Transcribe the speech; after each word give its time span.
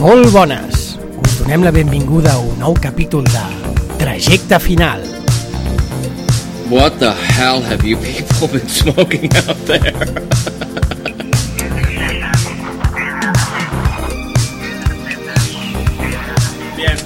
Molt 0.00 0.30
bones! 0.32 0.94
Us 1.20 1.32
donem 1.42 1.60
la 1.60 1.70
benvinguda 1.76 2.30
a 2.32 2.40
un 2.40 2.54
nou 2.56 2.72
capítol 2.80 3.26
de 3.28 3.42
Trajecte 4.00 4.56
Final. 4.64 5.02
What 6.72 6.96
the 7.02 7.10
hell 7.12 7.60
have 7.60 7.84
you 7.84 7.98
people 8.00 8.48
been 8.48 8.64
smoking 8.66 9.28
out 9.36 9.60
there? 9.68 9.92
Bien, 16.78 16.96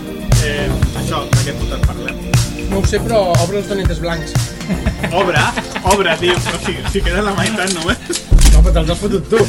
eh, 0.44 0.70
això, 1.02 1.26
de 1.26 1.42
què 1.42 1.56
puta 1.58 1.82
parlem? 1.88 2.22
No 2.70 2.78
ho 2.78 2.86
sé, 2.86 3.02
però 3.02 3.24
obre 3.42 3.58
els 3.58 3.74
donetes 3.74 3.98
blancs. 4.06 4.38
Obre, 5.18 5.42
obre, 5.82 6.14
tio, 6.22 6.38
o 6.38 6.62
sigui, 6.62 6.78
si 6.94 7.02
queda 7.02 7.26
la 7.26 7.34
meitat 7.42 7.74
només. 7.74 8.22
No, 8.54 8.62
però 8.62 8.78
te'ls 8.78 8.94
has 8.94 9.02
fotut 9.02 9.30
tu. 9.34 9.42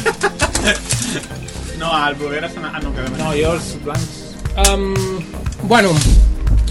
No, 1.86 2.08
el 2.08 2.14
Bruguera 2.18 2.48
se 2.50 2.58
n'ha... 2.60 2.72
Ah, 2.74 2.80
no, 2.82 2.90
més. 2.92 3.18
No, 3.22 3.32
yo 3.38 3.54
los 3.54 3.68
blancos. 3.84 4.34
Um, 4.56 4.94
bueno, 5.68 5.90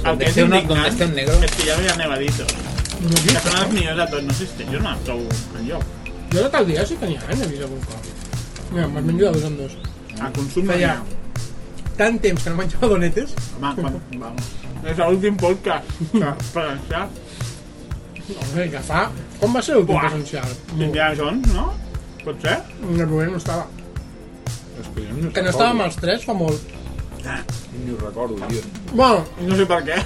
el 0.04 0.18
que 0.18 0.26
és 0.28 0.38
uno- 0.44 0.58
indignant 0.60 1.02
un 1.06 1.14
negro. 1.16 1.36
és 1.46 1.52
que 1.56 1.68
ja 1.70 1.76
veia 1.80 1.96
nevaditos. 1.96 2.56
no 3.06 3.16
Que 3.24 3.36
són 3.40 3.58
els 3.62 3.72
millors 3.74 3.98
de 4.02 4.08
tot, 4.12 4.24
no 4.28 4.34
sé 4.34 4.48
si 4.50 4.66
jo 4.68 4.80
no 4.80 4.90
me'n 4.90 5.04
trobo 5.06 5.28
enlloc. 5.60 5.84
Jo 6.34 6.44
de 6.44 6.50
tal 6.50 6.66
dia 6.68 6.86
sí 6.86 6.98
que 7.00 7.08
n'hi 7.08 7.16
ha, 7.18 7.28
n'he 7.36 7.48
vist 7.52 7.64
algun 7.68 7.80
cop. 7.86 8.10
Mira, 8.72 8.88
me'ls 8.88 9.06
menjo 9.06 9.26
de 9.30 9.32
dos 9.40 9.44
en 9.52 9.58
dos. 9.62 9.78
A 10.20 10.32
consum 10.36 10.66
Feia 10.72 10.96
no 10.98 11.04
n'hi 11.06 11.22
tant 11.96 12.18
temps 12.20 12.44
que 12.44 12.50
no 12.50 12.56
menjava 12.60 12.88
donetes. 12.92 13.36
ha. 13.62 13.72
Home, 13.72 13.82
quan, 13.86 14.02
vamos. 14.20 14.50
És 14.84 14.98
l'últim 15.00 15.38
podcast 15.40 15.86
que 16.12 16.34
presencial. 16.52 17.08
Home, 18.36 18.70
que 18.74 18.82
fa... 18.90 19.06
Com 19.40 19.54
va 19.56 19.62
ser 19.64 19.76
l'últim 19.78 19.94
Buah. 19.94 20.10
presencial? 20.10 20.50
Indiana 20.76 21.16
Jones, 21.16 21.54
no? 21.54 21.70
Pot 22.26 22.42
ser? 22.42 22.58
No, 22.82 22.96
el 22.98 23.06
Rubén 23.08 23.32
no 23.32 23.38
estava. 23.38 23.68
Que 24.96 25.44
no 25.44 25.52
estàvem 25.52 25.82
els 25.86 25.96
tres 26.00 26.24
fa 26.28 26.34
molt. 26.38 26.74
Ni 27.26 27.92
ho 27.92 27.98
recordo, 28.00 28.38
tio. 28.48 28.62
Bueno, 28.94 29.26
No 29.44 29.56
sé 29.60 29.66
per 29.68 29.80
què. 29.88 29.98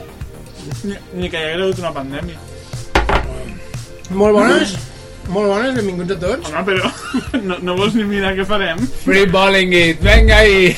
ni, 0.86 0.96
ni 1.18 1.30
que 1.30 1.40
hi 1.40 1.46
hagués 1.50 1.62
hagut 1.64 1.80
una 1.82 1.92
pandèmia. 1.96 2.38
molt 4.10 4.36
bones. 4.36 4.74
Molt 5.32 5.48
bones, 5.48 5.72
benvinguts 5.78 6.12
a 6.12 6.18
tots. 6.20 6.50
Home, 6.52 6.62
però 6.68 6.90
no, 7.48 7.56
no 7.64 7.76
vols 7.78 7.94
ni 7.96 8.04
mirar 8.04 8.34
què 8.36 8.44
farem? 8.46 8.82
Free 9.06 9.24
balling 9.32 9.72
it, 9.72 10.02
venga 10.04 10.42
ahí. 10.44 10.74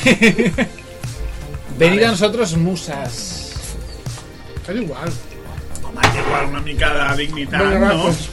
Venid 1.77 2.03
a 2.07 2.13
nosotros, 2.15 2.55
musas. 2.57 3.17
És 4.67 4.75
igual. 4.81 5.11
Home, 5.83 5.99
és 6.07 6.15
igual 6.23 6.47
una 6.53 6.61
mica 6.63 6.93
de 6.95 7.09
dignitat, 7.21 7.61
Vinga, 7.61 7.79
va, 7.83 7.91
no? 7.93 8.07
doncs, 8.07 8.23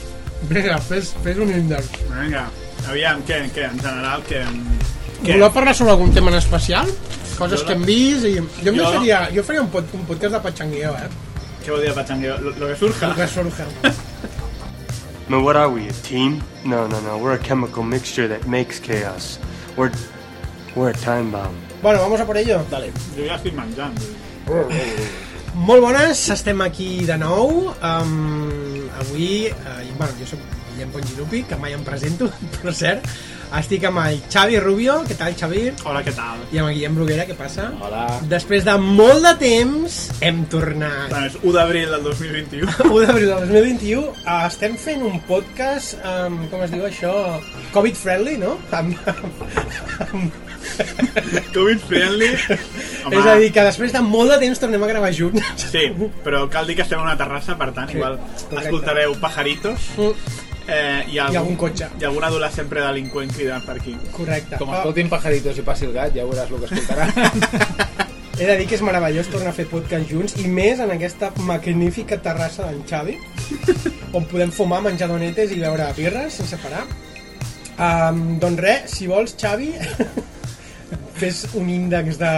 vinga, 0.51 0.79
fes, 0.87 1.11
fes 1.27 1.43
un 1.43 1.51
índex. 1.59 1.91
Vinga, 2.09 2.47
aviam, 2.91 3.23
què, 3.27 3.41
què, 3.55 3.69
en 3.71 3.79
general, 3.81 4.23
què... 4.29 4.45
què? 5.23 5.35
Voleu 5.35 5.51
parlar 5.55 5.75
sobre 5.77 5.93
algun 5.95 6.13
tema 6.15 6.31
en 6.33 6.39
especial? 6.41 6.91
Coses 7.39 7.63
Jo 7.63 7.67
que 7.67 7.75
hem 7.79 7.85
vist 7.89 8.27
i... 8.29 8.35
Jo, 8.39 8.71
Jo- 8.71 8.75
deixaria, 8.79 9.23
jo 9.35 9.43
faria 9.47 9.63
un, 9.65 9.71
pod, 9.73 9.89
un 9.97 10.05
podcast 10.09 10.37
de 10.37 10.41
patxangueo, 10.45 10.93
eh? 10.95 11.09
Què 11.65 11.73
vol 11.73 11.81
dir 11.83 11.91
de 11.91 11.97
patxangueo? 11.97 12.37
Lo, 12.45 12.53
lo 12.61 12.69
que 12.71 12.77
surja? 12.77 13.09
El 13.11 13.17
que 13.19 13.29
surge. 13.33 13.65
Man, 15.29 15.43
what 15.43 15.57
are 15.57 15.71
we, 15.73 15.89
a 15.89 15.93
team? 16.05 16.43
No, 16.65 16.87
no, 16.87 17.01
no. 17.01 17.17
We're 17.17 17.33
a 17.33 17.43
chemical 17.43 17.83
mixture 17.83 18.29
that 18.29 18.47
makes 18.47 18.79
chaos. 18.79 19.39
We're 19.75 19.91
we're 20.77 20.91
a 20.91 20.93
time 20.93 21.31
bomb. 21.33 21.55
Bueno, 21.83 22.01
vamos 22.01 22.21
a 22.21 22.27
por 22.27 22.37
ello. 22.37 22.61
Dale. 22.71 22.93
Jo 23.17 23.25
ja 23.25 23.39
estic 23.39 23.55
menjant. 23.57 23.97
Molt 25.55 25.81
bones, 25.81 26.21
estem 26.35 26.61
aquí 26.61 27.07
de 27.09 27.17
nou. 27.17 27.71
Um, 27.81 28.85
avui, 29.01 29.49
uh, 29.49 29.81
bueno, 29.97 30.13
jo 30.21 30.27
soc 30.35 30.45
Guillem 30.75 30.91
Pongirupi, 30.95 31.45
que 31.49 31.57
mai 31.57 31.73
em 31.77 31.83
presento, 31.87 32.29
per 32.63 32.75
cert. 32.75 33.07
Estic 33.55 33.85
amb 33.87 34.01
el 34.03 34.17
Xavi 34.33 34.57
Rubio, 34.59 34.95
què 35.07 35.15
tal 35.15 35.35
Xavi? 35.39 35.61
Hola, 35.87 36.01
què 36.03 36.11
tal? 36.17 36.41
I 36.51 36.59
amb 36.59 36.73
el 36.73 36.75
Guillem 36.75 36.97
Bruguera, 36.99 37.27
què 37.29 37.37
passa? 37.39 37.69
Hola. 37.87 38.01
Després 38.31 38.65
de 38.67 38.75
molt 38.83 39.23
de 39.23 39.35
temps, 39.39 39.99
hem 40.27 40.41
tornat. 40.51 41.13
És 41.29 41.37
1 41.39 41.53
d'abril 41.55 41.93
del 41.95 42.03
2021. 42.09 42.73
1 42.89 42.97
d'abril 43.07 43.29
del 43.31 43.45
2021 43.53 44.09
uh, 44.09 44.41
estem 44.49 44.75
fent 44.81 45.05
un 45.07 45.21
podcast 45.29 45.95
um, 46.01 46.41
com 46.51 46.65
es 46.67 46.73
diu 46.75 46.83
això 46.89 47.13
Covid 47.77 48.01
friendly, 48.01 48.35
no? 48.43 48.57
Amb, 48.75 48.97
amb, 49.15 49.45
amb, 50.09 50.41
Covid 51.55 51.85
friendly. 51.87 52.33
Home, 53.05 53.21
és 53.21 53.29
a 53.29 53.37
dir, 53.39 53.53
que 53.55 53.67
després 53.69 53.95
de 53.95 54.03
molt 54.03 54.33
de 54.35 54.41
temps 54.43 54.59
tornem 54.65 54.83
a 54.83 54.89
gravar 54.89 55.13
junts 55.15 55.69
Sí, 55.69 55.85
però 56.25 56.47
cal 56.51 56.67
dir 56.67 56.75
que 56.81 56.83
estem 56.89 56.99
a 56.99 57.05
una 57.07 57.19
terrassa, 57.21 57.55
per 57.61 57.71
tant, 57.77 57.93
Sí, 57.93 58.01
igual 58.01 58.17
correcte. 58.19 58.65
escoltareu 58.65 59.15
pajaritos 59.23 59.93
eh, 60.69 61.05
i, 61.13 61.19
algun, 61.19 61.41
algun 61.43 61.61
cotxe. 61.67 61.91
I 62.01 62.09
algun 62.09 62.25
adolescent 62.31 62.71
predelinqüent 62.71 63.35
cridant 63.35 63.67
per 63.67 63.79
aquí. 63.81 63.97
correcte 64.15 64.61
Com 64.61 64.73
Ah, 64.73 64.81
escoltin 64.83 65.13
pajaritos 65.13 65.59
i 65.61 65.67
passi 65.67 65.89
el 65.89 65.95
gat, 65.97 66.15
ja 66.17 66.27
veuràs 66.29 66.51
el 66.51 66.65
que 66.65 66.73
escoltarà. 66.73 68.05
he 68.39 68.47
de 68.47 68.57
dir 68.59 68.67
que 68.67 68.75
és 68.75 68.83
meravellós 68.83 69.29
tornar 69.31 69.53
a 69.53 69.55
fer 69.57 69.67
podcast 69.71 70.11
junts 70.11 70.35
i 70.43 70.49
més 70.51 70.81
en 70.83 70.91
aquesta 70.91 71.31
magnífica 71.47 72.19
terrassa 72.23 72.67
d'en 72.67 72.83
Xavi 72.89 73.15
on 74.19 74.27
podem 74.31 74.51
fumar, 74.55 74.81
menjar 74.83 75.09
donetes 75.11 75.55
i 75.55 75.61
beure 75.63 75.87
birres 75.95 76.41
sense 76.41 76.59
parar 76.63 76.83
um, 76.83 78.25
doncs 78.43 78.65
res, 78.65 78.97
si 78.99 79.07
vols 79.11 79.37
Xavi 79.39 79.71
fes 81.21 81.45
un 81.55 81.71
índex 81.71 82.19
de, 82.19 82.33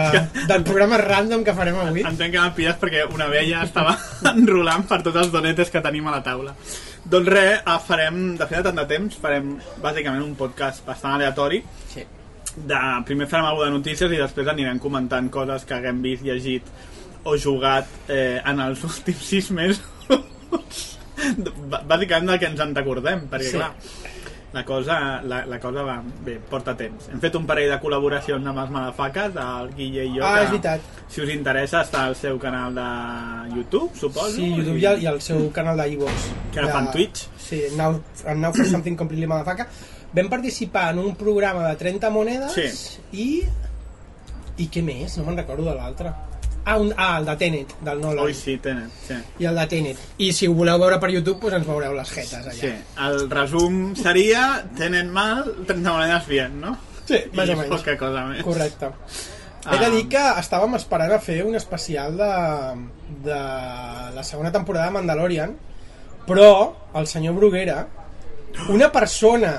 del 0.45 0.63
programa 0.67 0.99
random 1.01 1.41
que 1.43 1.57
farem 1.57 1.79
avui 1.81 2.05
Entenc 2.05 2.35
que 2.35 2.43
m'han 2.43 2.53
pillat 2.53 2.77
perquè 2.81 3.07
una 3.09 3.31
vella 3.33 3.63
estava 3.65 3.97
enrolant 4.35 4.85
per 4.85 5.01
tots 5.01 5.17
els 5.23 5.33
donetes 5.33 5.73
que 5.73 5.81
tenim 5.81 6.05
a 6.11 6.19
la 6.19 6.21
taula. 6.21 6.53
Doncs 7.07 7.29
res, 7.31 7.61
eh, 7.61 7.79
farem, 7.87 8.35
de 8.35 8.45
fet 8.49 8.59
de 8.59 8.63
tant 8.67 8.79
de 8.81 8.85
temps, 8.89 9.15
farem 9.23 9.53
bàsicament 9.83 10.23
un 10.25 10.33
podcast 10.35 10.83
bastant 10.85 11.15
aleatori. 11.15 11.61
Sí. 11.93 12.03
De, 12.57 12.79
primer 13.07 13.29
farem 13.31 13.47
alguna 13.47 13.69
de 13.69 13.77
notícies 13.77 14.11
i 14.11 14.19
després 14.19 14.49
anirem 14.51 14.81
comentant 14.83 15.29
coses 15.31 15.63
que 15.67 15.77
haguem 15.77 16.01
vist, 16.03 16.25
llegit 16.27 16.67
o 17.23 17.37
jugat 17.39 17.87
eh, 18.11 18.41
en 18.43 18.59
els 18.65 18.83
últims 18.89 19.23
sis 19.23 19.51
mesos. 19.55 19.83
Bàsicament 21.17 22.27
del 22.33 22.41
que 22.41 22.51
ens 22.51 22.59
en 22.65 22.75
recordem, 22.75 23.23
perquè 23.31 23.53
sí. 23.53 23.57
clar, 23.57 23.71
la 24.57 24.63
cosa, 24.65 24.97
la, 25.23 25.43
la 25.45 25.59
cosa 25.61 25.83
va, 25.85 25.97
bé, 26.25 26.39
porta 26.49 26.73
temps. 26.79 27.07
Hem 27.13 27.19
fet 27.21 27.35
un 27.37 27.45
parell 27.49 27.69
de 27.69 27.77
col·laboracions 27.83 28.49
amb 28.49 28.61
els 28.63 28.71
Malafaques, 28.73 29.35
el 29.43 29.69
Guille 29.77 30.07
i 30.09 30.15
jo. 30.15 30.23
Ah, 30.25 30.41
és 30.43 30.49
veritat. 30.49 30.87
Si 31.13 31.21
us 31.23 31.29
interessa, 31.33 31.83
està 31.85 32.07
al 32.09 32.15
seu 32.17 32.39
canal 32.41 32.73
de 32.75 32.87
YouTube, 33.55 33.91
suposo. 33.95 34.33
Sí, 34.35 34.49
YouTube 34.55 34.79
i 34.81 34.87
el, 34.89 35.03
i 35.05 35.09
el 35.13 35.21
seu 35.21 35.45
canal 35.55 35.77
d'iVox. 35.83 36.25
Que 36.51 36.63
ara 36.63 36.73
fan 36.73 36.89
Twitch. 36.95 37.27
Sí, 37.37 37.61
Now, 37.77 37.99
now 38.35 38.51
for 38.51 38.65
Something 38.65 38.97
Completely 38.99 39.29
Motherfucker. 39.29 39.67
Vam 40.17 40.29
participar 40.31 40.89
en 40.95 40.99
un 41.03 41.15
programa 41.19 41.67
de 41.69 41.75
30 41.79 42.09
monedes 42.09 42.53
Sí. 42.57 42.67
i... 43.13 43.29
I 44.57 44.65
què 44.73 44.81
més? 44.81 45.19
No 45.19 45.27
me'n 45.27 45.37
recordo 45.37 45.67
de 45.69 45.75
l'altre. 45.77 46.09
Ah, 46.67 46.75
un, 46.83 46.89
ah, 46.99 47.13
el 47.21 47.25
de 47.29 47.35
Tenet, 47.39 47.69
del 47.79 48.01
Nolan. 48.03 48.25
Ui, 48.25 48.33
sí, 48.35 48.57
tenen, 48.59 48.89
sí. 49.05 49.15
I 49.39 49.45
el 49.47 49.55
de 49.55 49.65
Tenet. 49.71 50.01
I 50.19 50.33
si 50.35 50.49
ho 50.49 50.55
voleu 50.57 50.81
veure 50.81 50.97
per 50.99 51.09
YouTube, 51.13 51.39
doncs 51.45 51.61
ens 51.61 51.67
veureu 51.69 51.93
les 51.95 52.11
jetes 52.11 52.41
allà. 52.41 52.55
Sí, 52.57 52.71
el 53.05 53.21
resum 53.31 53.77
seria 53.95 54.41
tenen 54.75 55.07
mal, 55.15 55.45
30 55.69 55.93
monedes 55.95 56.27
bien, 56.27 56.59
no? 56.59 56.73
Sí, 57.07 57.21
més 57.37 57.47
I 57.47 57.55
o 57.55 57.61
menys. 57.61 57.71
poca 57.71 57.95
cosa 58.01 58.25
més. 58.27 58.43
Correcte. 58.43 58.91
Ah. 58.91 59.71
He 59.75 59.79
de 59.85 59.89
dir 59.95 60.03
que 60.11 60.25
estàvem 60.41 60.75
esperant 60.75 61.15
a 61.15 61.21
fer 61.23 61.39
un 61.47 61.55
especial 61.55 62.19
de, 62.19 62.33
de 63.29 63.39
la 64.17 64.27
segona 64.27 64.51
temporada 64.51 64.91
de 64.91 64.97
Mandalorian, 64.99 65.55
però 66.27 66.51
el 66.99 67.07
senyor 67.07 67.39
Bruguera, 67.39 67.79
una 68.75 68.91
persona 68.91 69.55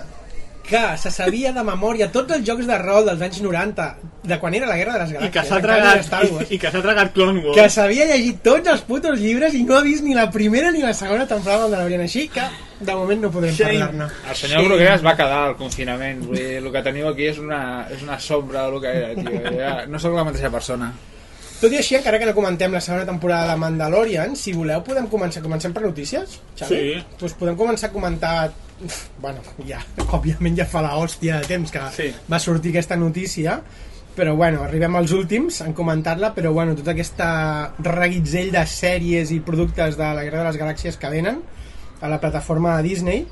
que 0.68 0.82
se 1.00 1.10
sabia 1.10 1.52
de 1.56 1.62
memòria 1.64 2.10
tots 2.12 2.36
els 2.36 2.44
jocs 2.46 2.66
de 2.68 2.76
rol 2.78 3.06
dels 3.08 3.22
anys 3.24 3.40
90, 3.42 3.88
de 4.28 4.38
quan 4.38 4.54
era 4.54 4.68
la 4.68 4.76
Guerra 4.76 4.98
de 4.98 5.00
les 5.02 5.10
I 5.10 5.16
Galàxies, 5.16 5.32
que 5.32 5.44
s'ha 5.48 5.60
tragat, 5.64 6.14
i, 6.28 6.54
i 6.54 6.58
que 6.60 6.70
s'ha 6.74 6.82
tragat 6.84 7.12
Clone 7.14 7.40
Wars. 7.44 7.56
que 7.56 7.66
s'havia 7.72 8.06
llegit 8.10 8.42
tots 8.44 8.68
els 8.68 8.84
putos 8.84 9.18
llibres 9.18 9.56
i 9.56 9.64
no 9.64 9.78
ha 9.78 9.82
vist 9.86 10.04
ni 10.04 10.14
la 10.14 10.28
primera 10.30 10.70
ni 10.70 10.84
la 10.84 10.92
segona 10.94 11.26
temporada 11.26 11.64
de 11.64 11.70
Mandalorian, 11.70 12.04
així 12.04 12.28
que 12.28 12.44
de 12.78 12.94
moment 12.94 13.24
no 13.24 13.30
podem 13.34 13.54
Shame. 13.54 13.78
parlar-ne. 13.80 14.08
El 14.30 14.36
senyor 14.36 14.64
Bruguera 14.68 14.94
es 14.94 15.04
va 15.04 15.16
quedar 15.18 15.44
al 15.48 15.56
confinament. 15.58 16.20
Vull 16.28 16.36
dir, 16.36 16.58
el 16.60 16.72
que 16.72 16.82
teniu 16.86 17.08
aquí 17.10 17.26
és 17.32 17.40
una, 17.42 17.60
és 17.90 18.04
una 18.04 18.20
sombra 18.20 18.68
del 18.68 18.80
que 18.84 18.92
era, 19.00 19.14
tio. 19.16 19.56
Ja, 19.58 19.72
no 19.88 19.98
sóc 19.98 20.14
la 20.14 20.24
mateixa 20.28 20.52
persona. 20.52 20.92
Tot 21.58 21.72
i 21.74 21.78
així, 21.80 21.96
encara 21.98 22.20
que 22.22 22.26
no 22.28 22.34
comentem 22.36 22.70
la 22.70 22.80
segona 22.84 23.02
temporada 23.08 23.50
de 23.50 23.58
Mandalorian, 23.58 24.36
si 24.38 24.52
voleu 24.54 24.78
podem 24.86 25.08
començar. 25.10 25.42
Comencem 25.42 25.72
per 25.74 25.82
notícies, 25.82 26.36
Xavi? 26.54 26.76
Sí. 26.76 27.16
Doncs 27.18 27.34
podem 27.40 27.56
començar 27.58 27.88
a 27.90 27.94
comentar... 27.96 28.34
Bueno, 29.18 29.42
ja, 29.66 29.80
òbviament 30.14 30.54
ja 30.60 30.68
fa 30.70 30.84
la 30.84 30.92
hòstia 31.00 31.40
de 31.40 31.48
temps 31.50 31.72
que 31.74 31.82
Sí. 31.96 32.12
va 32.30 32.38
sortir 32.38 32.70
aquesta 32.70 32.94
notícia, 32.96 33.56
però 34.14 34.36
bueno, 34.38 34.62
arribem 34.62 34.94
als 35.00 35.10
últims 35.16 35.58
en 35.66 35.74
comentar-la, 35.74 36.30
però 36.36 36.52
bueno, 36.54 36.76
tota 36.78 36.94
aquesta 36.94 37.28
reguitzell 37.82 38.52
de 38.54 38.62
sèries 38.70 39.34
i 39.34 39.40
productes 39.42 39.98
de 39.98 40.12
la 40.14 40.22
Guerra 40.22 40.44
de 40.44 40.52
les 40.52 40.60
Galàxies 40.62 40.98
que 40.98 41.10
venen 41.10 41.42
a 42.00 42.06
la 42.08 42.20
plataforma 42.22 42.76
de 42.76 42.86
Disney. 42.86 43.26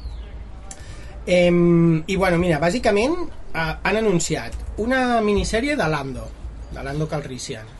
Em, 1.27 2.03
I 2.07 2.17
bueno, 2.19 2.39
mira, 2.43 2.59
bàsicament 2.63 3.15
eh, 3.55 3.71
han 3.83 3.97
anunciat 4.03 4.55
una 4.83 5.21
minissèrie 5.23 5.79
de 5.79 5.89
Lando, 5.91 6.27
de 6.75 6.83
Lando 6.83 7.07
Calrissian. 7.11 7.76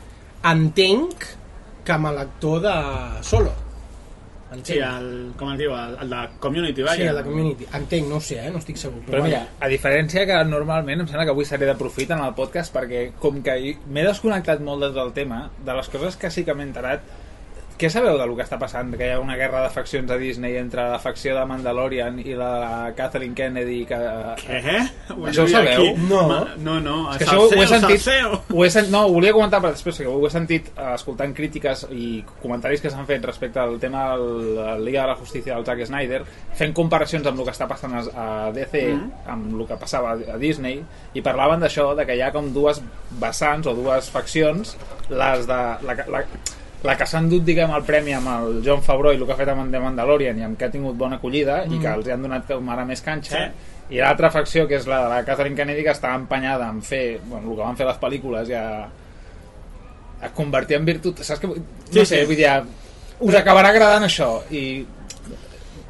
Entenc 0.47 1.25
que 1.87 1.95
amb 1.95 2.13
l'actor 2.15 2.61
de 2.67 2.75
Solo. 3.27 3.53
entenc. 4.47 4.69
Sí, 4.69 4.79
el, 4.79 5.09
com 5.39 5.51
es 5.53 5.59
diu, 5.59 5.73
el, 5.75 5.97
el 6.05 6.13
de 6.13 6.23
Community, 6.43 6.85
vaja. 6.87 6.97
Sí, 7.01 7.09
el 7.11 7.19
de 7.19 7.25
Community. 7.27 7.67
Entenc, 7.75 8.09
no 8.09 8.21
ho 8.21 8.23
sé, 8.23 8.39
eh? 8.47 8.51
no 8.55 8.61
estic 8.63 8.79
segur. 8.81 9.03
Però 9.09 9.23
mira, 9.25 9.43
a 9.61 9.71
diferència 9.73 10.23
que 10.29 10.39
normalment 10.49 11.03
em 11.03 11.11
sembla 11.11 11.27
que 11.27 11.35
avui 11.35 11.49
seré 11.49 11.67
de 11.69 11.75
profit 11.79 12.15
en 12.15 12.23
el 12.25 12.35
podcast 12.39 12.75
perquè 12.75 13.09
com 13.23 13.43
que 13.47 13.57
m'he 13.87 14.07
desconnectat 14.07 14.63
molt 14.65 14.87
del 14.95 15.13
tema, 15.17 15.49
de 15.67 15.79
les 15.79 15.91
coses 15.93 16.19
que 16.21 16.31
sí 16.31 16.47
que 16.47 16.55
m'he 16.55 16.67
enterat, 16.69 17.03
què 17.77 17.91
sabeu 17.93 18.17
del 18.19 18.33
que 18.37 18.45
està 18.47 18.59
passant? 18.61 18.95
Que 18.97 19.11
hi 19.11 19.15
ha 19.15 19.21
una 19.21 19.37
guerra 19.37 19.63
de 19.67 19.71
faccions 19.75 20.11
a 20.11 20.17
Disney 20.21 20.57
entre 20.61 20.87
la 20.93 20.99
facció 21.03 21.35
de 21.37 21.45
Mandalorian 21.49 22.19
i 22.23 22.37
la 22.39 22.51
de 22.57 22.95
Kathleen 22.97 23.35
Kennedy 23.37 23.83
que... 23.89 23.99
Què? 24.41 24.79
Això 25.13 25.45
ho 25.45 25.51
sabeu? 25.51 25.91
No. 26.09 26.23
Ma, 26.31 26.41
no, 26.57 26.79
no, 26.81 26.97
És 27.13 27.21
que 27.21 27.29
això 27.29 27.45
ho 27.45 27.63
he 27.63 27.69
sentit, 27.69 28.09
ho 28.55 28.65
he 28.65 28.71
sent, 28.73 28.91
no, 28.95 29.05
ho 29.07 29.15
volia 29.19 29.35
comentar 29.37 29.61
però 29.61 29.75
després 29.77 30.01
perquè 30.01 30.13
ho 30.13 30.27
he 30.27 30.33
sentit 30.33 30.71
eh, 30.73 30.89
escoltant 30.95 31.35
crítiques 31.37 31.87
i 31.93 32.09
comentaris 32.43 32.83
que 32.83 32.93
s'han 32.93 33.09
fet 33.09 33.25
respecte 33.27 33.61
al 33.61 33.79
tema 33.83 34.09
de 34.17 34.57
la 34.57 34.79
Liga 34.79 35.05
de 35.05 35.13
la 35.13 35.19
Justícia 35.21 35.55
del 35.55 35.67
Zack 35.67 35.87
Snyder 35.91 36.23
fent 36.57 36.75
comparacions 36.77 37.27
amb 37.27 37.41
el 37.41 37.49
que 37.49 37.55
està 37.55 37.69
passant 37.69 37.97
a 37.97 38.27
DC 38.57 38.85
amb 39.33 39.55
el 39.55 39.67
que 39.69 39.81
passava 39.81 40.17
a 40.17 40.39
Disney 40.41 40.81
i 41.15 41.25
parlaven 41.25 41.63
d'això, 41.63 41.93
de 41.97 42.07
que 42.07 42.17
hi 42.17 42.23
ha 42.25 42.33
com 42.35 42.53
dues 42.55 42.83
vessants 43.21 43.67
o 43.67 43.75
dues 43.77 44.11
faccions 44.13 44.77
les 45.11 45.47
de 45.49 45.63
la, 45.87 45.97
la, 46.13 46.23
la 46.87 46.95
que 46.97 47.07
s'han 47.11 47.29
dut 47.31 47.45
diguem 47.45 47.71
el 47.77 47.83
premi 47.87 48.15
amb 48.17 48.29
el 48.33 48.61
John 48.65 48.83
Favreau 48.83 49.13
i 49.13 49.19
el 49.21 49.25
que 49.27 49.33
ha 49.35 49.39
fet 49.39 49.49
amb 49.53 49.71
The 49.73 49.81
Mandalorian 49.83 50.39
i 50.39 50.45
amb 50.47 50.59
que 50.59 50.67
ha 50.69 50.71
tingut 50.73 50.97
bona 50.97 51.17
acollida 51.21 51.65
i 51.67 51.79
que 51.83 51.93
els 51.93 52.07
hi 52.07 52.13
han 52.15 52.23
donat 52.27 52.47
com 52.49 52.69
ara 52.75 52.85
més 52.89 53.03
canxa 53.05 53.37
Sí. 53.47 53.97
i 53.97 54.01
l'altra 54.03 54.31
facció 54.35 54.67
que 54.67 54.77
és 54.81 54.87
la 54.91 55.03
de 55.05 55.09
la 55.13 55.21
Catherine 55.25 55.55
Kennedy 55.57 55.85
que 55.87 55.93
està 55.95 56.15
empenyada 56.15 56.69
en 56.71 56.81
fer 56.83 57.21
bueno, 57.25 57.51
el 57.53 57.57
que 57.57 57.63
van 57.63 57.77
fer 57.79 57.87
les 57.87 58.01
pel·lícules 58.03 58.49
i 58.51 58.57
a, 58.59 58.67
a 60.23 60.29
convertir 60.35 60.77
en 60.81 60.85
virtut 60.89 61.23
saps 61.23 61.41
que, 61.41 61.47
no 61.47 61.55
Sí, 61.93 62.05
sé, 62.05 62.21
sí. 62.21 62.25
vull 62.27 62.37
dir 62.37 62.51
us 63.21 63.35
acabarà 63.35 63.71
agradant 63.73 64.05
això 64.09 64.31
i 64.51 64.85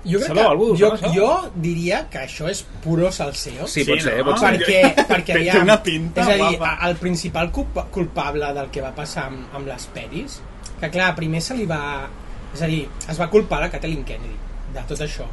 Jo 0.07 0.21
crec 0.23 0.37
que, 0.39 0.43
algú, 0.47 0.67
jo, 0.79 0.89
jo 1.11 1.29
diria 1.59 2.05
que 2.09 2.21
això 2.29 2.47
és 2.47 2.61
puro 2.85 3.09
salseo. 3.11 3.67
sí, 3.67 3.83
pot 3.89 3.99
ser, 4.05 4.19
no? 4.21 4.29
pot 4.29 4.39
ser 4.39 4.53
perquè, 4.55 5.07
perquè 5.09 5.33
Té 5.33 5.39
aviam, 5.41 5.65
una 5.65 5.81
pinta 5.83 6.21
és 6.23 6.29
a 6.29 6.37
dir, 6.39 6.59
guapa. 6.61 6.77
el 6.87 6.95
principal 7.01 7.51
culpa, 7.51 7.89
culpable 7.91 8.53
del 8.55 8.69
que 8.71 8.85
va 8.85 8.93
passar 8.95 9.25
amb, 9.33 9.49
amb 9.59 9.67
les 9.67 9.87
peris 9.97 10.37
que 10.81 10.91
clar, 10.93 11.15
primer 11.17 11.41
se 11.43 11.55
li 11.57 11.67
va 11.67 12.09
és 12.55 12.63
a 12.63 12.67
dir, 12.71 12.87
es 13.11 13.19
va 13.21 13.29
culpar 13.33 13.61
la 13.61 13.69
Kathleen 13.73 14.05
Kennedy 14.05 14.37
de 14.75 14.83
tot 14.89 15.01
això. 15.05 15.27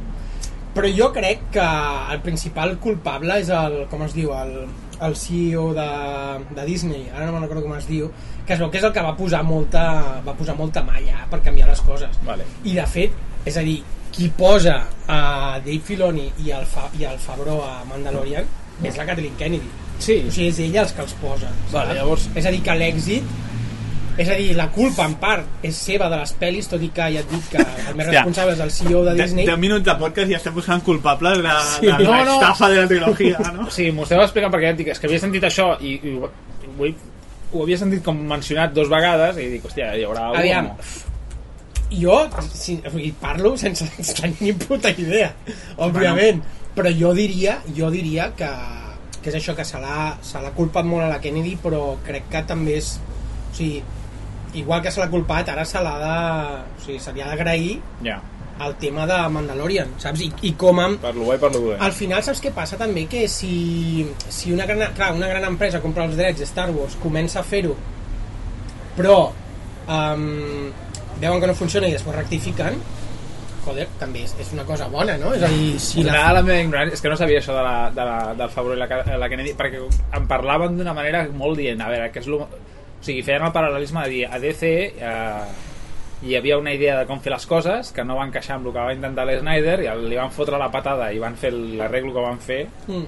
Però 0.74 0.88
jo 0.90 1.10
crec 1.14 1.44
que 1.54 1.64
el 2.12 2.20
principal 2.24 2.76
culpable 2.82 3.36
és 3.40 3.48
el, 3.54 3.84
com 3.90 4.02
es 4.02 4.12
diu 4.16 4.32
el, 4.34 4.54
el 5.06 5.14
CEO 5.16 5.68
de, 5.76 5.86
de 6.56 6.64
Disney 6.66 7.06
ara 7.14 7.26
no 7.26 7.32
me'n 7.36 7.44
recordo 7.46 7.62
com 7.68 7.76
es 7.78 7.86
diu 7.86 8.08
que 8.46 8.54
es 8.54 8.60
veu 8.60 8.70
que 8.70 8.78
és 8.80 8.84
el 8.84 8.92
que 8.92 9.02
va 9.04 9.14
posar 9.16 9.42
molta 9.46 9.84
va 10.26 10.34
posar 10.36 10.56
molta 10.58 10.82
malla 10.84 11.22
per 11.30 11.40
canviar 11.46 11.68
les 11.70 11.80
coses. 11.80 12.18
Vale. 12.26 12.44
i 12.64 12.74
de 12.74 12.84
fet, 12.90 13.14
és 13.46 13.56
a 13.56 13.62
dir 13.64 13.78
qui 14.14 14.28
posa 14.36 14.76
a 15.10 15.58
Dave 15.64 15.80
Filoni 15.86 16.26
i 16.44 16.50
el, 16.54 16.66
Fa, 16.70 16.88
i 16.98 17.04
el 17.08 17.16
Favreau 17.18 17.62
a 17.64 17.80
Mandalorian 17.88 18.44
és 18.82 18.96
la 18.98 19.06
Kathleen 19.06 19.34
Kennedy. 19.38 19.70
Sí, 19.98 20.18
o 20.26 20.30
sigui, 20.34 20.48
és 20.50 20.58
ella 20.58 20.82
els 20.82 20.92
que 20.92 21.02
els 21.06 21.14
posa 21.22 21.48
Vale, 21.72 21.94
llavors- 21.94 22.28
és 22.34 22.46
a 22.46 22.50
dir, 22.50 22.60
que 22.66 22.74
l'èxit 22.78 23.22
és 24.16 24.28
a 24.30 24.34
dir, 24.38 24.52
la 24.54 24.68
culpa 24.70 25.04
en 25.08 25.14
part 25.18 25.64
és 25.66 25.74
seva 25.74 26.06
de 26.12 26.18
les 26.20 26.32
pel·lis, 26.38 26.68
tot 26.70 26.82
i 26.82 26.90
que 26.94 27.06
ja 27.16 27.22
et 27.24 27.30
dic 27.32 27.48
que 27.50 27.58
el 27.64 27.96
més 27.98 28.06
responsable 28.12 28.52
és 28.54 28.60
el 28.62 28.70
CEO 28.70 29.00
de 29.08 29.14
Disney 29.18 29.46
10 29.48 29.58
minuts 29.58 29.84
de 29.88 29.94
podcast 29.98 30.30
i 30.30 30.36
estem 30.38 30.54
buscant 30.54 30.84
culpables 30.86 31.40
de, 31.42 31.54
Sí. 31.80 31.86
de 31.88 32.04
No, 32.04 32.10
la 32.12 32.24
no. 32.28 32.34
estafa 32.38 32.68
de 32.70 32.76
la 32.82 32.86
trilogia, 32.88 33.38
no? 33.56 33.66
Sí, 33.76 33.88
m'ho 33.90 34.04
esteu 34.06 34.22
explicant 34.22 34.52
perquè 34.54 34.68
ja 34.70 34.76
et 34.76 34.78
dic, 34.82 34.92
és 34.94 35.00
que 35.02 35.08
havia 35.10 35.18
sentit 35.24 35.42
això 35.48 35.72
i, 35.82 35.96
i 35.98 36.14
ho, 36.14 36.30
ho, 36.78 36.92
ho 37.54 37.62
havia 37.64 37.78
sentit 37.80 38.04
com 38.06 38.20
mencionat 38.30 38.72
dos 38.76 38.88
vegades 38.92 39.40
i 39.42 39.48
dic, 39.56 39.66
hòstia, 39.66 39.90
hi 39.98 40.04
haurà 40.06 40.28
algú 40.28 40.38
Aviam, 40.44 40.70
o 40.70 40.76
no? 40.76 41.10
jo 41.94 42.20
si, 42.52 42.78
o 42.86 42.90
sigui, 42.90 43.10
parlo 43.20 43.56
sense 43.58 43.86
tenir 44.20 44.36
ni 44.40 44.52
puta 44.58 44.90
idea 44.90 45.32
òbviament, 45.76 46.40
però 46.74 46.90
jo 46.90 47.12
diria 47.14 47.58
jo 47.76 47.90
diria 47.90 48.30
que, 48.38 48.48
que 49.22 49.30
és 49.30 49.36
això 49.38 49.54
que 49.58 49.66
se 49.66 49.78
l'ha 49.82 50.54
culpat 50.56 50.86
molt 50.86 51.04
a 51.06 51.10
la 51.12 51.20
Kennedy 51.22 51.56
però 51.62 51.96
crec 52.06 52.30
que 52.32 52.42
també 52.48 52.78
és 52.80 52.94
o 52.98 53.54
sigui, 53.54 53.82
igual 54.60 54.82
que 54.82 54.92
se 54.94 55.02
l'ha 55.02 55.10
culpat 55.12 55.50
ara 55.52 55.64
se 55.68 55.82
l'ha 55.82 55.96
de 56.02 56.14
o 56.76 56.84
sigui, 56.86 57.00
se 57.02 57.12
li 57.12 57.22
ha 57.24 57.28
d'agrair 57.32 57.76
Ja, 58.04 58.20
el 58.64 58.74
tema 58.78 59.06
de 59.10 59.16
Mandalorian 59.34 59.94
saps? 59.98 60.22
I, 60.22 60.30
i 60.50 60.52
com 60.58 60.78
amb, 60.82 61.00
per 61.02 61.14
lo 61.16 61.32
i 61.34 61.38
per 61.42 61.50
lo 61.52 61.60
dolent. 61.60 61.82
al 61.82 61.94
final 61.96 62.22
saps 62.22 62.42
què 62.42 62.52
passa 62.54 62.78
també? 62.80 63.06
Que 63.10 63.26
si, 63.28 64.06
si 64.28 64.52
una, 64.54 64.66
gran, 64.66 64.84
clar, 64.94 65.12
una 65.16 65.30
gran 65.30 65.46
empresa 65.50 65.82
compra 65.82 66.06
els 66.06 66.16
drets 66.18 66.42
de 66.42 66.48
Star 66.48 66.70
Wars, 66.74 66.98
comença 67.02 67.40
a 67.40 67.46
fer-ho, 67.46 67.74
però 68.94 69.18
um, 69.88 70.70
veuen 71.18 71.40
que 71.40 71.50
no 71.50 71.56
funciona 71.58 71.90
i 71.90 71.96
després 71.96 72.14
rectifiquen, 72.16 72.78
joder, 73.64 73.88
també 73.98 74.24
és, 74.26 74.34
és 74.40 74.52
una 74.54 74.66
cosa 74.68 74.86
bona, 74.92 75.16
no? 75.20 75.32
És 75.34 75.42
a 75.42 75.50
dir, 75.50 75.74
si 75.82 76.04
la... 76.06 76.28
la... 76.36 76.44
meva 76.44 76.60
ignorància 76.62 76.98
és 76.98 77.02
que 77.02 77.10
no 77.10 77.18
sabia 77.18 77.40
això 77.40 77.56
de 77.56 77.64
la, 77.64 77.76
de 77.96 78.06
la, 78.06 78.18
del 78.38 78.52
Favreau 78.52 78.76
i 78.76 78.82
la, 78.82 79.18
la 79.18 79.30
Kennedy 79.32 79.56
perquè 79.58 79.82
em 80.18 80.30
parlaven 80.30 80.78
d'una 80.78 80.94
manera 80.96 81.24
molt 81.32 81.58
dient 81.58 81.82
a 81.82 81.90
veure, 81.90 82.10
que 82.14 82.22
és 82.22 82.30
lo... 82.30 82.44
o 83.04 83.06
sigui, 83.06 83.20
feien 83.22 83.44
el 83.44 83.52
paral·lelisme 83.52 84.02
de 84.06 84.08
dir 84.14 84.22
a 84.32 84.38
DC 84.40 84.62
eh, 84.96 85.44
hi 86.24 86.36
havia 86.38 86.56
una 86.56 86.72
idea 86.72 86.94
de 87.02 87.04
com 87.04 87.20
fer 87.20 87.34
les 87.34 87.44
coses 87.44 87.90
que 87.92 88.02
no 88.08 88.16
va 88.16 88.24
encaixar 88.24 88.56
amb 88.56 88.70
el 88.70 88.72
que 88.72 88.80
va 88.86 88.94
intentar 88.96 89.26
l'Snyder 89.28 89.76
i 89.84 89.90
li 90.08 90.16
van 90.16 90.32
fotre 90.32 90.56
la 90.56 90.70
patada 90.72 91.10
i 91.12 91.18
van 91.20 91.36
fer 91.36 91.52
l'arreglo 91.52 92.14
que 92.16 92.24
van 92.24 92.40
fer 92.40 92.62
Mm. 92.88 93.04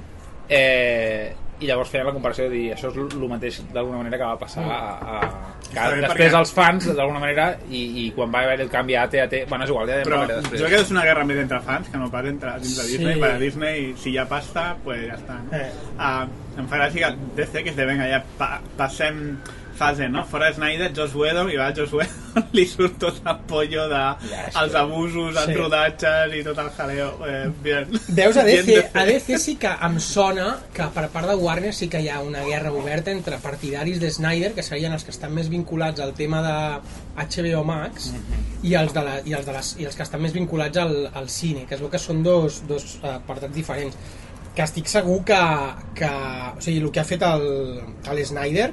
eh, 0.50 1.34
i 1.58 1.64
llavors 1.70 1.88
feien 1.88 2.04
la 2.04 2.12
comparació 2.12 2.44
de 2.44 2.50
dir 2.52 2.66
això 2.74 2.90
és 2.90 3.14
el 3.16 3.28
mateix 3.30 3.62
d'alguna 3.72 4.02
manera 4.02 4.18
que 4.20 4.26
va 4.28 4.36
passar 4.38 4.64
a, 4.68 4.80
a, 5.00 5.20
que 5.64 5.78
després 6.02 6.10
perquè- 6.10 6.38
els 6.42 6.52
fans 6.52 6.90
d'alguna 6.98 7.22
manera 7.22 7.46
i, 7.70 7.80
i 8.02 8.10
quan 8.12 8.28
va 8.34 8.42
haver 8.44 8.60
el 8.60 8.68
canvi 8.68 8.94
a 8.94 9.06
AT-AT 9.06 9.38
bueno 9.48 9.64
és 9.64 9.70
igual, 9.72 9.88
ja 9.88 10.02
Però 10.04 10.20
jo 10.52 10.68
que 10.68 10.82
és 10.82 10.90
una 10.92 11.06
guerra 11.08 11.24
més 11.24 11.40
entre 11.40 11.62
fans 11.64 11.88
que 11.88 11.96
no 11.96 12.10
pas 12.12 12.28
entre 12.28 12.52
dins 12.60 12.76
de 12.76 12.82
Sí. 12.84 12.98
Disney. 12.98 13.18
Per 13.24 13.30
a 13.30 13.38
Disney, 13.40 13.94
si 13.96 14.10
hi 14.12 14.18
ha 14.18 14.26
pasta, 14.28 14.76
pues 14.84 15.06
ja 15.08 15.16
està. 15.16 15.38
No? 15.46 15.56
Eh. 15.56 15.70
Ah, 15.98 16.26
em 16.58 16.68
fa 16.68 16.76
gràcia 16.82 17.08
que 17.14 17.40
DC 17.40 17.62
que 17.64 17.70
es 17.72 17.76
de 17.80 17.86
venga, 17.88 18.04
ja 18.12 18.20
pa 18.36 18.60
passem 18.76 19.38
fase, 19.76 20.08
no? 20.08 20.24
Fora 20.26 20.48
Snyder, 20.54 20.90
Joss 20.96 21.14
Whedon, 21.14 21.50
i 21.52 21.56
va 21.60 21.68
Joss 21.76 21.92
Whedon, 21.96 22.46
li 22.56 22.64
surt 22.68 22.96
tot 23.02 23.20
el 23.24 23.38
pollo 23.48 23.86
de 23.90 24.00
Ja, 24.30 24.42
és 24.48 24.56
els 24.62 24.74
abusos, 24.80 25.30
els 25.36 25.46
Sí. 25.46 25.54
rodatges 25.58 26.34
i 26.36 26.42
tot 26.46 26.58
el 26.64 26.70
jaleo. 26.76 27.10
Eh, 27.26 27.50
bien. 27.62 27.86
Veus, 28.08 28.36
a 28.36 28.44
DC, 28.48 28.78
a 28.94 29.04
DC 29.08 29.38
sí 29.42 29.56
que 29.60 29.70
em 29.88 29.98
sona 30.00 30.48
que 30.74 30.88
per 30.96 31.06
part 31.14 31.28
de 31.30 31.36
Warner 31.40 31.72
sí 31.76 31.88
que 31.92 32.00
hi 32.02 32.08
ha 32.08 32.20
una 32.24 32.42
guerra 32.44 32.72
oberta 32.72 33.10
entre 33.12 33.38
partidaris 33.44 34.00
de 34.00 34.10
Snyder, 34.10 34.52
que 34.56 34.62
serien 34.66 34.92
els 34.96 35.04
que 35.04 35.12
estan 35.14 35.32
més 35.36 35.48
vinculats 35.52 36.00
al 36.00 36.12
tema 36.14 36.42
de 36.42 36.56
HBO 37.16 37.64
Max, 37.64 38.10
i, 38.62 38.74
els 38.74 38.92
de 38.92 39.02
la, 39.04 39.18
i, 39.24 39.32
els 39.36 39.46
de 39.46 39.52
les, 39.56 39.74
i 39.80 39.84
els 39.88 39.96
que 39.96 40.02
estan 40.04 40.20
més 40.22 40.32
vinculats 40.36 40.76
al, 40.82 40.96
al 41.14 41.28
cine, 41.32 41.64
que 41.66 41.76
es 41.76 41.80
veu 41.80 41.90
que 41.92 41.98
són 42.02 42.22
dos, 42.24 42.62
dos 42.68 42.98
eh, 43.02 43.14
apartats 43.16 43.54
diferents. 43.54 43.96
Que 44.56 44.64
estic 44.64 44.86
segur 44.88 45.18
que, 45.28 45.36
que 45.98 46.08
o 46.08 46.60
sigui, 46.64 46.80
el 46.80 46.90
que 46.92 47.00
ha 47.02 47.04
fet 47.04 47.20
el, 47.28 47.42
el 48.08 48.20
Snyder, 48.24 48.70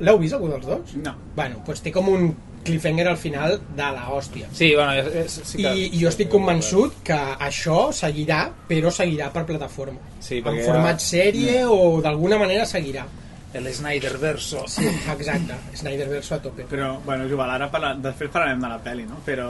l'heu 0.00 0.18
vist 0.18 0.34
algú 0.36 0.48
dels 0.50 0.66
dos? 0.66 0.94
No. 1.04 1.14
Bueno, 1.36 1.62
doncs 1.66 1.82
té 1.84 1.92
com 1.92 2.08
un 2.08 2.30
cliffhanger 2.64 3.06
al 3.08 3.16
final 3.16 3.54
de 3.76 3.86
la 3.96 4.08
hòstia. 4.12 4.48
sí, 4.52 4.74
bueno, 4.74 4.92
és, 4.92 5.06
és, 5.22 5.38
sí 5.48 5.62
que... 5.62 5.70
I, 5.72 5.86
I 5.96 6.00
jo 6.02 6.08
estic 6.10 6.28
convençut 6.28 6.98
que 7.06 7.16
això 7.40 7.86
seguirà, 7.96 8.42
però 8.68 8.90
seguirà 8.92 9.30
per 9.32 9.46
plataforma. 9.48 9.98
Sí, 10.20 10.38
en 10.38 10.44
perquè 10.44 10.66
format 10.66 11.00
ja- 11.00 11.06
sèrie 11.06 11.64
o 11.64 12.00
d'alguna 12.04 12.38
manera 12.38 12.66
seguirà. 12.66 13.06
el 13.52 13.66
Snyder 13.74 14.16
verso 14.18 14.62
Sí, 14.68 14.84
exacte. 14.86 15.54
Snyderverse 15.74 16.34
a 16.34 16.38
tope. 16.42 16.66
Però, 16.70 17.00
bueno, 17.04 17.24
és 17.24 17.32
igual, 17.32 17.50
ara 17.50 17.66
parla, 17.70 17.94
després 17.98 18.30
parlarem 18.30 18.60
de 18.60 18.68
la 18.68 18.78
pel·li, 18.84 19.06
no? 19.08 19.16
Però 19.26 19.48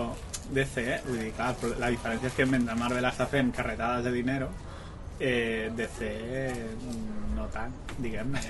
DC, 0.51 0.79
eh? 0.81 1.01
vull 1.07 1.19
dir, 1.19 1.33
clar, 1.37 1.55
la 1.79 1.91
diferència 1.91 2.29
és 2.31 2.35
que 2.35 2.47
mentre 2.47 2.75
Marvel 2.79 3.05
està 3.05 3.27
fent 3.29 3.51
carretades 3.53 4.05
de 4.05 4.13
dinero, 4.13 4.49
eh, 5.21 5.71
DC 5.77 6.11
mm, 6.81 7.37
no 7.37 7.47
tant, 7.53 7.73
diguem-ne. 7.99 8.41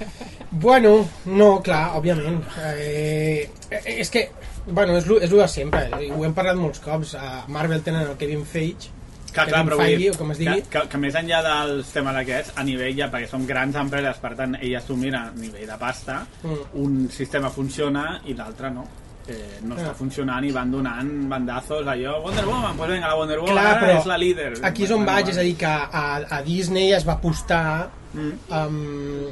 Bueno, 0.50 1.06
no, 1.26 1.60
clar, 1.62 1.90
òbviament. 1.98 2.38
Eh, 2.72 3.48
eh, 3.70 3.80
és 4.00 4.08
que, 4.10 4.30
bueno, 4.66 4.96
és 4.96 5.06
lo, 5.06 5.18
és 5.20 5.30
lo 5.30 5.38
de 5.42 5.48
sempre. 5.52 5.82
eh, 6.00 6.10
Ho 6.12 6.24
hem 6.24 6.32
parlat 6.34 6.56
molts 6.56 6.80
cops. 6.80 7.14
A 7.14 7.44
Marvel 7.52 7.82
tenen 7.84 8.06
el 8.08 8.16
Kevin 8.16 8.44
Feige, 8.48 8.92
Clar, 9.36 9.48
clar, 9.50 9.64
però 9.68 9.76
Feige, 9.82 9.98
dir, 10.00 10.10
o 10.14 10.16
com 10.16 10.30
es 10.32 10.38
que, 10.38 10.44
digui. 10.48 10.62
que, 10.72 10.80
que 10.88 10.98
més 11.02 11.16
enllà 11.18 11.42
dels 11.44 11.90
temes 11.92 12.16
aquests, 12.22 12.54
a 12.56 12.62
nivell 12.64 12.94
ja, 12.96 13.10
perquè 13.12 13.28
són 13.28 13.44
grans 13.46 13.76
empreses, 13.76 14.16
per 14.22 14.30
tant, 14.38 14.54
elles 14.62 14.86
s'ho 14.86 14.96
miren 14.96 15.18
a 15.26 15.32
nivell 15.36 15.66
de 15.68 15.76
pasta, 15.76 16.22
Mm. 16.42 16.62
un 16.80 16.94
sistema 17.12 17.50
funciona 17.50 18.22
i 18.24 18.32
l'altre 18.38 18.70
no. 18.72 18.86
Eh, 19.28 19.58
no 19.62 19.74
està 19.74 19.90
Ah. 19.90 19.94
funcionant 19.94 20.44
i 20.44 20.52
van 20.52 20.70
donant 20.70 21.08
bandazos 21.28 21.84
allò, 21.86 22.22
Wonder 22.22 22.46
Woman, 22.46 22.76
pues 22.76 22.90
venga, 22.90 23.08
la 23.08 23.14
Wonder 23.16 23.38
Woman 23.40 23.54
Clar, 23.56 23.66
ara 23.66 23.80
però 23.80 23.98
és 24.00 24.06
la 24.06 24.18
líder. 24.18 24.52
aquí 24.62 24.84
és 24.84 24.90
on 24.90 24.98
Bueno, 25.04 25.12
vaig, 25.12 25.28
és 25.30 25.38
a 25.38 25.40
dir, 25.40 25.56
que 25.56 25.66
a, 25.66 26.20
a 26.30 26.42
Disney 26.42 26.92
es 26.92 27.06
va 27.08 27.14
apostar 27.14 27.90
Mm. 28.14 28.32
um, 28.50 29.26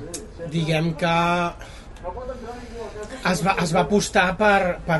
diguem 0.50 0.94
que 0.94 1.06
es 3.32 3.44
va, 3.46 3.54
es 3.62 3.74
va 3.74 3.80
apostar 3.86 4.36
per, 4.36 4.78
per 4.86 4.98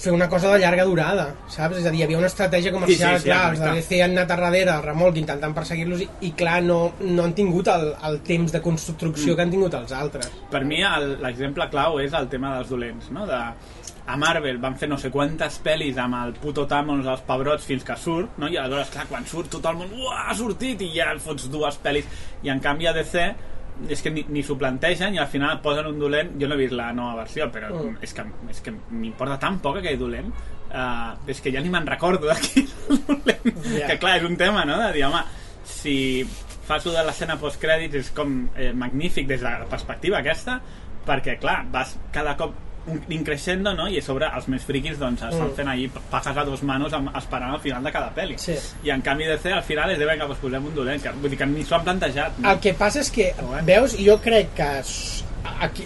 fer 0.00 0.12
una 0.14 0.28
cosa 0.28 0.52
de 0.54 0.60
llarga 0.62 0.84
durada, 0.86 1.26
saps? 1.50 1.76
És 1.78 1.86
a 1.86 1.90
dir, 1.92 2.00
hi 2.00 2.04
havia 2.06 2.18
una 2.18 2.28
estratègia 2.30 2.72
comercial, 2.72 3.16
Sí, 3.18 3.22
sí, 3.22 3.22
sí, 3.24 3.28
clar, 3.28 3.50
els 3.50 3.60
de. 3.60 3.70
DC 3.76 4.02
han 4.02 4.14
anat 4.16 4.30
a 4.30 4.36
darrere 4.40 4.70
el 4.72 4.82
remolc 4.82 5.16
intentant 5.20 5.52
perseguir-los 5.54 6.00
i, 6.00 6.08
i 6.28 6.30
clar, 6.38 6.62
no, 6.64 6.78
no 7.00 7.24
han 7.26 7.34
tingut 7.36 7.68
el, 7.68 7.90
el 8.08 8.20
temps 8.26 8.52
de 8.54 8.62
construcció 8.62 9.32
Mm. 9.32 9.36
que 9.36 9.42
han 9.42 9.50
tingut 9.50 9.74
els 9.74 9.92
altres. 9.92 10.30
Per 10.50 10.64
mi 10.64 10.78
l'exemple 11.20 11.68
clau 11.70 11.98
és 12.00 12.12
el 12.16 12.28
tema 12.28 12.54
dels 12.56 12.70
dolents, 12.70 13.10
no? 13.10 13.26
De, 13.26 13.40
a 14.10 14.16
Marvel 14.20 14.58
van 14.62 14.74
fer 14.80 14.88
no 14.90 14.98
sé 14.98 15.10
quantes 15.14 15.60
pel·lis 15.64 15.98
amb 16.02 16.18
el 16.24 16.32
puto 16.42 16.66
Thanos 16.70 17.06
als 17.06 17.22
pebrots 17.28 17.64
fins 17.68 17.84
que 17.86 17.96
surt, 17.96 18.36
no? 18.42 18.48
i 18.50 18.56
aleshores, 18.58 18.90
clar, 18.94 19.06
quan 19.10 19.26
surt 19.26 19.50
tot 19.54 19.66
el 19.70 19.78
món, 19.78 19.92
uah, 19.94 20.26
ha 20.30 20.34
sortit, 20.38 20.82
i 20.82 20.90
ja 20.96 21.10
el 21.14 21.20
fots 21.22 21.48
dues 21.52 21.78
pel·lis, 21.84 22.06
i 22.42 22.50
en 22.52 22.60
canvi 22.64 22.90
a 22.90 22.94
DC 22.96 23.24
és 23.88 24.02
que 24.04 24.10
ni, 24.12 24.26
ni 24.28 24.42
s'ho 24.44 24.58
plantegen 24.60 25.14
i 25.16 25.18
al 25.22 25.28
final 25.32 25.60
posen 25.64 25.86
un 25.88 25.98
dolent 26.02 26.34
jo 26.40 26.48
no 26.50 26.56
he 26.58 26.60
vist 26.66 26.74
la 26.76 26.90
nova 26.92 27.22
versió 27.22 27.46
però 27.54 27.70
Mm. 27.72 27.96
és 28.04 28.12
que, 28.12 28.24
és 28.52 28.60
que 28.60 28.74
m'importa 28.90 29.38
tan 29.40 29.56
poc 29.64 29.78
aquell 29.80 29.96
dolent 29.98 30.28
uh, 30.28 31.14
és 31.26 31.40
que 31.40 31.52
ja 31.54 31.62
ni 31.64 31.70
me'n 31.72 31.86
recordo 31.88 32.26
d'aquí 32.30 32.66
dolent 32.90 33.56
Ja. 33.78 33.86
que 33.88 33.96
clar, 34.02 34.18
és 34.18 34.26
un 34.28 34.36
tema 34.36 34.66
no? 34.68 34.76
de 34.82 34.92
dir, 34.92 35.04
home, 35.06 35.22
si 35.64 36.26
fas 36.68 36.84
de 36.84 37.02
l'escena 37.06 37.38
postcrèdits 37.40 37.96
és 38.02 38.10
com 38.14 38.34
eh, 38.54 38.72
magnífic 38.76 39.26
des 39.30 39.40
de 39.40 39.48
la 39.48 39.64
perspectiva 39.70 40.18
aquesta 40.20 40.58
perquè 41.06 41.38
clar, 41.40 41.62
vas 41.72 41.96
cada 42.12 42.36
cop 42.36 42.52
increixendo, 43.08 43.74
no? 43.74 43.88
I 43.88 43.98
a 43.98 44.02
sobre 44.02 44.26
els 44.34 44.48
més 44.48 44.62
friquis 44.64 44.98
doncs 44.98 45.22
estan 45.22 45.48
Mm. 45.48 45.54
fent 45.56 45.68
allí 45.68 45.88
pajas 46.10 46.36
a 46.36 46.44
dos 46.44 46.62
manos 46.62 46.92
amb, 46.92 47.10
esperant 47.16 47.52
al 47.54 47.60
final 47.60 47.82
de 47.84 47.92
cada 47.92 48.14
pel·li. 48.14 48.38
Sí. 48.38 48.54
I 48.84 48.90
en 48.90 49.02
canvi 49.02 49.24
DC 49.26 49.52
al 49.52 49.62
final 49.62 49.90
és 49.90 49.98
de 49.98 50.06
vinga, 50.06 50.26
doncs 50.26 50.40
posem 50.40 50.64
un 50.66 50.74
dolent, 50.74 51.02
que, 51.02 51.10
vull 51.10 51.30
dir 51.30 51.38
que 51.38 51.46
ni 51.46 51.64
s'ho 51.64 51.76
han 51.76 51.84
plantejat. 51.84 52.38
No? 52.38 52.50
El 52.50 52.58
que 52.60 52.74
passa 52.74 53.00
és 53.00 53.10
que, 53.10 53.34
bueno. 53.40 53.64
veus, 53.66 53.96
jo 53.98 54.18
crec 54.20 54.54
que 54.54 54.70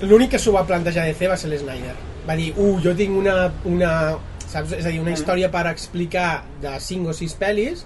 l'únic 0.02 0.30
que 0.34 0.38
s'ho 0.38 0.52
va 0.52 0.64
plantejar 0.66 1.04
DC 1.06 1.28
va 1.30 1.36
ser 1.36 1.50
l'Snyder. 1.50 1.94
Va 2.28 2.36
dir, 2.36 2.52
uh, 2.56 2.78
jo 2.82 2.94
tinc 2.96 3.16
una, 3.16 3.50
una, 3.64 4.16
saps? 4.46 4.72
És 4.72 4.86
a 4.86 4.88
dir, 4.88 5.00
una 5.00 5.10
Mm. 5.10 5.14
història 5.14 5.50
per 5.50 5.66
explicar 5.70 6.44
de 6.62 6.78
5 6.80 7.10
o 7.10 7.12
6 7.12 7.36
pel·lis 7.38 7.84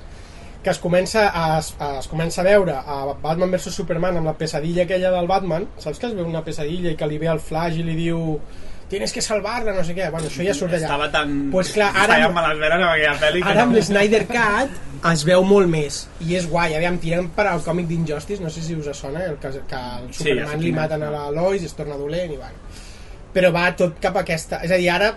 que 0.62 0.70
es 0.70 0.78
comença 0.78 1.28
a, 1.28 1.58
a, 1.58 1.98
es 2.00 2.08
comença 2.08 2.40
a 2.40 2.44
veure 2.44 2.72
a 2.74 3.14
Batman 3.22 3.50
vs 3.52 3.72
Superman 3.74 4.16
amb 4.18 4.26
la 4.26 4.34
pesadilla 4.34 4.82
aquella 4.82 5.10
del 5.12 5.26
Batman, 5.28 5.68
saps 5.78 5.98
que 6.00 6.06
es 6.06 6.14
veu 6.14 6.26
una 6.26 6.42
pesadilla 6.44 6.90
i 6.90 6.96
que 6.96 7.06
li 7.06 7.16
ve 7.18 7.28
el 7.28 7.38
Flash 7.38 7.76
i 7.78 7.82
li 7.86 7.94
diu 7.94 8.40
tienes 8.88 9.12
que 9.12 9.20
salvar-la, 9.20 9.74
no 9.76 9.82
sé 9.84 9.92
què, 9.96 10.06
bueno, 10.10 10.26
això 10.30 10.44
ja 10.46 10.54
surt 10.56 10.72
d'allà. 10.72 10.86
Estava 10.88 11.08
tan... 11.12 11.34
Pues 11.52 11.72
clar, 11.76 11.90
ara- 11.94 12.14
Feia 12.16 12.28
amb 12.30 12.38
les 12.40 12.58
veres 12.62 12.78
amb 12.80 12.90
aquella 12.90 13.14
pel·li 13.20 13.42
Ara 13.44 13.62
amb 13.66 13.72
no- 13.74 13.78
l'Snyder 13.78 14.22
Cut 14.30 15.04
es 15.12 15.24
veu 15.28 15.44
molt 15.46 15.68
més 15.70 16.00
i 16.26 16.34
és 16.38 16.48
guai, 16.50 16.72
aviam, 16.78 16.96
tirem 16.98 17.28
per 17.36 17.46
al 17.50 17.60
còmic 17.62 17.86
d'Injustice 17.90 18.42
no 18.42 18.50
sé 18.50 18.62
si 18.64 18.74
us 18.74 18.88
sona, 18.98 19.26
el 19.28 19.36
que, 19.42 19.50
que 19.68 19.82
el 20.00 20.08
Sí, 20.10 20.24
Superman 20.24 20.56
sé 20.56 20.64
li 20.64 20.72
maten 20.74 21.04
a 21.06 21.10
la 21.14 21.24
Lois 21.30 21.62
i 21.62 21.68
es 21.70 21.76
torna 21.78 21.96
dolent 22.00 22.32
i 22.32 22.36
bueno. 22.40 22.58
però 23.34 23.52
va 23.54 23.68
tot 23.76 24.00
cap 24.02 24.16
a 24.16 24.24
aquesta 24.24 24.62
és 24.66 24.72
a 24.72 24.78
dir, 24.80 24.88
ara 24.90 25.12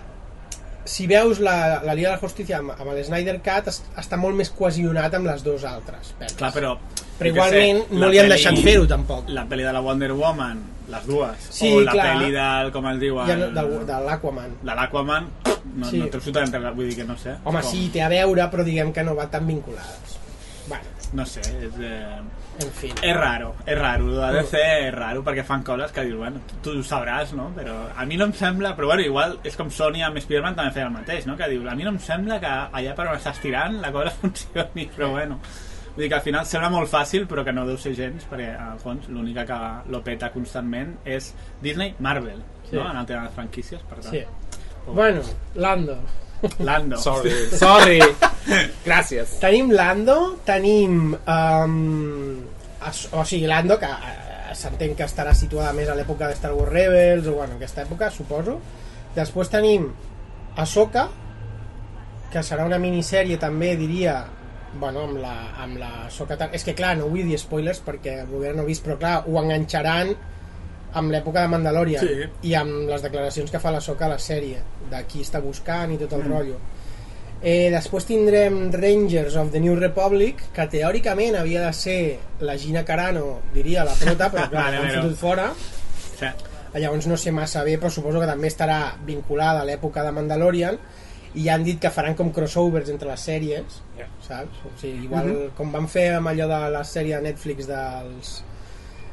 si 0.83 1.05
veus 1.07 1.39
la, 1.39 1.79
la 1.85 1.93
Liga 1.95 2.09
de 2.09 2.15
la 2.15 2.21
Justícia 2.21 2.57
amb, 2.59 2.73
amb 2.75 2.91
l'Snyder 2.97 3.37
Cut 3.45 3.67
es, 3.71 3.81
està 4.01 4.17
molt 4.19 4.35
més 4.35 4.49
cohesionat 4.49 5.13
amb 5.17 5.29
les 5.29 5.43
dues 5.45 5.63
altres 5.69 6.13
pel·lis. 6.19 6.35
Clar, 6.39 6.49
però... 6.55 6.75
però 7.19 7.29
igualment 7.29 7.83
sé, 7.87 7.95
no 8.01 8.09
li 8.09 8.19
han 8.19 8.29
deixat 8.33 8.57
fer-ho 8.65 8.87
tampoc 8.89 9.29
La 9.29 9.43
pel·li 9.49 9.63
de 9.67 9.73
la 9.75 9.81
Wonder 9.85 10.11
Woman, 10.17 10.61
les 10.91 11.07
dues. 11.07 11.47
Sí, 11.49 11.71
o 11.73 11.81
la 11.85 11.91
clar. 11.95 12.07
pel·li 12.11 12.31
del, 12.35 12.71
com 12.75 12.87
es 12.91 12.99
diu... 13.01 13.17
ja, 13.25 13.33
El, 13.37 13.45
no, 13.53 13.61
de, 13.61 13.85
de 13.89 13.99
l'Aquaman 14.07 14.57
de 14.61 14.75
l'Aquaman, 14.75 15.29
no, 15.75 15.85
Sí. 15.89 15.99
no 16.01 16.07
té 16.11 16.17
absolutament 16.19 16.53
res, 16.59 16.75
vull 16.75 16.89
dir 16.91 16.95
que 17.01 17.07
no 17.07 17.17
sé. 17.17 17.37
home 17.43 17.61
Com- 17.61 17.71
sí, 17.71 17.87
té 17.93 18.01
a 18.03 18.09
veure 18.11 18.47
però 18.51 18.63
diguem 18.67 18.91
que 18.93 19.03
no 19.07 19.15
va 19.15 19.29
tan 19.31 19.47
vinculades 19.47 20.19
bueno, 20.67 20.83
No 21.13 21.25
sé, 21.25 21.41
és... 21.41 21.73
Eh... 21.81 22.19
en 22.61 22.69
fi 22.77 22.91
És 23.01 23.15
raro, 23.17 23.55
és 23.65 23.75
raro, 23.79 24.11
de 24.13 24.27
DC 24.37 24.59
és 24.85 24.93
raro 24.93 25.23
perquè 25.25 25.43
fan 25.47 25.63
coses 25.67 25.91
que 25.91 26.03
dius, 26.05 26.17
bueno, 26.19 26.39
tu, 26.63 26.75
ho 26.79 26.83
sabràs, 26.85 27.31
no? 27.35 27.49
Però 27.55 27.73
a 27.97 28.05
mi 28.05 28.15
no 28.19 28.27
em 28.29 28.33
sembla, 28.37 28.75
però 28.77 28.85
bueno, 28.91 29.01
igual 29.03 29.37
és 29.43 29.55
com 29.59 29.71
Sony 29.73 30.03
amb 30.05 30.19
Spider-Man 30.21 30.55
també 30.59 30.71
feia 30.75 30.85
el 30.87 30.93
mateix, 30.93 31.25
no? 31.27 31.35
Que 31.39 31.49
diu, 31.51 31.65
a 31.67 31.75
mi 31.75 31.83
no 31.87 31.91
em 31.95 31.99
sembla 31.99 32.37
que 32.43 32.51
allà 32.79 32.93
per 32.95 33.07
on 33.09 33.17
estàs 33.17 33.41
tirant 33.43 33.79
la 33.81 33.91
cosa 33.91 34.13
funcioni, 34.21 34.85
però 34.95 35.09
bueno. 35.17 35.39
Vull 35.95 36.05
dir 36.05 36.09
que 36.09 36.15
al 36.15 36.23
final 36.23 36.45
sembla 36.47 36.69
molt 36.71 36.87
fàcil, 36.89 37.25
però 37.27 37.43
que 37.43 37.51
no 37.51 37.65
deu 37.67 37.77
ser 37.77 37.91
gens, 37.97 38.23
perquè 38.29 38.49
al 38.55 38.79
fons 38.79 39.09
l'única 39.11 39.43
que 39.45 39.57
lo 39.91 39.99
peta 40.05 40.29
constantment 40.31 40.93
és 41.05 41.33
Disney, 41.61 41.95
Marvel, 41.99 42.39
Sí. 42.69 42.77
no? 42.77 42.89
En 42.89 42.97
el 42.97 43.05
tema 43.05 43.23
de 43.23 43.29
franquícies, 43.35 43.81
per 43.89 43.99
tant. 43.99 44.13
sí. 44.13 44.23
bueno, 44.87 45.21
Lando 45.55 45.97
Lando. 46.59 46.97
Sorry, 46.97 47.31
sorry. 47.59 47.99
Gràcies. 48.85 49.35
Tenim 49.39 49.69
Lando, 49.71 50.39
tenim... 50.45 51.13
Um, 51.27 52.39
es, 52.89 53.03
o 53.13 53.21
sigui, 53.25 53.45
Lando, 53.45 53.77
que 53.77 53.85
uh, 53.85 54.55
s'entén 54.57 54.95
que 54.97 55.05
estarà 55.05 55.35
situada 55.37 55.69
més 55.77 55.89
a 55.91 55.93
l'època 55.95 56.27
de 56.31 56.33
Star 56.39 56.53
Wars 56.57 56.71
Rebels, 56.73 57.27
o 57.29 57.35
bueno, 57.37 57.59
aquesta 57.59 57.83
època, 57.83 58.09
suposo. 58.09 58.57
Després 59.13 59.51
tenim 59.53 59.85
Ahsoka, 60.57 61.05
que 62.31 62.41
serà 62.43 62.65
una 62.65 62.79
minissèrie 62.81 63.37
també, 63.37 63.75
diria, 63.77 64.23
bueno, 64.79 65.03
amb 65.09 65.17
la, 65.19 65.33
amb 65.63 65.77
la 65.77 65.89
Ahsoka... 66.07 66.37
tan- 66.37 66.53
És 66.55 66.63
que 66.63 66.73
clar, 66.75 66.95
no 66.97 67.07
vull 67.11 67.25
dir 67.27 67.37
spoilers 67.39 67.81
perquè 67.85 68.19
el 68.21 68.27
govern 68.31 68.57
no 68.61 68.63
ha 68.63 68.69
vist, 68.69 68.85
però 68.85 68.97
clar, 68.99 69.23
ho 69.27 69.39
enganxaran 69.41 70.13
amb 70.93 71.11
l'època 71.11 71.41
de 71.41 71.47
Mandalorian 71.47 72.03
Sí. 72.05 72.29
i 72.49 72.53
amb 72.55 72.89
les 72.89 73.01
declaracions 73.03 73.51
que 73.51 73.59
fa 73.63 73.71
la 73.71 73.79
Soca 73.81 74.05
a 74.05 74.09
la 74.15 74.19
sèrie 74.19 74.59
de 74.91 75.03
qui 75.07 75.21
està 75.23 75.39
buscant 75.43 75.91
i 75.93 75.97
tot 76.01 76.13
el 76.17 76.23
mm. 76.25 76.31
rotllo 76.33 76.57
eh, 77.41 77.69
després 77.73 78.05
tindrem 78.05 78.57
Rangers 78.73 79.35
of 79.39 79.51
the 79.53 79.59
New 79.63 79.75
Republic 79.79 80.43
que 80.53 80.65
teòricament 80.69 81.35
havia 81.39 81.63
de 81.65 81.71
ser 81.73 82.19
la 82.43 82.57
Gina 82.59 82.83
Carano 82.85 83.39
diria 83.53 83.85
la 83.87 83.95
prota 83.95 84.27
però 84.33 84.49
clar, 84.51 84.65
Vale, 84.67 84.81
l'han 84.83 84.97
fotut 85.01 85.17
fora 85.17 85.47
Sí. 86.21 86.27
llavors 86.79 87.07
no 87.07 87.15
sé 87.17 87.31
massa 87.31 87.63
bé 87.63 87.77
però 87.79 87.89
suposo 87.89 88.19
que 88.19 88.27
també 88.29 88.47
estarà 88.51 88.93
vinculada 89.07 89.61
a 89.63 89.65
l'època 89.65 90.03
de 90.03 90.11
Mandalorian 90.11 90.77
i 91.35 91.43
ja 91.45 91.53
han 91.55 91.63
dit 91.63 91.79
que 91.79 91.89
faran 91.89 92.15
com 92.15 92.31
crossovers 92.33 92.89
entre 92.89 93.07
les 93.09 93.19
sèries 93.27 93.81
saps? 94.27 94.57
O 94.65 94.71
sigui, 94.79 95.05
igual 95.05 95.25
Mhm. 95.27 95.49
com 95.57 95.71
van 95.71 95.87
fer 95.87 96.13
amb 96.15 96.27
allò 96.27 96.47
de 96.47 96.71
la 96.71 96.83
sèrie 96.83 97.15
de 97.17 97.21
Netflix 97.21 97.67
dels 97.67 98.43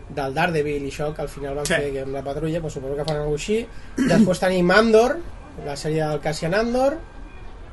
del 0.09 0.33
Daredevil 0.35 0.85
i 0.87 0.89
això, 0.91 1.13
que 1.15 1.21
al 1.23 1.29
final 1.29 1.55
van 1.55 1.67
Sí. 1.67 1.75
fer 1.75 2.03
amb 2.03 2.15
la 2.15 2.23
patrulla, 2.25 2.61
doncs 2.61 2.73
suposo 2.75 2.97
que 2.97 3.05
faran 3.05 3.21
alguna 3.23 3.37
així. 3.37 3.67
Després 3.97 4.41
tenim 4.41 4.71
Andor, 4.71 5.19
la 5.67 5.75
sèrie 5.77 6.07
del 6.09 6.21
Cassian 6.21 6.55
Andor, 6.55 6.97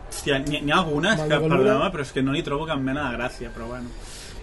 Hòstia, 0.10 0.38
n'hi 0.40 0.72
ha 0.72 0.78
algunes 0.78 1.20
que, 1.20 1.28
perdona, 1.28 1.92
però 1.92 2.02
és 2.02 2.12
que 2.12 2.22
no 2.22 2.32
li 2.32 2.44
trobo 2.44 2.66
cap 2.68 2.78
mena 2.80 3.10
de 3.12 3.18
gràcia, 3.18 3.50
però 3.52 3.68
bueno. 3.68 3.90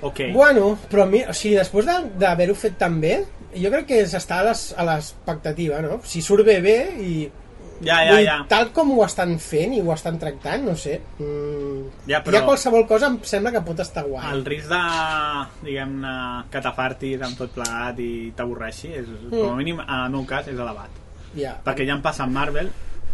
Ok. 0.03 0.19
Bueno, 0.33 0.77
però 0.91 1.07
mi, 1.09 1.23
o 1.23 1.33
sigui, 1.33 1.55
després 1.55 1.87
de- 1.87 2.11
d'haver-ho 2.19 2.55
fet 2.55 2.77
tan 2.77 3.01
bé, 3.01 3.25
jo 3.55 3.71
crec 3.71 3.87
que 3.87 4.03
s'està 4.05 4.41
a 4.41 4.85
l'expectativa, 4.85 5.81
no? 5.81 6.01
Si 6.03 6.21
surt 6.21 6.45
bé, 6.45 6.61
bé, 6.61 6.77
i... 7.01 7.31
Ja, 7.85 7.99
ja, 8.05 8.13
vull 8.15 8.25
ja. 8.25 8.37
Tal 8.49 8.71
com 8.73 8.91
ho 8.97 9.05
estan 9.05 9.33
fent 9.43 9.75
i 9.75 9.81
ho 9.83 9.93
estan 9.95 10.19
tractant, 10.19 10.65
no 10.65 10.77
sé. 10.77 11.01
Mm, 11.19 11.89
Ja, 12.07 12.23
però- 12.25 12.39
Ja 12.39 12.45
qualsevol 12.47 12.87
cosa 12.87 13.07
em 13.11 13.19
sembla 13.23 13.51
que 13.53 13.61
pot 13.67 13.81
estar 13.81 14.05
guai. 14.05 14.31
El 14.33 14.45
risc 14.45 14.69
de, 14.71 14.81
diguem-ne, 15.67 16.15
que 16.51 16.61
t'afartis 16.65 17.23
amb 17.23 17.37
tot 17.39 17.51
plegat 17.57 17.99
i 17.99 18.33
t'avorreixi, 18.37 18.93
és, 19.03 19.07
com 19.31 19.53
a 19.53 19.57
mínim, 19.57 19.81
en 19.81 19.99
el 20.05 20.11
meu 20.11 20.25
cas, 20.27 20.47
és 20.49 20.55
elevat. 20.59 20.91
Ja. 21.35 21.57
Perquè 21.65 21.87
ja 21.89 21.95
em 21.95 22.03
passa 22.03 22.25
amb 22.25 22.33
Marvel, 22.37 22.71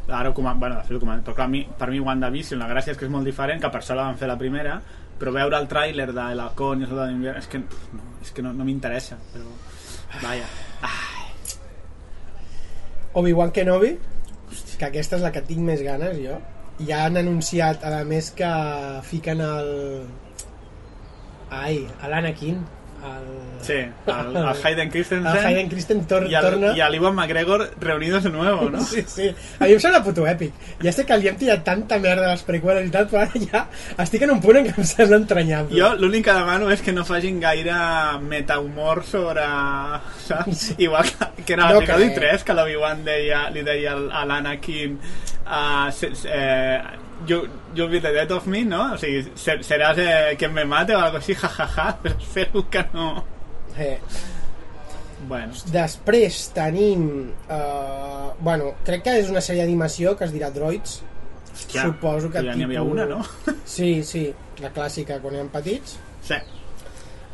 ara 0.09 0.31
ho 0.31 0.35
comen- 0.35 0.59
bueno, 0.59 0.77
de 0.77 0.83
fet 0.89 0.97
ho 0.97 1.01
comento, 1.01 1.25
però 1.31 1.35
clar, 1.37 1.47
a 1.47 1.49
mi, 1.53 1.67
per 1.79 1.91
mi 1.91 2.01
WandaVision, 2.01 2.59
la 2.59 2.69
gràcia 2.69 2.91
és 2.93 2.97
que 2.99 3.05
és 3.05 3.11
molt 3.11 3.25
diferent, 3.25 3.61
que 3.61 3.69
per 3.71 3.81
això 3.81 3.95
la 3.95 4.03
van 4.09 4.17
fer 4.17 4.29
la 4.29 4.37
primera, 4.39 4.81
però 5.19 5.33
veure 5.33 5.57
el 5.59 5.69
tràiler 5.69 6.13
de 6.13 6.33
El 6.33 6.41
Halcón 6.41 6.81
i 6.81 6.85
el 6.85 6.89
Soldado 6.89 7.09
d'Invierno, 7.09 7.39
és 7.41 7.47
que, 7.47 7.59
no, 7.59 8.03
és 8.23 8.31
que 8.33 8.43
no, 8.43 8.53
no 8.53 8.65
m'interessa, 8.65 9.17
però... 9.33 9.45
Vaja. 10.23 10.47
Ah, 10.83 11.27
Obi-Wan 13.15 13.51
Kenobi, 13.51 13.99
que 14.79 14.89
aquesta 14.89 15.19
és 15.19 15.27
la 15.27 15.33
que 15.35 15.45
tinc 15.49 15.65
més 15.67 15.83
ganes 15.87 16.19
jo. 16.23 16.39
Ja 16.89 17.03
han 17.07 17.19
anunciat, 17.19 17.83
a 17.85 18.05
més, 18.07 18.31
que 18.39 18.49
fiquen 19.09 19.43
el... 19.43 19.71
Ai, 21.51 21.81
l'Anakin. 22.07 22.61
El... 22.99 23.27
sí, 23.63 23.75
el, 23.75 24.37
el 24.37 24.47
Hayden 24.65 24.91
Christensen 24.91 25.27
El 25.27 25.47
Hayden 25.47 25.69
Christensen 25.71 26.07
tor 26.11 26.25
i 26.27 26.35
el, 26.35 26.43
torna... 26.45 26.73
i 26.75 26.83
l'Iwan 26.91 27.15
McGregor 27.15 27.65
reunidos 27.81 28.25
de 28.25 28.31
nuevo, 28.31 28.69
no? 28.71 28.81
Sí, 28.83 29.05
sí. 29.07 29.29
A 29.61 29.65
mi 29.69 29.77
em 29.77 29.81
sembla 29.83 30.01
puto 30.03 30.27
èpic. 30.27 30.53
Ja 30.83 30.91
sé 30.93 31.05
que 31.07 31.17
li 31.21 31.29
hem 31.31 31.37
tirat 31.39 31.63
tanta 31.67 31.99
merda 32.03 32.27
a 32.27 32.33
les 32.35 32.43
prequeles 32.47 32.89
i 32.89 32.93
tal, 32.95 33.07
però 33.11 33.23
ara 33.27 33.43
ja 33.45 33.65
estic 34.05 34.27
en 34.27 34.35
un 34.35 34.41
punt 34.43 34.59
en 34.61 34.67
què 34.69 34.75
em 34.77 34.89
sembla 34.89 35.21
entranyable. 35.23 35.79
Jo 35.79 35.93
l'únic 36.01 36.27
que 36.27 36.35
demano 36.41 36.71
és 36.75 36.83
que 36.83 36.93
no 36.97 37.05
facin 37.09 37.39
gaire 37.45 37.77
metahumor 38.27 39.05
sobre... 39.07 39.47
Saps? 40.27 40.75
Igual 40.79 41.05
que, 41.09 41.45
que 41.45 41.53
era 41.57 41.69
No 41.71 41.79
l'episodi 41.81 42.11
crec. 42.15 42.23
3, 42.43 42.45
que 42.51 42.57
l'Obi-Wan 42.59 43.05
deia, 43.07 43.45
li 43.55 43.63
deia 43.67 43.95
al- 43.95 44.11
a 44.13 44.25
l'Anakin 44.29 44.99
uh, 45.47 45.91
se, 45.95 46.11
eh, 46.27 46.81
you, 47.27 47.49
you'll 47.75 47.89
be 47.89 47.99
the 47.99 48.13
death 48.13 48.31
of 48.31 48.47
me, 48.47 48.65
no? 48.65 48.95
O 48.95 48.99
sigui, 49.01 49.25
ser, 49.39 49.59
seràs 49.67 49.99
eh, 50.03 50.37
quien 50.39 50.53
me 50.55 50.65
mate 50.69 50.97
o 50.97 51.01
algo 51.03 51.21
així, 51.21 51.35
jajaja, 51.35 51.69
ja, 51.75 51.87
ja, 51.91 51.97
però 52.03 52.19
espero 52.19 52.65
que 52.71 52.85
no... 52.95 53.09
Eh. 53.77 53.99
Bueno, 55.29 55.55
Després 55.75 56.45
tenim... 56.55 57.09
Uh, 57.51 58.31
bueno, 58.39 58.75
crec 58.87 59.03
que 59.07 59.17
és 59.19 59.31
una 59.33 59.43
sèrie 59.43 59.65
d'animació 59.65 60.15
que 60.17 60.29
es 60.29 60.35
dirà 60.35 60.53
Droids. 60.55 61.01
hòstia, 61.59 61.83
Suposo 61.89 62.31
que 62.31 62.45
ja 62.45 62.55
n'hi 62.55 62.69
havia 62.69 62.85
una, 62.87 63.07
no? 63.07 63.25
Sí, 63.77 64.05
sí, 64.07 64.29
la 64.63 64.71
clàssica 64.75 65.19
quan 65.23 65.35
eren 65.35 65.51
petits. 65.51 65.99
Sí. 66.23 66.39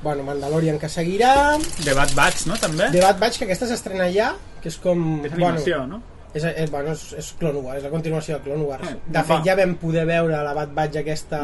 Bueno, 0.02 0.24
Mandalorian 0.24 0.78
que 0.78 0.88
seguirà. 0.88 1.58
The 1.82 1.94
Bad 1.96 2.14
Batch, 2.16 2.46
no, 2.48 2.56
també? 2.60 2.90
The 2.92 3.04
Bad 3.04 3.20
Batch, 3.20 3.38
que 3.40 3.48
aquesta 3.48 3.68
s'estrena 3.68 4.08
ja, 4.12 4.34
que 4.60 4.72
és 4.72 4.80
com... 4.80 5.24
És 5.24 5.32
animació, 5.32 5.84
bueno, 5.84 6.00
no? 6.00 6.13
És, 6.34 6.44
és, 6.44 6.70
bueno, 6.70 6.92
és, 6.92 7.06
és 7.20 7.30
Clone 7.38 7.62
Wars, 7.62 7.78
és 7.78 7.86
la 7.86 7.92
continuació 7.94 8.36
de 8.36 8.44
Clone 8.44 8.66
Wars. 8.66 8.90
Eh, 8.90 8.98
de 9.06 9.18
va. 9.20 9.24
fet, 9.30 9.46
ja 9.46 9.56
vam 9.58 9.76
poder 9.80 10.04
veure 10.10 10.42
la 10.44 10.54
Bad 10.56 10.74
Batch 10.76 11.00
aquesta, 11.00 11.40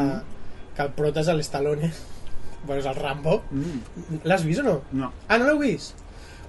que 0.75 0.85
el 0.85 0.93
prota 0.97 1.23
és 1.23 1.31
l'Stallone. 1.31 1.91
bueno, 2.67 2.81
és 2.81 2.87
el 2.91 2.97
Rambo. 2.99 3.41
Mm, 3.49 4.21
L'has 4.27 4.45
vist 4.45 4.61
o 4.61 4.67
no? 4.67 4.77
no. 4.91 5.11
Ah, 5.27 5.39
no 5.39 5.47
l'heu 5.47 5.61
vist? 5.63 5.97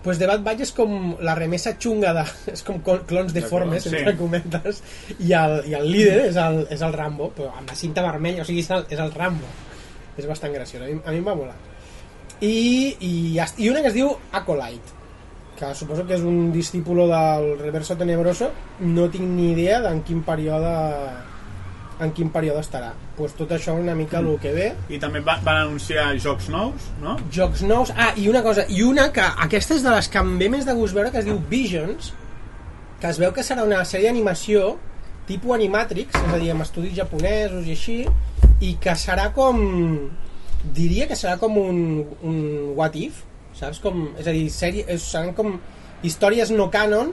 pues 0.02 0.18
The 0.18 0.26
Bad 0.26 0.42
Batch 0.42 0.64
és 0.64 0.72
com 0.74 1.12
la 1.22 1.36
remesa 1.38 1.76
xunga 1.78 2.10
de... 2.16 2.24
és 2.56 2.64
com 2.66 2.80
clons 2.82 3.34
deformes, 3.34 3.84
sí. 3.86 3.92
entre 3.94 4.16
cometes, 4.18 4.80
i 5.18 5.30
el, 5.38 5.60
i 5.70 5.76
el 5.78 5.86
líder 5.86 6.24
és 6.26 6.38
el, 6.42 6.64
és 6.74 6.82
el 6.82 6.96
Rambo, 6.96 7.30
però 7.36 7.52
amb 7.54 7.70
la 7.70 7.76
cinta 7.78 8.02
vermella, 8.02 8.42
o 8.42 8.48
sigui, 8.48 8.64
és 8.64 8.72
el, 8.74 8.88
és 8.90 9.02
el 9.02 9.14
Rambo. 9.14 9.46
És 10.18 10.26
bastant 10.28 10.50
graciós, 10.52 10.82
a 10.82 10.90
mi, 10.90 10.98
a 10.98 11.14
mi 11.14 11.22
em 11.22 11.28
va 11.30 11.36
molar. 11.38 11.54
I, 12.42 12.50
i, 12.98 13.12
I 13.38 13.70
una 13.70 13.84
que 13.84 13.92
es 13.92 13.94
diu 13.94 14.10
Acolyte, 14.34 14.98
que 15.62 15.74
suposo 15.78 16.06
que 16.08 16.16
és 16.18 16.24
un 16.26 16.50
discípulo 16.50 17.06
del 17.06 17.52
Reverso 17.60 17.94
Tenebroso, 17.98 18.50
no 18.82 19.06
tinc 19.12 19.28
ni 19.30 19.52
idea 19.52 19.78
d'en 19.84 20.02
quin 20.02 20.24
període 20.26 20.72
en 22.02 22.10
quin 22.16 22.32
període 22.34 22.58
estarà. 22.64 22.88
Pues 23.14 23.36
tot 23.38 23.52
això 23.54 23.76
una 23.78 23.94
mica 23.94 24.18
el 24.18 24.32
que 24.42 24.50
ve. 24.56 24.68
I 24.90 24.98
també 24.98 25.20
va, 25.22 25.36
van 25.44 25.60
anunciar 25.60 26.08
jocs 26.18 26.48
nous, 26.50 26.88
no? 27.02 27.14
Jocs 27.30 27.62
nous. 27.68 27.92
Ah, 27.94 28.10
i 28.18 28.26
una 28.32 28.42
cosa, 28.42 28.64
i 28.66 28.82
una 28.82 29.06
que 29.14 29.22
aquesta 29.46 29.76
és 29.78 29.86
de 29.86 29.92
les 29.94 30.10
que 30.10 30.18
em 30.18 30.34
ve 30.40 30.50
més 30.50 30.66
de 30.66 30.74
gust 30.74 30.98
veure, 30.98 31.12
que 31.14 31.22
es 31.22 31.28
diu 31.28 31.38
Visions, 31.52 32.10
que 32.98 33.12
es 33.12 33.22
veu 33.22 33.30
que 33.36 33.46
serà 33.46 33.62
una 33.62 33.84
sèrie 33.86 34.10
d'animació 34.10 34.74
tipus 35.28 35.54
Animatrix, 35.54 36.16
és 36.18 36.34
a 36.34 36.42
dir, 36.42 36.50
amb 36.50 36.66
estudis 36.66 36.96
japonesos 36.98 37.68
i 37.68 37.76
així, 37.76 38.00
i 38.58 38.74
que 38.82 38.98
serà 38.98 39.30
com... 39.36 39.62
diria 40.74 41.06
que 41.10 41.18
serà 41.18 41.38
com 41.38 41.56
un, 41.58 41.78
un 42.26 42.42
what 42.78 42.98
if, 42.98 43.22
saps? 43.58 43.80
Com, 43.82 44.08
és 44.18 44.26
a 44.26 44.34
dir, 44.34 44.48
sèrie, 44.52 44.86
és, 44.88 45.04
seran 45.04 45.34
com 45.36 45.58
històries 46.02 46.50
no 46.54 46.70
canon 46.70 47.12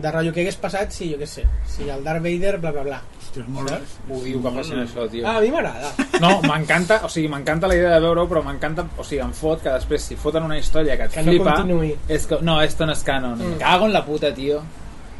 de 0.00 0.10
rotllo 0.10 0.32
que 0.32 0.44
hagués 0.44 0.56
passat 0.60 0.92
si, 0.94 1.10
jo 1.12 1.18
què 1.20 1.26
sé, 1.28 1.44
si 1.68 1.88
el 1.90 2.04
Darth 2.04 2.22
Vader, 2.24 2.58
bla, 2.62 2.72
bla, 2.72 2.84
bla. 2.86 3.00
Hòstia, 3.20 3.42
és 3.42 3.48
molt 3.52 3.70
bé. 3.70 3.78
Odio 4.16 4.42
que 4.42 4.52
facin 4.56 4.82
això, 4.82 5.06
tio. 5.10 5.24
Ah, 5.28 5.36
a 5.38 5.44
mi 5.44 5.50
m'agrada. 5.52 5.90
No, 6.22 6.30
m'encanta, 6.46 7.00
o 7.06 7.10
sigui, 7.12 7.28
m'encanta 7.32 7.68
la 7.70 7.76
idea 7.76 7.92
de 7.94 8.00
veure-ho, 8.06 8.26
però 8.30 8.42
m'encanta, 8.46 8.86
o 8.96 9.06
sigui, 9.06 9.20
em 9.24 9.32
fot 9.36 9.62
que 9.64 9.74
després 9.74 10.06
si 10.10 10.18
foten 10.20 10.46
una 10.46 10.58
història 10.58 10.96
que 10.96 11.10
et 11.10 11.16
Que 11.18 11.24
no 11.26 11.34
flipa, 11.34 11.56
continuï. 11.58 11.92
és 12.08 12.26
que, 12.26 12.40
no, 12.46 12.60
esto 12.62 12.86
no 12.86 12.96
és 12.96 13.02
canon. 13.06 13.36
Mm. 13.38 13.58
Cago 13.60 13.90
en 13.90 13.92
la 13.92 14.04
puta, 14.06 14.32
tio. 14.34 14.62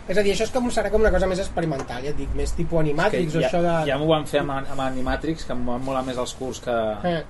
És 0.08 0.18
a 0.18 0.24
dir, 0.26 0.32
això 0.34 0.46
és 0.48 0.50
com, 0.50 0.66
serà 0.74 0.90
com 0.90 1.04
una 1.04 1.12
cosa 1.14 1.28
més 1.30 1.38
experimental, 1.38 2.02
ja 2.02 2.10
et 2.10 2.18
dic, 2.18 2.32
més 2.34 2.50
tipus 2.56 2.80
Animatrix 2.80 3.36
o 3.36 3.42
ja, 3.44 3.46
això 3.46 3.60
de... 3.62 3.76
ja 3.86 3.98
m'ho 4.00 4.08
van 4.10 4.26
fer 4.26 4.40
amb, 4.40 4.56
amb 4.58 4.80
Animatrix, 4.88 5.44
que 5.46 5.54
em 5.54 5.62
van 5.68 5.84
molar 5.86 6.02
més 6.06 6.18
els 6.18 6.32
curs 6.34 6.58
que... 6.64 6.74
Eh. 7.06 7.20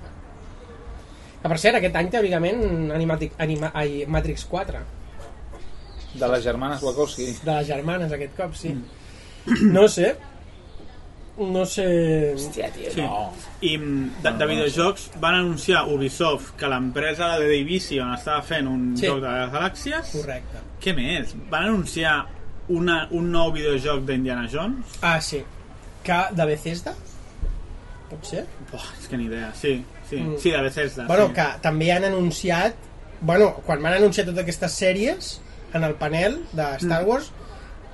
Que 1.41 1.49
per 1.49 1.57
cert, 1.57 1.75
aquest 1.79 1.95
any 1.97 2.09
teòricament 2.13 2.91
Animatrix, 2.93 3.33
Anima, 3.41 3.71
ai, 3.73 4.03
Matrix 4.07 4.43
4 4.45 4.81
De 6.13 6.27
les 6.27 6.43
germanes 6.43 6.81
Wachowski. 6.83 7.29
de 7.43 7.51
les 7.55 7.67
germanes 7.67 8.11
aquest 8.11 8.35
cop, 8.37 8.53
sí 8.55 8.75
no 9.71 9.87
sé 9.87 10.15
no 11.41 11.63
sé 11.65 11.85
Hòstia, 12.35 12.67
tio, 12.75 12.91
Sí. 12.91 13.01
no. 13.01 13.31
I 13.61 13.77
mm, 13.77 14.21
de, 14.21 14.31
de 14.37 14.45
videojocs 14.45 15.07
van 15.23 15.35
anunciar 15.39 15.85
Ubisoft 15.89 16.51
que 16.59 16.67
l'empresa 16.69 17.31
de 17.39 17.47
Division 17.49 18.11
estava 18.13 18.43
fent 18.43 18.67
un 18.67 18.91
Sí. 18.97 19.07
joc 19.07 19.21
de 19.23 19.31
les 19.31 19.49
galàxies. 19.55 20.11
correcte 20.11 20.59
Què 20.83 20.93
més? 20.95 21.33
Van 21.49 21.63
anunciar 21.71 22.27
una, 22.69 23.07
un 23.11 23.31
nou 23.31 23.51
videojoc 23.55 24.03
d'Indiana 24.05 24.47
Jones? 24.51 24.99
ah 25.01 25.19
sí, 25.21 25.41
que 26.03 26.19
de 26.35 26.45
Bethesda 26.45 26.93
pot 28.11 28.25
ser? 28.27 28.45
Buah, 28.71 28.91
és 28.99 29.07
que 29.07 29.17
ni 29.17 29.25
idea. 29.31 29.53
Sí, 29.55 29.83
sí, 30.11 30.19
Mm. 30.21 30.37
sí 30.37 30.51
de 30.51 30.61
Bethesda. 30.61 31.07
bueno, 31.07 31.27
sí. 31.29 31.33
que 31.39 31.47
també 31.63 31.89
han 31.95 32.03
anunciat 32.11 32.75
bueno, 33.21 33.55
quan 33.65 33.81
van 33.81 33.93
anunciar 33.97 34.25
totes 34.27 34.43
aquestes 34.43 34.77
sèries 34.81 35.31
en 35.73 35.83
el 35.87 35.95
panel 35.95 36.41
de 36.51 36.69
Star 36.83 37.03
Wars 37.07 37.31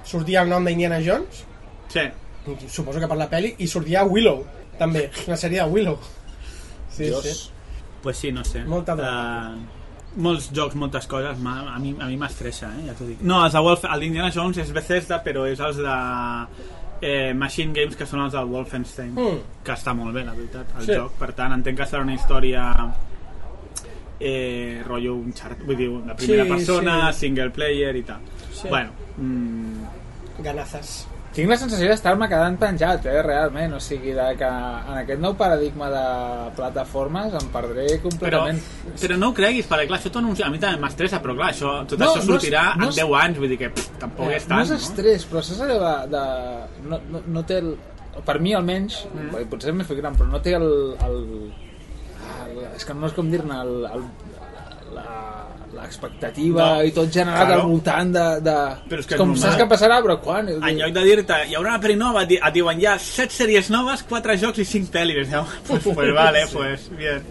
sortia 0.04 0.42
el 0.42 0.50
nom 0.50 0.66
d'Indiana 0.66 1.00
Jones 1.06 1.46
Sí. 1.94 2.04
suposo 2.68 3.00
que 3.00 3.08
per 3.08 3.18
la 3.18 3.30
peli 3.30 3.54
i 3.60 3.68
sortia 3.68 4.04
Willow 4.04 4.44
també, 4.80 5.10
una 5.28 5.36
sèrie 5.38 5.62
de 5.64 5.70
Willow 5.70 5.98
sí, 6.90 7.04
Dios. 7.06 7.24
sí. 7.24 7.52
Pues 8.02 8.18
sí, 8.18 8.32
no 8.32 8.44
sé. 8.46 8.62
Molta 8.64 8.94
uh, 8.96 9.56
molts 10.22 10.52
jocs, 10.54 10.76
moltes 10.76 11.08
coses, 11.10 11.36
a 11.36 11.80
mi 11.80 11.96
a 12.00 12.06
mi 12.08 12.16
m'estressa, 12.16 12.70
eh? 12.78 12.86
ja 12.88 12.94
t'ho 12.94 13.06
dic. 13.10 13.20
No, 13.22 13.40
els 13.44 13.54
de 13.54 13.60
Wolf, 13.66 13.84
el 13.90 14.00
d'Indiana 14.06 14.30
Jones 14.32 14.58
és 14.62 14.72
Bethesda, 14.72 15.18
però 15.26 15.46
és 15.50 15.60
els 15.60 15.78
de 15.82 15.96
eh, 17.02 17.34
Machine 17.34 17.74
Games, 17.74 17.96
que 17.96 18.06
són 18.06 18.22
els 18.22 18.34
del 18.34 18.46
Wolfenstein, 18.46 19.14
Mm. 19.14 19.42
que 19.64 19.72
està 19.72 19.94
molt 19.94 20.14
bé, 20.14 20.24
la 20.26 20.34
veritat, 20.34 20.68
el 20.80 20.86
Sí. 20.86 20.94
joc. 20.96 21.12
Per 21.14 21.34
tant, 21.34 21.54
entenc 21.54 21.78
que 21.78 21.84
serà 21.86 22.02
una 22.02 22.14
història 22.14 22.94
eh, 24.20 24.82
rotllo 24.86 25.14
un 25.16 25.32
xart, 25.34 25.60
vull 25.64 25.78
dir, 25.78 25.90
de 25.92 26.16
primera 26.16 26.44
Sí, 26.44 26.50
persona, 26.50 27.14
sí. 27.14 27.20
single 27.20 27.50
player 27.52 27.96
i 27.96 28.02
tal. 28.04 28.20
Sí. 28.52 28.68
Bueno, 28.68 28.90
mm, 29.18 30.42
ganazes 30.44 31.08
Tinc 31.38 31.52
la 31.52 31.58
sensació 31.62 31.92
d'estar-me 31.92 32.26
quedant 32.32 32.56
penjat, 32.58 33.04
eh, 33.06 33.20
realment. 33.22 33.76
O 33.78 33.80
sigui, 33.84 34.16
de 34.18 34.24
que 34.40 34.48
en 34.48 34.96
aquest 35.04 35.20
nou 35.22 35.36
paradigma 35.38 35.90
de 35.94 36.06
plataformes 36.58 37.36
em 37.38 37.52
perdré 37.54 37.86
però, 37.92 38.02
completament. 38.08 38.62
però 38.98 39.18
no 39.22 39.30
ho 39.30 39.36
creguis, 39.38 39.68
perquè 39.70 39.86
clar, 39.86 40.00
això 40.00 40.10
t'ho 40.10 40.24
anuncia, 40.24 40.48
a 40.48 40.50
mi 40.50 40.58
també 40.58 40.82
m'estressa, 40.82 41.22
però 41.22 41.36
clar, 41.38 41.52
això, 41.54 41.76
tot 41.86 42.00
No, 42.00 42.08
això 42.08 42.16
no 42.16 42.22
és- 42.24 42.30
sortirà 42.32 42.64
no 42.76 42.86
en 42.86 42.90
és- 42.90 42.96
10 42.96 43.14
anys, 43.22 43.38
vull 43.38 43.50
dir 43.54 43.60
que 43.60 43.70
pff, 43.70 44.00
tampoc 44.00 44.32
és 44.34 44.48
tant, 44.48 44.58
no 44.58 44.64
és 44.64 44.72
estrès, 44.72 45.28
però 45.30 45.44
saps 45.44 45.62
allò 45.62 45.78
de... 45.86 46.18
de 46.18 46.90
no, 46.90 47.00
no, 47.12 47.22
no 47.28 47.44
té 47.46 47.60
el... 47.60 47.78
Per 48.26 48.40
mi, 48.42 48.56
almenys, 48.58 49.04
mm. 49.14 49.46
potser 49.52 49.74
m'he 49.78 49.86
fet 49.86 49.98
gran, 50.02 50.16
però 50.18 50.26
no 50.32 50.42
té 50.42 50.56
el... 50.58 50.66
el, 51.06 51.52
el 52.48 52.64
és 52.74 52.84
que 52.84 52.96
no 52.98 53.06
és 53.06 53.14
com 53.14 53.30
dir-ne 53.30 53.62
el, 53.62 53.86
el, 53.94 54.08
la 54.96 55.06
l'expectativa 55.76 56.66
No. 56.78 56.84
i 56.84 56.92
tot 56.96 57.12
generat 57.12 57.48
Claro. 57.48 57.62
al 57.62 57.68
voltant 57.70 58.12
de... 58.14 58.26
de... 58.46 58.56
Però 58.90 59.00
és 59.02 59.08
que 59.10 59.16
és 59.16 59.20
com, 59.20 59.34
normal. 59.34 59.44
saps 59.44 59.58
què 59.62 59.68
passarà, 59.70 59.98
però 60.06 60.20
quan? 60.24 60.48
En 60.50 60.78
lloc 60.80 60.94
de 60.96 61.04
dir-te, 61.08 61.42
hi 61.50 61.56
haurà 61.58 61.76
una 61.76 61.82
pel·li 61.84 61.98
nova, 62.00 62.24
et 62.24 62.30
di- 62.36 62.40
et 62.42 62.54
diuen 62.56 62.80
ja 62.82 62.98
7 63.00 63.34
sèries 63.36 63.70
noves, 63.74 64.04
4 64.08 64.38
jocs 64.38 64.60
i 64.64 64.66
5 64.66 64.92
pel·lis. 64.94 65.30
No? 65.34 65.46
Pues, 65.68 65.84
pues 65.84 66.14
vale, 66.14 66.46
pues 66.54 66.90
bien. 66.98 67.24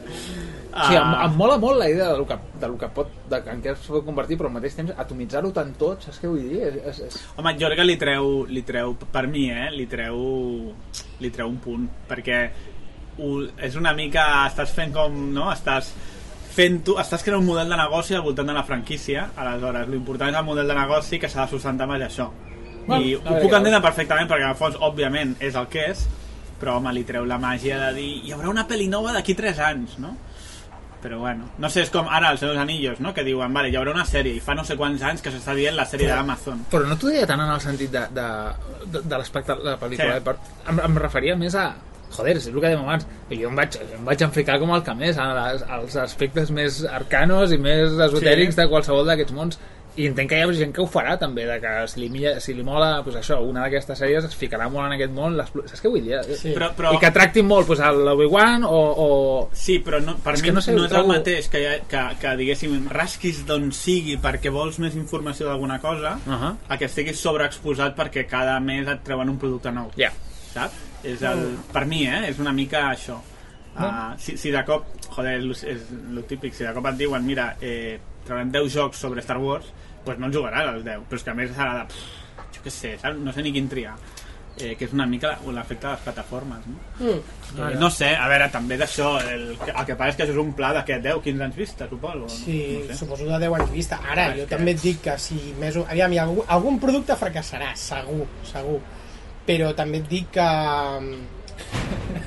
O 0.76 0.82
sigui, 0.84 0.96
em, 1.00 1.14
Ah, 1.16 1.24
em 1.24 1.36
mola 1.40 1.56
molt 1.56 1.78
la 1.80 1.86
idea 1.88 2.10
de 2.12 2.18
lo 2.18 2.26
que, 2.28 2.36
de 2.60 2.68
lo 2.68 2.76
que 2.76 2.88
pot, 2.92 3.08
de, 3.30 3.38
en 3.48 3.62
què 3.64 3.70
es 3.72 3.86
pot 3.88 4.04
convertir, 4.04 4.36
però 4.36 4.50
al 4.50 4.56
mateix 4.58 4.74
temps 4.76 4.92
atomitzar-ho 4.92 5.48
tant 5.56 5.70
tot, 5.80 6.02
saps 6.04 6.18
què 6.20 6.28
vull 6.28 6.42
dir? 6.44 6.58
És, 6.68 6.74
és, 6.90 6.98
és... 7.06 7.16
Home, 7.40 7.54
jo 7.56 7.70
crec 7.70 7.78
que 7.80 7.86
li 7.88 7.96
treu, 7.96 8.26
li 8.44 8.60
treu, 8.68 8.92
per 9.12 9.22
mi, 9.26 9.46
eh, 9.48 9.70
li 9.72 9.86
treu, 9.88 10.18
li 11.24 11.30
treu 11.32 11.48
un 11.48 11.56
punt, 11.64 11.86
perquè 12.10 12.42
és 13.64 13.76
una 13.80 13.94
mica, 13.96 14.26
estàs 14.50 14.74
fent 14.76 14.92
com, 14.92 15.16
no?, 15.32 15.48
estàs 15.54 15.94
fent 16.56 16.82
tu, 16.86 16.96
estàs 17.00 17.22
creant 17.24 17.42
un 17.42 17.46
model 17.50 17.68
de 17.68 17.76
negoci 17.76 18.14
al 18.16 18.22
voltant 18.24 18.48
de 18.48 18.54
la 18.56 18.64
franquícia, 18.64 19.28
aleshores, 19.36 19.88
l'important 19.92 20.32
és 20.32 20.38
el 20.40 20.44
model 20.46 20.68
de 20.72 20.76
negoci 20.78 21.18
que 21.20 21.28
s'ha 21.28 21.44
de 21.44 21.50
sustentar 21.52 21.84
amb 21.88 21.98
això. 22.00 22.30
Bueno, 22.86 23.02
I 23.02 23.16
ho 23.16 23.20
puc 23.42 23.52
entendre 23.52 23.80
perfectament, 23.82 24.28
perquè 24.30 24.46
en 24.46 24.52
el 24.54 24.58
fons, 24.58 24.76
òbviament, 24.80 25.34
és 25.42 25.56
el 25.58 25.66
que 25.68 25.88
és, 25.90 26.06
però, 26.60 26.78
home, 26.78 26.92
li 26.96 27.02
treu 27.04 27.26
la 27.28 27.36
màgia 27.42 27.76
de 27.88 27.90
dir 27.98 28.10
hi 28.24 28.32
haurà 28.32 28.48
una 28.48 28.64
pel·li 28.68 28.86
nova 28.88 29.12
d'aquí 29.12 29.34
3 29.36 29.58
anys, 29.72 29.98
no? 29.98 30.16
però 31.06 31.18
bueno, 31.20 31.44
no 31.62 31.68
sé, 31.70 31.82
és 31.84 31.90
com 31.92 32.08
ara 32.08 32.30
els 32.32 32.40
seus 32.40 32.56
anillos, 32.58 32.98
no? 33.04 33.12
que 33.14 33.22
diuen, 33.22 33.52
vale, 33.54 33.68
hi 33.70 33.76
haurà 33.78 33.92
una 33.92 34.06
sèrie 34.08 34.32
i 34.34 34.40
fa 34.42 34.54
no 34.58 34.64
sé 34.64 34.74
quants 34.80 35.02
anys 35.06 35.20
que 35.22 35.30
s'està 35.30 35.52
dient 35.54 35.76
la 35.76 35.84
sèrie 35.86 36.08
d'Amazon 36.08 36.64
Però 36.72 36.88
no 36.88 36.96
t'ho 36.98 37.12
deia 37.12 37.26
tant 37.28 37.42
en 37.44 37.52
el 37.52 37.60
sentit 37.62 37.92
de, 37.92 38.00
de, 38.16 38.24
de, 38.90 39.02
de 39.04 39.18
l'espectacle 39.20 39.62
de 39.62 39.70
la 39.74 39.78
pel·lícula, 39.78 40.16
Sí. 40.16 40.30
eh? 40.32 40.72
em, 40.72 40.80
em 40.88 40.96
referia 40.98 41.36
més 41.38 41.54
a 41.54 41.66
joder, 42.16 42.36
és 42.40 42.46
el 42.48 42.54
que 42.58 42.66
dèiem 42.66 42.82
abans 42.82 43.06
jo 43.30 43.48
em 43.48 43.56
vaig, 43.56 43.78
em 43.98 44.04
vaig 44.04 44.22
enficar 44.22 44.58
com 44.58 44.74
el 44.74 44.82
que 44.82 44.94
més 44.94 45.18
a 45.18 45.30
les, 45.52 45.62
als 45.68 45.96
aspectes 45.96 46.50
més 46.50 46.84
arcanos 46.84 47.52
i 47.52 47.58
més 47.58 47.92
esotèrics 47.92 48.54
Sí. 48.56 48.60
de 48.62 48.68
qualsevol 48.68 49.06
d'aquests 49.06 49.32
mons 49.36 49.58
i 49.96 50.04
entenc 50.10 50.28
que 50.28 50.36
hi 50.36 50.42
ha 50.44 50.52
gent 50.52 50.74
que 50.76 50.82
ho 50.82 50.86
farà 50.86 51.14
també 51.16 51.46
de 51.48 51.54
que 51.58 51.70
si 51.88 52.00
li, 52.02 52.10
milla, 52.12 52.34
si 52.44 52.52
li 52.52 52.62
mola 52.62 52.98
pues 53.02 53.16
això, 53.16 53.38
una 53.40 53.62
d'aquestes 53.62 53.96
sèries 53.98 54.26
es 54.28 54.34
ficarà 54.36 54.66
molt 54.68 54.84
en 54.90 54.92
aquest 54.92 55.10
món 55.16 55.38
saps 55.40 55.80
què 55.80 55.88
vull 55.88 56.02
dir? 56.04 56.18
Sí. 56.36 56.52
però, 56.52 56.68
però, 56.76 56.90
i 56.92 56.98
que 57.00 57.10
tractin 57.10 57.46
molt 57.48 57.66
pues, 57.66 57.80
l'Obi-Wan 57.80 58.64
o, 58.68 58.76
o... 59.06 59.06
Sí, 59.56 59.78
però 59.86 60.02
no, 60.04 60.18
per 60.20 60.34
És 60.36 60.42
mi 60.42 60.50
que 60.50 60.52
no 60.52 60.60
sé, 60.60 60.74
no 60.76 60.84
és 60.84 60.90
el 60.90 60.98
trobo- 60.98 61.14
mateix 61.14 61.48
que, 61.48 61.62
que, 61.88 62.02
que 62.20 62.34
diguéssim, 62.36 62.76
rasquis 62.92 63.40
d'on 63.48 63.70
sigui 63.72 64.18
perquè 64.20 64.52
vols 64.52 64.76
més 64.84 64.94
informació 65.00 65.48
d'alguna 65.48 65.80
cosa 65.80 66.18
Uh 66.26 66.32
-huh. 66.32 66.54
a 66.68 66.76
que 66.76 66.84
estiguis 66.84 67.18
sobreexposat 67.18 67.96
perquè 67.96 68.26
cada 68.26 68.60
mes 68.60 68.86
et 68.86 69.02
treuen 69.02 69.30
un 69.30 69.38
producte 69.38 69.72
nou, 69.72 69.90
Ja. 69.96 70.12
saps? 70.52 70.74
És 71.06 71.22
el, 71.22 71.44
per 71.72 71.84
mi, 71.86 72.02
eh? 72.08 72.24
És 72.30 72.38
una 72.42 72.52
mica 72.56 72.88
això. 72.90 73.20
Uh, 73.76 74.14
si, 74.16 74.38
si 74.40 74.50
de 74.50 74.62
cop, 74.64 74.86
joder, 75.12 75.34
és, 75.42 75.62
és 75.68 75.82
el 75.92 76.22
típic, 76.24 76.54
si 76.56 76.64
de 76.64 76.72
cop 76.72 76.86
et 76.88 76.96
diuen, 76.96 77.24
mira, 77.26 77.50
eh, 77.60 77.98
traurem 78.24 78.48
10 78.54 78.70
jocs 78.72 79.02
sobre 79.04 79.20
Star 79.22 79.36
Wars, 79.42 79.66
pues 80.06 80.16
no 80.18 80.30
els 80.30 80.36
jugaràs 80.38 80.70
els 80.72 80.84
10, 80.86 81.02
però 81.10 81.20
és 81.20 81.26
que 81.26 81.30
a 81.34 81.34
més 81.36 81.50
serà 81.52 81.74
de, 81.82 81.82
pff, 81.92 82.54
jo 82.56 82.62
què 82.64 82.72
sé, 82.72 82.94
saps? 83.02 83.18
no 83.20 83.34
sé 83.36 83.44
ni 83.44 83.52
quin 83.52 83.68
triar. 83.68 83.92
Eh, 84.56 84.70
que 84.80 84.86
és 84.86 84.92
una 84.96 85.04
mica 85.04 85.34
l'efecte 85.52 85.84
de 85.84 85.90
les 85.92 86.00
plataformes, 86.06 86.62
no? 86.64 86.78
Mm. 87.04 87.18
Eh, 87.60 87.74
no 87.76 87.90
sé, 87.92 88.08
a 88.16 88.24
veure, 88.32 88.46
també 88.48 88.78
d'això, 88.80 89.10
el, 89.28 89.50
el 89.52 89.82
que 89.84 89.96
passa 89.98 90.08
és 90.14 90.16
que 90.16 90.24
això 90.24 90.32
és 90.32 90.40
un 90.40 90.54
pla 90.56 90.70
de 90.72 90.80
què, 90.88 90.96
10, 91.04 91.18
15 91.26 91.44
anys 91.44 91.58
vista, 91.60 91.88
suposo. 91.90 92.22
no? 92.24 92.28
Sí, 92.32 92.56
no 92.80 92.86
sé. 92.88 92.96
suposo 93.02 93.26
de 93.28 93.36
10 93.44 93.58
anys 93.60 93.74
vista. 93.76 93.98
Ara, 94.00 94.30
Ah, 94.30 94.36
jo 94.38 94.46
que- 94.48 94.56
també 94.56 94.72
et 94.72 94.80
dic 94.80 95.02
que 95.04 95.18
si 95.20 95.36
més 95.60 95.76
o... 95.76 95.84
Aviam, 95.84 96.16
algun, 96.24 96.48
algun 96.48 96.80
producte 96.80 97.12
fracassarà, 97.20 97.74
segur, 97.76 98.24
segur. 98.48 98.80
Però 99.46 99.72
també 99.78 100.00
et 100.02 100.08
dic 100.10 100.30
que... 100.34 100.46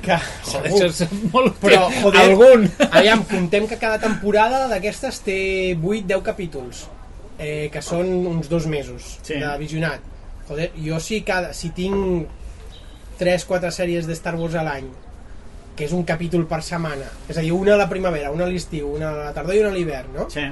que 0.04 0.16
segur. 0.48 0.64
això 0.70 0.86
és 0.88 1.02
molt... 1.32 1.58
Però, 1.60 1.82
joder, 2.00 2.22
algun... 2.30 2.64
Aviam, 2.90 3.24
contem 3.28 3.66
que 3.68 3.76
cada 3.80 3.98
temporada 4.02 4.64
d'aquestes 4.70 5.20
té 5.26 5.38
8-10 5.76 6.22
capítols, 6.24 6.86
eh, 7.38 7.68
que 7.72 7.82
són 7.84 8.08
uns 8.30 8.48
dos 8.48 8.66
mesos 8.66 9.18
Sí. 9.22 9.36
de 9.42 9.52
visionat. 9.60 10.00
Joder, 10.48 10.70
jo 10.82 10.98
si, 11.04 11.20
cada, 11.26 11.52
si 11.54 11.70
tinc 11.76 12.26
3-4 13.20 13.70
sèries 13.76 14.08
de 14.08 14.16
Star 14.16 14.34
Wars 14.40 14.56
a 14.56 14.64
l'any, 14.66 14.88
que 15.76 15.84
és 15.86 15.92
un 15.96 16.02
capítol 16.08 16.46
per 16.48 16.62
setmana, 16.64 17.06
és 17.28 17.36
a 17.38 17.44
dir, 17.44 17.52
una 17.54 17.76
a 17.76 17.78
la 17.80 17.88
primavera, 17.88 18.32
una 18.34 18.44
a 18.48 18.50
l'estiu, 18.50 18.88
una 18.96 19.12
a 19.12 19.28
la 19.28 19.32
tardor 19.36 19.54
i 19.54 19.60
una 19.62 19.70
a 19.70 19.76
l'hivern, 19.76 20.10
no? 20.16 20.26
Sí. 20.32 20.48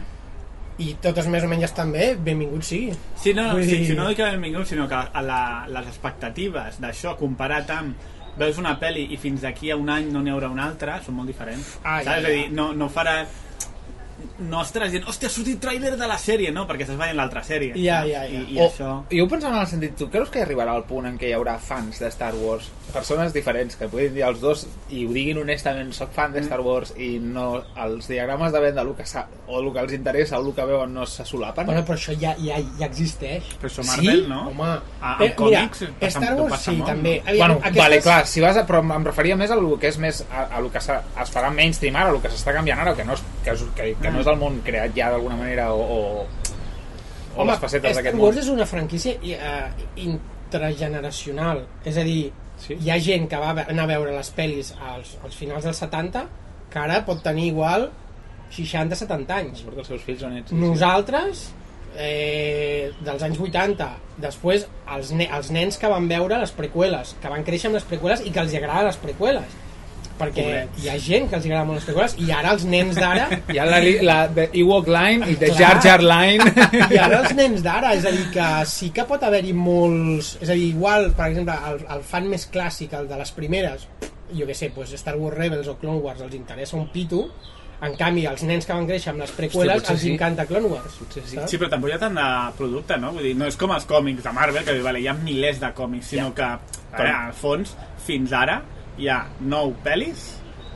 I 0.78 0.92
totes 1.02 1.26
més 1.26 1.42
o 1.42 1.48
menys 1.50 1.64
estan 1.68 1.90
bé, 1.92 2.12
benvingut 2.14 2.62
sigui. 2.62 2.92
Sí, 3.18 3.32
no, 3.34 3.48
Vull 3.56 3.64
sí, 3.66 3.76
dir- 3.76 3.86
si 3.88 3.96
no 3.98 4.06
dic 4.08 4.16
que 4.20 4.28
benvingut, 4.30 4.66
sinó 4.70 4.86
que 4.88 4.94
a 4.94 5.22
la, 5.22 5.40
les 5.66 5.86
expectatives 5.90 6.78
d'això 6.80 7.16
comparat 7.18 7.70
amb 7.74 7.94
veus 8.38 8.58
una 8.62 8.76
pel·li 8.78 9.08
i 9.10 9.16
fins 9.18 9.42
d'aquí 9.42 9.72
a 9.72 9.76
un 9.76 9.88
any 9.90 10.12
no 10.12 10.20
n'hi 10.22 10.30
haurà 10.30 10.48
una 10.54 10.68
altra, 10.70 11.00
són 11.02 11.16
molt 11.18 11.26
diferents. 11.26 11.78
Ah, 11.82 11.98
ja, 12.02 12.12
Saps? 12.12 12.18
És 12.18 12.24
a 12.24 12.28
ja. 12.28 12.34
dir, 12.36 12.50
no, 12.54 12.72
no 12.72 12.88
farà... 12.88 13.24
No 14.38 14.61
estaràs 14.62 14.92
dient, 14.94 15.05
hòstia, 15.11 15.27
ha 15.29 15.33
sortit 15.35 15.59
tràiler 15.62 15.96
de 15.98 16.07
la 16.07 16.16
sèrie, 16.18 16.53
no? 16.55 16.62
Perquè 16.68 16.85
estàs 16.87 16.98
veient 17.01 17.16
l'altra 17.18 17.42
sèrie. 17.42 17.72
Ja, 17.74 18.03
no? 18.05 18.09
ja, 18.12 18.22
ja. 18.22 18.38
I, 18.38 18.55
i 18.55 18.61
o, 18.61 18.68
això... 18.68 18.90
Jo 19.11 19.24
ho 19.24 19.29
pensava 19.29 19.57
en 19.57 19.61
el 19.64 19.66
sentit, 19.66 19.96
tu 19.98 20.07
creus 20.12 20.31
que 20.31 20.42
arribarà 20.44 20.77
el 20.79 20.85
punt 20.87 21.09
en 21.11 21.16
què 21.18 21.31
hi 21.31 21.35
haurà 21.35 21.57
fans 21.59 21.98
de 21.98 22.07
Star 22.14 22.35
Wars? 22.38 22.68
Persones 22.92 23.35
diferents, 23.35 23.74
que 23.77 23.88
puguin 23.90 24.14
dir 24.14 24.22
els 24.24 24.38
dos 24.40 24.62
i 24.94 25.03
ho 25.05 25.11
diguin 25.12 25.40
honestament, 25.42 25.90
soc 25.92 26.12
fan 26.16 26.33
de 26.33 26.40
Star 26.46 26.61
Wars 26.64 26.94
i 26.96 27.18
no 27.20 27.64
els 27.85 28.07
diagrames 28.09 28.55
de 28.55 28.62
venda, 28.62 28.85
el 28.87 28.94
que 28.96 29.05
sa, 29.05 29.27
o 29.48 29.59
el 29.61 29.72
que 29.74 29.83
els 29.83 29.92
interessa 29.98 30.38
o 30.38 30.46
el 30.46 30.55
que 30.57 30.64
veuen 30.70 30.94
no 30.94 31.05
se 31.05 31.27
solapen? 31.29 31.66
Bueno, 31.68 31.83
però 31.85 31.98
això 31.98 32.14
ja, 32.16 32.33
ja, 32.40 32.57
ja 32.79 32.87
existeix. 32.87 33.51
Però 33.61 33.68
això 33.72 33.85
Marvel, 33.90 34.22
Sí? 34.22 34.29
no? 34.31 34.44
Home, 34.53 34.70
Ah, 35.03 35.16
eh, 35.20 35.35
còmics 35.37 35.83
mira, 35.83 35.92
passa- 36.01 36.22
Star 36.22 36.35
Wars 36.40 36.62
sí, 36.62 36.77
molt, 36.79 36.88
també. 36.94 37.16
no? 37.24 37.29
Aviam, 37.35 37.57
Bueno, 37.59 37.77
vale, 37.83 38.01
clar, 38.07 38.22
si 38.27 38.40
vas 38.40 38.57
a, 38.57 38.64
però 38.66 38.81
em 38.87 39.05
referia 39.05 39.37
més 39.37 39.51
a 39.51 39.57
lo 39.59 39.74
que 39.79 39.88
és 39.90 39.98
més 39.98 40.24
a, 40.31 40.46
a 40.57 40.61
lo 40.61 40.70
que 40.72 40.81
s'ha- 40.81 41.03
es 41.22 41.35
farà 41.35 41.51
mainstream 41.53 41.96
ara, 41.96 42.09
a 42.09 42.12
lo 42.16 42.22
que 42.22 42.31
s'està 42.33 42.55
canviant 42.55 42.79
ara, 42.87 42.94
que 42.96 43.05
no 43.05 43.14
és, 43.18 43.22
que, 43.44 43.51
és, 43.53 43.66
que, 43.77 43.92
que 44.01 44.11
no 44.14 44.20
és 44.20 44.27
el 44.32 44.38
món 44.40 44.60
creat 44.66 44.94
ja 44.96 45.10
d'alguna 45.12 45.36
manera 45.36 45.70
o, 45.74 45.80
o, 45.82 46.26
o 47.36 47.44
les 47.48 47.58
facetes 47.62 47.92
Star 47.92 48.02
d'aquest 48.02 48.18
Wars 48.20 48.36
món. 48.36 48.42
és 48.44 48.48
una 48.52 48.66
franquícia 48.66 49.14
uh, 49.18 49.88
intrageneracional. 49.96 51.64
És 51.84 51.96
a 51.96 52.04
dir, 52.06 52.32
Sí? 52.58 52.74
hi 52.74 52.90
ha 52.90 52.98
gent 52.98 53.28
que 53.30 53.38
va 53.38 53.52
anar 53.68 53.84
a 53.84 53.90
veure 53.92 54.10
les 54.16 54.32
pel·lis 54.34 54.72
als, 54.82 55.12
als 55.22 55.36
finals 55.38 55.62
dels 55.62 55.78
70 55.78 56.24
que 56.72 56.80
ara 56.82 57.04
pot 57.06 57.20
tenir 57.22 57.44
igual 57.52 57.90
60-70 58.50 59.30
anys. 59.36 59.62
Porta 59.62 59.84
els 59.84 59.92
seus 59.92 60.02
fills 60.02 60.24
o 60.26 60.30
nets. 60.32 60.52
Nosaltres, 60.52 61.44
eh, 61.96 62.90
dels 63.04 63.22
anys 63.22 63.38
80, 63.44 63.88
després 64.18 64.66
els, 64.96 65.12
ne 65.12 65.28
els 65.38 65.52
nens 65.54 65.78
que 65.78 65.90
van 65.92 66.08
veure 66.10 66.40
les 66.42 66.50
preqüeles, 66.56 67.14
que 67.22 67.30
van 67.30 67.44
créixer 67.46 67.70
amb 67.70 67.78
les 67.78 67.86
preqüeles 67.86 68.24
i 68.26 68.32
que 68.34 68.42
els 68.42 68.54
agraden 68.58 68.88
les 68.90 68.98
preqüeles. 69.06 69.56
Perquè 70.18 70.44
Pobrets. 70.44 70.83
hi 70.83 70.90
ha 70.90 70.96
gent 70.98 71.28
que 71.31 71.38
els 71.38 71.46
agrada 71.46 71.66
molt 71.68 71.78
les 71.78 71.87
preqüeles 71.87 72.16
i 72.24 72.33
ara 72.35 72.54
els 72.57 72.64
nens 72.66 72.98
d'ara 72.98 73.28
Hi 73.54 73.61
ha 73.61 73.66
la, 73.68 73.78
la 74.09 74.18
de 74.35 74.48
Ewok 74.62 74.90
Line 74.90 75.28
i 75.31 75.37
de 75.38 75.52
Clar. 75.52 75.59
Jar 75.61 75.83
Jar 75.85 76.02
Line. 76.04 76.48
I 76.96 77.00
ara 77.00 77.22
els 77.22 77.35
nens 77.38 77.62
d'ara, 77.64 77.94
és 77.98 78.07
a 78.09 78.12
dir, 78.14 78.26
que 78.35 78.48
sí 78.70 78.90
que 78.94 79.07
pot 79.09 79.22
haver-hi 79.24 79.54
molts... 79.57 80.35
És 80.42 80.50
a 80.50 80.57
dir, 80.59 80.72
igual, 80.72 81.12
per 81.18 81.31
exemple, 81.31 81.54
el, 81.70 81.85
el 81.96 82.02
fan 82.07 82.26
més 82.31 82.48
clàssic, 82.52 82.96
el 82.98 83.09
de 83.11 83.20
les 83.20 83.33
primeres, 83.37 83.87
jo 84.35 84.48
què 84.48 84.57
sé, 84.57 84.72
pues 84.74 84.92
Star 84.98 85.16
Wars 85.16 85.37
Rebels 85.38 85.70
o 85.70 85.78
Clone 85.81 86.02
Wars 86.04 86.24
els 86.24 86.35
interessa 86.37 86.76
un 86.76 86.88
pito, 86.92 87.26
en 87.78 87.94
canvi, 87.94 88.24
els 88.26 88.42
nens 88.46 88.66
que 88.66 88.74
van 88.74 88.88
créixer 88.88 89.12
amb 89.12 89.22
les 89.22 89.33
preqüeles 89.37 89.78
potser 89.78 89.94
els 89.94 90.02
sí. 90.02 90.14
encanta 90.16 90.46
Clone 90.48 90.70
Wars. 90.72 90.96
Potser 90.98 91.22
sí. 91.22 91.37
saps? 91.37 91.52
Sí, 91.52 91.61
però 91.61 91.70
tampoc 91.70 91.92
hi 91.92 91.94
ha 91.94 92.00
tant 92.02 92.18
de 92.18 92.26
producte, 92.59 92.98
no? 92.98 93.12
Vull 93.14 93.28
dir, 93.31 93.37
no 93.38 93.46
és 93.46 93.59
com 93.61 93.74
els 93.74 93.87
còmics 93.88 94.26
de 94.26 94.33
Marvel, 94.35 94.64
que 94.66 94.74
vale, 94.83 95.02
hi 95.02 95.07
ha 95.11 95.14
milers 95.20 95.61
de 95.62 95.70
còmics, 95.76 96.11
sinó 96.14 96.33
que, 96.35 96.48
a 96.48 96.96
veure, 96.96 97.14
al 97.14 97.37
fons, 97.38 97.76
fins 98.09 98.35
ara, 98.35 98.59
hi 98.98 99.08
ha 99.08 99.20
nou 99.40 99.74
pel·lis 99.84 100.26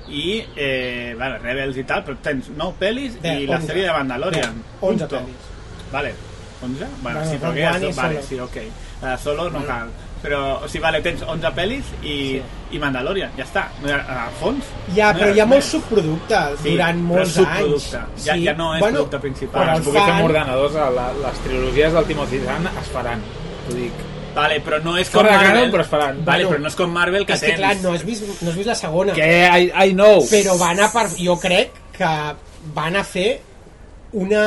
i, 0.09 0.43
eh, 0.57 1.15
vale, 1.19 1.39
Rebels 1.39 1.77
i 1.79 1.85
tal, 1.89 2.03
però 2.05 2.17
tens 2.23 2.49
nou 2.57 2.73
pel·lis 2.79 3.19
Bé, 3.23 3.41
i 3.43 3.47
la 3.47 3.57
11. 3.59 3.67
sèrie 3.71 3.87
de 3.87 3.93
Mandalorian. 3.93 4.55
Bé, 4.55 4.69
11 4.81 5.07
Punto. 5.07 5.17
pel·lis. 5.17 5.51
Vale, 5.93 6.15
11? 6.63 6.87
Bueno, 7.03 7.19
Bueno, 7.19 7.31
sí, 7.31 7.37
però 7.39 7.53
que 7.55 7.61
ja. 7.61 7.73
Vale, 7.73 7.93
Solo. 7.93 8.23
sí, 8.29 8.39
ok. 8.41 8.57
La 9.03 9.11
de 9.17 9.19
Solo 9.19 9.51
no 9.51 9.65
cal. 9.67 9.89
Però, 10.23 10.63
o 10.63 10.69
sigui, 10.69 10.83
vale, 10.85 11.01
tens 11.03 11.23
11 11.27 11.51
pel·lis 11.57 11.85
i, 12.07 12.41
i 12.71 12.79
Mandalorian, 12.79 13.33
ja 13.37 13.43
està. 13.43 13.65
No 13.83 13.89
hi 13.89 13.93
ha, 13.97 14.27
al 14.27 14.37
fons... 14.39 14.65
Ja, 14.95 15.09
no 15.13 15.19
però 15.19 15.33
hi 15.35 15.41
ha 15.41 15.45
res 15.45 15.51
molts 15.51 15.65
més. 15.67 15.71
subproductes 15.73 16.61
Sí, 16.63 16.71
durant 16.77 17.01
molts 17.03 17.39
anys. 17.43 17.89
Ja- 18.25 18.37
ja 18.39 18.55
no 18.55 18.69
és 18.77 18.83
producte 18.85 19.19
principal. 19.19 19.59
Quan 19.65 19.75
el 19.75 19.81
es 19.81 19.85
pugui 19.89 19.99
fer 19.99 20.07
fan, 20.07 20.15
amb 20.21 20.25
ordenadors, 20.29 20.77
a 20.77 20.91
la, 20.91 21.09
les 21.25 21.41
trilogies 21.47 21.93
del 21.99 22.07
Timothy 22.07 22.39
Zahn 22.47 22.71
es 22.81 22.89
faran. 22.95 23.21
T'ho 23.67 23.75
dic. 23.75 23.93
Vale, 24.35 24.61
però 24.65 24.79
no 24.83 24.97
és 24.97 25.11
com 25.11 25.21
Fora 25.21 25.33
de 25.33 25.37
Marvel. 25.37 25.53
canon, 25.53 25.73
però 25.75 25.83
es 25.85 25.91
faran. 25.93 26.25
Vale, 26.25 26.45
Bueno, 26.45 26.51
però 26.55 26.63
no 26.65 26.69
és 26.73 26.77
com 26.79 26.91
Marvel 26.93 27.27
que 27.29 27.35
és 27.37 27.41
que 27.41 27.53
tens... 27.53 27.61
clar, 27.61 27.75
no 27.83 27.93
has 27.93 28.05
vist, 28.09 28.25
no 28.43 28.51
has 28.51 28.57
vist 28.57 28.71
la 28.71 28.77
segona. 28.79 29.13
Que 29.19 29.29
I, 29.45 29.71
I 29.89 29.93
know. 29.97 30.23
Però 30.31 30.57
van 30.61 30.81
a 30.81 30.89
per... 30.93 31.07
Jo 31.19 31.37
crec 31.43 31.75
que 31.97 32.13
van 32.75 32.97
a 32.97 33.05
fer 33.05 33.41
una... 34.13 34.43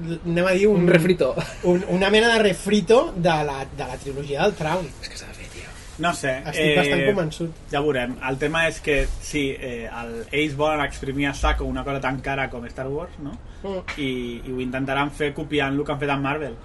Anem 0.00 0.46
a 0.46 0.52
dir 0.56 0.66
un... 0.70 0.82
Un 0.82 0.88
refrito. 0.88 1.34
Un, 1.68 1.84
una 1.88 2.08
mena 2.10 2.32
de 2.32 2.38
refrito 2.42 3.12
de 3.16 3.28
la, 3.44 3.66
de 3.76 3.84
la 3.86 3.96
trilogia 4.00 4.42
del 4.42 4.54
Traum. 4.58 4.86
És 5.02 5.10
que 5.12 5.18
s'ha 5.18 5.28
de 5.28 5.34
fer, 5.36 5.48
tio. 5.52 5.68
No 6.00 6.14
sé. 6.16 6.38
Estic 6.48 6.78
bastant 6.78 7.04
convençut. 7.10 7.58
Ja 7.70 7.82
veurem. 7.84 8.16
El 8.26 8.38
tema 8.40 8.64
és 8.70 8.80
que, 8.80 9.02
sí, 9.20 9.50
eh, 9.52 9.84
el, 10.02 10.14
ells 10.32 10.56
volen 10.56 10.80
exprimir 10.86 11.28
a 11.28 11.34
saco 11.36 11.68
una 11.68 11.84
cosa 11.84 12.00
tan 12.00 12.18
cara 12.24 12.48
com 12.50 12.64
Star 12.72 12.88
Wars, 12.88 13.18
no? 13.20 13.36
Mm. 13.62 13.82
I, 14.00 14.10
i 14.48 14.54
ho 14.54 14.60
intentaran 14.64 15.12
fer 15.12 15.34
copiant 15.36 15.76
el 15.76 15.84
que 15.84 15.92
han 15.92 16.00
fet 16.00 16.14
amb 16.16 16.24
Marvel. 16.24 16.56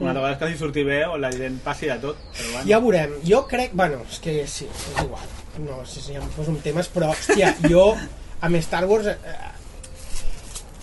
Una 0.00 0.10
Mm. 0.12 0.16
altra 0.16 0.22
cosa 0.22 0.32
és 0.32 0.38
que 0.40 0.48
si 0.52 0.58
surti 0.58 0.82
bé 0.82 1.04
o 1.06 1.16
la 1.18 1.30
gent 1.32 1.60
passi 1.62 1.86
de 1.86 1.96
tot. 2.02 2.16
Però 2.34 2.50
bueno. 2.52 2.66
Ja 2.68 2.78
veurem. 2.82 3.12
Jo 3.24 3.44
crec... 3.46 3.72
Bueno, 3.78 4.00
és 4.10 4.18
que 4.18 4.46
sí, 4.50 4.66
és 4.66 5.02
igual. 5.04 5.26
No 5.62 5.84
sé 5.86 6.00
si 6.02 6.12
ja 6.16 6.20
em 6.22 6.30
poso 6.34 6.50
en 6.50 6.58
temes, 6.64 6.88
però, 6.90 7.12
hòstia, 7.14 7.52
jo 7.70 7.92
amb 8.42 8.56
Star 8.64 8.84
Wars... 8.90 9.06
Eh, 9.06 9.50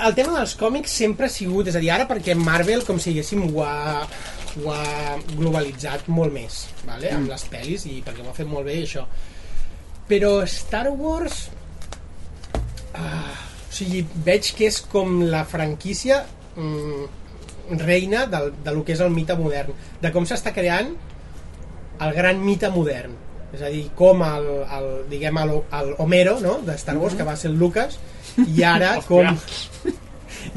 el 0.01 0.15
tema 0.17 0.37
dels 0.39 0.55
còmics 0.57 0.91
sempre 1.03 1.27
ha 1.27 1.29
sigut... 1.29 1.67
És 1.67 1.75
a 1.75 1.81
dir, 1.83 1.91
ara 1.93 2.07
perquè 2.09 2.33
Marvel, 2.39 2.85
com 2.87 2.97
si 2.99 3.11
diguéssim, 3.11 3.43
ho 3.51 3.61
ha, 3.67 4.07
ho 4.63 4.71
ha 4.73 5.17
globalitzat 5.35 6.07
molt 6.07 6.33
més, 6.33 6.63
vale? 6.87 7.11
amb 7.13 7.29
les 7.29 7.43
pel·lis, 7.51 7.85
i 7.91 7.99
perquè 8.05 8.23
ho 8.23 8.31
ha 8.31 8.37
fet 8.39 8.47
molt 8.49 8.65
bé, 8.65 8.79
això. 8.85 9.03
Però 10.07 10.37
Star 10.47 10.87
Wars... 10.95 11.49
Ah, 12.95 13.35
o 13.69 13.73
sigui, 13.73 14.01
veig 14.25 14.49
que 14.57 14.65
és 14.67 14.81
com 14.91 15.21
la 15.31 15.43
franquícia 15.47 16.23
mm, 16.57 17.05
reina 17.79 18.25
del, 18.27 18.51
de 18.63 18.73
lo 18.75 18.85
que 18.85 18.95
és 18.95 19.03
el 19.03 19.11
mite 19.13 19.35
modern, 19.39 19.75
de 20.01 20.11
com 20.13 20.27
s'està 20.27 20.53
creant 20.55 20.93
el 22.01 22.15
gran 22.17 22.41
mite 22.43 22.71
modern. 22.73 23.13
És 23.51 23.61
a 23.67 23.69
dir, 23.71 23.83
com 23.99 24.23
el, 24.23 24.49
el 24.77 24.89
diguem, 25.11 25.37
el, 25.43 25.53
el 25.79 25.93
Homero, 25.99 26.39
no?, 26.43 26.59
de 26.65 26.75
Star 26.79 26.97
Wars, 26.97 27.17
que 27.19 27.27
va 27.27 27.35
ser 27.35 27.51
el 27.51 27.59
Lucas, 27.59 27.99
i 28.47 28.63
ara 28.75 28.97
com... 29.07 29.27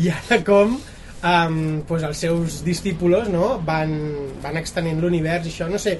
I 0.00 0.09
ara 0.09 0.38
com 0.46 0.79
um, 1.24 1.57
pues 1.88 2.05
els 2.07 2.20
seus 2.24 2.62
discípulos 2.64 3.29
no? 3.29 3.59
van, 3.66 3.92
van 4.42 4.57
extenent 4.57 5.03
l'univers 5.03 5.48
i 5.48 5.53
això, 5.53 5.68
no 5.68 5.81
sé 5.83 5.98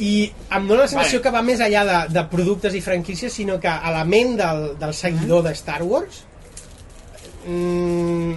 i 0.00 0.30
em 0.54 0.66
dóna 0.68 0.84
la 0.84 0.88
sensació 0.88 1.18
Vale. 1.18 1.24
que 1.24 1.32
va 1.34 1.42
més 1.44 1.60
enllà 1.60 1.82
de, 1.88 1.98
de 2.14 2.22
productes 2.32 2.76
i 2.76 2.80
franquícies 2.84 3.34
sinó 3.36 3.58
que 3.60 3.68
a 3.70 3.92
la 3.92 4.04
ment 4.08 4.36
del, 4.38 4.62
del 4.80 4.94
seguidor 4.96 5.44
de 5.44 5.52
Star 5.58 5.82
Wars 5.82 6.22
mm, 7.46 8.34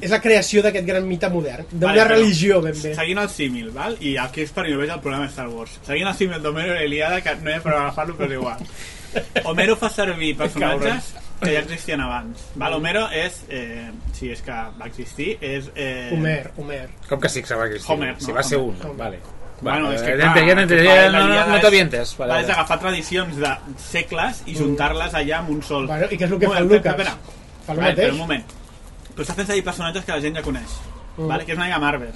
és 0.00 0.10
la 0.10 0.20
creació 0.20 0.62
d'aquest 0.64 0.86
gran 0.86 1.06
mite 1.06 1.28
modern 1.30 1.66
d'una 1.70 1.92
Vale, 1.92 2.04
religió 2.08 2.60
ben 2.64 2.74
bé 2.82 2.94
Seguint 2.94 3.18
el 3.22 3.28
símil, 3.30 3.70
val? 3.74 3.96
I 4.00 4.16
aquí 4.20 4.42
és 4.42 4.50
per 4.52 4.64
mi 4.66 4.74
veig 4.76 4.90
el 4.90 5.00
problema 5.00 5.24
de 5.26 5.30
Star 5.32 5.48
Wars. 5.48 5.78
Seguint 5.86 6.08
el 6.10 6.14
símil 6.18 6.42
d'Homero 6.42 6.74
i 6.74 6.80
l'Iliada, 6.84 7.20
que 7.24 7.34
no 7.42 7.50
hi 7.50 7.54
ha 7.58 7.62
per 7.62 7.72
agafar-lo, 7.76 8.16
però 8.18 8.26
és 8.28 8.38
igual. 8.38 8.66
Homero 9.48 9.76
fa 9.78 9.88
servir 9.94 10.32
personatges 10.36 11.12
que 11.40 11.52
ja 11.52 11.60
existien 11.60 12.00
abans. 12.00 12.48
Val? 12.56 12.74
Homero 12.74 13.06
és, 13.14 13.42
eh, 13.48 13.90
si 14.16 14.30
és 14.34 14.42
que 14.42 14.52
va 14.80 14.86
existir, 14.90 15.36
és... 15.40 15.70
Eh, 15.76 16.10
Homer, 16.12 16.50
Homer 16.56 16.88
Com 17.08 17.20
que 17.20 17.28
sí 17.28 17.42
que 17.42 17.54
va 17.54 17.66
existir? 17.70 17.92
Homer, 17.94 18.14
Si 18.18 18.28
no? 18.32 18.34
va 18.34 18.42
ser 18.42 18.58
un, 18.58 18.74
Homer. 18.82 18.96
vale. 18.96 19.18
Bueno, 19.60 19.92
és 19.94 20.02
que 20.02 20.16
ja 20.18 20.32
clar, 20.34 20.48
ja 20.48 20.54
no, 21.12 21.20
no, 21.28 21.46
no 21.54 21.60
t'avientes. 21.62 22.16
Vale, 22.18 22.32
Vale, 22.34 22.44
és 22.44 22.50
agafar 22.52 22.80
tradicions 22.82 23.36
de 23.40 23.52
segles 23.80 24.42
i 24.50 24.56
juntar-les 24.58 25.14
allà 25.14 25.38
amb 25.38 25.54
un 25.54 25.62
sol. 25.62 25.86
Bueno, 25.88 26.10
i 26.10 26.18
què 26.18 26.26
és 26.26 26.34
el 26.34 26.40
que 26.42 26.50
fa 26.50 26.58
el 26.58 26.68
Lucas? 26.68 26.92
espera, 26.92 27.14
espera. 27.14 27.62
Fa 27.64 27.72
el 27.72 27.78
Vale, 27.78 27.90
mateix. 27.94 28.04
Però 28.08 28.12
un 28.18 28.22
moment. 28.26 28.44
Però 29.14 29.26
està 29.26 29.36
fent 29.38 29.46
servir 29.46 29.64
personatges 29.66 30.04
que 30.04 30.12
la 30.12 30.22
gent 30.24 30.36
ja 30.36 30.42
coneix. 30.42 30.78
Mm. 31.16 31.28
Vale? 31.28 31.44
Que 31.44 31.54
és 31.54 31.58
una 31.58 31.68
mica 31.70 31.82
Marvel. 31.82 32.14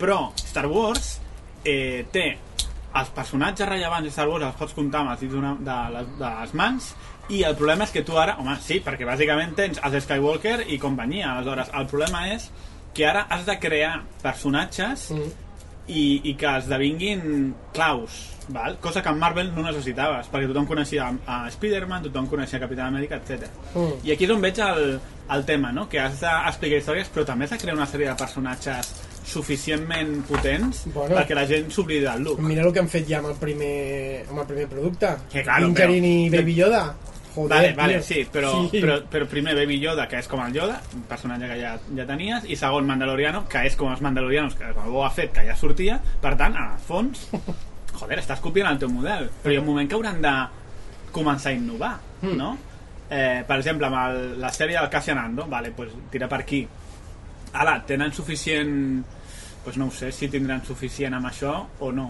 Però 0.00 0.20
Star 0.38 0.66
Wars 0.70 1.18
eh, 1.64 2.06
té 2.12 2.26
els 2.98 3.10
personatges 3.14 3.68
rellevants 3.68 4.08
de 4.08 4.12
Star 4.14 4.26
Wars 4.30 4.48
els 4.48 4.58
pots 4.58 4.74
comptar 4.74 5.04
amb 5.04 5.12
els 5.12 5.20
dits 5.22 5.34
de, 5.34 5.78
les, 5.94 6.08
de 6.18 6.30
les 6.40 6.54
mans 6.58 6.90
i 7.30 7.44
el 7.46 7.54
problema 7.54 7.86
és 7.86 7.92
que 7.94 8.02
tu 8.06 8.16
ara, 8.18 8.34
home, 8.42 8.56
sí, 8.64 8.80
perquè 8.82 9.06
bàsicament 9.06 9.54
tens 9.58 9.78
els 9.86 10.02
Skywalker 10.02 10.64
i 10.74 10.80
companyia, 10.82 11.36
aleshores 11.36 11.70
el 11.78 11.86
problema 11.90 12.24
és 12.32 12.48
que 12.94 13.06
ara 13.06 13.28
has 13.30 13.46
de 13.46 13.54
crear 13.62 14.00
personatges 14.22 15.10
Mm. 15.14 15.30
i, 15.90 16.02
i 16.30 16.34
que 16.38 16.50
esdevinguin 16.58 17.54
claus, 17.74 18.18
val? 18.48 18.76
cosa 18.82 19.02
que 19.02 19.10
en 19.10 19.18
Marvel 19.18 19.52
no 19.54 19.62
necessitaves, 19.62 20.28
perquè 20.30 20.50
tothom 20.50 20.66
coneixia 20.66 21.06
a 21.26 21.38
Spider-Man, 21.50 22.04
tothom 22.08 22.28
coneixia 22.30 22.60
Capitán 22.62 22.90
Amèrica, 22.92 23.18
etc. 23.18 23.48
Mm. 23.74 23.96
I 24.06 24.12
aquí 24.14 24.26
és 24.26 24.34
on 24.34 24.42
veig 24.42 24.58
el, 24.66 25.00
el 25.34 25.44
tema, 25.44 25.70
no? 25.72 25.88
que 25.88 26.00
has 26.00 26.20
d'explicar 26.20 26.78
històries, 26.80 27.08
però 27.14 27.24
també 27.24 27.44
has 27.44 27.50
de 27.50 27.58
crear 27.58 27.76
una 27.76 27.86
sèrie 27.86 28.08
de 28.08 28.14
personatges 28.16 28.92
suficientment 29.24 30.24
potents 30.26 30.84
Bueno. 30.92 31.14
perquè 31.16 31.34
la 31.34 31.46
gent 31.46 31.70
s'oblidi 31.70 32.00
del 32.04 32.22
look. 32.24 32.40
Mira 32.40 32.62
el 32.66 32.72
que 32.72 32.80
han 32.80 32.88
fet 32.88 33.06
ja 33.08 33.18
amb 33.18 33.28
el 33.30 33.36
primer, 33.36 34.24
amb 34.28 34.40
el 34.40 34.46
primer 34.46 34.66
producte. 34.68 35.14
Que 35.32 35.42
claro, 35.42 35.66
Dingerin 35.66 36.04
però- 36.04 36.26
i 36.26 36.30
Baby 36.36 36.54
Yoda. 36.54 36.94
Joder, 37.32 37.48
Vale, 37.48 37.72
vale, 37.74 37.92
tio. 37.94 38.02
sí, 38.02 38.26
però, 38.32 38.68
Sí. 38.70 38.80
Però, 38.80 38.96
però 39.08 39.26
primer 39.28 39.54
Baby 39.54 39.78
Yoda, 39.78 40.08
que 40.08 40.18
és 40.18 40.26
com 40.26 40.40
el 40.44 40.52
Yoda, 40.52 40.80
un 40.94 41.02
personatge 41.02 41.46
que 41.46 41.60
ja, 41.60 41.76
ja 41.96 42.06
tenies, 42.06 42.44
i 42.50 42.56
segon 42.56 42.84
Mandaloriano, 42.86 43.44
que 43.48 43.64
és 43.66 43.76
com 43.76 43.92
els 43.92 44.00
Mandalorianos, 44.02 44.56
que 44.56 44.72
com 44.74 44.92
ho 44.96 45.04
ha 45.04 45.10
fet, 45.10 45.30
que 45.32 45.44
ja 45.46 45.54
sortia, 45.54 46.00
per 46.20 46.36
tant, 46.36 46.56
en 46.56 46.72
el 46.72 46.78
fons, 46.78 47.28
joder, 48.00 48.18
estàs 48.18 48.40
copiant 48.40 48.72
el 48.72 48.78
teu 48.80 48.88
model, 48.88 49.30
però 49.44 49.52
hi 49.52 49.56
ha 49.56 49.60
un 49.60 49.66
moment 49.66 49.88
que 49.88 49.94
hauran 49.94 50.20
de 50.20 50.32
començar 51.12 51.50
a 51.50 51.52
innovar, 51.52 51.98
Hmm. 52.20 52.36
no? 52.36 52.58
Eh, 53.10 53.42
per 53.46 53.56
exemple, 53.58 53.88
amb 53.88 53.98
el, 54.04 54.40
la 54.40 54.52
sèrie 54.54 54.78
del 54.78 54.88
Cassian 54.92 55.18
Ando, 55.18 55.46
vale, 55.50 55.72
pues, 55.74 55.90
tira 56.12 56.28
per 56.30 56.40
aquí. 56.44 56.66
Ara, 57.52 57.80
tenen 57.86 58.12
suficient... 58.14 59.02
Pues 59.64 59.76
no 59.76 59.90
ho 59.90 59.90
sé 59.92 60.08
si 60.16 60.28
tindran 60.32 60.62
suficient 60.64 61.12
amb 61.18 61.26
això 61.28 61.50
o 61.84 61.90
no. 61.92 62.06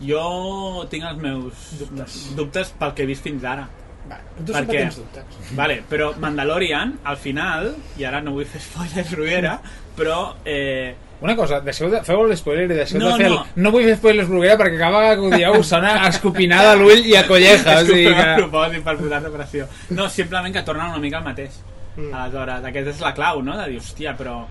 Jo 0.00 0.86
tinc 0.88 1.04
els 1.04 1.18
meus 1.20 1.66
Dubtes. 1.80 2.14
dubtes 2.38 2.70
pel 2.78 2.94
que 2.96 3.04
he 3.04 3.06
vist 3.10 3.22
fins 3.26 3.44
ara. 3.44 3.66
Va, 4.08 4.16
tu 4.38 4.46
Per 4.52 4.62
sempre 4.62 4.76
què? 4.78 4.84
tens 4.86 4.96
dubtes. 5.02 5.50
Vale, 5.58 5.82
però 5.90 6.12
Mandalorian, 6.22 6.94
al 7.04 7.18
final, 7.20 7.74
i 8.00 8.06
ara 8.08 8.22
no 8.24 8.32
vull 8.38 8.46
fer 8.48 8.62
spoilers, 8.68 9.10
Bruguera, 9.12 9.58
però... 9.98 10.36
Eh, 10.44 10.94
Una 11.20 11.36
cosa, 11.36 11.60
deixeu 11.64 11.88
de, 11.88 12.02
feu 12.04 12.24
l'espoiler 12.28 12.66
i 12.66 12.74
deixeu 12.74 13.00
No, 13.00 13.14
de 13.14 13.22
fer 13.22 13.30
no. 13.32 13.38
el... 13.40 13.62
No 13.64 13.72
vull 13.72 13.86
fer 13.88 13.96
spoilers 13.96 14.28
bloguera 14.28 14.58
perquè 14.60 14.80
cada 14.80 14.98
vegada 14.98 15.14
que 15.16 15.24
ho 15.24 15.30
dieu 15.32 15.62
sona 15.64 15.94
a 16.02 16.08
escopinada 16.12 16.74
a 16.74 16.80
l'ull 16.80 17.06
i 17.08 17.16
a 17.16 17.24
colleja. 17.28 17.78
és 17.80 17.88
o 17.88 17.94
sigui 17.94 18.10
que... 18.10 18.16
a 18.16 18.26
que... 18.26 18.42
propòsit 18.42 18.84
per 18.84 18.96
posar-te 19.00 19.32
pressió. 19.32 19.68
No, 19.96 20.10
simplement 20.12 20.52
que 20.52 20.64
tornen 20.66 20.92
una 20.92 21.00
mica 21.00 21.22
al 21.22 21.28
mateix. 21.28 21.56
Mm. 21.96 22.12
Aleshores, 22.12 22.66
aquesta 22.72 22.92
és 22.92 23.00
la 23.06 23.14
clau, 23.16 23.40
no? 23.44 23.56
De 23.62 23.70
dir, 23.72 23.80
hòstia, 23.80 24.12
però... 24.18 24.42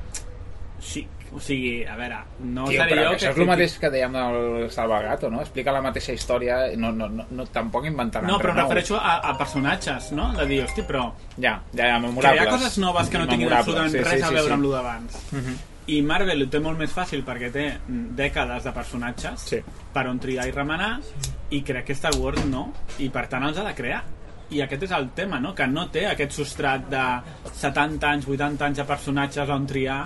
Sí, 0.86 1.06
o 1.36 1.40
sigui, 1.40 1.84
a 1.84 1.96
veure, 2.00 2.18
no 2.40 2.66
Tio, 2.70 2.80
seré 2.80 2.94
però 2.94 3.06
jo 3.06 3.14
això 3.18 3.30
és 3.34 3.40
el 3.42 3.48
mateix 3.50 3.74
que 3.82 3.90
dèiem 3.92 4.14
del 4.16 4.68
Salvagato, 4.72 5.30
no? 5.34 5.42
Explica 5.44 5.74
la 5.76 5.82
mateixa 5.84 6.16
història, 6.16 6.60
no, 6.80 6.94
no, 6.96 7.10
no, 7.12 7.26
no 7.30 7.46
tampoc 7.52 7.88
inventaran 7.90 8.30
No, 8.30 8.38
però 8.40 8.54
em 8.54 8.62
refereixo 8.62 8.98
a, 8.98 9.18
a 9.20 9.36
personatges, 9.38 10.12
no? 10.16 10.32
De 10.38 10.48
dir, 10.50 10.62
hosti, 10.66 10.86
però... 10.88 11.10
Ja, 11.36 11.58
ja, 11.74 11.92
ja, 11.92 12.00
memorables. 12.00 12.40
Crear 12.40 12.52
coses 12.54 12.78
noves 12.82 13.12
que 13.12 13.22
no 13.22 13.30
tinguin 13.30 13.52
absolutament 13.54 13.94
sí, 13.98 14.04
res 14.06 14.20
sí, 14.20 14.24
a 14.24 14.30
sí, 14.30 14.38
veure 14.40 14.48
sí. 14.48 14.58
amb 14.58 14.68
lo 14.70 14.76
d'abans. 14.78 15.24
Mhm. 15.32 15.58
I 15.88 16.02
Marvel 16.02 16.42
ho 16.42 16.48
té 16.50 16.60
molt 16.60 16.80
més 16.82 16.94
fàcil 16.96 17.22
perquè 17.28 17.52
té 17.54 17.66
dècades 18.18 18.64
de 18.66 18.72
personatges 18.74 19.44
Sí. 19.52 19.60
per 19.94 20.08
on 20.10 20.18
triar 20.20 20.48
i 20.48 20.52
remenar 20.52 21.00
i 21.52 21.62
crec 21.62 21.86
que 21.86 21.96
Star 21.96 22.16
Wars 22.18 22.44
no 22.50 22.72
i 23.00 23.10
per 23.10 23.28
tant 23.30 23.44
els 23.44 23.58
ha 23.58 23.64
de 23.68 23.76
crear 23.78 24.04
i 24.52 24.62
aquest 24.62 24.84
és 24.84 24.92
el 24.92 25.10
tema, 25.18 25.40
no? 25.40 25.54
que 25.56 25.66
no 25.68 25.88
té 25.90 26.06
aquest 26.08 26.32
substrat 26.38 26.86
de 26.92 27.04
70 27.56 28.08
anys, 28.10 28.28
80 28.28 28.66
anys 28.66 28.78
de 28.78 28.86
personatges 28.86 29.50
on 29.50 29.66
triar 29.68 30.04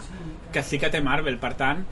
que 0.52 0.64
sí 0.64 0.80
que 0.82 0.90
té 0.90 1.02
Marvel, 1.02 1.38
per 1.38 1.54
tant 1.54 1.84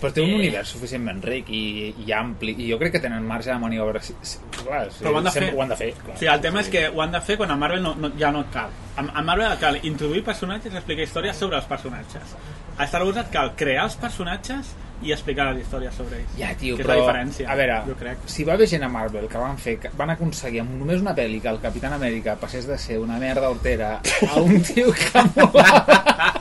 Però 0.00 0.12
té 0.12 0.20
un 0.20 0.28
Eh. 0.30 0.34
univers 0.36 0.68
suficientment 0.68 1.22
ric 1.24 1.48
i, 1.48 1.94
i 2.06 2.12
ampli, 2.12 2.54
i 2.60 2.68
jo 2.70 2.78
crec 2.78 2.92
que 2.92 3.00
tenen 3.00 3.24
marge 3.26 3.50
de 3.50 3.58
maniobra. 3.58 4.02
Sí, 4.04 4.14
sí, 4.22 4.38
clar, 4.60 4.90
sí, 4.92 5.02
Però 5.02 5.14
ho 5.14 5.18
han 5.18 5.24
de 5.24 5.30
fer. 5.32 5.48
Ho 5.56 5.62
han 5.62 5.68
de 5.72 5.76
fer, 5.80 5.88
clar. 5.94 6.16
sigui, 6.18 6.30
el 6.34 6.40
tema 6.44 6.60
és 6.60 6.68
que 6.68 6.88
ho 6.88 7.00
han 7.02 7.10
de 7.16 7.20
fer 7.24 7.36
quan 7.40 7.50
a 7.50 7.56
Marvel 7.56 7.82
no, 7.82 7.94
no, 7.94 8.10
ja 8.20 8.30
no 8.30 8.40
et 8.44 8.52
cal 8.52 8.68
a, 8.96 9.00
a 9.02 9.22
Marvel 9.22 9.50
et 9.52 9.60
cal 9.60 9.78
introduir 9.82 10.22
personatges 10.24 10.72
i 10.72 10.76
explicar 10.76 11.02
històries 11.08 11.36
sobre 11.36 11.56
els 11.56 11.66
personatges 11.66 12.36
a 12.76 12.86
Star 12.86 13.02
Wars 13.04 13.16
et 13.24 13.30
cal 13.32 13.54
crear 13.56 13.84
els 13.88 13.96
personatges 13.96 14.74
i 15.02 15.12
explicar 15.12 15.48
les 15.50 15.64
històries 15.64 15.94
sobre 15.98 16.20
ells 16.20 16.36
Ja, 16.38 16.52
tio, 16.56 16.76
que 16.76 16.82
és 16.82 16.86
però... 16.86 16.94
la 16.94 17.02
diferència 17.02 17.48
A 17.50 17.56
veure, 17.58 17.80
jo 17.88 17.96
crec 17.98 18.22
si 18.30 18.44
va 18.46 18.54
haver 18.54 18.68
gent 18.70 18.84
a 18.86 18.88
Marvel 18.88 19.26
que 19.28 19.38
van 19.42 19.58
fer, 19.58 19.74
que 19.82 19.90
van 19.98 20.14
aconseguir 20.14 20.62
amb 20.62 20.78
només 20.78 21.02
una 21.02 21.14
pel·li 21.18 21.40
que 21.42 21.50
el 21.50 21.60
Capitán 21.60 21.92
Amèrica 21.98 22.36
passés 22.40 22.66
de 22.70 22.78
ser 22.78 22.98
una 23.02 23.18
merda 23.18 23.50
hortera 23.50 24.00
a 24.30 24.40
un 24.40 24.62
tio 24.62 24.92
que 24.94 25.24
molava... 25.34 26.32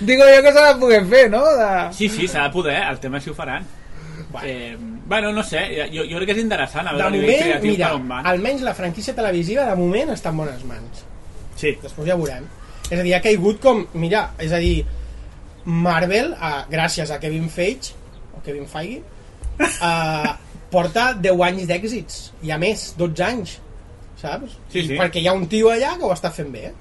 Digo 0.00 0.24
jo 0.30 0.40
que 0.46 0.52
s'ha 0.54 0.66
de 0.72 0.80
poder 0.80 1.04
fer, 1.10 1.28
no? 1.30 1.42
De... 1.58 1.68
Sí, 1.96 2.08
sí, 2.08 2.28
s'ha 2.28 2.46
de 2.46 2.54
poder, 2.54 2.78
el 2.88 3.00
tema 3.02 3.18
és 3.18 3.26
si 3.26 3.30
ho 3.32 3.34
faran. 3.36 3.66
Eh, 4.44 4.76
bueno, 4.78 5.32
no 5.32 5.42
sé, 5.44 5.60
jo, 5.92 6.06
jo 6.08 6.16
crec 6.16 6.30
que 6.30 6.36
és 6.38 6.42
interessant 6.44 6.88
a 6.88 6.94
De 6.94 7.02
veure 7.02 7.12
nivell 7.16 7.28
moment, 7.32 7.44
creatiu 7.50 7.70
mira, 7.74 7.88
per 7.90 7.98
on 7.98 8.08
van. 8.08 8.26
almenys 8.32 8.62
la 8.64 8.72
franquícia 8.78 9.14
televisiva 9.18 9.66
de 9.68 9.76
moment 9.76 10.14
està 10.14 10.32
en 10.32 10.40
bones 10.40 10.64
mans. 10.68 11.04
Sí, 11.56 11.74
Després 11.82 12.08
ja 12.08 12.16
ho 12.16 12.22
veurem. 12.22 12.46
És 12.88 12.98
a 12.98 13.02
dir, 13.04 13.14
ha 13.16 13.22
caigut 13.24 13.60
com... 13.60 13.84
Mira, 13.94 14.30
és 14.40 14.52
a 14.52 14.60
dir, 14.62 14.84
Marvel, 15.64 16.32
eh, 16.32 16.62
gràcies 16.70 17.10
a 17.10 17.18
Kevin 17.22 17.48
Feige, 17.48 17.94
o 18.36 18.40
Kevin 18.44 18.66
Feige, 18.66 19.02
eh, 19.60 20.30
porta 20.70 21.12
10 21.14 21.42
anys 21.48 21.68
d'èxits. 21.68 22.22
I 22.42 22.54
a 22.54 22.58
més, 22.58 22.92
12 22.98 23.24
anys. 23.26 23.58
Saps? 24.22 24.56
Sí, 24.70 24.86
sí. 24.86 24.96
Perquè 24.98 25.22
hi 25.22 25.28
ha 25.28 25.34
un 25.34 25.46
tio 25.50 25.70
allà 25.72 25.96
que 25.98 26.06
ho 26.06 26.12
està 26.14 26.30
fent 26.34 26.50
bé. 26.52 26.72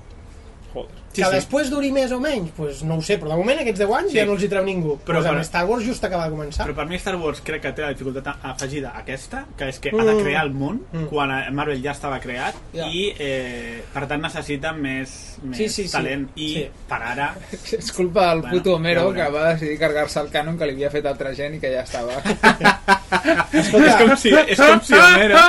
Joder. 0.74 1.02
Sí, 1.13 1.21
que 1.21 1.28
sí. 1.28 1.32
després 1.36 1.69
duri 1.69 1.91
més 1.91 2.12
o 2.12 2.19
menys, 2.19 2.52
pues 2.56 2.84
no 2.84 2.95
ho 2.95 3.02
sé, 3.02 3.19
però 3.19 3.30
de 3.32 3.38
moment 3.38 3.60
aquests 3.60 3.80
10 3.80 3.91
anys 4.00 4.12
Sí. 4.12 4.17
ja 4.17 4.26
no 4.26 4.34
els 4.34 4.43
hi 4.43 4.50
treu 4.50 4.63
ningú. 4.65 4.97
Però 5.06 5.19
pues 5.21 5.28
per- 5.28 5.41
Star 5.45 5.65
Wars 5.65 5.86
just 5.86 6.04
acaba 6.04 6.26
de 6.30 6.32
començar. 6.36 6.65
Però 6.65 6.76
per 6.76 6.86
mi 6.88 6.95
Star 6.95 7.15
Wars 7.17 7.41
crec 7.43 7.62
que 7.62 7.71
té 7.74 7.82
la 7.82 7.89
dificultat 7.93 8.28
afegida 8.43 8.93
aquesta, 8.95 9.45
que 9.58 9.69
és 9.69 9.80
que 9.80 9.89
ha 9.89 10.04
de 10.04 10.13
Mm. 10.13 10.21
crear 10.24 10.45
el 10.45 10.52
món 10.54 10.82
Mm. 10.91 11.06
quan 11.10 11.32
a 11.32 11.52
Marvel 11.52 11.82
ja 11.84 11.91
estava 11.91 12.19
creat 12.19 12.56
Ja. 12.74 12.88
i 12.88 13.13
eh, 13.17 13.84
per 13.93 14.08
tant 14.08 14.21
necessita 14.21 14.71
més, 14.74 15.38
més 15.43 15.58
Sí, 15.58 15.69
sí, 15.69 15.88
sí. 15.88 15.91
talent 15.91 16.30
i 16.36 16.54
Sí. 16.54 16.69
per 16.88 17.02
ara 17.02 17.36
És 17.78 17.91
culpa 17.91 18.30
del 18.30 18.41
Bueno, 18.41 18.58
puto 18.58 18.76
Homero 18.76 19.13
ja 19.13 19.26
que 19.26 19.32
va 19.32 19.54
decidir 19.54 19.78
cargar-se 19.80 20.19
el 20.19 20.30
cànon 20.32 20.58
que 20.58 20.65
li 20.65 20.71
havia 20.74 20.89
fet 20.89 21.06
altra 21.06 21.34
gent 21.34 21.56
i 21.56 21.60
que 21.60 21.71
ja 21.74 21.82
estava. 21.82 22.13
és 23.52 23.69
com 23.71 24.15
si, 24.17 24.30
és 24.34 24.58
com 24.60 24.82
si 24.82 24.93
Homero 24.95 25.39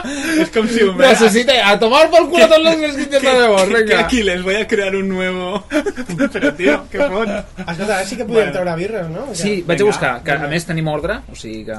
és 0.42 0.50
com 0.54 0.68
si 0.68 0.82
Homero 0.82 1.08
Necesita 1.08 1.56
a 1.68 1.78
tomar 1.78 2.08
por 2.10 2.28
culo 2.30 2.46
todos 2.48 2.62
los 2.62 2.74
escritos 2.74 3.22
de 3.22 3.28
que 3.28 3.74
venga. 3.84 4.00
aquí 4.00 4.22
les 4.22 4.42
voy 4.42 4.56
a 4.56 4.66
crear 4.66 4.94
un 4.96 5.08
nuevo 5.08 5.51
però 6.34 6.50
tio, 6.56 6.76
què 6.92 7.08
fot? 7.12 7.32
Escolta, 7.66 7.94
ara 7.96 8.04
sí 8.06 8.16
que 8.16 8.24
podem 8.24 8.34
Bueno. 8.36 8.52
treure 8.58 8.76
birres, 8.80 9.08
no? 9.12 9.26
Que- 9.30 9.34
Sí, 9.42 9.54
vaig 9.66 9.80
a 9.82 9.88
buscar, 9.88 10.12
que 10.24 10.32
a 10.36 10.48
més 10.50 10.66
tenim 10.68 10.88
ordre, 10.88 11.20
o 11.30 11.34
sigui 11.38 11.64
que... 11.68 11.78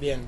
Bien. 0.00 0.24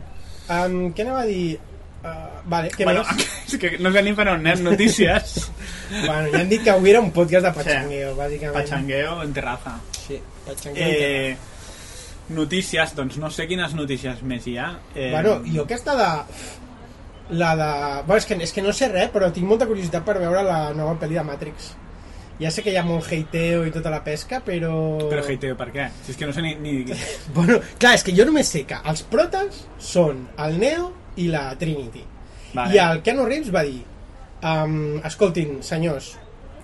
Um, 0.49 0.79
què 0.97 1.05
anava 1.05 1.23
a 1.23 1.27
dir? 1.29 1.59
Uh, 1.99 2.39
vale, 2.47 2.71
què 2.71 2.85
Bueno, 2.87 3.03
més? 3.11 3.27
és 3.49 3.59
que 3.59 3.73
no 3.83 3.91
ni 3.91 4.13
per 4.15 4.29
on 4.31 4.39
anem 4.39 4.61
notícies 4.63 5.33
Bueno, 6.07 6.29
ja 6.31 6.39
han 6.45 6.49
dit 6.49 6.63
que 6.63 6.71
avui 6.71 6.93
era 6.93 7.01
un 7.03 7.11
podcast 7.13 7.49
de 7.49 7.53
pachangueo, 7.57 8.13
bàsicament. 8.15 8.55
Pachangueo 8.55 9.17
en 9.25 9.33
terraza 9.35 9.75
Sí, 10.07 10.21
pachangueo. 10.47 10.87
eh, 10.87 11.37
notícies, 12.29 12.95
doncs 12.95 13.19
no 13.19 13.31
sé 13.35 13.49
quines 13.51 13.75
notícies 13.75 14.23
més 14.23 14.47
hi 14.47 14.57
ha 14.63 14.71
eh, 14.95 15.11
Bueno, 15.11 15.41
jo 15.49 15.65
aquesta 15.67 15.97
de... 15.99 16.09
La 17.31 17.51
de... 17.59 17.69
Bueno, 18.07 18.17
és 18.23 18.25
que, 18.31 18.39
és 18.47 18.53
que 18.57 18.63
no 18.65 18.73
sé 18.73 18.87
res, 18.89 19.11
però 19.13 19.29
tinc 19.35 19.45
molta 19.51 19.67
curiositat 19.69 20.07
per 20.07 20.15
veure 20.23 20.41
la 20.47 20.71
nova 20.73 20.95
pel·li 21.03 21.19
de 21.19 21.25
Matrix. 21.29 21.73
Ja 22.39 22.53
sé 22.55 22.63
que 22.63 22.71
hi 22.71 22.79
ha 22.79 22.85
molt 22.87 23.09
hateo 23.11 23.65
i 23.67 23.73
tota 23.75 23.91
la 23.91 24.03
pesca, 24.07 24.39
però... 24.47 24.73
Però 25.11 25.25
hateo, 25.25 25.57
per 25.59 25.73
què? 25.75 25.89
Si 26.05 26.15
és 26.15 26.21
que 26.21 26.29
no 26.29 26.35
sé 26.37 26.45
ni... 26.45 26.55
ni... 26.63 26.77
Bueno, 27.37 27.59
clar, 27.83 27.97
és 27.99 28.07
que 28.07 28.15
jo 28.15 28.29
només 28.29 28.51
sé 28.55 28.63
que 28.69 28.79
els 28.89 29.03
protes 29.11 29.65
són 29.83 30.27
el 30.47 30.59
Neo 30.63 30.93
i 31.19 31.27
la 31.33 31.49
Trinity. 31.59 32.05
Vale. 32.55 32.73
I 32.75 32.81
el 32.85 33.03
Keanu 33.03 33.27
Reeves 33.27 33.51
va 33.55 33.67
dir 33.67 33.83
um, 34.47 34.99
escoltin, 35.05 35.59
senyors 35.67 36.15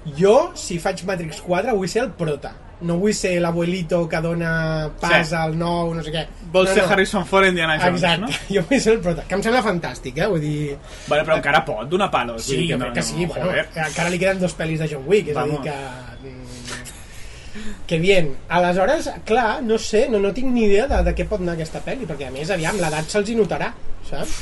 jo, 0.04 0.52
si 0.54 0.78
faig 0.78 1.00
Matrix 1.08 1.40
4, 1.40 1.72
vull 1.76 1.88
ser 1.88 2.04
el 2.04 2.12
prota 2.16 2.52
no 2.82 2.96
vull 2.98 3.14
ser 3.14 3.40
l'abuelito 3.40 4.08
que 4.08 4.20
dona 4.20 4.90
pas 5.00 5.28
Sí. 5.28 5.34
al 5.34 5.56
nou, 5.58 5.94
no 5.94 6.02
sé 6.02 6.10
què 6.12 6.24
Vols 6.52 6.68
no, 6.68 6.74
ser 6.74 6.82
no. 6.82 6.88
Harrison 6.92 7.24
Ford 7.26 7.46
Indiana 7.46 7.78
Jones, 7.78 8.02
Exacte, 8.02 8.20
no? 8.20 8.28
jo 8.56 8.62
vull 8.68 8.80
ser 8.80 8.92
el 8.94 9.00
prota 9.00 9.22
que 9.28 9.34
em 9.34 9.42
sembla 9.42 9.62
fantàstic, 9.62 10.18
eh? 10.18 10.26
vull 10.26 10.40
dir 10.40 10.76
Vale, 11.08 11.22
però 11.24 11.36
encara 11.38 11.64
pot 11.64 11.88
donar 11.88 12.10
palos. 12.10 12.42
sí, 12.44 12.56
dir 12.56 12.72
jo 12.74 12.78
crec 12.82 12.94
que 12.94 13.02
sí, 13.02 13.26
bueno, 13.26 13.46
joder. 13.46 13.68
encara 13.86 14.10
li 14.10 14.18
queden 14.18 14.40
dos 14.40 14.56
pel·lis 14.58 14.78
de 14.82 14.88
John 14.90 15.04
Wick 15.06 15.28
és 15.28 15.34
Vamos. 15.34 15.60
a 15.60 15.62
dir 15.62 15.70
que 15.70 16.28
mm, 16.28 17.84
que 17.86 17.98
bien, 17.98 18.32
aleshores 18.48 19.10
clar, 19.24 19.62
no 19.62 19.78
sé, 19.78 20.08
no, 20.10 20.18
no 20.18 20.32
tinc 20.34 20.50
ni 20.52 20.64
idea 20.66 20.88
de, 20.90 21.02
de 21.06 21.14
què 21.14 21.26
pot 21.30 21.40
anar 21.40 21.54
aquesta 21.54 21.80
pel·li 21.84 22.06
perquè 22.10 22.26
a 22.28 22.32
més, 22.34 22.50
aviam, 22.50 22.76
l'edat 22.82 23.06
se'ls 23.08 23.30
hi 23.30 23.36
notarà 23.38 23.70
saps? 24.08 24.34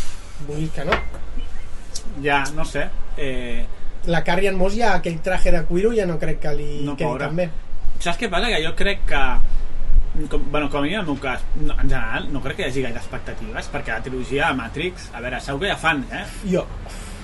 vull 0.48 0.58
dir 0.64 0.70
que 0.74 0.84
no 0.88 0.96
Ja, 2.22 2.42
no 2.54 2.64
sé. 2.64 2.82
Eh, 3.16 3.64
la 4.06 4.22
Carrie 4.24 4.50
Moss 4.52 4.74
ja 4.76 4.94
aquell 4.96 5.20
traje 5.22 5.52
de 5.54 5.62
cuiro 5.64 5.92
ja 5.94 6.04
no 6.06 6.18
crec 6.18 6.40
que 6.42 6.52
li 6.54 6.80
No, 6.84 6.96
quedi 6.96 7.08
pobra. 7.08 7.26
tan 7.28 7.36
bé 7.36 7.46
saps 8.04 8.20
què 8.20 8.30
passa? 8.32 8.50
Que 8.52 8.62
jo 8.64 8.74
crec 8.78 9.06
que 9.08 9.24
com, 10.28 10.42
bueno, 10.50 10.68
com 10.68 10.82
a 10.82 10.82
mi 10.82 10.92
en 10.92 11.00
el 11.00 11.06
meu 11.06 11.16
cas 11.16 11.40
no, 11.56 11.72
en 11.72 11.88
general 11.88 12.28
no 12.32 12.42
crec 12.44 12.58
que 12.58 12.66
hi 12.66 12.70
hagi 12.70 12.82
gaire 12.84 13.00
expectatives 13.00 13.70
perquè 13.72 13.94
la 13.94 14.04
trilogia 14.04 14.50
de 14.50 14.58
Matrix 14.60 15.08
a 15.14 15.22
veure, 15.24 15.40
segur 15.40 15.64
que 15.64 15.70
hi 15.70 15.72
ha 15.72 15.80
fans, 15.80 16.12
eh? 16.12 16.26
jo, 16.52 16.66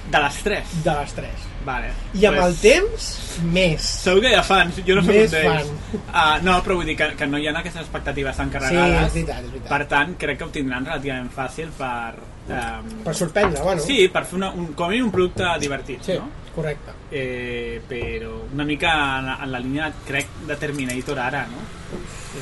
de 0.09 0.21
les 0.25 0.37
tres. 0.43 0.75
De 0.85 0.95
les 0.97 1.13
tres. 1.13 1.45
Vale. 1.69 1.91
i 2.17 2.25
amb 2.25 2.39
el 2.41 2.55
temps, 2.63 3.07
més. 3.53 3.85
segur 4.07 4.23
que 4.25 4.31
hi 4.33 4.39
ha 4.39 4.45
fans, 4.47 4.79
jo 4.87 4.97
no 4.97 5.03
soc 5.05 5.13
Més 5.13 5.35
un 5.35 5.51
d'ells. 5.51 5.73
uh, 5.99 6.39
no, 6.47 6.55
però 6.65 6.79
vull 6.79 6.89
dir 6.89 6.97
que, 6.97 7.11
que 7.19 7.29
no 7.29 7.41
hi 7.41 7.51
ha 7.51 7.53
aquestes 7.59 7.83
expectatives 7.83 8.41
tan 8.41 8.49
sí, 8.49 8.57
carregades 8.57 9.11
és 9.11 9.19
veritat, 9.19 9.43
és 9.45 9.53
veritat. 9.53 9.71
Per 9.75 9.81
tant 9.93 10.17
crec 10.25 10.41
que 10.41 10.49
ho 10.49 10.53
tindran 10.55 10.89
relativament 10.89 11.29
fàcil 11.35 11.75
per 11.77 12.15
um, 12.17 12.93
per 13.05 13.17
sorprendre, 13.21 13.61
bueno. 13.67 13.85
Sí, 13.85 14.01
per 14.15 14.25
fer 14.31 14.39
una, 14.41 14.53
un, 14.57 14.73
com 14.73 14.89
a 14.89 14.95
mínim 14.95 15.11
un 15.11 15.15
producte 15.19 15.53
divertit 15.61 16.09
sí, 16.09 16.17
no? 16.17 16.31
Correcte. 16.59 16.95
Eh, 17.11 17.81
però 17.89 18.35
una 18.53 18.67
mica 18.69 18.93
en 19.19 19.31
la, 19.31 19.39
en 19.47 19.55
la 19.55 19.63
línia 19.63 19.93
crec 20.07 20.43
de 20.49 20.59
Terminator 20.61 21.19
ara 21.23 21.47
no? 21.49 21.63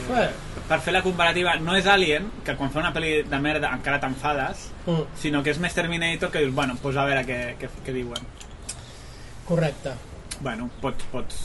bueno, 0.09 0.31
per 0.66 0.81
fer 0.83 0.96
la 0.96 1.05
comparativa 1.05 1.55
no 1.62 1.76
és 1.79 1.87
Alien 1.87 2.26
que 2.44 2.57
quan 2.59 2.72
fa 2.74 2.83
una 2.83 2.92
pel·li 2.96 3.20
de 3.29 3.40
merda 3.40 3.70
encara 3.76 4.00
t'enfades 4.02 4.66
mm, 4.87 5.20
sinó 5.20 5.44
que 5.44 5.55
és 5.55 5.61
més 5.62 5.76
Terminator 5.76 6.33
que 6.33 6.42
dius 6.42 6.57
bueno, 6.57 6.74
pues 6.83 6.96
a 6.96 7.07
veure 7.07 7.22
què, 7.29 7.40
què, 7.61 7.70
què 7.87 7.94
diuen 7.94 8.26
correcte. 9.46 9.94
Bueno, 10.40 10.68
pots, 10.83 11.05
pots... 11.12 11.37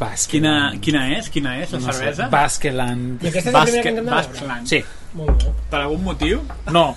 Basque. 0.00 0.30
Quina, 0.36 0.72
quina 0.80 1.04
és? 1.18 1.28
Quina 1.30 1.56
és 1.62 1.72
la 1.72 1.78
No 1.78 1.92
sé, 1.92 1.98
cervesa? 1.98 2.28
Basqueland. 2.32 3.22
i 3.22 3.28
aquesta 3.28 3.50
és 3.50 3.54
la 3.54 3.64
primera 3.64 3.82
que 3.92 4.02
Basqueland. 4.10 4.66
Sí, 4.66 4.82
molt 5.14 5.42
bé 5.44 5.52
Per 5.70 5.80
algun 5.80 6.02
motiu? 6.04 6.40
no. 6.72 6.96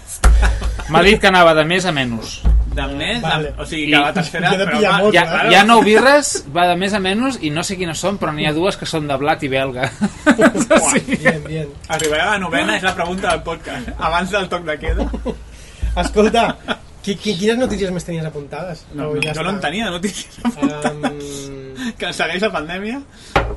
M'ha 0.89 1.01
dit 1.01 1.19
que 1.19 1.27
anava 1.27 1.53
de 1.57 1.63
més 1.65 1.85
a 1.85 1.91
menys. 1.91 2.41
De 2.75 2.83
més? 2.91 3.21
Vale. 3.23 3.51
De, 3.55 3.61
o 3.61 3.65
sigui, 3.65 3.85
I- 3.87 3.91
que 3.91 3.99
la 4.03 4.13
tercera... 4.13 4.49
però, 4.51 4.79
Hi 4.79 4.85
ha, 4.85 4.97
Claro. 5.25 5.49
hi 5.51 5.55
ha 5.55 5.63
nou 5.63 5.81
birres, 5.81 6.43
va 6.55 6.67
de 6.67 6.75
més 6.75 6.93
a 6.93 6.99
menys, 6.99 7.37
i 7.41 7.49
no 7.49 7.63
sé 7.63 7.77
quines 7.79 7.97
són, 7.97 8.17
però 8.19 8.33
n'hi 8.35 8.45
ha 8.45 8.51
dues 8.53 8.75
que 8.77 8.85
són 8.85 9.07
de 9.07 9.15
blat 9.17 9.41
i 9.43 9.49
belga. 9.49 9.87
sí. 10.91 11.01
bien, 11.15 11.41
bien 11.47 11.67
Arribarà 11.89 12.27
a 12.27 12.31
la 12.35 12.39
novena 12.43 12.75
és 12.77 12.83
la 12.83 12.93
pregunta 12.95 13.31
del 13.31 13.41
podcast. 13.47 13.89
Abans 13.97 14.29
del 14.35 14.49
toc 14.51 14.65
de 14.67 14.77
queda. 14.77 15.07
escolta, 15.95 16.57
qui, 17.05 17.13
qui, 17.21 17.35
quines 17.37 17.59
notícies 17.61 17.91
més 17.93 18.05
tenies 18.07 18.25
apuntades? 18.25 18.81
No, 18.91 19.11
no, 19.11 19.21
ja 19.21 19.35
jo 19.37 19.43
no 19.45 19.51
està? 19.51 19.55
en 19.55 19.61
tenia 19.67 19.89
de 19.89 19.93
notícies. 19.93 20.39
Um, 20.57 21.91
que 21.99 22.09
segueix 22.17 22.41
la 22.41 22.49
pandèmia. 22.53 23.01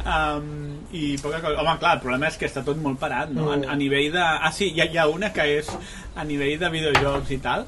Um, 0.05 0.51
I 0.93 1.15
poca 1.23 1.41
cosa. 1.41 1.55
Home, 1.63 1.77
clar, 1.81 1.95
el 1.97 2.03
problema 2.03 2.29
és 2.29 2.37
que 2.41 2.49
està 2.49 2.61
tot 2.67 2.77
molt 2.83 3.01
parat, 3.01 3.33
no? 3.33 3.49
A, 3.55 3.57
a 3.73 3.77
nivell 3.81 4.11
de... 4.13 4.21
Ah, 4.21 4.53
sí, 4.53 4.69
hi 4.75 4.83
ha, 4.85 4.89
hi 4.93 5.01
ha 5.01 5.07
una 5.09 5.33
que 5.33 5.47
és 5.59 5.71
a 6.19 6.27
nivell 6.29 6.59
de 6.61 6.71
videojocs 6.75 7.33
i 7.33 7.39
tal, 7.45 7.65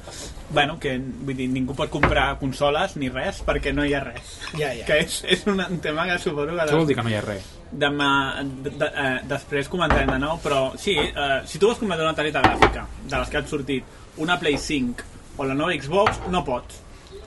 bueno, 0.51 0.77
que 0.81 0.97
vull 0.99 1.37
dir, 1.37 1.47
ningú 1.49 1.73
pot 1.77 1.89
comprar 1.93 2.27
consoles 2.41 2.97
ni 3.01 3.09
res 3.09 3.41
perquè 3.47 3.73
no 3.73 3.85
hi 3.87 3.95
ha 3.97 4.03
res. 4.05 4.35
Ja, 4.53 4.69
ja. 4.69 4.85
Que 4.85 5.01
és, 5.05 5.21
és 5.33 5.45
un, 5.49 5.61
un 5.65 5.81
tema 5.81 6.05
que 6.09 6.19
suposo 6.21 6.53
que... 6.53 6.61
Això 6.67 6.81
vol 6.81 6.89
dir 6.89 6.99
que 6.99 7.07
no 7.07 7.13
hi 7.13 7.17
ha 7.17 7.25
res. 7.25 7.49
demà, 7.71 8.11
de, 8.43 8.73
de, 8.75 8.89
eh, 8.89 9.15
després 9.31 9.69
comentarem 9.71 10.11
de 10.11 10.19
nou, 10.21 10.37
però 10.43 10.65
sí, 10.77 10.97
eh, 10.99 11.39
si 11.47 11.57
tu 11.57 11.71
vols 11.71 11.79
comprar 11.81 12.03
una 12.03 12.17
targeta 12.17 12.43
gràfica 12.43 12.85
de 13.07 13.15
les 13.15 13.31
que 13.31 13.39
han 13.39 13.49
sortit, 13.49 13.97
una 14.21 14.37
Play 14.41 14.59
5 14.59 15.10
o 15.37 15.45
la 15.45 15.53
nova 15.53 15.71
Xbox, 15.73 16.19
no 16.29 16.43
pots 16.45 16.81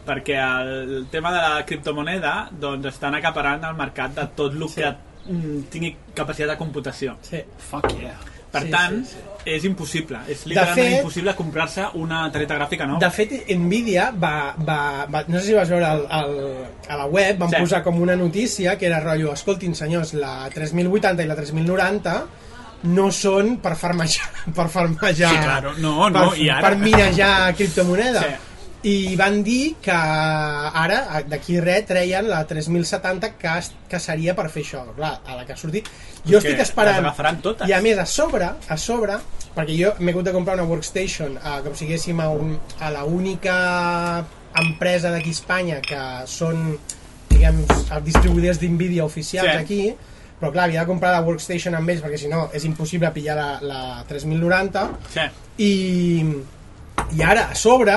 perquè 0.05 0.37
el 0.37 1.07
tema 1.11 1.31
de 1.33 1.39
la 1.41 1.65
criptomoneda 1.65 2.51
doncs 2.61 2.91
estan 2.91 3.15
acaparant 3.17 3.63
el 3.65 3.75
mercat 3.79 4.13
de 4.19 4.27
tot 4.37 4.53
el 4.53 4.67
que 4.69 4.91
mm, 5.31 5.63
tingui 5.73 5.95
capacitat 6.15 6.51
de 6.53 6.57
computació. 6.61 7.15
Sí. 7.25 7.41
Fuck 7.71 7.89
yeah. 8.01 8.19
Per 8.55 8.61
Sí, 8.63 8.69
tant, 8.71 9.01
sí, 9.09 9.17
és 9.51 9.65
impossible. 9.67 10.21
És 10.31 10.45
literalment 10.47 10.77
fet- 10.87 10.99
impossible 11.01 11.33
comprar-se 11.35 11.87
una 11.99 12.21
targeta 12.31 12.55
gràfica 12.61 12.87
nova. 12.87 13.01
De 13.03 13.09
fet, 13.11 13.33
Nvidia 13.57 14.11
va, 14.13 14.55
va, 14.61 15.07
va... 15.11 15.25
No 15.27 15.41
sé 15.41 15.47
si 15.49 15.55
vas 15.57 15.73
veure 15.73 15.89
el, 15.97 16.05
el, 16.21 16.37
a 16.87 16.97
la 17.01 17.07
web, 17.07 17.39
van 17.41 17.51
Sí. 17.51 17.57
posar 17.65 17.83
com 17.83 17.99
una 18.05 18.15
notícia 18.15 18.77
que 18.79 18.87
era 18.87 19.01
rotllo, 19.01 19.33
escoltin 19.33 19.75
senyors, 19.75 20.13
la 20.15 20.49
3080 20.55 21.25
i 21.25 21.27
la 21.27 21.35
3090 21.41 22.15
no 22.85 23.11
són 23.13 23.57
per 23.65 23.75
farmejar, 23.81 24.31
per 24.57 24.67
farmejar 24.69 25.31
Sí, 25.31 25.43
claro. 25.45 25.75
No, 25.79 26.09
no, 26.11 26.31
per, 26.31 26.39
i 26.41 26.51
ara- 26.53 26.69
per 26.69 26.77
minejar 26.83 27.55
criptomoneda. 27.57 28.25
Sí. 28.29 28.51
I 28.85 29.15
van 29.17 29.39
dir 29.41 29.77
que 29.81 29.95
ara, 29.97 31.23
d'aquí 31.25 31.55
res, 31.65 31.87
treien 31.89 32.27
la 32.29 32.43
3070 32.45 33.31
que, 33.41 33.53
que 33.89 34.01
seria 34.03 34.35
per 34.37 34.51
fer 34.53 34.61
això. 34.67 34.83
Clar, 34.97 35.15
a 35.25 35.39
la 35.39 35.47
que 35.49 35.55
ha 35.55 35.57
sortit... 35.57 35.89
Jo 36.25 36.37
que 36.41 36.51
estic 36.53 36.61
esperant... 36.67 37.41
totes. 37.41 37.65
I 37.69 37.73
a 37.73 37.81
més, 37.85 37.97
a 37.97 38.05
sobre, 38.05 38.45
a 38.69 38.77
sobre, 38.77 39.17
perquè 39.57 39.79
jo 39.79 39.95
m'he 40.01 40.13
hagut 40.13 40.29
de 40.29 40.35
comprar 40.37 40.59
una 40.61 40.69
workstation 40.69 41.39
eh, 41.41 41.57
com 41.65 41.73
si 41.77 41.87
haguéssim 41.89 42.21
a, 42.21 42.29
un, 42.29 42.59
a 42.85 42.91
la 42.93 43.05
única 43.09 43.57
empresa 44.61 45.11
d'aquí 45.15 45.33
a 45.33 45.39
Espanya 45.39 45.81
que 45.85 46.03
són, 46.29 46.75
diguem, 47.33 47.63
els 47.89 48.05
distribuïdors 48.07 48.61
d'NVIDIA 48.61 49.05
oficials 49.09 49.49
Sí. 49.49 49.63
aquí, 49.65 49.81
però 50.41 50.51
clar, 50.53 50.65
havia 50.69 50.81
de 50.83 50.87
comprar 50.91 51.13
la 51.15 51.23
workstation 51.25 51.75
amb 51.79 51.89
ells 51.91 52.03
perquè 52.05 52.19
si 52.21 52.29
no 52.29 52.49
és 52.53 52.65
impossible 52.69 53.11
pillar 53.15 53.37
la, 53.39 53.49
la 53.63 53.83
3090 54.09 54.87
Sí. 55.15 55.27
i, 55.65 55.73
i 57.17 57.23
ara, 57.23 57.51
a 57.53 57.55
sobre, 57.55 57.95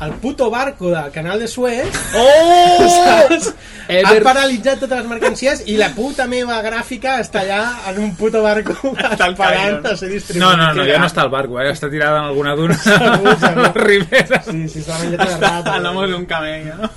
el 0.00 0.12
puto 0.22 0.46
barco 0.48 0.92
del 0.92 1.10
canal 1.10 1.40
de 1.42 1.48
Suez 1.50 1.88
Oh! 2.14 2.86
saps? 3.28 3.48
ha 3.88 4.12
paralitzat 4.22 4.78
totes 4.84 4.98
les 5.00 5.08
mercancies 5.10 5.62
i 5.66 5.74
la 5.80 5.88
puta 5.96 6.26
meva 6.30 6.60
gràfica 6.62 7.16
està 7.24 7.40
allà 7.42 7.60
en 7.90 7.98
un 8.04 8.12
puto 8.14 8.42
barco 8.44 8.76
esperant 8.92 9.86
a 9.88 9.96
ser 9.96 10.10
distribuït. 10.12 10.44
No, 10.44 10.52
no, 10.60 10.68
no, 10.76 10.84
ja 10.86 10.98
no 11.02 11.08
està 11.08 11.24
al 11.24 11.32
barco, 11.32 11.58
eh? 11.58 11.70
Està 11.72 11.88
tirada 11.90 12.20
en 12.20 12.28
alguna 12.30 12.54
duna 12.54 12.76
Segur, 12.84 13.32
a 13.34 13.38
segur. 13.42 13.62
la 13.64 13.72
ribera. 13.74 14.42
Sí, 14.46 14.68
sí, 14.68 14.82
s'ha 14.86 14.98
menjat 15.02 15.24
una 15.26 15.38
rata. 15.42 15.74
A 15.74 15.80
l'amo 15.82 16.06
d'un 16.06 16.26
camell, 16.30 16.68
no? 16.68 16.90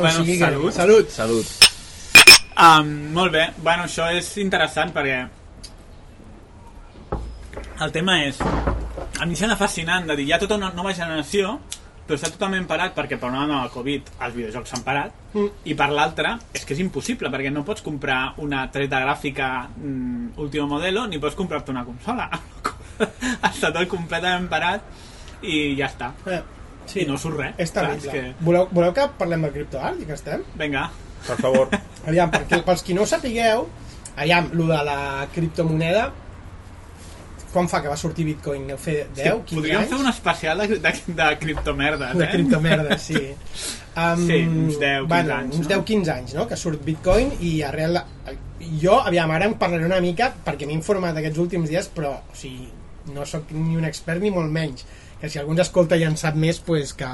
O 0.00 0.10
sigui 0.16 0.38
que- 0.38 0.44
salut. 0.46 0.72
Salut. 0.74 1.10
Salut. 1.12 1.46
Um, 2.56 2.92
molt 3.12 3.32
bé, 3.34 3.50
bueno, 3.60 3.84
això 3.84 4.06
és 4.16 4.30
interessant 4.40 4.92
perquè 4.96 5.18
el 7.84 7.90
tema 7.92 8.14
és 8.24 8.38
a 8.40 9.26
mi 9.28 9.36
sembla 9.36 9.58
fascinant 9.60 10.06
de 10.08 10.16
dir, 10.16 10.24
hi 10.30 10.32
ha 10.32 10.38
tota 10.40 10.56
una 10.56 10.70
nova 10.72 10.94
generació 10.96 11.58
però 12.06 12.16
està 12.16 12.30
totalment 12.32 12.64
parat 12.70 12.94
perquè 12.96 13.18
per 13.20 13.28
una 13.28 13.42
banda 13.42 13.58
el 13.66 13.72
Covid 13.74 14.08
els 14.22 14.34
videojocs 14.38 14.72
s'han 14.72 14.84
parat 14.86 15.22
Mm. 15.36 15.50
i 15.68 15.74
per 15.76 15.90
l'altra 15.92 16.30
és 16.56 16.62
que 16.64 16.72
és 16.72 16.78
impossible 16.80 17.28
perquè 17.28 17.50
no 17.52 17.60
pots 17.66 17.82
comprar 17.84 18.32
una 18.40 18.62
targeta 18.72 19.02
gràfica 19.02 19.48
mm, 19.76 20.30
último 20.40 20.64
modelo 20.70 21.02
ni 21.06 21.18
pots 21.20 21.34
comprar-te 21.36 21.74
una 21.74 21.82
consola 21.84 22.30
està 23.50 23.68
tot 23.74 23.84
completament 23.92 24.46
parat 24.48 24.80
i 25.44 25.74
ja 25.76 25.90
està 25.90 26.14
Eh, 26.24 26.40
sí. 26.88 27.02
i 27.02 27.04
no 27.10 27.18
surt 27.20 27.36
res 27.36 27.58
És 27.60 27.70
Clar, 27.74 27.90
terrible. 27.98 28.12
que... 28.12 28.44
Voleu, 28.46 28.68
voleu 28.72 28.94
que 28.96 29.04
parlem 29.18 29.44
de 29.44 29.50
criptoart 29.58 30.00
i 30.00 30.06
que 30.08 30.16
estem? 30.16 30.46
vinga, 30.56 30.86
Per 31.26 31.36
favor. 31.40 31.72
Aviam, 32.06 32.30
perquè 32.30 32.62
pels 32.66 32.84
qui 32.86 32.94
no 32.94 33.02
ho 33.02 33.10
sapigueu, 33.10 33.66
aviam, 34.16 34.52
lo 34.54 34.68
de 34.70 34.78
la 34.86 35.00
criptomoneda, 35.34 36.06
quan 37.56 37.70
fa 37.72 37.80
que 37.80 37.88
va 37.88 37.96
sortir 37.96 38.26
Bitcoin? 38.28 38.66
Deu 38.68 38.78
fer 38.80 38.98
10, 39.16 39.40
15 39.48 39.56
podríem 39.56 39.80
anys? 39.80 39.92
fer 39.94 39.98
un 40.02 40.10
especial 40.10 40.60
de, 40.60 40.78
de, 40.82 40.92
de 41.20 41.28
criptomerdes 41.40 42.16
De 42.18 42.24
eh? 42.26 42.30
criptomerda, 42.34 42.98
sí. 43.00 43.22
Um, 43.96 44.26
Sí, 44.28 44.42
uns 44.44 44.74
10, 44.76 45.06
15 45.06 45.08
bueno, 45.08 45.34
anys, 45.38 45.54
Uns 45.56 45.68
no? 45.70 45.76
10-15 45.78 46.10
anys, 46.12 46.32
no?, 46.36 46.42
que 46.50 46.56
surt 46.60 46.82
Bitcoin 46.84 47.30
i 47.40 47.62
arrel... 47.64 47.96
Jo, 48.82 48.98
aviam, 49.00 49.30
ara 49.32 49.46
en 49.48 49.54
parlaré 49.56 49.86
una 49.88 50.02
mica 50.04 50.26
perquè 50.44 50.68
m'he 50.68 50.76
informat 50.76 51.16
aquests 51.16 51.40
últims 51.40 51.70
dies, 51.72 51.88
però, 51.94 52.10
o 52.20 52.36
sigui, 52.36 52.66
no 53.14 53.24
sóc 53.24 53.54
ni 53.56 53.72
un 53.80 53.88
expert 53.88 54.20
ni 54.20 54.28
molt 54.34 54.52
menys. 54.52 54.84
Que 55.16 55.30
si 55.32 55.40
algú 55.40 55.56
ens 55.56 55.64
escolta 55.64 55.96
i 55.96 56.04
en 56.04 56.20
sap 56.20 56.36
més, 56.36 56.60
pues 56.60 56.92
que... 56.92 57.08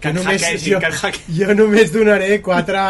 Que 0.00 0.12
només, 0.16 0.42
hackegin, 0.42 0.74
jo, 0.74 0.80
que 0.80 1.12
jo 1.38 1.54
només 1.54 1.92
donaré 1.92 2.40
quatre, 2.40 2.80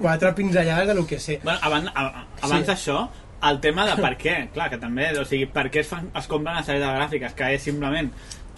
quatre 0.00 0.32
pinzellades 0.34 0.86
de 0.88 0.94
lo 0.94 1.06
que 1.06 1.18
sé. 1.20 1.40
Bueno, 1.44 1.58
abans, 1.62 1.90
abans 1.94 2.60
Sí. 2.64 2.66
d'això, 2.70 3.08
el 3.50 3.60
tema 3.60 3.84
de 3.86 3.94
per 4.00 4.14
què, 4.18 4.36
clar, 4.54 4.70
que 4.70 4.78
també, 4.78 5.10
o 5.20 5.24
sigui, 5.28 5.46
per 5.46 5.68
què 5.70 5.80
es, 5.84 5.88
fan, 5.88 6.08
es 6.16 6.26
compren 6.26 6.56
les 6.56 6.66
targetes 6.66 6.96
gràfiques, 6.96 7.34
que 7.38 7.52
és 7.54 7.62
simplement 7.62 8.08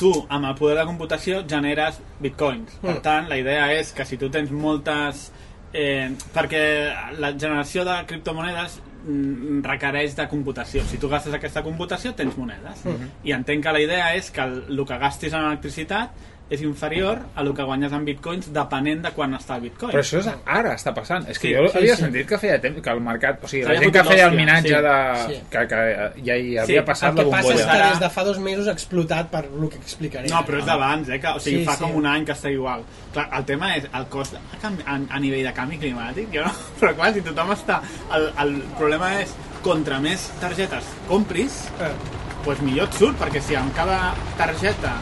tu, 0.01 0.13
amb 0.33 0.47
el 0.49 0.55
poder 0.57 0.79
de 0.79 0.87
computació, 0.89 1.43
generes 1.49 1.99
bitcoins. 2.21 2.79
Per 2.81 2.95
Mm. 2.95 3.03
tant, 3.03 3.29
la 3.29 3.37
idea 3.37 3.73
és 3.75 3.93
que 3.93 4.05
si 4.07 4.17
tu 4.17 4.31
tens 4.31 4.51
moltes... 4.51 5.31
Eh, 5.73 6.11
perquè 6.35 6.63
la 7.21 7.29
generació 7.39 7.85
de 7.85 7.93
criptomonedes 8.07 8.81
mm, 9.07 9.61
requereix 9.63 10.17
de 10.17 10.27
computació. 10.27 10.83
Si 10.89 10.99
tu 10.99 11.09
gastes 11.09 11.33
aquesta 11.37 11.63
computació, 11.63 12.11
tens 12.19 12.35
monedes. 12.37 12.83
I 13.23 13.31
entenc 13.37 13.63
que 13.63 13.73
la 13.77 13.81
idea 13.81 14.09
és 14.17 14.33
que 14.35 14.41
el, 14.43 14.65
el 14.69 14.81
que 14.89 14.99
gastis 14.99 15.33
en 15.33 15.45
electricitat 15.47 16.11
és 16.51 16.63
inferior 16.67 17.21
a 17.35 17.41
el 17.45 17.53
que 17.55 17.63
guanyes 17.63 17.93
en 17.95 18.05
bitcoins 18.05 18.49
depenent 18.53 19.05
de 19.05 19.11
quan 19.15 19.33
està 19.39 19.55
el 19.57 19.63
bitcoin. 19.69 19.93
Però 19.95 20.03
això 20.03 20.19
és 20.19 20.29
ara 20.45 20.73
està 20.75 20.93
passant. 20.95 21.29
És 21.31 21.39
que 21.39 21.49
Sí, 21.49 21.55
jo 21.55 21.69
sí, 21.71 21.79
havia 21.79 21.95
sí. 21.97 22.03
sentit 22.03 22.27
que 22.29 22.39
feia 22.43 22.61
temps 22.61 22.81
que 22.83 22.91
el 22.91 23.01
mercat... 23.01 23.39
O 23.45 23.49
sigui, 23.49 23.63
la 23.69 23.77
gent 23.79 23.93
que 23.95 24.05
feia 24.05 24.27
el 24.27 24.37
minatge 24.37 24.69
sí. 24.75 24.83
de... 24.87 24.95
Sí. 25.27 25.41
Que, 25.51 25.63
que 25.71 25.81
ja 26.27 26.37
hi 26.37 26.57
havia 26.59 26.67
Sí, 26.67 26.79
passat 26.87 27.13
El 27.15 27.17
que 27.21 27.25
la 27.25 27.31
passa 27.37 27.53
és 27.55 27.61
bombolla. 27.61 27.73
que 27.73 27.79
Ara- 27.79 27.91
des 27.95 28.01
de 28.01 28.11
fa 28.11 28.25
dos 28.25 28.39
mesos 28.43 28.69
ha 28.69 28.73
explotat 28.77 29.31
per 29.31 29.45
el 29.47 29.69
que 29.71 29.79
explicaré. 29.79 30.29
No, 30.29 30.43
però 30.47 30.59
és 30.59 30.67
d'abans, 30.67 31.09
eh? 31.09 31.21
Que, 31.23 31.29
o 31.37 31.41
sigui, 31.41 31.61
Sí, 31.61 31.65
fa 31.71 31.77
sí. 31.79 31.85
com 31.85 31.95
un 32.03 32.07
any 32.07 32.25
que 32.27 32.33
està 32.35 32.51
igual. 32.51 32.83
Clar, 33.15 33.29
el 33.39 33.45
tema 33.47 33.75
és 33.77 33.87
el 33.93 34.07
cost 34.11 34.35
a, 34.35 34.41
a, 34.67 34.99
a 34.99 35.21
nivell 35.23 35.45
de 35.47 35.53
canvi 35.55 35.79
climàtic. 35.79 36.29
Jo 36.35 36.43
no, 36.47 36.53
però 36.81 36.95
clar, 36.99 37.13
si 37.15 37.23
tothom 37.23 37.55
està... 37.55 37.81
El, 38.17 38.27
el 38.43 38.57
problema 38.79 39.15
és, 39.23 39.33
contra 39.63 39.99
més 40.01 40.31
targetes 40.41 40.85
compris, 41.07 41.63
Eh, 41.81 41.93
doncs 42.45 42.61
millor 42.65 42.89
et 42.89 42.95
surt, 42.97 43.19
perquè 43.21 43.41
si 43.45 43.55
amb 43.55 43.75
cada 43.77 44.15
targeta 44.39 44.95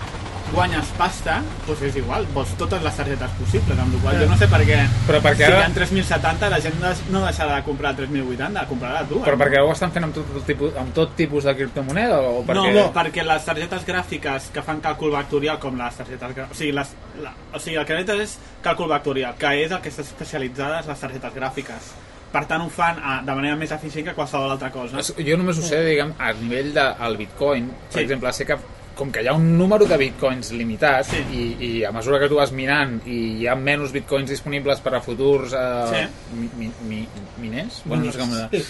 guanyes 0.53 0.87
pasta, 0.99 1.39
doncs 1.67 1.83
és 1.89 1.97
igual, 2.01 2.25
vols 2.35 2.51
totes 2.59 2.83
les 2.83 2.97
targetes 2.97 3.31
possibles, 3.39 3.79
amb 3.79 3.95
la 3.95 4.01
qual 4.03 4.19
jo 4.21 4.27
no 4.31 4.37
sé 4.41 4.49
per 4.51 4.61
què, 4.67 4.79
Però 5.07 5.21
perquè 5.25 5.37
si 5.37 5.45
ara- 5.49 5.61
hi 5.61 5.67
ha 5.67 5.75
3.070 5.75 6.51
la 6.51 6.61
gent 6.65 6.79
no- 6.81 6.93
no 7.15 7.25
deixarà 7.27 7.57
de 7.57 7.63
comprar 7.67 7.95
3.080, 7.97 8.67
comprarà 8.71 9.05
tu. 9.09 9.21
Però 9.25 9.37
perquè 9.39 9.61
ho 9.63 9.73
estan 9.73 9.93
fent 9.93 10.05
amb 10.09 10.15
tot, 10.15 10.33
tipus, 10.47 10.77
amb 10.77 10.93
tot 10.95 11.15
tipus 11.17 11.45
de 11.45 11.55
criptomoneda? 11.57 12.19
O 12.21 12.43
perquè... 12.45 12.73
No, 12.75 12.81
no, 12.81 12.93
perquè 12.93 13.25
les 13.25 13.45
targetes 13.45 13.87
gràfiques 13.87 14.51
que 14.53 14.63
fan 14.63 14.81
càlcul 14.81 15.13
vectorial, 15.15 15.59
com 15.59 15.77
les 15.79 15.95
targetes... 15.97 16.51
O 16.51 16.55
sigui, 16.55 16.73
les, 16.73 16.95
la, 17.23 17.33
o 17.55 17.59
sigui 17.59 17.77
el 17.77 17.87
que 17.87 17.95
necessites 17.95 18.21
és 18.29 18.39
càlcul 18.65 18.89
vectorial, 18.89 19.35
que 19.39 19.55
és 19.65 19.71
el 19.73 19.81
que 19.81 19.89
està 19.91 20.03
especialitzades 20.07 20.87
les 20.87 20.99
targetes 21.01 21.35
gràfiques. 21.35 21.93
Per 22.33 22.43
tant, 22.45 22.61
ho 22.61 22.69
fan 22.69 22.99
a, 23.01 23.23
de 23.25 23.35
manera 23.35 23.57
més 23.57 23.71
eficient 23.73 24.05
que 24.11 24.13
qualsevol 24.15 24.51
altra 24.53 24.69
cosa. 24.71 25.01
Jo 25.01 25.37
només 25.41 25.57
ho 25.59 25.63
sé, 25.65 25.79
diguem, 25.87 26.11
a 26.21 26.33
nivell 26.37 26.75
del 26.77 27.17
Bitcoin, 27.17 27.71
per 27.89 27.95
Sí. 27.95 28.01
exemple, 28.05 28.33
sé 28.37 28.45
que 28.45 28.59
com 28.99 29.13
que 29.15 29.23
hi 29.23 29.29
ha 29.31 29.35
un 29.39 29.53
número 29.59 29.87
de 29.87 29.97
bitcoins 30.01 30.51
limitat 30.59 31.07
Sí. 31.07 31.21
i, 31.33 31.45
i 31.69 31.71
a 31.87 31.93
mesura 31.95 32.19
que 32.19 32.29
tu 32.29 32.35
vas 32.41 32.51
minant 32.53 32.99
i 33.07 33.21
hi 33.45 33.49
ha 33.49 33.55
menys 33.55 33.93
bitcoins 33.95 34.31
disponibles 34.35 34.81
per 34.83 34.95
a 34.99 35.01
futurs 35.05 35.55
eh, 35.55 35.87
Sí. 35.95 36.03
mi, 36.35 36.49
mi, 36.59 36.73
mi, 36.91 37.01
miners? 37.39 37.83
Bueno, 37.85 38.05
no 38.09 38.13
sé 38.13 38.19
com... 38.19 38.31
Sí. 38.53 38.65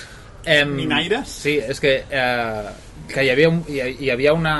Em, 0.49 0.71
Minaires? 0.77 1.29
Sí, 1.29 1.59
és 1.59 1.81
que, 1.83 2.05
eh, 2.09 2.69
que 3.11 3.25
hi 3.25 3.31
havia, 3.33 3.49
un, 3.51 3.59
hi, 3.69 3.81
hi 4.07 4.11
havia 4.15 4.33
una 4.33 4.55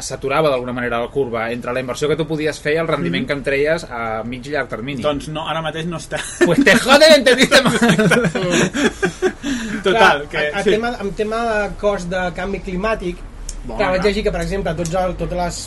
s'aturava 0.00 0.48
d'alguna 0.50 0.72
manera 0.72 1.00
la 1.02 1.08
curva 1.10 1.48
entre 1.52 1.72
la 1.74 1.80
inversió 1.82 2.08
que 2.08 2.16
tu 2.16 2.24
podies 2.28 2.60
fer 2.62 2.74
i 2.76 2.78
el 2.80 2.86
rendiment 2.88 3.26
que 3.26 3.32
en 3.34 3.42
treies 3.44 3.84
a 3.84 4.22
mig 4.24 4.46
i 4.46 4.50
llarg 4.54 4.68
termini. 4.70 5.02
Doncs 5.02 5.28
no, 5.34 5.48
ara 5.50 5.60
mateix 5.64 5.86
no 5.90 5.98
està. 5.98 6.18
Pues 6.44 6.58
te 6.64 6.76
joden, 6.78 7.12
entendiste 7.18 7.60
mal. 7.64 7.74
Total, 9.82 10.28
Clar, 10.28 10.28
que... 10.28 10.38
a, 10.38 10.58
a 10.60 10.62
sí. 10.62 10.70
tema, 10.70 10.92
en 11.00 11.10
tema 11.18 11.38
de 11.46 11.70
cost 11.80 12.08
de 12.12 12.20
canvi 12.36 12.60
climàtic, 12.64 13.16
Bona. 13.64 13.76
clar, 13.78 13.90
vaig 13.96 14.04
llegir 14.08 14.22
que, 14.24 14.32
per 14.32 14.40
exemple, 14.42 14.74
tots 14.74 14.94
el, 14.94 15.16
totes, 15.20 15.36
les, 15.38 15.58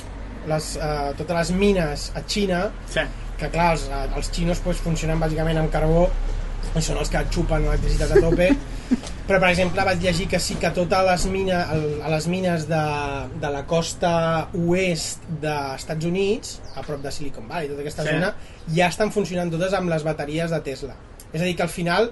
les, 0.49 0.69
uh, 0.77 1.11
totes 1.17 1.35
les 1.37 1.51
mines 1.57 2.11
a 2.15 2.21
Xina, 2.27 2.63
Sí. 2.89 3.01
que 3.37 3.49
clar, 3.49 3.71
els, 3.73 3.87
eh, 3.89 4.07
els 4.15 4.29
xinos 4.31 4.59
pues, 4.63 4.77
funcionen 4.77 5.19
bàsicament 5.19 5.57
amb 5.59 5.71
carbó, 5.71 6.07
i 6.75 6.81
són 6.81 6.97
els 6.97 7.09
que 7.11 7.19
xupen 7.29 7.61
l'electricitat 7.65 8.11
a 8.15 8.21
tope, 8.23 8.47
però 9.27 9.39
per 9.39 9.49
exemple 9.49 9.83
vaig 9.85 10.01
llegir 10.01 10.27
que 10.31 10.39
sí 10.39 10.55
que 10.61 10.69
totes 10.73 11.05
les 11.05 11.25
mines, 11.29 11.69
el, 11.75 12.01
a 12.01 12.09
les 12.09 12.27
mines 12.27 12.67
de, 12.69 12.81
de 13.41 13.49
la 13.53 13.63
costa 13.69 14.13
oest 14.57 15.21
dels 15.41 15.81
Estats 15.83 16.05
Units, 16.05 16.59
a 16.75 16.81
prop 16.81 17.01
de 17.03 17.11
Silicon 17.11 17.47
Valley, 17.47 17.69
tota 17.69 17.81
aquesta 17.85 18.03
Sí. 18.07 18.09
zona, 18.15 18.33
ja 18.73 18.87
estan 18.87 19.11
funcionant 19.11 19.51
totes 19.53 19.73
amb 19.73 19.89
les 19.91 20.03
bateries 20.03 20.49
de 20.51 20.59
Tesla. 20.65 20.95
És 21.33 21.41
a 21.41 21.45
dir, 21.45 21.55
que 21.57 21.63
al 21.63 21.69
final 21.69 22.11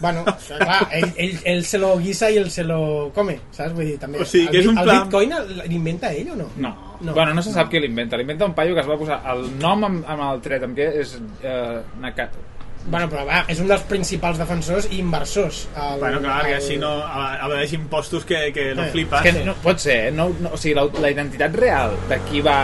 Bueno, 0.00 0.24
clar, 0.48 0.88
ell, 0.92 1.12
ell, 1.16 1.36
ell 1.44 1.62
se 1.64 1.78
lo 1.78 1.92
guisa 1.98 2.28
i 2.30 2.36
ell 2.40 2.50
se 2.50 2.64
lo 2.66 3.10
come, 3.14 3.38
saps? 3.54 3.72
Vull 3.76 3.86
dir, 3.92 3.98
també... 4.02 4.18
O 4.20 4.24
sigui, 4.28 4.48
que 4.50 4.58
el, 4.58 4.64
és 4.64 4.70
un 4.72 4.78
el 4.78 4.84
plan- 4.88 5.04
Bitcoin 5.04 5.34
l'inventa 5.70 6.10
ell 6.12 6.32
o 6.34 6.36
no? 6.40 6.48
No. 6.56 6.72
No. 6.74 6.96
no. 7.00 7.12
Bueno, 7.14 7.34
no 7.34 7.42
se 7.42 7.52
sap 7.54 7.70
qui 7.70 7.80
l'inventa. 7.80 8.16
L'inventa 8.20 8.44
un 8.48 8.54
paio 8.54 8.74
que 8.74 8.80
es 8.82 8.88
va 8.90 8.96
posar 9.00 9.20
el 9.34 9.46
nom 9.60 9.84
amb, 9.86 10.04
amb 10.08 10.26
el 10.32 10.42
tret, 10.44 10.62
amb 10.66 10.76
què 10.76 10.90
és 11.04 11.14
eh, 11.42 11.80
Nakato. 12.02 12.42
Bueno, 12.84 13.06
però 13.08 13.22
va, 13.24 13.38
és 13.48 13.60
un 13.64 13.68
dels 13.70 13.80
principals 13.88 14.36
defensors 14.36 14.90
i 14.92 14.98
inversors. 15.00 15.62
El, 15.72 15.98
Bueno, 16.02 16.18
clar, 16.20 16.42
que 16.44 16.50
el- 16.52 16.58
així 16.58 16.76
no... 16.76 16.90
A, 17.00 17.30
a 17.40 17.48
veure, 17.48 17.64
impostos 17.72 18.26
que, 18.28 18.50
que 18.52 18.74
no 18.76 18.84
Eh, 18.84 18.90
flipes. 18.92 19.24
És 19.24 19.38
que 19.38 19.44
no, 19.46 19.54
pot 19.64 19.80
ser, 19.80 19.96
eh? 20.08 20.12
no, 20.12 20.26
no, 20.40 20.50
o 20.52 20.60
sigui, 20.60 20.74
la, 20.76 20.84
la 21.00 21.10
identitat 21.14 21.56
real 21.56 21.96
de 22.10 22.18
qui 22.28 22.42
va 22.44 22.58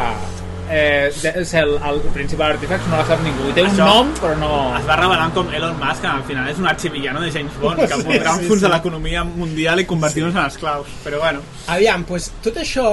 eh, 0.70 1.10
ser 1.44 1.64
el, 1.64 1.74
el 1.90 1.98
principal 2.14 2.52
artefacte 2.54 2.88
no 2.90 2.96
la 3.00 3.06
sap 3.08 3.20
ningú. 3.24 3.48
I 3.50 3.54
té 3.56 3.64
un 3.66 3.72
Això- 3.72 3.86
nom, 3.88 4.12
però 4.20 4.36
no... 4.38 4.50
Es 4.78 4.86
va 4.88 4.96
revelant 5.00 5.32
com 5.34 5.50
Elon 5.52 5.76
Musk, 5.80 6.04
que 6.04 6.10
al 6.12 6.22
final 6.28 6.48
és 6.52 6.58
un 6.62 6.68
arxivillano 6.70 7.20
de 7.24 7.30
James 7.34 7.56
Bond, 7.60 7.82
que 7.84 7.98
Sí, 8.00 8.06
podrà 8.06 8.36
un 8.36 8.44
sí, 8.44 8.48
fons 8.52 8.62
sí. 8.64 8.70
l'economia 8.72 9.24
mundial 9.26 9.82
i 9.82 9.86
convertir-nos 9.90 10.34
en 10.38 10.44
esclaus. 10.46 10.88
Però 11.04 11.18
bueno, 11.24 11.42
Aviam, 11.74 12.06
doncs, 12.08 12.30
tot 12.44 12.56
això 12.62 12.86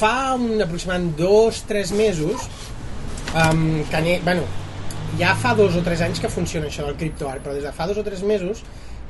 fa 0.00 0.14
un, 0.38 0.56
aproximadament 0.64 1.12
dos, 1.20 1.62
tres 1.68 1.92
mesos 1.92 2.48
um, 3.34 3.84
que 3.90 4.00
ne, 4.04 4.18
bueno, 4.24 4.42
ja 5.18 5.34
fa 5.38 5.54
dos 5.58 5.76
o 5.76 5.82
tres 5.86 6.00
anys 6.06 6.20
que 6.22 6.28
funciona 6.32 6.68
això 6.70 6.86
del 6.86 6.96
criptoart, 6.98 7.42
però 7.44 7.54
des 7.56 7.64
de 7.66 7.72
fa 7.76 7.86
dos 7.90 7.98
o 8.00 8.04
tres 8.06 8.22
mesos 8.26 8.62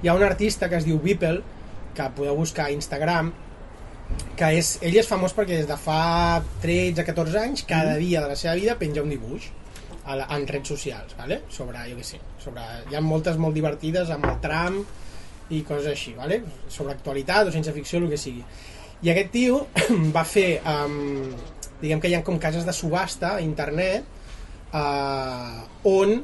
hi 0.02 0.08
ha 0.08 0.14
un 0.16 0.22
artista 0.24 0.68
que 0.68 0.78
es 0.80 0.86
diu 0.88 0.98
Beeple, 1.02 1.42
que 1.94 2.06
podeu 2.16 2.36
buscar 2.38 2.66
a 2.70 2.72
Instagram, 2.72 3.32
que 4.40 4.48
és, 4.56 4.76
ell 4.86 4.96
és 4.96 5.08
famós 5.08 5.34
perquè 5.36 5.58
des 5.58 5.68
de 5.68 5.76
fa 5.76 6.40
13-14 6.62 7.40
anys, 7.42 7.64
cada 7.68 7.96
dia 8.00 8.22
de 8.24 8.30
la 8.30 8.38
seva 8.40 8.54
vida 8.56 8.78
penja 8.80 9.04
un 9.04 9.12
dibuix 9.12 9.50
a 10.04 10.16
la, 10.16 10.26
en 10.36 10.46
redes 10.48 10.72
socials, 10.72 11.12
vale? 11.18 11.42
sobre, 11.52 11.82
jo 11.90 11.98
què 11.98 12.06
sé, 12.06 12.20
sobre, 12.42 12.64
hi 12.88 12.96
ha 12.96 13.04
moltes 13.04 13.36
molt 13.40 13.56
divertides 13.56 14.11
amb 14.14 14.26
el 14.30 14.40
Trump 14.40 14.80
i 15.52 15.61
coses 15.66 15.90
així, 15.92 16.14
vale? 16.16 16.40
sobre 16.72 16.96
actualitat 16.96 17.50
o 17.50 17.54
ciència 17.54 17.76
ficció, 17.76 18.00
el 18.00 18.08
que 18.12 18.20
sigui. 18.20 18.44
I 19.04 19.12
aquest 19.12 19.30
tio 19.34 19.61
va 20.16 20.24
fer, 20.24 20.48
um, 20.64 21.30
diguem 21.82 22.00
que 22.00 22.11
hi 22.11 22.16
ha 22.16 22.24
com 22.24 22.40
cases 22.40 22.64
de 22.64 22.74
subhasta 22.76 23.36
a 23.36 23.44
internet 23.44 24.08
uh, 24.72 25.62
on, 25.90 26.20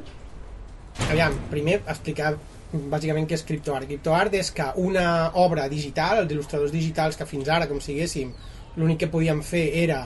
aviam, 1.11 1.37
primer 1.53 1.81
explicar 1.85 2.35
bàsicament 2.71 3.27
què 3.29 3.37
és 3.37 3.45
criptoart. 3.47 3.87
Criptoart 3.87 4.37
és 4.39 4.51
que 4.55 4.67
una 4.83 5.07
obra 5.39 5.67
digital, 5.71 6.23
els 6.23 6.31
il·lustradors 6.31 6.73
digitals 6.73 7.17
que 7.17 7.27
fins 7.29 7.49
ara, 7.49 7.67
com 7.67 7.79
siguéssim, 7.83 8.33
l'únic 8.77 9.05
que 9.05 9.11
podíem 9.11 9.41
fer 9.45 9.67
era 9.83 10.03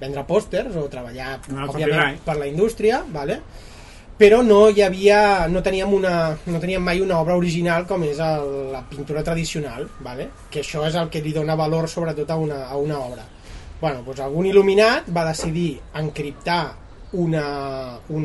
vendre 0.00 0.26
pòsters 0.28 0.76
o 0.76 0.86
treballar, 0.92 1.40
No, 1.48 1.70
òbviament, 1.72 2.20
per 2.24 2.36
la 2.36 2.46
indústria, 2.46 3.02
vale? 3.12 3.40
però 4.16 4.40
no 4.42 4.70
hi 4.72 4.80
havia 4.80 5.46
no 5.52 5.60
teníem, 5.62 5.92
una, 5.92 6.32
no 6.48 6.60
teníem 6.60 6.82
mai 6.82 7.02
una 7.04 7.18
obra 7.20 7.36
original 7.36 7.84
com 7.88 8.04
és 8.06 8.20
el, 8.22 8.72
la 8.72 8.80
pintura 8.88 9.22
tradicional 9.22 9.84
vale? 10.00 10.30
que 10.50 10.62
això 10.64 10.86
és 10.88 10.96
el 10.96 11.10
que 11.12 11.20
li 11.20 11.34
dona 11.36 11.56
valor 11.58 11.88
sobretot 11.92 12.30
a 12.32 12.38
una, 12.40 12.62
a 12.64 12.78
una 12.80 12.96
obra 12.96 13.26
bueno, 13.80 14.00
doncs 14.06 14.22
algun 14.24 14.48
il·luminat 14.48 15.10
va 15.12 15.26
decidir 15.28 15.74
encriptar 16.00 16.62
una, 17.12 17.98
un, 18.08 18.24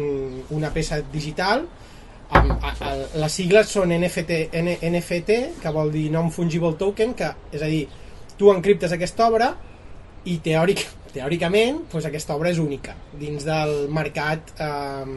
una 0.55 0.71
peça 0.71 1.01
digital 1.11 1.67
amb, 2.37 2.51
a, 2.63 2.71
a, 2.87 2.93
les 3.21 3.35
sigles 3.35 3.69
són 3.71 3.91
NFT, 3.95 4.39
N, 4.61 4.75
NFT 4.91 5.37
que 5.61 5.73
vol 5.75 5.91
dir 5.93 6.07
Non-Fungible 6.13 6.73
Token 6.79 7.13
que, 7.17 7.29
és 7.51 7.61
a 7.61 7.69
dir, 7.71 7.85
tu 8.37 8.51
encriptes 8.53 8.93
aquesta 8.95 9.27
obra 9.29 9.51
i 10.29 10.37
teòric, 10.43 10.83
teòricament 11.13 11.85
doncs 11.91 12.07
aquesta 12.09 12.35
obra 12.37 12.51
és 12.53 12.59
única 12.61 12.93
dins 13.19 13.43
del 13.47 13.87
mercat 13.93 14.53
eh, 14.57 15.15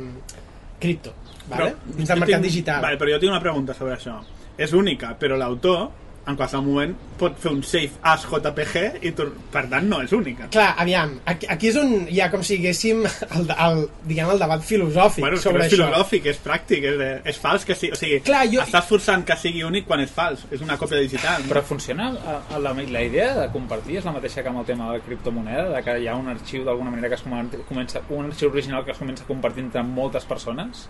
cripto 0.81 1.13
vale? 1.51 1.75
dins 1.87 2.09
del 2.09 2.23
mercat 2.25 2.41
tinc- 2.41 2.49
digital 2.49 2.83
Vale, 2.85 2.99
però 3.01 3.13
jo 3.15 3.21
tinc 3.23 3.33
una 3.35 3.43
pregunta 3.43 3.77
sobre 3.77 3.95
això. 3.99 4.19
És 4.57 4.73
única, 4.73 5.13
però 5.19 5.37
l'autor 5.37 5.89
en 6.27 6.37
qualsevol 6.41 6.65
moment 6.65 6.93
pot 7.21 7.35
fer 7.39 7.51
un 7.53 7.59
save 7.63 7.91
as 8.03 8.23
JPG 8.25 9.05
i 9.05 9.11
tu, 9.13 9.27
per 9.53 9.67
tant 9.69 9.85
no 9.91 9.99
és 10.01 10.13
única. 10.17 10.47
Clar, 10.55 10.71
aviam, 10.81 11.19
aquí, 11.29 11.47
aquí 11.53 11.69
és 11.69 11.77
on 11.77 12.07
hi 12.09 12.21
ha 12.25 12.31
com 12.33 12.41
si 12.43 12.57
diguéssim 12.57 13.03
el, 13.05 13.45
el, 13.67 13.83
diguem, 14.09 14.31
el 14.33 14.39
debat 14.41 14.63
filosòfic 14.65 15.21
Bueno, 15.21 15.37
que 15.37 15.43
no 15.43 15.51
sobre 15.51 15.67
és 15.67 15.73
això. 15.73 15.77
filosòfic, 15.85 16.27
és 16.33 16.41
pràctic, 16.47 16.87
és, 16.89 17.03
és 17.35 17.39
fals 17.43 17.67
que 17.69 17.75
sí, 17.77 17.91
o 17.93 17.99
sigui, 18.01 18.23
Clar, 18.25 18.47
jo- 18.53 18.63
estàs 18.65 18.89
forçant 18.89 19.25
que 19.29 19.37
sigui 19.37 19.63
únic 19.69 19.85
quan 19.87 20.01
és 20.01 20.11
fals, 20.11 20.47
és 20.51 20.65
una 20.65 20.79
còpia 20.81 21.03
digital. 21.05 21.45
Però 21.51 21.63
funciona 21.63 22.09
a, 22.17 22.39
a 22.57 22.59
la, 22.59 22.73
la 22.73 23.03
idea 23.05 23.35
de 23.43 23.49
compartir 23.53 23.99
és 24.01 24.05
la 24.09 24.13
mateixa 24.17 24.43
que 24.43 24.49
amb 24.49 24.63
el 24.65 24.69
tema 24.73 24.89
de 24.91 24.99
la 24.99 25.05
criptomoneda, 25.05 25.69
de 25.77 25.83
que 25.85 25.99
hi 26.01 26.09
ha 26.09 26.17
un 26.17 26.29
arxiu 26.33 26.65
d'alguna 26.65 26.91
manera 26.91 27.09
que 27.13 27.21
es 27.21 27.27
comença, 27.69 28.01
un 28.09 28.31
arxiu 28.33 28.49
original 28.49 28.85
que 28.85 28.93
es 28.97 28.99
comença 28.99 29.25
a 29.25 29.27
compartir 29.29 29.65
entre 29.69 29.83
moltes 29.85 30.25
persones 30.25 30.89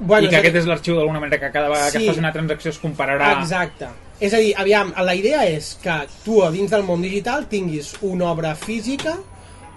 Bueno, 0.00 0.26
i 0.26 0.30
que 0.30 0.36
aquest 0.38 0.54
és 0.60 0.66
l'arxiu 0.70 0.94
d'alguna 0.94 1.18
manera 1.18 1.40
que 1.42 1.48
cada 1.50 1.68
vegada 1.68 1.90
que 1.90 1.98
Sí. 1.98 2.04
es 2.04 2.10
faci 2.12 2.20
una 2.20 2.30
transacció 2.32 2.70
es 2.70 2.78
compararà 2.78 3.32
Exacte. 3.40 3.88
És 4.18 4.34
a 4.34 4.40
dir, 4.42 4.50
aviam, 4.58 4.90
la 5.06 5.14
idea 5.14 5.44
és 5.46 5.76
que 5.82 5.94
tu 6.24 6.40
a 6.42 6.50
dins 6.50 6.72
del 6.72 6.82
món 6.82 7.02
digital 7.04 7.46
tinguis 7.50 7.92
una 8.02 8.32
obra 8.32 8.56
física 8.58 9.14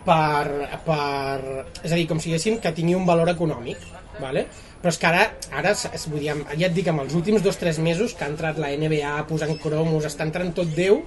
per, 0.06 0.80
per... 0.86 1.66
És 1.84 1.92
a 1.92 1.98
dir, 1.98 2.08
com 2.10 2.18
si 2.18 2.32
diguéssim 2.32 2.58
que 2.64 2.74
tingui 2.74 2.98
un 2.98 3.06
valor 3.06 3.30
econòmic, 3.30 3.84
vale? 4.20 4.48
però 4.82 4.90
és 4.90 4.98
que 4.98 5.06
ara, 5.06 5.26
ara 5.54 5.76
es, 5.76 6.08
vull 6.10 6.24
dir, 6.24 6.34
ja 6.58 6.66
et 6.66 6.74
dic, 6.74 6.88
amb 6.90 7.04
els 7.04 7.14
últims 7.14 7.44
dos 7.46 7.60
o 7.60 7.62
tres 7.62 7.78
mesos 7.78 8.16
que 8.18 8.26
ha 8.26 8.32
entrat 8.32 8.58
la 8.58 8.72
NBA 8.74 9.12
posant 9.30 9.54
cromos, 9.62 10.08
està 10.10 10.26
entrant 10.26 10.50
tot 10.58 10.72
Déu 10.74 11.04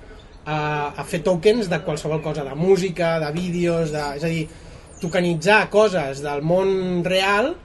a, 0.46 0.92
a 0.94 1.04
fer 1.08 1.24
tokens 1.26 1.66
de 1.72 1.80
qualsevol 1.82 2.22
cosa, 2.22 2.44
de 2.46 2.54
música, 2.54 3.16
de 3.18 3.32
vídeos, 3.34 3.90
de, 3.90 4.04
és 4.20 4.22
a 4.22 4.30
dir, 4.30 4.44
tokenitzar 5.02 5.64
coses 5.74 6.22
del 6.22 6.46
món 6.46 7.02
real 7.02 7.56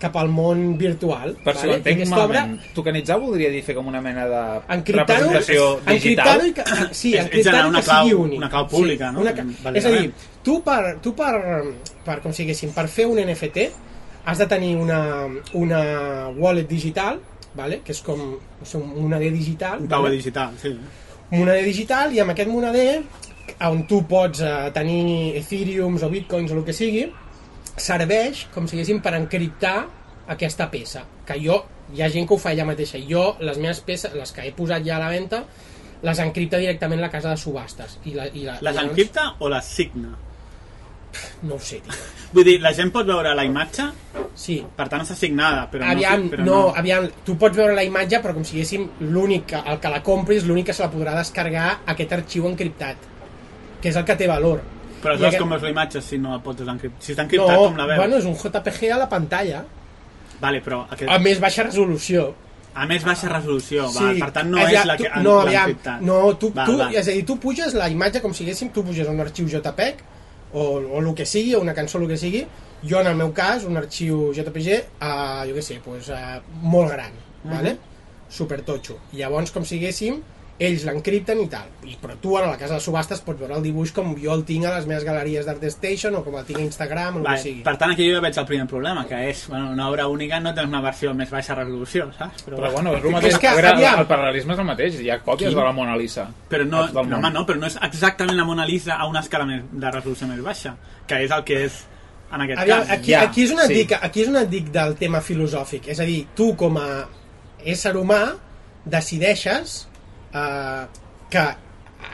cap 0.00 0.16
al 0.16 0.30
món 0.32 0.78
virtual. 0.80 1.34
per 1.44 1.54
si 1.56 1.66
ho 1.66 1.68
vale? 1.68 1.76
Entenc 1.82 1.96
aquesta 2.00 2.24
obra- 2.24 2.40
malament 2.46 2.72
tokenitzar 2.74 3.18
voldria 3.20 3.50
dir 3.52 3.62
fer 3.62 3.74
com 3.76 3.86
una 3.86 4.00
mena 4.00 4.26
de 4.26 4.42
representació 4.96 5.80
digital 5.86 6.46
i 6.48 6.52
que, 6.56 6.64
sí, 6.92 7.12
És- 7.14 7.20
és 7.20 7.24
encriptar-ho 7.26 7.68
una 7.68 7.78
que 7.82 7.84
sigui 7.90 8.10
clau- 8.10 8.22
únic 8.24 8.38
una 8.38 8.50
clau 8.50 8.66
pública, 8.68 9.12
no? 9.12 9.20
una, 9.20 9.34
ca- 9.34 9.44
Vale, 9.62 9.78
és 9.78 9.84
a 9.86 9.90
dir, 9.90 10.12
tu 10.42 10.62
per, 10.64 10.96
tu 11.02 11.14
per, 11.14 11.34
per 12.04 12.20
com 12.24 12.32
siguéssim, 12.32 12.72
per 12.72 12.88
fer 12.88 13.06
un 13.06 13.18
NFT 13.20 13.68
has 14.24 14.38
de 14.38 14.46
tenir 14.46 14.76
una, 14.76 15.26
una 15.54 16.28
wallet 16.36 16.68
digital 16.68 17.20
vale? 17.54 17.80
que 17.84 17.92
és 17.92 18.00
com 18.02 18.18
no 18.20 18.64
sé, 18.64 18.76
un 18.78 19.02
moneder 19.02 19.32
digital 19.32 19.80
Un 19.80 19.88
vale? 19.88 20.10
digital, 20.16 20.52
sí. 20.60 20.68
un 21.30 21.38
moneder 21.38 21.64
digital 21.64 22.12
i 22.14 22.20
amb 22.20 22.30
aquest 22.30 22.48
moneder 22.50 23.02
on 23.66 23.82
tu 23.86 24.04
pots 24.06 24.40
eh, 24.40 24.70
tenir 24.72 25.36
ethereums 25.36 26.02
o 26.02 26.08
bitcoins 26.08 26.52
o 26.52 26.58
el 26.58 26.64
que 26.64 26.72
sigui 26.72 27.08
serveix, 27.80 28.46
com 28.54 28.68
si 28.68 28.76
diguéssim, 28.76 29.00
per 29.02 29.14
encriptar 29.18 29.86
aquesta 30.30 30.68
peça 30.70 31.02
que 31.26 31.36
jo, 31.42 31.58
hi 31.94 32.02
ha 32.04 32.08
gent 32.12 32.28
que 32.28 32.34
ho 32.36 32.38
fa 32.38 32.52
ella 32.54 32.64
mateixa 32.68 33.00
jo, 33.08 33.36
les 33.40 33.58
meves 33.58 33.80
peces, 33.82 34.14
les 34.14 34.30
que 34.32 34.44
he 34.46 34.52
posat 34.54 34.84
ja 34.86 34.96
a 35.00 35.04
la 35.04 35.08
venda 35.10 35.44
les 36.02 36.18
encripta 36.22 36.56
directament 36.62 37.00
la 37.02 37.10
casa 37.12 37.34
de 37.34 37.36
subhastes 37.36 37.98
i 38.08 38.14
la, 38.14 38.28
i 38.32 38.44
la, 38.46 38.54
Les 38.60 38.72
i 38.72 38.76
llavors- 38.76 38.88
encripta 38.90 39.24
o 39.38 39.48
les 39.52 39.64
signa? 39.66 40.14
no 41.42 41.56
ho 41.56 41.58
sé, 41.58 41.80
tio. 41.82 41.92
Vull 42.32 42.44
dir, 42.46 42.60
la 42.62 42.70
gent 42.72 42.92
pot 42.94 43.04
veure 43.08 43.32
la 43.34 43.42
imatge, 43.44 43.88
sí, 44.38 44.60
per 44.76 44.84
tant 44.88 45.02
està 45.02 45.16
signada, 45.18 45.64
però 45.72 45.88
aviam, 45.90 46.22
no... 46.22 46.30
Però 46.30 46.44
no, 46.46 46.58
aviam, 46.78 47.08
tu 47.26 47.34
pots 47.40 47.56
veure 47.58 47.74
la 47.74 47.82
imatge 47.82 48.20
però 48.22 48.36
com 48.36 48.44
si 48.46 48.54
diguéssim 48.60 48.84
l'únic, 49.10 49.48
que- 49.50 49.62
el 49.72 49.80
que 49.82 49.90
la 49.90 50.02
compris 50.06 50.46
l'únic 50.46 50.68
que 50.70 50.76
se 50.76 50.84
la 50.84 50.90
podrà 50.92 51.16
descarregar 51.18 51.80
aquest 51.90 52.12
arxiu 52.14 52.46
encriptat 52.46 53.08
que 53.82 53.88
és 53.90 53.96
el 53.98 54.04
que 54.06 54.14
té 54.20 54.28
valor 54.30 54.62
Però 55.02 55.14
saps 55.16 55.22
aquest- 55.28 55.40
com 55.40 55.50
veus 55.50 55.62
la 55.62 55.70
imatge 55.70 56.00
si 56.02 56.18
no 56.18 56.30
la 56.36 56.38
pots 56.44 56.60
encriptar? 56.68 57.02
Si 57.02 57.12
està 57.14 57.22
encriptat, 57.24 57.56
no, 57.56 57.64
com 57.70 57.76
la 57.76 57.86
veus? 57.86 57.98
bueno, 57.98 58.16
és 58.16 58.24
un 58.24 58.34
JPG 58.36 58.90
a 58.92 58.98
la 58.98 59.08
pantalla 59.08 59.64
Vale, 60.40 60.60
però 60.64 60.86
aquest... 60.90 61.10
a 61.10 61.18
més 61.18 61.40
baixa 61.40 61.62
resolució 61.64 62.34
a 62.74 62.84
més 62.86 63.02
baixa 63.04 63.28
resolució, 63.28 63.88
val, 63.92 64.18
per 64.20 64.30
tant 64.32 64.48
no 64.48 64.58
és, 64.58 64.66
aviam, 64.68 64.86
la 64.86 64.96
que 64.96 65.08
tu, 65.10 65.20
no, 65.24 65.32
aviam, 65.40 65.72
no, 66.06 66.18
tu, 66.38 66.52
Val, 66.54 66.66
tu, 66.70 66.76
val. 66.78 66.94
és 66.94 67.08
a 67.08 67.10
dir, 67.16 67.24
tu 67.26 67.34
puges 67.42 67.74
la 67.74 67.88
imatge 67.90 68.20
com 68.22 68.32
si 68.32 68.44
haguéssim, 68.44 68.70
tu 68.70 68.84
puges 68.86 69.08
un 69.10 69.18
arxiu 69.20 69.48
JPEG 69.50 69.96
o, 70.52 70.62
o 70.78 71.00
el 71.00 71.14
que 71.18 71.26
sigui, 71.26 71.54
o 71.56 71.60
una 71.60 71.74
cançó, 71.74 71.98
el 71.98 72.06
que 72.08 72.16
sigui 72.16 72.44
jo 72.86 73.00
en 73.00 73.08
el 73.10 73.16
meu 73.16 73.32
cas, 73.34 73.64
un 73.64 73.76
arxiu 73.76 74.30
JPG 74.32 74.78
uh, 75.02 75.42
jo 75.48 75.56
què 75.58 75.62
sé, 75.66 75.80
pues, 75.84 76.08
uh, 76.14 76.38
molt 76.62 76.92
gran 76.92 77.10
Mhm. 77.42 77.50
vale? 77.56 77.76
super 78.28 78.60
totxo 78.62 78.98
llavors 79.12 79.50
com 79.50 79.64
si 79.64 79.78
haguéssim 79.80 80.20
ells 80.60 80.84
l'encripten 80.84 81.40
i 81.40 81.46
tal 81.50 81.68
I, 81.88 81.94
però 82.00 82.14
tu 82.20 82.34
a 82.36 82.42
la 82.44 82.56
casa 82.60 82.76
de 82.76 82.84
subhastes 82.84 83.22
pots 83.24 83.40
veure 83.40 83.56
el 83.56 83.64
dibuix 83.64 83.92
com 83.96 84.12
jo 84.20 84.34
el 84.34 84.44
tinc 84.48 84.66
a 84.68 84.74
les 84.76 84.86
meves 84.88 85.06
galeries 85.08 85.46
d'Art 85.48 85.64
Station 85.72 86.18
o 86.18 86.22
com 86.26 86.36
el 86.36 86.44
tinc 86.48 86.60
a 86.60 86.64
Instagram 86.66 87.16
o 87.16 87.18
el 87.20 87.24
que 87.24 87.30
Vale, 87.30 87.42
sigui 87.42 87.62
per 87.66 87.76
tant, 87.80 87.94
aquí 87.94 88.08
jo 88.08 88.18
ja 88.18 88.22
veig 88.24 88.40
el 88.42 88.48
primer 88.50 88.66
problema, 88.70 89.06
que 89.08 89.20
és 89.30 89.46
bueno, 89.48 89.70
una 89.72 89.88
obra 89.88 90.06
única 90.12 90.40
no 90.40 90.52
tens 90.54 90.68
una 90.68 90.82
versió 90.84 91.14
més 91.16 91.32
baixa 91.32 91.56
resolució, 91.58 92.10
saps? 92.18 92.44
però 92.46 92.72
bueno, 92.72 92.94
és 92.96 93.04
el 93.04 93.16
mateix, 93.16 93.38
que, 93.38 93.48
a 93.48 93.54
veure, 93.56 93.74
aviam. 93.74 94.02
el 94.04 94.10
paral·lelisme 94.10 94.56
és 94.56 94.64
el 94.64 94.68
mateix 94.68 95.00
hi 95.00 95.10
ha 95.10 95.20
còpies 95.24 95.50
Quin? 95.50 95.58
de 95.58 95.64
la 95.64 95.72
Mona 95.72 95.96
Lisa 95.96 96.28
Però 96.50 96.66
no, 96.66 96.86
no, 96.92 97.00
home, 97.16 97.30
no, 97.32 97.46
però 97.48 97.58
no 97.58 97.66
és 97.70 97.78
exactament 97.88 98.36
la 98.36 98.44
Mona 98.44 98.66
Lisa 98.68 98.98
a 99.00 99.08
una 99.08 99.24
escala 99.24 99.46
més, 99.48 99.64
de 99.72 99.90
resolució 99.90 100.28
més 100.28 100.42
baixa, 100.44 100.76
que 101.06 101.24
és 101.24 101.32
el 101.34 101.44
que 101.44 101.64
és 101.66 101.80
en 102.30 102.44
aquest 102.44 102.60
Aviam, 102.62 102.84
cas. 102.84 102.90
aquí, 102.90 103.10
Ja, 103.10 103.22
aquí, 103.26 103.42
és 103.42 103.50
et 103.50 103.66
sí. 103.66 103.74
dic, 103.74 103.92
aquí 104.00 104.22
és 104.22 104.28
et 104.28 104.50
dic 104.50 104.70
del 104.70 104.94
tema 104.96 105.20
filosòfic. 105.20 105.88
És 105.90 105.98
a 105.98 106.06
dir, 106.06 106.26
tu 106.36 106.52
com 106.56 106.76
a 106.78 107.06
ésser 107.66 107.96
humà 107.98 108.20
decideixes 108.86 109.89
eh, 110.34 110.86
que 111.30 111.44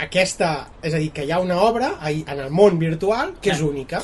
aquesta, 0.02 0.68
és 0.82 0.94
a 0.94 0.98
dir, 0.98 1.10
que 1.12 1.24
hi 1.24 1.30
ha 1.32 1.38
una 1.40 1.56
obra 1.62 1.94
ahí, 2.00 2.24
en 2.26 2.40
el 2.40 2.50
món 2.50 2.78
virtual 2.78 3.34
que 3.40 3.50
és 3.50 3.58
Sí. 3.58 3.64
única. 3.64 4.02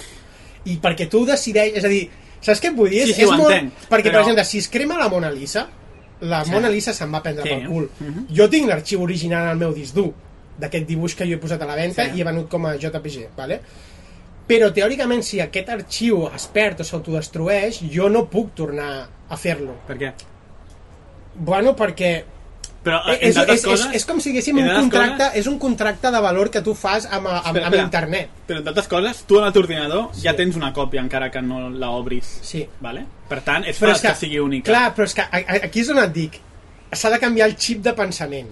I 0.65 0.79
perquè 0.79 1.09
tu 1.11 1.25
decideix, 1.27 1.75
és 1.77 1.85
a 1.85 1.89
dir, 1.89 2.09
saps 2.41 2.61
què 2.63 2.69
et 2.71 2.77
vull 2.77 2.91
dir? 2.91 3.07
Sí, 3.07 3.15
sí, 3.15 3.23
és 3.23 3.31
molt, 3.31 3.51
entenc, 3.51 3.73
perquè, 3.91 4.09
però- 4.09 4.13
per 4.13 4.21
exemple, 4.21 4.45
si 4.45 4.59
es 4.59 4.69
crema 4.69 4.97
la 4.99 5.09
Mona 5.09 5.31
Lisa, 5.31 5.67
la 6.21 6.45
Mona 6.45 6.69
Lisa 6.69 6.93
se'n 6.95 7.13
va 7.13 7.21
prendre 7.23 7.43
Sí. 7.43 7.49
pel 7.51 7.67
cul. 7.69 7.91
Mhm. 7.99 8.27
Jo 8.35 8.49
tinc 8.49 8.69
l'arxiu 8.69 9.03
original 9.03 9.49
al 9.49 9.57
meu 9.59 9.73
disc 9.75 9.95
dur 9.95 10.13
d'aquest 10.59 10.87
dibuix 10.87 11.15
que 11.17 11.27
jo 11.27 11.35
he 11.35 11.39
posat 11.39 11.61
a 11.63 11.67
la 11.67 11.75
venda 11.75 12.05
Sí. 12.05 12.17
i 12.19 12.21
he 12.21 12.25
venut 12.25 12.49
com 12.49 12.65
a 12.67 12.77
JPG, 12.77 13.29
vale? 13.37 13.61
però 14.47 14.73
teòricament 14.73 15.23
si 15.23 15.41
aquest 15.41 15.69
arxiu 15.69 16.27
es 16.35 16.47
perd 16.49 16.81
o 16.81 16.85
s'autodestrueix 16.85 17.81
jo 17.91 18.09
no 18.11 18.29
puc 18.29 18.55
tornar 18.55 19.09
a 19.29 19.37
fer-lo 19.37 19.73
Per 19.87 19.97
què? 19.97 20.13
bueno, 21.37 21.75
perquè 21.77 22.25
Però, 22.83 22.99
Eh, 23.07 23.19
és, 23.21 23.29
entre 23.37 23.41
altres 23.43 23.59
és, 23.61 23.65
coses, 23.65 23.87
és, 23.87 23.95
és 24.01 24.05
com 24.05 24.19
si 24.21 24.31
haguéssim 24.31 24.57
un 24.59 24.67
contracte, 24.75 25.17
coses- 25.19 25.37
és 25.39 25.47
un 25.47 25.59
contracte 25.59 26.11
de 26.11 26.21
valor 26.21 26.51
que 26.51 26.61
tu 26.63 26.75
fas 26.75 27.07
amb, 27.07 27.29
amb, 27.29 27.47
Espera, 27.47 27.67
amb 27.67 27.75
internet. 27.77 28.29
Però, 28.49 28.57
entre 28.59 28.71
altres 28.71 28.89
coses, 28.89 29.23
tu 29.25 29.39
en 29.39 29.45
el 29.47 29.53
teu 29.53 29.63
ordinador 29.63 30.09
ja 30.21 30.35
tens 30.35 30.57
una 30.57 30.73
còpia, 30.73 31.01
encara 31.01 31.31
que 31.31 31.41
no 31.43 31.71
la 31.71 31.91
obris. 31.91 32.39
Sí. 32.43 32.67
Vale? 32.81 33.05
Per 33.29 33.41
tant, 33.43 33.65
és 33.65 33.79
Però 33.79 33.93
fals 33.95 34.01
que, 34.03 34.15
sigui 34.17 34.39
única. 34.41 34.71
Clar, 34.73 34.95
però 34.97 35.05
és 35.05 35.15
que 35.15 35.23
aquí 35.63 35.81
és 35.81 35.89
on 35.95 35.99
et 36.03 36.13
dic, 36.13 36.41
s'ha 36.93 37.11
de 37.11 37.19
canviar 37.23 37.49
el 37.49 37.57
xip 37.57 37.83
de 37.83 37.93
pensament. 37.95 38.51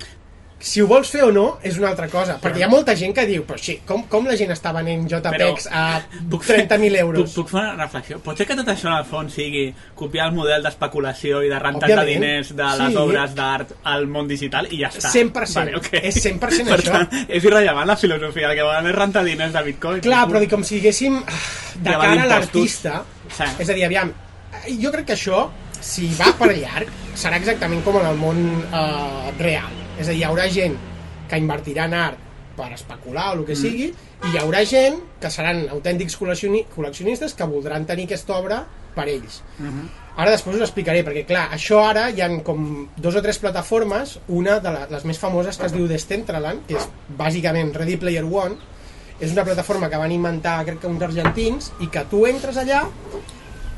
Si 0.60 0.82
ho 0.82 0.86
vols 0.86 1.08
fer 1.08 1.22
o 1.24 1.30
no, 1.32 1.44
és 1.64 1.78
una 1.80 1.88
altra 1.88 2.06
cosa. 2.12 2.34
Perquè 2.36 2.58
hi 2.60 2.62
ha 2.66 2.68
molta 2.68 2.92
gent 2.94 3.14
que 3.16 3.22
diu, 3.24 3.46
però 3.48 3.56
sí, 3.56 3.78
com, 3.88 4.02
com 4.12 4.26
la 4.28 4.34
gent 4.36 4.50
està 4.52 4.74
venent 4.76 5.06
JPEGs 5.08 5.68
a 5.72 5.84
puc 6.30 6.42
fer- 6.44 6.58
30.000 6.68 6.98
euros? 7.00 7.30
Puc, 7.30 7.46
puc 7.46 7.52
fer 7.54 7.62
una 7.62 7.78
reflexió? 7.78 8.18
Pot 8.20 8.36
ser 8.36 8.46
que 8.46 8.56
tot 8.58 8.68
això 8.68 8.90
en 8.90 8.98
el 8.98 9.06
fons 9.08 9.32
sigui 9.32 9.62
copiar 9.96 10.26
el 10.28 10.34
model 10.36 10.62
d'especulació 10.68 11.40
i 11.42 11.48
de 11.48 11.58
rentat 11.58 11.88
de 11.88 11.96
Òbviament. 11.96 12.12
diners 12.26 12.52
de 12.58 12.68
les 12.82 12.92
Sí. 12.92 12.98
obres 13.06 13.34
d'art 13.40 13.72
al 13.88 14.06
món 14.06 14.28
digital 14.28 14.68
i 14.70 14.82
ja 14.82 14.90
està. 14.92 15.08
100%. 15.16 15.76
ok. 15.80 15.88
És 16.02 16.20
100% 16.26 16.68
per 16.68 16.78
això. 16.82 16.92
Tant, 16.92 17.24
és 17.26 17.42
irrellevant 17.48 17.86
la 17.88 17.96
filosofia, 17.96 18.50
el 18.50 18.56
que 18.60 18.68
volen 18.68 18.86
és 18.92 18.94
rentar 19.00 19.24
diners 19.24 19.52
de 19.56 19.62
bitcoin. 19.72 20.00
Clar, 20.04 20.26
però 20.28 20.44
com 20.50 20.62
si 20.62 20.76
diguéssim 20.76 21.16
ah, 21.24 21.42
de 21.74 21.90
cara 22.04 22.22
a 22.22 22.26
l'artista, 22.36 23.02
Sí. 23.30 23.44
és 23.64 23.68
a 23.70 23.72
dir, 23.72 23.84
aviam, 23.88 24.12
jo 24.78 24.92
crec 24.92 25.06
que 25.06 25.14
això, 25.16 25.46
si 25.80 26.10
va 26.20 26.34
per 26.36 26.52
llarg, 26.52 26.88
serà 27.16 27.36
exactament 27.40 27.80
com 27.82 27.96
en 27.96 28.06
el 28.12 28.16
món 28.20 28.40
eh, 28.74 29.32
real. 29.38 29.79
És 30.00 30.08
a 30.08 30.14
dir, 30.14 30.22
hi 30.22 30.26
haurà 30.26 30.48
gent 30.48 30.76
que 31.30 31.38
invertirà 31.38 31.86
en 31.86 31.94
art 31.94 32.26
per 32.56 32.72
especular 32.74 33.30
o 33.30 33.38
el 33.38 33.46
que 33.48 33.56
sigui, 33.56 33.90
i 33.92 34.32
hi 34.32 34.38
haurà 34.40 34.64
gent 34.68 34.98
que 35.20 35.30
seran 35.32 35.66
autèntics 35.72 36.16
col·leccioni 36.18 36.64
col·leccionistes 36.74 37.36
que 37.36 37.48
voldran 37.48 37.86
tenir 37.88 38.08
aquesta 38.08 38.36
obra 38.36 38.64
per 38.96 39.06
ells. 39.08 39.40
Ara 40.16 40.32
després 40.34 40.56
us 40.56 40.64
explicaré, 40.66 41.04
perquè 41.06 41.24
clar, 41.28 41.46
això 41.54 41.84
ara 41.86 42.08
hi 42.10 42.20
han 42.20 42.40
com 42.44 42.88
dos 42.96 43.16
o 43.16 43.22
tres 43.22 43.38
plataformes, 43.38 44.18
una 44.28 44.58
de 44.60 44.72
la, 44.74 44.86
les 44.90 45.06
més 45.08 45.18
famoses 45.18 45.56
que 45.56 45.68
es 45.68 45.72
diu 45.76 45.86
Decentraland, 45.88 46.66
que 46.66 46.76
és 46.76 46.88
bàsicament 47.16 47.72
Ready 47.76 47.96
Player 47.96 48.24
One, 48.26 48.58
és 49.20 49.32
una 49.32 49.44
plataforma 49.44 49.88
que 49.92 50.00
van 50.00 50.12
inventar, 50.12 50.64
crec 50.64 50.80
que 50.80 50.88
uns 50.90 51.02
argentins, 51.06 51.72
i 51.80 51.88
que 51.92 52.04
tu 52.10 52.24
entres 52.26 52.58
allà, 52.60 52.82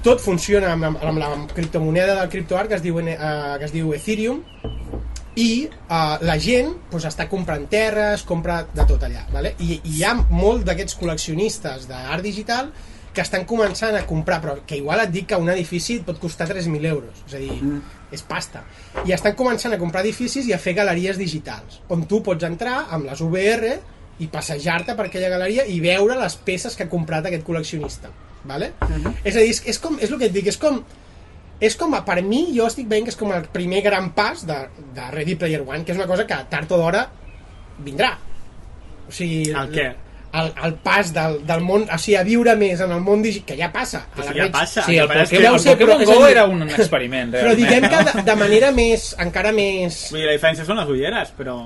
tot 0.03 0.23
funciona 0.23 0.73
amb, 0.73 0.89
amb 0.99 1.19
la 1.19 1.31
criptomoneda 1.55 2.17
del 2.19 2.31
criptoart 2.31 2.71
que 2.71 2.79
es 2.81 2.83
diu, 2.83 2.99
eh, 3.05 3.17
que 3.59 3.69
es 3.69 3.75
diu 3.75 3.93
Ethereum, 3.95 4.43
i 5.37 5.67
uh, 5.67 6.19
la 6.21 6.37
gent 6.41 6.75
pues, 6.91 7.07
està 7.09 7.29
comprant 7.31 7.65
terres, 7.71 8.25
compra 8.29 8.63
de 8.69 8.85
tot 8.89 9.03
allà. 9.07 9.25
Vale? 9.33 9.55
I, 9.65 9.79
I 9.81 9.99
hi 9.99 10.03
ha 10.05 10.15
molt 10.31 10.67
d'aquests 10.69 10.99
col·leccionistes 11.01 11.87
d'art 11.89 12.25
digital 12.25 12.73
que 13.13 13.21
estan 13.21 13.45
començant 13.49 13.97
a 13.97 14.07
comprar, 14.09 14.41
però 14.41 14.57
que 14.67 14.79
igual 14.81 15.03
et 15.03 15.11
dic 15.13 15.29
que 15.33 15.39
un 15.41 15.51
edifici 15.53 15.99
et 16.01 16.07
pot 16.07 16.19
costar 16.21 16.47
3.000 16.49 16.89
euros, 16.89 17.25
és 17.29 17.35
a 17.37 17.41
dir, 17.43 17.59
mm. 17.59 17.81
és 18.17 18.23
pasta. 18.25 18.63
I 19.05 19.13
estan 19.13 19.37
començant 19.37 19.75
a 19.77 19.81
comprar 19.81 20.01
edificis 20.05 20.49
i 20.49 20.55
a 20.57 20.61
fer 20.61 20.73
galeries 20.79 21.21
digitals, 21.21 21.83
on 21.93 22.07
tu 22.09 22.23
pots 22.25 22.49
entrar 22.49 22.87
amb 22.89 23.11
les 23.11 23.21
VR 23.21 23.75
i 24.23 24.29
passejar-te 24.33 24.97
per 24.97 25.11
aquella 25.11 25.33
galeria 25.33 25.67
i 25.69 25.79
veure 25.85 26.17
les 26.17 26.37
peces 26.47 26.77
que 26.77 26.87
ha 26.87 26.93
comprat 26.93 27.29
aquest 27.29 27.45
col·leccionista. 27.45 28.13
Vale? 28.45 28.73
Mm 28.81 29.03
-hmm. 29.03 29.15
És 29.25 29.37
a 29.37 29.39
dir, 29.39 29.51
és, 29.51 29.63
és, 29.67 29.79
com, 29.79 29.99
és 30.01 30.11
el 30.11 30.19
que 30.19 30.27
et 30.27 30.33
dic, 30.33 30.47
és 30.47 30.57
com 30.57 30.83
és 31.63 31.77
com, 31.79 31.95
a- 31.95 32.03
per 32.05 32.19
mi, 32.27 32.45
jo 32.57 32.67
estic 32.67 32.89
veient 32.91 33.07
que 33.07 33.13
és 33.15 33.19
com 33.21 33.31
el 33.33 33.45
primer 33.55 33.81
gran 33.87 34.11
pas 34.17 34.43
de, 34.49 34.57
de 34.97 35.11
Ready 35.15 35.37
Player 35.39 35.63
One, 35.63 35.85
que 35.87 35.95
és 35.95 35.99
una 36.01 36.09
cosa 36.11 36.27
que 36.27 36.39
tard 36.51 36.71
o 36.75 36.81
d'hora 36.81 37.07
vindrà. 37.83 38.17
O 39.09 39.13
sigui... 39.15 39.45
El 39.51 39.71
què? 39.75 39.93
El, 40.33 40.47
el 40.65 40.75
pas 40.81 41.11
del, 41.13 41.35
del 41.45 41.61
món, 41.61 41.83
o 41.93 41.97
sigui, 42.01 42.15
a 42.17 42.23
viure 42.25 42.55
més 42.57 42.81
en 42.81 42.93
el 42.95 43.03
món 43.05 43.21
digital, 43.21 43.51
que 43.51 43.57
ja 43.59 43.67
passa. 43.73 43.99
a 44.07 44.15
Però 44.17 44.25
la 44.31 44.33
ja 44.33 44.47
Reig. 44.47 44.53
passa. 44.55 44.85
Sí, 44.87 44.97
el 44.97 45.11
que 45.11 45.19
és 45.27 45.29
Pokémon, 45.29 45.53
ho 45.53 45.59
el 45.59 45.77
però 45.77 45.97
Pokémon 45.99 46.05
Go 46.23 46.29
era 46.31 46.45
un 46.49 46.63
experiment, 46.71 47.35
Però 47.35 47.51
realment. 47.51 47.61
diguem 47.61 47.89
que 47.93 47.99
de, 48.09 48.23
de 48.31 48.37
manera 48.41 48.71
més, 48.73 49.11
encara 49.21 49.53
més... 49.53 49.99
Vull 50.11 50.23
dir, 50.23 50.31
la 50.31 50.37
diferència 50.39 50.65
són 50.65 50.81
les 50.81 50.89
ulleres, 50.95 51.35
però... 51.37 51.59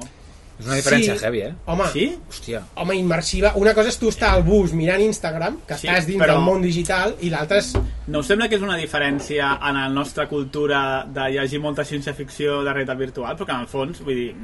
És 0.59 0.67
una 0.67 0.77
diferència 0.77 1.15
Sí. 1.19 1.25
heavy, 1.25 1.41
eh? 1.41 1.55
Home, 1.67 1.85
Sí? 1.93 2.19
Hòstia. 2.31 2.63
home, 2.77 2.95
immersiva. 2.97 3.53
Una 3.57 3.75
cosa 3.75 3.89
és 3.91 3.99
tu 3.99 4.09
estar 4.09 4.31
al 4.35 4.43
bus 4.43 4.73
mirant 4.73 5.03
Instagram, 5.03 5.59
que 5.67 5.77
Sí, 5.77 5.87
estàs 5.87 6.07
dins 6.07 6.23
però- 6.23 6.35
del 6.35 6.43
món 6.43 6.63
digital, 6.63 7.15
i 7.21 7.29
l'altre 7.31 7.59
és... 7.59 7.75
No 8.07 8.21
us 8.21 8.27
sembla 8.27 8.49
que 8.49 8.55
és 8.57 8.63
una 8.63 8.77
diferència 8.77 9.59
en 9.69 9.75
la 9.75 9.89
nostra 9.89 10.29
cultura 10.29 11.05
de 11.13 11.29
llegir 11.31 11.61
molta 11.61 11.83
ciència-ficció 11.85 12.63
de 12.65 12.73
realitat 12.73 12.97
virtual? 12.99 13.37
Però 13.37 13.45
que 13.47 13.53
en 13.53 13.61
el 13.61 13.67
fons, 13.67 14.01
vull 14.01 14.15
dir, 14.15 14.35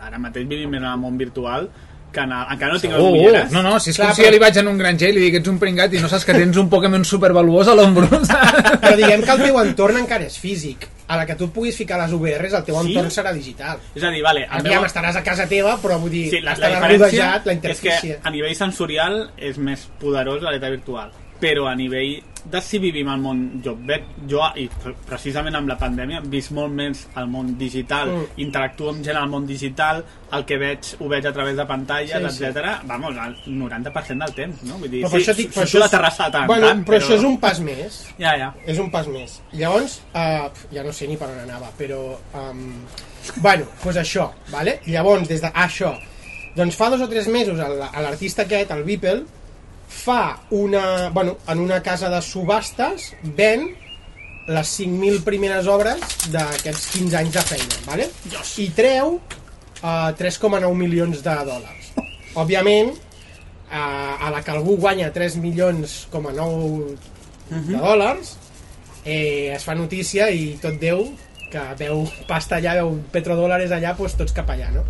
ara 0.00 0.18
mateix 0.18 0.48
vivim 0.48 0.74
en 0.74 0.84
el 0.84 0.98
món 0.98 1.16
virtual 1.18 1.68
que 2.12 2.20
el, 2.20 2.32
encara 2.32 2.72
no 2.74 2.80
tinc 2.80 2.92
les 2.92 3.00
Uh, 3.02 3.06
uh, 3.06 3.12
ulleres. 3.12 3.52
no, 3.52 3.62
no, 3.62 3.78
si 3.80 3.90
és 3.90 3.96
Clar, 3.96 4.08
com 4.08 4.16
si 4.16 4.22
però- 4.22 4.26
jo 4.26 4.32
li 4.32 4.38
vaig 4.42 4.56
en 4.58 4.68
un 4.68 4.78
granger 4.78 5.08
i 5.10 5.12
li 5.12 5.20
dic 5.26 5.34
ets 5.40 5.48
un 5.48 5.58
pringat 5.58 5.94
i 5.94 6.00
no 6.00 6.08
saps 6.08 6.24
que 6.24 6.34
tens 6.34 6.56
un 6.56 6.68
Pokémon 6.68 7.04
supervaluós 7.04 7.68
a 7.68 7.74
l'ombro. 7.74 8.08
Però 8.82 8.96
diguem 8.96 9.22
que 9.22 9.30
el 9.36 9.42
teu 9.44 9.60
entorn 9.60 9.96
encara 9.98 10.24
és 10.26 10.38
físic. 10.38 10.88
A 11.10 11.16
la 11.16 11.26
que 11.26 11.34
tu 11.34 11.48
puguis 11.50 11.76
ficar 11.76 11.98
les 11.98 12.12
VRs, 12.12 12.52
el 12.54 12.64
teu 12.64 12.76
Sí? 12.82 12.90
entorn 12.92 13.10
serà 13.10 13.32
digital. 13.34 13.78
És 13.94 14.02
a 14.04 14.10
dir, 14.10 14.22
vale, 14.22 14.44
el 14.44 14.60
Aviam, 14.60 14.82
meu- 14.82 14.86
estaràs 14.90 15.16
a 15.16 15.22
casa 15.26 15.46
teva, 15.50 15.76
però 15.82 15.98
vull 15.98 16.10
dir, 16.10 16.28
Sí, 16.30 16.40
la, 16.40 16.52
la 16.52 16.56
estaràs 16.56 16.76
diferència 16.76 17.00
rodejat, 17.00 17.46
la 17.46 17.52
és 17.52 17.58
que 17.60 17.88
interfície. 17.88 18.18
a 18.22 18.30
nivell 18.30 18.54
sensorial 18.54 19.30
és 19.36 19.58
més 19.58 19.88
poderós 19.98 20.40
la 20.42 20.50
realitat 20.50 20.70
virtual 20.70 21.10
però 21.40 21.70
a 21.70 21.74
nivell 21.74 22.22
de 22.44 22.60
si 22.62 22.78
vivim 22.78 23.08
al 23.08 23.18
món 23.20 23.60
jo 23.64 23.74
veig, 23.86 24.02
jo 24.28 24.40
i 24.56 24.68
pre- 24.82 24.94
precisament 25.06 25.54
amb 25.56 25.68
la 25.68 25.76
pandèmia 25.78 26.18
he 26.22 26.28
vist 26.28 26.50
molt 26.56 26.72
més 26.72 27.06
el 27.16 27.26
món 27.28 27.56
digital 27.58 28.08
Mm. 28.10 28.26
interactuo 28.44 28.90
amb 28.90 29.04
gent 29.04 29.16
al 29.16 29.28
món 29.28 29.46
digital 29.46 30.04
el 30.32 30.44
que 30.46 30.56
veig 30.58 30.78
ho 31.00 31.08
veig 31.08 31.26
a 31.26 31.32
través 31.32 31.56
de 31.56 31.66
pantalles 31.66 32.10
Sí, 32.32 32.38
sí. 32.38 32.44
etc. 32.44 32.80
vamos, 32.84 33.14
el 33.16 33.36
90% 33.58 34.24
del 34.24 34.34
temps 34.34 34.62
no? 34.62 34.78
Vull 34.78 34.90
dir, 34.90 35.02
Però 35.04 35.10
per 35.10 35.20
sí, 35.20 35.26
això 35.30 35.36
dic, 35.36 35.50
però 35.54 35.64
això 35.66 35.76
a 35.76 35.80
la 35.80 35.84
és- 35.86 35.90
terrassa 35.90 36.30
tant 36.30 36.42
en 36.42 36.46
bueno, 36.48 36.66
tant, 36.68 36.84
però, 36.86 36.96
això 37.00 37.14
és 37.16 37.22
un 37.24 37.38
pas 37.38 37.60
més. 37.60 38.00
ja, 38.18 38.36
ja. 38.38 38.54
És 38.66 38.78
un 38.78 38.90
pas 38.90 39.06
més. 39.08 39.40
Llavors, 39.52 40.00
uh, 40.14 40.48
ja 40.72 40.82
no 40.82 40.92
sé 40.92 41.06
ni 41.08 41.16
per 41.16 41.28
on 41.28 41.38
anava, 41.38 41.70
però... 41.78 42.16
Um, 42.34 42.84
bueno, 43.36 43.64
doncs 43.64 43.82
pues 43.82 43.96
això, 43.96 44.30
vale? 44.50 44.80
Llavors, 44.86 45.28
des 45.28 45.40
de... 45.42 45.48
Ah, 45.54 45.66
això. 45.66 45.92
Doncs 46.56 46.74
fa 46.76 46.88
dos 46.90 47.00
o 47.00 47.08
tres 47.08 47.28
mesos 47.28 47.56
l'artista 47.58 48.42
aquest, 48.42 48.70
el 48.72 48.82
Beeple, 48.84 49.24
fa 49.90 50.40
una... 50.50 51.10
Bueno, 51.10 51.36
en 51.48 51.60
una 51.60 51.82
casa 51.82 52.08
de 52.08 52.22
subhastes 52.22 53.12
ven 53.36 53.68
les 54.46 54.72
5.000 54.80 55.22
primeres 55.26 55.68
obres 55.70 56.00
d'aquests 56.32 56.86
15 56.94 57.18
anys 57.20 57.36
de 57.36 57.42
feina, 57.44 57.78
vale? 57.86 58.08
i 58.62 58.70
treu 58.74 59.18
uh, 59.18 60.10
3,9 60.18 60.70
milions 60.78 61.22
de 61.26 61.34
dòlars. 61.50 61.90
Òbviament, 62.40 62.94
uh, 62.94 63.74
a 63.74 64.30
la 64.32 64.42
que 64.46 64.54
algú 64.54 64.78
guanya 64.80 65.10
3 65.14 65.36
milions, 65.42 66.06
com 66.10 66.30
a 66.30 66.34
9 66.34 66.96
de 67.50 67.76
dòlars, 67.76 68.36
eh, 69.04 69.50
es 69.54 69.66
fa 69.66 69.74
notícia 69.74 70.30
i 70.30 70.54
tot 70.62 70.78
Déu, 70.80 71.04
que 71.50 71.62
veu 71.78 72.04
pasta 72.28 72.58
allà, 72.58 72.76
veu 72.78 72.96
petrodòlares 73.12 73.72
allà, 73.74 73.94
doncs 73.98 74.16
tots 74.18 74.34
cap 74.36 74.50
allà, 74.54 74.70
no? 74.74 74.84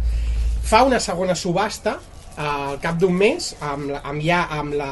Fa 0.70 0.84
una 0.84 1.00
segona 1.00 1.34
subhasta 1.34 1.96
eh, 1.96 2.19
al 2.36 2.78
cap 2.80 2.98
d'un 3.00 3.12
mes 3.16 3.54
amb, 3.60 3.90
la, 3.90 4.00
amb 4.06 4.22
ja 4.24 4.44
amb 4.58 4.74
la, 4.78 4.90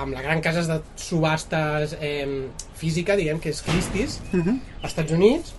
amb 0.00 0.12
la 0.14 0.22
gran 0.22 0.40
casa 0.40 0.62
de 0.66 0.80
subhastes 0.96 1.96
eh, 2.00 2.46
física, 2.80 3.16
diguem 3.16 3.38
que 3.40 3.50
és 3.52 3.62
Christie's, 3.66 4.20
als 4.34 4.92
Estats 4.92 5.12
Units, 5.12 5.52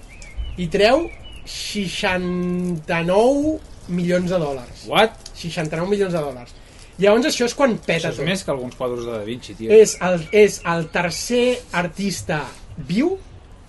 i 0.57 0.67
treu 0.67 1.09
69 1.45 3.59
milions 3.89 4.29
de 4.29 4.37
dòlars. 4.39 4.85
What? 4.89 5.11
69 5.35 5.89
milions 5.89 6.13
de 6.13 6.19
dòlars. 6.21 6.53
Llavors 7.01 7.25
això 7.31 7.45
és 7.47 7.53
quan 7.57 7.77
peta 7.81 8.09
Això 8.09 8.11
és 8.11 8.17
tot. 8.19 8.25
més 8.27 8.43
que 8.45 8.51
alguns 8.53 8.75
quadros 8.77 9.05
de 9.07 9.11
Da 9.15 9.23
Vinci, 9.25 9.55
tio. 9.57 9.71
És 9.73 9.95
el, 10.05 10.19
és 10.31 10.59
el 10.69 10.85
tercer 10.93 11.57
artista 11.73 12.43
viu 12.77 13.15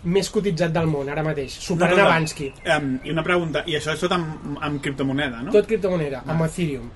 més 0.02 0.28
cotitzat 0.34 0.72
del 0.74 0.86
món, 0.90 1.06
ara 1.08 1.22
mateix, 1.22 1.54
superant 1.62 1.94
Una 1.94 2.02
cosa, 2.02 2.16
Avansky. 2.16 2.48
Um, 2.66 2.96
I 3.06 3.10
una 3.14 3.22
pregunta, 3.22 3.62
i 3.70 3.76
això 3.78 3.94
és 3.94 4.00
tot 4.02 4.10
amb, 4.16 4.26
amb 4.60 4.82
criptomoneda, 4.82 5.42
no? 5.46 5.52
Tot 5.54 5.66
criptomoneda, 5.70 6.24
amb 6.26 6.42
Ethereum. 6.48 6.90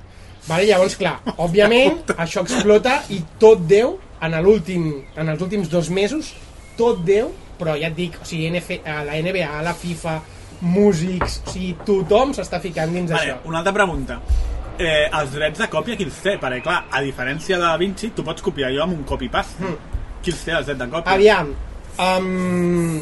Vale, 0.46 0.66
llavors, 0.68 0.94
clar, 0.98 1.16
òbviament, 1.42 2.04
això 2.22 2.44
explota 2.46 3.00
i 3.10 3.20
tot 3.40 3.64
Déu, 3.66 3.96
en 4.22 4.36
l'últim 4.42 4.88
en 5.18 5.28
els 5.28 5.42
últims 5.42 5.70
dos 5.72 5.90
mesos, 5.90 6.32
tot 6.78 7.02
Déu, 7.06 7.32
però 7.58 7.74
ja 7.80 7.90
et 7.90 7.96
dic, 7.96 8.18
o 8.20 8.28
sigui, 8.28 8.50
NF, 8.52 8.80
a 8.86 9.00
la 9.06 9.16
NBA, 9.18 9.62
la 9.64 9.74
FIFA, 9.76 10.16
músics, 10.66 11.40
o 11.44 11.54
sigui, 11.54 11.72
tothom 11.88 12.34
s'està 12.36 12.60
ficant 12.62 12.92
dins 12.94 13.10
Vale, 13.10 13.32
d'això. 13.32 13.48
una 13.50 13.62
altra 13.62 13.74
pregunta. 13.76 14.20
Eh, 14.76 15.08
els 15.08 15.32
drets 15.32 15.60
de 15.62 15.68
còpia 15.72 15.96
qui 15.96 16.04
els 16.04 16.16
té? 16.20 16.36
Perquè, 16.40 16.60
clar, 16.64 16.82
a 16.92 17.00
diferència 17.04 17.56
de 17.56 17.64
Da 17.64 17.76
Vinci, 17.80 18.12
tu 18.16 18.24
pots 18.24 18.44
copiar 18.44 18.70
jo 18.74 18.82
amb 18.84 18.98
un 18.98 19.04
copy-paste. 19.08 19.64
Mm. 19.64 20.00
Qui 20.22 20.34
els 20.34 20.42
té, 20.44 20.52
els 20.52 20.68
drets 20.68 20.82
de 20.82 20.88
còpia? 20.92 21.14
Aviam, 21.16 21.54
um, 22.04 22.98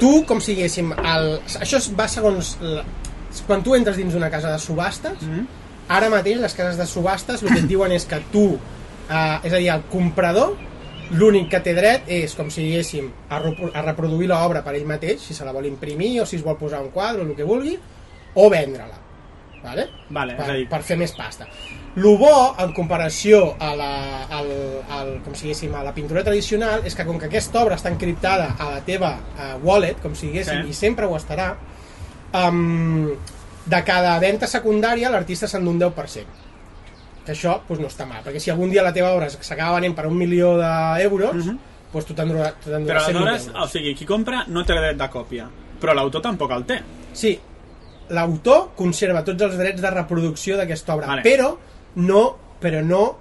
tu, 0.00 0.12
com 0.26 0.42
si 0.42 0.56
diguéssim, 0.56 0.92
el, 0.98 1.36
això 1.62 1.82
va 1.98 2.08
segons... 2.10 2.56
La, 2.64 2.82
quan 3.46 3.60
tu 3.60 3.74
entres 3.76 3.98
dins 4.00 4.14
d'una 4.14 4.30
casa 4.32 4.48
de 4.54 4.58
subhastes, 4.58 5.22
mm 5.22 5.32
-hmm. 5.32 5.46
Ara 5.88 6.08
mateix 6.10 6.40
les 6.42 6.54
cases 6.54 6.76
de 6.78 6.86
subhastes 6.86 7.42
el 7.42 7.48
que 7.52 7.60
et 7.62 7.68
diuen 7.70 7.92
és 7.92 8.04
que 8.06 8.18
tu, 8.32 8.46
uh, 8.54 9.38
és 9.42 9.52
a 9.52 9.56
dir, 9.58 9.68
el 9.70 9.82
comprador, 9.92 10.56
l'únic 11.14 11.48
que 11.52 11.60
té 11.62 11.74
dret 11.76 12.08
és, 12.10 12.34
com 12.34 12.48
si 12.50 12.64
diguéssim, 12.64 13.10
a, 13.30 13.38
a 13.38 13.82
reproduir 13.86 14.26
l'obra 14.28 14.62
per 14.66 14.74
ell 14.74 14.86
mateix, 14.88 15.20
si 15.22 15.34
se 15.34 15.44
la 15.46 15.52
vol 15.54 15.66
imprimir 15.66 16.20
o 16.20 16.26
si 16.26 16.36
es 16.36 16.42
vol 16.42 16.56
posar 16.58 16.80
un 16.82 16.90
quadre 16.90 17.22
o 17.22 17.26
el 17.28 17.36
que 17.38 17.44
vulgui, 17.46 17.76
o 18.34 18.48
vendre-la. 18.50 18.98
Vale? 19.62 19.84
Vale, 20.10 20.34
per, 20.36 20.44
és 20.44 20.50
a 20.50 20.56
dir- 20.58 20.68
per 20.70 20.82
fer 20.86 20.96
més 20.98 21.12
pasta. 21.16 21.46
Lo 21.96 22.16
bo, 22.20 22.54
en 22.60 22.72
comparació 22.76 23.54
a 23.58 23.70
la, 23.74 23.92
al, 24.30 24.50
al, 24.92 25.08
com 25.24 25.34
si 25.34 25.46
diguéssim, 25.46 25.72
a 25.74 25.82
la 25.86 25.94
pintura 25.96 26.22
tradicional, 26.26 26.82
és 26.84 26.94
que 26.94 27.06
com 27.08 27.18
que 27.18 27.26
aquesta 27.30 27.62
obra 27.62 27.74
està 27.78 27.88
encriptada 27.90 28.50
a 28.58 28.68
la 28.74 28.82
teva 28.84 29.14
uh, 29.16 29.56
wallet, 29.64 29.98
com 30.02 30.14
si 30.14 30.26
diguéssim, 30.28 30.66
Sí. 30.66 30.74
i 30.74 30.76
sempre 30.76 31.06
ho 31.06 31.16
estarà, 31.16 31.54
um, 32.34 33.14
de 33.66 33.80
cada 33.84 34.18
venda 34.22 34.46
secundària 34.46 35.10
l'artista 35.10 35.48
se'n 35.50 35.64
d'un 35.66 35.78
10%. 35.80 36.44
Que 37.26 37.34
això 37.34 37.56
pues, 37.66 37.80
no 37.82 37.90
està 37.90 38.06
mal, 38.06 38.22
perquè 38.22 38.40
si 38.42 38.52
algun 38.52 38.70
dia 38.70 38.84
la 38.86 38.92
teva 38.94 39.10
obra 39.16 39.28
s'acaba 39.30 39.80
venent 39.80 39.96
per 39.96 40.06
un 40.06 40.16
milió 40.16 40.54
d'euros, 40.56 41.34
-hmm. 41.42 41.58
pues 41.92 42.06
tu 42.06 42.14
t'enduràs 42.14 42.54
tu 42.62 42.70
Però 42.70 42.76
t'enduràs 42.76 43.08
100.000 43.08 43.16
aleshores, 43.16 43.50
o 43.54 43.66
sigui, 43.66 43.94
qui 43.94 44.06
compra 44.06 44.44
no 44.46 44.64
té 44.64 44.74
dret 44.74 44.96
de 44.96 45.08
còpia, 45.10 45.48
però 45.80 45.94
l'autor 45.94 46.22
tampoc 46.22 46.50
el 46.52 46.64
té. 46.64 46.80
Sí, 47.12 47.38
l'autor 48.10 48.70
conserva 48.76 49.24
tots 49.24 49.42
els 49.42 49.56
drets 49.56 49.82
de 49.82 49.90
reproducció 49.90 50.56
d'aquesta 50.56 50.94
obra, 50.94 51.06
Vale. 51.06 51.22
però 51.22 51.56
no, 51.96 52.36
però 52.60 52.82
no 52.84 53.16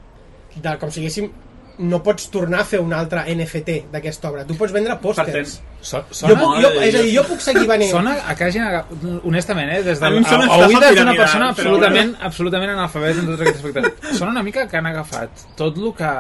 de, 0.56 0.78
com 0.78 0.92
si 0.92 1.02
diguéssim, 1.02 1.32
no 1.78 2.00
pots 2.04 2.30
tornar 2.32 2.62
a 2.62 2.66
fer 2.66 2.80
un 2.80 2.94
altre 2.96 3.24
NFT 3.36 3.92
d'aquesta 3.92 4.30
obra. 4.30 4.46
Tu 4.48 4.56
pots 4.56 4.72
vendre 4.72 4.96
pòsters. 5.02 5.58
So, 5.82 6.00
Jo, 6.00 6.16
sona, 6.16 6.36
puc, 6.40 6.56
jo, 6.64 6.70
és 6.82 6.96
a 6.96 7.02
dir, 7.04 7.12
jo 7.18 7.24
puc 7.28 7.42
seguir 7.44 7.66
venent... 7.68 7.92
sona 7.92 8.16
a 8.28 8.36
que 8.36 8.48
hagin, 8.48 8.64
agaf- 8.64 8.94
honestament, 9.28 9.70
eh, 9.76 9.82
des 9.84 10.02
A 10.02 10.10
de 10.10 10.18
a, 10.18 10.22
estafa 10.22 10.58
oïdes 10.68 10.96
d'una 10.98 11.14
persona 11.20 11.50
però 11.52 11.68
absolutament, 11.76 12.16
absolutament 12.30 12.72
analfabet 12.74 13.20
en 13.22 13.28
tots 13.30 13.42
aquests 13.46 13.62
aspectes. 13.66 14.18
Sona 14.18 14.32
una 14.32 14.44
mica 14.48 14.68
que 14.72 14.78
han 14.80 14.88
agafat 14.90 15.46
tot 15.60 15.78
el 15.78 15.92
que 16.00 16.14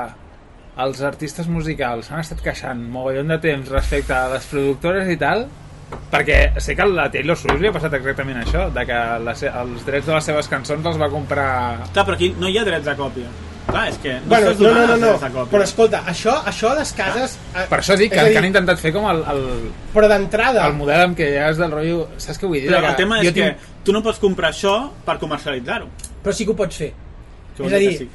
els 0.85 1.01
artistes 1.07 1.47
musicals 1.47 2.11
han 2.11 2.19
estat 2.19 2.41
queixant 2.43 2.81
mogollon 2.91 3.31
de 3.31 3.37
temps 3.39 3.69
respecte 3.71 4.13
a 4.13 4.27
les 4.35 4.45
productores 4.51 5.07
i 5.09 5.15
tal, 5.17 5.45
perquè 6.11 6.59
sé 6.59 6.75
que 6.75 6.83
a 6.83 6.89
la 6.89 7.07
Taylor 7.13 7.37
Swift 7.39 7.61
li 7.63 7.69
ha 7.69 7.73
passat 7.75 7.93
exactament 7.95 8.41
això, 8.43 8.67
de 8.75 8.83
que 8.89 9.01
la, 9.23 9.35
se- 9.39 9.49
els 9.63 9.85
drets 9.87 10.05
de 10.09 10.13
les 10.17 10.25
seves 10.33 10.49
cançons 10.51 10.85
els 10.91 10.99
va 10.99 11.09
comprar... 11.09 11.49
Clar, 11.93 12.03
però 12.05 12.17
aquí 12.19 12.33
no 12.37 12.49
hi 12.51 12.57
ha 12.59 12.65
drets 12.67 12.85
de 12.85 12.95
còpia. 12.99 13.31
Clar, 13.65 13.87
és 13.89 13.97
que 13.97 14.13
no 14.19 14.29
Bueno, 14.29 14.51
no, 14.59 14.73
no, 14.73 14.83
no, 14.87 14.97
no, 14.97 15.45
però 15.49 15.63
escolta, 15.65 16.03
això, 16.07 16.35
això 16.45 16.69
a 16.69 16.75
les 16.79 16.91
cases... 16.93 17.37
eh, 17.55 17.63
Per 17.69 17.79
això 17.79 17.95
dic 17.97 18.11
que, 18.13 18.23
dir, 18.23 18.31
que 18.35 18.37
han 18.37 18.45
intentat 18.51 18.79
fer 18.79 18.91
com 18.93 19.07
el, 19.09 19.23
el, 19.31 19.71
Però 19.93 20.07
d'entrada, 20.11 20.67
el 20.69 20.75
model 20.77 21.01
amb 21.07 21.17
què 21.17 21.31
ja 21.33 21.47
és 21.49 21.57
del 21.57 21.71
rotllo... 21.73 22.03
Saps 22.21 22.37
què 22.41 22.45
vull 22.47 22.59
dir? 22.61 22.69
Però 22.69 22.91
el 22.91 22.95
tema 22.99 23.17
jo 23.23 23.31
és 23.31 23.33
que 23.33 23.49
tinc- 23.49 23.83
tu 23.87 23.95
no 23.95 24.03
pots 24.05 24.19
comprar 24.21 24.51
això 24.53 24.75
per 25.05 25.17
comercialitzar-ho. 25.21 25.89
però 26.23 26.33
sí 26.33 26.45
que 26.45 26.51
ho 26.53 26.55
pots 26.55 26.77
fer. 26.83 26.91
Que 27.57 27.65
És 27.65 27.73
a 27.73 27.77
dir 27.79 27.97
sí. 27.97 28.09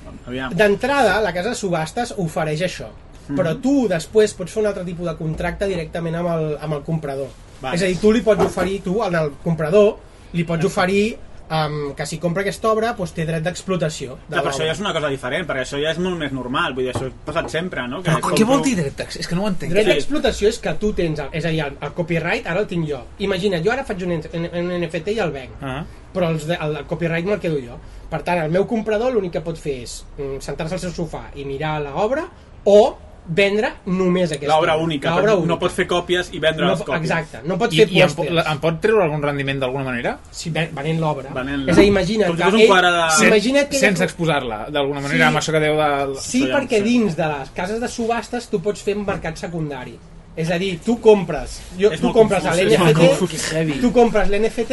D'entrada, 0.54 1.20
la 1.24 1.32
casa 1.32 1.50
de 1.50 1.58
subhastes 1.58 2.14
ofereix 2.18 2.60
això. 2.66 2.90
Mhm. 3.28 3.36
Però 3.38 3.54
tu 3.62 3.74
després 3.88 4.34
pots 4.34 4.52
fer 4.52 4.62
un 4.62 4.68
altre 4.70 4.84
tipus 4.84 5.06
de 5.06 5.14
contracte 5.16 5.66
directament 5.70 6.16
amb 6.16 6.28
el, 6.34 6.46
amb 6.60 6.74
el 6.78 6.82
comprador. 6.86 7.28
Vale. 7.60 7.76
És 7.76 7.82
a 7.82 7.86
dir, 7.90 7.98
tu 8.00 8.12
li 8.12 8.22
pots 8.26 8.42
oferir, 8.44 8.80
tu, 8.82 9.02
al 9.02 9.32
comprador, 9.44 9.96
li 10.32 10.44
pots 10.44 10.64
oferir 10.64 11.16
um, 11.50 11.92
que 11.98 12.06
si 12.06 12.18
compra 12.22 12.42
aquesta 12.44 12.70
obra 12.70 12.92
doncs 12.96 13.12
té 13.16 13.26
dret 13.28 13.42
d'explotació. 13.44 14.16
De 14.28 14.34
Clar, 14.36 14.42
però 14.44 14.52
això 14.54 14.64
ja 14.66 14.72
és 14.72 14.80
una 14.80 14.92
cosa 14.96 15.10
diferent, 15.12 15.46
perquè 15.48 15.64
això 15.66 15.80
ja 15.82 15.90
és 15.92 15.98
molt 16.02 16.18
més 16.18 16.32
normal. 16.32 16.74
Vull 16.74 16.86
dir, 16.86 16.94
això 16.94 17.08
ha 17.10 17.12
passat 17.26 17.50
sempre, 17.50 17.86
no? 17.90 18.02
Que 18.02 18.10
Però 18.16 18.34
què 18.36 18.46
vol 18.48 18.62
dir 18.64 18.76
dret 18.78 18.96
d'accés? 18.96 19.20
És 19.24 19.28
que 19.28 19.34
no 19.38 19.44
ho 19.44 19.48
entenc. 19.52 19.72
Dret 19.72 19.86
Sí. 19.86 19.92
d'explotació 19.92 20.48
és 20.48 20.58
que 20.58 20.74
tu 20.80 20.92
tens, 20.94 21.18
el, 21.18 21.28
és 21.32 21.44
a 21.44 21.50
dir, 21.50 21.60
el, 21.66 21.76
el 21.80 21.92
copyright 21.98 22.46
ara 22.46 22.60
el 22.60 22.66
tinc 22.70 22.88
jo. 22.88 23.02
Imagina't, 23.18 23.64
jo 23.64 23.72
ara 23.72 23.84
faig 23.84 24.02
un, 24.06 24.12
un 24.16 24.72
NFT 24.80 25.08
i 25.16 25.18
el 25.20 25.30
venc, 25.32 25.50
Ah. 25.62 25.84
però 26.14 26.30
els 26.30 26.46
de, 26.46 26.54
el, 26.60 26.76
el 26.76 26.86
copyright 26.86 27.26
me'l 27.26 27.40
quedo 27.40 27.58
jo. 27.60 27.78
Per 28.10 28.22
tant, 28.26 28.40
el 28.42 28.50
meu 28.50 28.66
comprador 28.66 29.12
l'únic 29.12 29.32
que 29.32 29.40
pot 29.44 29.58
fer 29.58 29.82
és 29.84 30.04
mm, 30.18 30.40
sentar-se 30.40 30.74
al 30.74 30.80
seu 30.80 30.90
sofà 30.90 31.28
i 31.36 31.44
mirar 31.44 31.80
l'obra 31.82 32.24
o 32.64 32.96
vendre 33.32 33.68
només 33.86 34.32
aquesta 34.32 34.50
L'obra 34.56 34.74
única, 34.76 35.12
única. 35.14 35.36
no 35.46 35.56
pots 35.60 35.74
fer 35.78 35.86
còpies 35.86 36.32
i 36.34 36.40
vendre 36.42 36.64
no, 36.66 36.72
les 36.72 36.80
còpies. 36.82 37.02
Exacte, 37.10 37.40
no 37.46 37.56
pots 37.60 37.74
I, 37.76 37.78
fer 37.84 37.86
i 37.92 38.00
em, 38.02 38.08
pòsters 38.10 38.32
la- 38.34 38.44
em 38.50 38.58
pot 38.58 38.80
treure 38.82 39.04
algun 39.04 39.22
rendiment 39.22 39.60
d'alguna 39.62 39.84
manera? 39.84 40.16
si 40.30 40.50
ven, 40.50 40.70
venent 40.74 40.98
l'obra. 41.00 41.28
És 41.30 41.76
a 41.78 41.80
dir, 41.80 41.86
imagina't 41.88 42.26
Com 42.26 42.36
si 42.36 42.42
que 42.42 42.44
fos 42.50 42.54
un 42.54 42.60
ell, 42.60 43.20
de- 43.20 43.26
imagina't 43.28 43.68
que 43.70 43.78
sense 43.78 44.02
exposar-la 44.04 44.66
d'alguna 44.70 45.00
manera, 45.00 45.24
Sí. 45.24 45.28
amb 45.28 45.36
això 45.38 45.52
que 45.52 45.60
deu 45.60 45.76
de... 45.76 46.20
Sí, 46.20 46.42
perquè 46.46 46.78
sé. 46.78 46.82
dins 46.82 47.16
de 47.16 47.26
les 47.28 47.50
cases 47.50 47.80
de 47.80 47.88
subhastes 47.88 48.48
tu 48.48 48.60
pots 48.60 48.82
fer 48.82 48.96
un 48.96 49.06
mercat 49.06 49.36
secundari. 49.38 49.96
És 50.36 50.50
a 50.50 50.58
dir, 50.58 50.78
tu 50.80 51.00
compres, 51.00 51.60
jo, 51.78 51.90
tu 51.90 52.12
compres 52.12 52.42
l'NFT, 52.44 53.80
tu 53.80 53.92
compres 53.92 54.28
l'NFT 54.28 54.72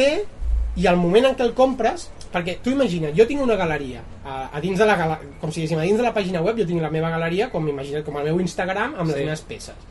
i 0.76 0.86
al 0.86 0.96
moment 0.96 1.26
en 1.26 1.34
què 1.36 1.42
el 1.42 1.52
compres, 1.54 2.10
perquè 2.32 2.58
tu 2.62 2.70
imagina't, 2.74 3.14
jo 3.16 3.26
tinc 3.28 3.40
una 3.42 3.56
galeria, 3.56 4.02
a, 4.24 4.48
a 4.52 4.60
dins 4.60 4.78
de 4.78 4.86
la 4.86 4.96
com 5.40 5.50
si 5.52 5.60
diguéssim, 5.62 5.78
a 5.78 5.86
dins 5.86 5.96
de 6.00 6.04
la 6.06 6.12
pàgina 6.14 6.42
web 6.44 6.58
jo 6.58 6.66
tinc 6.68 6.82
la 6.82 6.90
meva 6.90 7.10
galeria, 7.10 7.50
com 7.52 7.66
imagina't, 7.68 8.04
com 8.06 8.18
el 8.20 8.28
meu 8.30 8.40
Instagram 8.40 8.94
amb 8.98 9.08
les 9.10 9.16
Sí. 9.16 9.24
meves 9.24 9.40
peces. 9.48 9.86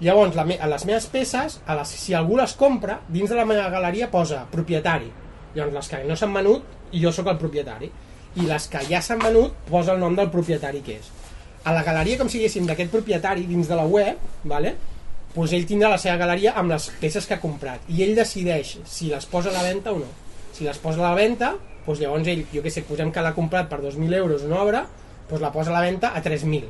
Llavors, 0.00 0.36
la 0.36 0.44
me, 0.44 0.58
a 0.62 0.66
les 0.70 0.84
meves 0.86 1.06
peces, 1.10 1.60
a 1.66 1.74
les, 1.74 1.88
si 1.88 2.14
algú 2.14 2.36
les 2.38 2.52
compra, 2.54 3.00
dins 3.08 3.30
de 3.30 3.34
la 3.36 3.44
meva 3.44 3.68
galeria 3.70 4.10
posa 4.10 4.44
propietari. 4.50 5.08
Llavors, 5.54 5.74
les 5.74 5.88
que 5.88 6.04
no 6.06 6.16
s'han 6.16 6.34
venut, 6.34 6.62
jo 6.92 7.10
sóc 7.12 7.26
el 7.32 7.38
propietari. 7.38 7.90
I 8.36 8.44
les 8.46 8.68
que 8.70 8.78
ja 8.86 9.00
s'han 9.02 9.18
venut, 9.18 9.56
posa 9.68 9.96
el 9.96 9.98
nom 10.00 10.14
del 10.14 10.30
propietari 10.30 10.84
que 10.86 11.00
és. 11.00 11.08
A 11.64 11.72
la 11.74 11.82
galeria, 11.82 12.16
com 12.20 12.28
si 12.30 12.38
diguéssim, 12.38 12.66
d'aquest 12.68 12.92
propietari, 12.92 13.42
dins 13.48 13.66
de 13.68 13.74
la 13.74 13.86
web, 13.86 14.16
vale? 14.44 14.76
pues 15.34 15.52
ell 15.52 15.66
tindrà 15.68 15.90
la 15.92 15.98
seva 16.00 16.16
galeria 16.16 16.54
amb 16.56 16.70
les 16.72 16.86
peces 16.98 17.26
que 17.28 17.34
ha 17.36 17.40
comprat. 17.40 17.82
I 17.92 18.00
ell 18.02 18.14
decideix 18.16 18.78
si 18.88 19.10
les 19.12 19.26
posa 19.28 19.50
a 19.50 19.52
la 19.52 19.62
venda 19.62 19.92
o 19.92 19.98
no. 20.00 20.06
Si 20.56 20.64
les 20.64 20.78
posa 20.82 20.98
a 21.02 21.10
la 21.10 21.14
venda, 21.14 21.52
doncs 21.88 22.02
llavors 22.04 22.28
ell, 22.28 22.44
jo 22.52 22.62
què 22.64 22.72
sé, 22.72 22.84
posem 22.86 23.10
que 23.14 23.24
l'ha 23.24 23.34
comprat 23.36 23.70
per 23.70 23.80
2.000 23.80 24.20
euros 24.20 24.44
una 24.46 24.60
obra, 24.60 24.84
doncs 25.30 25.42
la 25.42 25.52
posa 25.54 25.72
a 25.72 25.78
la 25.78 25.86
venda 25.86 26.12
a 26.14 26.22
3.000. 26.24 26.68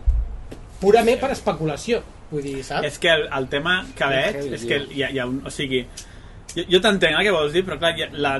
Purament 0.78 1.18
per 1.18 1.32
especulació. 1.34 2.00
Vull 2.30 2.44
dir, 2.44 2.60
saps? 2.62 2.86
És 2.86 3.00
que 3.02 3.10
el, 3.10 3.24
el 3.34 3.48
tema 3.50 3.80
que 3.98 4.08
veig 4.12 4.38
és 4.58 4.66
que 4.68 4.82
hi 4.94 5.02
ha, 5.02 5.10
hi 5.10 5.18
ha 5.18 5.26
un... 5.26 5.40
O 5.48 5.52
sigui, 5.52 5.82
jo, 6.54 6.64
jo 6.68 6.80
t'entenc 6.84 7.18
el 7.18 7.26
que 7.26 7.34
vols 7.34 7.56
dir, 7.56 7.64
però 7.66 7.78
clar, 7.80 7.94
la 8.12 8.36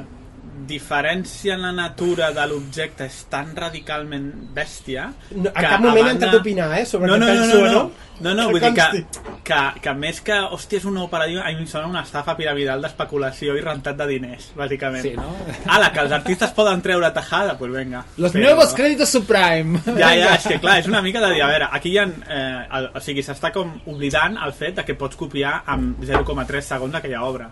diferència 0.69 1.55
en 1.55 1.63
la 1.63 1.73
natura 1.73 2.31
de 2.37 2.45
l'objecte 2.51 3.07
és 3.09 3.23
tan 3.31 3.55
radicalment 3.57 4.27
bèstia 4.55 5.07
No, 5.33 5.49
a 5.49 5.63
que 5.63 5.63
cap 5.65 5.81
moment 5.81 5.95
banda- 5.95 6.11
he 6.11 6.15
entrat 6.17 6.35
a 6.35 6.41
opinar, 6.43 6.69
eh, 6.79 6.85
sobre 6.87 7.07
no, 7.09 7.15
què 7.15 7.21
no, 7.21 7.27
no, 7.27 7.33
penso 7.33 7.57
no, 7.57 7.73
no, 7.73 7.91
no. 8.21 8.35
no, 8.35 8.49
vull 8.51 8.61
dir 8.61 8.73
que, 8.75 9.05
que, 9.47 9.61
que 9.81 9.95
més 9.95 10.21
que, 10.27 10.35
hòstia, 10.35 10.81
és 10.83 10.85
una 10.91 11.05
operativa, 11.07 11.45
a 11.47 11.53
mi 11.55 11.63
em 11.63 11.67
sona 11.71 11.87
una 11.89 12.03
estafa 12.03 12.35
piramidal 12.37 12.83
d'especulació 12.85 13.55
i 13.57 13.63
rentat 13.65 13.97
de 13.97 14.07
diners, 14.11 14.51
bàsicament. 14.59 15.03
Sí, 15.07 15.13
no? 15.17 15.31
Ala, 15.73 15.93
que 15.95 16.01
els 16.05 16.13
artistes 16.13 16.51
poden 16.57 16.83
treure 16.85 17.11
tajada, 17.15 17.55
doncs 17.55 17.59
pues 17.63 17.73
venga. 17.73 18.05
Los 18.19 18.35
Però- 18.35 18.45
nuevos 18.51 18.75
créditos 18.75 19.09
subprime. 19.09 19.81
Ja, 19.87 20.11
ja, 20.19 20.35
és 20.35 20.47
que 20.51 20.59
clar, 20.61 20.81
és 20.83 20.89
una 20.91 21.01
mica 21.03 21.23
de 21.25 21.33
dir, 21.33 21.43
a 21.43 21.49
veure, 21.55 21.69
aquí 21.73 21.95
hi 21.95 21.99
ha, 22.03 22.05
eh, 22.05 22.67
el, 22.81 22.91
o 22.95 23.01
sigui, 23.01 23.23
s'està 23.23 23.53
com 23.55 23.73
oblidant 23.87 24.37
el 24.45 24.53
fet 24.53 24.77
de 24.83 24.85
que 24.85 24.95
pots 24.99 25.17
copiar 25.17 25.63
amb 25.67 26.03
0,3 26.05 26.61
segons 26.75 26.95
aquella 26.99 27.23
obra. 27.25 27.49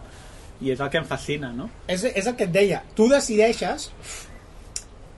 I 0.61 0.71
és 0.73 0.81
el 0.81 0.89
que 0.91 0.99
em 0.99 1.05
fascina, 1.05 1.51
no? 1.53 1.69
És, 1.87 2.05
és 2.05 2.27
el 2.27 2.35
que 2.37 2.45
et 2.45 2.53
deia. 2.53 2.83
Tu 2.97 3.09
decideixes, 3.09 3.91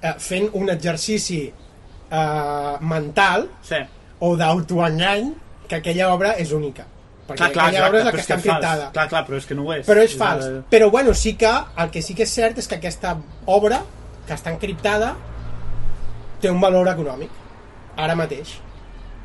eh, 0.02 0.14
fent 0.18 0.48
un 0.58 0.70
exercici 0.70 1.44
eh, 2.10 2.76
mental 2.80 3.48
Sí. 3.62 3.76
o 4.20 4.36
d'autoengany, 4.36 5.34
que 5.68 5.76
aquella 5.76 6.12
obra 6.14 6.32
és 6.40 6.50
única. 6.52 6.86
Perquè 7.28 7.36
Clar, 7.36 7.52
clar, 7.52 7.66
aquella 7.68 7.88
obra 7.88 7.98
és 7.98 8.04
la 8.06 8.12
que 8.12 8.20
està 8.22 8.34
encriptada. 8.38 8.90
Clar, 8.92 9.08
clar, 9.08 9.26
però 9.26 9.36
és 9.36 9.46
que 9.46 9.54
no 9.54 9.64
ho 9.66 9.72
és. 9.74 9.86
Però 9.86 10.00
és 10.02 10.14
fals. 10.16 10.46
el- 10.46 10.62
Però 10.70 10.90
bueno, 10.90 11.12
sí 11.14 11.34
que 11.36 11.50
el 11.76 11.90
que 11.90 12.00
sí 12.02 12.14
que 12.14 12.22
és 12.24 12.30
cert 12.32 12.56
és 12.58 12.66
que 12.66 12.76
aquesta 12.76 13.18
obra, 13.46 13.82
que 14.26 14.32
està 14.34 14.50
encriptada, 14.50 15.14
té 16.40 16.50
un 16.50 16.60
valor 16.60 16.88
econòmic, 16.88 17.28
ara 17.96 18.14
mateix. 18.16 18.56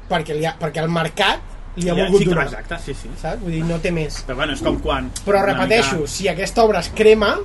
Perquè, 0.09 0.35
ha, 0.45 0.57
perquè 0.59 0.81
el 0.83 0.89
mercat 0.89 1.39
li 1.75 1.89
ha 1.89 1.93
volgut 1.95 2.21
sí, 2.21 2.25
donar. 2.29 2.45
Exacte, 2.47 2.77
sí, 2.85 2.93
sí. 2.93 3.09
Saps? 3.19 3.41
Vull 3.41 3.51
dir, 3.51 3.63
no 3.65 3.79
té 3.81 3.91
més. 3.91 4.23
Però 4.27 4.35
bueno, 4.37 4.53
és 4.53 4.61
com 4.61 4.79
quan... 4.79 5.09
Però 5.25 5.43
repeteixo, 5.45 5.95
mica- 6.03 6.07
si 6.15 6.27
aquesta 6.27 6.63
obra 6.63 6.79
es 6.79 6.89
crema, 6.93 7.35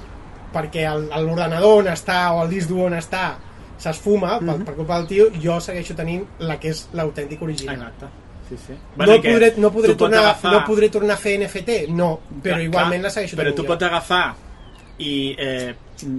perquè 0.52 0.84
l'ordenador 1.22 1.82
on 1.84 1.90
està 1.92 2.32
o 2.34 2.42
el 2.44 2.50
disc 2.50 2.68
dur 2.68 2.86
on 2.86 2.94
està 2.98 3.34
s'esfuma 3.78 4.38
Mhm. 4.40 4.46
per, 4.46 4.64
per 4.64 4.74
culpa 4.74 4.96
del 4.98 5.06
tio, 5.06 5.26
jo 5.42 5.60
segueixo 5.60 5.94
tenint 5.94 6.24
la 6.40 6.58
que 6.58 6.70
és 6.70 6.88
l'autèntic 6.92 7.40
original. 7.42 7.76
Exacte. 7.76 8.06
Sí, 8.48 8.56
sí. 8.66 8.72
No, 8.96 9.14
i 9.14 9.20
que 9.20 9.32
podré, 9.32 9.52
no, 9.58 9.70
podré 9.70 9.94
tornar, 9.94 10.20
agafar- 10.24 10.52
no 10.52 10.64
podré 10.64 10.88
tornar 10.88 11.14
a 11.14 11.20
fer 11.20 11.34
NFT? 11.38 11.86
No, 11.90 12.18
però 12.42 12.54
Clar, 12.56 12.62
igualment 12.62 13.00
clar, 13.02 13.08
la 13.08 13.10
segueixo 13.10 13.36
Però 13.36 13.44
tenint 13.44 13.56
tu 13.56 13.62
jo. 13.62 13.68
pots 13.68 13.84
agafar 13.84 14.34
i 14.98 15.34
eh, 15.38 15.74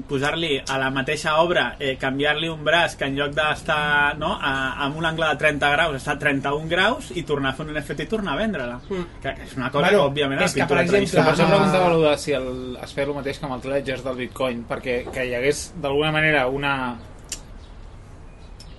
posar-li 0.07 0.57
a 0.59 0.77
la 0.81 0.89
mateixa 0.91 1.37
obra, 1.39 1.75
eh, 1.79 1.93
canviar-li 1.99 2.49
un 2.51 2.63
braç 2.65 2.97
que 2.99 3.05
en 3.07 3.15
lloc 3.15 3.31
d'estar 3.37 4.17
no, 4.19 4.33
a, 4.35 4.51
amb 4.85 4.97
un 4.99 5.05
angle 5.07 5.29
de 5.31 5.37
30 5.39 5.69
graus 5.71 5.95
està 6.01 6.17
a 6.17 6.19
31 6.19 6.67
graus 6.67 7.11
i 7.15 7.23
tornar 7.23 7.53
a 7.53 7.57
fer 7.57 7.65
un 7.67 7.73
NFT 7.77 8.03
i 8.03 8.09
tornar 8.11 8.33
a 8.33 8.41
vendre-la. 8.41 8.79
Mm. 8.89 9.05
Que, 9.23 9.33
que 9.37 9.47
és 9.47 9.55
una 9.57 9.69
cosa 9.71 9.85
Bueno, 9.85 9.99
que, 9.99 10.05
òbviament, 10.11 10.41
és 10.41 10.51
la 10.51 10.53
que, 10.53 10.59
pintura 10.65 10.79
per 10.79 10.85
exemple, 10.85 11.23
Per 11.23 11.33
això 11.33 11.45
Ah. 11.47 11.53
preguntava 11.55 11.85
allò 11.91 12.01
de 12.09 12.17
si 12.17 12.31
el, 12.35 12.49
es 12.83 12.93
feia 12.93 13.07
el 13.07 13.13
mateix 13.15 13.39
que 13.39 13.45
amb 13.47 13.55
els 13.55 13.65
ledgers 13.71 14.03
del 14.03 14.19
Bitcoin, 14.23 14.65
perquè 14.67 14.97
que 15.11 15.25
hi 15.29 15.33
hagués 15.35 15.63
d'alguna 15.79 16.11
manera 16.11 16.47
una, 16.47 16.73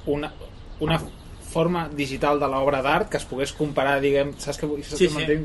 una, 0.06 0.32
una 0.80 1.00
forma 1.50 1.88
digital 1.88 2.38
de 2.38 2.46
l'obra 2.46 2.82
d'art 2.82 3.08
que 3.10 3.16
es 3.18 3.24
pogués 3.26 3.52
comparar, 3.56 3.98
diguem, 4.00 4.34
saps 4.38 4.60
què 4.60 4.68
vull 4.70 4.84
Sí, 4.86 5.08
sí. 5.08 5.38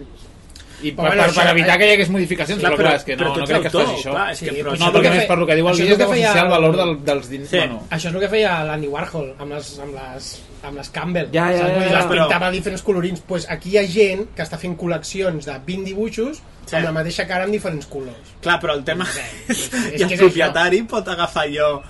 I 0.83 0.91
per, 0.91 1.05
bueno, 1.05 1.21
per, 1.21 1.29
això- 1.31 1.41
per 1.41 1.51
evitar 1.51 1.77
que 1.79 1.85
hi 1.87 1.93
hagués 1.93 2.09
modificacions, 2.09 2.59
Clar, 2.59 2.71
però, 2.73 2.77
però- 2.77 2.87
clar, 2.89 2.95
és 2.99 3.03
que 3.05 3.15
no, 3.15 3.29
no 3.35 3.45
crec 3.45 3.61
que 3.61 3.67
es 3.67 3.73
faci 3.73 3.93
això. 3.95 4.11
clar, 4.11 4.31
és 4.31 4.37
Sí, 4.39 4.45
que, 4.45 4.51
però 4.51 4.63
però 4.63 4.73
això 4.75 4.79
No, 4.79 4.85
és 4.85 4.89
el 4.89 4.95
perquè 4.95 5.03
que 5.03 5.09
només 5.15 5.25
per 5.29 5.37
lo 5.37 5.45
que 5.47 5.55
diu 5.55 5.67
el 5.67 5.73
això 5.73 5.75
és 5.75 5.81
vídeo 5.85 5.95
el 5.95 6.01
que 6.01 6.07
feia 6.15 6.33
el- 6.43 6.49
valor 6.49 6.75
del, 6.77 7.05
dels 7.05 7.29
diners... 7.29 7.49
Sí. 7.49 7.57
Bueno, 7.57 7.81
Això 7.89 8.07
és 8.09 8.13
el 8.15 8.19
que 8.19 8.29
feia 8.29 8.63
l'Andy 8.65 8.87
Warhol 8.87 9.33
amb 9.39 9.51
les, 9.53 9.79
amb 9.79 9.93
les, 9.95 10.41
amb 10.63 10.77
les 10.77 10.89
Campbell. 10.89 11.29
Ja, 11.31 11.51
ja, 11.51 11.57
ja, 11.67 11.79
les 11.79 11.91
ja. 11.91 12.03
Però- 12.09 12.27
pintava 12.27 12.47
a 12.47 12.51
diferents 12.51 12.81
colorins. 12.83 13.21
Pues 13.21 13.47
aquí 13.49 13.69
hi 13.69 13.77
ha 13.77 13.87
gent 13.87 14.27
que 14.35 14.43
està 14.43 14.57
fent 14.59 14.75
col·leccions 14.77 15.45
de 15.45 15.59
20 15.65 15.85
dibuixos 15.85 16.41
Sí. 16.65 16.75
amb 16.75 16.85
la 16.85 16.91
mateixa 16.91 17.27
cara 17.27 17.43
amb 17.45 17.53
diferents 17.53 17.85
colors. 17.85 18.17
Clar, 18.41 18.59
però 18.59 18.73
el 18.73 18.83
tema 18.83 19.05
és- 19.47 19.71
és 19.73 19.99
i 19.99 20.03
el 20.03 20.07
que 20.09 20.15
és 20.15 20.19
propietari 20.19 20.81
pot 20.83 21.07
agafar 21.07 21.43
allò 21.45 21.81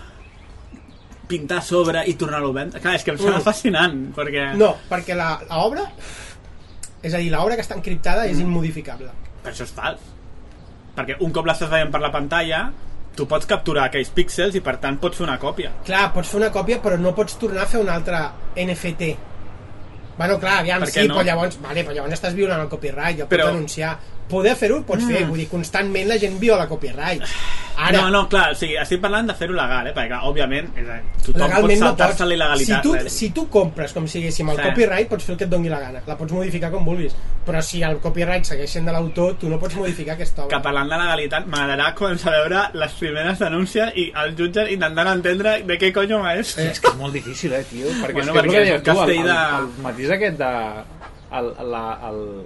pintar 1.27 1.61
sobre 1.63 2.03
i 2.07 2.13
tornar-lo 2.13 2.49
a 2.49 2.53
vendre. 2.53 2.79
Clar, 2.79 2.95
és 2.95 3.03
que 3.03 3.11
em 3.11 3.17
sembla 3.17 3.39
Mm. 3.39 3.43
fascinant, 3.43 4.13
perquè... 4.15 4.53
No, 4.55 4.75
perquè 4.89 5.15
la, 5.15 5.39
la 5.49 5.57
obra, 5.63 5.85
és 7.05 7.13
a 7.13 7.21
dir, 7.21 7.29
l'obra 7.31 7.55
que 7.55 7.61
està 7.65 7.75
encriptada 7.77 8.25
Mm. 8.25 8.31
és 8.33 8.39
immodificable. 8.41 9.11
Però 9.43 9.53
això 9.53 9.63
és 9.67 9.71
fals. 9.77 10.01
Perquè 10.95 11.17
un 11.21 11.31
cop 11.35 11.45
l'estàs 11.45 11.69
veient 11.69 11.91
per 11.93 12.01
la 12.01 12.09
pantalla, 12.11 12.71
tu 13.15 13.27
pots 13.27 13.45
capturar 13.47 13.85
aquells 13.89 14.09
píxels 14.15 14.55
i 14.55 14.61
per 14.63 14.77
tant 14.83 14.97
pots 14.99 15.17
fer 15.19 15.23
una 15.27 15.37
còpia. 15.39 15.71
Clar, 15.85 16.11
pots 16.15 16.29
fer 16.31 16.39
una 16.41 16.49
còpia 16.51 16.81
però 16.81 16.97
no 16.99 17.13
pots 17.15 17.37
tornar 17.39 17.63
a 17.63 17.65
fer 17.69 17.79
un 17.79 17.89
altre 17.89 18.17
NFT. 18.55 19.15
Bueno, 20.17 20.39
clar, 20.39 20.59
aviam, 20.61 20.79
Per 20.79 20.89
sí, 20.89 21.07
no? 21.07 21.15
però 21.17 21.25
llavors, 21.27 21.57
vale, 21.61 21.83
però 21.83 21.93
llavors 21.93 22.13
estàs 22.13 22.33
violant 22.33 22.61
el 22.61 22.69
copyright, 22.69 23.17
ja 23.19 23.23
ho 23.25 23.27
pots 23.27 23.35
Però- 23.37 23.47
denunciar. 23.51 23.97
Poder 24.29 24.55
fer-ho 24.55 24.79
ho 24.79 24.83
pots 24.83 25.03
Mm. 25.03 25.11
fer, 25.11 25.25
vull 25.27 25.37
dir, 25.37 25.47
constantment 25.49 26.07
la 26.07 26.17
gent 26.17 26.39
viola 26.39 26.67
copyright. 26.67 27.21
Ara, 27.77 28.01
No, 28.03 28.09
no, 28.09 28.29
clar, 28.29 28.53
o 28.53 28.55
sigui, 28.55 28.77
estic 28.79 29.01
parlant 29.01 29.27
de 29.27 29.33
fer-ho 29.35 29.53
legal, 29.53 29.85
eh? 29.87 29.93
Perquè, 29.93 30.07
clar, 30.07 30.21
òbviament, 30.23 30.69
és, 30.79 30.85
tothom 31.25 31.33
pot 31.33 31.41
legalment 31.41 31.79
no 31.81 31.85
saltar-se 31.87 32.17
pots. 32.23 32.29
la 32.29 32.35
il·legalitat. 32.35 32.81
Si 32.81 32.81
tu, 32.87 32.95
eh? 32.95 33.09
si 33.09 33.29
tu 33.31 33.49
compres, 33.49 33.93
com 33.93 34.07
si 34.07 34.19
diguéssim, 34.21 34.49
el 34.49 34.55
Sí. 34.57 34.61
copyright, 34.63 35.09
pots 35.09 35.23
fer 35.25 35.33
el 35.33 35.37
que 35.37 35.43
et 35.43 35.49
doni 35.49 35.69
la 35.69 35.79
gana. 35.81 36.01
La 36.07 36.15
pots 36.17 36.31
modificar 36.31 36.71
com 36.71 36.85
vulguis. 36.85 37.13
Però 37.45 37.61
si 37.61 37.83
el 37.83 37.97
copyright 37.99 38.45
segueix 38.45 38.71
sent 38.71 38.85
de 38.87 38.91
l'autor, 38.93 39.35
tu 39.37 39.49
no 39.49 39.59
pots 39.59 39.75
modificar 39.75 40.15
aquesta 40.15 40.41
que 40.47 40.55
obra. 40.55 40.61
parlant 40.61 40.89
de 40.89 40.97
legalitat 40.97 41.45
m'agradarà 41.47 41.93
començar 41.93 42.29
a 42.33 42.39
veure 42.39 42.69
les 42.73 42.93
primeres 42.93 43.37
denúncies 43.39 43.91
i 43.95 44.11
els 44.15 44.35
jutges 44.37 44.71
intentant 44.71 45.07
entendre 45.09 45.61
de 45.63 45.77
què 45.77 45.91
coño 45.93 46.21
va 46.23 46.33
és. 46.35 46.57
és 46.57 46.79
que 46.79 46.87
és 46.87 46.95
molt 46.95 47.13
difícil, 47.13 47.53
eh, 47.53 47.63
tio? 47.69 47.87
Perquè 47.87 48.13
Bueno, 48.13 48.31
és 48.31 48.31
que 48.31 48.31
és 48.31 48.35
el 48.35 48.35
perquè 48.35 48.51
que 48.51 48.59
deies 48.65 48.83
tu, 48.83 48.91
el, 48.91 49.09
el, 49.11 49.27
el 49.59 49.83
matís 49.83 50.09
aquest 50.09 50.37
de... 50.37 50.83
El, 51.35 51.53
la, 51.69 51.99
el, 52.09 52.45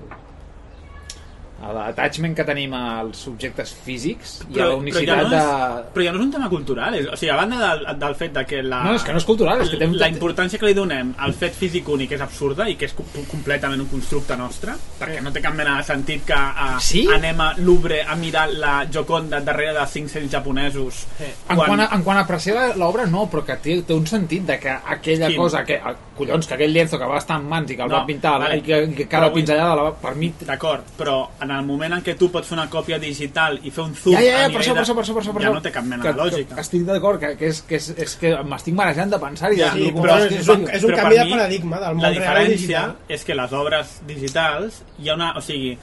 l'attachment 1.59 2.35
que 2.37 2.43
tenim 2.47 2.73
als 2.73 3.17
subjectes 3.25 3.73
físics 3.85 4.37
i 4.55 4.59
a 4.61 4.67
la 4.69 4.75
unicitat 4.79 5.07
ja 5.09 5.23
no 5.23 5.29
de... 5.29 5.39
és, 5.39 5.89
però 5.93 6.05
ja 6.05 6.13
no 6.13 6.19
és 6.21 6.25
un 6.25 6.31
tema 6.31 6.49
cultural 6.51 6.95
és, 6.95 7.07
o 7.11 7.17
sigui, 7.19 7.31
a 7.33 7.37
banda 7.39 7.57
del, 7.59 7.85
del 7.99 8.15
fet 8.15 8.33
de 8.37 8.43
que 8.47 8.61
la, 8.63 8.79
No, 8.85 8.93
és 8.95 9.03
que 9.03 9.11
no 9.15 9.19
és 9.21 9.25
cultural, 9.27 9.61
és 9.65 9.69
que 9.73 9.79
tem- 9.81 9.95
la 9.99 10.07
importància 10.11 10.59
que 10.59 10.69
li 10.69 10.73
donem 10.77 11.13
al 11.17 11.33
fet 11.37 11.53
físic 11.57 11.89
únic 11.91 12.13
és 12.15 12.21
absurda 12.23 12.67
i 12.71 12.75
que 12.79 12.87
és 12.87 12.93
com- 12.95 13.09
completament 13.29 13.81
un 13.83 13.89
constructe 13.91 14.37
nostre 14.39 14.75
perquè 14.99 15.21
no 15.25 15.33
té 15.35 15.41
cap 15.43 15.53
mena 15.57 15.77
de 15.77 15.83
sentit 15.87 16.23
que 16.25 16.33
uh, 16.39 16.79
Sí? 16.79 17.03
anem 17.13 17.39
a 17.41 17.49
Louvre 17.57 18.01
a 18.07 18.15
mirar 18.15 18.47
la 18.53 18.85
Joconda 18.91 19.41
darrere 19.41 19.73
de 19.79 19.85
500 19.85 20.31
japonesos 20.31 21.05
En 21.49 21.57
quant, 21.57 21.79
a, 21.81 21.89
en 21.95 22.03
quant 22.03 22.17
a 22.17 22.21
apreciar 22.23 22.77
l'obra, 22.77 23.05
no, 23.05 23.25
però 23.29 23.43
que 23.45 23.55
té, 23.61 23.81
té 23.83 23.93
un 23.93 24.05
sentit 24.07 24.45
de 24.47 24.59
que 24.59 24.69
aquella 24.71 25.27
Quin? 25.27 25.37
cosa, 25.37 25.63
que, 25.65 25.75
ah, 25.83 25.93
collons, 26.15 26.47
que 26.47 26.53
aquell 26.55 26.71
lienzo 26.73 26.97
que 26.99 27.05
va 27.09 27.17
estar 27.17 27.37
en 27.39 27.47
mans 27.49 27.71
i 27.71 27.75
que 27.75 27.83
el 27.83 27.89
No, 27.89 27.97
va 27.99 28.05
pintar 28.07 28.37
vale. 28.39 28.57
i 28.57 28.61
que, 28.61 28.79
que 28.95 29.07
cada 29.07 29.27
Però 29.29 29.33
pinzellada, 29.35 29.75
la, 29.75 29.83
va- 29.89 29.95
per 30.01 30.15
mi... 30.15 30.31
D'acord, 30.39 30.87
però 30.97 31.17
en 31.41 31.48
el 31.51 31.65
moment 31.65 31.93
en 31.97 32.03
què 32.05 32.15
tu 32.19 32.29
pots 32.31 32.47
fer 32.47 32.55
una 32.57 32.67
còpia 32.69 32.99
digital 32.99 33.59
i 33.63 33.71
fer 33.71 33.83
un 33.83 33.95
zoom 33.95 34.15
Ja, 34.15 34.21
ja, 34.21 34.37
ja, 34.39 34.45
a 34.45 34.49
per 34.53 34.61
això, 34.61 34.73
per 34.73 34.79
de- 34.79 34.85
això, 34.85 34.95
per 34.95 35.03
això, 35.03 35.13
per 35.17 35.23
això, 35.23 35.33
per 35.33 35.43
ja 35.43 35.53
no 35.53 35.61
té 35.65 35.71
cap 35.71 35.85
mena 35.85 36.03
que, 36.03 36.13
de 36.13 36.21
lògica. 36.21 36.55
Que 36.55 36.61
estic 36.61 36.85
d'acord, 36.87 37.19
que, 37.19 37.35
que, 37.37 37.47
és, 37.53 37.61
que, 37.67 37.75
és, 37.75 37.89
és 38.05 38.15
que 38.21 38.33
m'estic 38.43 38.73
marejant 38.75 39.09
de 39.11 39.19
pensar 39.19 39.51
i 39.53 39.59
Ja. 39.59 39.71
Sí, 39.73 39.91
però 39.95 40.17
és 40.25 40.31
és, 40.39 40.47
un, 40.47 40.67
és 40.69 40.83
un 40.83 40.95
canvi 40.95 41.17
de 41.17 41.29
paradigma 41.31 41.79
del 41.79 41.95
món 41.95 42.03
la 42.03 42.09
real 42.09 42.19
al 42.19 42.19
diferència 42.19 42.57
digital. 42.57 42.95
és 43.09 43.23
que 43.25 43.35
les 43.35 43.53
obres 43.53 44.01
digitals 44.07 44.83
hi 44.99 45.09
ha 45.09 45.15
una, 45.15 45.33
o 45.37 45.41
sigui, 45.41 45.77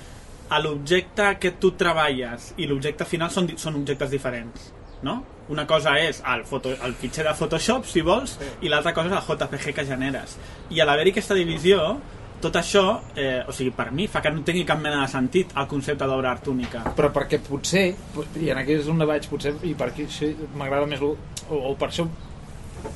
l'objecte 0.63 1.37
que 1.41 1.51
tu 1.59 1.73
treballes 1.73 2.53
i 2.57 2.67
l'objecte 2.67 3.05
final 3.05 3.31
són, 3.31 3.51
són 3.59 3.75
objectes 3.77 4.11
diferents 4.11 4.73
no? 5.03 5.23
Una 5.49 5.67
cosa 5.67 5.93
és 6.01 6.23
el, 6.27 6.43
foto, 6.45 6.73
el 6.83 6.95
fitxer 6.99 7.23
de 7.27 7.33
Photoshop, 7.39 7.85
si 7.87 8.03
vols, 8.03 8.39
i 8.63 8.71
l'altra 8.73 8.93
cosa 8.97 9.13
és 9.13 9.15
el 9.15 9.39
JPG 9.39 9.75
que 9.77 9.85
generes. 9.87 10.37
I 10.75 10.81
a 10.83 10.87
l'haver-hi 10.89 11.13
aquesta 11.15 11.37
divisió, 11.39 12.01
tot 12.41 12.55
això, 12.61 13.01
eh, 13.17 13.43
o 13.49 13.53
sigui, 13.53 13.71
per 13.73 13.91
mi, 13.93 14.07
fa 14.07 14.21
que 14.23 14.31
no 14.31 14.43
tingui 14.45 14.65
cap 14.69 14.79
mena 14.81 15.01
de 15.03 15.09
sentit 15.09 15.53
el 15.57 15.67
concepte 15.67 16.05
d'obra 16.07 16.31
art 16.37 16.47
única. 16.49 16.83
però 16.97 17.11
perquè 17.13 17.39
potser, 17.41 17.95
i 18.41 18.51
en 18.51 18.59
aquí 18.59 18.73
és 18.77 18.89
on 18.89 18.99
vaig, 18.99 19.29
potser, 19.29 19.55
i 19.65 19.75
per 19.75 19.89
aquí 19.89 20.05
això 20.05 20.29
m'agrada 20.55 20.87
més, 20.87 21.01
o, 21.01 21.17
o 21.51 21.75
per 21.75 21.89
això 21.89 22.07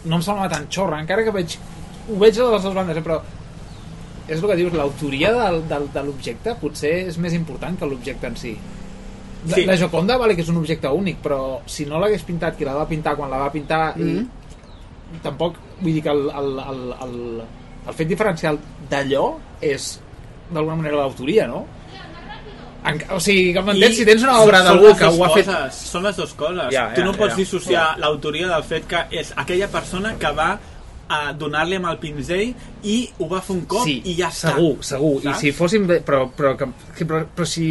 no 0.04 0.16
em 0.16 0.22
sembla 0.22 0.48
tan 0.48 0.68
xorra, 0.68 1.00
encara 1.00 1.24
que 1.24 1.30
veig, 1.30 1.56
ho 2.08 2.18
veig 2.18 2.34
de 2.36 2.50
les 2.50 2.62
dues 2.62 2.74
bandes, 2.74 2.96
eh, 2.96 3.02
però 3.02 3.20
és 4.28 4.38
el 4.42 4.46
que 4.48 4.56
dius, 4.56 4.72
l'autoria 4.76 5.32
del, 5.32 5.62
del, 5.68 5.88
de 5.92 6.02
l'objecte 6.06 6.54
potser 6.60 6.92
és 7.08 7.16
més 7.18 7.32
important 7.34 7.76
que 7.78 7.86
l'objecte 7.86 8.26
en 8.28 8.36
si. 8.36 8.52
La, 9.48 9.54
Sí. 9.56 9.64
la 9.64 9.74
Joconda 9.76 10.18
vale 10.20 10.34
que 10.36 10.42
és 10.42 10.48
un 10.52 10.58
objecte 10.58 10.86
únic, 10.92 11.16
però 11.24 11.62
si 11.66 11.86
no 11.86 11.98
l'hagués 11.98 12.22
pintat 12.22 12.56
qui 12.58 12.64
la 12.68 12.74
va 12.76 12.86
pintar 12.86 13.16
quan 13.16 13.30
la 13.30 13.38
va 13.38 13.50
pintar 13.50 13.96
Mhm. 13.96 14.28
i 15.16 15.18
tampoc, 15.24 15.56
vull 15.80 15.94
dir 15.94 16.02
que 16.02 16.10
el, 16.10 16.28
el, 16.30 16.58
el, 16.58 16.82
el, 17.02 17.42
el 17.88 17.94
fet 17.94 18.06
diferencial 18.06 18.58
d'allò 18.90 19.26
és 19.62 19.92
d'alguna 20.50 20.76
manera 20.80 20.96
l'autoria, 21.04 21.46
no? 21.50 21.66
En, 22.80 22.96
o 23.12 23.18
sigui, 23.20 23.50
que 23.52 23.60
m'entens? 23.60 23.96
Si 23.98 24.06
tens 24.08 24.22
una 24.24 24.38
obra 24.40 24.62
d'algú 24.64 24.94
que 24.96 25.04
ho 25.04 25.24
ha 25.26 25.30
fet... 25.34 25.46
coses, 25.50 25.80
Són 25.92 26.06
les 26.06 26.16
dues 26.16 26.30
coses. 26.38 26.70
Ja, 26.72 26.86
tu 26.96 27.02
ja, 27.02 27.06
no 27.06 27.12
pots 27.12 27.34
ja. 27.34 27.40
dissociar 27.42 27.86
l'autoria 28.00 28.48
del 28.48 28.64
fet 28.64 28.86
que 28.88 29.02
és 29.20 29.34
aquella 29.36 29.68
persona 29.68 30.14
que 30.20 30.30
va 30.38 30.54
a 31.10 31.18
donar-li 31.36 31.76
amb 31.76 31.90
el 31.90 31.98
pinzell 32.00 32.54
i 32.86 32.96
ho 33.18 33.26
va 33.28 33.40
fer 33.44 33.56
un 33.58 33.64
cop 33.68 33.84
sí, 33.84 33.98
i 34.06 34.14
ja 34.16 34.28
està. 34.30 34.54
segur, 34.54 34.78
segur. 34.86 35.16
I 35.20 35.28
Saps? 35.28 35.40
si 35.42 35.52
fóssim... 35.52 35.86
Però, 36.06 36.22
però, 36.36 36.54
que- 36.56 36.70
però, 37.04 37.24
però 37.36 37.46
si, 37.50 37.66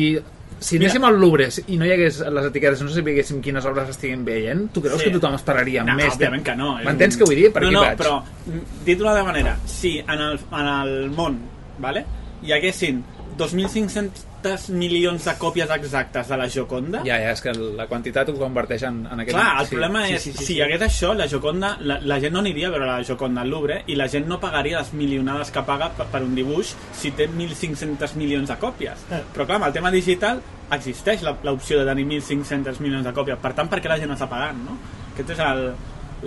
si 0.59 0.77
anéssim 0.77 1.03
al 1.07 1.15
Louvre 1.19 1.47
i 1.67 1.77
no 1.77 1.85
hi 1.87 1.91
hagués 1.91 2.19
les 2.19 2.45
etiquetes, 2.49 2.81
no 2.83 2.89
sapiguéssim 2.89 3.41
quines 3.41 3.65
obres 3.65 3.89
estiguin 3.89 4.25
veient, 4.25 4.67
tu 4.73 4.81
creus 4.81 4.99
Sí. 5.01 5.05
que 5.09 5.13
tothom 5.17 5.35
esperaria 5.35 5.83
No, 5.83 5.95
més? 5.95 6.13
òbviament 6.15 6.43
que 6.43 6.55
no. 6.55 6.75
M'entens 6.83 7.15
un- 7.15 7.21
què 7.21 7.25
vull 7.25 7.35
dir? 7.35 7.51
Per 7.53 7.63
no, 7.63 7.71
no, 7.71 7.81
vaig. 7.81 7.97
però 7.97 8.21
mm, 8.21 8.83
dit 8.85 8.97
d'una 8.97 9.11
altra 9.11 9.23
manera, 9.23 9.57
si 9.65 9.99
en 9.99 10.19
el, 10.19 10.39
en 10.51 10.67
el 10.67 11.09
món 11.11 11.39
vale, 11.79 12.05
hi 12.43 12.51
haguessin 12.53 13.03
2.500 13.37 14.25
milions 14.69 15.25
de 15.25 15.33
còpies 15.37 15.69
exactes 15.75 16.27
de 16.29 16.37
la 16.37 16.47
Joconda, 16.49 17.01
Ja, 17.05 17.17
ja, 17.21 17.31
és 17.31 17.41
que 17.41 17.53
la 17.53 17.85
quantitat 17.87 18.29
ho 18.29 18.35
converteix 18.39 18.83
en, 18.87 19.01
en 19.11 19.19
aquest... 19.23 19.35
Clar, 19.37 19.59
el 19.61 19.65
sí, 19.67 19.75
problema 19.75 20.05
sí, 20.07 20.13
és, 20.13 20.21
sí, 20.23 20.31
sí, 20.31 20.37
si 20.37 20.45
sí. 20.45 20.53
hi 20.57 20.61
hagués 20.65 20.81
això, 20.87 21.13
la 21.17 21.27
Joconda, 21.31 21.73
la, 21.81 21.99
la 22.01 22.19
gent 22.23 22.33
no 22.33 22.39
aniria 22.43 22.67
a 22.69 22.71
veure 22.75 22.87
la 22.87 23.03
Joconda 23.03 23.41
al 23.41 23.49
Louvre 23.51 23.81
i 23.87 23.95
la 23.99 24.07
gent 24.07 24.27
no 24.29 24.39
pagaria 24.39 24.79
les 24.79 24.93
milionades 24.93 25.51
que 25.51 25.63
paga 25.67 25.89
per, 25.97 26.07
per 26.13 26.23
un 26.23 26.33
dibuix 26.35 26.75
si 26.93 27.11
té 27.11 27.27
1.500 27.29 28.15
milions 28.15 28.49
de 28.49 28.57
còpies. 28.61 29.05
Eh. 29.11 29.21
Però 29.35 29.45
clar, 29.45 29.59
amb 29.59 29.69
el 29.69 29.75
tema 29.75 29.91
digital 29.91 30.41
existeix 30.71 31.23
la- 31.25 31.35
l'opció 31.43 31.79
de 31.81 31.85
tenir 31.89 32.05
1.500 32.07 32.79
milions 32.83 33.05
de 33.05 33.13
còpies. 33.13 33.39
Per 33.41 33.53
tant, 33.57 33.69
per 33.71 33.81
què 33.81 33.89
la 33.91 33.97
gent 34.01 34.11
està 34.15 34.27
pagant, 34.29 34.59
no? 34.65 34.77
Aquest 35.13 35.35
és 35.37 35.39
el... 35.45 35.69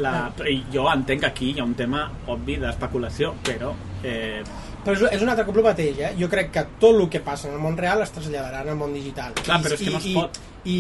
La... 0.03 0.31
I 0.49 0.63
jo 0.73 0.87
entenc 0.89 1.21
que 1.21 1.27
aquí 1.29 1.51
hi 1.53 1.61
ha 1.61 1.65
un 1.69 1.75
tema 1.77 2.07
obvi 2.33 2.55
d'especulació, 2.57 3.35
però... 3.45 3.75
Eh, 4.03 4.41
Però 4.85 4.97
és, 5.13 5.23
un 5.23 5.29
altre 5.31 5.45
cop 5.47 5.57
el 5.61 5.63
mateix, 5.69 5.99
eh? 6.03 6.13
Jo 6.19 6.29
crec 6.29 6.51
que 6.51 6.65
tot 6.83 6.97
el 7.01 7.09
que 7.09 7.21
passa 7.23 7.49
en 7.49 7.55
el 7.55 7.61
món 7.63 7.77
real 7.79 8.03
es 8.03 8.11
traslladarà 8.13 8.63
en 8.65 8.69
el 8.75 8.77
món 8.77 8.93
digital. 8.95 9.33
Clar, 9.45 9.61
però 9.63 9.75
és 9.79 9.81
que 9.85 9.91
no 9.95 9.99
es 10.03 10.07
i, 10.11 10.15
pot. 10.19 10.39
I, 10.65 10.79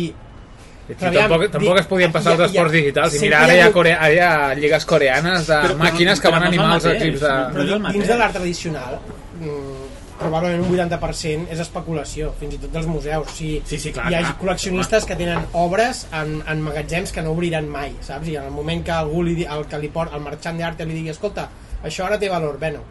Sí, 0.82 0.96
Però 0.98 1.08
aviam, 1.12 1.28
tampoc, 1.30 1.50
tampoc 1.52 1.78
es 1.78 1.86
podien 1.86 2.10
passar 2.12 2.32
ha- 2.32 2.34
els 2.34 2.50
esports 2.50 2.72
ha- 2.72 2.74
digitals. 2.74 3.14
I 3.14 3.18
mira, 3.22 3.38
ara 3.44 3.54
hi 3.54 3.60
ha, 3.60 3.64
hagut- 3.68 3.74
core... 3.76 3.92
ara 3.94 4.08
hi 4.12 4.18
ha 4.18 4.54
lligues 4.58 4.84
coreanes 4.84 5.46
de 5.46 5.54
Però- 5.62 5.76
màquines 5.78 6.20
que 6.20 6.28
van 6.34 6.42
animar 6.48 6.72
els 6.74 6.84
equips 6.90 7.20
de... 7.22 7.30
però 7.54 7.92
dins 7.92 8.08
de 8.10 8.16
l'art 8.18 8.34
tradicional 8.34 8.96
mm, 9.38 9.84
probablement 10.18 10.64
un 10.66 10.74
80% 10.74 11.46
és 11.54 11.60
especulació, 11.62 12.32
fins 12.40 12.54
i 12.54 12.58
tot 12.64 12.72
dels 12.74 12.86
museus. 12.90 13.28
O 13.30 13.36
sigui, 13.36 13.62
Sí, 13.70 13.78
sí, 13.78 13.92
clar, 13.94 14.08
hi 14.10 14.16
ha 14.18 14.24
clar. 14.26 14.34
col·leccionistes 14.42 15.06
que 15.06 15.16
tenen 15.22 15.46
obres 15.52 16.08
en, 16.12 16.42
en 16.50 16.60
magatzems 16.66 17.12
que 17.14 17.22
no 17.22 17.30
obriran 17.38 17.68
mai, 17.70 17.94
saps? 18.02 18.26
I 18.28 18.36
en 18.42 18.50
el 18.50 18.54
moment 18.58 18.82
que 18.84 18.90
algú 18.96 19.22
li, 19.22 19.38
el, 19.46 19.64
que 19.70 19.78
li 19.78 19.88
port, 19.88 20.12
el 20.12 20.20
marxant 20.26 20.58
d'art 20.58 20.82
li 20.82 20.92
digui 20.98 21.14
escolta, 21.14 21.46
això 21.84 22.06
ara 22.10 22.18
té 22.18 22.28
valor, 22.28 22.58
bueno, 22.58 22.82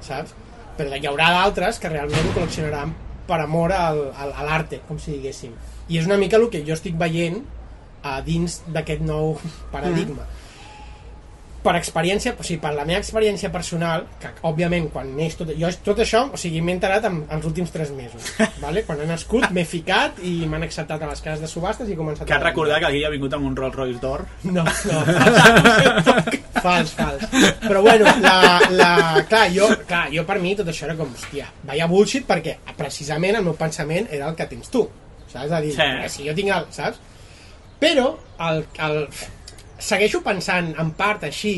saps? 0.00 0.32
Però 0.78 0.96
hi 0.96 1.06
haurà 1.06 1.30
d'altres 1.36 1.78
que 1.82 1.90
realment 1.92 2.30
ho 2.30 2.36
col·leccionaran 2.36 2.94
per 3.28 3.40
amor 3.40 3.72
al, 3.72 4.00
al, 4.12 4.32
a 4.34 4.46
l'arte, 4.46 4.80
com 4.88 4.98
si 5.00 5.14
diguéssim. 5.14 5.52
I 5.88 6.00
és 6.00 6.08
una 6.08 6.18
mica 6.20 6.40
el 6.40 6.48
que 6.52 6.64
jo 6.66 6.74
estic 6.76 6.96
veient 7.00 7.40
a 8.04 8.18
dins 8.24 8.60
d'aquest 8.72 9.04
nou 9.04 9.36
paradigma. 9.74 10.26
Per 11.64 11.72
experiència, 11.78 12.34
o 12.36 12.44
sigui, 12.44 12.58
per 12.60 12.74
la 12.76 12.84
meva 12.84 12.98
experiència 13.00 13.48
personal, 13.52 14.02
que 14.20 14.28
òbviament 14.44 14.90
quan 14.92 15.14
neix 15.16 15.32
tot, 15.38 15.48
jo 15.56 15.70
tot 15.86 16.02
això, 16.04 16.26
o 16.36 16.40
sigui, 16.40 16.60
m'he 16.60 16.74
enterat 16.76 17.06
en, 17.08 17.22
els 17.32 17.46
últims 17.48 17.72
3 17.72 17.92
mesos, 17.96 18.26
vale? 18.64 18.82
quan 18.84 19.00
he 19.00 19.06
nascut 19.08 19.46
m'he 19.54 19.64
ficat 19.64 20.20
i 20.28 20.34
m'han 20.50 20.66
acceptat 20.66 21.00
a 21.00 21.08
les 21.08 21.22
cases 21.24 21.40
de 21.40 21.48
subhastes 21.48 21.88
i 21.88 21.94
he 21.96 21.96
començat 21.96 22.28
cal 22.28 22.42
a... 22.42 22.44
recordar 22.50 22.82
que 22.84 22.90
aquí 22.90 23.00
ha 23.08 23.12
vingut 23.14 23.32
amb 23.38 23.48
un 23.48 23.56
Rolls 23.56 23.78
Royce 23.80 24.02
d'or. 24.02 24.26
No, 24.44 24.64
no. 24.64 25.00
fals, 26.64 26.92
fals. 26.98 27.24
Però 27.64 27.80
bueno, 27.82 28.12
la, 28.20 28.36
la, 28.70 28.90
clar, 29.28 29.46
jo, 29.54 29.70
clar, 29.88 30.04
jo 30.12 30.24
per 30.28 30.38
mi 30.44 30.54
tot 30.58 30.68
això 30.70 30.84
era 30.88 30.96
com, 31.00 31.10
hòstia, 31.16 31.48
vaya 31.64 31.88
bullshit, 31.90 32.26
perquè 32.28 32.58
precisament 32.76 33.40
el 33.40 33.46
meu 33.48 33.56
pensament 33.58 34.08
era 34.12 34.28
el 34.28 34.36
que 34.38 34.46
tens 34.52 34.68
tu. 34.72 34.84
Saps? 35.32 35.50
A 35.50 35.60
dir, 35.64 35.72
Sí. 35.74 35.88
sí. 36.04 36.12
si 36.18 36.28
jo 36.28 36.34
tinc 36.36 36.52
el, 36.54 36.68
saps? 36.76 37.00
Però 37.80 38.10
el, 38.50 38.62
el, 38.84 39.00
segueixo 39.78 40.22
pensant 40.24 40.72
en 40.80 40.92
part 40.98 41.26
així, 41.26 41.54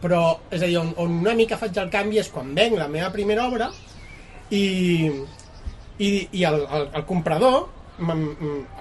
però, 0.00 0.22
és 0.50 0.62
a 0.62 0.66
dir, 0.66 0.78
on, 0.80 0.94
on 1.02 1.18
una 1.20 1.34
mica 1.36 1.58
faig 1.60 1.76
el 1.80 1.90
canvi 1.92 2.20
és 2.22 2.30
quan 2.32 2.54
venc 2.56 2.78
la 2.78 2.88
meva 2.88 3.10
primera 3.12 3.46
obra 3.48 3.68
i, 4.50 5.10
i, 5.98 6.08
i 6.32 6.44
el, 6.48 6.62
el, 6.64 6.88
el 6.96 7.04
comprador 7.08 7.68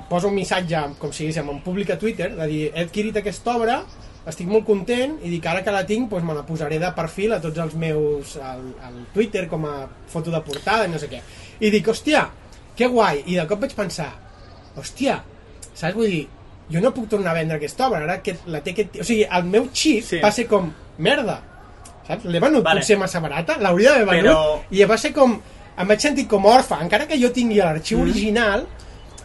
posa 0.08 0.30
un 0.30 0.38
missatge 0.38 0.80
com 1.00 1.12
si 1.12 1.26
diguéssim 1.26 1.50
en 1.52 1.60
públic 1.66 1.90
a 1.92 1.98
Twitter 2.00 2.30
de 2.38 2.46
dir 2.48 2.62
he 2.70 2.86
adquirit 2.86 3.20
aquesta 3.20 3.58
obra 3.60 3.82
estic 4.30 4.48
molt 4.48 4.64
content 4.64 5.18
i 5.28 5.32
dic 5.34 5.44
ara 5.50 5.60
que 5.66 5.74
la 5.76 5.84
tinc 5.90 6.08
doncs 6.08 6.24
me 6.24 6.38
la 6.38 6.46
posaré 6.48 6.78
de 6.80 6.94
perfil 6.96 7.36
a 7.36 7.42
tots 7.44 7.60
els 7.60 7.76
meus 7.76 8.38
al, 8.40 8.64
al 8.88 9.02
Twitter 9.12 9.50
com 9.52 9.68
a 9.68 9.76
foto 10.08 10.32
de 10.32 10.40
portada 10.46 10.88
i 10.88 10.94
no 10.94 11.02
sé 11.02 11.12
què 11.12 11.20
i 11.60 11.72
dic 11.74 11.90
hòstia, 11.92 12.24
que 12.76 12.88
guai 12.88 13.24
i 13.28 13.36
de 13.36 13.46
cop 13.50 13.60
vaig 13.64 13.76
pensar 13.76 14.10
hòstia, 14.80 15.20
saps? 15.74 15.96
Vull 15.98 16.14
dir, 16.14 16.26
jo 16.72 16.82
no 16.82 16.92
puc 16.94 17.08
tornar 17.10 17.32
a 17.32 17.40
vendre 17.40 17.58
aquesta 17.58 17.88
obra 17.88 18.04
ara 18.04 18.22
que 18.22 18.36
la 18.48 18.62
té 18.62 18.72
aquest... 18.72 19.00
o 19.02 19.04
sigui, 19.04 19.24
el 19.26 19.44
meu 19.44 19.70
xip 19.74 20.04
Sí. 20.04 20.20
va 20.24 20.32
ser 20.32 20.48
com 20.48 20.72
merda 20.98 21.40
saps? 22.08 22.26
L'he 22.26 22.40
venut 22.40 22.64
Vale. 22.64 22.80
potser 22.82 22.98
massa 22.98 23.20
barata, 23.20 23.58
l'hauria 23.60 23.92
d'haver 23.98 24.06
venut 24.22 24.36
Però- 24.36 24.60
i 24.72 24.84
va 24.86 24.98
ser 24.98 25.14
com, 25.14 25.40
em 25.78 25.88
vaig 25.88 26.00
sentir 26.00 26.28
com 26.28 26.46
orfa 26.46 26.80
encara 26.82 27.08
que 27.08 27.18
jo 27.22 27.32
tingui 27.32 27.58
l'arxiu 27.58 27.98
Mm. 28.00 28.02
original 28.10 28.68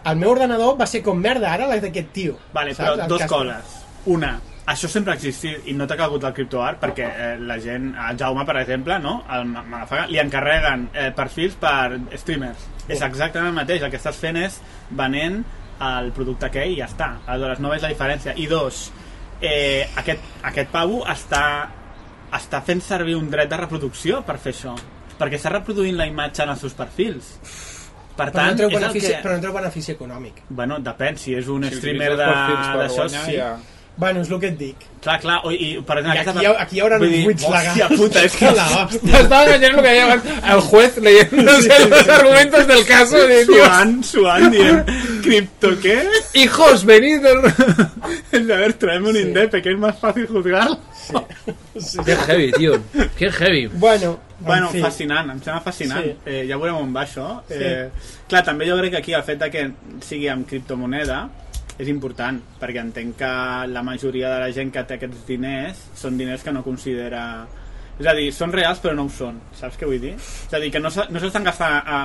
el 0.05 0.17
meu 0.17 0.31
ordenador 0.31 0.77
va 0.79 0.87
ser 0.87 1.03
com 1.03 1.17
merda 1.19 1.53
ara 1.53 1.67
la 1.67 1.79
d'aquest 1.81 2.13
tio 2.13 2.39
Vale, 2.53 2.75
saps? 2.75 2.89
però 2.91 3.03
El 3.03 3.09
dos 3.09 3.21
cas- 3.21 3.31
coses. 3.31 3.81
Una, 4.07 4.39
això 4.67 4.87
sempre 4.89 5.13
ha 5.13 5.17
existit 5.17 5.65
i 5.67 5.73
no 5.73 5.87
t'ha 5.87 5.97
calgut 5.97 6.25
el 6.25 6.33
criptoart 6.35 6.79
perquè 6.81 7.07
eh, 7.17 7.39
la 7.41 7.59
gent, 7.59 7.95
a 7.97 8.15
Jaume 8.17 8.45
per 8.45 8.57
exemple, 8.61 8.99
no? 8.99 9.25
El 9.33 9.47
Ma- 9.47 9.63
Malafaga, 9.63 10.07
li 10.07 10.19
encarreguen 10.19 10.91
eh, 10.93 11.11
perfils 11.17 11.55
per 11.55 11.99
streamers. 12.21 12.67
És 12.89 13.01
exactament 13.01 13.49
el 13.49 13.55
mateix, 13.57 13.81
el 13.83 13.91
que 13.91 13.97
estàs 13.97 14.17
fent 14.21 14.37
és 14.37 14.61
venent 14.91 15.43
el 15.81 16.13
producte 16.17 16.47
aquell 16.47 16.73
i 16.75 16.79
ja 16.79 16.87
està. 16.91 17.11
Aleshores, 17.27 17.61
no 17.61 17.71
veig 17.73 17.83
la 17.83 17.91
diferència. 17.93 18.35
I 18.37 18.47
dos, 18.51 18.91
eh, 19.41 19.89
aquest, 19.97 20.21
aquest 20.43 20.71
pavo 20.73 21.05
està, 21.11 21.45
està 22.33 22.63
fent 22.63 22.83
servir 22.83 23.17
un 23.19 23.31
dret 23.31 23.51
de 23.51 23.57
reproducció 23.57 24.23
per 24.27 24.39
fer 24.39 24.55
això. 24.55 24.75
Perquè 25.19 25.39
està 25.39 25.53
reproduint 25.53 25.97
la 25.97 26.07
imatge 26.11 26.43
en 26.43 26.51
els 26.55 26.61
seus 26.61 26.75
perfils. 26.75 27.37
Per 28.15 28.29
però, 28.31 28.45
no 28.47 28.57
tant, 28.57 28.61
el 28.61 28.71
benefici, 28.71 29.09
que... 29.11 29.21
però 29.25 29.35
no 29.35 29.43
treu 29.43 29.53
benefici 29.57 29.91
econòmic 29.91 30.37
Bueno, 30.49 30.77
depèn, 30.79 31.17
si 31.19 31.33
és 31.35 31.49
un 31.51 31.65
Si 31.67 31.81
streamer 31.81 32.13
d'això, 32.15 33.09
sí. 33.11 33.35
ja- 33.35 33.57
bueno, 33.97 34.21
és 34.23 34.31
el 34.31 34.41
que 34.41 34.49
et 34.49 34.59
dic 34.59 34.77
Clar, 35.05 35.19
clar, 35.21 35.41
o, 35.45 35.51
i 35.53 35.83
per 35.87 35.99
exemple... 36.01 36.15
I 36.17 36.19
aquesta 36.23 36.33
aquí 36.33 36.41
hi 36.41 36.47
ha- 36.49 36.63
aquí 36.63 36.77
hi 36.79 36.81
haurà 36.81 36.97
uns 36.99 37.25
buits 37.27 37.43
legals. 37.45 37.67
Hòstia 37.69 37.89
puta, 37.93 38.23
és 38.25 38.37
que 38.41 38.51
la 38.57 38.65
hòstia. 38.73 39.11
M'estaba 39.13 39.45
imaginando 39.51 39.83
que 39.83 39.89
había 39.91 40.55
el 40.55 40.61
juez 40.61 40.97
leyendo 40.97 41.43
los 41.53 42.09
argumentos 42.09 42.67
del 42.67 42.85
caso 42.87 43.19
de 43.19 43.45
Dios. 43.45 43.67
suant, 43.69 44.03
suant, 44.03 44.51
dient, 44.51 44.89
cripto, 45.23 45.75
¿qué? 45.83 45.99
Hijos, 46.33 46.85
venid. 46.87 47.21
A 47.29 48.39
ver, 48.57 48.73
traeme 48.75 49.11
un 49.11 49.17
indepe, 49.17 49.61
que 49.61 49.73
es 49.73 49.79
más 49.79 49.99
fácil 49.99 50.27
juzgar. 50.27 50.69
Qué 52.07 52.17
heavy, 52.17 52.53
tio. 52.53 52.83
Qué 53.19 53.31
heavy. 53.31 53.67
bueno, 53.67 54.19
Bueno, 54.41 54.67
en 54.69 54.73
fi. 54.73 54.81
fascinant, 54.81 55.31
em 55.31 55.39
sembla 55.43 55.61
fascinant. 55.61 56.03
Sí. 56.05 56.17
Eh, 56.27 56.47
ja 56.49 56.57
veurem 56.57 56.77
on 56.81 56.91
va 56.97 57.05
això. 57.05 57.43
Sí. 57.49 57.55
Eh, 57.61 57.91
clar, 58.29 58.43
també 58.45 58.67
jo 58.69 58.77
crec 58.81 58.91
que 58.97 58.99
aquí 59.05 59.13
el 59.15 59.23
fet 59.23 59.39
de 59.41 59.51
que 59.51 59.71
sigui 60.05 60.29
amb 60.29 60.49
criptomoneda 60.49 61.27
és 61.79 61.89
important, 61.91 62.39
perquè 62.61 62.81
entenc 62.85 63.17
que 63.19 63.33
la 63.73 63.83
majoria 63.83 64.31
de 64.31 64.41
la 64.45 64.51
gent 64.55 64.71
que 64.75 64.85
té 64.87 64.95
aquests 64.99 65.25
diners 65.27 65.81
són 65.99 66.19
diners 66.21 66.43
que 66.47 66.53
no 66.55 66.63
considera... 66.63 67.25
És 67.99 68.07
a 68.11 68.15
dir, 68.15 68.29
són 68.35 68.51
reals 68.51 68.81
però 68.83 68.95
no 68.99 69.05
ho 69.07 69.11
són, 69.15 69.37
saps 69.55 69.77
què 69.79 69.87
vull 69.87 70.01
dir? 70.03 70.17
És 70.19 70.55
a 70.55 70.59
dir, 70.59 70.71
que 70.75 70.81
no 70.83 70.91
se- 70.91 71.07
no 71.15 71.21
s'estan 71.23 71.45
gastant 71.47 71.77
a 71.87 71.99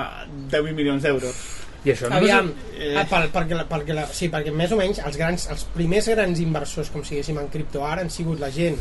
10.000 0.52 0.74
milions 0.78 1.02
d'euros. 1.02 1.40
I 1.84 1.90
això 1.94 2.10
no 2.10 2.18
Aviam, 2.20 2.52
Eh. 2.78 2.92
eh... 3.00 3.04
per, 3.10 3.24
perquè, 3.34 3.56
la, 3.56 3.64
perquè 3.66 3.94
la, 3.96 4.04
sí, 4.06 4.28
perquè 4.30 4.52
més 4.54 4.70
o 4.70 4.78
menys 4.78 5.00
els, 5.02 5.16
grans, 5.18 5.46
els 5.50 5.64
primers 5.74 6.06
grans 6.12 6.38
inversors, 6.44 6.90
com 6.94 7.02
si 7.02 7.16
diguéssim, 7.16 7.38
en 7.42 7.48
criptoart 7.50 8.04
han 8.04 8.10
sigut 8.12 8.38
la 8.38 8.50
gent 8.54 8.76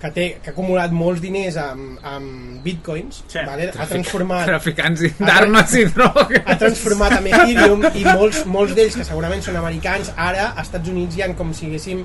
que, 0.00 0.10
té, 0.14 0.26
que 0.42 0.50
ha 0.50 0.52
acumulat 0.52 0.92
molts 0.94 1.20
diners 1.20 1.56
amb, 1.58 1.98
amb 2.06 2.62
bitcoins, 2.62 3.24
Sí. 3.26 3.38
vale? 3.46 3.70
ha 3.76 3.86
transformat 3.86 4.46
Traficants 4.46 5.02
d'armes 5.18 5.74
i 5.74 5.84
droga. 5.86 6.42
ha 6.46 6.56
transformat 6.58 7.18
en 7.18 7.26
Ethereum 7.32 7.82
i 7.94 8.04
molts, 8.04 8.44
molts 8.46 8.74
d'ells, 8.78 8.94
que 8.96 9.04
segurament 9.04 9.42
són 9.42 9.56
americans, 9.56 10.12
ara 10.16 10.52
als 10.54 10.68
Estats 10.68 10.88
Units 10.88 11.16
hi 11.16 11.22
ha 11.22 11.34
com 11.34 11.52
si 11.54 11.66
diguéssim 11.66 12.04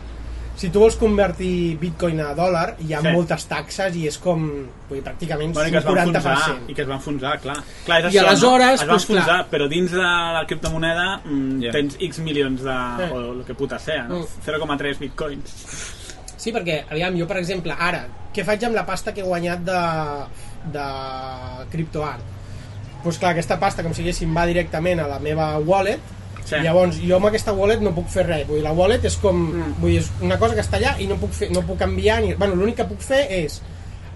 si 0.55 0.67
tu 0.69 0.77
vols 0.83 0.93
convertir 1.01 1.79
bitcoin 1.81 2.19
a 2.21 2.35
dòlar 2.37 2.75
hi 2.79 2.93
ha 2.93 2.99
Sí. 3.01 3.07
moltes 3.11 3.45
taxes 3.49 3.95
i 3.97 4.03
és 4.07 4.19
com 4.21 4.43
vull 4.89 4.99
dir, 4.99 5.03
pràcticament 5.03 5.51
Bueno, 5.53 5.67
i 5.67 5.71
que 5.71 5.77
es 5.79 5.85
un 5.85 5.95
van 5.95 6.11
40%. 6.11 6.15
enfonsar, 6.17 6.57
i 6.69 6.73
que 6.75 6.81
es 6.83 6.87
van 6.87 6.97
enfonsar, 6.97 7.39
clar. 7.41 7.55
clar 7.85 7.97
és 8.05 8.13
I 8.13 8.17
això, 8.17 8.27
aleshores, 8.27 8.67
no? 8.67 8.73
es 8.73 8.79
van 8.81 8.87
doncs, 8.89 9.03
enfonsar, 9.09 9.25
clar. 9.25 9.47
però 9.49 9.67
dins 9.69 9.91
de 9.91 9.97
la 9.97 10.43
criptomoneda 10.47 11.21
mm, 11.25 11.61
Ja. 11.63 11.71
tens 11.71 11.97
X 11.99 12.19
milions 12.19 12.61
de... 12.61 12.69
Eh. 13.03 13.09
o 13.11 13.31
el 13.33 13.43
que 13.45 13.55
puta 13.55 13.79
sea, 13.79 14.03
no? 14.07 14.19
Mm. 14.19 14.25
0,3 14.45 14.99
bitcoins. 14.99 16.02
Sí, 16.43 16.51
perquè, 16.51 16.81
aviam, 16.91 17.15
jo 17.15 17.27
per 17.29 17.37
exemple, 17.39 17.75
ara, 17.79 18.03
què 18.35 18.43
faig 18.43 18.65
amb 18.67 18.75
la 18.75 18.83
pasta 18.87 19.13
que 19.15 19.23
he 19.23 19.27
guanyat 19.27 19.63
de, 19.63 19.81
de 20.73 20.87
CryptoArt? 21.71 22.31
Doncs 23.03 23.03
pues 23.03 23.19
clar, 23.19 23.33
aquesta 23.33 23.57
pasta, 23.59 23.83
com 23.83 23.95
si 23.95 24.03
diguéssim, 24.03 24.31
va 24.35 24.45
directament 24.47 25.01
a 25.03 25.07
la 25.11 25.21
meva 25.23 25.53
wallet, 25.63 26.11
Sí. 26.43 26.57
llavors 26.59 26.97
jo 26.99 27.15
amb 27.15 27.29
aquesta 27.29 27.53
wallet 27.55 27.79
no 27.79 27.93
puc 27.95 28.09
fer 28.11 28.25
res, 28.27 28.41
vull 28.47 28.57
dir, 28.59 28.65
la 28.65 28.73
wallet 28.75 29.05
és 29.07 29.15
com, 29.21 29.37
mm. 29.45 29.75
vull 29.79 29.93
dir, 29.93 30.01
és 30.01 30.09
una 30.25 30.35
cosa 30.41 30.57
que 30.57 30.63
està 30.63 30.75
allà 30.75 30.97
i 30.99 31.07
no 31.07 31.15
puc, 31.21 31.31
fer, 31.37 31.47
no 31.55 31.63
puc 31.63 31.79
canviar, 31.79 32.17
ni... 32.23 32.33
bueno, 32.35 32.57
l'únic 32.59 32.81
que 32.81 32.87
puc 32.89 32.99
fer 33.03 33.21
és 33.37 33.61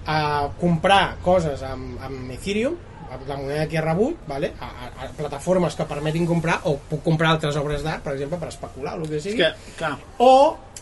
uh, 0.03 0.49
comprar 0.59 1.17
coses 1.23 1.63
amb, 1.63 1.95
amb 2.03 2.34
Ethereum, 2.36 2.75
la 3.28 3.38
moneda 3.38 3.68
que 3.68 3.78
he 3.78 3.82
rebut, 3.82 4.22
vale? 4.28 4.53
a, 4.60 4.68
a, 4.68 4.88
a 5.05 5.10
plataformes 5.18 5.76
que 5.76 5.86
permetin 5.89 6.26
comprar, 6.28 6.62
o 6.70 6.78
puc 6.89 7.03
comprar 7.05 7.34
altres 7.36 7.58
obres 7.60 7.84
d'art, 7.86 8.03
per 8.05 8.16
exemple, 8.16 8.39
per 8.41 8.49
especular, 8.51 8.97
o 8.97 9.03
el 9.03 9.12
que 9.12 9.20
És 9.20 9.28
sigui 9.28 9.41
que, 9.41 9.51
clar, 9.80 9.93
o, 10.24 10.32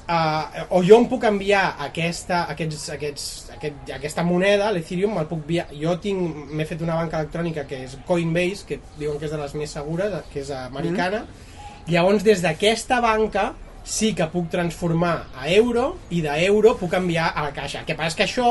uh, 0.06 0.68
o 0.78 0.82
jo 0.86 1.00
em 1.02 1.08
puc 1.12 1.26
enviar 1.30 1.66
aquesta, 1.88 2.46
aquests, 2.54 2.88
aquests, 2.96 3.28
aquest, 3.58 3.92
aquesta 3.98 4.26
moneda, 4.28 4.72
l'Ethereum, 4.74 5.16
me'l 5.18 5.30
puc 5.30 5.44
enviar. 5.44 5.68
Jo 5.74 5.98
tinc, 6.02 6.46
m'he 6.52 6.68
fet 6.70 6.82
una 6.86 6.98
banca 7.02 7.22
electrònica 7.22 7.66
que 7.70 7.84
és 7.88 7.98
Coinbase, 8.08 8.66
que 8.70 8.80
diuen 9.00 9.20
que 9.20 9.30
és 9.30 9.36
de 9.36 9.42
les 9.42 9.54
més 9.60 9.78
segures, 9.78 10.18
que 10.34 10.42
és 10.44 10.52
americana. 10.56 11.26
Mm. 11.26 11.94
Llavors, 11.94 12.26
des 12.26 12.42
d'aquesta 12.42 13.00
banca 13.04 13.52
sí 13.86 14.16
que 14.18 14.26
puc 14.34 14.50
transformar 14.50 15.28
a 15.38 15.48
euro 15.54 15.92
i 16.10 16.24
d'euro 16.26 16.74
puc 16.80 16.96
enviar 16.98 17.30
a 17.36 17.46
la 17.46 17.54
caixa. 17.54 17.84
El 17.84 17.86
que 17.86 17.98
passa 17.98 18.16
és 18.16 18.18
que 18.18 18.26
això 18.26 18.50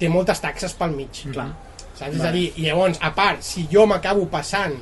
té 0.00 0.08
moltes 0.12 0.40
taxes 0.40 0.72
pel 0.76 0.96
mig. 0.96 1.26
clar. 1.32 1.50
Saps? 1.96 2.12
És 2.18 2.24
a 2.28 2.32
dir, 2.34 2.50
i 2.60 2.66
llavors, 2.68 3.00
a 3.00 3.10
part, 3.16 3.42
si 3.44 3.66
jo 3.72 3.86
m'acabo 3.88 4.26
passant 4.32 4.74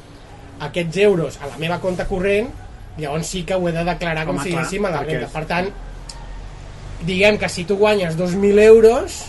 aquests 0.66 0.98
euros 1.04 1.38
a 1.40 1.50
la 1.50 1.58
meva 1.60 1.78
compte 1.82 2.06
corrent, 2.10 2.50
llavors 2.98 3.30
sí 3.30 3.44
que 3.46 3.54
ho 3.54 3.68
he 3.68 3.74
de 3.74 3.84
declarar 3.86 4.24
com 4.26 4.36
Home, 4.38 4.44
si 4.44 4.54
diguéssim 4.54 4.86
a 4.86 4.90
la 4.94 5.02
perquè 5.02 5.20
renda. 5.20 5.30
Per 5.34 5.44
tant, 5.50 5.70
diguem 7.06 7.38
que 7.38 7.50
si 7.50 7.66
tu 7.68 7.78
guanyes 7.78 8.18
2.000 8.18 8.66
euros, 8.66 9.20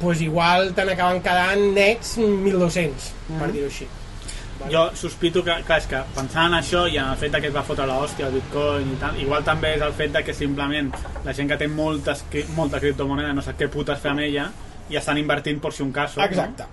doncs 0.00 0.20
igual 0.24 0.74
te 0.76 0.84
n'acaben 0.84 1.24
quedant 1.24 1.64
nets 1.76 2.18
1.200, 2.20 3.10
per 3.38 3.50
dir-ho 3.54 3.72
així. 3.72 3.88
Jo 4.68 4.90
sospito 4.92 5.40
que, 5.40 5.54
clar, 5.64 5.78
és 5.80 5.86
que 5.88 6.00
pensant 6.12 6.50
en 6.50 6.58
això 6.58 6.82
i 6.84 6.98
en 7.00 7.08
el 7.08 7.20
fet 7.20 7.32
que 7.40 7.48
es 7.48 7.54
va 7.54 7.62
fotre 7.64 7.86
l'hòstia 7.88 8.26
el 8.28 8.34
bitcoin 8.36 8.90
i 8.92 8.98
tal, 9.00 9.16
igual 9.22 9.44
també 9.46 9.72
és 9.78 9.84
el 9.86 9.94
fet 9.96 10.12
de 10.12 10.20
que 10.26 10.34
simplement 10.36 10.90
la 11.24 11.32
gent 11.32 11.48
que 11.48 11.56
té 11.56 11.68
moltes, 11.68 12.26
molta 12.56 12.80
criptomoneda 12.82 13.32
no 13.32 13.44
sap 13.44 13.56
què 13.56 13.70
putes 13.72 14.02
fer 14.02 14.12
amb 14.12 14.20
ella 14.26 14.50
i 14.90 14.96
estan 14.98 15.18
invertint 15.18 15.60
per 15.62 15.70
si 15.72 15.82
un 15.84 15.92
cas. 15.94 16.16
Exacte. 16.18 16.64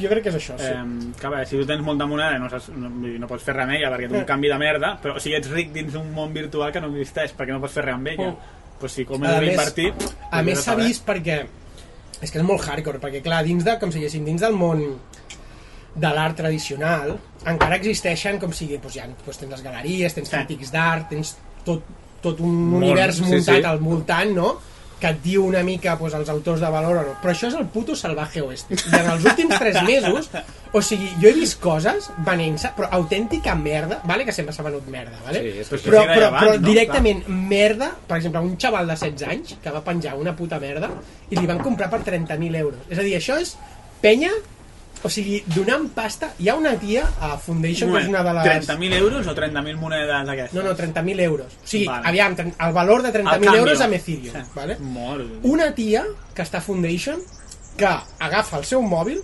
Jo 0.00 0.08
crec 0.08 0.22
que 0.24 0.30
és 0.32 0.36
això, 0.38 0.56
sí. 0.58 0.66
Eh, 0.72 1.12
que 1.20 1.26
a 1.26 1.30
veure, 1.30 1.46
si 1.46 1.56
tu 1.60 1.66
tens 1.68 1.82
molta 1.84 2.06
moneda 2.08 2.38
no, 2.40 2.48
saps, 2.50 2.70
no, 2.72 2.88
no 2.90 3.28
pots 3.28 3.44
fer 3.44 3.54
res 3.54 3.64
amb 3.68 3.76
ella 3.76 3.90
perquè 3.92 4.08
té 4.08 4.16
Eh. 4.16 4.20
un 4.24 4.28
canvi 4.28 4.48
de 4.48 4.58
merda, 4.58 4.94
però 5.02 5.16
o 5.16 5.20
sigui, 5.20 5.36
ets 5.36 5.50
ric 5.52 5.72
dins 5.74 5.94
un 5.94 6.08
món 6.14 6.32
virtual 6.32 6.72
que 6.72 6.80
no 6.80 6.88
existeix 6.94 7.34
perquè 7.36 7.52
no 7.52 7.60
pots 7.60 7.74
fer 7.76 7.84
res 7.84 7.94
amb 7.94 8.08
ella. 8.08 8.30
Mm. 8.32 8.54
Pues 8.80 8.92
sí, 8.92 9.04
com 9.08 9.22
A 9.22 9.36
he 9.36 9.40
més- 9.40 9.48
d'invertir... 9.48 9.92
A 10.30 10.42
més 10.42 10.58
s'ha 10.64 10.74
vist 10.76 11.04
perquè 11.06 11.46
és 12.22 12.30
que 12.32 12.38
és 12.38 12.44
molt 12.44 12.64
hardcore, 12.64 12.98
perquè 13.00 13.22
clar, 13.22 13.42
dins 13.44 13.64
de, 13.64 13.78
com 13.78 13.90
si 13.92 13.98
diguéssim, 14.00 14.24
dins 14.24 14.40
del 14.40 14.52
món 14.56 14.82
de 15.96 16.08
l'art 16.12 16.36
tradicional 16.36 17.14
encara 17.48 17.76
existeixen 17.76 18.38
com 18.40 18.52
sigui, 18.52 18.76
doncs, 18.82 18.94
ja, 18.98 19.06
doncs 19.06 19.38
tens 19.40 19.50
les 19.52 19.62
galeries, 19.64 20.14
tens 20.16 20.28
Sí. 20.28 20.36
crítics 20.36 20.72
d'art, 20.72 21.08
tens 21.08 21.36
tot, 21.64 21.82
tot 22.22 22.40
un 22.40 22.54
Món, 22.70 22.82
univers 22.82 23.16
sí, 23.16 23.22
muntat 23.22 23.60
sí. 23.60 23.64
al 23.64 23.78
voltant, 23.78 24.32
no? 24.36 24.50
Que 25.00 25.10
et 25.12 25.18
diu 25.22 25.44
una 25.44 25.62
mica 25.66 25.96
doncs, 26.00 26.14
els 26.16 26.30
autors 26.32 26.62
de 26.62 26.70
valor 26.72 27.00
o 27.02 27.02
no. 27.10 27.16
però 27.22 27.34
això 27.34 27.50
és 27.50 27.56
el 27.58 27.66
puto 27.72 27.96
salvaje 27.96 28.40
oeste 28.42 28.78
i 28.78 28.94
en 28.96 29.10
els 29.12 29.26
últims 29.28 29.58
tres 29.58 29.76
mesos 29.84 30.30
o 30.72 30.82
sigui, 30.82 31.10
jo 31.20 31.28
he 31.28 31.34
vist 31.36 31.60
coses 31.60 32.08
venent-se 32.24 32.72
però 32.76 32.88
autèntica 32.96 33.54
merda, 33.54 34.00
vale? 34.08 34.24
que 34.24 34.32
sempre 34.32 34.54
s'ha 34.56 34.64
venut 34.66 34.88
merda 34.92 35.20
vale? 35.26 35.42
Sí, 35.44 35.52
és 35.60 35.68
Però 35.86 36.02
però, 36.06 36.06
però, 36.08 36.26
abans, 36.30 36.42
però 36.42 36.56
no? 36.56 36.66
directament 36.66 37.22
merda, 37.28 37.90
per 38.08 38.18
exemple, 38.18 38.40
un 38.40 38.56
xaval 38.60 38.88
de 38.88 38.96
16 38.96 39.30
anys 39.30 39.56
que 39.62 39.72
va 39.72 39.84
penjar 39.84 40.16
una 40.18 40.34
puta 40.36 40.58
merda 40.62 40.90
i 41.30 41.36
li 41.36 41.46
van 41.46 41.60
comprar 41.62 41.88
per 41.92 42.02
30.000 42.06 42.60
euros. 42.60 42.84
És 42.90 42.98
a 42.98 43.04
dir, 43.06 43.16
això 43.18 43.38
és 43.40 43.56
penya, 44.02 44.32
o 45.02 45.10
sigui, 45.12 45.42
donant 45.54 45.88
pasta... 45.94 46.32
Hi 46.38 46.48
ha 46.50 46.56
una 46.56 46.74
tia 46.80 47.04
a 47.20 47.36
Foundation, 47.38 47.92
que 47.92 48.02
és 48.02 48.08
una 48.10 48.22
de 48.26 48.34
les... 48.38 48.68
30.000 48.68 48.98
euros 48.98 49.26
o 49.26 49.34
30.000 49.36 49.80
monedes 49.80 50.26
d'aquestes? 50.28 50.56
No, 50.56 50.64
no, 50.66 50.74
30.000 50.78 51.24
euros. 51.26 51.58
O 51.60 51.68
sigui, 51.68 51.86
Vale. 51.90 52.08
aviam, 52.10 52.36
el 52.40 52.72
valor 52.76 53.02
de 53.04 53.12
El 53.12 53.20
30.000 53.20 53.44
canvi, 53.44 53.58
euros 53.58 53.84
amb 53.86 53.98
Ethereum. 53.98 54.34
Sí. 54.34 54.54
Vale? 54.54 54.78
Mort. 54.80 55.46
Una 55.46 55.70
tia 55.76 56.04
que 56.34 56.46
està 56.46 56.62
a 56.62 56.64
Foundation 56.64 57.22
que 57.76 57.92
agafa 58.24 58.58
el 58.58 58.64
seu 58.64 58.82
mòbil, 58.82 59.20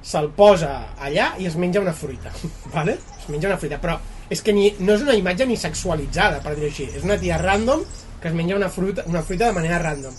se'l 0.00 0.30
posa 0.36 0.94
allà 1.02 1.34
i 1.42 1.48
es 1.50 1.56
menja 1.60 1.82
una 1.82 1.92
fruita. 1.92 2.32
Vale? 2.76 2.96
Es 3.18 3.28
menja 3.28 3.50
una 3.50 3.58
fruita, 3.60 3.80
però 3.82 3.98
és 4.30 4.42
que 4.46 4.54
ni, 4.54 4.70
no 4.78 4.94
és 4.94 5.02
una 5.02 5.16
imatge 5.18 5.46
ni 5.46 5.58
sexualitzada, 5.58 6.38
per 6.44 6.54
dir-ho 6.54 6.70
així. 6.70 6.86
És 6.94 7.04
una 7.04 7.18
tia 7.18 7.38
random 7.40 7.82
que 8.20 8.28
es 8.28 8.36
menja 8.36 8.56
una 8.56 8.68
fruita, 8.70 9.04
una 9.10 9.22
fruita 9.26 9.48
de 9.48 9.56
manera 9.56 9.80
random. 9.82 10.14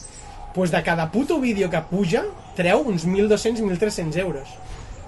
Pues 0.54 0.72
de 0.72 0.82
cada 0.84 1.10
puto 1.12 1.40
vídeo 1.40 1.70
que 1.70 1.80
puja, 1.88 2.26
treu 2.58 2.84
uns 2.84 3.06
1.200-1.300 3.08 4.18
euros. 4.20 4.50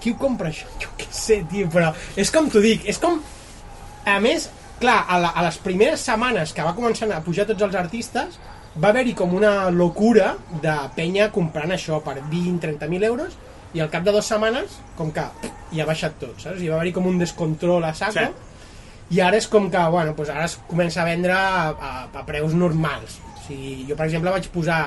Qui 0.04 0.12
ho 0.12 0.18
compra 0.20 0.50
això? 0.52 0.68
Jo 0.82 0.92
què 1.00 1.08
sé, 1.10 1.40
tio, 1.50 1.70
però 1.72 1.90
és 2.20 2.30
com 2.34 2.50
t'ho 2.52 2.60
dic, 2.64 2.84
és 2.92 3.00
com... 3.00 3.16
A 4.04 4.18
més, 4.20 4.50
clar, 4.82 4.98
a, 5.08 5.16
la, 5.22 5.30
a 5.32 5.46
les 5.46 5.56
primeres 5.64 6.02
setmanes 6.04 6.52
que 6.52 6.64
va 6.66 6.74
començar 6.76 7.08
a 7.16 7.22
pujar 7.24 7.46
tots 7.48 7.64
els 7.64 7.74
artistes, 7.80 8.36
va 8.76 8.90
haver-hi 8.90 9.14
com 9.16 9.32
una 9.34 9.70
locura 9.72 10.34
de 10.62 10.74
penya 10.96 11.30
comprant 11.32 11.72
això 11.72 12.00
per 12.04 12.18
20-30.000 12.20 13.06
euros 13.08 13.36
i 13.74 13.80
al 13.82 13.88
cap 13.90 14.04
de 14.06 14.12
dues 14.14 14.26
setmanes, 14.28 14.76
com 14.98 15.12
que 15.14 15.24
hi 15.72 15.80
ha 15.80 15.86
baixat 15.88 16.18
tot, 16.20 16.34
saps? 16.42 16.60
Hi 16.60 16.68
va 16.68 16.76
haver-hi 16.76 16.92
com 16.94 17.06
un 17.10 17.16
descontrol 17.22 17.86
a 17.86 17.94
saco 17.96 18.18
Sí. 18.18 19.16
i 19.16 19.20
ara 19.24 19.38
és 19.40 19.46
com 19.50 19.70
que, 19.70 19.80
bueno, 19.94 20.12
doncs 20.18 20.30
ara 20.34 20.44
es 20.48 20.58
comença 20.68 21.02
a 21.02 21.08
vendre 21.08 21.32
a, 21.32 21.70
a, 21.70 21.94
a 22.12 22.26
preus 22.26 22.54
normals. 22.54 23.18
O 23.34 23.46
sigui, 23.46 23.86
jo, 23.88 23.96
per 23.96 24.06
exemple, 24.10 24.30
vaig 24.34 24.46
posar 24.52 24.82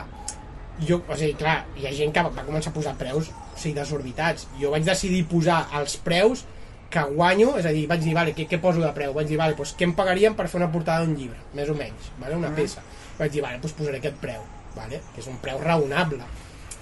jo, 0.86 1.02
o 1.08 1.16
sigui, 1.18 1.34
clar, 1.40 1.64
hi 1.80 1.88
ha 1.88 1.94
gent 1.96 2.14
que 2.14 2.24
va 2.24 2.46
començar 2.46 2.72
a 2.72 2.76
posar 2.76 2.94
preus 3.00 3.32
o 3.32 3.58
sigui, 3.58 3.74
desorbitats. 3.78 4.48
Jo 4.62 4.72
vaig 4.74 4.86
decidir 4.86 5.24
posar 5.30 5.64
els 5.80 5.98
preus 6.06 6.46
que 6.90 7.04
guanyo, 7.04 7.56
és 7.60 7.66
a 7.68 7.74
dir, 7.76 7.86
vaig 7.90 8.04
dir, 8.04 8.14
vale, 8.16 8.34
què, 8.36 8.46
què 8.48 8.60
poso 8.64 8.84
de 8.84 8.92
preu? 8.96 9.14
Vaig 9.16 9.28
dir, 9.28 9.40
vale, 9.40 9.58
doncs, 9.58 9.74
què 9.78 9.88
em 9.88 9.96
pagaríem 9.98 10.38
per 10.38 10.48
fer 10.48 10.62
una 10.62 10.70
portada 10.72 11.04
d'un 11.04 11.18
llibre, 11.18 11.40
més 11.58 11.72
o 11.72 11.76
menys, 11.76 12.12
vale? 12.22 12.38
una 12.38 12.54
peça. 12.56 12.84
Vaig 13.18 13.34
dir, 13.34 13.42
vale, 13.44 13.60
doncs 13.64 13.76
posaré 13.76 14.00
aquest 14.00 14.22
preu, 14.22 14.44
vale? 14.76 15.02
que 15.14 15.24
és 15.24 15.28
un 15.28 15.40
preu 15.44 15.60
raonable. 15.64 16.24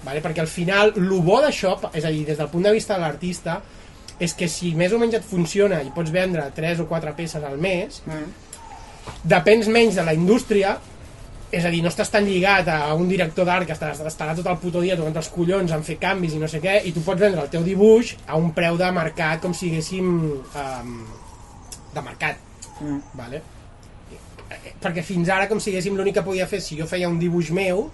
Vale? 0.04 0.20
Perquè 0.22 0.44
al 0.44 0.50
final, 0.50 0.92
el 1.00 1.10
bo 1.26 1.40
d'això, 1.42 1.74
és 1.90 2.04
a 2.04 2.12
dir, 2.14 2.22
des 2.28 2.38
del 2.38 2.50
punt 2.52 2.68
de 2.68 2.74
vista 2.76 2.94
de 2.94 3.02
l'artista, 3.02 3.60
és 4.22 4.32
que 4.36 4.48
si 4.48 4.72
més 4.78 4.94
o 4.94 5.00
menys 5.00 5.18
et 5.18 5.26
funciona 5.26 5.82
i 5.84 5.90
pots 5.94 6.12
vendre 6.14 6.46
3 6.56 6.84
o 6.84 6.86
4 6.88 7.12
peces 7.16 7.42
al 7.44 7.58
mes, 7.60 7.98
depens 9.24 9.68
menys 9.72 9.98
de 9.98 10.04
la 10.06 10.14
indústria, 10.16 10.76
és 11.52 11.64
a 11.64 11.70
dir, 11.70 11.82
no 11.82 11.88
estàs 11.92 12.10
tan 12.10 12.24
lligat 12.26 12.66
a 12.68 12.94
un 12.94 13.08
director 13.08 13.46
d'art 13.46 13.66
que 13.68 13.72
estarà, 13.76 13.94
estarà 14.08 14.34
tot 14.34 14.46
el 14.50 14.56
puto 14.58 14.80
dia 14.82 14.96
tocant 14.98 15.16
els 15.16 15.28
collons 15.30 15.72
en 15.72 15.82
fer 15.86 15.96
canvis 16.02 16.34
i 16.34 16.40
no 16.42 16.48
sé 16.50 16.58
què, 16.60 16.80
i 16.84 16.92
tu 16.92 17.00
pots 17.06 17.20
vendre 17.20 17.42
el 17.44 17.48
teu 17.52 17.62
dibuix 17.62 18.16
a 18.26 18.36
un 18.36 18.50
preu 18.56 18.76
de 18.80 18.88
mercat 18.92 19.40
com 19.42 19.54
si 19.54 19.68
diguéssim 19.70 20.10
um, 20.26 20.98
de 21.94 22.02
mercat 22.02 22.42
Mm. 22.76 22.98
vale? 23.16 23.38
Perquè 24.82 25.00
fins 25.02 25.30
ara 25.32 25.46
com 25.48 25.56
si 25.62 25.70
diguéssim 25.70 25.94
l'únic 25.96 26.18
que 26.18 26.22
podia 26.26 26.44
fer 26.50 26.60
si 26.60 26.76
jo 26.76 26.84
feia 26.86 27.08
un 27.08 27.16
dibuix 27.18 27.48
meu 27.56 27.86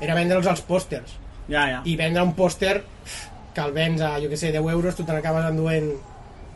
era 0.00 0.14
vendre'ls 0.16 0.46
als 0.48 0.62
pòsters 0.64 1.18
Ja, 1.48 1.66
ja. 1.68 1.82
i 1.84 1.92
vendre 2.00 2.22
un 2.24 2.32
pòster 2.32 2.78
que 3.54 3.60
el 3.60 3.74
vens 3.76 4.00
a, 4.00 4.14
jo 4.22 4.30
que 4.30 4.38
sé, 4.40 4.48
10 4.50 4.64
euros 4.72 4.96
tu 4.96 5.04
te 5.04 5.12
n'acabes 5.12 5.44
enduent 5.50 5.90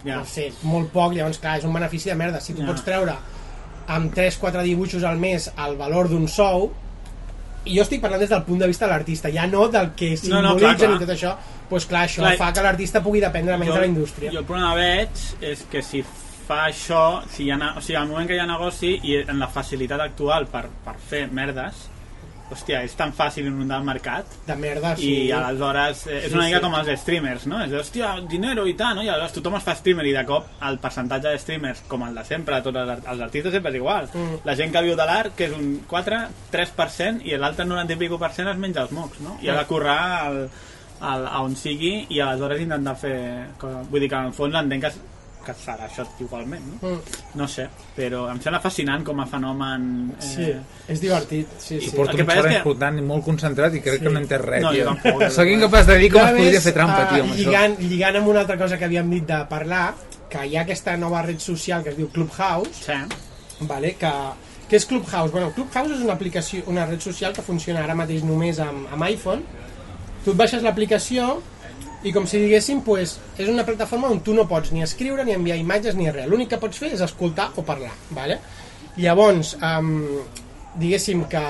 ja. 0.04 0.16
no 0.16 0.24
sé, 0.24 0.48
molt 0.62 0.88
poc, 0.94 1.12
llavors 1.12 1.38
clar, 1.42 1.58
és 1.60 1.66
un 1.68 1.76
benefici 1.76 2.08
de 2.08 2.16
merda 2.16 2.40
si 2.40 2.54
tu 2.56 2.62
Ja. 2.64 2.70
pots 2.70 2.82
treure 2.86 3.18
amb 3.88 4.12
3-4 4.14 4.62
dibuixos 4.66 5.04
al 5.08 5.18
mes 5.18 5.50
el 5.56 5.76
valor 5.80 6.08
d'un 6.10 6.28
sou 6.28 6.68
i 7.68 7.76
jo 7.76 7.82
estic 7.84 8.00
parlant 8.00 8.20
des 8.22 8.30
del 8.30 8.42
punt 8.46 8.60
de 8.62 8.68
vista 8.70 8.86
de 8.86 8.92
l'artista 8.92 9.30
ja 9.34 9.46
no 9.46 9.66
del 9.68 9.90
que 9.96 10.14
No, 10.28 10.42
no, 10.42 10.54
simbolitzen 10.54 10.76
clar, 10.76 10.76
clar. 10.78 10.96
i 10.96 11.04
tot 11.06 11.14
això 11.16 11.34
doncs 11.68 11.86
clar, 11.90 12.04
això 12.06 12.22
Clar. 12.22 12.36
fa 12.40 12.52
que 12.52 12.62
l'artista 12.64 13.02
pugui 13.04 13.20
dependre 13.20 13.58
menys 13.60 13.74
de 13.74 13.80
la 13.80 13.90
indústria 13.90 14.32
Jo 14.32 14.40
el 14.44 14.48
problema 14.48 14.74
veig 14.78 15.26
és 15.52 15.64
que 15.70 15.82
si 15.82 16.02
fa 16.48 16.62
això, 16.70 17.20
si 17.28 17.44
hi 17.44 17.50
ha, 17.52 17.58
o 17.76 17.80
sigui, 17.84 17.96
al 18.00 18.08
moment 18.08 18.28
que 18.28 18.36
hi 18.38 18.40
ha 18.40 18.46
negoci 18.48 18.94
i 19.04 19.18
en 19.20 19.38
la 19.38 19.48
facilitat 19.52 20.00
actual 20.00 20.46
per, 20.48 20.62
per 20.84 20.94
fer 21.10 21.26
merdes, 21.30 21.82
hòstia, 22.50 22.82
és 22.86 22.94
tan 22.98 23.12
fàcil 23.16 23.46
inundar 23.48 23.78
el 23.82 23.86
mercat 23.86 24.36
de 24.46 24.56
merda, 24.56 24.94
i 24.96 25.00
sí. 25.00 25.32
aleshores 25.32 26.06
eh, 26.06 26.18
és 26.24 26.30
Sí, 26.30 26.36
una 26.36 26.46
mica 26.46 26.58
sí. 26.60 26.64
com 26.64 26.76
els 26.78 27.00
streamers, 27.02 27.46
no? 27.50 27.60
És, 27.64 27.74
hòstia, 27.76 28.14
dinero 28.30 28.66
i 28.66 28.74
tant, 28.78 28.96
no? 28.96 29.02
I 29.04 29.10
aleshores 29.12 29.36
tothom 29.38 29.58
es 29.58 29.66
fa 29.66 29.74
streamer 29.78 30.06
i 30.08 30.14
de 30.16 30.24
cop 30.28 30.48
el 30.68 30.78
percentatge 30.82 31.34
de 31.34 31.42
streamers, 31.42 31.82
com 31.88 32.06
el 32.08 32.14
de 32.16 32.24
sempre, 32.28 32.62
tots 32.64 32.80
els, 32.82 33.04
els 33.04 33.26
artistes 33.28 33.52
sempre 33.52 33.72
és 33.74 33.80
igual. 33.80 34.08
Mm. 34.14 34.40
La 34.48 34.56
gent 34.58 34.72
que 34.72 34.82
viu 34.88 34.96
de 34.98 35.06
l'art, 35.08 35.34
que 35.36 35.48
és 35.50 35.54
un 35.56 35.68
4, 35.88 36.22
3%, 36.52 37.22
i 37.28 37.36
l'altre 37.36 37.66
90 37.68 37.94
i 37.94 38.00
pico 38.06 38.18
per 38.18 38.32
cent 38.36 38.48
es 38.48 38.58
menja 38.58 38.82
els 38.86 38.92
mocs, 38.96 39.20
no? 39.24 39.36
I 39.42 39.50
ha 39.52 39.58
de 39.58 39.66
currar 39.68 40.00
al, 40.26 40.40
al, 41.00 41.26
a 41.28 41.42
on 41.44 41.54
sigui 41.56 42.06
i 42.08 42.20
aleshores 42.24 42.60
intentar 42.64 42.96
fer... 42.98 43.18
coses. 43.58 43.86
Vull 43.90 44.00
dir 44.04 44.08
que 44.10 44.18
en 44.18 44.32
el 44.32 44.36
fons 44.36 44.56
entenc 44.58 44.88
que, 44.88 44.92
que 45.48 45.54
serà 45.58 45.88
això 45.88 46.04
igualment, 46.20 46.64
no? 46.68 46.78
Mm. 46.92 47.16
No 47.40 47.48
sé, 47.48 47.64
però 47.96 48.26
em 48.30 48.38
sembla 48.44 48.60
fascinant 48.60 49.02
com 49.08 49.18
a 49.20 49.26
fenomen... 49.26 49.88
Eh, 50.18 50.22
sí, 50.28 50.48
és 50.92 51.00
divertit 51.02 51.48
sí, 51.58 51.76
I 51.80 51.88
sí. 51.88 51.94
porto 51.96 52.12
mitja 52.16 52.26
passa 52.28 52.40
hora 52.44 52.48
és 52.50 52.54
que- 52.54 52.60
escoltant 52.62 52.98
i 53.00 53.04
molt 53.08 53.24
concentrat 53.24 53.74
i 53.74 53.80
crec 53.84 53.98
Sí. 53.98 54.04
que 54.06 54.12
no 54.12 54.20
entès 54.20 54.40
res, 54.44 54.62
No, 54.62 54.70
jo 54.74 54.82
tio. 54.82 54.90
tampoc. 54.92 55.24
Sóc 55.34 55.48
incapaç 55.56 55.86
de 55.88 55.96
dir 56.04 56.12
com 56.12 56.22
es 56.26 56.36
podria 56.38 56.60
fer 56.68 56.74
trampa, 56.76 57.00
ah, 57.02 57.08
tio, 57.14 57.22
amb 57.24 57.32
això. 57.32 57.38
lligant, 57.46 57.78
lligant 57.80 58.16
amb 58.22 58.28
una 58.28 58.40
altra 58.46 58.58
cosa 58.60 58.78
que 58.78 58.84
havíem 58.84 59.10
dit 59.16 59.26
de 59.26 59.40
parlar 59.48 59.94
que 60.28 60.46
hi 60.46 60.56
ha 60.58 60.62
aquesta 60.66 60.96
nova 61.00 61.22
red 61.24 61.38
social 61.40 61.82
que 61.82 61.90
es 61.90 61.96
diu 61.96 62.10
Clubhouse 62.12 62.84
Sí. 62.84 62.92
vale? 63.60 63.94
que, 63.96 64.12
que 64.68 64.76
és 64.76 64.84
Clubhouse? 64.86 65.32
Bueno, 65.32 65.50
Clubhouse 65.56 65.94
és 65.94 66.00
una 66.04 66.12
aplicació, 66.12 66.62
una 66.66 66.84
red 66.86 67.00
social 67.00 67.32
que 67.32 67.40
funciona 67.42 67.80
ara 67.82 67.94
mateix 67.96 68.22
només 68.22 68.58
amb, 68.60 68.86
amb 68.92 69.02
iPhone. 69.08 69.42
Tu 70.24 70.30
et 70.32 70.36
baixes 70.36 70.62
l'aplicació 70.62 71.40
i 72.06 72.12
com 72.14 72.26
si 72.30 72.38
diguéssim, 72.38 72.82
pues, 72.86 73.16
és 73.38 73.48
una 73.50 73.64
plataforma 73.66 74.10
on 74.12 74.20
tu 74.22 74.34
no 74.34 74.46
pots 74.50 74.70
ni 74.72 74.84
escriure, 74.86 75.24
ni 75.26 75.34
enviar 75.34 75.58
imatges, 75.58 75.96
ni 75.98 76.10
res. 76.10 76.28
L'únic 76.30 76.52
que 76.52 76.60
pots 76.62 76.78
fer 76.78 76.92
és 76.94 77.02
escoltar 77.02 77.50
o 77.56 77.64
parlar. 77.66 77.94
Vale? 78.14 78.38
Llavors, 78.98 79.56
um, 79.62 80.20
diguéssim 80.78 81.24
que 81.30 81.42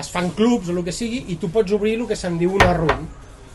es 0.00 0.10
fan 0.12 0.30
clubs 0.36 0.68
o 0.68 0.76
el 0.76 0.84
que 0.84 0.94
sigui 0.94 1.24
i 1.32 1.36
tu 1.40 1.50
pots 1.52 1.74
obrir 1.76 1.98
el 1.98 2.06
que 2.08 2.16
se'n 2.16 2.38
diu 2.40 2.54
una 2.56 2.72
room 2.76 3.04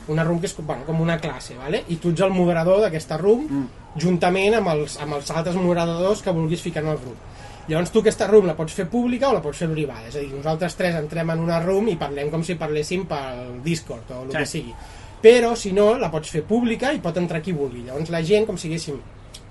una 0.08 0.24
room 0.24 0.40
que 0.40 0.48
és 0.48 0.56
bueno, 0.60 0.86
com 0.88 1.02
una 1.02 1.18
classe 1.20 1.58
vale? 1.58 1.84
i 1.90 1.98
tu 2.00 2.14
ets 2.14 2.24
el 2.24 2.36
moderador 2.36 2.82
d'aquesta 2.84 3.18
room 3.20 3.48
mm. 3.48 3.96
juntament 4.00 4.56
amb 4.60 4.72
els, 4.76 5.00
amb 5.04 5.18
els 5.18 5.32
altres 5.32 5.58
moderadors 5.60 6.22
que 6.24 6.36
vulguis 6.36 6.64
ficar 6.64 6.84
en 6.86 6.94
el 6.94 7.02
grup 7.02 7.68
llavors 7.68 7.92
tu 7.92 8.04
aquesta 8.04 8.28
room 8.30 8.48
la 8.48 8.56
pots 8.56 8.78
fer 8.78 8.88
pública 8.92 9.32
o 9.32 9.36
la 9.36 9.42
pots 9.44 9.64
fer 9.64 9.70
privada 9.72 10.08
és 10.08 10.16
a 10.16 10.22
dir, 10.22 10.32
nosaltres 10.36 10.78
tres 10.80 10.96
entrem 11.00 11.34
en 11.34 11.44
una 11.44 11.60
room 11.64 11.90
i 11.92 11.98
parlem 12.00 12.32
com 12.32 12.46
si 12.46 12.56
parléssim 12.60 13.08
pel 13.10 13.60
Discord 13.66 14.14
o 14.14 14.24
el 14.24 14.32
Sí. 14.32 14.38
que 14.38 14.46
sigui 14.46 14.76
però 15.22 15.56
si 15.58 15.72
no 15.74 15.96
la 15.98 16.12
pots 16.14 16.30
fer 16.30 16.44
pública 16.46 16.92
i 16.94 17.00
pot 17.04 17.18
entrar 17.18 17.42
qui 17.42 17.52
vulgui 17.58 17.84
llavors 17.88 18.10
la 18.14 18.22
gent 18.24 18.46
com 18.46 18.58
si 18.58 18.70
diguéssim 18.70 19.00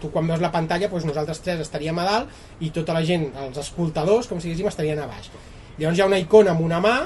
tu 0.00 0.10
quan 0.12 0.26
veus 0.28 0.40
la 0.44 0.52
pantalla 0.52 0.88
doncs 0.92 1.04
nosaltres 1.08 1.40
tres 1.40 1.60
estaríem 1.64 1.98
a 1.98 2.04
dalt 2.04 2.28
i 2.60 2.70
tota 2.70 2.92
la 2.92 3.02
gent, 3.04 3.30
els 3.46 3.58
escoltadors 3.58 4.26
com 4.28 4.40
si 4.40 4.48
diguéssim 4.50 4.68
estarien 4.68 4.98
a 5.02 5.06
baix 5.10 5.30
llavors 5.78 5.98
hi 5.98 6.02
ha 6.02 6.06
una 6.10 6.18
icona 6.22 6.52
amb 6.52 6.60
una 6.66 6.80
mà 6.84 6.96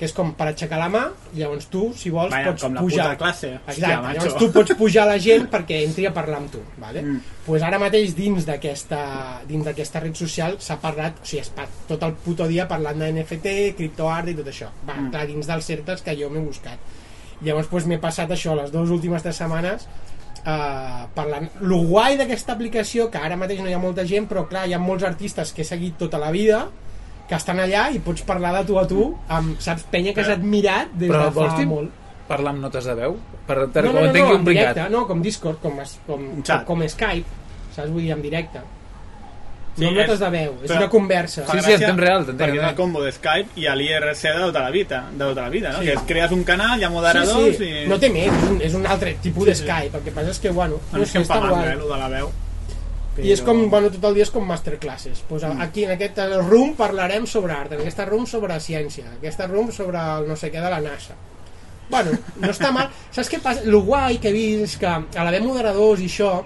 que 0.00 0.06
és 0.08 0.14
com 0.16 0.30
per 0.32 0.46
aixecar 0.48 0.78
la 0.80 0.86
mà 0.88 1.02
llavors 1.36 1.66
tu 1.68 1.90
si 1.92 2.08
vols 2.08 2.32
Vaja, 2.32 2.48
pots 2.54 2.62
com 2.64 2.72
la 2.78 2.80
pujar 2.80 3.04
puta 3.10 3.18
classe. 3.20 3.48
Hòstia, 3.66 3.72
Exacte, 3.74 3.96
macho. 4.06 4.14
llavors 4.16 4.36
tu 4.40 4.46
pots 4.54 4.72
pujar 4.78 5.04
la 5.06 5.18
gent 5.20 5.44
perquè 5.52 5.82
entri 5.84 6.06
a 6.08 6.12
parlar 6.16 6.38
amb 6.40 6.50
tu 6.54 6.62
vale? 6.80 7.02
Mm. 7.02 7.18
pues 7.44 7.62
ara 7.62 7.78
mateix 7.78 8.14
dins 8.16 8.46
d'aquesta 8.48 9.02
dins 9.46 9.64
d'aquesta 9.68 10.00
red 10.00 10.16
social 10.16 10.56
s'ha 10.58 10.78
parlat 10.80 11.20
o 11.20 11.26
sigui, 11.28 11.42
es 11.44 11.52
tot 11.86 12.02
el 12.08 12.14
puto 12.24 12.48
dia 12.48 12.66
parlant 12.66 12.98
de 12.98 13.12
NFT, 13.12 13.74
criptoart 13.76 14.32
i 14.32 14.34
tot 14.40 14.48
això 14.48 14.70
va, 14.88 14.94
Mm. 14.96 15.10
clar, 15.12 15.26
dins 15.26 15.46
dels 15.46 15.64
certes 15.64 16.00
que 16.02 16.16
jo 16.16 16.30
m'he 16.30 16.40
buscat 16.40 16.78
llavors 17.42 17.70
pues, 17.70 17.86
m'he 17.86 18.00
passat 18.02 18.30
això 18.30 18.56
les 18.58 18.72
dues 18.72 18.90
últimes 18.90 19.22
tres 19.22 19.40
setmanes 19.40 19.86
eh, 20.44 21.06
parlant 21.14 21.48
lo 21.60 21.82
guai 21.88 22.18
d'aquesta 22.20 22.56
aplicació 22.56 23.08
que 23.10 23.22
ara 23.22 23.38
mateix 23.40 23.62
no 23.62 23.70
hi 23.70 23.76
ha 23.76 23.82
molta 23.82 24.06
gent 24.08 24.28
però 24.30 24.46
clar, 24.48 24.66
hi 24.68 24.76
ha 24.76 24.82
molts 24.82 25.06
artistes 25.08 25.54
que 25.56 25.64
he 25.64 25.68
seguit 25.68 25.98
tota 26.00 26.20
la 26.20 26.30
vida 26.34 26.66
que 27.30 27.38
estan 27.38 27.62
allà 27.62 27.88
i 27.94 28.00
pots 28.02 28.26
parlar 28.26 28.56
de 28.58 28.66
tu 28.66 28.78
a 28.78 28.86
tu 28.90 29.06
amb, 29.28 29.56
saps, 29.62 29.86
penya 29.90 30.14
que 30.14 30.24
has 30.24 30.34
admirat 30.34 30.92
des 30.96 31.12
Però 31.12 31.28
de 31.28 31.34
vols 31.38 31.54
fa 31.54 31.62
dir 31.62 31.70
molt 31.70 31.98
parlar 32.30 32.54
amb 32.54 32.62
notes 32.62 32.86
de 32.86 32.94
veu? 32.94 33.16
Per, 33.46 33.56
per 33.74 33.84
no, 33.86 33.92
no, 33.92 34.02
no, 34.06 34.12
no, 34.14 34.34
en 34.36 34.44
directe, 34.46 34.84
no, 34.92 35.06
com 35.08 35.22
Discord, 35.24 35.58
com, 35.62 35.80
com, 36.06 36.28
com, 36.46 36.66
com 36.68 36.84
Skype, 36.86 37.40
saps? 37.74 37.90
Vull 37.90 38.04
dir, 38.04 38.12
en 38.14 38.22
directe. 38.22 38.62
Sí, 39.76 39.84
no 39.84 39.92
notes 39.92 40.18
de 40.18 40.28
veu, 40.30 40.56
és 40.64 40.70
però- 40.70 40.76
una 40.78 40.88
conversa. 40.90 41.44
Sí, 41.50 41.60
sí, 41.62 41.72
en 41.72 41.80
temps 41.80 42.00
real, 42.00 42.24
t'entenc, 42.26 42.40
Perquè 42.50 42.58
és 42.60 42.68
el 42.68 42.74
combo 42.74 43.02
de 43.02 43.12
Skype 43.12 43.50
i 43.56 43.68
l'IRC 43.78 44.22
de 44.22 44.40
tota 44.40 44.60
la 44.62 44.70
vida, 44.70 45.04
de 45.12 45.18
tota 45.24 45.42
la 45.42 45.48
vida, 45.48 45.72
no? 45.72 45.78
Sí. 45.80 45.86
Que 45.86 45.94
crees 46.06 46.32
un 46.32 46.42
canal, 46.44 46.78
hi 46.80 46.84
ha 46.84 46.90
moderadors 46.90 47.56
sí, 47.56 47.64
sí. 47.64 47.70
i... 47.84 47.88
No 47.88 47.98
té 47.98 48.10
més, 48.10 48.26
és 48.28 48.50
un, 48.50 48.60
és 48.60 48.74
un 48.74 48.86
altre 48.86 49.14
tipus 49.22 49.44
Sí, 49.44 49.50
de 49.50 49.54
sí. 49.56 49.62
Skype, 49.64 49.96
el 49.98 50.04
que 50.04 50.10
passa 50.12 50.30
és 50.30 50.38
que, 50.40 50.50
bueno, 50.50 50.80
No 50.92 50.98
no 50.98 51.04
és 51.04 51.08
sé, 51.10 51.22
que 51.22 51.32
em 51.32 51.48
guai. 51.48 51.68
eh, 51.72 51.76
lo 51.76 51.88
de 51.88 51.98
la 51.98 52.08
veu. 52.08 52.30
I 53.20 53.32
és 53.32 53.40
Però- 53.42 53.46
com, 53.46 53.70
bueno, 53.70 53.90
tot 53.90 54.04
el 54.04 54.14
dia 54.14 54.22
és 54.22 54.30
com 54.30 54.44
masterclasses. 54.46 55.22
Pues 55.28 55.42
Mm. 55.44 55.60
aquí, 55.60 55.84
en 55.84 55.90
aquest 55.92 56.18
room, 56.48 56.74
parlarem 56.74 57.26
sobre 57.26 57.52
art, 57.52 57.72
en 57.72 57.80
aquesta 57.80 58.04
room 58.04 58.26
sobre 58.26 58.54
ciència, 58.60 59.04
en 59.06 59.12
aquesta 59.18 59.46
room 59.46 59.70
sobre 59.72 59.98
el 59.98 60.28
no 60.28 60.36
sé 60.36 60.50
què 60.52 60.60
de 60.62 60.70
la 60.70 60.80
NASA. 60.80 61.14
Bueno, 61.88 62.12
no 62.36 62.48
està 62.48 62.70
mal. 62.72 62.88
Saps 63.10 63.30
què 63.30 63.40
passa? 63.40 63.62
El 63.62 63.76
guai 63.76 64.18
que 64.18 64.28
he 64.28 64.32
vist 64.32 64.62
és 64.62 64.76
que 64.78 64.86
a 64.86 65.24
l'haver 65.24 65.42
moderadors 65.42 66.00
i 66.00 66.06
això, 66.06 66.44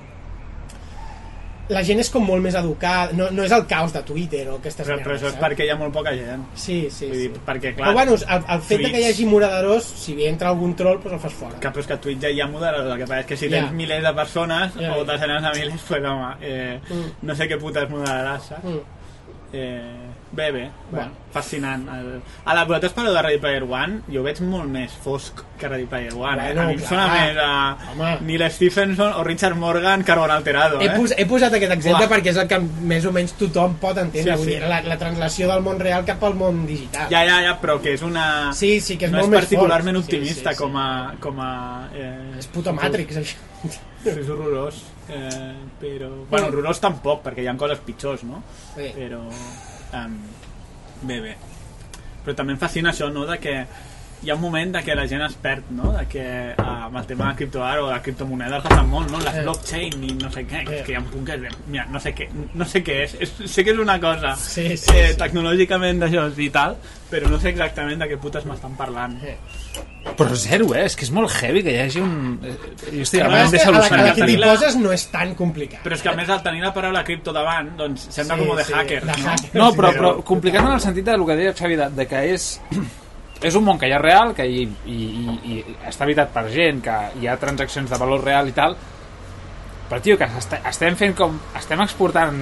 la 1.68 1.80
gent 1.82 2.00
és 2.02 2.10
com 2.12 2.24
molt 2.26 2.42
més 2.44 2.54
educada, 2.58 3.12
no, 3.16 3.30
no 3.32 3.42
és 3.46 3.52
el 3.56 3.62
caos 3.66 3.92
de 3.94 4.02
Twitter 4.04 4.42
o 4.52 4.56
aquestes 4.58 4.86
Però, 4.86 4.98
però 5.00 5.14
això 5.16 5.30
és 5.30 5.36
perquè 5.40 5.64
hi 5.64 5.70
ha 5.72 5.76
molt 5.80 5.94
poca 5.94 6.12
gent. 6.12 6.42
Sí, 6.54 6.88
sí, 6.92 7.06
Vull 7.08 7.16
dir, 7.22 7.30
sí. 7.32 7.40
perquè, 7.46 7.74
clar, 7.74 7.86
Però 7.88 7.94
bueno, 7.96 8.14
el, 8.18 8.44
el 8.56 8.60
fet 8.60 8.82
de 8.82 8.90
que 8.90 8.98
hi 8.98 9.04
tuits- 9.04 9.14
hagi 9.14 9.26
moderadors, 9.30 9.84
si 10.04 10.14
hi 10.18 10.26
entra 10.28 10.50
algun 10.52 10.74
troll, 10.76 10.98
doncs 11.00 11.14
el 11.16 11.22
fas 11.24 11.32
fora. 11.38 11.60
Que, 11.60 11.68
però 11.72 11.80
és 11.80 11.86
que 11.88 11.96
a 11.96 12.00
Twitch 12.00 12.20
ja 12.26 12.30
hi 12.34 12.40
ha 12.44 12.48
moderadors, 12.52 12.92
el 12.92 12.98
que 13.00 13.06
passa 13.08 13.20
és 13.24 13.26
que 13.32 13.36
si 13.40 13.48
tens 13.48 13.72
milers 13.72 14.04
de 14.04 14.12
persones 14.14 14.74
Ja, 14.80 14.92
o 14.96 15.04
desenes 15.08 15.42
de 15.42 15.54
milers, 15.60 15.82
pues 15.88 16.04
home, 16.04 16.34
eh, 16.42 16.80
Mm. 16.90 17.08
no 17.22 17.34
sé 17.34 17.48
què 17.48 17.58
putes 17.58 17.88
moderaràs, 17.88 18.50
saps? 18.52 18.64
Mm. 18.64 18.80
Eh, 19.54 20.13
bé, 20.32 20.50
bé, 20.50 20.70
Bueno. 20.90 21.12
fascinant. 21.32 21.88
El... 21.88 22.20
A 22.44 22.54
la 22.54 22.64
vosaltres 22.64 22.92
parleu 22.92 23.12
de 23.14 23.22
Ready 23.22 23.38
Player 23.38 23.62
One, 23.62 24.00
jo 24.10 24.22
veig 24.22 24.40
molt 24.42 24.66
més 24.70 24.90
fosc 25.04 25.42
que 25.58 25.68
Ready 25.68 25.86
Player 25.86 26.12
One. 26.14 26.36
Bueno, 26.42 26.60
eh? 26.60 26.64
A 26.64 26.66
mi 26.66 26.74
em 26.74 26.80
sona 26.80 27.06
més 27.12 27.36
a 27.38 27.76
Home. 27.92 28.10
Neil 28.22 28.44
Stephenson 28.50 29.12
o 29.14 29.22
Richard 29.24 29.54
Morgan 29.56 30.02
Carbon 30.02 30.30
Alterado. 30.30 30.80
He, 30.80 30.86
Eh? 30.86 30.96
pos, 30.96 31.14
he 31.16 31.26
posat 31.26 31.54
aquest 31.54 31.72
exemple 31.76 32.04
Uah. 32.06 32.10
perquè 32.16 32.30
és 32.32 32.36
el 32.42 32.48
que 32.50 32.58
més 32.58 33.04
o 33.06 33.12
menys 33.12 33.32
tothom 33.38 33.76
pot 33.82 33.96
entendre, 33.98 34.36
Sí, 34.36 34.44
sí. 34.44 34.50
dir, 34.50 34.62
la, 34.62 34.80
la 34.82 34.98
translació 34.98 35.48
del 35.52 35.62
món 35.62 35.78
real 35.78 36.04
cap 36.04 36.22
al 36.24 36.34
món 36.34 36.64
digital. 36.66 37.06
Ja, 37.10 37.22
ja, 37.26 37.40
ja, 37.46 37.54
però 37.60 37.80
que 37.80 37.94
és 37.94 38.02
una... 38.02 38.52
Sí, 38.54 38.80
sí, 38.80 38.96
que 38.98 39.06
és 39.06 39.12
no 39.12 39.18
molt 39.22 39.34
és 39.34 39.40
particularment 39.44 39.96
fort. 39.96 40.06
optimista 40.08 40.50
Sí, 40.50 40.56
sí, 40.56 40.58
sí. 40.58 40.62
com 40.64 40.76
a... 40.76 41.14
Com 41.20 41.38
a 41.40 41.52
eh, 41.94 42.38
És 42.38 42.46
puto 42.48 42.72
Matrix, 42.72 43.16
això. 43.16 43.36
és 44.04 44.28
horrorós. 44.28 44.82
Eh, 45.08 45.54
però... 45.80 46.08
Bueno, 46.30 46.46
horrorós 46.48 46.80
tampoc, 46.80 47.22
perquè 47.22 47.42
hi 47.44 47.46
ha 47.48 47.56
coses 47.60 47.78
pitjors, 47.84 48.22
no? 48.24 48.42
Bé. 48.76 48.90
Però... 48.96 49.22
Um, 49.94 50.16
bé, 51.06 51.20
bé. 51.22 51.34
Però 52.24 52.34
també 52.36 52.56
em 52.56 52.60
fascina 52.60 52.90
això, 52.90 53.10
no?, 53.12 53.26
de 53.28 53.38
que 53.42 53.54
hi 54.24 54.30
ha 54.30 54.34
un 54.34 54.40
moment 54.40 54.72
de 54.74 54.82
que 54.82 54.94
la 54.96 55.06
gent 55.06 55.22
es 55.26 55.34
perd, 55.34 55.64
no?, 55.76 55.92
de 55.92 56.06
que 56.08 56.24
uh, 56.58 56.86
amb 56.88 56.96
el 56.96 57.06
tema 57.06 57.28
de 57.30 57.36
criptoart 57.42 57.82
o 57.82 57.88
de 57.90 58.00
criptomonedes 58.02 58.62
passa 58.64 58.82
molt, 58.88 59.10
no?, 59.12 59.20
les 59.20 59.34
Eh. 59.34 59.42
blockchain 59.42 60.04
i 60.08 60.14
no 60.22 60.30
sé 60.32 60.46
què, 60.48 60.62
Eh. 60.64 60.82
que 60.86 60.92
hi 60.92 60.96
ha 60.96 61.00
un 61.04 61.06
punt 61.12 61.24
que 61.28 61.34
és, 61.36 61.56
mira, 61.68 61.84
no 61.92 62.00
sé 62.00 62.14
què, 62.14 62.28
no 62.54 62.64
sé 62.64 62.82
què 62.84 63.02
és, 63.04 63.14
és 63.20 63.34
sé 63.52 63.64
que 63.64 63.70
és 63.74 63.78
una 63.78 63.98
cosa 64.00 64.34
Sí, 64.36 64.76
sí, 64.76 64.90
eh, 64.94 65.08
sí. 65.12 65.18
tecnològicament 65.20 66.00
d'això 66.02 66.26
i 66.38 66.48
tal, 66.50 66.76
però 67.10 67.28
no 67.30 67.38
sé 67.38 67.50
exactament 67.50 68.00
de 68.00 68.08
què 68.10 68.18
putes 68.18 68.44
m'estan 68.48 68.74
parlant. 68.76 69.18
Eh. 69.22 69.36
Però 70.16 70.34
zero, 70.36 70.74
eh? 70.74 70.84
És 70.84 70.96
que 70.96 71.04
és 71.06 71.10
molt 71.14 71.30
heavy 71.40 71.62
que 71.62 71.72
hi 71.72 71.78
hagi 71.84 72.00
un... 72.00 72.38
eh, 72.44 72.56
Jo 72.92 73.02
estic 73.02 73.22
més, 73.28 73.52
em 73.52 73.58
que 73.58 73.62
a 73.64 73.70
la, 73.70 73.84
a 73.86 74.02
la 74.08 74.14
que 74.14 74.26
t'hi 74.28 74.36
poses 74.42 74.76
no 74.76 74.92
és 74.92 75.06
tan 75.10 75.34
complicat. 75.34 75.80
Però 75.84 75.94
és 75.96 76.02
que 76.02 76.08
a 76.10 76.14
més 76.16 76.28
al 76.28 76.42
tenir 76.42 76.60
la 76.62 76.72
paraula 76.74 77.02
cripto 77.04 77.32
davant, 77.32 77.70
doncs 77.76 78.08
sembla 78.10 78.36
Sí, 78.36 78.46
com 78.46 78.56
de 78.56 78.64
sí, 78.64 78.72
hackers, 78.72 79.06
de 79.06 79.12
no? 79.22 79.28
hackers. 79.30 79.54
No, 79.54 79.70
però, 79.72 79.90
Sí, 79.92 79.98
però 79.98 80.10
però- 80.14 80.24
complicat 80.24 80.64
en 80.66 80.72
el 80.72 80.80
sentit 80.80 81.04
del 81.04 81.24
que 81.26 81.36
deia 81.36 81.54
Xavi, 81.54 81.76
de, 81.76 81.88
de 81.90 82.06
que 82.06 82.24
és 82.34 82.60
és 83.44 83.56
un 83.58 83.64
món 83.66 83.78
que 83.80 83.88
ja 83.90 83.98
és 84.00 84.02
real, 84.02 84.32
que 84.36 84.46
hi, 84.48 84.64
i, 84.88 84.98
i, 85.20 85.38
i 85.52 85.76
està 85.88 86.06
habitat 86.06 86.32
per 86.34 86.46
gent, 86.52 86.80
que 86.84 86.96
hi 87.20 87.28
ha 87.28 87.38
transaccions 87.40 87.90
de 87.92 88.00
valor 88.00 88.24
real 88.24 88.48
i 88.48 88.54
tal, 88.56 88.76
però, 89.88 90.00
tio, 90.00 90.16
que 90.18 90.24
est 90.24 90.54
estem 90.64 90.96
fent 90.96 91.12
com... 91.18 91.36
Estem 91.58 91.82
exportant 91.84 92.38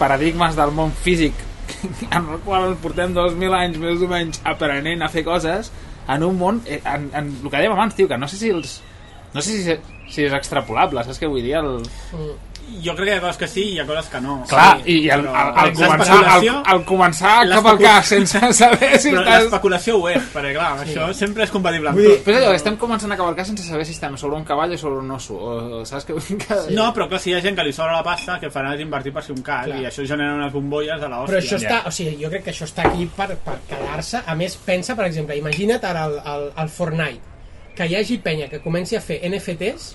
paradigmes 0.00 0.56
del 0.58 0.72
món 0.74 0.90
físic 1.04 1.38
en 2.16 2.26
el 2.34 2.40
qual 2.44 2.74
portem 2.82 3.14
2.000 3.14 3.58
anys 3.60 3.78
més 3.80 4.02
o 4.02 4.08
menys 4.10 4.42
aprenent 4.44 5.04
a 5.06 5.10
fer 5.12 5.22
coses 5.24 5.70
en 6.10 6.26
un 6.26 6.34
món, 6.36 6.58
eh, 6.66 6.80
en, 6.82 7.06
en 7.14 7.30
el 7.38 7.46
que 7.46 7.60
dèiem 7.60 7.76
abans, 7.76 7.94
tio, 7.94 8.10
que 8.10 8.18
no 8.18 8.28
sé 8.28 8.40
si 8.40 8.50
els 8.52 8.80
no 9.34 9.42
sé 9.42 9.54
si, 9.58 9.76
si 10.10 10.26
és 10.26 10.34
extrapolable, 10.34 11.02
saps 11.06 11.18
què 11.18 11.30
vull 11.30 11.42
dir? 11.42 11.56
El, 11.58 11.80
Jo 12.84 12.92
crec 12.96 13.06
que 13.08 13.14
hi 13.14 13.16
ha 13.16 13.20
coses 13.22 13.38
que 13.40 13.46
sí 13.48 13.62
i 13.62 13.72
hi 13.74 13.78
ha 13.80 13.86
coses 13.88 14.06
que 14.12 14.20
no. 14.20 14.34
Clar, 14.48 14.80
sí, 14.84 14.94
i 15.04 15.10
el, 15.14 15.22
però 15.24 15.34
el, 15.40 15.68
el, 15.68 15.74
començar, 15.78 15.88
el, 15.88 15.98
l'especulació- 16.00 16.56
el 16.74 16.82
començar 16.88 17.32
a 17.40 17.46
cavalcar 17.54 17.94
sense 18.04 18.40
saber 18.60 18.90
si 19.00 19.10
Però 19.14 19.22
estàs... 19.22 19.42
l'especulació 19.44 19.96
ho 20.00 20.08
és, 20.10 20.26
perquè 20.34 20.52
clar, 20.56 20.70
això 20.84 21.06
sempre 21.16 21.44
és 21.46 21.52
compatible 21.54 21.88
amb 21.92 21.98
Vull 22.00 22.08
dir- 22.08 22.16
tot. 22.18 22.24
Però 22.26 22.36
és 22.40 22.44
allò, 22.44 22.54
estem 22.58 22.76
començant 22.80 23.12
a 23.14 23.18
cavalcar 23.20 23.46
sense 23.48 23.64
saber 23.66 23.86
si 23.88 23.92
estem 23.96 24.16
sobre 24.20 24.36
un 24.36 24.44
cavall 24.44 24.74
o 24.74 24.78
sobre 24.80 25.00
un 25.04 25.10
osso. 25.16 25.34
O, 25.38 25.84
saps 25.88 26.04
que... 26.08 26.14
que... 26.44 26.60
No, 26.76 26.90
però 26.96 27.08
clar, 27.08 27.20
si 27.24 27.30
hi 27.32 27.38
ha 27.38 27.42
gent 27.44 27.56
que 27.56 27.64
li 27.64 27.72
sobra 27.72 27.96
la 27.96 28.04
pasta, 28.06 28.38
que 28.42 28.50
farà 28.52 28.74
és 28.74 28.84
invertir 28.84 29.12
per 29.16 29.24
si 29.24 29.32
un 29.32 29.42
cal, 29.42 29.70
Clar. 29.70 29.80
i 29.80 29.88
això 29.88 30.04
genera 30.08 30.34
unes 30.36 30.52
bombolles 30.52 31.00
de 31.00 31.08
l'hòstia. 31.08 31.32
Però 31.32 31.40
això 31.42 31.58
ja. 31.58 31.62
està, 31.68 31.80
o 31.88 31.92
sigui, 31.94 32.16
jo 32.22 32.30
crec 32.32 32.44
que 32.48 32.52
això 32.54 32.68
està 32.68 32.88
aquí 32.90 33.08
per, 33.16 33.30
per 33.44 33.58
quedar-se. 33.68 34.22
A 34.26 34.34
més, 34.36 34.56
pensa, 34.66 34.96
per 34.98 35.06
exemple, 35.08 35.36
imagina't 35.40 35.84
ara 35.84 36.04
el, 36.10 36.18
el, 36.34 36.48
el 36.64 36.68
Fortnite, 36.68 37.20
que 37.74 37.86
hi 37.90 37.96
hagi 37.98 38.18
penya 38.22 38.46
que 38.52 38.60
comenci 38.62 38.94
a 38.96 39.00
fer 39.02 39.20
NFTs 39.28 39.92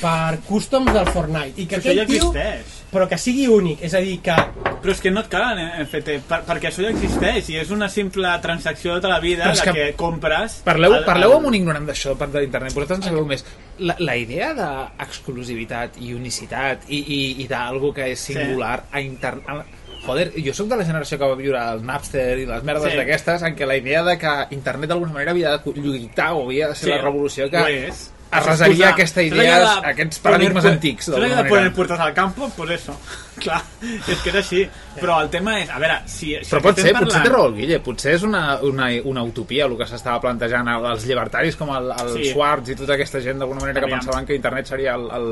per 0.00 0.38
customs 0.48 0.92
del 0.94 1.06
Fortnite 1.12 1.60
i 1.60 1.66
que 1.66 1.76
Això 1.80 1.92
ja 1.96 2.06
tio, 2.06 2.30
existeix. 2.30 2.76
però 2.92 3.08
que 3.08 3.18
sigui 3.18 3.46
únic, 3.52 3.82
és 3.84 3.94
a 3.94 4.00
dir, 4.00 4.20
que 4.24 4.36
Però 4.80 4.94
és 4.94 5.00
que 5.04 5.10
no 5.12 5.20
et 5.20 5.26
calen 5.28 5.58
NFT, 5.82 6.14
per, 6.24 6.38
perquè 6.48 6.70
això 6.70 6.80
ja 6.80 6.88
existeix, 6.88 7.50
i 7.52 7.58
és 7.60 7.68
una 7.70 7.86
simple 7.92 8.30
transacció 8.40 8.94
de 8.94 9.00
tota 9.02 9.10
la 9.12 9.18
vida 9.20 9.50
de 9.52 9.60
que 9.60 9.72
que, 9.74 9.88
compres... 9.94 10.62
Parleu, 10.64 10.94
el- 10.96 11.04
parleu 11.04 11.32
el- 11.32 11.36
amb 11.36 11.46
un 11.50 11.54
ignorant 11.58 11.84
d'això 11.84 12.14
per 12.16 12.30
d'internet, 12.32 12.72
vosaltres 12.72 13.02
en 13.02 13.04
sabeu 13.10 13.26
més. 13.28 13.44
La, 13.84 13.96
la 13.98 14.16
idea 14.16 14.54
d'exclusivitat 14.56 15.98
i 16.00 16.14
unicitat 16.14 16.86
i, 16.88 16.96
i, 17.02 17.20
i 17.44 17.46
d'algo 17.50 17.92
que 17.92 18.10
és 18.14 18.20
singular 18.30 18.84
a 18.90 19.00
internet... 19.04 19.76
Joder, 20.00 20.30
jo 20.40 20.54
sóc 20.56 20.70
de 20.70 20.78
la 20.80 20.84
generació 20.88 21.18
que 21.20 21.28
va 21.28 21.36
viure 21.36 21.60
el 21.74 21.82
Napster 21.84 22.38
i 22.40 22.46
les 22.48 22.62
merdes 22.64 22.94
Sí. 22.94 22.96
d'aquestes 22.96 23.42
en 23.44 23.52
què 23.58 23.66
la 23.68 23.76
idea 23.76 24.00
de 24.06 24.14
que 24.16 24.32
internet 24.56 24.88
d'alguna 24.94 25.12
manera 25.12 25.34
havia 25.34 25.58
de 25.58 25.74
lluitar 25.76 26.30
o 26.38 26.46
havia 26.46 26.70
de 26.70 26.74
ser 26.78 26.86
Sí, 26.88 26.94
la 26.94 27.02
revolució 27.02 27.50
que 27.52 27.60
ho 27.60 27.66
és. 27.68 28.06
Arrasaria 28.30 28.76
Posar- 28.86 28.92
aquesta 28.94 29.22
idea, 29.22 29.56
aquests 29.90 30.18
poner 30.20 30.36
paradigmes 30.38 30.64
pu- 30.64 30.70
antics, 30.70 31.08
d'alguna 31.10 31.42
de 31.42 31.48
poner 31.48 31.72
puertas 31.74 32.00
al 32.00 32.12
campo? 32.14 32.50
Pues 32.56 32.70
eso. 32.70 32.94
Clar, 33.40 33.62
és 33.82 34.20
que 34.22 34.30
és 34.30 34.36
així. 34.36 34.60
Però 35.00 35.16
el 35.22 35.30
tema 35.32 35.56
és, 35.62 35.70
a 35.72 35.78
veure, 35.82 35.96
si... 36.06 36.34
si 36.44 36.50
Però 36.52 36.60
pot 36.62 36.78
ser, 36.78 36.92
potser 36.92 36.98
parlant- 37.00 37.24
té 37.26 37.32
raó 37.32 37.46
el 37.48 37.54
Guille, 37.56 37.80
potser 37.80 38.14
és 38.18 38.22
una, 38.28 38.42
una, 38.62 38.90
una 39.04 39.22
utopia 39.26 39.66
el 39.66 39.74
que 39.80 39.86
s'estava 39.88 40.20
plantejant 40.22 40.68
els 40.76 41.06
llibertaris 41.08 41.56
com 41.58 41.72
el, 41.74 41.90
el 41.96 42.12
Sí. 42.18 42.30
Schwartz 42.30 42.70
i 42.70 42.76
tota 42.78 42.94
aquesta 42.98 43.20
gent 43.24 43.40
d'alguna 43.42 43.64
manera 43.64 43.80
que 43.80 43.86
Aviam. 43.90 43.98
pensaven 44.04 44.26
que 44.28 44.36
internet 44.38 44.66
seria 44.70 44.94
el, 44.94 45.08
el... 45.16 45.28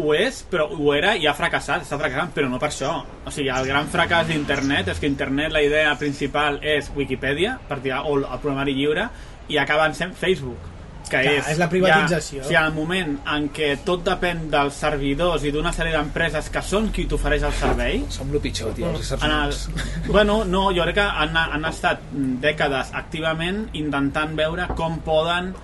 Ho 0.00 0.14
és, 0.14 0.44
però 0.48 0.68
ho 0.70 0.92
era 0.94 1.16
i 1.18 1.26
ha 1.26 1.34
fracassat, 1.34 1.82
està 1.82 1.98
fracassant, 1.98 2.30
però 2.32 2.46
no 2.48 2.60
per 2.62 2.68
això. 2.70 2.92
O 3.26 3.30
sigui, 3.34 3.50
el 3.50 3.66
gran 3.66 3.88
fracàs 3.90 4.28
d'internet 4.30 4.92
és 4.94 5.00
que 5.02 5.10
internet 5.10 5.50
la 5.52 5.60
idea 5.66 5.96
principal 5.98 6.60
és 6.62 6.92
Wikipedia, 6.94 7.56
per 7.68 7.80
tirar, 7.82 8.04
o 8.06 8.14
el 8.20 8.24
programari 8.38 8.76
lliure, 8.78 9.08
i 9.50 9.58
acaben 9.58 9.92
sent 9.98 10.14
Facebook 10.14 10.69
que 11.08 11.20
Clar, 11.22 11.34
és, 11.38 11.48
és 11.54 11.60
la 11.60 11.68
privatització. 11.72 12.40
Ja, 12.40 12.44
o 12.44 12.48
sigui, 12.48 12.58
el 12.60 12.74
moment 12.76 13.14
en 13.34 13.48
què 13.54 13.70
tot 13.86 14.02
depèn 14.06 14.44
dels 14.52 14.80
servidors 14.84 15.46
i 15.46 15.52
d'una 15.54 15.72
sèrie 15.76 15.94
d'empreses 15.96 16.50
que 16.52 16.62
són 16.66 16.90
qui 16.94 17.06
t'ofereix 17.10 17.46
el 17.48 17.56
servei, 17.60 18.02
Som 18.12 18.34
el 18.34 18.42
pitjor, 18.42 18.74
tio, 18.76 18.90
els 18.92 19.12
en 19.16 19.30
el, 19.30 19.56
bueno, 20.08 20.42
no, 20.44 20.68
jo 20.76 20.86
crec 20.88 21.00
que 21.00 21.08
han, 21.24 21.36
han 21.40 21.66
estat 21.70 22.04
dècades 22.42 22.92
activament 22.98 23.66
intentant 23.78 24.36
veure 24.38 24.68
com 24.78 25.00
poden 25.06 25.54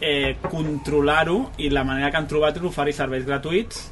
eh, 0.00 0.36
controlar-ho 0.46 1.38
i 1.58 1.70
la 1.72 1.84
manera 1.84 2.10
que 2.10 2.20
han 2.20 2.30
trobat 2.30 2.58
és 2.58 2.66
oferir 2.70 2.96
serveis 2.96 3.26
gratuïts 3.28 3.90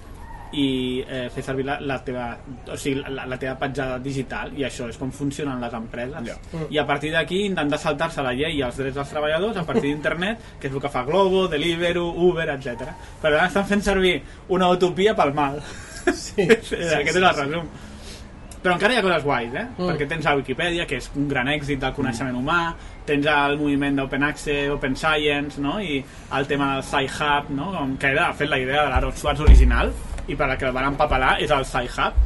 i 0.54 0.66
eh, 1.02 1.28
fer 1.34 1.42
servir 1.46 1.64
la, 1.66 1.78
la 1.82 1.96
teva 2.06 2.28
o 2.70 2.76
sigui, 2.78 3.02
la, 3.10 3.24
la 3.30 3.38
teva 3.40 3.56
petjada 3.60 3.98
digital 4.02 4.52
i 4.58 4.66
això 4.68 4.88
és 4.92 4.98
com 5.00 5.10
funcionen 5.14 5.62
les 5.62 5.74
empreses 5.74 6.28
Ja. 6.28 6.36
i 6.70 6.78
a 6.78 6.86
partir 6.86 7.10
d'aquí 7.14 7.44
intentar 7.48 7.78
saltar-se 7.82 8.22
la 8.22 8.32
llei 8.36 8.58
i 8.58 8.62
els 8.62 8.76
drets 8.78 8.94
dels 8.96 9.10
treballadors 9.10 9.58
a 9.60 9.64
partir 9.66 9.90
d'internet 9.90 10.44
que 10.60 10.68
és 10.70 10.74
el 10.74 10.80
que 10.82 10.92
fa 10.92 11.02
Globo, 11.08 11.46
Deliveroo, 11.48 12.12
Uber, 12.28 12.48
etc. 12.54 12.92
per 13.22 13.32
tant 13.34 13.48
estan 13.48 13.66
fent 13.72 13.82
servir 13.82 14.14
una 14.48 14.70
utopia 14.70 15.16
pel 15.18 15.34
mal 15.34 15.58
Sí, 16.04 16.44
aquest 16.50 17.16
és 17.16 17.16
el 17.16 17.28
resum 17.34 17.68
però 18.64 18.78
encara 18.78 18.94
hi 18.94 18.96
ha 18.96 19.02
coses 19.04 19.24
guais, 19.26 19.52
eh? 19.52 19.66
Mm. 19.76 19.90
Perquè 19.90 20.06
tens 20.08 20.24
la 20.24 20.32
Wikipedia, 20.38 20.86
que 20.88 20.96
és 20.96 21.10
un 21.20 21.26
gran 21.28 21.50
èxit 21.52 21.82
del 21.82 21.92
coneixement 21.92 22.38
humà, 22.38 22.60
tens 23.04 23.26
el 23.28 23.58
moviment 23.60 23.98
d'Open 24.00 24.24
Access, 24.24 24.70
Open 24.72 24.96
Science, 24.96 25.60
no? 25.60 25.74
I 25.84 25.98
el 26.38 26.48
tema 26.48 26.70
del 26.72 26.86
Sci-Hub, 26.88 27.50
no? 27.52 27.74
Com 27.74 27.92
que 28.00 28.14
era, 28.14 28.30
de 28.30 28.38
fet, 28.40 28.48
la 28.48 28.62
idea 28.62 28.86
de 28.86 28.94
l'Aaron 28.94 29.12
Swartz 29.20 29.44
original, 29.44 29.92
i 30.28 30.34
per 30.36 30.48
la 30.48 30.56
que 30.58 30.66
el 30.66 30.72
van 30.72 30.84
empapelar, 30.92 31.36
és 31.42 31.50
el 31.50 31.64
Sci-Hub. 31.64 32.22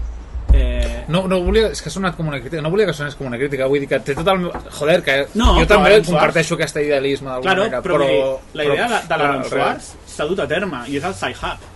Eh, 0.55 1.05
No, 1.09 1.23
no 1.29 1.39
volia, 1.41 1.71
és 1.73 1.81
que 1.81 1.89
ha 1.89 1.93
sonat 1.93 2.15
com 2.17 2.29
una 2.29 2.39
crítica, 2.41 2.61
no 2.63 2.69
volia 2.71 2.85
que 2.87 2.93
sonés 2.93 3.15
com 3.17 3.27
una 3.27 3.39
crítica, 3.39 3.67
vull 3.67 3.81
dir 3.81 3.89
que 3.89 3.99
té 4.01 4.15
tot 4.15 4.29
el... 4.29 4.51
Joder, 4.79 5.03
que 5.03 5.15
No, 5.35 5.55
jo 5.57 5.63
però 5.65 5.69
també 5.79 6.03
comparteixo 6.05 6.55
aquest 6.59 6.77
idealisme 6.83 7.31
d'alguna 7.31 7.55
claro, 7.55 7.63
manera, 7.65 7.83
però, 7.83 7.99
però... 7.99 8.41
la 8.55 8.65
idea 8.65 8.89
de, 8.89 8.99
de 9.09 9.17
l'Aaron 9.23 9.43
però- 9.43 9.49
Swartz 9.49 9.95
s'ha 10.07 10.27
dut 10.29 10.41
a 10.45 10.47
terme, 10.49 10.83
i 10.89 10.97
és 11.01 11.05
el 11.05 11.15
Sci-Hub. 11.15 11.67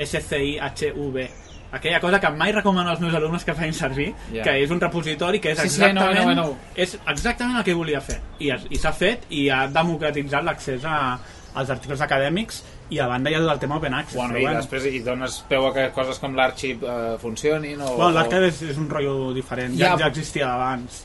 S-C-I-H-U-B. 0.00 1.30
Aquella 1.72 2.00
cosa 2.00 2.18
que 2.20 2.30
mai 2.34 2.50
recomano 2.52 2.90
als 2.90 2.98
meus 3.00 3.14
alumnes 3.14 3.44
que 3.44 3.54
facin 3.54 3.72
servir, 3.72 4.12
Ja. 4.32 4.42
que 4.42 4.56
és 4.64 4.70
un 4.70 4.80
repositori 4.80 5.38
que 5.40 5.52
és 5.52 5.58
Sí, 5.60 5.68
sí, 5.68 5.82
exactament, 5.84 6.16
know, 6.18 6.30
I 6.32 6.34
know. 6.34 6.56
és 6.74 6.98
exactament 7.06 7.58
el 7.58 7.64
que 7.64 7.74
volia 7.74 8.00
fer. 8.00 8.18
I, 8.40 8.50
i 8.70 8.76
s'ha 8.76 8.92
fet 8.92 9.24
i 9.30 9.48
ha 9.48 9.68
democratitzat 9.68 10.42
l'accés 10.44 10.84
a, 10.84 11.18
als 11.54 11.70
articles 11.70 12.00
acadèmics 12.00 12.64
i 12.90 12.98
a 12.98 13.06
banda 13.06 13.30
hi 13.30 13.36
ha 13.38 13.40
tot 13.44 13.52
el 13.52 13.60
tema 13.62 13.76
Open 13.78 13.94
Access. 13.94 14.16
Bueno, 14.18 14.36
i 14.38 14.42
bueno. 14.44 14.58
després 14.58 14.86
i 14.90 15.00
dones 15.06 15.38
peu 15.48 15.66
a 15.68 15.72
que 15.76 15.86
coses 15.94 16.18
com 16.18 16.34
l'Archive 16.34 16.86
eh, 16.86 17.16
funcionin 17.22 17.80
o... 17.80 17.92
Bueno, 17.94 18.10
o- 18.10 18.16
l'arcade 18.16 18.50
és, 18.50 18.62
és 18.72 18.78
un 18.82 18.88
rotllo 18.90 19.32
diferent, 19.36 19.76
ja, 19.78 19.92
Ja, 19.94 20.04
ja 20.04 20.10
existia 20.10 20.48
abans. 20.52 21.04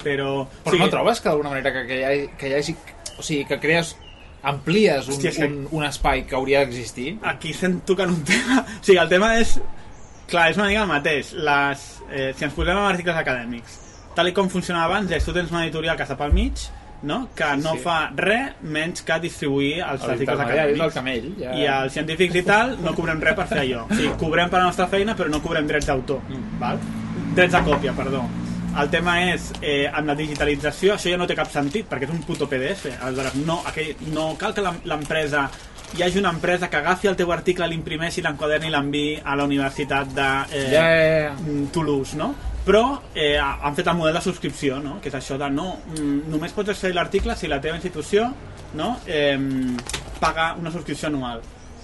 Però, 0.00 0.46
Però 0.64 0.78
no 0.80 0.88
trobes 0.88 1.20
que 1.20 1.28
d'alguna 1.28 1.50
manera 1.52 1.72
que, 1.74 1.84
que, 1.86 1.98
hi 2.00 2.04
hagi, 2.08 2.30
que 2.40 2.48
hi 2.50 2.54
hagi... 2.58 2.76
O 3.18 3.22
sigui, 3.22 3.44
que 3.46 3.60
crees... 3.62 3.94
Amplies 4.42 5.06
un, 5.12 5.18
Hòstia, 5.18 5.44
un, 5.44 5.66
un 5.76 5.84
espai 5.84 6.22
que 6.24 6.34
hauria 6.38 6.62
d'existir? 6.64 7.18
aquí 7.28 7.50
estem 7.52 7.78
tocant 7.84 8.14
un 8.14 8.22
tema... 8.24 8.62
O 8.64 8.82
sigui, 8.82 8.98
el 9.02 9.10
tema 9.12 9.34
és... 9.36 9.58
Clar, 10.30 10.46
és 10.52 10.56
una 10.56 10.68
mica 10.70 10.84
el 10.86 10.88
mateix. 10.88 11.32
Les, 11.34 11.86
eh, 12.08 12.30
si 12.38 12.46
ens 12.46 12.54
posem 12.54 12.78
amb 12.78 12.86
articles 12.88 13.16
acadèmics, 13.18 13.78
tal 14.16 14.30
com 14.34 14.48
funcionava 14.48 14.86
abans, 14.94 15.10
és 15.12 15.26
tu 15.26 15.34
tens 15.36 15.50
una 15.50 15.64
editorial 15.66 15.98
que 15.98 16.06
està 16.06 16.16
pel 16.18 16.32
mig, 16.34 16.62
no? 17.02 17.28
que 17.34 17.56
no 17.56 17.72
sí. 17.76 17.82
fa 17.84 18.10
res 18.16 18.58
menys 18.62 19.02
que 19.02 19.18
distribuir 19.20 19.80
els 19.80 20.02
El 20.04 20.10
articles 20.10 20.38
és 20.38 20.44
el 20.44 20.46
acadèmics. 20.46 20.94
camell. 20.94 21.30
Ja... 21.40 21.54
I 21.56 21.66
els 21.76 21.92
científics 21.92 22.34
i 22.36 22.42
tal 22.42 22.76
no 22.84 22.94
cobrem 22.94 23.20
res 23.20 23.34
per 23.38 23.46
fer 23.48 23.62
allò. 23.64 23.86
O 23.88 23.94
sigui, 23.94 24.12
cobrem 24.20 24.50
per 24.52 24.60
la 24.60 24.66
nostra 24.68 24.86
feina, 24.86 25.16
però 25.16 25.28
no 25.32 25.40
cobrem 25.42 25.66
drets 25.66 25.86
d'autor. 25.86 26.20
val? 26.60 26.78
Drets 27.34 27.52
de 27.52 27.62
còpia, 27.64 27.92
perdó. 27.96 28.24
El 28.80 28.88
tema 28.90 29.16
és, 29.32 29.48
eh, 29.62 29.88
amb 29.92 30.06
la 30.06 30.14
digitalització, 30.14 30.94
això 30.94 31.10
ja 31.10 31.16
no 31.18 31.26
té 31.26 31.34
cap 31.34 31.50
sentit, 31.50 31.88
perquè 31.90 32.04
és 32.04 32.10
un 32.10 32.22
puto 32.22 32.46
PDF. 32.48 32.86
Aleshores, 33.02 33.34
no, 33.46 33.62
aquell, 33.66 33.96
no 34.14 34.36
cal 34.38 34.54
que 34.54 34.60
l'em- 34.62 34.80
l'empresa 34.84 35.48
hi 35.98 36.04
hagi 36.04 36.18
una 36.20 36.30
empresa 36.30 36.68
que 36.70 36.76
agafi 36.76 37.08
el 37.08 37.16
teu 37.16 37.32
article, 37.32 37.66
l'imprimeixi, 37.66 38.22
l'enquaderni 38.22 38.68
i 38.68 38.70
l'enviï 38.70 39.20
a 39.24 39.34
la 39.34 39.42
Universitat 39.44 40.06
de 40.14 40.28
eh, 40.52 40.68
ja, 40.70 40.84
ja. 40.84 41.32
mm, 41.34 41.64
Toulouse, 41.72 42.14
no? 42.16 42.34
Però 42.64 42.84
eh, 43.14 43.38
han 43.40 43.76
fet 43.76 43.88
el 43.88 43.96
model 43.96 44.18
de 44.18 44.22
subscripció, 44.24 44.78
no? 44.84 44.98
Que 45.00 45.08
és 45.08 45.16
això 45.16 45.38
de 45.40 45.48
no, 45.52 45.72
mm, 45.94 46.28
només 46.30 46.52
pots 46.52 46.76
fer 46.78 46.92
l'article 46.94 47.36
si 47.36 47.48
la 47.48 47.60
teva 47.60 47.78
institució 47.80 48.28
no? 48.74 48.98
eh, 49.06 49.38
paga 50.20 50.52
una 50.60 50.70
subscripció 50.70 51.08
anual. 51.08 51.40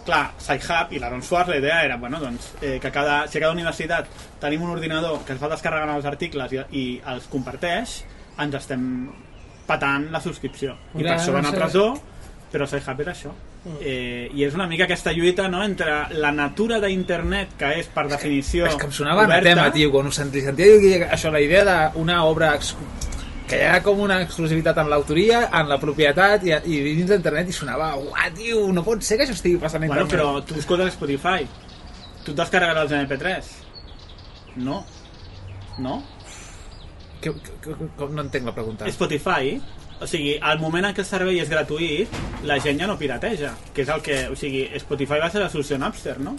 Clar, 0.07 0.37
SciHub 0.39 0.93
i 0.95 1.01
l'Aaron 1.03 1.23
Swartz 1.27 1.51
la 1.51 1.57
idea 1.59 1.81
era, 1.83 1.97
bueno, 1.97 2.21
doncs, 2.23 2.53
eh, 2.61 2.77
que 2.83 2.93
cada, 2.95 3.25
si 3.27 3.39
a 3.39 3.41
cada 3.41 3.57
universitat 3.57 4.07
tenim 4.39 4.63
un 4.63 4.71
ordinador 4.77 5.25
que 5.27 5.35
es 5.35 5.43
va 5.43 5.51
descarregant 5.51 5.97
els 5.97 6.07
articles 6.07 6.53
i, 6.55 6.61
i 6.79 6.85
els 7.15 7.27
comparteix, 7.33 7.97
ens 8.39 8.55
estem 8.61 8.85
patant 9.67 10.11
la 10.13 10.21
subscripció. 10.23 10.77
I 10.95 11.03
per 11.03 11.17
això 11.17 11.35
van 11.35 11.49
a 11.49 11.55
presó, 11.57 11.89
però 12.53 12.69
SciHub 12.71 13.03
era 13.03 13.17
això. 13.17 13.33
Eh, 13.81 14.31
I 14.35 14.45
és 14.47 14.55
una 14.55 14.67
mica 14.71 14.85
aquesta 14.87 15.11
lluita 15.13 15.49
no, 15.51 15.65
entre 15.65 15.91
la 16.23 16.31
natura 16.31 16.79
d'internet, 16.79 17.57
que 17.59 17.73
és 17.81 17.89
per 17.91 18.05
definició 18.09 18.67
És 18.69 18.77
que 18.79 18.87
em 18.87 18.93
sonava 18.95 19.25
oberta, 19.25 19.41
anatema, 19.53 19.73
tio, 19.75 19.91
quan 19.91 20.07
ho 20.07 20.13
sentia, 20.15 20.45
sentia 20.45 20.77
que 20.81 20.93
ha- 21.03 21.09
això, 21.17 21.33
la 21.35 21.41
idea 21.43 21.65
d'una 21.67 22.21
obra 22.25 22.53
que 23.49 23.59
hi 23.59 23.67
ha 23.67 23.81
com 23.83 24.01
una 24.03 24.21
exclusivitat 24.23 24.79
en 24.83 24.89
l'autoria, 24.91 25.45
en 25.55 25.69
la 25.71 25.79
propietat 25.83 26.43
i, 26.47 26.53
i 26.53 26.79
dins 26.93 27.11
d'internet 27.11 27.51
i 27.51 27.55
sonava, 27.55 27.93
uah, 27.99 28.31
tio, 28.35 28.69
no 28.75 28.83
pot 28.87 29.03
ser 29.03 29.19
que 29.19 29.27
això 29.27 29.35
estigui 29.35 29.59
passant 29.63 29.83
a 29.83 29.87
Bueno, 29.91 30.03
internet. 30.07 30.27
però 30.27 30.45
tu 30.47 30.59
escoltes 30.63 30.95
Spotify. 30.95 31.47
Tu 32.25 32.33
et 32.33 32.39
descarregaràs 32.39 32.91
els 32.91 32.97
MP3? 33.07 33.51
No. 34.67 34.85
No? 35.79 36.01
Que, 37.21 37.33
que, 37.35 37.53
que, 37.63 37.75
com 37.99 38.15
no 38.15 38.23
entenc 38.27 38.47
la 38.47 38.55
pregunta. 38.55 38.87
Spotify, 38.91 39.57
o 40.01 40.07
sigui, 40.07 40.35
al 40.43 40.59
moment 40.61 40.85
en 40.89 40.95
què 40.97 41.01
el 41.01 41.09
servei 41.09 41.39
és 41.41 41.49
gratuït, 41.49 42.13
la 42.45 42.59
gent 42.61 42.81
ja 42.81 42.87
no 42.89 42.99
pirateja, 43.01 43.55
que 43.75 43.83
és 43.87 43.89
el 43.93 44.03
que... 44.05 44.19
O 44.33 44.37
sigui, 44.37 44.67
Spotify 44.83 45.21
va 45.23 45.31
ser 45.33 45.41
la 45.41 45.49
solució 45.53 45.79
Napster, 45.81 46.19
no? 46.21 46.35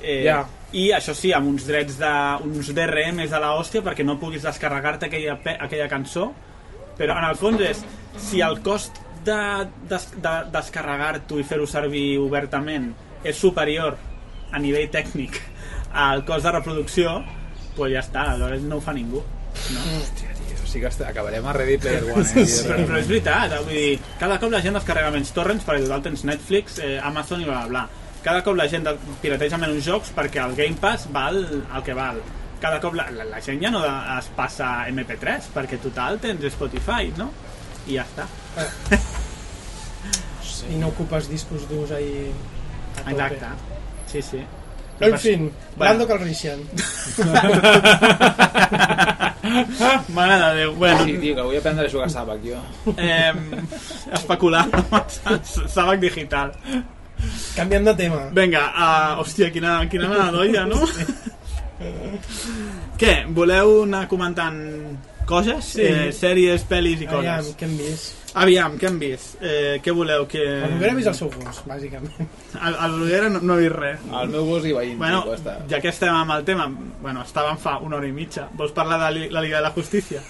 Eh, 0.00 0.22
Ja. 0.28 0.44
I 0.72 0.92
això 0.94 1.14
sí, 1.18 1.32
amb 1.34 1.50
uns 1.50 1.66
drets 1.66 1.96
de... 1.98 2.12
uns 2.46 2.70
DRMs 2.76 3.32
de 3.32 3.40
la 3.42 3.54
hòstia 3.58 3.82
perquè 3.82 4.04
no 4.06 4.18
puguis 4.20 4.44
descarregar-te 4.46 5.08
aquella, 5.08 5.34
aquella 5.58 5.88
cançó, 5.90 6.28
però 6.98 7.16
en 7.18 7.26
el 7.26 7.38
fons 7.40 7.64
és, 7.66 7.82
si 8.22 8.40
el 8.46 8.60
cost 8.62 9.00
de, 9.26 9.40
de, 9.90 9.98
de 10.22 10.34
descarregar-t'ho 10.54 11.40
i 11.40 11.44
fer-ho 11.48 11.66
servir 11.66 12.04
obertament 12.22 12.92
és 13.26 13.36
superior 13.36 13.98
a 14.52 14.58
nivell 14.62 14.88
tècnic 14.94 15.40
al 15.92 16.22
cost 16.28 16.46
de 16.46 16.54
reproducció, 16.54 17.18
doncs 17.74 17.92
ja 17.92 18.04
està, 18.04 18.28
aleshores 18.30 18.62
no 18.70 18.78
ho 18.78 18.84
fa 18.84 18.94
ningú. 18.94 19.24
No? 19.74 19.82
Hòstia, 19.98 20.29
sigui 20.70 20.84
que 20.86 20.90
est- 20.92 21.02
acabarem 21.06 21.46
a 21.46 21.52
Ready 21.56 21.76
Player 21.82 22.04
One, 22.14 22.22
eh? 22.24 22.44
tio, 22.46 22.62
Però, 22.68 22.80
però 22.86 22.98
és 23.02 23.08
veritat, 23.10 23.52
eh? 23.52 23.62
vull 23.66 23.74
dir, 23.74 24.00
cada 24.20 24.38
cop 24.42 24.52
la 24.54 24.60
gent 24.64 24.78
descarrega 24.78 25.10
menys 25.14 25.32
torrents 25.36 25.66
perquè 25.66 25.84
total 25.86 26.02
tens 26.08 26.24
Netflix, 26.28 26.78
eh, 26.80 26.96
Amazon 27.02 27.42
i 27.42 27.48
bla 27.48 27.64
bla 27.64 27.68
bla. 27.74 27.84
Cada 28.24 28.42
cop 28.44 28.56
la 28.58 28.66
gent 28.68 28.84
pirateja 29.22 29.56
menys 29.60 29.84
jocs 29.86 30.10
perquè 30.16 30.42
el 30.44 30.54
Game 30.58 30.76
Pass 30.80 31.06
val 31.12 31.40
el 31.50 31.82
que 31.86 31.94
val. 31.96 32.20
Cada 32.60 32.76
cop 32.82 32.92
la, 32.94 33.06
la, 33.10 33.24
la 33.24 33.38
gent 33.40 33.62
ja 33.62 33.70
no 33.72 33.80
es 33.86 34.26
passa 34.36 34.66
a 34.82 34.88
MP3 34.92 35.46
perquè 35.54 35.78
total 35.80 36.18
tens 36.20 36.44
Spotify, 36.52 37.08
no? 37.16 37.30
I 37.88 37.96
ja 37.96 38.04
està. 38.04 38.26
I 40.70 40.76
no 40.76 40.88
ocupes 40.92 41.28
discos 41.30 41.64
durs 41.70 41.90
ahí 41.96 42.30
a 43.00 43.10
tope. 43.10 43.12
Exacte. 43.14 43.46
Sí, 44.12 44.20
sí. 44.22 44.42
En 45.00 45.18
fin, 45.18 45.52
Bueno. 45.76 45.92
Lando 45.92 46.06
Calrissian. 46.08 46.60
Mare 50.14 50.36
de 50.38 50.54
Déu. 50.58 50.74
Bueno, 50.74 51.04
Sí, 51.04 51.18
tio, 51.18 51.34
que 51.34 51.42
vull 51.42 51.56
aprendre 51.56 51.86
a 51.86 51.90
jugar 51.90 52.06
a 52.06 52.10
Sabac, 52.10 52.40
jo. 52.44 52.58
eh, 52.96 53.32
especular 54.12 54.66
amb 54.68 55.44
Sabac 55.44 56.00
digital. 56.00 56.52
Canviant 57.56 57.84
de 57.90 57.94
tema. 57.94 58.22
Vinga, 58.32 58.62
uh, 58.70 59.20
hòstia, 59.20 59.50
quina, 59.52 59.80
quina 59.92 60.08
mala 60.08 60.30
doia, 60.32 60.64
no? 60.68 60.78
Què, 63.00 63.14
voleu 63.36 63.82
anar 63.86 64.06
comentant 64.08 64.56
coses? 65.30 65.68
Sí. 65.76 65.84
Eh, 65.86 66.08
sèries, 66.16 66.64
pel·lis 66.68 67.04
i 67.04 67.06
Aviam, 67.08 67.38
coses? 67.44 67.54
què 67.60 67.68
hem 67.68 67.76
vist? 67.78 68.16
Aviam, 68.40 68.74
què 68.78 68.86
hem 68.90 68.98
vist? 69.00 69.38
Eh, 69.42 69.78
què 69.82 69.94
voleu? 69.94 70.26
Que... 70.30 70.42
El 70.42 70.74
Bruguera 70.74 70.92
ha 70.92 70.98
vist 70.98 71.08
el 71.10 71.16
seu 71.18 71.30
gos, 71.34 71.62
bàsicament. 71.66 72.28
El, 72.60 72.76
el 72.86 72.92
Bruguera 72.98 73.30
no, 73.32 73.40
no 73.42 73.54
ha 73.56 73.62
vist 73.62 73.74
res. 73.78 74.04
El 74.20 74.28
meu 74.34 74.44
gos 74.50 74.66
i 74.70 74.74
veïn, 74.76 74.98
Bueno, 75.00 75.24
està. 75.34 75.56
ja 75.72 75.80
que 75.82 75.90
estem 75.90 76.14
amb 76.14 76.36
el 76.36 76.44
tema, 76.46 76.68
bueno, 77.00 77.24
estàvem 77.26 77.58
fa 77.58 77.78
una 77.82 77.98
hora 77.98 78.06
i 78.06 78.12
mitja. 78.14 78.48
Vols 78.58 78.74
parlar 78.76 79.00
de 79.06 79.10
li- 79.16 79.30
la 79.34 79.42
Liga 79.42 79.58
de 79.58 79.64
la 79.66 79.72
Justícia? 79.74 80.22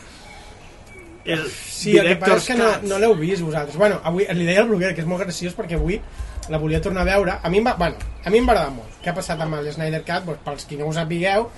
El 1.24 1.42
Sí, 1.50 1.96
el 2.00 2.06
que 2.08 2.16
passa 2.22 2.36
és 2.38 2.46
que 2.48 2.54
no, 2.56 2.70
no 2.88 2.98
l'heu 3.02 3.14
vist 3.18 3.42
vosaltres. 3.44 3.76
Bueno, 3.76 4.00
avui 4.08 4.24
li 4.32 4.46
deia 4.48 4.62
al 4.64 4.68
Bruguera 4.70 4.94
que 4.96 5.02
és 5.04 5.08
molt 5.08 5.20
graciós 5.26 5.52
perquè 5.56 5.76
avui 5.76 6.00
la 6.50 6.58
volia 6.58 6.80
tornar 6.80 7.02
a 7.04 7.10
veure. 7.10 7.34
A 7.44 7.50
mi 7.52 7.60
em 7.60 7.66
va, 7.68 7.74
bueno, 7.78 8.00
a 8.24 8.30
mi 8.32 8.40
em 8.40 8.48
va 8.48 8.54
agradar 8.56 8.72
molt. 8.78 8.96
Què 9.04 9.12
ha 9.12 9.14
passat 9.14 9.40
amb 9.44 9.58
el 9.60 9.68
Snyder 9.72 10.00
Cut? 10.08 10.24
Doncs, 10.26 10.40
pels 10.46 10.64
qui 10.66 10.78
no 10.80 10.88
ho 10.88 10.94
sapigueu, 10.96 11.50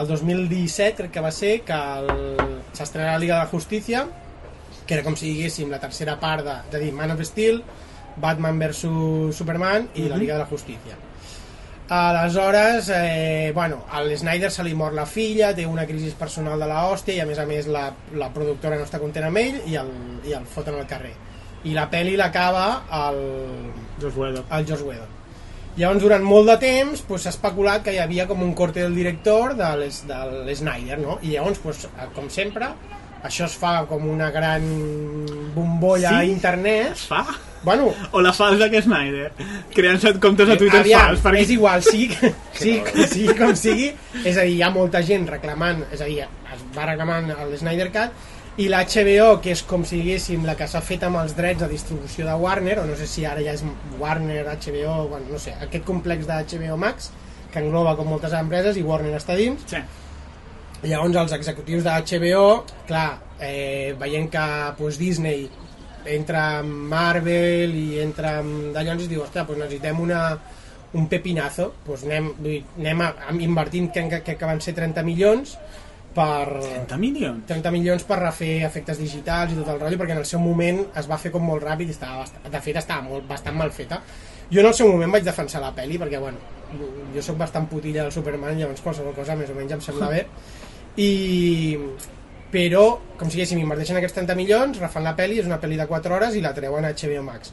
el 0.00 0.06
2017 0.08 0.96
crec 1.02 1.10
que 1.12 1.20
va 1.24 1.30
ser 1.32 1.60
que 1.66 1.72
el- 1.74 2.62
s'estrenarà 2.72 3.12
la 3.16 3.18
Liga 3.18 3.34
de 3.38 3.44
la 3.44 3.50
Justícia, 3.50 4.06
que 4.86 4.94
era 4.94 5.02
com 5.04 5.16
si 5.16 5.26
diguéssim 5.34 5.70
la 5.70 5.80
tercera 5.82 6.18
part 6.20 6.44
de, 6.46 6.76
a 6.76 6.80
dir, 6.80 6.92
Man 6.92 7.10
of 7.12 7.20
Steel, 7.26 7.62
Batman 8.16 8.58
vs 8.58 9.34
Superman 9.36 9.88
i 9.94 10.08
la 10.08 10.16
Liga 10.16 10.34
de 10.34 10.40
la 10.40 10.46
Justícia. 10.46 10.96
Aleshores, 11.88 12.90
eh, 12.94 13.50
bueno, 13.54 13.84
al 13.90 14.10
Snyder 14.16 14.50
se 14.50 14.62
li 14.64 14.74
mor 14.74 14.92
la 14.92 15.06
filla, 15.06 15.54
té 15.56 15.64
una 15.66 15.86
crisi 15.86 16.10
personal 16.18 16.60
de 16.60 16.66
la 16.68 16.82
hòstia 16.90 17.14
i 17.16 17.20
a 17.20 17.26
més 17.26 17.38
a 17.40 17.46
més 17.48 17.66
la, 17.66 17.86
la 18.12 18.28
productora 18.34 18.76
no 18.76 18.84
està 18.84 19.00
content 19.00 19.24
amb 19.24 19.40
ell 19.40 19.62
i 19.66 19.76
el, 19.80 19.88
i 20.28 20.34
el 20.36 20.44
foten 20.44 20.76
al 20.76 20.86
carrer. 20.90 21.14
I 21.64 21.72
la 21.74 21.86
pel·li 21.90 22.12
l'acaba 22.20 22.66
el, 23.08 23.22
Josh 24.02 24.16
Whedon. 24.20 24.44
el 24.52 24.66
Joss 24.68 24.82
Whedon. 24.84 25.16
Llavors, 25.78 26.02
durant 26.02 26.24
molt 26.26 26.48
de 26.50 26.56
temps, 26.58 27.00
pues, 27.06 27.22
s'ha 27.22 27.30
especulat 27.30 27.84
que 27.86 27.92
hi 27.94 27.98
havia 28.02 28.26
com 28.26 28.42
un 28.42 28.52
corte 28.58 28.82
del 28.82 28.94
director 28.98 29.54
de 29.56 29.68
l'S- 29.78 30.04
del 30.08 30.48
Snyder, 30.56 30.98
no? 30.98 31.18
I 31.22 31.36
llavors, 31.36 31.58
pues, 31.62 31.84
com 32.16 32.26
sempre, 32.30 32.66
això 33.22 33.46
es 33.46 33.54
fa 33.58 33.84
com 33.86 34.04
una 34.10 34.30
gran 34.34 34.64
bombolla 35.54 36.08
Sí? 36.10 36.14
a 36.14 36.24
internet. 36.24 36.92
Es 36.92 37.06
fa? 37.06 37.24
Bueno, 37.62 37.92
O 38.12 38.20
la 38.22 38.32
fa 38.32 38.50
el 38.50 38.58
Zack 38.58 38.82
Snyder? 38.82 39.32
Creant-se 39.74 40.12
comptes 40.20 40.48
a 40.48 40.56
Twitter 40.56 40.80
Aviam, 40.80 41.00
fals. 41.08 41.22
Perquè... 41.24 41.40
és 41.42 41.50
igual, 41.50 41.82
sí, 41.82 42.08
sí, 42.52 42.80
sí, 43.10 43.26
com 43.38 43.54
sigui, 43.58 43.92
és 44.24 44.36
a 44.36 44.42
dir, 44.46 44.56
hi 44.58 44.62
ha 44.62 44.70
molta 44.70 45.02
gent 45.02 45.26
reclamant, 45.28 45.84
és 45.92 46.00
a 46.00 46.04
dir, 46.06 46.20
es 46.22 46.62
va 46.76 46.86
reclamant 46.86 47.30
el 47.34 47.56
Snyder 47.58 47.90
Cut, 47.90 48.10
i 48.58 48.66
la 48.66 48.80
HBO, 48.82 49.36
que 49.38 49.52
és 49.54 49.60
com 49.62 49.84
si 49.86 50.00
diguéssim 50.00 50.42
la 50.46 50.56
que 50.58 50.66
s'ha 50.66 50.80
fet 50.82 51.04
amb 51.06 51.20
els 51.20 51.36
drets 51.38 51.62
de 51.62 51.68
distribució 51.70 52.26
de 52.26 52.34
Warner, 52.42 52.80
o 52.82 52.86
no 52.88 52.96
sé 52.98 53.06
si 53.06 53.22
ara 53.24 53.42
ja 53.44 53.54
és 53.54 53.62
Warner, 54.00 54.42
HBO, 54.50 54.96
bueno, 55.12 55.30
no 55.30 55.38
sé, 55.38 55.54
aquest 55.62 55.86
complex 55.86 56.26
de 56.26 56.40
HBO 56.42 56.76
Max, 56.76 57.12
que 57.52 57.62
engloba 57.62 57.94
com 57.96 58.10
moltes 58.10 58.34
empreses 58.34 58.76
i 58.76 58.82
Warner 58.82 59.14
està 59.18 59.38
dins, 59.38 59.62
Sí. 59.70 59.82
Llavors 60.78 61.16
els 61.18 61.32
executius 61.34 61.82
de 61.82 61.90
HBO, 61.90 62.64
clar, 62.86 63.18
eh, 63.42 63.96
veient 63.98 64.28
que 64.30 64.44
pues, 64.78 64.98
Disney 64.98 65.48
entra 66.06 66.60
amb 66.60 66.86
Marvel 66.92 67.74
i 67.74 67.98
entra 67.98 68.36
amb 68.38 68.70
d'allò 68.74 68.94
ens 68.94 69.08
diu, 69.10 69.24
ostres, 69.24 69.46
pues 69.46 69.58
necessitem 69.58 69.98
una, 70.00 70.20
un 70.94 71.08
pepinazo, 71.10 71.72
pues 71.86 72.04
anem, 72.06 72.30
anem 72.78 73.02
a, 73.02 73.10
a 73.26 73.34
invertint 73.34 73.90
que, 73.90 74.06
que, 74.22 74.36
que 74.38 74.46
van 74.46 74.62
ser 74.62 74.76
30 74.78 75.02
milions 75.02 75.58
per 76.14 76.60
30 76.60 76.98
milions? 77.00 77.44
30 77.48 77.72
milions 77.74 78.04
per 78.08 78.18
refer 78.22 78.64
efectes 78.66 79.00
digitals 79.00 79.52
i 79.52 79.58
tot 79.60 79.68
el 79.72 79.80
rotllo, 79.80 79.98
perquè 80.00 80.16
en 80.16 80.22
el 80.22 80.28
seu 80.28 80.42
moment 80.42 80.80
es 80.98 81.08
va 81.10 81.18
fer 81.20 81.32
com 81.34 81.44
molt 81.44 81.64
ràpid 81.64 81.90
i 81.90 81.96
estava, 81.96 82.26
de 82.26 82.60
fet 82.64 82.80
estava 82.80 83.04
molt, 83.06 83.26
bastant 83.28 83.56
mal 83.58 83.72
feta. 83.74 84.00
Jo 84.50 84.62
en 84.62 84.70
el 84.70 84.76
seu 84.76 84.88
moment 84.88 85.12
vaig 85.12 85.26
defensar 85.26 85.60
la 85.60 85.74
pel·li 85.76 85.98
perquè, 86.00 86.20
bueno, 86.22 86.40
jo 87.14 87.24
sóc 87.24 87.36
bastant 87.40 87.68
putilla 87.68 88.06
del 88.06 88.14
Superman, 88.14 88.56
llavors 88.58 88.80
qualsevol 88.84 89.16
cosa 89.16 89.36
més 89.36 89.50
o 89.52 89.56
menys 89.58 89.76
em 89.76 89.84
sembla 89.84 90.12
bé. 90.14 90.24
I... 90.96 91.10
Però, 92.48 92.82
com 93.20 93.28
si 93.28 93.36
diguéssim, 93.36 93.58
inverteixen 93.60 93.98
aquests 93.98 94.22
30 94.22 94.34
milions, 94.38 94.78
refan 94.80 95.04
la 95.04 95.12
pel·li, 95.12 95.36
és 95.42 95.44
una 95.44 95.58
pel·li 95.60 95.76
de 95.76 95.84
4 95.84 96.14
hores 96.16 96.32
i 96.32 96.40
la 96.40 96.54
treuen 96.56 96.86
a 96.88 96.94
HBO 96.96 97.20
Max. 97.26 97.52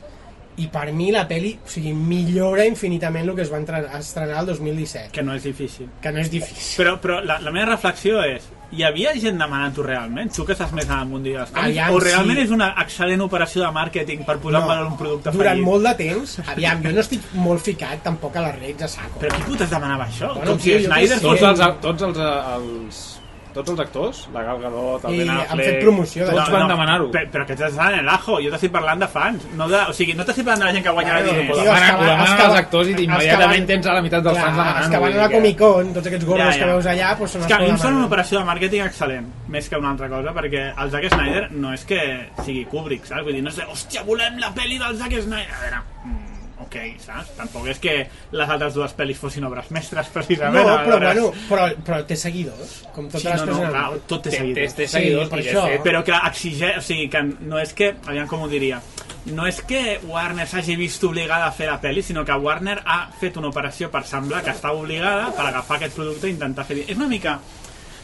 I 0.57 0.67
per 0.71 0.91
mi 0.95 1.09
la 1.11 1.25
pel·li, 1.27 1.57
o 1.65 1.67
sigui, 1.69 1.91
millora 1.93 2.63
infinitament 2.65 3.27
el 3.27 3.35
que 3.35 3.41
es 3.43 3.51
va 3.51 3.57
entrar- 3.59 3.89
estrenar 3.99 4.39
el 4.39 4.45
2017, 4.53 5.09
Que 5.11 5.21
no 5.23 5.33
és 5.35 5.43
difícil. 5.43 5.89
que 6.01 6.11
no 6.11 6.19
és 6.19 6.29
difícil. 6.31 6.77
Però, 6.85 6.99
però 7.01 7.19
la, 7.23 7.39
la 7.43 7.51
meva 7.51 7.73
reflexió 7.73 8.21
és 8.23 8.47
hi 8.71 8.83
havia 8.83 9.11
gent 9.19 9.37
demanant-ho 9.37 9.83
realment? 9.83 10.31
Tu 10.33 10.43
que 10.45 10.53
estàs 10.55 10.71
més 10.73 10.89
al 10.89 11.05
món 11.07 11.23
de 11.23 11.35
les 11.37 11.49
coses? 11.49 11.63
Aviam, 11.65 11.93
o 11.93 11.99
realment 11.99 12.39
sí. 12.39 12.45
és 12.47 12.51
una 12.51 12.69
excel·lent 12.81 13.21
operació 13.21 13.61
de 13.65 13.71
màrqueting 13.71 14.23
per 14.25 14.37
posar 14.39 14.61
en 14.61 14.67
valor 14.67 14.87
un 14.91 14.97
producte 14.97 15.31
durant 15.31 15.51
fallit? 15.53 15.65
molt 15.65 15.83
de 15.87 15.93
temps, 15.95 16.39
aviam, 16.47 16.81
jo 16.83 16.91
no 16.95 16.99
estic 17.03 17.21
molt 17.33 17.61
ficat 17.61 18.01
tampoc 18.03 18.35
a 18.35 18.41
les 18.47 18.59
redes 18.59 18.83
a 18.83 18.87
saco. 18.87 19.19
Però 19.19 19.35
qui 19.35 19.43
putes 19.43 19.69
demanava 19.69 20.07
això? 20.07 20.33
Bueno, 20.33 20.51
Com 20.55 20.59
tio, 20.59 20.79
si 20.79 20.85
Snyder. 20.85 21.19
Tots 21.21 21.41
els, 21.51 21.61
tots 21.81 22.01
els, 22.09 22.17
els, 22.17 23.14
tots 23.55 23.71
els 23.73 23.79
actors, 23.79 24.17
la 24.35 24.43
Gal 24.45 24.59
Gadot, 24.61 25.05
el 25.09 25.15
I 25.15 25.19
Ben 25.23 25.29
han 25.31 25.39
Affleck... 25.45 25.65
fet 25.69 25.79
promoció 25.85 26.27
Tots 26.29 26.51
van 26.53 26.67
demanar-ho. 26.69 27.07
Però, 27.15 27.29
però 27.33 27.45
que 27.47 27.55
t'estàs 27.55 27.93
en 27.93 27.99
el 28.03 28.09
ajo, 28.11 28.37
jo 28.43 28.51
t'estic 28.53 28.73
parlant 28.75 28.99
de 29.01 29.07
fans. 29.11 29.45
No 29.55 29.67
de, 29.71 29.81
o 29.89 29.93
sigui, 29.95 30.13
no 30.19 30.25
t'estic 30.27 30.45
parlant 30.45 30.65
de 30.65 30.69
la 30.69 30.73
gent 30.75 30.85
que 30.85 30.93
guanyarà 30.97 31.21
Bueno, 31.23 31.31
diners. 31.39 31.49
Ho 31.49 31.61
tio, 31.61 31.65
demanen, 31.71 31.95
ho 31.95 32.07
demanen 32.09 32.43
els 32.49 32.59
actors 32.61 32.91
i 32.91 32.95
immediatament 33.05 33.67
tens 33.71 33.87
a 33.87 33.95
la 33.97 34.03
meitat 34.05 34.23
dels 34.27 34.37
Clar, 34.37 34.45
fans 34.45 34.57
demanant-ho. 34.59 34.83
els 34.85 34.93
que 34.95 35.01
van 35.05 35.13
a 35.15 35.23
la 35.23 35.29
Comic 35.35 35.57
Con, 35.63 35.93
tots 35.95 36.11
aquests 36.11 36.25
gordos 36.29 36.45
Ja, 36.45 36.51
ja. 36.51 36.59
que 36.65 36.71
veus 36.73 36.85
allà, 36.93 37.09
doncs 37.17 37.31
són 37.35 37.41
És 37.41 37.45
els 37.45 37.51
que 37.51 37.55
a 37.55 37.63
mi 37.63 37.69
em 37.71 37.77
sembla 37.85 37.97
una 38.03 38.09
operació 38.11 38.39
de 38.39 38.45
màrqueting 38.51 38.85
excel·lent, 38.85 39.31
més 39.55 39.69
que 39.71 39.79
una 39.81 39.91
altra 39.95 40.09
cosa, 40.11 40.33
perquè 40.35 40.65
el 40.75 40.91
Zack 40.91 41.09
Snyder 41.15 41.45
no 41.51 41.73
és 41.73 41.85
que 41.87 42.01
sigui 42.43 42.65
Kubrick, 42.69 43.07
saps? 43.07 43.23
Vull 43.23 43.33
dir, 43.39 43.43
no 43.45 43.49
és 43.53 43.59
de, 43.61 43.67
hòstia, 43.71 44.03
volem 44.07 44.37
la 44.43 44.51
pel·li 44.57 44.77
del 44.81 44.97
Zack 44.99 45.15
Snyder. 45.21 45.55
A 45.55 45.61
veure, 45.63 45.81
mm, 46.05 46.34
ok, 46.75 46.99
saps? 47.05 47.31
Tampoc 47.39 47.67
és 47.71 47.79
que 47.81 47.95
les 48.35 48.49
altres 48.55 48.75
dues 48.75 48.93
pel·lis 48.97 49.17
fossin 49.21 49.47
obres 49.47 49.71
mestres, 49.75 50.11
precisament. 50.13 50.67
No, 50.67 50.75
però, 50.85 50.99
bueno, 51.01 51.31
però, 51.49 51.69
però 51.87 52.01
té 52.05 52.17
seguidors, 52.19 52.81
com 52.95 53.07
totes 53.07 53.23
Sí, 53.23 53.31
les 53.31 53.45
no, 53.47 53.57
no, 53.63 53.71
clar, 53.71 53.85
tot 54.11 54.23
té 54.27 54.35
Té, 54.35 54.37
té, 54.37 54.43
seguidors. 54.43 54.75
té 54.75 54.87
Sí, 54.87 54.93
seguidors, 54.97 55.29
per 55.31 55.39
això. 55.41 55.65
fet... 55.71 55.83
Però 55.87 56.03
que 56.05 56.19
exigeix, 56.31 56.77
o 56.77 56.85
sigui, 56.85 57.09
que 57.09 57.23
no 57.23 57.59
és 57.63 57.73
que, 57.73 57.93
aviam 58.05 58.27
com 58.27 58.43
ho 58.45 58.51
diria, 58.51 58.81
no 59.25 59.47
és 59.49 59.61
que 59.65 59.99
Warner 60.05 60.45
s'hagi 60.47 60.75
vist 60.77 61.03
obligada 61.07 61.47
a 61.47 61.51
fer 61.55 61.65
la 61.71 61.79
pel·li, 61.81 62.03
sinó 62.05 62.21
que 62.27 62.35
Warner 62.37 62.77
ha 62.85 62.99
fet 63.19 63.37
una 63.41 63.49
operació 63.49 63.89
per 63.89 64.03
semblar 64.05 64.43
que 64.45 64.51
està 64.53 64.71
obligada 64.75 65.31
per 65.33 65.47
agafar 65.47 65.79
aquest 65.79 65.95
producte 65.97 66.27
i 66.29 66.35
intentar 66.35 66.65
fer... 66.67 66.83
És 66.85 66.97
una 66.99 67.07
mica 67.09 67.39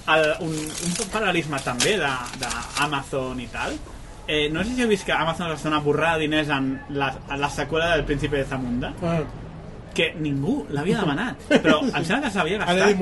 el, 0.09 0.31
un, 0.41 0.55
un 0.57 0.95
paral·lelisme 1.13 1.59
també 1.61 1.93
d'Amazon 2.01 3.39
i 3.43 3.47
tal, 3.53 3.75
Eh, 4.27 4.49
no 4.53 4.63
sé 4.63 4.75
si 4.75 4.81
heu 4.83 4.87
vist 4.89 5.03
que 5.05 5.11
Amazon 5.11 5.51
està 5.51 5.67
una 5.67 5.79
borrada 5.83 6.17
de 6.17 6.27
diners 6.27 6.49
en 6.53 6.73
la, 6.89 7.09
en 7.29 7.39
la 7.41 7.49
seqüela 7.49 7.89
del 7.95 8.05
Príncipe 8.05 8.37
de 8.37 8.45
Zamunda, 8.45 8.93
Ah, 9.03 9.21
que 9.93 10.13
ningú 10.15 10.65
l'havia 10.71 11.01
demanat, 11.01 11.41
però 11.61 11.81
em 11.97 12.05
sembla 12.05 12.29
que 12.29 12.31
s'havia 12.31 12.59
gastat 12.61 12.95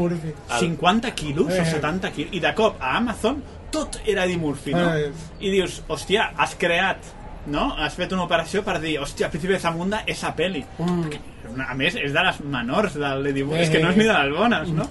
50 0.60 1.12
quilos 1.14 1.52
Eh. 1.54 1.62
o 1.62 1.66
70 1.66 2.12
quilos, 2.16 2.34
i 2.34 2.40
de 2.40 2.54
cop 2.58 2.80
a 2.82 2.96
Amazon 2.98 3.44
tot 3.70 4.00
era 4.06 4.24
Eddie 4.26 4.38
Murphy, 4.42 4.74
no? 4.74 4.96
Eh. 4.98 5.12
I 5.40 5.52
dius, 5.54 5.84
hòstia, 5.88 6.32
has 6.36 6.56
creat, 6.58 6.98
no? 7.46 7.76
Has 7.78 7.94
fet 7.94 8.12
una 8.16 8.24
operació 8.26 8.64
per 8.66 8.80
dir, 8.82 8.96
hòstia, 9.00 9.30
Príncipe 9.30 9.54
de 9.54 9.60
Zamunda 9.62 10.02
és 10.08 10.24
a 10.24 10.34
peli. 10.36 10.64
Mm. 10.80 11.62
A 11.68 11.74
més, 11.78 11.94
és 11.96 12.12
de 12.14 12.24
les 12.26 12.40
menors 12.42 12.94
de 12.98 13.14
l'Eddie 13.22 13.44
Murphy, 13.46 13.60
Eh. 13.62 13.68
és 13.68 13.70
que 13.70 13.84
no 13.84 13.92
és 13.92 13.98
ni 13.98 14.06
de 14.10 14.14
les 14.14 14.34
bones, 14.36 14.70
no? 14.74 14.88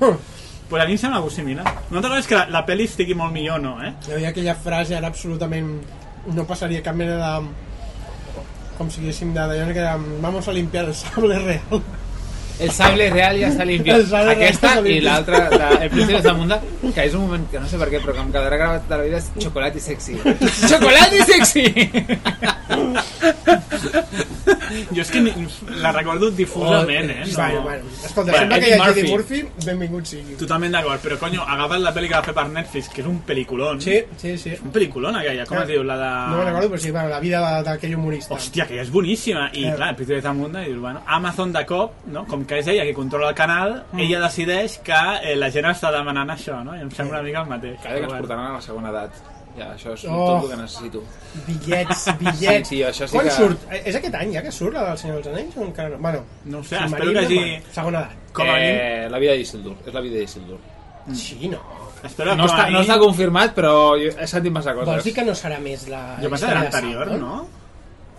Pues 0.68 0.82
a 0.82 0.86
mi 0.86 0.92
em 0.92 0.98
sembla 0.98 1.16
algo 1.18 1.30
similar. 1.30 1.64
No 1.90 2.00
t'agrada 2.02 2.22
que 2.28 2.34
la, 2.36 2.46
la 2.52 2.60
pel·li 2.66 2.84
estigui 2.84 3.14
molt 3.16 3.32
millor, 3.32 3.59
no, 3.60 3.78
eh? 3.82 3.94
Hi 4.06 4.12
havia 4.12 4.28
aquella 4.28 4.55
frase, 4.55 4.94
ara 4.94 5.09
absolutament 5.09 5.80
no 6.34 6.44
passaria 6.46 6.82
cap 6.84 6.96
mena 6.96 7.16
de... 7.18 7.48
com 8.78 8.90
si 8.90 9.00
diguéssim 9.02 9.32
de 9.34 9.44
vamos 10.22 10.46
a 10.46 10.52
limpiar 10.52 10.84
el 10.86 10.94
sable 10.94 11.38
real. 11.38 11.82
El 12.59 12.70
sable 12.74 13.09
real 13.10 13.36
ja 13.39 13.48
està 13.52 13.64
real 13.64 14.30
Aquesta 14.32 14.72
i 14.89 15.01
l'altra, 15.01 15.44
la- 15.51 15.70
el 15.85 15.90
príncipe 15.90 16.16
de 16.18 16.22
Zamunda, 16.22 16.60
que 16.94 17.05
és 17.06 17.14
un 17.14 17.22
moment 17.28 17.44
que 17.51 17.60
no 17.60 17.68
sé 17.70 17.78
per 17.78 17.89
què, 17.93 18.01
però 18.02 18.14
que 18.16 18.20
em 18.24 18.32
quedarà 18.35 18.56
gravat 18.59 18.89
de 18.89 18.97
la 18.97 19.02
vida 19.05 19.18
és 19.18 19.30
xocolata 19.39 19.78
i 19.78 19.80
sexy. 19.80 20.16
xocolata 20.66 21.14
i 21.14 21.22
sexy! 21.22 21.64
Jo 24.93 25.01
és 25.02 25.10
que 25.10 25.20
ni, 25.20 25.32
la 25.80 25.90
recordo 25.93 26.30
difusament, 26.30 27.10
eh? 27.10 27.22
No. 27.26 27.36
Bueno, 27.36 27.62
bueno, 27.62 27.85
escolta, 28.05 28.32
Bueno, 28.32 28.39
sempre 28.39 28.60
que 28.60 28.68
hi 28.68 28.72
Eddie 28.72 28.82
hagi 28.82 29.01
Eddie 29.01 29.10
Murphy. 29.12 29.43
Murphy, 29.43 29.66
benvingut 29.66 30.06
sigui. 30.10 30.36
Totalment 30.40 30.72
d'acord, 30.74 31.01
però 31.02 31.18
conyo, 31.20 31.43
agafes 31.47 31.80
la 31.82 31.93
pel·li 31.94 32.09
que 32.10 32.16
va 32.18 32.22
fer 32.26 32.35
per 32.36 32.44
Netflix, 32.52 32.89
que 32.93 33.01
és 33.02 33.09
un 33.09 33.20
pel·liculón. 33.26 33.80
Sí, 33.80 33.97
sí, 34.20 34.35
sí. 34.39 34.52
Un 34.64 34.72
pel·liculón 34.74 35.16
aquella, 35.18 35.47
com 35.48 35.59
es 35.62 35.68
diu? 35.70 35.82
La 35.89 35.97
de... 36.01 36.10
No 36.32 36.36
me'n 36.43 36.47
recordo, 36.51 36.70
però 36.74 36.82
sí, 36.85 36.90
bueno, 36.90 37.09
la 37.09 37.20
vida 37.20 37.40
de- 37.47 37.62
d'aquell 37.70 37.94
humorista. 37.97 38.35
Hòstia, 38.36 38.66
que 38.68 38.80
és 38.82 38.90
boníssima. 38.93 39.48
I 39.55 39.64
clar, 39.72 39.90
el 39.90 39.97
Príncipe 39.97 40.16
de 40.20 40.22
Zamunda, 40.28 40.62
i 40.64 40.72
dius, 40.72 40.80
bueno, 40.85 41.02
Amazon 41.06 41.52
de 41.52 41.64
cop, 41.66 41.93
no? 42.12 42.26
com 42.28 42.44
que 42.48 42.58
és 42.58 42.66
ella 42.66 42.84
qui 42.88 42.94
controla 42.96 43.28
el 43.30 43.34
canal, 43.36 43.84
Mm. 43.92 44.00
ella 44.00 44.20
decideix 44.26 44.78
que 44.82 44.98
eh, 45.22 45.36
la 45.36 45.50
gent 45.52 45.66
està 45.70 45.92
demanant 45.92 46.30
això, 46.34 46.62
no? 46.64 46.74
I 46.74 46.80
em 46.80 46.90
sembla 46.90 47.20
una 47.20 47.26
mica 47.28 47.42
el 47.44 47.50
mateix. 47.52 47.80
Cada 47.82 47.94
que 48.00 48.04
ens 48.08 48.14
portaran 48.14 48.46
a 48.46 48.52
la 48.54 48.60
segona 48.64 48.90
edat. 48.90 49.12
Ja, 49.58 49.72
això 49.74 49.92
és 49.94 50.04
Oh. 50.06 50.40
tot 50.40 50.44
el 50.44 50.50
que 50.56 50.62
necessito. 50.62 51.02
Bitllets, 51.46 52.04
bitllets. 52.20 52.68
Sí, 52.68 52.76
sí, 52.76 52.82
això 52.82 53.06
sí 53.08 53.16
Quan 53.16 53.26
que- 53.26 53.32
surt? 53.32 53.72
Eh, 53.72 53.82
És 53.86 53.96
aquest 53.96 54.14
any 54.14 54.32
ja 54.34 54.42
que 54.42 54.52
surt 54.52 54.72
la 54.74 54.84
del 54.88 54.98
Senyor 54.98 55.16
dels 55.22 55.26
Anells 55.36 55.56
o 55.56 55.62
encara 55.64 55.88
no? 55.90 55.98
Bueno, 55.98 56.24
No 56.44 56.58
ho 56.58 56.64
sé, 56.64 56.76
espero 56.76 57.12
que 57.12 57.18
hagi... 57.18 57.34
bueno, 57.34 57.64
segona 57.72 57.98
edat. 58.00 58.12
Com 58.32 58.46
a 58.48 58.58
eh, 58.60 59.08
la 59.10 59.18
vida 59.18 59.32
d'Isildur, 59.32 59.76
és 59.86 59.94
la 59.94 60.00
vida 60.00 60.18
d'Isildur. 60.18 60.58
Sí, 61.12 61.48
no. 61.48 61.58
espero 62.04 62.30
que 62.30 62.36
No 62.36 62.44
està, 62.46 62.70
no 62.70 62.80
està 62.84 62.98
confirmat, 63.00 63.54
però 63.56 63.96
he 63.98 64.26
sentit 64.26 64.52
massa 64.52 64.74
Vols 64.74 64.84
coses. 64.86 65.04
dir 65.04 65.14
que 65.14 65.24
no 65.24 65.32
serà 65.34 65.58
més 65.58 65.88
la 65.88 66.16
Jo 66.22 66.28
pensava 66.30 66.52
que 66.52 66.58
era 66.58 66.60
de 66.60 66.76
anterior, 66.76 67.06
no? 67.18 67.48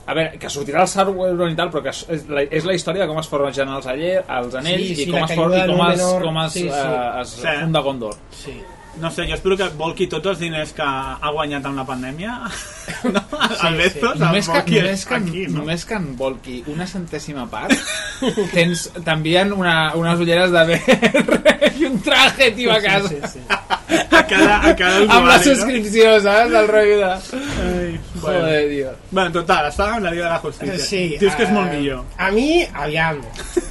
A 0.10 0.16
veure, 0.18 0.40
que 0.42 0.50
sortirà 0.50 0.82
el 0.82 0.90
Sauron 0.90 1.52
i 1.54 1.56
tal, 1.60 1.70
però 1.70 1.84
que 1.86 1.94
és 1.94 2.02
és 2.10 2.26
la, 2.34 2.42
és 2.50 2.66
la 2.66 2.74
història 2.74 3.04
de 3.06 3.12
com 3.12 3.20
es 3.22 3.28
forgen 3.30 3.70
els, 3.76 3.86
aller, 3.92 4.16
els 4.26 4.56
anells 4.58 4.88
Sí, 4.88 4.96
sí, 4.96 5.06
i 5.06 5.12
com 5.14 5.22
es, 5.28 5.36
for, 5.38 5.54
i 5.54 5.62
com 5.62 5.86
es, 5.86 6.02
Númenor. 6.02 6.24
com 6.26 6.38
es, 6.46 6.52
Sí, 6.58 6.66
sí. 6.66 6.68
eh, 6.74 7.22
es 7.22 7.30
Sí. 7.44 7.48
funda 7.62 7.80
Gondor. 7.86 8.16
Sí. 8.34 8.58
No 9.00 9.12
sé, 9.14 9.28
jo 9.30 9.36
espero 9.38 9.56
que 9.56 9.68
volqui 9.80 10.08
tots 10.12 10.26
els 10.32 10.40
diners 10.42 10.74
que 10.76 10.84
ha 10.84 11.30
guanyat 11.32 11.64
amb 11.70 11.78
la 11.78 11.86
pandèmia 11.88 12.34
no? 13.14 13.22
Sí, 13.54 13.68
el 13.70 13.76
Bezos 13.78 14.14
sí. 14.18 14.20
Només 14.20 14.50
que, 14.50 14.82
només, 14.82 15.06
que, 15.06 15.16
aquí, 15.16 15.44
no? 15.48 15.60
només 15.60 15.86
que 15.86 15.94
en 15.96 16.08
volqui 16.18 16.64
una 16.74 16.88
centèsima 16.90 17.46
part, 17.52 17.72
tens, 18.56 18.90
t'envien 19.06 19.54
una, 19.54 19.94
unes 19.96 20.20
ulleres 20.20 20.52
de 20.52 20.66
VR 20.74 21.72
i 21.80 21.86
un 21.86 22.02
traje, 22.04 22.50
tio, 22.58 22.74
a 22.74 22.82
casa. 22.82 23.08
Sí, 23.08 23.22
sí, 23.22 23.40
sí. 23.40 23.79
a 24.20 24.24
cada, 24.28 24.58
a 24.62 24.76
cada 24.76 25.02
usuari, 25.02 25.18
amb 25.18 25.28
la 25.28 25.38
no? 25.38 25.44
subscripció, 25.44 26.12
saps? 26.22 26.52
Del 26.54 26.68
rotllo 26.70 26.98
de... 26.98 27.08
Ai, 27.10 28.00
bueno. 28.22 28.40
Joder, 28.40 28.60
tio. 28.70 28.92
bueno, 29.12 29.32
total, 29.40 29.70
estàvem 29.72 29.96
amb 29.98 30.06
la 30.06 30.12
Liga 30.14 30.26
de 30.28 30.34
la 30.34 30.42
Justícia. 30.44 30.84
Sí, 30.86 31.02
Dius 31.22 31.38
que 31.38 31.48
és 31.48 31.50
eh, 31.50 31.56
molt 31.56 31.74
millor. 31.74 32.04
A 32.18 32.30
mi, 32.36 32.50
aviam, 32.86 33.24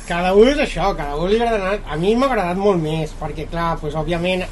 cada 0.08 0.32
un 0.34 0.50
és 0.54 0.64
això, 0.64 0.90
cada 0.98 1.14
un 1.16 1.30
li 1.30 1.38
agrada. 1.38 1.76
A 1.86 2.00
mi 2.00 2.16
m'ha 2.18 2.30
agradat 2.32 2.58
molt 2.58 2.82
més, 2.82 3.14
perquè, 3.20 3.46
clar, 3.52 3.70
pues, 3.82 3.94
òbviament, 3.98 4.42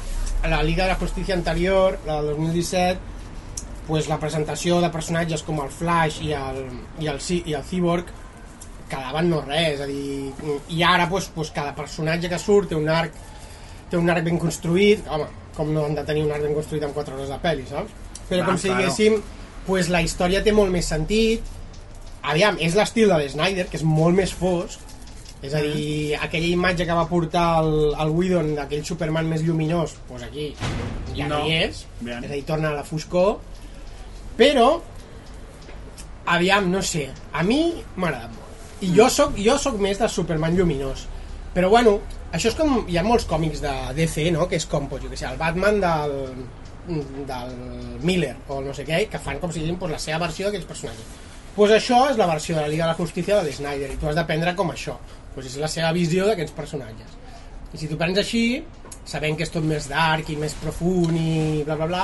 la 0.47 0.61
Liga 0.63 0.85
de 0.85 0.93
la 0.93 0.99
Justícia 1.01 1.35
anterior, 1.35 1.99
la 2.07 2.21
del 2.21 2.37
2017, 2.37 3.15
pues, 3.87 4.07
la 4.07 4.19
presentació 4.23 4.79
de 4.83 4.91
personatges 4.93 5.43
com 5.43 5.59
el 5.63 5.73
Flash 5.73 6.21
i 6.23 6.31
el, 6.37 6.63
i 7.03 7.11
el, 7.11 7.19
i 7.43 7.55
el 7.57 7.67
Cyborg 7.67 8.15
quedaven 8.87 9.27
no 9.31 9.41
res, 9.43 9.75
és 9.75 9.81
a 9.83 9.87
dir, 9.89 10.53
i 10.71 10.83
ara 10.83 11.09
pues, 11.11 11.27
pues, 11.35 11.51
cada 11.55 11.75
personatge 11.75 12.31
que 12.31 12.39
surt 12.39 12.71
té 12.71 12.79
un 12.79 12.87
arc 12.87 13.15
té 13.91 13.95
un 13.99 14.09
arc 14.11 14.25
ben 14.25 14.39
construït, 14.39 15.05
home, 15.07 15.27
com 15.57 15.73
no 15.73 15.85
han 15.87 15.95
de 15.97 16.03
tenir 16.07 16.23
un 16.27 16.31
arc 16.31 16.45
ben 16.45 16.53
construït 16.55 16.85
amb 16.87 16.93
4 16.95 17.15
hores 17.17 17.29
de 17.33 17.37
pel·li, 17.43 17.65
saps? 17.69 17.91
Però 18.29 18.43
Ah, 18.43 18.45
com 18.45 18.57
si 18.57 18.67
claro. 18.69 18.81
diguéssim, 18.83 19.21
pues, 19.67 19.89
la 19.89 20.01
història 20.05 20.43
té 20.43 20.53
molt 20.53 20.71
més 20.71 20.85
sentit, 20.87 21.41
aviam, 22.23 22.57
és 22.59 22.75
l'estil 22.75 23.09
de 23.09 23.17
l'Snyder, 23.17 23.67
que 23.71 23.77
és 23.77 23.83
molt 23.87 24.15
més 24.15 24.33
fosc, 24.33 24.79
és 25.41 25.53
a 25.53 25.61
dir, 25.61 26.15
aquella 26.17 26.47
imatge 26.49 26.85
que 26.85 26.93
va 26.97 27.05
portar 27.07 27.59
el, 27.63 27.93
el 27.93 28.09
Whedon 28.09 28.55
d'aquell 28.57 28.83
Superman 28.85 29.27
més 29.29 29.43
lluminós, 29.45 29.93
doncs 30.09 30.23
aquí 30.25 30.47
ja 31.15 31.27
no, 31.29 31.43
hi 31.45 31.53
és, 31.67 31.85
Bien. 31.99 32.23
és 32.23 32.31
a 32.31 32.33
dir, 32.33 32.43
torna 32.45 32.71
a 32.71 32.77
la 32.79 32.83
foscor, 32.83 33.37
però, 34.37 34.81
aviam, 36.25 36.71
no 36.71 36.81
sé, 36.81 37.09
a 37.33 37.43
mi 37.43 37.61
m'ha 37.95 38.07
agradat 38.09 38.33
molt. 38.33 38.43
I 38.81 38.91
jo 38.93 39.07
sóc, 39.09 39.37
jo 39.41 39.55
sóc 39.57 39.79
més 39.81 39.97
de 39.97 40.09
Superman 40.09 40.55
lluminós. 40.57 41.07
Però 41.55 41.69
bueno, 41.69 41.95
això 42.37 42.53
és 42.53 42.57
com... 42.57 42.79
Hi 42.87 42.97
ha 42.99 43.05
molts 43.05 43.27
còmics 43.29 43.61
de 43.63 43.73
DC, 43.97 44.29
no?, 44.35 44.47
que 44.49 44.59
és 44.59 44.65
com, 44.69 44.87
pues, 44.89 45.03
jo 45.03 45.11
que 45.11 45.19
sé, 45.19 45.27
el 45.29 45.39
Batman 45.39 45.79
del, 45.83 46.17
del 47.27 47.55
Miller, 48.01 48.35
o 48.47 48.61
no 48.63 48.73
sé 48.73 48.85
què, 48.87 49.05
que 49.11 49.21
fan 49.21 49.41
com 49.43 49.51
si 49.51 49.63
diguin 49.63 49.79
pues, 49.81 49.91
la 49.91 50.01
seva 50.01 50.21
versió 50.25 50.47
d'aquells 50.47 50.69
personatges. 50.69 51.23
Pues 51.57 51.73
això 51.73 52.03
és 52.11 52.19
la 52.19 52.27
versió 52.29 52.55
de 52.55 52.61
la 52.61 52.69
Liga 52.69 52.85
de 52.85 52.91
la 52.93 52.97
Justícia 52.97 53.39
de 53.41 53.53
Snyder, 53.53 53.89
i 53.89 53.97
tu 53.97 54.09
has 54.09 54.17
de 54.17 54.25
prendre 54.29 54.53
com 54.55 54.69
això. 54.69 54.93
Pues 55.33 55.49
és 55.49 55.57
la 55.57 55.69
seva 55.71 55.89
visió 55.95 56.27
d'aquests 56.29 56.53
personatges. 56.53 57.15
I 57.73 57.81
si 57.81 57.89
tu 57.89 57.97
prens 57.97 58.19
així, 58.21 58.61
sabent 59.07 59.37
que 59.39 59.47
és 59.47 59.53
tot 59.53 59.65
més 59.65 59.87
dark 59.89 60.29
i 60.29 60.37
més 60.39 60.53
profund 60.61 61.17
i 61.17 61.63
bla 61.65 61.79
bla 61.79 61.87
bla, 61.89 62.03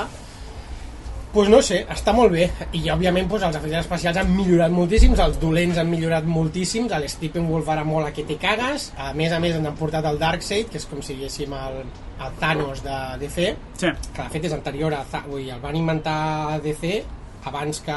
pues 1.34 1.48
no 1.50 1.58
sé, 1.66 1.80
està 1.90 2.12
molt 2.14 2.30
bé. 2.32 2.46
I 2.78 2.84
òbviament 2.94 3.26
pues, 3.28 3.42
els 3.42 3.56
efectes 3.58 3.80
especials 3.82 4.20
han 4.20 4.30
millorat 4.30 4.70
moltíssims, 4.72 5.18
els 5.18 5.40
dolents 5.42 5.80
han 5.82 5.90
millorat 5.90 6.24
moltíssims, 6.30 6.94
el 6.94 7.08
Steppenwolf 7.10 7.68
ara 7.74 7.82
mola 7.84 8.12
que 8.14 8.22
te 8.24 8.36
cagues, 8.40 8.92
a 8.96 9.10
més 9.18 9.34
a 9.34 9.40
més 9.42 9.58
han 9.58 9.66
portat 9.76 10.06
el 10.06 10.20
Darkseid, 10.22 10.70
que 10.70 10.78
és 10.78 10.86
com 10.86 11.02
si 11.02 11.16
diguéssim 11.18 11.52
el, 11.58 11.80
el 12.22 12.38
Thanos 12.40 12.84
de 12.86 12.98
DC, 13.24 13.50
Sí. 13.82 13.90
que 14.14 14.22
de 14.22 14.30
fet 14.30 14.44
és 14.46 14.54
anterior 14.54 14.94
a 14.94 15.02
vull 15.26 15.48
el 15.50 15.60
van 15.60 15.76
inventar 15.76 16.54
a 16.54 16.58
DC 16.62 17.02
abans 17.50 17.80
que 17.84 17.96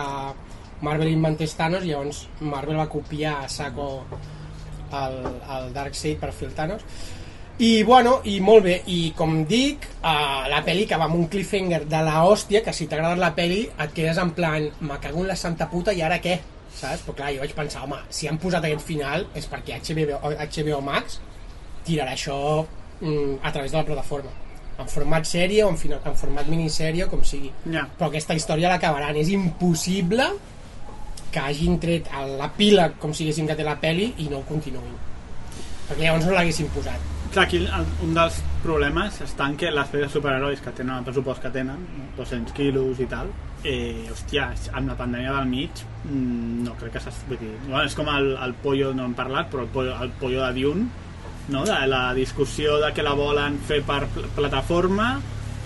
Marvel 0.81 1.09
inventés 1.14 1.53
Thanos 1.55 1.85
i 1.85 1.93
llavors 1.93 2.26
Marvel 2.41 2.80
va 2.80 2.89
copiar 2.89 3.43
a 3.43 3.49
saco 3.49 4.03
el, 4.91 5.15
el 5.57 5.72
Darkseid 5.73 6.19
per 6.19 6.34
fer 6.34 6.49
el 6.49 6.55
Thanos 6.57 6.84
i 7.57 7.81
bueno, 7.84 8.19
i 8.29 8.35
molt 8.39 8.67
bé 8.67 8.75
i 8.93 8.99
com 9.17 9.39
dic, 9.49 9.88
uh, 10.03 10.45
la 10.51 10.61
pel·li 10.65 10.85
que 10.85 10.97
va 10.99 11.07
amb 11.09 11.17
un 11.17 11.25
cliffhanger 11.31 11.88
de 11.89 12.01
la 12.05 12.19
hòstia 12.27 12.61
que 12.61 12.73
si 12.73 12.85
t'agrada 12.85 13.17
la 13.17 13.34
pel·li 13.34 13.63
et 13.65 13.95
quedes 13.97 14.19
en 14.21 14.35
plan 14.38 14.67
me 14.85 14.99
cago 15.01 15.23
en 15.23 15.31
la 15.31 15.35
santa 15.35 15.65
puta 15.71 15.95
i 15.95 16.03
ara 16.05 16.21
què? 16.21 16.38
saps? 16.77 17.01
Però 17.05 17.15
clar, 17.17 17.31
jo 17.34 17.41
vaig 17.41 17.55
pensar, 17.57 17.85
home, 17.88 17.97
si 18.13 18.29
han 18.29 18.38
posat 18.41 18.67
aquest 18.67 18.85
final 18.85 19.25
és 19.38 19.47
perquè 19.49 19.79
HBO, 19.81 20.19
HBO 20.21 20.81
Max 20.85 21.17
tirarà 21.88 22.13
això 22.13 22.38
mm, 23.01 23.39
a 23.41 23.53
través 23.55 23.73
de 23.73 23.79
la 23.79 23.88
plataforma 23.88 24.35
en 24.77 24.89
format 24.91 25.25
sèrie 25.25 25.63
o 25.65 25.71
en, 25.73 25.77
final, 25.81 26.03
en 26.05 26.17
format 26.19 26.45
minissèrie 26.51 27.07
com 27.09 27.23
sigui 27.25 27.49
Ja. 27.65 27.88
però 27.97 28.11
aquesta 28.11 28.38
història 28.38 28.69
l'acabaran 28.69 29.17
és 29.17 29.34
impossible 29.34 30.29
que 31.34 31.41
hagin 31.41 31.79
tret 31.81 32.13
l'epíleg 32.38 32.99
com 33.01 33.13
si 33.13 33.25
diguéssim 33.25 33.49
que 33.49 33.57
té 33.57 33.65
la 33.65 33.79
peli 33.81 34.11
i 34.21 34.29
no 34.29 34.43
ho 34.43 34.47
continuïn 34.47 34.93
perquè 35.89 36.03
llavors 36.03 36.27
no 36.27 36.38
l'haguessin 36.38 36.69
posat 36.75 37.16
Clar, 37.34 37.44
aquí 37.45 37.60
un 38.06 38.14
dels 38.16 38.38
problemes 38.64 39.18
està 39.26 39.45
en 39.52 39.58
que 39.60 39.70
les 39.74 39.90
pel·lis 39.91 40.14
superherois 40.16 40.62
que 40.64 40.72
tenen 40.76 40.99
el 41.02 41.06
pressupost 41.06 41.41
que 41.44 41.52
tenen, 41.54 41.82
no? 41.98 42.06
200 42.18 42.54
quilos 42.56 43.02
i 43.04 43.08
tal, 43.12 43.28
eh, 43.68 44.08
hòstia, 44.14 44.48
amb 44.74 44.90
la 44.94 44.95
pandèmia 44.98 45.34
del 45.36 45.49
mig, 45.52 45.84
mm, 46.06 46.64
no 46.66 46.76
crec 46.80 46.95
que 46.98 47.02
s'has... 47.04 47.20
Vull 47.28 47.40
dir, 47.41 47.52
bueno, 47.68 47.84
és 47.86 47.95
com 47.99 48.08
el, 48.14 48.32
el 48.48 48.56
pollo, 48.64 48.94
no 48.95 49.06
hem 49.06 49.14
parlat, 49.18 49.52
però 49.52 49.66
el 49.68 49.72
pollo, 49.76 49.98
el 50.02 50.14
pollo 50.22 50.45
de 50.48 50.54
Dune, 50.62 50.88
no? 51.49 51.66
de 51.68 51.78
la 51.88 52.14
discussió 52.16 52.78
de 52.84 52.94
que 52.94 53.04
la 53.06 53.14
volen 53.16 53.60
fer 53.68 53.82
per 53.88 54.06
pl- 54.08 54.28
plataforma, 54.36 55.18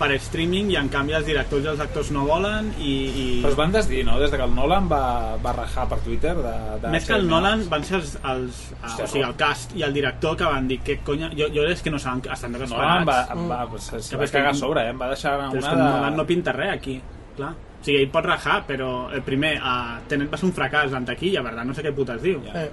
per 0.02 0.10
streaming, 0.18 0.72
i 0.74 0.76
en 0.80 0.88
canvi 0.90 1.14
els 1.14 1.24
directors 1.28 1.64
i 1.64 1.70
els 1.72 1.80
actors 1.84 2.10
no 2.14 2.24
volen, 2.26 2.72
i... 2.82 2.90
i... 3.22 3.26
Però 3.44 3.52
es 3.54 3.58
van 3.62 3.72
desdir, 3.72 4.02
no? 4.08 4.18
Des 4.20 4.32
de 4.34 4.40
que 4.40 4.44
el 4.48 4.54
Nolan 4.56 4.88
va, 4.90 5.00
va 5.42 5.52
rajar 5.56 5.86
per 5.88 6.00
Twitter 6.02 6.34
de, 6.42 6.54
de 6.82 6.90
Més 6.92 7.06
que 7.06 7.14
el 7.16 7.28
Nolan 7.30 7.62
van 7.70 7.86
ser 7.86 8.00
els, 8.02 8.16
els 8.34 8.60
Hòstia, 8.82 9.06
o 9.06 9.10
sigui, 9.14 9.24
el 9.30 9.36
cast 9.40 9.76
i 9.78 9.86
el 9.86 9.94
director 9.96 10.34
que 10.42 10.50
van 10.50 10.66
dir 10.68 10.80
que 10.84 10.98
conya... 11.06 11.30
Jo, 11.38 11.46
jo 11.54 11.64
és 11.70 11.80
que 11.86 11.94
no 11.94 12.02
saben, 12.02 12.24
estan 12.26 12.52
Nolan 12.52 12.66
desesperats. 12.66 13.08
va, 13.32 13.48
va, 13.56 13.64
va, 13.72 13.78
se, 13.80 14.02
se 14.02 14.10
Que 14.12 14.20
va 14.20 14.26
que- 14.28 14.36
cagar 14.36 14.52
a 14.52 14.60
sobre, 14.60 14.84
eh? 14.88 14.92
Em 14.92 15.00
va 15.06 15.08
deixar 15.14 15.36
Però 15.38 15.50
una 15.54 15.60
és 15.62 15.68
que 15.70 15.76
de... 15.78 15.82
Nolan 15.86 16.16
no 16.20 16.26
pinta 16.28 16.52
res 16.58 16.74
aquí, 16.76 16.98
clar. 17.38 17.54
O 17.56 17.84
sigui, 17.84 17.98
ell 18.04 18.10
pot 18.14 18.26
rajar, 18.28 18.60
però 18.68 18.92
el 19.10 19.22
primer, 19.26 19.56
uh, 19.58 19.98
Tenet 20.10 20.28
va 20.30 20.38
ser 20.38 20.46
un 20.50 20.52
fracàs 20.54 20.92
en 20.94 21.06
taquilla, 21.08 21.42
tant, 21.48 21.66
no 21.66 21.74
sé 21.74 21.82
què 21.82 21.90
puta 21.96 22.14
es 22.18 22.22
diu. 22.22 22.38
Ja. 22.46 22.62
eh, 22.66 22.70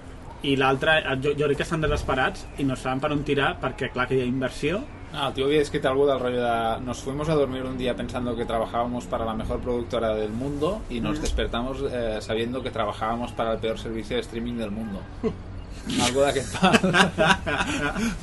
I 0.50 0.54
l'altre, 0.56 1.00
eh, 1.02 1.16
jo, 1.24 1.34
jo 1.36 1.48
crec 1.50 1.58
que 1.64 1.66
estan 1.66 1.82
desesperats 1.82 2.46
i 2.62 2.66
no 2.68 2.76
saben 2.80 3.02
per 3.04 3.10
on 3.16 3.24
tirar 3.28 3.56
perquè, 3.60 3.90
clar, 3.92 4.06
que 4.08 4.16
hi 4.20 4.22
ha 4.22 4.28
inversió 4.30 4.84
Ah, 5.14 5.30
el 5.30 5.34
tío 5.34 5.46
había 5.46 5.62
escrito 5.62 5.90
algo 5.90 6.06
del 6.08 6.20
rollo 6.20 6.42
de 6.44 6.82
nos 6.86 7.00
fuimos 7.00 7.28
a 7.30 7.34
dormir 7.34 7.64
un 7.64 7.78
día 7.78 7.96
pensando 7.96 8.36
que 8.36 8.46
trabajábamos 8.46 9.06
para 9.06 9.26
la 9.26 9.34
mejor 9.34 9.60
productora 9.60 10.14
del 10.14 10.30
mundo 10.32 10.82
y 10.90 11.00
nos 11.02 11.20
despertamos 11.20 11.78
eh, 11.92 12.20
sabiendo 12.22 12.62
que 12.62 12.70
trabajábamos 12.70 13.32
para 13.32 13.54
el 13.54 13.60
peor 13.60 13.80
servicio 13.80 14.16
de 14.18 14.22
streaming 14.22 14.56
del 14.58 14.70
mundo. 14.72 15.02
algo 16.06 16.22
d'aquest 16.22 16.54
pal. 16.60 16.78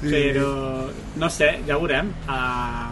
Però, 0.00 0.88
no 1.20 1.28
sé, 1.30 1.60
ja 1.68 1.76
ho 1.76 1.80
veurem. 1.84 2.08
Uh, 2.26 2.88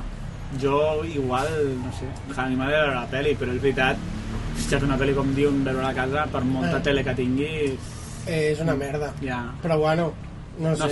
jo 0.60 1.04
igual, 1.08 1.48
no 1.80 1.90
sé, 1.96 2.06
a 2.36 2.44
mi 2.46 2.56
m'agrada 2.56 2.84
veure 2.84 2.98
la 3.00 3.06
pel·li, 3.10 3.32
però 3.40 3.54
és 3.56 3.62
veritat, 3.62 3.96
si 4.60 4.74
ets 4.76 4.84
una 4.84 4.98
pel·li 5.00 5.14
com 5.16 5.30
diuen, 5.36 5.62
veure 5.64 5.86
a 5.88 5.94
casa, 5.96 6.26
per 6.32 6.42
molta 6.44 6.76
Eh. 6.78 6.82
tele 6.84 7.02
que 7.04 7.14
tinguis, 7.16 7.94
Eh, 8.26 8.52
és 8.52 8.60
una 8.60 8.74
merda. 8.76 9.12
ja... 9.24 9.40
Però 9.62 9.78
bueno, 9.78 10.12
no 10.60 10.76
sé. 10.76 10.82
No 10.84 10.88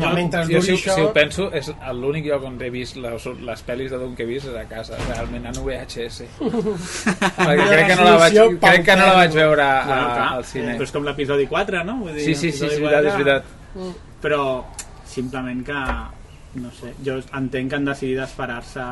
sé. 0.00 0.06
Ja 0.06 0.12
mentre 0.14 0.42
jo, 0.48 0.60
si, 0.62 0.72
això... 0.72 0.94
si 0.94 1.00
ho 1.02 1.12
penso, 1.12 1.50
és 1.52 1.68
l'únic 1.92 2.26
lloc 2.26 2.44
on 2.48 2.56
he 2.62 2.70
vist 2.70 2.96
les, 2.96 3.26
les 3.50 3.62
pel·lis 3.66 3.90
de 3.90 3.98
Doom 3.98 4.14
que 4.16 4.22
he 4.24 4.26
vist 4.26 4.46
és 4.50 4.56
a 4.56 4.64
casa, 4.70 4.96
realment 5.08 5.46
en 5.46 5.60
VHS. 5.64 6.24
Perquè 6.40 7.68
crec 7.68 7.86
que 7.92 7.96
no 8.00 8.04
la 8.08 8.16
vaig, 8.24 8.38
crec 8.64 8.84
que 8.88 8.96
no 8.98 9.06
la 9.06 9.14
vaig 9.20 9.32
veure 9.36 9.62
a, 9.62 10.00
al 10.34 10.44
cine. 10.48 10.74
Però 10.78 10.88
és 10.88 10.92
com 10.94 11.04
l'episodi 11.06 11.46
4, 11.50 11.84
no? 11.84 11.98
Vull 12.02 12.14
dir, 12.18 12.24
Sí, 12.26 12.34
sí, 12.34 12.52
sí, 12.52 12.66
és 12.66 12.78
veritat, 12.80 13.04
és 13.04 13.14
4, 13.14 13.24
veritat. 13.24 14.04
Però 14.24 14.42
simplement 15.14 15.62
que 15.66 15.80
no 16.54 16.70
sé, 16.70 16.92
jo 17.04 17.16
entenc 17.34 17.70
que 17.72 17.76
han 17.80 17.86
decidit 17.88 18.20
esperar-se 18.22 18.82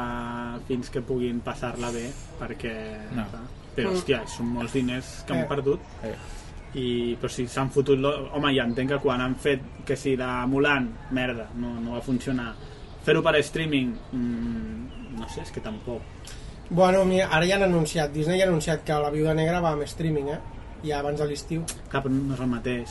fins 0.66 0.90
que 0.90 1.02
puguin 1.06 1.38
passar-la 1.46 1.92
bé 1.94 2.08
perquè 2.40 2.72
No. 3.14 3.22
però 3.76 3.92
hòstia, 3.94 4.24
són 4.26 4.48
molts 4.56 4.74
diners 4.74 5.22
que 5.26 5.32
han 5.32 5.44
Eh. 5.44 5.48
perdut 5.48 5.80
Eh. 6.04 6.14
I 6.74 7.16
però 7.20 7.28
si 7.28 7.46
s'han 7.46 7.68
fotut 7.70 7.98
lo... 8.00 8.10
home 8.32 8.52
ja 8.56 8.64
entenc 8.64 8.90
que 8.94 8.98
quan 9.02 9.20
han 9.20 9.34
fet 9.36 9.60
que 9.84 9.96
si 9.96 10.16
la 10.16 10.46
Mulan, 10.46 10.86
merda, 11.10 11.48
no, 11.54 11.74
no 11.80 11.92
va 11.98 12.00
funcionar 12.00 12.54
fer-ho 13.04 13.22
per 13.22 13.34
streaming 13.42 13.92
mm, 14.12 15.18
no 15.18 15.28
sé, 15.28 15.42
és 15.42 15.50
que 15.52 15.60
tampoc 15.60 16.00
Bueno, 16.70 17.04
mira, 17.04 17.26
ara 17.28 17.44
ja 17.44 17.56
han 17.58 17.66
anunciat, 17.66 18.12
Disney 18.14 18.38
ja 18.38 18.46
ha 18.46 18.48
anunciat 18.48 18.84
que 18.86 18.92
la 18.96 19.10
Viuda 19.12 19.34
Negra 19.34 19.58
va 19.60 19.72
amb 19.76 19.82
streaming, 19.84 20.28
eh? 20.32 20.38
Ja 20.86 21.00
abans 21.00 21.18
de 21.20 21.26
l'estiu. 21.28 21.64
clar, 21.90 22.02
però 22.02 22.12
no 22.14 22.34
és 22.34 22.40
el 22.40 22.48
mateix 22.48 22.90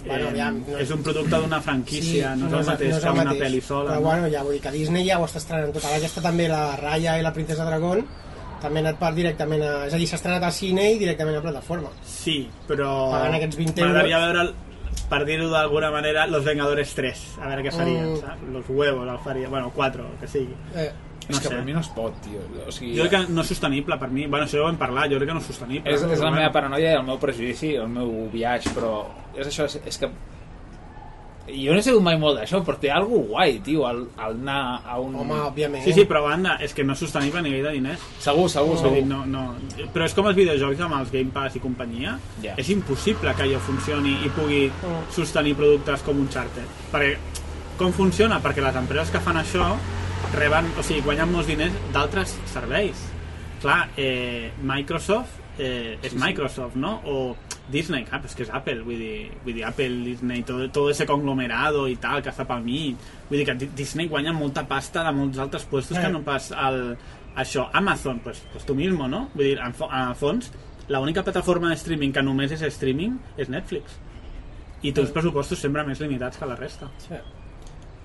Bueno, 0.00 0.24
Eh, 0.24 0.28
aviam, 0.30 0.62
no- 0.66 0.78
és 0.80 0.90
un 0.90 1.02
producte 1.04 1.36
d'una 1.36 1.60
franquícia 1.60 2.34
no, 2.34 2.46
és 2.48 2.52
el 2.54 2.64
mateix 2.66 2.98
que 3.04 3.10
una 3.12 3.34
pel·li 3.36 3.60
sola 3.60 3.90
Però 3.90 4.00
no? 4.00 4.06
bueno, 4.08 4.28
ja 4.32 4.42
vull 4.42 4.54
dir 4.56 4.62
que 4.64 4.70
Disney 4.72 5.04
ja 5.06 5.18
ho 5.20 5.26
està 5.26 5.36
estrenant 5.42 5.74
tot. 5.76 5.84
Ara 5.84 5.98
ja 6.00 6.08
està 6.08 6.22
també 6.24 6.48
la 6.48 6.74
Raya 6.80 7.18
i 7.20 7.22
la 7.22 7.32
Princesa 7.36 7.66
Dragón, 7.68 8.06
també 8.60 8.80
ha 8.80 8.84
anat 8.88 8.98
per 9.00 9.12
directament 9.14 9.62
a... 9.62 9.74
És 9.86 9.94
a 9.94 10.00
dir, 10.00 10.06
s'ha 10.10 10.16
estrenat 10.20 10.42
al 10.46 10.52
cine 10.52 10.90
i 10.92 10.98
directament 10.98 11.36
a 11.38 11.42
plataforma. 11.42 11.90
Sí, 12.04 12.48
però... 12.68 13.10
Pagant 13.12 13.34
aquests 13.40 13.56
20 13.58 13.80
M'agradaria 13.82 14.16
euros. 14.18 14.32
veure, 14.32 14.48
el- 14.48 15.06
per 15.10 15.24
dir-ho 15.26 15.48
d'alguna 15.50 15.90
manera, 15.90 16.26
Los 16.26 16.44
Vengadores 16.44 16.94
3. 16.94 17.22
A 17.42 17.48
veure 17.48 17.62
què 17.66 17.72
farien, 17.74 18.12
Mm. 18.12 18.16
saps? 18.20 18.42
Los 18.52 18.68
huevos 18.68 19.08
el 19.08 19.18
faria. 19.24 19.48
Bueno, 19.48 19.72
4, 19.74 20.06
el 20.06 20.18
que 20.20 20.28
sigui. 20.28 20.54
Eh, 20.74 20.90
És 21.28 21.36
No 21.36 21.42
que 21.42 21.48
sé. 21.48 21.54
per 21.54 21.64
mi 21.64 21.72
no 21.72 21.78
es 21.80 21.88
pot, 21.94 22.14
tio. 22.22 22.40
O 22.66 22.72
sigui, 22.72 22.96
Jo 22.96 23.04
crec 23.06 23.26
que 23.26 23.32
no 23.32 23.42
és 23.42 23.46
sostenible 23.46 23.96
per 23.98 24.08
mi. 24.10 24.26
Bueno, 24.26 24.46
això 24.46 24.56
ja 24.58 24.64
ho 24.64 24.68
hem 24.68 24.76
parlat, 24.80 25.10
jo 25.12 25.16
crec 25.18 25.28
que 25.28 25.34
no 25.34 25.38
és 25.40 25.46
sostenible. 25.46 25.92
és, 25.94 26.02
és 26.02 26.18
la 26.18 26.30
meva 26.32 26.50
paranoia 26.50 26.90
i 26.92 26.96
el 26.96 27.04
meu 27.06 27.18
prejudici, 27.22 27.74
el 27.76 27.86
meu 27.88 28.28
viatge, 28.32 28.70
però 28.74 29.04
és 29.36 29.46
això, 29.46 29.64
és, 29.66 29.78
és 29.86 29.98
que 29.98 30.08
jo 31.54 31.72
no 31.72 31.78
he 31.80 31.82
sigut 31.84 32.02
mai 32.04 32.16
molt 32.20 32.38
d'això, 32.40 32.60
però 32.66 32.78
té 32.80 32.90
algo 32.92 33.20
guai, 33.28 33.58
tio, 33.64 33.84
el, 33.88 34.02
el 34.16 34.36
anar 34.42 34.82
a 34.86 34.98
un... 35.02 35.14
home, 35.20 35.38
òbviament. 35.48 35.84
Sí, 35.84 35.94
sí, 35.96 36.04
però 36.08 36.22
banda, 36.26 36.56
és 36.64 36.74
que 36.76 36.84
no 36.86 36.94
és 36.96 37.02
sostenible 37.02 37.40
a 37.40 37.44
nivell 37.46 37.66
de 37.68 37.72
diners. 37.78 38.04
Segur, 38.22 38.48
segur, 38.52 38.76
Vull 38.76 38.82
segur. 39.00 39.06
no, 39.08 39.20
no. 39.26 39.44
Però 39.94 40.06
és 40.06 40.16
com 40.16 40.28
els 40.30 40.38
videojocs 40.38 40.84
amb 40.86 40.98
els 41.00 41.12
Game 41.14 41.32
Pass 41.34 41.56
i 41.58 41.62
companyia. 41.64 42.16
Ja. 42.44 42.54
És 42.60 42.70
impossible 42.74 43.34
que 43.36 43.46
allò 43.46 43.60
funcioni 43.66 44.16
i 44.26 44.32
pugui 44.36 44.62
sostenir 45.16 45.56
productes 45.58 46.04
com 46.06 46.20
Uncharted. 46.22 46.76
Perquè, 46.92 47.16
com 47.80 47.92
funciona? 47.96 48.40
Perquè 48.44 48.62
les 48.64 48.76
empreses 48.80 49.10
que 49.14 49.22
fan 49.24 49.40
això 49.40 49.72
reben, 50.36 50.70
o 50.78 50.84
sigui, 50.86 51.02
guanyen 51.06 51.32
molts 51.32 51.48
diners 51.50 51.74
d'altres 51.94 52.36
serveis. 52.52 53.08
Clar, 53.60 53.82
eh, 54.00 54.52
Microsoft 54.62 55.39
eh, 55.60 55.98
és 56.02 56.14
Microsoft, 56.16 56.74
no? 56.80 56.96
O 57.04 57.36
Disney, 57.70 58.02
però 58.08 58.24
és 58.26 58.34
que 58.34 58.42
és 58.46 58.50
Apple, 58.50 58.80
vull 58.82 58.98
dir, 58.98 59.30
vull 59.44 59.54
dir 59.54 59.64
Apple, 59.68 59.88
Disney, 60.08 60.42
todo, 60.42 60.66
todo 60.74 60.90
ese 60.90 61.06
conglomerado 61.06 61.84
i 61.88 61.94
tal, 62.02 62.22
que 62.24 62.32
està 62.32 62.46
pel 62.48 62.64
mig. 62.64 62.96
Vull 63.28 63.38
dir 63.38 63.46
que 63.46 63.54
Di- 63.60 63.70
Disney 63.76 64.08
guanya 64.10 64.32
molta 64.34 64.64
pasta 64.66 65.04
de 65.06 65.12
molts 65.14 65.38
altres 65.38 65.64
puestos 65.70 65.98
Eh. 65.98 66.00
que 66.02 66.08
no 66.10 66.22
pas 66.26 66.50
el, 66.50 66.96
això. 67.36 67.68
Amazon, 67.72 68.18
pues, 68.24 68.42
pues 68.52 68.66
tu 68.66 68.74
mismo, 68.74 69.06
no? 69.08 69.28
Vull 69.34 69.44
dir, 69.52 69.58
en, 69.58 69.74
en 69.90 70.08
el 70.08 70.14
fons, 70.18 70.50
l'única 70.88 71.22
plataforma 71.22 71.68
de 71.70 71.76
streaming 71.78 72.10
que 72.12 72.22
només 72.22 72.50
és 72.50 72.62
streaming 72.74 73.18
és 73.36 73.48
Netflix. 73.48 74.00
I 74.82 74.90
té 74.92 75.00
uns 75.04 75.10
pressupostos 75.12 75.58
sempre 75.60 75.84
més 75.84 76.00
limitats 76.00 76.38
que 76.40 76.46
la 76.48 76.56
resta. 76.56 76.88
Sí. 76.98 77.14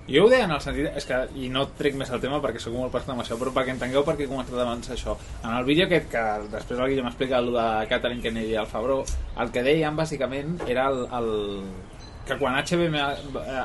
Jo 0.08 0.26
ho 0.26 0.30
deia 0.30 0.46
en 0.46 0.52
el 0.54 0.62
sentit, 0.62 0.86
és 1.00 1.06
que, 1.10 1.18
i 1.42 1.48
no 1.50 1.64
trec 1.80 1.96
més 1.98 2.12
el 2.14 2.22
tema 2.22 2.38
perquè 2.44 2.60
sóc 2.62 2.76
molt 2.78 2.92
personal 2.94 3.16
amb 3.18 3.24
això, 3.24 3.40
però 3.42 3.50
perquè 3.56 3.74
entengueu 3.74 4.04
per 4.06 4.14
què 4.20 4.28
he 4.28 4.30
comentat 4.30 4.60
abans 4.62 4.90
això. 4.94 5.16
En 5.44 5.56
el 5.58 5.66
vídeo 5.66 5.88
aquest 5.88 6.12
que 6.12 6.24
després 6.52 6.80
el 6.80 6.92
Guillem 6.92 7.08
explica 7.10 7.40
el 7.42 7.50
de 7.56 7.66
Catherine 7.90 8.22
Kennedy 8.22 8.54
i 8.54 8.60
el 8.62 8.70
Fabró, 8.70 9.00
el 9.42 9.50
que 9.52 9.64
deien 9.66 9.98
bàsicament 9.98 10.60
era 10.68 10.90
el, 10.94 11.08
el 11.20 11.32
que 12.28 12.38
quan 12.38 12.58
HB, 12.62 12.86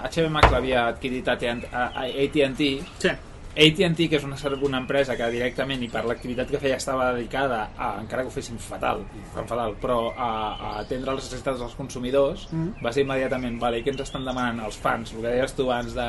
HB 0.08 0.30
Max 0.32 0.50
l'havia 0.52 0.86
adquirit 0.94 1.28
AT&T, 1.28 2.70
Sí. 3.04 3.12
AT&T, 3.50 4.06
que 4.08 4.16
és 4.20 4.24
una, 4.24 4.36
una 4.62 4.78
empresa 4.78 5.16
que 5.18 5.26
directament 5.32 5.82
i 5.82 5.88
per 5.90 6.04
l'activitat 6.06 6.50
que 6.52 6.60
feia 6.62 6.76
estava 6.78 7.08
dedicada 7.12 7.70
a, 7.76 7.88
encara 8.00 8.22
que 8.22 8.30
ho 8.30 8.34
fessin 8.34 8.60
fatal, 8.62 9.02
fatal 9.34 9.74
però 9.82 10.12
a, 10.14 10.28
a 10.54 10.74
atendre 10.84 11.16
les 11.16 11.24
necessitats 11.26 11.58
dels 11.58 11.74
consumidors, 11.74 12.46
Mm. 12.50 12.78
va 12.84 12.92
ser 12.92 13.02
immediatament, 13.04 13.58
vale, 13.60 13.78
i 13.80 13.82
què 13.82 13.90
ens 13.92 14.00
estan 14.06 14.24
demanant 14.24 14.62
els 14.64 14.78
fans? 14.78 15.12
El 15.12 15.22
que 15.22 15.34
deies 15.34 15.54
tu 15.54 15.66
abans 15.70 15.94
de 15.94 16.06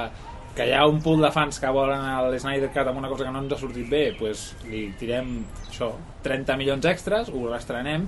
que 0.56 0.66
hi 0.68 0.74
ha 0.76 0.86
un 0.86 1.00
pool 1.02 1.22
de 1.24 1.32
fans 1.32 1.60
que 1.60 1.70
volen 1.72 2.02
el 2.04 2.38
Snyder 2.40 2.70
Cut 2.74 2.88
amb 2.88 3.00
una 3.00 3.10
cosa 3.10 3.24
que 3.26 3.32
no 3.32 3.40
ens 3.40 3.54
ha 3.54 3.58
sortit 3.58 3.88
bé, 3.90 4.14
pues, 4.20 4.52
li 4.68 4.90
tirem 5.00 5.46
això, 5.70 5.94
30 6.24 6.58
milions 6.60 6.86
extras, 6.86 7.30
ho 7.32 7.46
restrenem, 7.50 8.08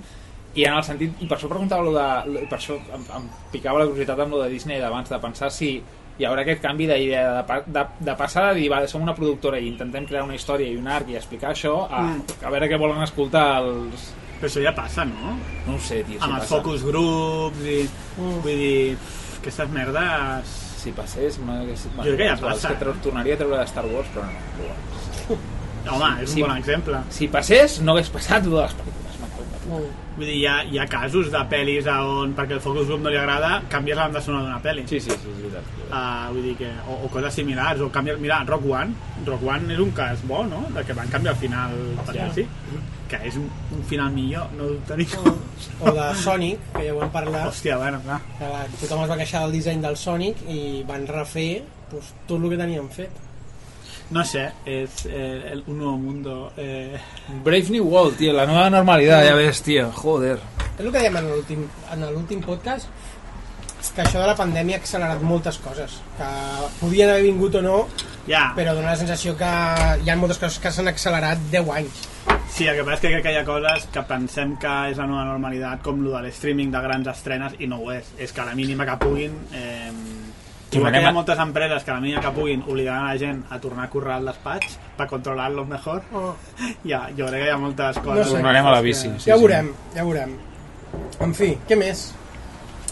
i 0.55 0.65
en 0.67 0.75
el 0.77 0.83
sentit, 0.85 1.15
i 1.23 1.25
per 1.25 1.37
això 1.37 1.49
preguntava 1.49 1.89
de, 1.89 2.45
per 2.51 2.59
això 2.59 2.75
em, 2.93 3.05
em 3.17 3.29
picava 3.51 3.79
la 3.79 3.87
curiositat 3.89 4.19
amb 4.19 4.35
lo 4.35 4.43
de 4.43 4.49
Disney 4.51 4.81
d'abans, 4.81 5.09
de 5.09 5.19
pensar 5.23 5.49
si 5.51 5.77
hi 6.19 6.25
haurà 6.29 6.41
aquest 6.45 6.61
canvi 6.61 6.85
d'idea 6.87 7.41
de, 7.47 7.59
de, 7.73 7.83
de 7.99 8.15
passar 8.19 8.49
de 8.53 8.59
dir, 8.61 8.67
va, 8.71 8.83
som 8.87 9.01
una 9.01 9.15
productora 9.17 9.57
i 9.59 9.67
intentem 9.67 10.05
crear 10.05 10.23
una 10.27 10.35
història 10.37 10.67
i 10.69 10.77
un 10.77 10.87
arc 10.87 11.09
i 11.09 11.15
explicar 11.17 11.51
això, 11.55 11.87
a, 11.89 12.01
Mm. 12.03 12.21
a 12.45 12.49
veure 12.53 12.69
què 12.69 12.77
volen 12.79 13.01
escoltar 13.03 13.47
els... 13.63 14.11
Però 14.39 14.49
això 14.51 14.61
ja 14.61 14.73
passa, 14.75 15.05
no? 15.07 15.37
No 15.67 15.75
ho 15.75 15.79
sé, 15.79 16.01
tio, 16.03 16.19
si 16.19 16.23
amb 16.25 16.33
els 16.35 16.43
passa. 16.43 16.55
focus 16.57 16.83
groups 16.83 17.63
i... 17.65 17.79
Mm. 18.17 18.39
Vull 18.43 18.59
dir, 18.65 18.97
aquestes 19.39 19.69
merdes... 19.69 20.59
Si 20.83 20.91
passés, 20.91 21.37
una, 21.39 21.61
que, 21.63 21.77
Jo 21.79 22.01
crec 22.03 22.17
que 22.17 22.25
ja 22.27 22.35
passa. 22.41 22.73
que 22.75 22.93
tornaria 23.01 23.37
a 23.37 23.39
treure 23.39 23.57
de 23.61 23.67
Star 23.71 23.85
Wars, 23.87 24.09
però 24.13 24.25
no. 24.27 25.37
Home, 25.93 26.09
és 26.23 26.29
un 26.29 26.35
Sí. 26.35 26.41
bon 26.43 26.57
exemple. 26.57 26.99
Si 27.09 27.27
passés, 27.31 27.77
no 27.81 27.93
hagués 27.93 28.09
passat 28.11 28.43
lo 28.45 28.57
de 28.57 28.63
les 28.65 28.73
pel·lícules. 28.75 29.02
Mm. 29.63 29.91
Vull 30.17 30.27
dir, 30.27 30.37
hi 30.37 30.45
ha, 30.45 30.55
hi 30.69 30.79
ha 30.81 30.85
casos 30.91 31.29
de 31.33 31.41
pel·lis 31.49 31.87
on, 31.89 32.33
perquè 32.37 32.57
el 32.57 32.63
focus 32.63 32.87
group 32.89 33.01
no 33.01 33.13
li 33.13 33.17
agrada, 33.17 33.55
canvies 33.71 33.97
la 33.97 34.07
banda 34.07 34.21
sonora 34.21 34.49
d'una 34.49 34.61
pel·li. 34.63 34.85
Sí, 34.91 34.99
sí, 35.01 35.13
sí, 35.13 35.31
és 35.31 35.39
veritat. 35.41 35.69
Uh, 35.87 36.33
vull 36.33 36.49
dir 36.49 36.55
que, 36.59 36.71
o, 36.87 36.99
o 37.07 37.11
coses 37.13 37.39
similars, 37.39 37.81
o 37.81 37.89
canviar, 37.93 38.19
mira, 38.21 38.41
Rock 38.49 38.67
One, 38.69 38.93
Rock 39.25 39.47
One 39.55 39.73
és 39.73 39.81
un 39.83 39.93
cas 39.97 40.21
bo, 40.29 40.43
no?, 40.49 40.65
de 40.75 40.85
que 40.85 40.97
van 40.97 41.09
canviar 41.13 41.35
el 41.37 41.41
final 41.41 41.77
per 42.05 42.29
sí, 42.35 42.45
que 43.13 43.19
és 43.29 43.35
un, 43.37 43.49
un 43.75 43.83
final 43.89 44.13
millor, 44.13 44.53
no 44.57 44.69
dubte 44.73 44.97
ningú. 44.97 45.35
O 45.83 45.93
de 45.93 46.07
Sonic, 46.19 46.63
que 46.73 46.87
ja 46.87 46.95
ho 46.95 47.03
hem 47.05 47.11
parlat, 47.13 47.49
Hòstia, 47.51 47.77
bueno, 47.81 48.01
clar. 48.05 48.19
que 48.39 48.49
la, 48.49 48.63
tothom 48.79 49.03
es 49.05 49.11
va 49.11 49.19
queixar 49.19 49.43
del 49.45 49.53
disseny 49.59 49.83
del 49.83 49.99
Sonic 49.99 50.41
i 50.49 50.81
van 50.87 51.05
refer 51.09 51.63
pues, 51.91 52.13
tot 52.27 52.39
el 52.39 52.49
que 52.53 52.59
tenien 52.59 52.89
fet. 52.93 53.21
No 54.13 54.21
sé, 54.29 54.43
és 54.69 55.07
eh, 55.09 55.49
el, 55.51 55.63
un 55.71 55.79
nou 55.81 55.97
mundo. 55.97 56.51
Eh, 56.57 56.99
Brave 57.43 57.73
New 57.73 57.87
World, 57.89 58.19
tío, 58.19 58.33
la 58.33 58.45
nueva 58.45 58.69
normalidad, 58.69 59.25
ya 59.25 59.33
ves, 59.33 59.63
tío, 59.65 59.89
joder. 59.91 60.37
És 60.77 60.85
el 60.85 60.91
que 60.91 61.01
dèiem 61.01 61.17
en 61.17 62.05
l'últim 62.13 62.43
podcast, 62.45 62.89
que 63.95 64.01
això 64.05 64.21
de 64.21 64.27
la 64.29 64.35
pandèmia 64.37 64.77
ha 64.77 64.81
accelerat 64.81 65.21
moltes 65.25 65.57
coses, 65.61 65.97
que 66.17 66.29
podien 66.79 67.09
haver 67.09 67.25
vingut 67.25 67.57
o 67.57 67.61
no, 67.65 67.79
ja, 68.27 68.51
però 68.57 68.75
dona 68.77 68.93
la 68.93 68.99
sensació 69.01 69.33
que 69.39 69.49
hi 70.05 70.09
ha 70.09 70.17
moltes 70.19 70.41
coses 70.41 70.61
que 70.61 70.71
s'han 70.71 70.93
accelerat 70.93 71.41
10 71.51 71.71
anys. 71.79 72.03
sí, 72.53 72.67
el 72.67 72.77
que 72.77 72.85
passa 72.85 72.99
és 72.99 73.01
que 73.01 73.11
crec 73.15 73.23
que 73.25 73.33
hi 73.33 73.39
ha 73.41 73.45
coses 73.47 73.87
que 73.93 74.05
pensem 74.09 74.53
que 74.61 74.73
és 74.91 75.01
la 75.01 75.09
nova 75.09 75.25
normalitat, 75.25 75.81
com 75.81 76.05
lo 76.05 76.13
de 76.13 76.27
l'streaming 76.27 76.69
de 76.73 76.81
grans 76.85 77.09
estrenes, 77.09 77.57
i 77.57 77.67
no 77.67 77.81
ho 77.81 77.89
és. 77.91 78.13
És 78.21 78.31
que 78.31 78.45
a 78.45 78.45
la 78.45 78.53
mínima 78.53 78.85
que 78.85 78.99
puguin... 79.01 79.41
Eh, 79.53 80.22
Igual 80.77 80.91
que 80.93 80.99
hi 81.01 81.03
ha 81.05 81.09
a- 81.09 81.11
moltes 81.13 81.39
empreses 81.39 81.83
que 81.83 81.91
a 81.91 81.93
la 81.95 81.99
mínima 82.01 82.21
que 82.21 82.31
puguin 82.31 82.63
obligaran 82.67 83.05
a 83.05 83.13
la 83.13 83.17
gent 83.19 83.43
a 83.49 83.59
tornar 83.59 83.85
a 83.85 83.89
currar 83.89 84.15
al 84.17 84.25
despatx 84.25 84.77
per 84.97 85.07
controlar-lo 85.07 85.65
mejor, 85.65 86.01
Oh. 86.13 86.35
ja, 86.83 87.09
jo 87.17 87.25
crec 87.27 87.41
que 87.43 87.47
hi 87.47 87.49
ha 87.53 87.57
moltes 87.57 87.99
coses. 87.99 88.27
sé. 88.27 88.33
Tornarem 88.33 88.65
a 88.67 88.71
la 88.71 88.81
bici. 88.81 89.09
que- 89.09 89.19
Sí, 89.19 89.29
ja 89.29 89.35
ho 89.35 89.37
sí. 89.39 89.43
veurem, 89.47 89.71
ja 89.95 90.03
ho 90.03 90.07
veurem. 90.09 90.37
En 91.19 91.33
fi, 91.33 91.57
què 91.67 91.75
més? 91.77 92.13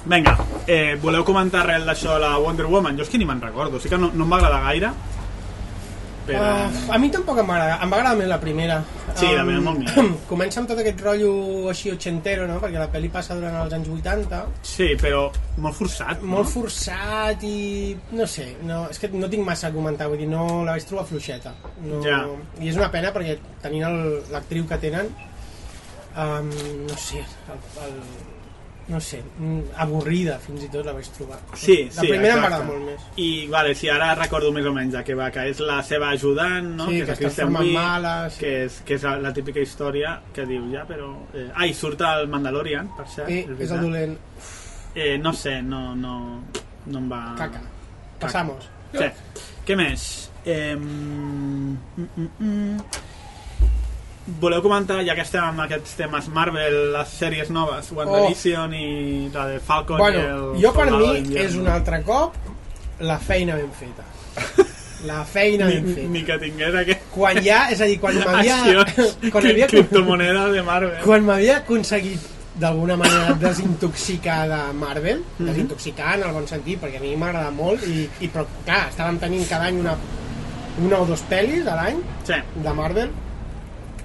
Vinga, 0.05 0.35
eh, 0.65 0.97
voleu 1.01 1.23
comentar 1.23 1.65
res 1.67 1.83
d'això 1.85 2.15
de 2.15 2.19
la 2.21 2.37
Wonder 2.39 2.65
Woman? 2.65 2.95
Jo 2.97 3.03
és 3.03 3.09
que 3.09 3.17
ni 3.19 3.25
me'n 3.25 3.39
recordo, 3.41 3.79
sí 3.79 3.87
que 3.89 3.97
no, 3.99 4.09
no 4.13 4.23
em 4.23 4.31
va 4.31 4.37
agradar 4.37 4.63
gaire. 4.63 4.89
Per... 6.27 6.35
Uh, 6.37 6.93
a 6.93 6.97
mi 7.01 7.09
tampoc 7.13 7.39
em 7.41 7.47
va 7.49 7.55
agradar, 7.57 7.77
em 7.85 7.91
va 7.93 7.97
agradar 7.99 8.17
més 8.19 8.29
la 8.31 8.37
primera. 8.41 8.77
Sí, 9.15 9.27
la 9.27 9.43
primera 9.45 9.63
molt 9.65 9.79
millor. 9.81 10.09
Comença 10.31 10.61
amb 10.61 10.69
tot 10.71 10.79
aquest 10.83 11.01
rotllo 11.05 11.31
així 11.71 11.91
ochentero, 11.93 12.45
no? 12.49 12.59
Perquè 12.63 12.79
la 12.81 12.87
pel·li 12.93 13.09
passa 13.13 13.35
durant 13.39 13.57
els 13.63 13.75
anys 13.77 13.89
80, 13.95 14.41
Sí, 14.71 14.89
però 15.01 15.23
molt 15.63 15.77
forçat, 15.79 16.21
molt 16.23 16.47
no? 16.47 16.53
forçat 16.53 17.43
i... 17.47 17.57
no 18.17 18.27
sé, 18.29 18.47
no, 18.67 18.83
és 18.93 19.01
que 19.01 19.11
no 19.13 19.29
tinc 19.31 19.45
massa 19.47 19.69
a 19.69 19.75
comentar, 19.75 20.07
vull 20.11 20.21
dir, 20.23 20.29
no 20.31 20.61
la 20.67 20.77
vaig 20.77 20.87
trobar 20.89 21.07
fluixeta. 21.09 21.53
No, 21.83 22.01
Ja. 22.05 22.23
I 22.61 22.69
és 22.71 22.77
una 22.79 22.91
pena 22.93 23.11
perquè 23.15 23.37
tenint 23.61 23.85
l'actriu 24.31 24.65
que 24.69 24.77
tenen, 24.81 25.09
um, 26.15 26.51
no 26.87 26.97
sé, 26.99 27.21
el, 27.51 27.65
el, 27.85 27.97
no 28.91 28.99
sé, 28.99 29.21
mm, 29.23 29.71
avorrida 29.79 30.35
fins 30.43 30.65
i 30.65 30.69
tot 30.71 30.85
la 30.85 30.93
vaig 30.97 31.07
trobar. 31.15 31.37
Sí, 31.55 31.77
la 31.85 32.01
sí, 32.03 32.09
primera 32.09 32.35
em 32.35 32.41
va 32.43 32.49
exacte. 32.49 32.49
agradar 32.49 32.65
molt 32.67 32.83
més. 32.89 33.05
I, 33.23 33.27
vale, 33.53 33.75
sí, 33.79 33.89
ara 33.89 34.09
recordo 34.19 34.51
més 34.51 34.67
o 34.67 34.73
menys 34.75 34.97
què 35.07 35.15
va, 35.17 35.29
que 35.33 35.45
és 35.49 35.61
la 35.63 35.77
seva 35.87 36.09
ajudant, 36.11 36.67
no? 36.75 36.89
Sí, 36.89 36.99
que 36.99 37.07
la 37.07 37.15
es 37.15 37.21
Kristen 37.21 37.53
transforma 37.53 37.61
en 37.61 37.69
Wiig, 37.69 37.77
mala, 37.77 38.15
sí. 38.29 38.41
que, 38.43 38.51
és, 38.65 38.79
que 38.87 38.97
és 38.99 39.05
la, 39.23 39.33
típica 39.37 39.63
història 39.63 40.17
que 40.35 40.45
diu, 40.49 40.65
ja, 40.73 40.83
però... 40.89 41.13
Eh... 41.31 41.47
Ah, 41.53 41.69
i 41.69 41.77
surt 41.77 42.03
el 42.07 42.27
Mandalorian, 42.33 42.91
per 42.97 43.07
cert. 43.13 43.31
I 43.31 43.45
és 43.45 43.63
és 43.67 43.71
el 43.77 43.87
dolent. 43.87 44.17
Eh, 44.91 45.15
no 45.23 45.31
sé, 45.31 45.61
no, 45.63 45.85
no, 45.95 46.17
no 46.91 47.05
em 47.05 47.07
va... 47.11 47.21
Caca. 47.39 47.63
Passamos. 48.19 48.67
Sí. 48.91 49.07
Què 49.65 49.79
més? 49.79 50.09
Eh, 50.43 50.75
mm, 50.75 51.77
mm, 51.95 52.27
mm. 52.27 53.07
Voleu 54.39 54.61
comentar, 54.61 54.99
ja 55.03 55.15
que 55.17 55.23
estem 55.25 55.41
amb 55.43 55.63
aquests 55.63 55.95
temes 55.97 56.27
Marvel, 56.29 56.91
les 56.93 57.09
sèries 57.17 57.49
noves, 57.49 57.87
WandaVision 57.91 58.73
i 58.77 59.29
la 59.33 59.47
de 59.49 59.59
Falcon 59.59 59.97
i 59.97 60.03
Bueno, 60.03 60.19
el 60.55 60.61
jo 60.61 60.71
per 60.75 60.85
mi 60.93 61.37
és 61.41 61.55
un 61.57 61.67
altre 61.67 62.03
cop 62.05 62.35
la 63.01 63.17
feina 63.19 63.55
ben 63.57 63.71
feta. 63.73 64.05
La 65.01 65.23
feina 65.25 65.65
ben 65.65 65.81
ni, 65.87 65.93
feta. 65.95 66.09
ni 66.13 66.19
que 66.27 66.35
tingués 66.37 66.75
aquest 66.77 67.07
Quan 67.09 67.39
ja, 67.41 67.63
és 67.73 67.79
a 67.81 67.87
dir, 67.89 67.95
quan 67.99 68.13
m'havia... 68.21 68.83
Quan 69.33 69.47
havia, 69.49 69.65
criptomoneda 69.71 70.43
de 70.53 70.61
Marvel. 70.61 70.99
quan 71.01 71.25
m'havia 71.25 71.55
aconseguit 71.63 72.27
d'alguna 72.61 72.99
manera 73.01 73.33
desintoxicar 73.41 74.43
de 74.51 74.59
Marvel, 74.77 75.23
Mhm. 75.39 75.47
desintoxicar 75.49 76.13
en 76.19 76.27
el 76.27 76.35
bon 76.37 76.45
sentit, 76.47 76.77
perquè 76.83 76.99
a 76.99 77.01
mi 77.01 77.15
m'agrada 77.17 77.49
molt, 77.49 77.81
i, 77.89 78.05
i 78.21 78.29
però 78.29 78.45
clar, 78.63 78.83
estàvem 78.91 79.17
tenint 79.25 79.49
cada 79.49 79.65
any 79.71 79.79
una, 79.81 79.95
una 80.85 80.99
o 81.01 81.05
dos 81.09 81.23
pel·lis 81.31 81.65
a 81.65 81.75
l'any 81.81 81.97
Sí, 82.29 82.37
de 82.61 82.73
Marvel, 82.77 83.09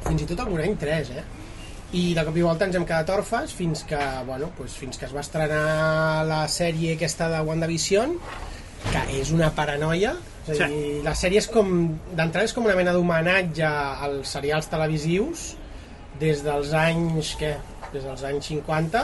fins 0.07 0.23
i 0.23 0.29
tot 0.31 0.41
algun 0.45 0.63
any 0.63 0.77
tres, 0.81 1.11
eh? 1.11 1.25
I 1.97 2.07
de 2.17 2.25
cop 2.27 2.37
i 2.37 2.45
volta 2.45 2.67
ens 2.67 2.77
hem 2.79 2.87
quedat 2.87 3.11
orfes 3.15 3.53
fins 3.55 3.85
que, 3.89 3.99
bueno, 4.27 4.51
doncs 4.59 4.75
fins 4.81 4.99
que 4.99 5.07
es 5.07 5.15
va 5.15 5.23
estrenar 5.23 6.25
la 6.27 6.43
sèrie 6.51 6.97
aquesta 6.97 7.29
de 7.33 7.43
WandaVision, 7.47 8.17
que 8.89 9.05
és 9.21 9.31
una 9.35 9.53
paranoia. 9.55 10.17
És 10.47 10.61
a 10.63 10.69
dir, 10.71 10.99
la 11.07 11.15
sèrie 11.19 11.43
és 11.43 11.49
com, 11.51 11.71
d'entrada 12.13 12.47
és 12.47 12.55
com 12.55 12.67
una 12.67 12.77
mena 12.79 12.95
d'homenatge 12.95 13.71
als 14.07 14.35
serials 14.37 14.69
televisius 14.71 15.53
des 16.21 16.43
dels 16.47 16.75
anys, 16.77 17.35
què? 17.41 17.57
Des 17.93 18.03
dels 18.03 18.23
anys 18.27 18.51
50, 18.51 19.03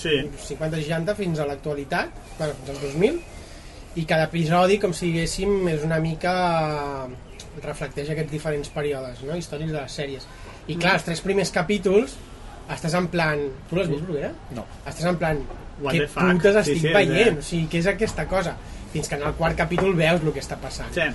sí. 0.00 0.16
50-60 0.48 1.16
fins 1.18 1.40
a 1.40 1.46
l'actualitat, 1.48 2.16
bueno, 2.38 2.56
fins 2.60 2.72
als 2.72 2.84
2000, 2.86 3.20
i 4.00 4.06
cada 4.08 4.24
episodi, 4.30 4.78
com 4.80 4.94
si 4.96 5.10
diguéssim, 5.10 5.68
és 5.68 5.84
una 5.84 6.00
mica 6.00 6.32
reflecteix 7.60 8.08
aquests 8.12 8.32
diferents 8.32 8.70
períodes 8.72 9.20
no? 9.26 9.36
històrics 9.36 9.72
de 9.74 9.76
les 9.76 9.96
sèries 10.00 10.26
i 10.68 10.76
clar, 10.76 10.94
els 10.98 11.04
tres 11.08 11.20
primers 11.24 11.50
capítols 11.50 12.16
estàs 12.72 12.94
en 12.94 13.08
plan... 13.12 13.40
Tu 13.70 13.76
l'has 13.76 13.88
vist, 13.90 14.04
Bruguera? 14.06 14.32
No. 14.56 14.64
Estàs 14.86 15.04
en 15.10 15.16
plan... 15.18 15.40
What 15.82 15.96
fuck? 16.12 16.28
putes 16.36 16.54
Sí, 16.66 16.72
estic 16.76 16.82
sí, 16.82 16.92
veient? 16.94 17.36
eh? 17.36 17.38
O 17.38 17.42
sigui, 17.42 17.66
què 17.72 17.78
és 17.80 17.86
aquesta 17.90 18.26
cosa? 18.30 18.52
Fins 18.92 19.08
que 19.08 19.16
en 19.16 19.22
el 19.26 19.32
quart 19.34 19.56
capítol 19.56 19.94
veus 19.98 20.20
el 20.22 20.32
que 20.32 20.40
està 20.44 20.56
passant. 20.60 20.92
sí. 20.94 21.08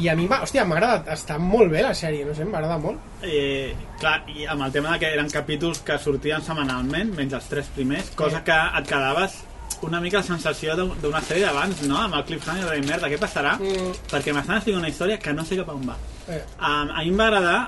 I 0.00 0.06
a 0.08 0.12
mi, 0.14 0.28
m'ha- 0.30 0.38
hòstia, 0.44 0.62
m'ha 0.64 0.76
agradat, 0.76 1.08
està 1.10 1.34
molt 1.42 1.68
bé 1.72 1.80
la 1.82 1.90
sèrie, 1.98 2.22
no 2.24 2.30
sé, 2.32 2.44
m'ha 2.46 2.60
agradat 2.60 2.78
molt. 2.80 3.00
Eh, 3.26 3.72
clar, 3.98 4.20
i 4.30 4.44
amb 4.46 4.62
el 4.62 4.70
tema 4.70 4.92
de 4.92 5.00
que 5.02 5.08
eren 5.16 5.26
capítols 5.28 5.80
que 5.82 5.96
sortien 5.98 6.40
setmanalment, 6.46 7.10
menys 7.16 7.34
els 7.34 7.48
tres 7.50 7.66
primers, 7.74 8.12
cosa 8.14 8.38
que 8.46 8.54
et 8.78 8.86
quedaves 8.86 9.34
una 9.82 9.98
mica 10.00 10.18
la 10.20 10.22
sensació 10.28 10.76
d'un- 10.78 10.94
d'una 11.02 11.20
sèrie 11.20 11.42
d'abans, 11.44 11.82
no? 11.90 11.98
Amb 12.04 12.14
el 12.20 12.24
cliffhanger 12.24 12.70
de 12.70 12.86
merda, 12.86 13.10
què 13.10 13.18
passarà? 13.18 13.56
Mm. 13.58 13.90
Perquè 14.12 14.32
m'estan 14.32 14.56
explicant 14.60 14.78
una 14.84 14.88
història 14.94 15.18
que 15.18 15.32
no 15.34 15.44
sé 15.44 15.58
cap 15.58 15.68
a 15.68 15.74
on 15.74 15.84
va. 15.90 15.96
Eh, 16.28 16.40
Um, 16.60 16.90
a 16.94 17.02
mi 17.02 17.08
em 17.10 17.18
va 17.18 17.26
agradar, 17.26 17.58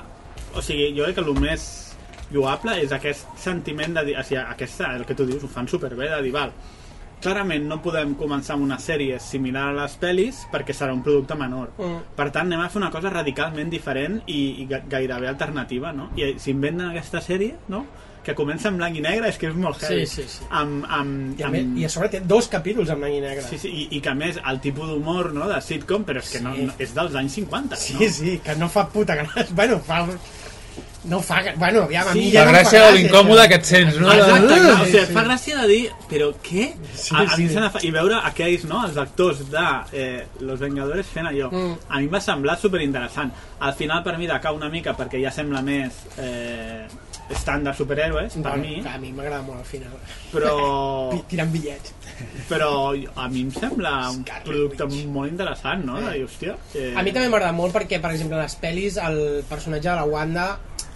o 0.54 0.62
sigui, 0.62 0.92
jo 0.96 1.04
crec 1.08 1.16
que 1.20 1.24
el 1.24 1.40
més 1.40 1.64
lloable 2.32 2.78
és 2.82 2.92
aquest 2.92 3.26
sentiment 3.38 3.94
de 3.98 4.04
dir, 4.10 4.18
o 4.18 4.22
sigui, 4.24 4.40
aquesta, 4.42 4.94
el 4.96 5.04
que 5.08 5.14
tu 5.14 5.26
dius, 5.28 5.42
ho 5.44 5.48
fan 5.52 5.68
superbé, 5.68 6.08
de 6.08 6.22
dir, 6.24 6.32
val, 6.32 6.52
clarament 7.22 7.68
no 7.70 7.76
podem 7.84 8.16
començar 8.18 8.56
amb 8.56 8.64
una 8.66 8.78
sèrie 8.82 9.18
similar 9.22 9.68
a 9.70 9.74
les 9.84 9.92
pel·lis 10.00 10.40
perquè 10.50 10.74
serà 10.74 10.90
un 10.96 11.04
producte 11.06 11.36
menor. 11.38 11.70
Mm. 11.78 12.00
Per 12.18 12.30
tant, 12.34 12.48
anem 12.48 12.64
a 12.64 12.70
fer 12.72 12.80
una 12.80 12.90
cosa 12.90 13.12
radicalment 13.14 13.70
diferent 13.70 14.22
i, 14.26 14.40
i 14.64 14.66
ga- 14.70 14.80
gairebé 14.90 15.28
alternativa, 15.30 15.92
no? 15.94 16.08
I 16.18 16.32
s'inventen 16.42 16.88
aquesta 16.90 17.20
sèrie, 17.22 17.54
no? 17.70 17.84
Que 18.26 18.34
comença 18.38 18.68
en 18.70 18.76
blanc 18.78 18.94
i 18.98 19.00
negre, 19.02 19.28
és 19.30 19.38
que 19.38 19.48
és 19.50 19.54
molt 19.58 19.80
heavy. 19.82 20.02
Sí, 20.06 20.22
sí, 20.22 20.28
sí. 20.38 20.44
Amb, 20.50 20.84
amb, 20.88 21.38
I, 21.38 21.42
a 21.42 21.46
amb... 21.48 21.56
més, 21.56 21.70
I 21.82 21.86
a 21.86 21.88
sobre 21.94 22.08
té 22.10 22.20
dos 22.26 22.46
capítols 22.50 22.90
en 22.94 23.00
blanc 23.02 23.14
i 23.16 23.22
negre. 23.22 23.42
Sí, 23.48 23.58
sí, 23.58 23.70
i, 23.70 23.86
i 23.98 24.02
que 24.02 24.10
a 24.12 24.14
més 24.18 24.38
el 24.42 24.60
tipus 24.62 24.90
d'humor 24.90 25.32
no, 25.34 25.46
de 25.50 25.58
sitcom, 25.62 26.04
però 26.06 26.22
és 26.22 26.30
que 26.30 26.42
no, 26.42 26.54
Sí. 26.58 26.66
no, 26.70 26.74
és 26.78 26.94
dels 26.94 27.14
anys 27.22 27.38
50 27.40 27.78
Sí, 27.82 27.96
no? 27.98 28.10
sí, 28.18 28.36
que 28.44 28.54
no 28.58 28.68
fa 28.70 28.88
puta 28.90 29.14
gràcia. 29.18 29.46
Bueno, 29.58 29.78
fa... 29.82 30.04
No 31.04 31.18
fa... 31.20 31.40
Bueno, 31.56 31.82
aviam, 31.82 32.08
a 32.08 32.12
Sí, 32.12 32.20
mi 32.20 32.30
La 32.30 32.40
ja 32.40 32.46
no 32.46 32.52
fa 32.52 32.58
gràcia 32.58 32.82
de 32.86 32.90
l'incòmode 32.96 33.46
que 33.50 33.56
et 33.58 33.66
sents, 33.66 33.98
no? 33.98 34.10
Exacte, 34.12 34.58
clar, 34.62 34.74
o 34.74 34.84
sigui, 34.84 34.90
sí, 34.92 34.98
et 35.00 35.10
fa 35.10 35.22
sí. 35.22 35.26
gràcia 35.28 35.62
de 35.62 35.68
dir, 35.72 35.80
però 36.10 36.28
què? 36.46 36.66
Sí, 36.94 37.14
a, 37.14 37.22
a 37.24 37.38
sí. 37.38 37.48
fa... 37.56 37.82
I 37.82 37.90
veure 37.96 38.20
aquells, 38.30 38.66
no?, 38.70 38.82
els 38.86 39.00
actors 39.02 39.42
de 39.50 39.64
eh, 39.98 40.20
Los 40.46 40.62
Vengadores 40.62 41.10
fent 41.10 41.26
allò. 41.32 41.50
Mm. 41.50 41.80
A 41.88 41.98
mi 41.98 42.06
em 42.06 42.14
va 42.14 42.22
semblar 42.22 42.58
superinteressant. 42.62 43.34
Al 43.66 43.74
final, 43.78 44.04
per 44.06 44.14
mi, 44.20 44.30
decau 44.30 44.58
una 44.58 44.70
mica 44.70 44.94
perquè 44.98 45.18
ja 45.24 45.34
sembla 45.34 45.64
més 45.66 46.04
eh, 46.22 46.86
estàndard 47.30 47.76
superhéroes, 47.78 48.34
per 48.42 48.56
mi, 48.58 48.82
A 48.86 48.98
mi 48.98 49.12
m'agrada 49.12 49.42
molt 49.46 49.58
al 49.60 49.64
final. 49.64 49.92
però, 50.32 50.52
Tirant 51.30 51.50
bitllets. 51.52 51.94
però 52.48 52.92
a 53.16 53.28
mi 53.28 53.40
em 53.46 53.50
sembla 53.54 54.10
un 54.10 54.24
producte 54.44 54.84
molt 55.06 55.30
interessant, 55.30 55.84
no? 55.84 56.00
Dir, 56.10 56.24
hòstia... 56.26 56.56
Eh, 56.74 56.92
A 56.96 57.02
mi 57.02 57.12
també 57.12 57.28
m'agrada 57.28 57.52
molt 57.56 57.72
perquè, 57.74 58.00
per 58.02 58.10
exemple, 58.12 58.36
a 58.38 58.42
les 58.42 58.56
pel·lis 58.60 58.98
el 59.00 59.44
personatge 59.48 59.88
de 59.88 59.96
la 59.96 60.04
Wanda 60.04 60.46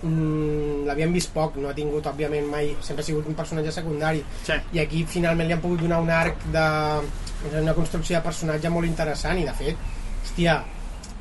mm, 0.02 0.84
l'havíem 0.86 1.12
vist 1.16 1.32
poc, 1.32 1.56
no 1.56 1.68
ha 1.70 1.74
tingut, 1.74 2.06
òbviament, 2.06 2.46
mai... 2.52 2.74
Sempre 2.84 3.02
ha 3.02 3.06
sigut 3.06 3.26
un 3.26 3.34
personatge 3.38 3.72
secundari. 3.72 4.22
Sí. 4.46 4.58
I 4.76 4.82
aquí 4.84 5.04
finalment 5.08 5.48
li 5.48 5.56
han 5.56 5.62
pogut 5.64 5.80
donar 5.80 6.00
un 6.04 6.10
arc 6.10 6.44
de... 6.52 6.66
una 7.60 7.74
construcció 7.74 8.16
de 8.18 8.24
personatge 8.24 8.68
molt 8.72 8.86
interessant 8.88 9.38
i, 9.38 9.44
de 9.46 9.52
fet, 9.54 9.76
hòstia, 10.24 10.60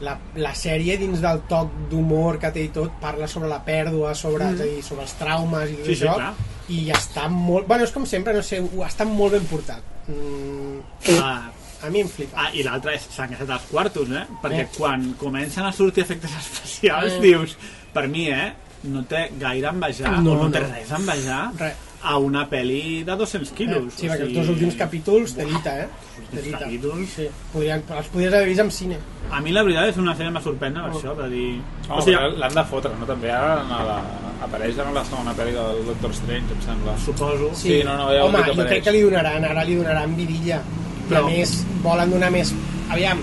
la, 0.02 0.18
la 0.36 0.54
sèrie 0.54 0.98
dins 0.98 1.22
del 1.24 1.42
toc 1.48 1.70
d'humor 1.90 2.40
que 2.40 2.52
té 2.52 2.64
i 2.66 2.70
tot 2.76 2.92
parla 3.02 3.28
sobre 3.28 3.48
la 3.48 3.62
pèrdua, 3.64 4.14
sobre, 4.16 4.46
mm. 4.46 4.56
és 4.56 4.62
a 4.62 4.64
dir, 4.66 4.84
sobre 4.84 5.04
els 5.04 5.14
traumes 5.20 5.70
i 5.72 5.76
tot 5.76 5.86
Sí, 5.86 5.96
sí, 5.96 6.04
això 6.06 6.16
clar. 6.16 6.34
i 6.70 6.80
està 6.92 7.28
molt... 7.30 7.68
Bueno, 7.68 7.84
és 7.88 7.92
com 7.96 8.06
sempre, 8.06 8.34
no 8.34 8.42
sé, 8.44 8.60
està 8.88 9.06
molt 9.08 9.34
ben 9.38 9.46
portat. 9.46 9.82
Mm, 10.08 10.80
Ah, 11.22 11.50
a 11.86 11.90
mi 11.90 12.02
em 12.02 12.08
flipa. 12.10 12.38
Ah, 12.46 12.50
i 12.54 12.64
l'altre 12.66 12.96
és 12.96 13.08
s'han 13.14 13.30
gastat 13.32 13.50
els 13.60 13.66
quartos, 13.72 14.10
eh? 14.12 14.26
Perquè 14.42 14.64
Eh. 14.66 14.70
quan 14.78 15.14
comencen 15.20 15.66
a 15.66 15.72
sortir 15.72 16.04
efectes 16.04 16.32
especials 16.40 17.14
Eh. 17.14 17.20
dius, 17.22 17.58
per 17.94 18.08
mi, 18.08 18.28
eh? 18.30 18.54
No 18.84 19.02
té 19.04 19.32
gaire 19.40 19.68
envejar, 19.70 20.20
No, 20.22 20.34
o 20.34 20.44
no, 20.44 20.52
té 20.52 20.60
no. 20.60 20.68
res 20.74 20.92
a 20.92 20.96
envejar 20.98 21.52
Res. 21.58 21.74
A 22.06 22.18
una 22.22 22.44
pel·li 22.50 23.04
de 23.08 23.16
200 23.18 23.50
Eh, 23.52 23.56
quilos. 23.58 23.94
sí, 23.98 24.08
perquè 24.08 24.24
o 24.24 24.28
els 24.28 24.36
dos 24.38 24.50
últims 24.54 24.76
capítols, 24.78 25.34
telita, 25.36 25.72
eh? 25.84 25.88
Telita. 26.32 26.60
capítols. 26.60 27.10
Sí, 27.16 27.26
podrien, 27.54 27.82
els 27.98 28.08
podries 28.14 28.34
haver 28.34 28.48
vist 28.52 28.62
en 28.62 28.72
cine. 28.72 28.98
A 29.32 29.42
mi 29.42 29.52
la 29.52 29.64
veritat 29.64 29.90
és 29.90 29.98
una 29.98 30.14
sèrie 30.14 30.30
que 30.30 30.36
m'ha 30.38 30.42
sorprès 30.46 30.74
per 30.74 30.84
això, 30.92 31.16
de 31.18 31.30
dir... 31.34 31.62
Oh, 31.90 31.98
o 31.98 32.02
sigui, 32.06 32.38
l'han 32.40 32.54
de 32.56 32.64
fotre, 32.70 32.92
no? 33.00 33.06
També 33.10 33.32
ara 33.32 33.56
en 33.64 33.70
la... 33.90 33.98
apareix 34.46 34.78
en 34.78 34.94
la 34.94 35.04
segona 35.06 35.34
pel·li 35.34 35.54
del 35.58 35.86
Doctor 35.88 36.14
Strange, 36.14 36.54
em 36.54 36.62
sembla. 36.62 36.98
suposo... 37.06 37.50
Sí, 37.56 37.82
no, 37.84 37.98
no, 37.98 38.12
ja 38.14 38.24
ho 38.24 38.28
Home, 38.30 38.38
jo 38.46 38.52
apareix. 38.54 38.70
crec 38.70 38.84
que 38.84 38.92
li 38.92 39.02
donaran, 39.02 39.46
ara 39.50 39.64
li 39.66 39.76
donaran 39.80 40.16
vidilla. 40.16 40.62
I 40.62 41.10
Però- 41.10 41.24
a 41.26 41.30
més, 41.32 41.56
volen 41.82 42.12
donar 42.12 42.30
més... 42.32 42.54
Aviam, 42.92 43.20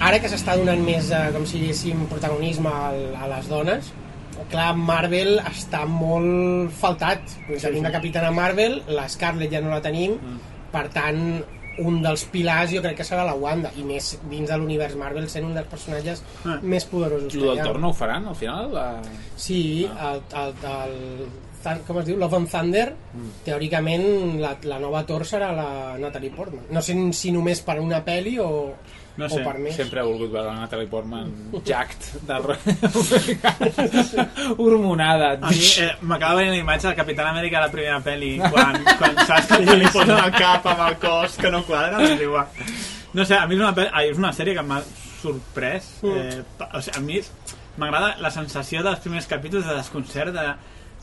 ara 0.00 0.18
que 0.20 0.28
s'està 0.32 0.56
donant 0.56 0.80
més, 0.84 1.10
eh, 1.10 1.28
com 1.34 1.44
si 1.46 1.60
diguéssim, 1.60 2.06
protagonisme 2.08 2.68
al, 2.72 3.02
a 3.20 3.28
les 3.36 3.48
dones, 3.48 3.92
clar, 4.50 4.74
Marvel 4.76 5.38
està 5.40 5.84
molt 5.86 6.70
faltat. 6.72 7.20
Sí, 7.48 7.58
tenim 7.66 7.82
la 7.84 7.92
Capitana 7.92 8.30
Marvel, 8.34 8.82
la 8.88 9.08
Scarlett 9.08 9.52
ja 9.52 9.60
no 9.60 9.70
la 9.70 9.82
tenim, 9.82 10.12
Mm. 10.20 10.38
per 10.72 10.88
tant, 10.90 11.44
un 11.78 11.96
dels 12.02 12.22
pilars 12.30 12.70
jo 12.70 12.80
crec 12.82 12.96
que 12.96 13.02
serà 13.04 13.24
la 13.26 13.34
Wanda, 13.34 13.72
i 13.76 13.82
més 13.82 14.12
dins 14.30 14.46
de 14.48 14.56
l'univers 14.56 14.94
Marvel 14.94 15.28
sent 15.28 15.44
un 15.44 15.54
dels 15.54 15.66
personatges 15.66 16.22
Ah. 16.44 16.58
més 16.62 16.84
poderosos 16.84 17.34
hi 17.34 17.40
del 17.40 17.62
torn 17.64 17.80
no 17.80 17.88
ho 17.90 17.92
faran, 17.92 18.28
al 18.28 18.36
final? 18.36 18.72
La... 18.72 19.00
Sí, 19.36 19.88
el, 19.90 20.20
el, 20.38 20.54
el, 20.70 21.26
Thun- 21.64 21.80
com 21.86 21.98
es 21.98 22.04
diu? 22.04 22.16
Love 22.20 22.36
and 22.36 22.48
Thunder, 22.52 22.94
teòricament 23.44 24.38
la, 24.40 24.56
la 24.68 24.78
nova 24.78 25.04
Thor 25.06 25.24
serà 25.24 25.50
la 25.56 25.96
Natalie 25.98 26.30
Portman. 26.34 26.66
No 26.70 26.82
sé 26.84 26.94
si 27.16 27.32
només 27.32 27.60
per 27.64 27.78
una 27.80 28.02
pel·li 28.04 28.38
o, 28.42 28.74
No 29.16 29.28
sé. 29.30 29.44
Sempre 29.76 30.00
he 30.00 30.04
volgut 30.08 30.32
veure 30.32 30.48
la 30.48 30.56
Natalie 30.64 30.88
Portman 30.90 31.28
jacked 31.64 32.02
del 32.26 32.42
hormonada. 34.58 35.38
A 35.40 35.50
mi 35.50 35.60
eh, 35.78 35.92
m'acaba 36.02 36.34
venint 36.40 36.54
la 36.56 36.60
imatge 36.62 36.88
del 36.88 36.96
Capitán 36.98 37.28
Amèrica 37.30 37.58
a 37.60 37.66
la 37.66 37.70
primera 37.72 38.00
pel·li, 38.02 38.32
quan, 38.52 38.80
quan 38.98 39.14
saps 39.26 39.46
que 39.54 39.76
li 39.78 39.86
posen 39.94 40.16
el 40.18 40.32
cap 40.34 40.66
amb 40.72 40.82
el 40.88 40.96
cos 41.02 41.38
que 41.40 41.50
no 41.52 41.62
quadra, 41.66 42.02
és 42.08 42.20
igual. 42.26 42.46
No 43.14 43.22
sé, 43.24 43.38
a 43.38 43.46
mi 43.46 43.54
és 43.54 43.62
una, 43.62 43.72
pel- 43.76 43.92
ai, 43.94 44.08
és 44.10 44.18
una 44.18 44.32
sèrie 44.34 44.56
que 44.58 44.64
m'ha 44.66 44.80
sorprès. 45.22 45.92
Eh, 46.10 46.40
pa- 46.58 46.70
o 46.74 46.82
sigui, 46.82 46.98
a 46.98 47.00
mi 47.06 47.20
m'agrada 47.78 48.16
la 48.22 48.30
sensació 48.34 48.82
dels 48.86 49.00
primers 49.02 49.26
capítols 49.30 49.66
de 49.66 49.74
desconcert 49.78 50.34
de, 50.34 50.48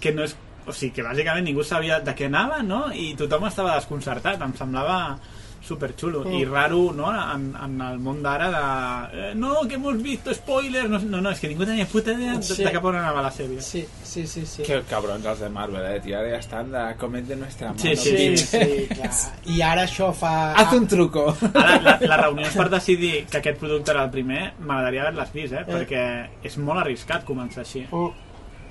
que 0.04 0.12
no 0.16 0.24
és... 0.28 0.36
O 0.68 0.76
sigui, 0.78 0.92
que 1.00 1.04
bàsicament 1.08 1.48
ningú 1.48 1.64
sabia 1.66 1.98
de 2.06 2.14
què 2.14 2.28
anava, 2.30 2.60
no? 2.62 2.84
I 2.94 3.16
tothom 3.18 3.48
estava 3.48 3.74
desconcertat. 3.80 4.38
Em 4.46 4.52
semblava 4.60 5.16
superxulo 5.62 6.24
i 6.34 6.44
raro 6.46 6.92
no? 6.94 7.12
en, 7.14 7.44
en 7.64 7.82
el 7.86 8.00
món 8.02 8.22
d'ara 8.24 8.48
de 8.50 9.30
eh, 9.32 9.34
no, 9.36 9.62
que 9.70 9.76
hemos 9.76 10.02
visto 10.02 10.34
spoilers 10.34 10.90
no, 10.90 10.98
no, 11.00 11.22
no, 11.22 11.30
és 11.32 11.40
que 11.40 11.48
ningú 11.52 11.66
tenia 11.70 11.86
puta 11.86 12.14
idea 12.14 12.34
de, 12.36 12.44
Sí. 12.44 12.64
de 12.64 12.72
cap 12.74 12.84
on 12.90 12.96
anava 12.98 13.22
la 13.22 13.32
sèrie 13.32 13.62
Sí, 13.62 13.84
sí, 14.04 14.26
sí, 14.28 14.46
sí. 14.46 14.64
Que 14.64 14.82
cabrons 14.90 15.26
els 15.26 15.40
de 15.40 15.50
Marvel, 15.50 15.86
eh, 15.86 16.00
tio. 16.02 16.18
Ara 16.18 16.30
ja 16.34 16.40
estan 16.42 16.72
de 16.72 16.82
comet 17.00 17.28
de 17.28 17.36
nuestra 17.36 17.68
mano. 17.70 17.80
Sí, 17.80 17.96
Sí, 17.96 18.12
bitch. 18.16 18.40
sí, 18.40 18.88
clar. 18.90 19.12
I 19.46 19.62
ara 19.62 19.84
això 19.86 20.12
fa... 20.14 20.54
Haz 20.54 20.74
un 20.74 20.88
truco. 20.88 21.28
Ara, 21.54 21.78
la, 21.82 21.98
la 22.02 22.18
reunió 22.18 22.48
és 22.50 22.58
per 22.58 22.68
decidir 22.70 23.26
que 23.30 23.38
aquest 23.38 23.60
producte 23.62 23.92
era 23.94 24.04
el 24.04 24.12
primer, 24.12 24.54
m'agradaria 24.60 25.06
haver-les 25.06 25.32
vist, 25.34 25.54
eh? 25.54 25.64
Perquè 25.70 26.04
és 26.44 26.58
molt 26.58 26.82
arriscat 26.84 27.24
començar 27.26 27.62
així, 27.64 27.86
Mm, 27.92 28.12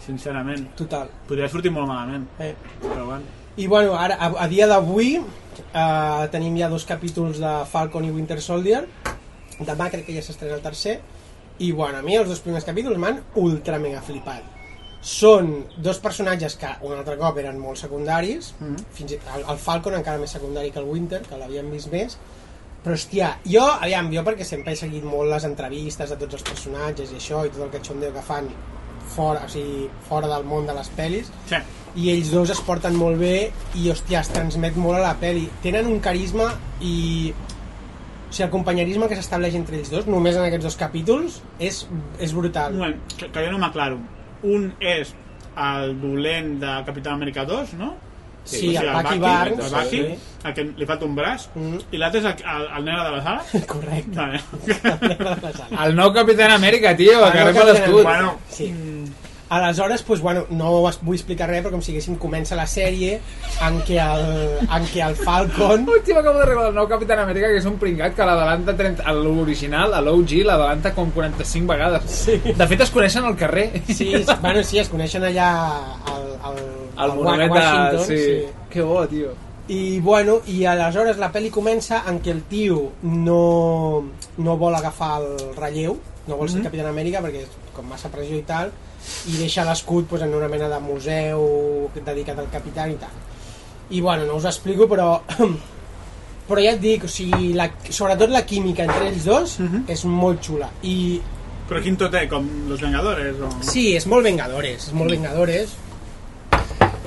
sincerament. 0.04 0.66
total. 0.76 1.08
Podria 1.28 1.48
sortir 1.48 1.70
molt 1.72 1.86
malament, 1.88 2.26
Eh. 2.38 2.54
però 2.82 3.04
bueno. 3.06 3.22
I 3.56 3.66
bueno, 3.66 3.96
ara, 3.98 4.16
a, 4.20 4.32
a 4.44 4.48
dia 4.48 4.66
d'avui 4.66 5.20
eh, 5.58 6.28
tenim 6.32 6.56
ja 6.58 6.68
dos 6.68 6.86
capítols 6.88 7.40
de 7.42 7.54
Falcon 7.70 8.04
i 8.04 8.12
Winter 8.14 8.40
Soldier. 8.42 8.84
Demà 9.60 9.90
crec 9.92 10.06
que 10.06 10.14
ja 10.16 10.22
s'estrena 10.24 10.56
el 10.56 10.64
tercer. 10.64 11.00
I 11.60 11.72
bueno, 11.76 11.98
a 11.98 12.02
mi 12.02 12.16
els 12.16 12.28
dos 12.28 12.40
primers 12.40 12.64
capítols 12.64 12.98
m'han 12.98 13.20
ultra 13.40 13.78
mega 13.78 14.00
flipat. 14.00 14.42
Són 15.04 15.52
dos 15.80 15.98
personatges 16.00 16.56
que 16.60 16.70
un 16.84 16.92
altre 16.96 17.16
cop 17.20 17.38
eren 17.40 17.58
molt 17.60 17.78
secundaris, 17.78 18.54
mm 18.58 18.66
-hmm. 18.66 18.84
fins 18.92 19.12
i, 19.12 19.20
el, 19.34 19.44
el 19.48 19.58
Falcon 19.58 19.94
encara 19.94 20.18
més 20.18 20.30
secundari 20.30 20.70
que 20.70 20.78
el 20.78 20.84
Winter, 20.84 21.22
que 21.22 21.36
l'havíem 21.36 21.70
vist 21.70 21.90
més, 21.92 22.18
però 22.84 22.96
hòstia, 22.96 23.34
jo, 23.44 23.62
aviam, 23.62 24.10
jo 24.12 24.22
perquè 24.22 24.44
sempre 24.44 24.72
he 24.72 24.76
seguit 24.76 25.04
molt 25.04 25.30
les 25.30 25.44
entrevistes 25.44 26.10
de 26.10 26.16
tots 26.16 26.34
els 26.34 26.42
personatges 26.42 27.12
i 27.12 27.16
això, 27.16 27.44
i 27.46 27.50
tot 27.50 27.62
el 27.62 27.70
cachondeo 27.70 28.12
que 28.12 28.22
fan 28.22 28.48
fora, 29.14 29.44
o 29.44 29.48
sigui, 29.48 29.90
fora 30.08 30.28
del 30.28 30.44
món 30.44 30.66
de 30.66 30.74
les 30.74 30.90
pel·lis, 30.96 31.26
Sí. 31.50 31.56
I 31.96 32.10
ells 32.12 32.30
dos 32.30 32.50
es 32.54 32.60
porten 32.62 32.94
molt 32.94 33.18
bé 33.18 33.50
i 33.74 33.88
hòstia, 33.90 34.20
es 34.20 34.28
transmet 34.30 34.76
molt 34.76 34.98
a 34.98 35.02
la 35.08 35.14
peli 35.18 35.48
tenen 35.62 35.86
un 35.90 35.98
carisma 36.00 36.52
i 36.80 37.32
o 37.34 38.32
sigui, 38.32 38.44
el 38.46 38.50
companyerisme 38.52 39.08
que 39.10 39.16
s'estableix 39.18 39.56
entre 39.58 39.76
ells 39.80 39.90
dos 39.90 40.06
només 40.06 40.36
en 40.38 40.44
aquests 40.46 40.64
dos 40.68 40.76
capítols 40.78 41.40
és, 41.58 41.82
és 42.22 42.32
brutal 42.36 42.72
Un 42.76 42.78
moment, 42.84 43.00
que, 43.16 43.26
que 43.26 43.42
jo 43.46 43.50
no 43.50 43.58
m'aclaro. 43.58 43.98
Un 44.46 44.70
és 44.78 45.10
el 45.60 45.96
dolent 46.00 46.54
de 46.62 46.76
Capitán 46.86 47.18
Amèrica 47.18 47.42
2, 47.44 47.74
no? 47.80 47.94
sí, 48.44 48.70
O 48.76 48.80
el 48.80 48.88
Bucky 48.94 49.18
Barnes 49.20 49.66
El 49.66 49.74
Bucky, 49.74 49.96
sí. 49.98 50.38
el 50.48 50.54
que 50.54 50.62
li 50.78 50.86
falta 50.88 51.04
un 51.04 51.14
braç, 51.18 51.48
Mm. 51.54 51.80
i 51.92 51.98
l'altre 52.00 52.20
és 52.22 52.28
el, 52.30 52.36
el, 52.54 52.62
el 52.78 52.84
negre 52.86 53.02
de 53.04 53.10
la 53.10 53.22
sala. 53.26 53.64
correcte 53.66 54.16
Vale. 54.16 55.84
El 55.84 55.94
nou 55.98 56.12
Capitán 56.14 56.54
Amèrica, 56.54 56.94
tio, 56.96 57.18
El 57.26 57.32
que 57.34 57.44
nou 57.44 57.50
rep 57.52 57.66
l'escut. 57.68 58.02
Bueno, 58.06 58.36
sí. 58.48 58.70
Aleshores, 59.50 60.02
pues, 60.02 60.20
bueno, 60.22 60.46
no 60.50 60.88
es 60.88 61.00
vull 61.02 61.18
explicar 61.18 61.48
res 61.50 61.64
però 61.64 61.72
com 61.74 61.82
si 61.82 61.90
haguéssim 61.92 62.16
comença 62.22 62.56
la 62.56 62.68
sèrie 62.70 63.16
en 63.66 63.80
què 63.86 63.98
el, 63.98 64.22
en 64.62 64.86
què 64.92 65.02
el 65.04 65.16
Falcon 65.18 65.88
Hòstia, 65.90 66.14
m'acabo 66.14 66.38
de 66.38 66.46
recordar 66.46 66.70
el 66.70 66.76
nou 66.78 66.86
Capitán 66.88 67.18
Amèrica, 67.24 67.50
que 67.50 67.58
és 67.58 67.66
un 67.66 67.76
pringat 67.82 68.14
que 68.14 68.26
l'adelanta 68.28 68.76
30... 68.78 69.02
a 69.02 69.14
L'original, 69.16 69.96
a 69.98 70.00
l'OG, 70.06 70.36
l'adelanta 70.46 70.94
com 70.94 71.10
45 71.12 71.66
vegades. 71.66 72.06
Sí. 72.22 72.36
De 72.46 72.66
fet, 72.70 72.84
es 72.86 72.92
coneixen 72.94 73.26
al 73.26 73.36
carrer. 73.36 73.82
sí, 73.90 74.12
bueno, 74.40 74.62
sí, 74.62 74.78
es 74.78 74.90
coneixen 74.92 75.26
allà 75.26 75.50
al, 76.14 76.28
al, 76.46 76.60
al 76.96 77.16
de... 77.18 77.48
Washington 77.50 78.04
Sí. 78.06 78.18
sí. 78.18 78.66
Que 78.70 78.82
bo, 78.86 79.02
tio. 79.10 79.34
I 79.70 79.98
bueno, 80.02 80.40
i 80.50 80.64
aleshores 80.66 81.18
la 81.18 81.30
pel·li 81.34 81.50
comença 81.54 82.04
en 82.10 82.18
què 82.22 82.32
el 82.34 82.44
tio 82.50 82.92
no, 83.02 83.42
no 84.38 84.56
vol 84.58 84.78
agafar 84.78 85.16
el 85.20 85.28
relleu, 85.58 85.98
no 86.26 86.38
vol 86.38 86.50
ser 86.50 86.62
Capitán 86.64 86.90
Amèrica 86.90 87.22
perquè 87.22 87.44
és 87.44 87.58
com 87.74 87.86
massa 87.90 88.10
pressió 88.10 88.38
i 88.38 88.46
tal, 88.46 88.72
i 89.30 89.36
deixa 89.40 89.64
l'escut 89.66 90.08
pues, 90.08 90.22
en 90.22 90.34
una 90.34 90.48
mena 90.48 90.68
de 90.68 90.78
museu 90.84 91.90
dedicat 91.96 92.38
al 92.38 92.50
capità 92.52 92.86
i 92.88 92.96
tal. 93.00 93.18
I 93.90 94.00
bueno, 94.00 94.24
no 94.26 94.38
us 94.38 94.46
explico, 94.46 94.86
però 94.88 95.12
però 96.48 96.62
ja 96.62 96.74
et 96.74 96.80
dic, 96.82 97.04
o 97.06 97.10
sigui, 97.10 97.52
la, 97.58 97.68
sobretot 97.88 98.32
la 98.34 98.44
química 98.46 98.86
entre 98.86 99.10
ells 99.10 99.26
dos 99.26 99.58
és 99.90 100.04
molt 100.06 100.42
xula. 100.46 100.70
I 100.82 101.20
però 101.70 101.78
quin 101.84 101.94
tot 101.94 102.10
té? 102.10 102.24
Com 102.26 102.48
Los 102.66 102.80
Vengadores? 102.82 103.36
O... 103.46 103.48
Sí, 103.62 103.92
és 103.94 104.06
molt 104.10 104.26
Vengadores, 104.26 104.88
és 104.88 104.94
molt 104.96 105.14
Vengadores. 105.14 105.76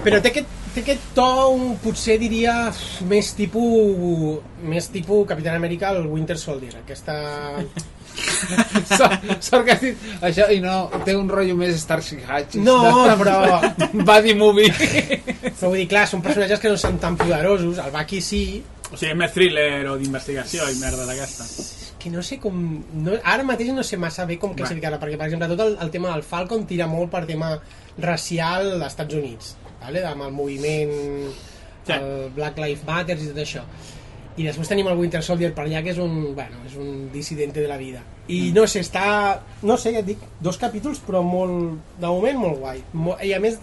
Però 0.06 0.22
té 0.24 0.32
aquest, 0.32 0.53
té 0.74 0.82
aquest 0.82 1.10
to, 1.18 1.30
un, 1.54 1.74
potser 1.82 2.18
diria, 2.22 2.56
més 3.10 3.34
tipus, 3.38 4.40
més 4.66 4.88
tipus 4.94 5.28
Capitán 5.30 5.60
Amèrica 5.60 5.94
el 5.94 6.08
Winter 6.10 6.38
Soldier. 6.40 6.80
Aquesta... 6.84 7.18
Sort 8.94 9.24
sort 9.41 9.66
que 9.66 9.74
has 9.74 9.82
dit 9.82 10.02
això 10.22 10.45
i 10.54 10.60
no, 10.62 10.84
té 11.06 11.16
un 11.18 11.30
rotllo 11.32 11.56
més 11.58 11.80
Starship 11.82 12.28
Hatch. 12.30 12.60
No, 12.62 12.76
però, 13.18 13.58
Buddy 13.94 14.36
movie. 14.38 14.70
però 15.58 15.72
vull 15.72 15.80
dir, 15.80 15.88
clar, 15.90 16.06
són 16.12 16.22
personatges 16.26 16.62
que 16.62 16.70
no 16.70 16.78
són 16.78 17.00
tan 17.02 17.18
poderosos. 17.18 17.82
El 17.82 17.94
Bucky 17.95 18.22
sí, 18.22 18.44
O 18.94 19.00
sigui, 19.00 19.16
més 19.18 19.34
thriller 19.34 19.88
o 19.90 19.95
d'investigació 19.98 20.68
i 20.70 20.78
merda 20.78 21.08
d'aquesta. 21.10 21.48
que 22.04 22.12
no 22.14 22.22
sé 22.22 22.38
com... 22.44 22.54
No, 23.00 23.16
ara 23.24 23.45
mateix 23.48 23.72
no 23.74 23.82
sé 23.88 23.98
massa 23.98 24.28
bé 24.30 24.38
com 24.38 24.54
classificar-la, 24.54 25.00
perquè, 25.02 25.18
per 25.18 25.30
exemple, 25.30 25.48
tot 25.56 25.66
el, 25.66 25.78
el 25.82 25.91
tema 25.94 26.12
del 26.12 26.26
Falcon 26.28 26.68
tira 26.70 26.86
molt 26.91 27.10
per 27.10 27.24
tema 27.26 27.56
racial 27.98 28.74
als 28.76 28.91
Estats 28.91 29.16
Units, 29.18 29.54
vale? 29.84 30.05
amb 30.07 30.23
el 30.30 30.31
moviment 30.31 30.95
Sí. 31.84 31.91
el 31.91 32.30
Black 32.31 32.57
Lives 32.64 32.85
Matter 32.88 33.18
i 33.19 33.26
tot 33.27 33.39
això. 33.43 33.61
I 34.39 34.45
després 34.47 34.69
tenim 34.72 34.88
el 34.88 34.95
Winter 34.97 35.19
Soldier 35.22 35.51
per 35.53 35.65
allà, 35.68 35.81
que 35.84 35.91
és 35.91 35.97
un, 36.01 36.34
bueno, 36.34 36.61
és 36.65 36.73
un 36.80 37.10
dissidente 37.11 37.60
de 37.61 37.68
la 37.68 37.76
vida. 37.77 37.99
I 38.31 38.53
no 38.55 38.64
sé, 38.72 38.80
està... 38.81 39.41
No 39.61 39.76
sé, 39.77 39.91
ja 39.93 39.99
et 39.99 40.07
dic, 40.07 40.23
dos 40.41 40.57
capítols, 40.57 41.01
però 41.05 41.19
molt... 41.22 41.76
De 41.99 42.07
moment, 42.07 42.39
molt 42.39 42.57
guai. 42.64 42.80
I 43.27 43.34
a 43.35 43.39
més, 43.43 43.60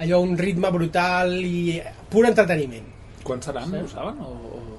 allò, 0.00 0.18
un 0.24 0.32
ritme 0.40 0.70
brutal 0.74 1.36
i 1.44 1.76
pur 2.10 2.24
entreteniment. 2.26 2.88
Quan 3.22 3.44
seran, 3.44 3.70
ho 3.78 3.86
saben? 3.92 4.18
O... 4.24 4.32
o- 4.32 4.78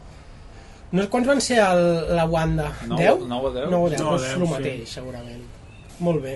No, 0.93 1.07
quants 1.09 1.25
van 1.29 1.39
ser 1.41 1.55
el, 1.63 1.79
la 2.17 2.25
Wanda? 2.29 2.67
Nou- 2.85 2.99
10? 2.99 3.23
nou 3.29 3.45
o 3.47 3.53
deu? 3.53 3.69
9 3.69 3.77
o 3.77 3.89
10, 3.93 4.01
Nou 4.03 4.11
o 4.17 4.17
doncs 4.19 4.27
deu, 4.27 4.41
el 4.41 4.47
sí. 4.47 4.51
mateix, 4.51 4.89
segurament. 4.97 5.45
Molt 6.05 6.21
bé. 6.21 6.35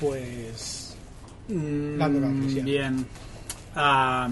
Pues... 0.00 0.75
Mm, 1.48 2.64
bien. 2.64 3.06
Ah, 3.74 4.28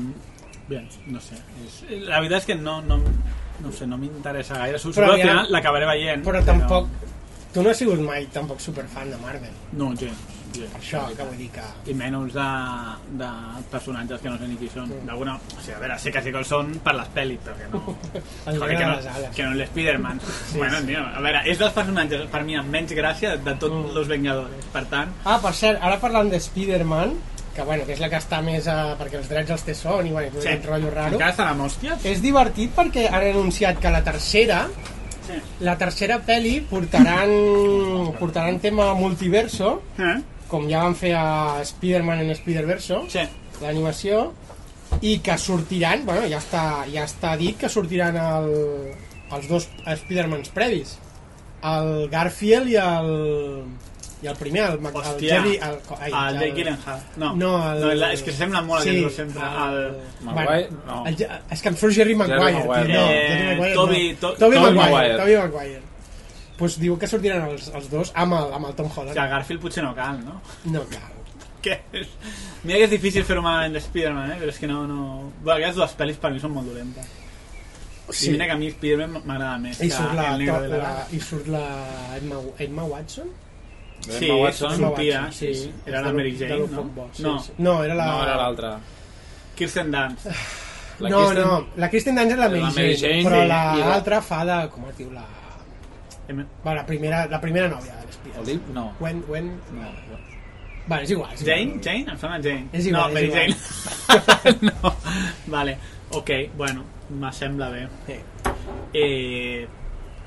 bien, 0.68 0.88
no 1.06 1.20
sé. 1.20 1.38
És, 1.64 1.80
la 2.08 2.20
veritat 2.20 2.42
és 2.42 2.46
que 2.48 2.56
no, 2.58 2.80
no, 2.82 2.98
no 3.62 3.72
sé, 3.72 3.86
no 3.86 3.98
m'interessa 4.00 4.58
gaire. 4.58 4.80
Suposo 4.80 5.00
Però 5.00 5.14
que 5.14 5.22
al 5.22 5.28
final 5.28 5.52
l'acabaré 5.54 5.90
veient. 5.90 6.24
Però 6.26 6.42
tampoc... 6.44 6.88
Tu 7.54 7.62
no 7.62 7.70
has 7.70 7.78
sigut 7.78 8.00
mai 8.02 8.24
tampoc 8.34 8.58
superfan 8.58 9.12
de 9.12 9.18
Marvel. 9.22 9.52
No, 9.78 9.92
gens. 9.94 10.24
Gens. 10.60 10.76
Això, 10.78 11.02
que 11.16 11.26
vull 11.28 11.36
dir 11.40 11.48
que... 11.55 11.64
I 11.90 11.94
menys 11.98 12.32
de, 12.36 12.47
de 13.20 13.28
personatges 13.72 14.20
que 14.22 14.31
no 14.32 14.39
sé 14.39 14.48
ni 14.48 14.56
qui 14.60 14.68
són. 14.72 14.93
D'alguna... 15.09 15.35
O 15.36 15.60
sigui, 15.60 15.74
a 15.76 15.82
veure, 15.82 15.98
sé 15.98 16.12
que 16.14 16.22
sí 16.24 16.32
que 16.35 16.40
el 16.43 16.48
són 16.48 16.72
per 16.85 16.94
les 16.98 17.10
pel·lis, 17.16 17.43
però 17.44 17.56
que 17.60 17.68
no... 17.72 17.82
Joder, 18.47 18.78
que 18.78 18.86
no, 18.86 18.97
que 19.36 19.43
no 19.48 19.55
l'Spiderman. 19.60 20.20
Sí, 20.52 20.59
bueno, 20.62 20.81
tio, 20.86 21.02
a 21.05 21.20
veure, 21.24 21.44
és 21.51 21.59
dels 21.60 21.72
personatges 21.76 22.26
per 22.32 22.43
mi 22.48 22.56
amb 22.60 22.70
menys 22.72 22.93
gràcia 22.97 23.36
de 23.36 23.55
tots 23.59 23.74
Mm. 23.74 23.94
los 23.97 24.09
Vengadores. 24.09 24.66
Per 24.72 24.85
tant, 24.90 25.10
Ah, 25.24 25.39
per 25.43 25.52
cert, 25.56 25.81
ara 25.82 25.97
parlant 26.01 26.28
de 26.31 26.39
Spider-Man, 26.40 27.14
que 27.55 27.62
bueno, 27.62 27.85
que 27.86 27.93
és 27.94 28.01
la 28.02 28.09
que 28.10 28.18
està 28.18 28.40
més 28.43 28.66
a... 28.70 28.94
perquè 28.98 29.18
els 29.20 29.28
drets 29.31 29.51
els 29.55 29.62
té 29.66 29.74
Sony, 29.78 30.10
bueno, 30.10 30.28
i 30.28 30.40
sí, 30.43 30.48
aquest 30.48 30.64
rotllo 30.66 30.90
raro. 30.90 31.14
encara 31.14 31.31
estan 31.31 31.51
amb 31.52 31.62
hòsties? 31.68 32.02
És 32.10 32.22
divertit 32.22 32.72
perquè 32.74 33.05
han 33.10 33.28
anunciat 33.31 33.78
que 33.82 33.90
la 33.94 34.02
tercera 34.06 34.64
Sí. 35.24 35.39
la 35.64 35.72
tercera 35.81 36.18
pel·li 36.20 36.59
portaran 36.68 37.31
portaran 38.18 38.59
tema 38.60 38.90
multiverso 38.94 39.81
Eh? 39.97 40.16
Com 40.48 40.66
ja 40.70 40.82
van 40.84 40.94
fer 40.98 41.14
a 41.18 41.60
Spider-Man 41.62 42.20
en 42.24 42.30
Spider-Verso 42.36 43.04
Sí. 43.08 43.24
l'animació 43.62 44.32
i 45.02 45.18
que 45.24 45.36
sortiran, 45.38 46.04
bueno, 46.06 46.26
ja 46.30 46.38
està, 46.38 46.84
ja 46.92 47.04
està 47.04 47.36
dit 47.40 47.56
que 47.58 47.68
sortiran 47.68 48.16
el, 48.16 48.52
els 49.32 49.48
dos 49.48 49.68
Spider-Mans 49.86 50.48
previs 50.54 50.98
el 51.64 52.08
Garfield 52.12 52.68
i 52.68 52.76
el 52.76 53.64
i 54.24 54.26
el 54.30 54.36
primer, 54.40 54.62
el, 54.70 54.78
Mac- 54.80 54.94
el 54.96 55.18
Jerry 55.20 55.56
el, 55.60 55.74
ai, 56.00 56.10
el 56.10 56.38
Jake 56.38 56.52
Gyllenhaal. 56.56 57.00
No, 57.20 57.34
no, 57.36 57.50
el, 57.72 57.80
no 57.82 57.90
la, 58.00 58.06
és 58.16 58.22
que 58.24 58.32
sembla 58.32 58.62
molt 58.64 58.80
sí, 58.86 58.94
aquest 59.02 59.18
sempre. 59.18 59.42
El, 59.64 59.98
Maguire? 60.24 60.70
No. 60.86 61.02
el, 61.10 61.18
és 61.52 61.60
que 61.60 61.68
em 61.68 61.76
surt 61.76 61.92
Jerry 61.92 62.14
Maguire, 62.16 62.38
Maguire, 62.40 62.86
tio, 62.86 62.94
no, 62.94 63.02
no. 63.02 63.10
Jerry 63.10 63.50
Eh, 63.50 63.56
Maguire 63.58 63.74
Toby- 63.74 64.06
no. 64.14 64.18
To- 64.22 64.30
Toby, 64.38 64.56
Tobey 64.56 64.60
Maguire, 64.60 64.94
Maguire. 64.94 65.18
Toby 65.18 65.36
Maguire 65.42 65.82
pues 66.59 66.76
diu 66.78 66.94
que 66.98 67.09
sortiran 67.10 67.48
els, 67.51 67.66
els 67.74 67.89
dos 67.90 68.12
amb 68.14 68.36
el, 68.39 68.52
amb 68.55 68.68
el 68.70 68.74
Tom 68.78 68.86
o 68.86 68.94
Holland 68.94 69.16
sigui, 69.16 69.28
Garfield 69.32 69.62
potser 69.64 69.82
no 69.85 69.94
cal, 69.97 70.20
no? 70.24 70.40
no 70.70 70.85
cal 70.93 71.12
Que 71.64 71.78
és... 71.97 72.09
Mira 72.62 72.78
que 72.78 72.85
és 72.85 72.90
difícil 72.93 73.24
fer-ho 73.24 73.40
malament 73.43 73.72
de 73.72 73.81
Spider-Man, 73.81 74.32
eh? 74.35 74.40
però 74.43 74.52
és 74.52 74.59
que 74.60 74.68
no... 74.68 74.82
no... 74.86 74.98
Bueno, 75.40 75.55
aquestes 75.59 75.78
dues 75.81 75.94
pel·lis 75.97 76.18
per 76.20 76.31
mi 76.35 76.40
són 76.43 76.52
molt 76.52 76.68
dolentes. 76.68 77.06
Sí. 78.10 78.26
I 78.28 78.32
mira 78.35 78.44
que 78.51 78.52
a 78.52 78.59
mi 78.60 78.68
Spider-Man 78.68 79.22
m'agrada 79.24 79.56
més 79.62 79.81
i 79.81 79.89
surt 79.89 80.12
la, 80.12 80.26
el 80.35 80.43
negre 80.44 80.59
de 80.68 80.68
la... 80.74 80.90
la, 80.98 81.06
i 81.16 81.20
surt 81.24 81.48
la 81.48 81.62
Emma, 82.18 82.43
Emma 82.60 82.85
Watson 82.90 83.31
Sí, 84.05 84.26
Emma 84.28 84.36
Watson. 84.43 84.74
sortia, 84.76 85.22
Watson, 85.22 85.32
sí, 85.39 85.55
sí. 85.62 85.70
Era 85.86 86.02
És 86.02 86.05
la 86.05 86.12
Mary 86.12 86.35
Jane, 86.36 86.66
no? 86.68 86.85
No. 87.24 87.39
sí. 87.40 87.55
no, 87.64 87.78
era 87.86 87.94
la... 87.97 88.10
No, 88.10 88.18
era 88.26 88.35
l'altra. 88.43 88.74
Kirsten 89.56 89.89
Dunst. 89.94 90.26
La 91.01 91.09
no, 91.09 91.22
Kristen- 91.24 91.40
no, 91.48 91.56
la 91.81 91.89
Kristen 91.94 92.20
Dunst 92.20 92.35
és 92.36 92.43
la 92.43 92.51
La 92.51 92.52
Mary 92.59 92.74
Mary 92.76 92.98
Jane, 93.01 93.22
Jane, 93.22 93.24
però 93.31 93.40
sí, 93.40 93.48
la 93.55 93.62
la- 93.78 93.89
l'altra 93.94 94.20
fa 94.28 94.43
de... 94.51 94.59
com 94.74 94.85
es 94.93 94.98
diu? 95.01 95.09
La... 95.16 95.24
Bueno, 96.28 96.74
la 96.74 96.86
primera, 96.86 97.26
la 97.26 97.40
primera 97.40 97.68
nòvia 97.68 97.96
de 97.96 98.02
El 98.02 98.09
l'Spider. 98.09 98.44
Deep? 98.46 98.68
No. 98.74 98.92
Gwen, 99.01 99.22
Gwen... 99.28 99.51
no. 99.72 99.90
Vale, 100.86 101.02
és 101.05 101.10
igual. 101.10 101.32
És 101.32 101.42
igual. 101.42 101.56
Jane? 101.56 101.80
Jane? 101.84 102.05
Em 102.12 102.18
sona 102.20 102.40
Jane. 102.44 102.68
És 102.72 102.86
igual, 102.86 103.12
no, 103.12 103.18
és 103.18 103.28
Mary 103.28 103.28
igual. 103.28 103.52
Jane. 104.44 104.70
no. 104.82 104.94
Vale, 105.46 105.78
ok, 106.10 106.30
bueno, 106.56 106.84
me 107.10 107.32
sembla 107.32 107.68
bé. 107.72 107.86
Sí. 108.06 108.18
Eh, 108.94 109.66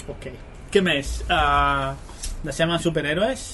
ok. 0.09 0.29
Què 0.73 0.83
més? 0.83 1.13
Uh, 1.31 1.95
deixem 2.43 2.73
els 2.75 2.87
superhéroes? 2.89 3.47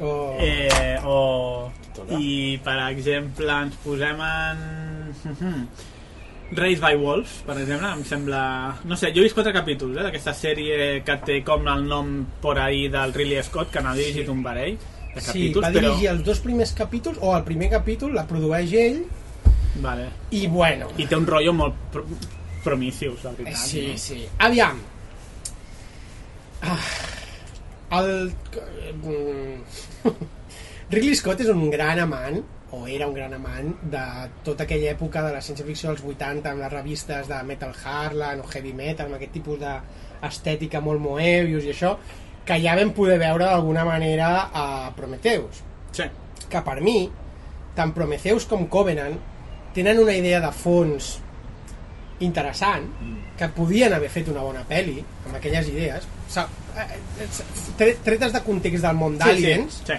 O... 0.00 0.10
Eh, 0.40 0.96
o... 1.04 1.70
I, 2.16 2.56
per 2.64 2.76
exemple, 2.86 3.56
ens 3.66 3.80
posem 3.84 4.20
en... 4.24 4.60
Raised 6.50 6.82
by 6.82 6.96
Wolves, 6.98 7.40
per 7.46 7.54
exemple, 7.60 7.92
em 7.94 8.00
sembla... 8.04 8.40
No 8.90 8.96
sé, 8.98 9.12
jo 9.14 9.22
he 9.22 9.28
vist 9.28 9.36
quatre 9.38 9.52
capítols 9.54 9.94
eh, 9.94 10.06
d'aquesta 10.06 10.34
sèrie 10.34 10.88
que 11.06 11.16
té 11.26 11.40
com 11.46 11.68
el 11.70 11.84
nom 11.86 12.10
por 12.42 12.58
ahí 12.58 12.88
del 12.90 13.14
Ridley 13.14 13.42
Scott, 13.46 13.70
que 13.70 13.82
n'ha 13.84 13.94
dirigit 13.94 14.30
un 14.32 14.42
parell 14.42 14.74
de 15.14 15.20
Sí, 15.20 15.28
capítols, 15.28 15.64
va 15.66 15.70
dirigir 15.76 16.10
els 16.10 16.24
dos 16.26 16.42
primers 16.42 16.74
capítols, 16.74 17.20
o 17.22 17.36
el 17.36 17.46
primer 17.46 17.70
capítol 17.70 18.16
la 18.18 18.26
produeix 18.30 18.74
ell, 18.82 19.02
però... 19.06 19.26
Vale. 19.80 20.08
i 20.34 20.46
bueno... 20.50 20.90
I 20.98 21.06
té 21.06 21.16
un 21.16 21.26
rotllo 21.28 21.54
molt 21.54 21.78
pro 21.94 22.02
promicius, 22.64 23.22
la 23.24 23.30
veritat. 23.32 23.62
Sí, 23.62 23.86
no? 23.86 23.96
sí. 23.96 24.18
Aviam. 24.44 24.82
Ah, 26.60 28.00
el... 28.00 28.32
mm, 28.98 30.18
Ridley 30.92 31.14
Scott 31.14 31.40
és 31.46 31.48
un 31.54 31.70
gran 31.72 32.02
amant, 32.02 32.42
o 32.72 32.86
era 32.86 33.08
un 33.08 33.14
gran 33.14 33.32
amant, 33.34 33.72
de 33.82 34.02
tota 34.46 34.62
aquella 34.64 34.92
època 34.92 35.22
de 35.26 35.32
la 35.34 35.40
ciència-ficció 35.42 35.90
dels 35.90 36.04
80, 36.06 36.50
amb 36.52 36.60
les 36.62 36.72
revistes 36.72 37.26
de 37.28 37.42
Metal 37.42 37.72
Harlan 37.84 38.40
o 38.40 38.46
Heavy 38.52 38.72
Metal, 38.72 39.06
amb 39.06 39.16
aquest 39.18 39.32
tipus 39.32 39.58
d'estètica 39.60 40.80
molt 40.80 41.00
Moebius 41.02 41.64
i 41.66 41.72
això, 41.74 41.96
que 42.46 42.60
ja 42.62 42.76
vam 42.78 42.92
poder 42.94 43.18
veure 43.18 43.44
d'alguna 43.44 43.84
manera 43.84 44.50
a 44.54 44.92
Prometheus 44.96 45.62
Sí. 45.92 46.04
que 46.48 46.60
per 46.62 46.80
mi, 46.80 47.10
tant 47.74 47.92
Prometheus 47.92 48.46
com 48.46 48.66
Covenant 48.68 49.18
tenen 49.74 49.98
una 49.98 50.14
idea 50.14 50.40
de 50.40 50.52
fons 50.52 51.18
interessant, 52.20 52.86
que 53.38 53.48
podien 53.48 53.92
haver 53.96 54.10
fet 54.12 54.28
una 54.28 54.42
bona 54.44 54.62
pel·li 54.68 54.98
amb 55.26 55.36
aquelles 55.38 55.68
idees, 55.72 56.04
eh, 56.36 56.40
eh, 56.78 57.28
tre- 57.78 57.96
tretes 58.04 58.32
de 58.34 58.42
context 58.44 58.84
del 58.84 58.96
món 58.96 59.16
d'Aliens, 59.18 59.78
Sí, 59.86 59.92
sí. 59.94 59.98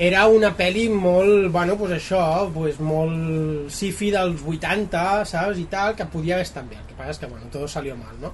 Era 0.00 0.22
una 0.32 0.54
pel·li 0.56 0.86
molt, 0.88 1.50
bueno, 1.52 1.74
pues 1.76 1.92
això, 1.98 2.22
pues 2.54 2.78
molt 2.80 3.68
sci-fi 3.74 4.08
dels 4.14 4.40
80, 4.48 5.02
saps, 5.28 5.58
i 5.60 5.66
tal, 5.72 5.92
que 5.98 6.06
podia 6.08 6.38
haver 6.38 6.46
estat 6.48 6.64
bé. 6.70 6.78
El 6.80 6.86
que 6.88 6.96
passa 6.96 7.12
és 7.16 7.20
que, 7.20 7.28
bueno, 7.28 7.50
tot 7.52 7.68
salió 7.68 7.96
mal, 8.00 8.14
no? 8.22 8.32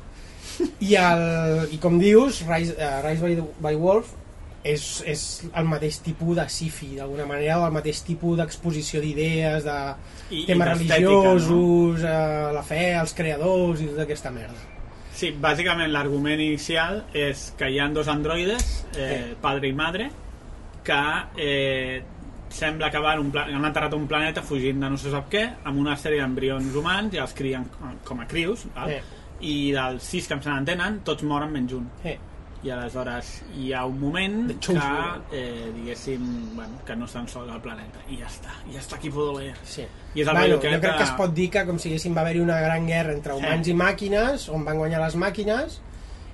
I, 0.81 0.95
el, 0.97 1.67
i 1.75 1.81
com 1.83 1.99
dius, 2.01 2.39
Rise, 2.49 2.77
uh, 2.79 3.01
Rise 3.05 3.21
by, 3.25 3.35
by 3.67 3.75
Wolf 3.83 4.13
és, 4.67 4.85
és 5.07 5.25
el 5.55 5.67
mateix 5.69 5.99
tipus 6.07 6.39
de 6.39 6.45
sci-fi, 6.51 6.93
d'alguna 7.01 7.27
manera, 7.29 7.59
o 7.61 7.67
el 7.67 7.75
mateix 7.75 8.01
tipus 8.07 8.39
d'exposició 8.39 9.03
d'idees, 9.03 9.67
de 9.67 9.75
I- 10.31 10.45
i 10.45 10.47
temes 10.49 10.71
d'estètica, 10.71 11.03
religiosos, 11.03 12.01
no? 12.01 12.15
uh, 12.15 12.53
la 12.57 12.63
fe, 12.67 12.81
els 12.99 13.13
creadors 13.19 13.83
i 13.85 13.91
tota 13.91 14.07
aquesta 14.07 14.31
merda. 14.35 14.63
Sí, 15.17 15.31
bàsicament 15.41 15.91
l'argument 15.91 16.41
inicial 16.45 17.03
és 17.17 17.51
que 17.59 17.71
hi 17.73 17.79
ha 17.81 17.87
dos 17.91 18.09
androides, 18.13 18.85
eh, 19.01 19.35
padre 19.41 19.71
i 19.71 19.73
madre, 19.77 20.11
que 20.87 21.01
eh, 21.43 22.03
sembla 22.49 22.91
que 22.95 23.01
van 23.03 23.19
un 23.21 23.33
pla 23.35 23.47
han 23.51 23.65
aterrat 23.67 23.93
a 23.93 23.99
un 23.99 24.07
planeta 24.09 24.43
fugint 24.47 24.81
de 24.81 24.91
no 24.93 24.97
se 25.01 25.11
sap 25.13 25.29
què, 25.33 25.43
amb 25.67 25.83
una 25.83 25.97
sèrie 25.99 26.23
d'embrions 26.23 26.79
humans 26.79 27.15
i 27.17 27.21
els 27.23 27.35
crien 27.37 27.67
com 28.07 28.23
a 28.23 28.29
crius, 28.31 28.69
val? 28.77 28.95
Eh. 28.95 29.03
i 29.41 29.57
dels 29.75 30.07
sis 30.15 30.31
que 30.31 30.39
se 30.41 30.49
n'entenen, 30.49 31.03
tots 31.05 31.27
moren 31.27 31.53
menys 31.53 31.75
un. 31.77 31.91
Eh. 32.05 32.17
I 32.65 32.71
aleshores 32.73 33.29
hi 33.61 33.69
ha 33.77 33.83
un 33.87 33.99
moment 34.01 34.49
que, 34.65 34.79
eh, 35.37 35.67
diguéssim, 35.75 36.23
bueno, 36.57 36.81
que 36.87 36.97
no 36.97 37.05
estan 37.05 37.29
sols 37.29 37.53
al 37.53 37.61
planeta. 37.63 38.01
I 38.09 38.17
ja 38.23 38.31
està, 38.31 38.55
i 38.73 38.79
hasta 38.81 38.97
aquí 38.97 39.11
puedo 39.13 39.37
leer. 39.39 39.55
Sí. 39.63 39.85
I 40.15 40.23
és 40.23 40.27
el 40.27 40.33
bueno, 40.33 40.57
rotllo 40.57 40.73
jo 40.73 40.81
crec 40.81 40.97
que 40.97 41.05
es 41.05 41.13
pot 41.19 41.35
dir 41.37 41.51
que 41.53 41.67
com 41.69 41.79
si 41.79 41.91
haguéssim 41.93 42.17
va 42.17 42.25
haver-hi 42.25 42.41
una 42.41 42.59
gran 42.65 42.87
guerra 42.89 43.13
entre 43.13 43.37
humans 43.37 43.67
Sí. 43.67 43.75
i 43.75 43.77
màquines, 43.77 44.49
on 44.49 44.65
van 44.65 44.79
guanyar 44.81 45.03
les 45.05 45.15
màquines, 45.21 45.81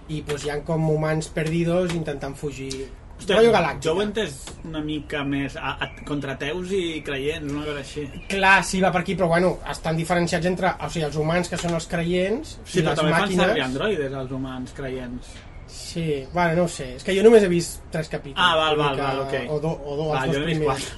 i 0.09 0.23
pues, 0.23 0.45
hi 0.47 0.51
ha 0.51 0.61
com 0.65 0.89
humans 0.91 1.29
perdidos 1.29 1.93
intentant 1.95 2.35
fugir. 2.39 2.89
Hòstia, 3.23 3.37
Rotllo 3.39 3.53
galàctica. 3.55 3.85
jo 3.87 3.95
ho 3.97 4.01
he 4.03 4.05
entès 4.05 4.35
una 4.65 4.81
mica 4.85 5.23
més 5.25 5.57
a, 5.57 5.77
a, 5.81 5.89
contra 6.09 6.35
teus 6.39 6.71
i 6.75 7.03
creients, 7.07 7.53
una 7.53 7.65
cosa 7.65 7.79
així. 7.81 8.05
Clar, 8.29 8.59
sí, 8.65 8.81
va 8.83 8.91
per 8.93 9.01
aquí, 9.05 9.15
però 9.19 9.29
bueno, 9.31 9.55
estan 9.71 9.97
diferenciats 9.97 10.47
entre 10.51 10.75
o 10.79 10.91
sigui, 10.91 11.07
els 11.07 11.17
humans, 11.17 11.49
que 11.49 11.57
són 11.61 11.75
els 11.79 11.87
creients, 11.87 12.59
Sí, 12.65 12.81
i 12.81 12.83
però 12.83 12.91
les 12.93 12.99
també 13.01 13.13
fan 13.13 13.23
màquines... 13.27 13.47
servir 13.47 13.63
androides, 13.69 14.13
els 14.13 14.31
humans 14.39 14.73
creients. 14.77 15.33
Sí, 15.73 16.25
bueno, 16.35 16.63
no 16.63 16.69
sé, 16.69 16.97
és 16.99 17.05
que 17.07 17.15
jo 17.17 17.23
només 17.25 17.43
he 17.47 17.49
vist 17.49 17.81
tres 17.91 18.09
capítols. 18.13 18.43
Ah, 18.45 18.57
val, 18.57 18.77
val, 18.77 18.97
que- 18.97 19.03
val, 19.03 19.21
ok. 19.21 19.35
O, 19.49 19.59
do, 19.61 19.71
o 19.73 19.97
do, 19.97 20.09
Va, 20.13 20.25
els 20.27 20.35
dos 20.37 20.45
primers. 20.45 20.91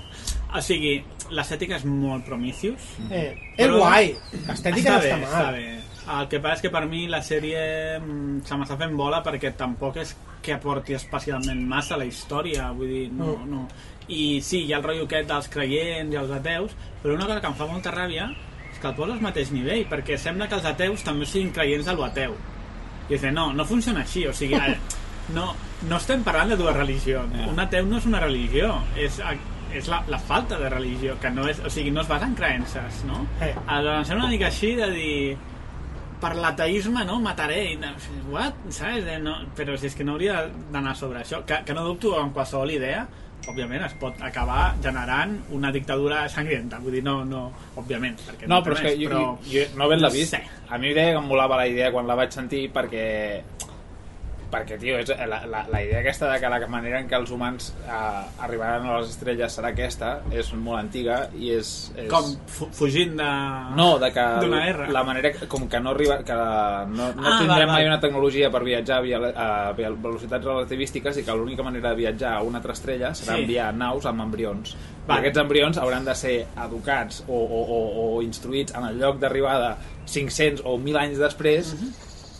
O 0.55 0.61
sigui, 0.63 0.97
l'estètica 1.35 1.77
és 1.77 1.85
molt 1.87 2.25
Prometheus. 2.27 2.83
Eh, 3.11 3.35
és 3.57 3.67
Però- 3.69 3.79
guai, 3.79 4.15
l'estètica 4.49 4.97
no 4.97 5.01
bé, 5.01 5.13
està 5.13 5.19
mal. 5.23 5.31
Està 5.31 5.53
bé. 5.53 5.65
El 6.05 6.29
que 6.29 6.39
passa 6.41 6.59
és 6.59 6.63
que 6.67 6.71
per 6.71 6.85
mi 6.87 7.07
la 7.09 7.23
sèrie 7.25 7.61
mm, 7.99 8.43
se 8.45 8.57
m'està 8.61 8.77
fent 8.81 8.93
bola 8.97 9.23
perquè 9.25 9.55
tampoc 9.57 9.97
és 10.03 10.15
que 10.45 10.53
aporti 10.53 10.93
especialment 10.93 11.63
massa 11.69 11.95
a 11.95 11.99
la 12.03 12.05
història, 12.05 12.67
vull 12.77 12.91
dir, 12.91 13.07
no, 13.13 13.37
Mm. 13.39 13.51
no. 13.51 13.69
I 14.09 14.41
sí, 14.45 14.67
hi 14.67 14.73
ha 14.75 14.77
el 14.79 14.85
rotllo 14.85 15.07
aquest 15.09 15.29
dels 15.31 15.49
creients 15.49 16.13
i 16.13 16.19
els 16.21 16.31
ateus, 16.31 16.75
però 17.03 17.15
una 17.15 17.25
cosa 17.25 17.41
que 17.41 17.47
em 17.49 17.55
fa 17.57 17.67
molta 17.71 17.91
ràbia 17.95 18.27
és 18.71 18.79
que 18.83 18.87
el 18.91 18.95
posa 18.99 19.15
al 19.15 19.23
mateix 19.25 19.51
nivell, 19.55 19.87
perquè 19.89 20.19
sembla 20.21 20.47
que 20.49 20.59
els 20.59 20.67
ateus 20.69 21.03
també 21.07 21.25
siguin 21.25 21.53
creients 21.57 21.87
de 21.87 21.95
lo 21.97 22.05
ateu. 22.05 22.35
I 23.09 23.15
és 23.15 23.23
de, 23.25 23.31
no, 23.33 23.53
no 23.57 23.65
funciona 23.65 24.01
així, 24.05 24.27
o 24.29 24.33
sigui, 24.37 24.61
no, 25.37 25.55
no 25.89 25.97
estem 25.97 26.23
parlant 26.23 26.53
de 26.53 26.57
dues 26.61 26.77
religions. 26.77 27.33
Ja. 27.33 27.49
Un 27.49 27.59
ateu 27.65 27.87
no 27.89 27.97
és 27.97 28.05
una 28.07 28.21
religió, 28.21 28.75
és, 28.97 29.23
és 29.73 29.89
la, 29.89 30.03
la 30.13 30.19
falta 30.19 30.59
de 30.61 30.69
religió, 30.69 31.17
que 31.21 31.31
no 31.33 31.49
és, 31.49 31.65
o 31.65 31.71
sigui, 31.73 31.91
no 31.91 32.03
es 32.05 32.09
basa 32.13 32.27
en 32.29 32.35
creences, 32.37 33.01
no? 33.09 33.25
Eh. 33.41 33.55
Aleshores, 33.67 34.09
sembla 34.09 34.25
una 34.27 34.33
mica 34.37 34.47
així 34.53 34.75
de 34.77 34.91
dir 34.93 35.37
per 36.21 36.35
l'ateisme, 36.37 37.05
no? 37.05 37.19
Mataré. 37.21 37.73
I, 37.73 37.77
no, 37.81 37.93
what? 38.31 38.55
Saps? 38.69 39.07
Eh, 39.07 39.19
No, 39.23 39.37
però 39.57 39.77
si 39.79 39.87
és 39.91 39.95
que 39.95 40.05
no 40.05 40.13
hauria 40.17 40.47
d'anar 40.73 40.95
sobre 40.97 41.21
això. 41.23 41.45
Que, 41.47 41.63
que 41.67 41.75
no 41.77 41.85
dubto 41.85 42.15
en 42.21 42.31
qualsevol 42.37 42.71
idea, 42.75 43.07
òbviament 43.49 43.83
es 43.85 43.93
pot 44.01 44.21
acabar 44.25 44.75
generant 44.83 45.35
una 45.53 45.71
dictadura 45.73 46.23
sangrienta. 46.33 46.79
Vull 46.81 46.93
dir, 46.99 47.03
no, 47.05 47.25
no, 47.29 47.51
òbviament. 47.77 48.17
Perquè 48.25 48.49
No, 48.49 48.63
té 48.63 48.71
però 48.71 48.79
és 48.79 48.81
que 48.81 48.93
més, 48.95 48.99
jo, 49.03 49.11
però... 49.11 49.25
jo, 49.45 49.51
jo 49.53 49.67
no 49.77 49.85
havent-la 49.85 50.09
vist, 50.15 50.35
Sí. 50.35 50.41
a 50.71 50.79
mi 50.79 50.95
deia 50.97 51.13
que 51.13 51.21
em 51.21 51.29
volava 51.29 51.57
la 51.61 51.67
idea 51.69 51.91
quan 51.93 52.07
la 52.09 52.15
vaig 52.17 52.33
sentir 52.33 52.71
perquè 52.73 53.05
perquè, 54.53 54.77
tio, 54.81 54.97
és 55.01 55.09
la, 55.29 55.41
la, 55.51 55.65
la 55.71 55.81
idea 55.83 56.01
aquesta 56.01 56.29
de 56.33 56.39
que 56.41 56.49
la 56.53 56.59
manera 56.71 57.01
en 57.03 57.09
què 57.11 57.17
els 57.19 57.31
humans 57.35 57.73
eh, 57.85 58.45
arribaran 58.45 58.87
a 58.87 58.99
les 59.01 59.11
estrelles 59.15 59.57
serà 59.59 59.71
aquesta 59.75 60.11
és 60.33 60.53
molt 60.55 60.79
antiga 60.81 61.19
i 61.39 61.51
és... 61.57 61.71
és... 61.97 62.09
Com 62.11 62.33
fu 62.47 62.69
fugint 62.75 63.17
de... 63.19 63.29
No, 63.79 63.99
de 64.03 64.11
que 64.15 64.25
guerra. 64.45 64.89
la 64.95 65.03
manera 65.05 65.33
com 65.49 65.69
que 65.69 65.81
no 65.81 65.91
arriba 65.95 66.19
que 66.25 66.37
la, 66.39 66.85
no, 66.89 67.11
no 67.17 67.27
Ah, 67.27 67.39
tindrem 67.41 67.69
mai 67.73 67.87
una 67.89 68.01
tecnologia 68.01 68.51
per 68.55 68.63
viatjar 68.67 68.99
a, 68.99 69.05
via, 69.05 69.19
a, 69.35 69.49
via 69.77 69.91
velocitats 69.91 70.45
relativístiques 70.45 71.19
i 71.19 71.25
que 71.27 71.37
l'única 71.37 71.63
manera 71.67 71.91
de 71.95 72.03
viatjar 72.05 72.37
a 72.39 72.43
una 72.47 72.59
altra 72.63 72.73
estrella 72.77 73.13
serà 73.15 73.35
Sí. 73.35 73.43
enviar 73.45 73.73
naus 73.75 74.07
amb 74.07 74.21
embrions. 74.23 74.77
Val. 75.07 75.19
I 75.19 75.21
aquests 75.25 75.41
embrions 75.43 75.79
hauran 75.83 76.05
de 76.07 76.15
ser 76.17 76.37
educats 76.65 77.25
o, 77.29 77.37
o, 77.37 77.61
o, 77.77 77.81
o 78.17 78.23
instruïts 78.25 78.73
en 78.79 78.87
el 78.89 78.99
lloc 79.03 79.19
d'arribada 79.21 79.75
500 80.07 80.63
o 80.65 80.77
1.000 80.79 81.01
anys 81.01 81.19
després 81.21 81.75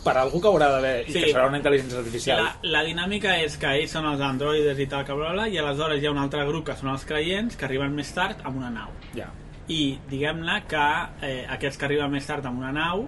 per 0.05 0.13
algú 0.21 0.39
que 0.43 0.47
haurà 0.51 0.67
d'haver 0.75 0.93
i. 1.07 1.11
Sí. 1.11 1.21
que 1.23 1.31
serà 1.33 1.47
una 1.49 1.57
intel·ligència 1.59 1.97
artificial. 1.99 2.43
La, 2.43 2.53
la 2.77 2.83
dinàmica 2.85 3.35
és 3.41 3.57
que 3.61 3.71
ells 3.79 3.91
són 3.97 4.05
els 4.11 4.21
androides 4.21 4.79
i 4.79 4.87
tal, 4.91 5.03
que 5.07 5.17
bla, 5.17 5.31
bla, 5.33 5.47
i 5.49 5.57
aleshores 5.57 6.01
hi 6.03 6.07
ha 6.07 6.13
un 6.13 6.21
altre 6.21 6.45
grup 6.45 6.67
que 6.69 6.77
són 6.77 6.91
els 6.93 7.03
creients 7.09 7.57
que 7.57 7.65
arriben 7.65 7.93
més 7.97 8.13
tard 8.13 8.45
amb 8.45 8.61
una 8.61 8.69
nau. 8.69 8.93
Ja. 9.17 9.31
i 9.67 9.97
diguem-ne 10.11 10.59
que 10.69 10.81
eh, 11.25 11.45
aquests 11.49 11.79
que 11.81 11.85
arriben 11.87 12.11
més 12.13 12.25
tard 12.29 12.45
amb 12.45 12.59
una 12.61 12.69
nau 12.75 13.07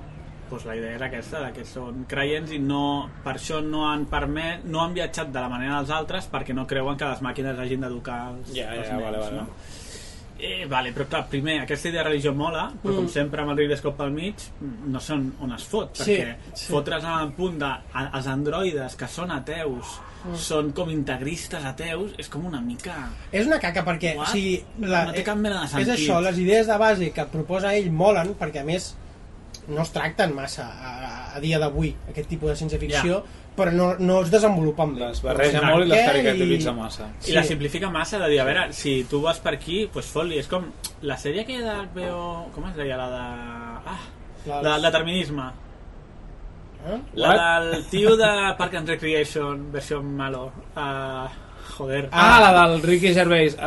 doncs 0.50 0.64
la 0.66 0.76
idea 0.80 0.96
era 0.96 1.06
aquesta, 1.12 1.42
que 1.54 1.66
són 1.68 2.06
creients 2.10 2.54
i 2.56 2.58
no, 2.64 3.10
per 3.24 3.34
això 3.36 3.60
no 3.62 3.84
han 3.90 4.06
permet, 4.10 4.64
no 4.66 4.80
han 4.82 4.94
viatjat 4.96 5.30
de 5.36 5.42
la 5.44 5.50
manera 5.52 5.76
dels 5.82 5.92
altres 5.92 6.30
perquè 6.32 6.56
no 6.56 6.64
creuen 6.66 6.98
que 6.98 7.10
les 7.12 7.22
màquines 7.22 7.60
hagin 7.60 7.84
d'educar 7.84 8.20
els, 8.32 8.54
Ja, 8.56 8.72
ja, 8.72 8.78
els 8.80 8.88
ja, 8.88 8.96
nens, 8.96 9.04
vale, 9.04 9.20
vale. 9.26 9.42
no? 9.44 9.87
Eh, 10.40 10.66
vale, 10.70 10.92
però 10.94 11.08
clar, 11.10 11.24
primer, 11.32 11.62
aquesta 11.64 11.90
idea 11.90 12.04
de 12.04 12.10
religió 12.10 12.32
mola, 12.38 12.68
però 12.84 12.96
com 13.00 13.08
sempre 13.10 13.42
amb 13.42 13.50
el 13.56 13.58
Ridley 13.58 13.78
Scott 13.80 13.96
pel 13.98 14.12
mig, 14.14 14.36
no 14.86 15.00
sé 15.02 15.14
on, 15.16 15.32
on 15.42 15.54
es 15.56 15.64
fot, 15.66 15.96
Sí, 15.98 16.12
perquè 16.14 16.36
sí. 16.54 16.68
fotre's 16.70 17.04
en 17.04 17.16
el 17.24 17.32
punt 17.34 17.58
de 17.58 17.66
a- 17.66 18.04
els 18.20 18.28
androides 18.30 18.96
que 19.00 19.08
són 19.10 19.32
ateus, 19.34 19.96
són 20.38 20.70
com 20.78 20.90
integristes 20.94 21.66
ateus, 21.66 22.12
és 22.20 22.30
com 22.30 22.46
una 22.46 22.62
mica... 22.62 22.94
És 23.32 23.48
una 23.48 23.58
caca 23.64 23.84
perquè, 23.88 24.14
What? 24.18 24.28
o 24.28 24.32
sigui, 24.36 24.64
la, 24.86 25.06
No 25.10 25.14
té 25.18 25.24
cap 25.24 25.38
mena 25.42 25.60
de 25.62 25.66
és 25.66 25.72
sentit. 25.72 25.94
això, 25.96 26.22
les 26.22 26.38
idees 26.38 26.68
de 26.68 26.78
base 26.78 27.10
que 27.16 27.26
proposa 27.34 27.74
ell 27.74 27.90
molen, 27.92 28.36
perquè 28.38 28.62
a 28.62 28.68
més 28.68 28.92
no 29.68 29.82
es 29.82 29.90
tracten 29.92 30.36
massa 30.36 30.68
a, 30.70 30.94
a 31.36 31.40
dia 31.42 31.58
d'avui, 31.60 31.96
aquest 32.12 32.30
tipus 32.30 32.50
de 32.54 32.56
ciència-ficció, 32.62 33.24
però 33.58 33.72
no, 33.74 33.88
no 34.00 34.22
es 34.22 34.30
desenvolupen 34.32 34.94
bé. 34.96 35.08
Les 35.08 35.22
barreja 35.26 35.62
molt 35.66 35.86
i 35.86 35.90
les 35.90 36.00
Què? 36.00 36.06
caracteritza 36.12 36.72
I- 36.72 36.78
massa. 36.78 37.08
I 37.28 37.34
la 37.36 37.44
simplifica 37.44 37.90
massa 37.90 38.20
de 38.22 38.30
dir, 38.30 38.40
a 38.42 38.46
veure, 38.48 38.68
si 38.78 39.00
tu 39.10 39.22
vas 39.24 39.40
per 39.44 39.56
aquí, 39.58 39.82
doncs 39.86 39.94
pues 39.98 40.12
fot-li. 40.14 40.38
És 40.40 40.48
com 40.52 40.70
la 41.02 41.18
sèrie 41.18 41.44
que 41.48 41.58
de 41.64 41.74
HBO... 41.94 42.52
Com 42.56 42.70
es 42.70 42.76
deia? 42.78 42.98
La 43.02 43.10
de... 43.10 43.24
Ah, 43.96 44.00
La- 44.48 44.62
la 44.62 44.74
del 44.78 44.86
determinisme. 44.92 45.50
Eh? 46.88 47.02
La 47.20 47.60
del 47.60 47.84
tio 47.92 48.16
de 48.16 48.30
Park 48.58 48.76
and 48.80 48.88
Recreation, 48.88 49.72
versió 49.74 50.02
malo. 50.02 50.52
Uh, 50.76 51.28
joder. 51.78 52.08
Ah, 52.14 52.40
la 52.40 52.68
del 52.70 52.82
Ricky 52.82 53.14
Gervais. 53.14 53.58
Uh, 53.58 53.66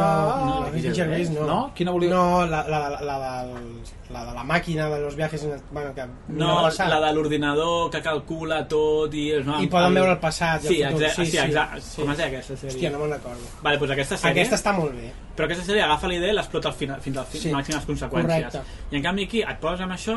No, 0.00 0.44
no, 0.44 0.58
uh, 0.66 0.70
Ricky 0.74 0.92
Gervais 0.94 1.30
no. 1.30 1.46
No? 1.46 1.60
Quina 1.74 1.90
volia... 1.94 2.10
No, 2.10 2.44
la, 2.46 2.64
la, 2.68 2.88
la, 2.90 3.18
la, 3.18 3.44
del, 3.46 3.80
la 4.10 4.24
de 4.26 4.32
la 4.34 4.42
màquina 4.44 4.88
de 4.90 5.00
los 5.00 5.14
viajes... 5.16 5.44
En 5.44 5.52
el, 5.52 5.60
bueno, 5.70 5.94
que 5.94 6.02
No, 6.28 6.62
passat. 6.64 6.88
la 6.90 6.98
de 7.06 7.12
l'ordinador 7.14 7.90
que 7.90 8.00
calcula 8.02 8.66
tot 8.68 9.14
i... 9.14 9.28
No, 9.46 9.60
I 9.62 9.68
poden 9.70 9.94
veure 9.94 10.12
el 10.16 10.18
passat 10.18 10.64
i 10.64 10.66
el 10.66 10.74
Sí, 10.74 10.82
futur. 10.82 11.04
exacte, 11.06 11.24
sí, 11.24 11.30
Sí, 11.30 11.36
sí, 11.38 11.44
exacte. 11.46 11.80
sí. 11.80 12.00
Com 12.02 12.10
es 12.10 12.18
deia 12.18 12.28
aquesta 12.28 12.54
sèrie? 12.56 12.74
Hòstia, 12.74 12.90
no 12.90 12.98
me'n 13.04 13.12
recordo. 13.14 13.50
Vale, 13.62 13.78
doncs 13.78 13.92
aquesta 13.96 14.16
sèrie... 14.18 14.32
Aquesta 14.42 14.58
està 14.58 14.72
molt 14.76 14.94
bé. 14.98 15.12
Però 15.36 15.46
aquesta 15.46 15.64
sèrie 15.70 15.82
agafa 15.86 16.08
la 16.10 16.14
idea 16.18 16.32
i 16.32 16.36
l'explota 16.36 16.68
al 16.68 16.74
final, 16.74 17.00
fins 17.00 17.16
a 17.16 17.20
les 17.24 17.30
Sí, 17.30 17.38
sí, 17.46 17.52
màximes 17.54 17.86
conseqüències. 17.86 18.50
correcte. 18.50 18.62
I 18.90 18.96
en 18.98 19.02
canvi 19.02 19.24
aquí 19.30 19.42
et 19.42 19.60
poses 19.62 19.80
amb 19.86 19.92
això, 19.94 20.16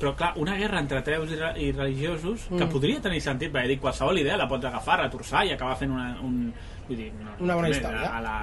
però 0.00 0.14
clar, 0.16 0.32
una 0.40 0.56
guerra 0.56 0.80
entre 0.80 0.98
ateus 1.04 1.30
i, 1.30 1.38
i 1.68 1.72
religiosos 1.72 2.48
que 2.48 2.64
Mm. 2.64 2.70
podria 2.72 3.00
tenir 3.00 3.20
sentit, 3.20 3.52
perquè 3.52 3.68
dic, 3.68 3.80
qualsevol 3.80 4.18
idea 4.18 4.36
la 4.40 4.48
pots 4.48 4.64
agafar, 4.64 5.00
retorçar 5.04 5.44
i 5.46 5.52
acabar 5.52 5.76
fent 5.76 5.92
una, 5.92 6.16
un... 6.22 6.52
Vull 6.88 6.96
dir, 6.98 7.10
no, 7.22 7.32
Una 7.40 7.54
bona 7.56 7.68
història. 7.72 8.10
A 8.12 8.20
la, 8.20 8.34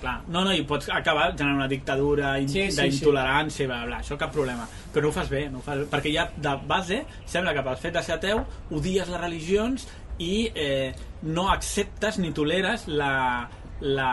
clar, 0.00 0.16
no, 0.30 0.44
no, 0.46 0.52
i 0.54 0.62
pots 0.68 0.88
acabar 0.94 1.32
generant 1.32 1.56
una 1.58 1.68
dictadura 1.68 2.36
in, 2.38 2.48
Sí, 2.48 2.66
sí, 2.70 2.76
sí. 2.76 2.82
d'intolerància, 2.82 3.66
bla, 3.66 3.80
bla, 3.88 3.98
això 4.04 4.16
cap 4.20 4.32
problema. 4.32 4.68
Però 4.94 5.02
no 5.02 5.08
ho 5.08 5.16
fas 5.16 5.28
bé, 5.32 5.48
no 5.50 5.58
ho 5.58 5.62
fas 5.66 5.78
bé, 5.82 5.86
perquè 5.90 6.12
ja 6.14 6.28
de 6.36 6.54
base 6.70 7.00
sembla 7.26 7.54
que 7.54 7.62
pel 7.66 7.76
fet 7.76 7.94
de 7.98 8.02
ser 8.06 8.14
ateu 8.20 8.44
odies 8.70 9.08
les 9.10 9.20
religions 9.20 9.88
i 10.18 10.50
eh, 10.54 10.92
no 11.22 11.48
acceptes 11.50 12.18
ni 12.18 12.30
toleres 12.34 12.86
la, 12.88 13.48
la 13.80 14.12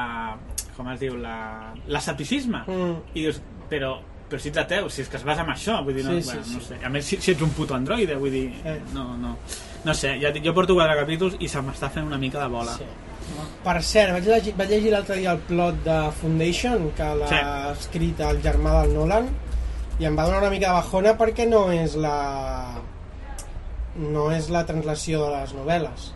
com 0.76 0.90
es 0.92 1.00
diu, 1.00 1.16
la, 1.18 1.74
l'escepticisme. 1.88 2.66
Mm. 2.68 2.98
I 3.16 3.22
dius, 3.24 3.40
però, 3.70 3.96
però 4.30 4.42
si 4.42 4.50
ets 4.52 4.60
ateu, 4.62 4.90
si 4.90 5.02
és 5.06 5.10
que 5.10 5.18
es 5.18 5.24
basa 5.26 5.46
en 5.46 5.54
això, 5.54 5.78
vull 5.86 5.96
dir, 5.96 6.04
no, 6.06 6.18
Sí, 6.18 6.22
sí, 6.22 6.28
bueno, 6.34 6.44
sí. 6.44 6.54
no 6.58 6.62
sé. 6.68 6.80
A 6.86 6.90
més, 6.90 7.06
si, 7.06 7.18
si 7.22 7.32
ets 7.32 7.42
un 7.46 7.54
puto 7.56 7.74
androide, 7.78 8.18
vull 8.20 8.34
dir, 8.34 8.50
Eh. 8.66 8.80
no, 8.94 9.16
no. 9.18 9.38
No 9.86 9.94
sé, 9.94 10.16
ja, 10.20 10.32
jo 10.34 10.54
porto 10.54 10.74
quatre 10.74 10.96
capítols 10.98 11.36
i 11.40 11.48
se 11.48 11.62
m'està 11.62 11.92
fent 11.94 12.06
una 12.10 12.18
mica 12.18 12.40
de 12.42 12.48
bola. 12.50 12.74
Sí. 12.74 12.86
Per 13.66 13.76
cert, 13.82 14.12
vaig 14.14 14.28
llegir, 14.30 14.54
vaig 14.58 14.70
llegir 14.70 14.92
l'altre 14.94 15.16
dia 15.18 15.32
el 15.34 15.40
plot 15.48 15.80
de 15.86 15.98
Foundation, 16.20 16.92
que 16.98 17.08
l'ha 17.22 17.30
Sí. 17.32 17.40
escrit 17.80 18.20
el 18.22 18.42
germà 18.44 18.82
del 18.82 18.94
Nolan, 18.94 19.30
i 20.00 20.06
em 20.06 20.16
va 20.18 20.26
donar 20.28 20.42
una 20.44 20.50
mica 20.54 20.68
de 20.70 20.74
bajona 20.82 21.16
perquè 21.18 21.48
no 21.50 21.72
és 21.72 21.96
la 21.96 22.82
no 23.96 24.26
és 24.36 24.50
la 24.52 24.66
translació 24.68 25.22
de 25.24 25.30
les 25.38 25.54
novel·les, 25.56 26.10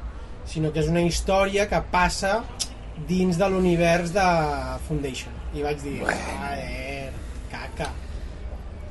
sinó 0.45 0.71
que 0.73 0.81
és 0.83 0.89
una 0.91 1.01
història 1.01 1.67
que 1.69 1.79
passa 1.91 2.43
dins 3.07 3.37
de 3.39 3.47
l'univers 3.49 4.11
de 4.13 4.25
Foundation. 4.87 5.31
I 5.55 5.63
vaig 5.63 5.79
dir, 5.81 5.99
joder, 6.03 7.11
caca. 7.49 7.87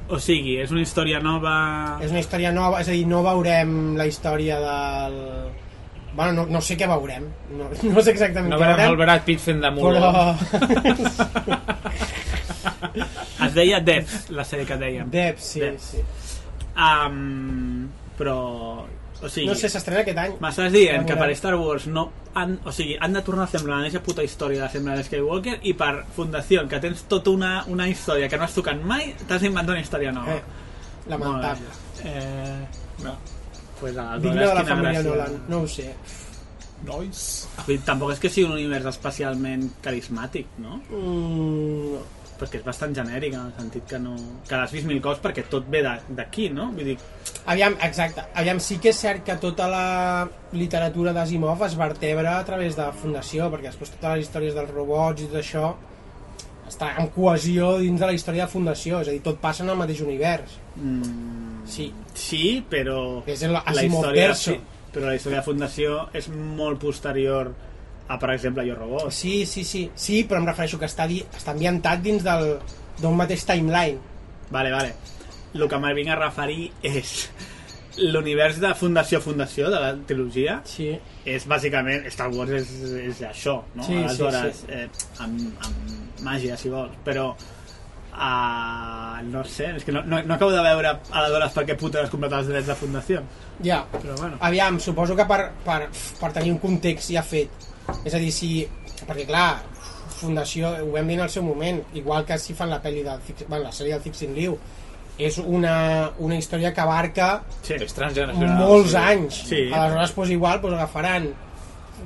O 0.09 0.17
sigui, 0.19 0.57
és 0.63 0.71
una 0.73 0.81
història 0.81 1.21
nova... 1.21 1.99
És 2.01 2.11
una 2.11 2.21
història 2.23 2.51
nova, 2.51 2.81
és 2.81 2.89
a 2.89 2.93
dir, 2.97 3.05
no 3.07 3.23
veurem 3.23 3.95
la 4.01 4.07
història 4.09 4.57
del... 4.65 5.19
Bueno, 6.19 6.33
no, 6.35 6.45
no 6.51 6.61
sé 6.65 6.75
què 6.81 6.87
veurem, 6.91 7.29
no, 7.55 7.69
no 7.95 8.03
sé 8.03 8.11
exactament 8.17 8.51
No 8.51 8.59
què 8.59 8.65
veurem 8.67 8.81
veurem, 8.83 8.91
el 8.91 8.99
Brad 9.05 9.23
Pitt 9.29 9.41
fent 9.45 9.61
de 9.63 9.71
mulo. 9.77 9.95
però... 9.95 10.13
Es 13.47 13.55
deia 13.55 13.79
Death, 13.81 14.29
la 14.35 14.45
sèrie 14.45 14.67
que 14.67 14.77
dèiem. 14.81 15.09
Depp, 15.13 15.39
sí, 15.41 15.61
Depp. 15.63 15.79
sí. 15.81 16.03
Um, 16.75 17.89
però... 18.19 18.39
O 19.19 19.27
sigui, 19.31 19.49
No 19.49 19.55
sé, 19.59 19.67
s'estrena 19.71 20.05
aquest 20.05 20.19
any. 20.23 20.35
M'estàs 20.43 20.71
dient 20.75 21.07
que 21.07 21.17
per. 21.19 21.27
Star 21.35 21.57
Wars 21.59 21.89
no 21.91 22.05
han, 22.39 22.53
o 22.63 22.71
sigui, 22.75 22.95
han 23.03 23.17
de 23.17 23.23
tornar 23.27 23.49
a 23.49 23.51
fer 23.51 23.63
la 23.65 23.81
mateixa 23.81 24.03
puta 24.07 24.23
història 24.23 24.63
de 24.63 24.69
sembla 24.75 24.95
de 24.99 25.07
Skywalker 25.09 25.57
i 25.67 25.73
per 25.79 26.05
Fundació, 26.15 26.63
que 26.71 26.79
tens 26.85 27.03
tota 27.11 27.33
una, 27.35 27.53
una 27.67 27.89
història 27.91 28.29
que 28.31 28.39
no 28.39 28.47
has 28.47 28.55
tocat 28.55 28.79
mai, 28.87 29.09
t'has 29.27 29.43
d'inventar 29.43 29.75
una 29.75 29.83
història 29.83 30.13
nova. 30.15 30.37
Eh, 30.37 31.11
lamentable. 31.11 31.75
Eh, 32.07 32.61
no. 33.07 33.17
Pues 33.81 33.95
Digne 33.95 34.47
de 34.47 34.55
la 34.55 34.65
família 34.65 35.01
gràcia. 35.03 35.11
Nolan, 35.11 35.39
no 35.49 35.61
ho 35.63 35.69
sé. 35.69 35.93
Nois. 36.87 37.21
Vull 37.65 37.75
dir, 37.77 37.81
Tampoc 37.87 38.13
és 38.15 38.21
que 38.23 38.31
sigui 38.31 38.47
un 38.47 38.53
univers 38.55 38.87
especialment 38.87 39.65
carismàtic, 39.83 40.47
no? 40.63 40.79
Mm, 40.91 41.93
no. 41.97 42.05
Perquè 42.39 42.61
és 42.61 42.63
bastant 42.63 42.93
genèric, 42.95 43.33
en 43.35 43.49
el 43.49 43.55
sentit 43.59 43.83
que 43.91 43.99
no... 43.99 44.13
Que 44.47 44.55
l'has 44.61 44.71
vist 44.71 44.87
mil 44.87 45.01
cops 45.03 45.19
perquè 45.25 45.43
tot 45.51 45.67
ve 45.73 45.81
de- 45.83 46.15
d'aquí, 46.21 46.47
no? 46.55 46.69
Vull 46.71 46.93
dir, 46.93 46.99
Aviam, 47.51 47.75
exacte. 47.83 48.23
Aviam, 48.39 48.61
sí 48.63 48.77
que 48.79 48.93
és 48.93 49.01
cert 49.01 49.25
que 49.27 49.35
tota 49.43 49.67
la 49.73 50.29
literatura 50.53 51.13
d'Asimov 51.17 51.65
es 51.67 51.75
vertebra 51.81 52.37
a 52.39 52.45
través 52.47 52.77
de 52.79 52.87
Fundació, 53.03 53.51
perquè 53.51 53.73
després 53.73 53.91
totes 53.97 54.13
les 54.19 54.27
històries 54.29 54.55
dels 54.55 54.71
robots 54.71 55.23
i 55.25 55.27
tot 55.33 55.41
això 55.43 55.73
està 56.79 56.95
en 57.03 57.09
cohesió 57.11 57.77
dins 57.83 57.99
de 58.01 58.07
la 58.07 58.15
història 58.15 58.47
de 58.47 58.53
Fundació, 58.53 59.01
és 59.03 59.09
a 59.11 59.15
dir, 59.17 59.23
tot 59.25 59.39
passa 59.43 59.65
en 59.65 59.71
el 59.71 59.77
mateix 59.77 60.01
univers. 60.01 60.59
mm, 60.77 61.67
Sí. 61.69 61.93
sí, 62.15 62.65
però... 62.71 63.23
És 63.27 63.43
el 63.43 63.53
la 63.53 63.83
història, 63.85 64.35
sí, 64.35 64.59
però 64.93 65.07
la 65.07 65.17
història 65.17 65.41
de 65.41 65.45
Fundació 65.45 66.09
és 66.15 66.29
molt 66.31 66.79
posterior 66.81 67.53
a, 68.09 68.19
per 68.19 68.31
exemple, 68.31 68.65
Jo 68.67 68.75
Robot. 68.75 69.11
Sí, 69.13 69.45
sí, 69.45 69.65
sí. 69.65 69.91
Sí, 69.95 70.25
però 70.25 70.39
em 70.41 70.47
refereixo 70.47 70.79
que 70.79 70.87
està, 70.87 71.07
di 71.07 71.21
està 71.21 71.53
ambientat 71.53 72.01
dins 72.01 72.25
del 72.25 72.59
d'un 73.03 73.15
mateix 73.17 73.45
timeline. 73.45 73.99
Vale, 74.51 74.73
vale. 74.73 74.95
El 75.55 75.69
que 75.69 75.79
me 75.79 75.93
vinc 75.95 76.09
a 76.09 76.17
referir 76.17 76.71
és 76.83 77.29
l'univers 77.99 78.61
de 78.63 78.73
Fundació 78.75 79.21
Fundació 79.21 79.69
de 79.71 79.79
la 79.83 79.93
trilogia 80.07 80.61
Sí. 80.65 80.93
és 81.27 81.47
bàsicament 81.47 82.07
Star 82.09 82.31
Wars 82.33 82.51
és, 82.51 82.69
és 83.03 83.21
això 83.27 83.63
no? 83.75 83.83
Sí, 83.83 83.93
sí, 83.93 84.05
aleshores 84.05 84.57
sí. 84.63 84.67
Eh, 84.71 84.89
amb, 85.19 85.41
amb 85.67 86.08
màgia 86.27 86.57
si 86.57 86.69
vols 86.73 86.95
però 87.05 87.31
uh, 87.33 89.19
no 89.31 89.45
sé 89.45 89.73
és 89.77 89.85
que 89.87 89.93
no, 89.95 90.03
no, 90.03 90.23
no 90.23 90.35
acabo 90.35 90.51
de 90.53 90.63
veure 90.65 90.95
aleshores 91.11 91.55
per 91.55 91.65
què 91.69 91.77
puta 91.79 92.03
has 92.03 92.11
comprat 92.13 92.33
els 92.41 92.51
drets 92.51 92.69
de 92.71 92.77
Fundació 92.79 93.23
Ja. 93.65 93.85
però 93.93 94.17
bueno 94.19 94.37
Aviam, 94.41 94.79
suposo 94.81 95.17
que 95.17 95.27
per, 95.27 95.51
per, 95.65 95.89
per 96.21 96.33
tenir 96.33 96.53
un 96.55 96.61
context 96.63 97.11
ja 97.11 97.25
fet. 97.27 97.51
És 98.05 98.15
a 98.15 98.21
dir, 98.23 98.31
si... 98.33 98.69
Perquè, 99.09 99.25
clar, 99.27 99.63
Fundació, 100.19 100.71
ho 100.83 100.93
vam 100.93 101.07
dir 101.09 101.17
en 101.19 101.25
el 101.25 101.31
seu 101.31 101.43
moment, 101.47 101.81
igual 101.99 102.25
que 102.27 102.39
si 102.39 102.55
fan 102.55 102.71
la 102.71 102.81
pel·li 102.83 103.03
del, 103.07 103.21
Fix- 103.25 103.47
bueno, 103.49 103.65
la 103.69 103.73
sèrie 103.75 103.95
del 103.95 104.03
Fixing 104.03 104.35
Liu, 104.37 104.57
és 105.19 105.39
una, 105.43 105.75
una 106.23 106.39
història 106.39 106.73
que 106.75 106.83
abarca 106.83 107.29
sí. 107.67 107.75
Molts 108.39 108.93
sí. 108.93 108.97
anys. 108.99 109.39
Sí. 109.51 109.61
Aleshores, 109.73 110.15
doncs, 110.15 110.33
igual 110.35 110.61
doncs, 110.63 110.79
agafaran 110.79 111.29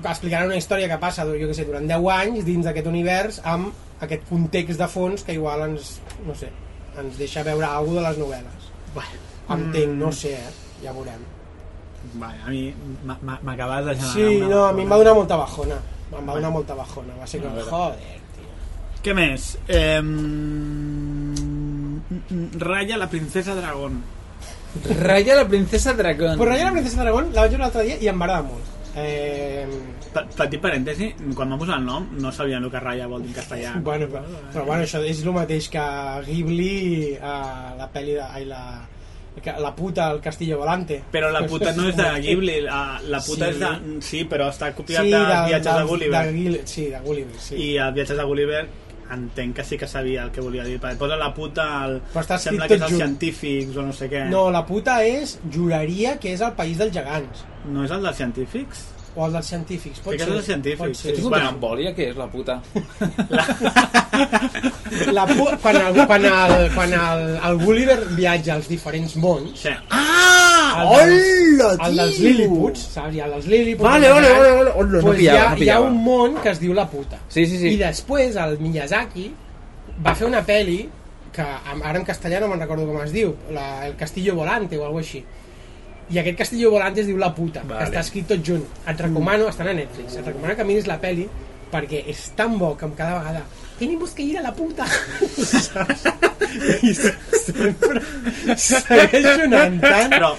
explicaran 0.01 0.49
una 0.49 0.57
història 0.57 0.89
que 0.89 0.97
passa 1.01 1.27
jo 1.29 1.37
que 1.37 1.55
sé, 1.55 1.67
durant 1.69 1.85
10 1.89 2.09
anys 2.17 2.47
dins 2.47 2.65
d'aquest 2.65 2.89
univers 2.89 3.41
amb 3.45 3.73
aquest 4.03 4.25
context 4.29 4.79
de 4.81 4.89
fons 4.91 5.23
que 5.27 5.35
igual 5.37 5.63
ens, 5.71 5.95
no 6.27 6.35
sé, 6.35 6.49
ens 6.99 7.19
deixa 7.19 7.43
veure 7.47 7.67
alguna 7.69 8.01
de 8.03 8.09
les 8.09 8.19
novel·les. 8.23 8.71
Bueno, 8.95 9.21
Entenc, 9.57 9.95
no 9.99 10.11
sé, 10.13 10.33
eh? 10.35 10.53
ja 10.85 10.93
veurem. 10.93 11.23
vale, 12.19 12.39
a 12.45 12.51
mi 12.51 12.75
m'acabes 13.43 13.85
de 13.87 13.95
generar 13.95 14.13
Sí, 14.13 14.37
una 14.43 14.49
no, 14.49 14.65
a 14.67 14.73
mi 14.73 14.83
em 14.83 14.91
va 14.91 14.97
bajona. 14.97 15.05
donar 15.05 15.15
molta 15.21 15.37
bajona. 15.37 15.77
Em 16.13 16.29
va 16.29 16.35
donar 16.35 16.51
molta 16.53 16.75
bajona. 16.75 17.15
Va 17.21 17.27
ser 17.27 17.41
com, 17.41 17.55
joder, 17.69 18.17
tio. 18.37 18.49
què 19.05 19.15
més? 19.15 19.53
Eh, 19.69 20.01
Raya 22.59 22.97
la 22.97 23.09
princesa 23.09 23.55
dragón 23.55 24.03
Raya 25.01 25.35
la 25.37 25.47
princesa 25.49 25.93
dragón. 25.93 26.39
Però 26.39 26.49
Raya 26.49 26.65
la 26.67 26.73
princesa 26.73 27.03
Dragón 27.03 27.27
la 27.35 27.43
vaig 27.43 27.51
veure 27.53 27.63
l'altre 27.67 27.83
dia 27.85 27.97
i 28.01 28.09
em 28.09 28.17
va 28.21 28.25
agradar 28.25 28.47
molt. 28.47 28.82
Eh, 28.95 29.67
petit 30.37 30.61
parèntesi, 30.61 31.07
quan 31.35 31.49
vam 31.49 31.59
posar 31.63 31.79
el 31.81 31.87
nom 31.87 32.09
no 32.21 32.33
sabien 32.33 32.63
el 32.65 32.71
que 32.71 32.81
Raya 32.83 33.07
vol 33.09 33.23
dir 33.25 33.31
en 33.31 33.37
castellà 33.39 33.71
bueno, 33.81 34.07
però, 34.13 34.21
però 34.53 34.65
bueno, 34.69 34.85
això 34.85 35.01
és 35.09 35.23
el 35.25 35.33
mateix 35.33 35.71
que 35.73 35.85
Ghibli 36.27 37.17
a 37.17 37.37
la 37.79 37.89
pel·li 37.95 38.19
de... 38.19 38.27
Ai, 38.27 38.45
la, 38.45 38.65
la 39.65 39.71
puta 39.75 40.11
al 40.11 40.21
Castillo 40.21 40.59
Volante. 40.61 40.99
Però 41.11 41.31
la 41.33 41.47
puta 41.49 41.73
no 41.73 41.87
és 41.89 41.97
de 41.97 42.05
Ghibli, 42.27 42.59
la, 42.67 43.01
la 43.09 43.21
puta 43.25 43.47
Sí. 43.49 43.51
és 43.55 43.59
de... 43.63 44.01
Sí, 44.05 44.21
però 44.29 44.51
està 44.53 44.75
copiat 44.77 45.07
Sí, 45.07 45.11
de 45.11 45.23
del- 45.25 45.47
Viatges 45.49 45.73
del- 45.73 45.81
de 45.81 45.89
Gulliver. 45.89 46.27
De, 46.35 46.67
sí, 46.69 46.85
de 46.93 47.01
Gulliver, 47.01 47.41
sí. 47.41 47.57
I 47.57 47.71
a 47.79 47.91
Viatges 47.97 48.19
de 48.21 48.25
Gulliver 48.29 48.67
entenc 49.15 49.57
que 49.57 49.65
sí 49.65 49.79
que 49.79 49.89
sabia 49.89 50.25
el 50.27 50.33
que 50.35 50.41
volia 50.45 50.65
dir. 50.65 50.79
perquè 50.81 50.99
Posa 51.01 51.17
la 51.21 51.33
puta... 51.35 51.67
Escrit 52.13 52.47
sembla 52.47 52.69
que 52.71 52.79
és 52.79 52.87
els 52.89 52.97
científics 52.97 53.77
o 53.77 53.87
no 53.87 53.93
sé 53.97 54.09
què. 54.13 54.25
No, 54.33 54.47
la 54.55 54.65
puta 54.69 55.01
és, 55.07 55.39
juraria 55.53 56.19
que 56.23 56.33
és 56.37 56.41
el 56.45 56.57
país 56.59 56.81
dels 56.81 56.95
gegants. 56.95 57.45
No 57.73 57.85
és 57.87 57.95
el 57.95 58.03
dels 58.05 58.19
científics? 58.23 58.87
O 59.15 59.27
el 59.27 59.35
dels 59.37 59.49
científics. 59.53 60.01
Pot 60.01 60.15
Crec 60.15 60.23
que 60.23 60.25
és 60.25 60.29
ser, 60.31 60.37
dels 60.39 60.49
científics, 60.49 60.81
pot 60.81 60.97
sí. 60.97 61.03
ser. 61.09 61.17
Tinc 61.19 61.49
embòlia, 61.51 61.93
què 61.97 62.09
és 62.13 62.17
la 62.17 62.29
puta? 62.33 62.61
La 65.17 65.25
pu 65.25 65.47
quan, 65.63 65.77
el, 65.77 65.97
quan, 66.07 66.25
el, 66.29 66.67
quan 66.75 66.93
el, 66.93 67.23
el 67.49 67.61
Gulliver 67.65 67.99
viatja 68.13 68.59
als 68.59 68.69
diferents 68.69 69.17
mons, 69.17 69.65
Sí. 69.65 69.73
Ah! 69.89 70.52
El 70.81 71.59
dels, 71.59 71.85
el 71.87 72.01
dels 72.01 72.19
Lilliputs, 72.23 72.87
saps? 72.95 73.15
Hi 73.15 73.23
ha 73.23 73.29
els 73.29 73.47
Lilliputs. 73.51 73.87
Vale, 73.87 74.11
vale, 74.13 74.33
vale, 74.33 74.51
vale. 74.57 74.73
Hola, 74.73 74.97
no 74.97 75.05
pues 75.07 75.21
pillava, 75.21 75.39
hi, 75.39 75.45
ha, 75.45 75.53
no 75.55 75.67
hi 75.67 75.71
ha 75.75 75.79
un 75.85 76.01
món 76.05 76.41
que 76.43 76.51
es 76.53 76.61
diu 76.63 76.75
La 76.77 76.89
Puta. 76.91 77.21
Sí, 77.29 77.47
sí, 77.47 77.61
sí. 77.61 77.75
I 77.75 77.79
després 77.83 78.37
el 78.41 78.59
Miyazaki 78.63 79.29
va 80.05 80.17
fer 80.19 80.29
una 80.29 80.43
peli 80.49 80.81
que 81.33 81.45
ara 81.45 81.95
en 81.97 82.05
castellà 82.05 82.43
no 82.43 82.51
me'n 82.51 82.61
recordo 82.61 82.85
com 82.89 83.01
es 83.05 83.15
diu, 83.15 83.33
la, 83.57 83.87
el 83.87 83.97
Castillo 84.01 84.35
Volante 84.37 84.77
o 84.79 84.85
alguna 84.85 85.05
així. 85.05 85.23
I 86.13 86.21
aquest 86.21 86.39
Castillo 86.43 86.75
Volante 86.75 87.01
es 87.01 87.09
diu 87.09 87.17
La 87.21 87.33
Puta, 87.35 87.63
Vale. 87.65 87.79
que 87.79 87.89
està 87.89 88.03
escrit 88.05 88.29
tot 88.29 88.43
junt. 88.45 88.67
Et 88.91 89.01
recomano, 89.01 89.49
estan 89.49 89.71
a 89.73 89.77
Netflix, 89.77 90.19
et 90.21 90.27
recomano 90.29 90.59
que 90.59 90.67
miris 90.69 90.91
la 90.91 91.01
peli 91.01 91.29
perquè 91.73 92.03
és 92.13 92.27
tan 92.37 92.59
bo 92.61 92.75
que 92.77 92.85
amb 92.85 92.99
cada 92.99 93.21
vegada 93.21 93.47
tenemos 93.83 94.11
que 94.15 94.23
ir 94.23 94.39
a 94.39 94.43
la 94.43 94.55
puta. 94.55 94.87
I 96.83 96.95
sempre 97.43 98.01
segueix 98.61 99.27
sonant 99.41 99.79
tant. 99.83 100.13
Però, 100.13 100.31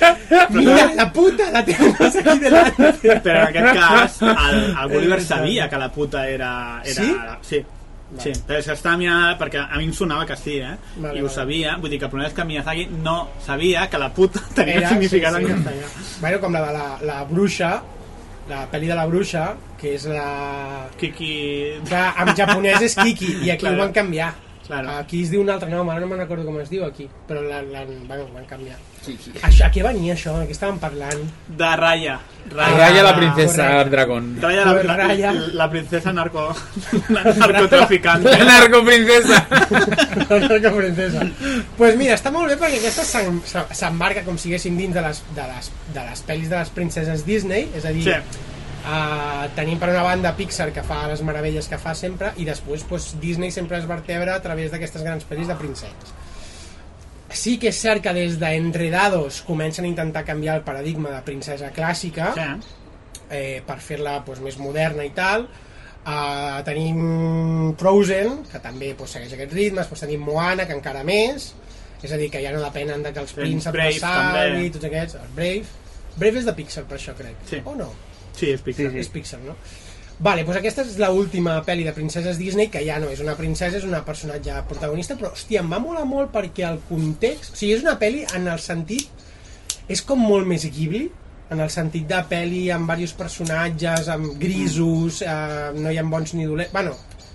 Mira, 0.56 0.88
la 0.96 1.08
puta 1.12 1.50
la 1.52 1.64
tenemos 1.66 2.16
aquí 2.22 2.40
delante. 2.40 2.92
però 3.26 3.42
en 3.44 3.48
aquest 3.50 3.80
cas, 3.80 4.20
el, 4.32 4.60
el 4.72 4.92
Gulliver 4.94 5.22
sabia 5.22 5.70
que 5.70 5.78
la 5.82 5.90
puta 5.92 6.28
era... 6.30 6.52
era 6.86 7.40
Sí? 7.42 7.56
Sí. 7.56 7.66
Sí, 8.14 8.30
però 8.46 8.60
és 8.62 8.68
que 8.70 8.76
estava 8.78 8.94
mirant, 9.02 9.32
perquè 9.40 9.58
a 9.64 9.80
mi 9.80 9.88
em 9.88 9.94
sonava 9.98 10.28
que 10.30 10.36
sí, 10.38 10.60
eh? 10.62 10.76
Vale, 11.02 11.16
I 11.18 11.24
ho 11.24 11.26
vale. 11.26 11.34
sabia, 11.34 11.72
vull 11.82 11.90
dir 11.90 11.98
que 11.98 12.06
el 12.06 12.12
problema 12.12 12.30
és 12.30 12.36
que 12.38 12.44
Miyazaki 12.46 12.84
no 13.02 13.16
sabia 13.42 13.88
que 13.90 13.98
la 13.98 14.12
puta 14.14 14.44
tenia 14.54 14.76
Era, 14.84 14.92
significat 14.92 15.34
sí, 15.34 15.40
sí. 15.40 15.50
en 15.50 15.56
castellà. 15.64 15.88
Bueno, 16.22 16.40
com 16.44 16.54
la 16.54 16.62
de 16.68 16.76
la, 16.78 16.84
la 17.10 17.16
bruixa, 17.32 17.72
la 18.50 18.64
pel·li 18.72 18.90
de 18.92 18.98
la 18.98 19.06
bruixa, 19.10 19.44
que 19.80 19.94
és 19.98 20.08
la... 20.12 20.90
Kiki... 21.00 21.34
Que 21.90 22.02
en 22.24 22.34
japonès 22.38 22.84
és 22.90 22.98
Kiki, 23.00 23.38
i 23.48 23.54
aquí 23.54 23.70
ho 23.70 23.76
van 23.80 23.94
canviar. 23.96 24.34
Claro. 24.68 24.90
Aquí 24.98 25.24
es 25.24 25.30
diu 25.32 25.42
un 25.44 25.50
altre 25.50 25.68
nom, 25.70 25.90
ara 25.92 26.00
no 26.00 26.08
me'n 26.08 26.20
recordo 26.24 26.46
com 26.48 26.60
es 26.62 26.70
diu 26.72 26.86
aquí, 26.86 27.10
però 27.28 27.42
l'han 27.44 28.08
bueno, 28.08 28.28
van 28.34 28.46
canviar. 28.48 28.78
Això, 29.44 29.66
a 29.66 29.72
què 29.74 29.82
venia 29.84 30.14
això? 30.16 30.38
De 30.40 30.46
què 30.48 30.56
estàvem 30.56 30.78
parlant? 30.80 31.26
De 31.50 31.72
Raya. 31.76 32.20
Raya, 32.50 32.78
Raya 32.78 33.04
la 33.04 33.10
Ah, 33.10 33.16
princesa 33.18 33.66
correcte. 33.68 33.90
dragón. 33.92 34.30
Raya, 34.42 34.64
la, 34.66 34.74
la, 34.84 34.96
Raya. 34.96 35.34
la 35.34 35.70
princesa 35.70 36.14
narco, 36.14 36.46
narcotraficante. 37.10 38.38
Narcoprincesa. 38.46 39.46
que 40.62 40.72
princesa. 40.72 41.28
pues 41.78 41.98
mira, 41.98 42.16
està 42.16 42.32
molt 42.32 42.48
bé 42.52 42.58
perquè 42.60 42.80
aquesta 42.80 43.04
s'embarca 43.76 44.24
com 44.24 44.38
si 44.38 44.50
haguéssim 44.54 44.78
dins 44.80 44.94
de 44.96 45.02
les, 45.02 45.22
de, 45.36 45.46
les, 45.52 45.72
de 45.94 46.08
les 46.10 46.24
pel·lis 46.28 46.50
de 46.50 46.58
les 46.60 46.70
princeses 46.76 47.26
Disney, 47.28 47.70
és 47.76 47.86
a 47.86 47.92
dir, 47.96 48.04
Sí. 48.04 48.12
Uh, 48.84 49.46
tenim 49.56 49.80
per 49.80 49.88
una 49.94 50.02
banda 50.04 50.34
Pixar 50.36 50.66
que 50.76 50.82
fa 50.84 51.06
les 51.08 51.22
meravelles 51.24 51.70
que 51.72 51.78
fa 51.80 51.94
sempre 51.96 52.34
i 52.36 52.44
després 52.44 52.82
pues, 52.84 53.14
Disney 53.22 53.48
sempre 53.56 53.78
es 53.78 53.86
vertebra 53.88 54.34
a 54.36 54.42
través 54.44 54.74
d'aquestes 54.74 55.06
grans 55.06 55.24
pel·lis 55.30 55.48
de 55.48 55.56
princeses 55.56 56.12
sí 57.32 57.54
que 57.62 57.70
és 57.72 57.80
cert 57.80 58.04
que 58.04 58.12
des 58.14 58.36
d'Enredados 58.42 59.40
comencen 59.48 59.86
a 59.86 59.88
intentar 59.88 60.26
canviar 60.28 60.58
el 60.60 60.66
paradigma 60.68 61.14
de 61.16 61.22
princesa 61.24 61.72
clàssica 61.72 62.34
Sí. 62.36 62.76
eh, 63.32 63.64
per 63.66 63.80
fer-la 63.80 64.18
pues, 64.26 64.42
més 64.44 64.60
moderna 64.60 65.06
i 65.08 65.14
tal 65.16 65.48
uh, 65.48 66.60
tenim 66.68 67.74
Frozen 67.80 68.42
que 68.52 68.60
també 68.60 68.94
pues, 69.00 69.16
segueix 69.16 69.32
aquests 69.40 69.56
ritmes 69.56 69.88
pues, 69.88 70.04
tenim 70.04 70.28
Moana 70.28 70.68
que 70.68 70.76
encara 70.76 71.06
més 71.08 71.54
és 72.04 72.12
a 72.12 72.18
dir, 72.20 72.28
que 72.30 72.44
ja 72.44 72.52
no 72.52 72.60
depenen 72.60 73.00
de 73.02 73.14
que 73.16 73.22
els 73.24 73.32
prínceps 73.32 74.02
salvi, 74.04 74.40
també. 74.44 74.70
tots 74.76 74.92
aquests, 74.92 75.16
els 75.24 75.36
Brave 75.40 75.64
Brave 76.20 76.42
és 76.44 76.46
de 76.52 76.54
Pixar 76.60 76.84
per 76.84 76.98
això 77.00 77.16
crec 77.16 77.48
Sí. 77.48 77.62
o 77.64 77.76
no? 77.80 77.94
Sí, 78.34 78.52
és 78.52 78.62
Pixar. 78.66 78.92
és 78.98 79.10
Pixar, 79.14 79.40
no? 79.46 79.56
Vale, 80.24 80.44
doncs 80.46 80.60
aquesta 80.60 80.84
és 80.86 80.94
l'última 81.02 81.56
pel·li 81.66 81.84
de 81.88 81.94
princeses 81.96 82.38
Disney 82.38 82.70
que 82.72 82.84
ja 82.86 83.00
no 83.02 83.10
és 83.12 83.20
una 83.24 83.34
princesa, 83.36 83.80
és 83.80 83.88
una 83.88 84.04
personatge 84.06 84.60
protagonista, 84.70 85.18
però 85.20 85.34
hòstia, 85.34 85.64
em 85.64 85.72
va 85.74 85.82
molar 85.84 86.06
molt 86.08 86.32
perquè 86.36 86.68
el 86.70 86.80
context... 86.88 87.56
O 87.56 87.60
sigui, 87.60 87.74
és 87.76 87.84
una 87.86 87.98
pel·li 88.00 88.24
en 88.38 88.48
el 88.48 88.62
sentit... 88.64 89.10
És 89.92 90.00
com 90.08 90.22
molt 90.24 90.48
més 90.48 90.64
Ghibli, 90.72 91.10
en 91.52 91.60
el 91.60 91.72
sentit 91.74 92.06
de 92.08 92.22
pel·li 92.30 92.62
amb 92.72 92.88
diversos 92.88 93.18
personatges, 93.20 94.08
amb 94.14 94.38
grisos, 94.40 95.20
eh, 95.26 95.74
no 95.76 95.92
hi 95.92 96.00
ha 96.00 96.06
bons 96.08 96.38
ni 96.38 96.48
dolents... 96.48 96.72
Bueno, 96.72 96.94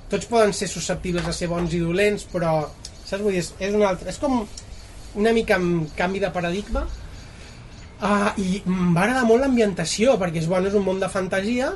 tots 0.09 0.31
poden 0.31 0.55
ser 0.57 0.71
susceptibles 0.73 1.27
de 1.27 1.35
ser 1.37 1.51
bons 1.51 1.75
i 1.77 1.83
dolents, 1.83 2.25
però... 2.33 2.63
Saps? 3.03 3.21
Vull 3.21 3.37
dir, 3.37 3.43
és, 3.45 3.53
és, 3.61 3.75
un 3.75 3.85
altre, 3.89 4.09
és 4.13 4.23
com 4.23 4.41
una 5.19 5.35
mica 5.37 5.59
amb 5.59 5.93
canvi 5.99 6.23
de 6.25 6.33
paradigma, 6.33 6.87
Ah, 8.01 8.33
i 8.39 8.61
em 8.63 8.93
va 8.95 9.05
agradar 9.05 9.25
molt 9.27 9.43
l'ambientació 9.43 10.15
perquè 10.21 10.43
és, 10.43 10.51
bueno, 10.51 10.71
és 10.71 10.77
un 10.79 10.85
món 10.87 11.01
de 11.03 11.09
fantasia. 11.11 11.73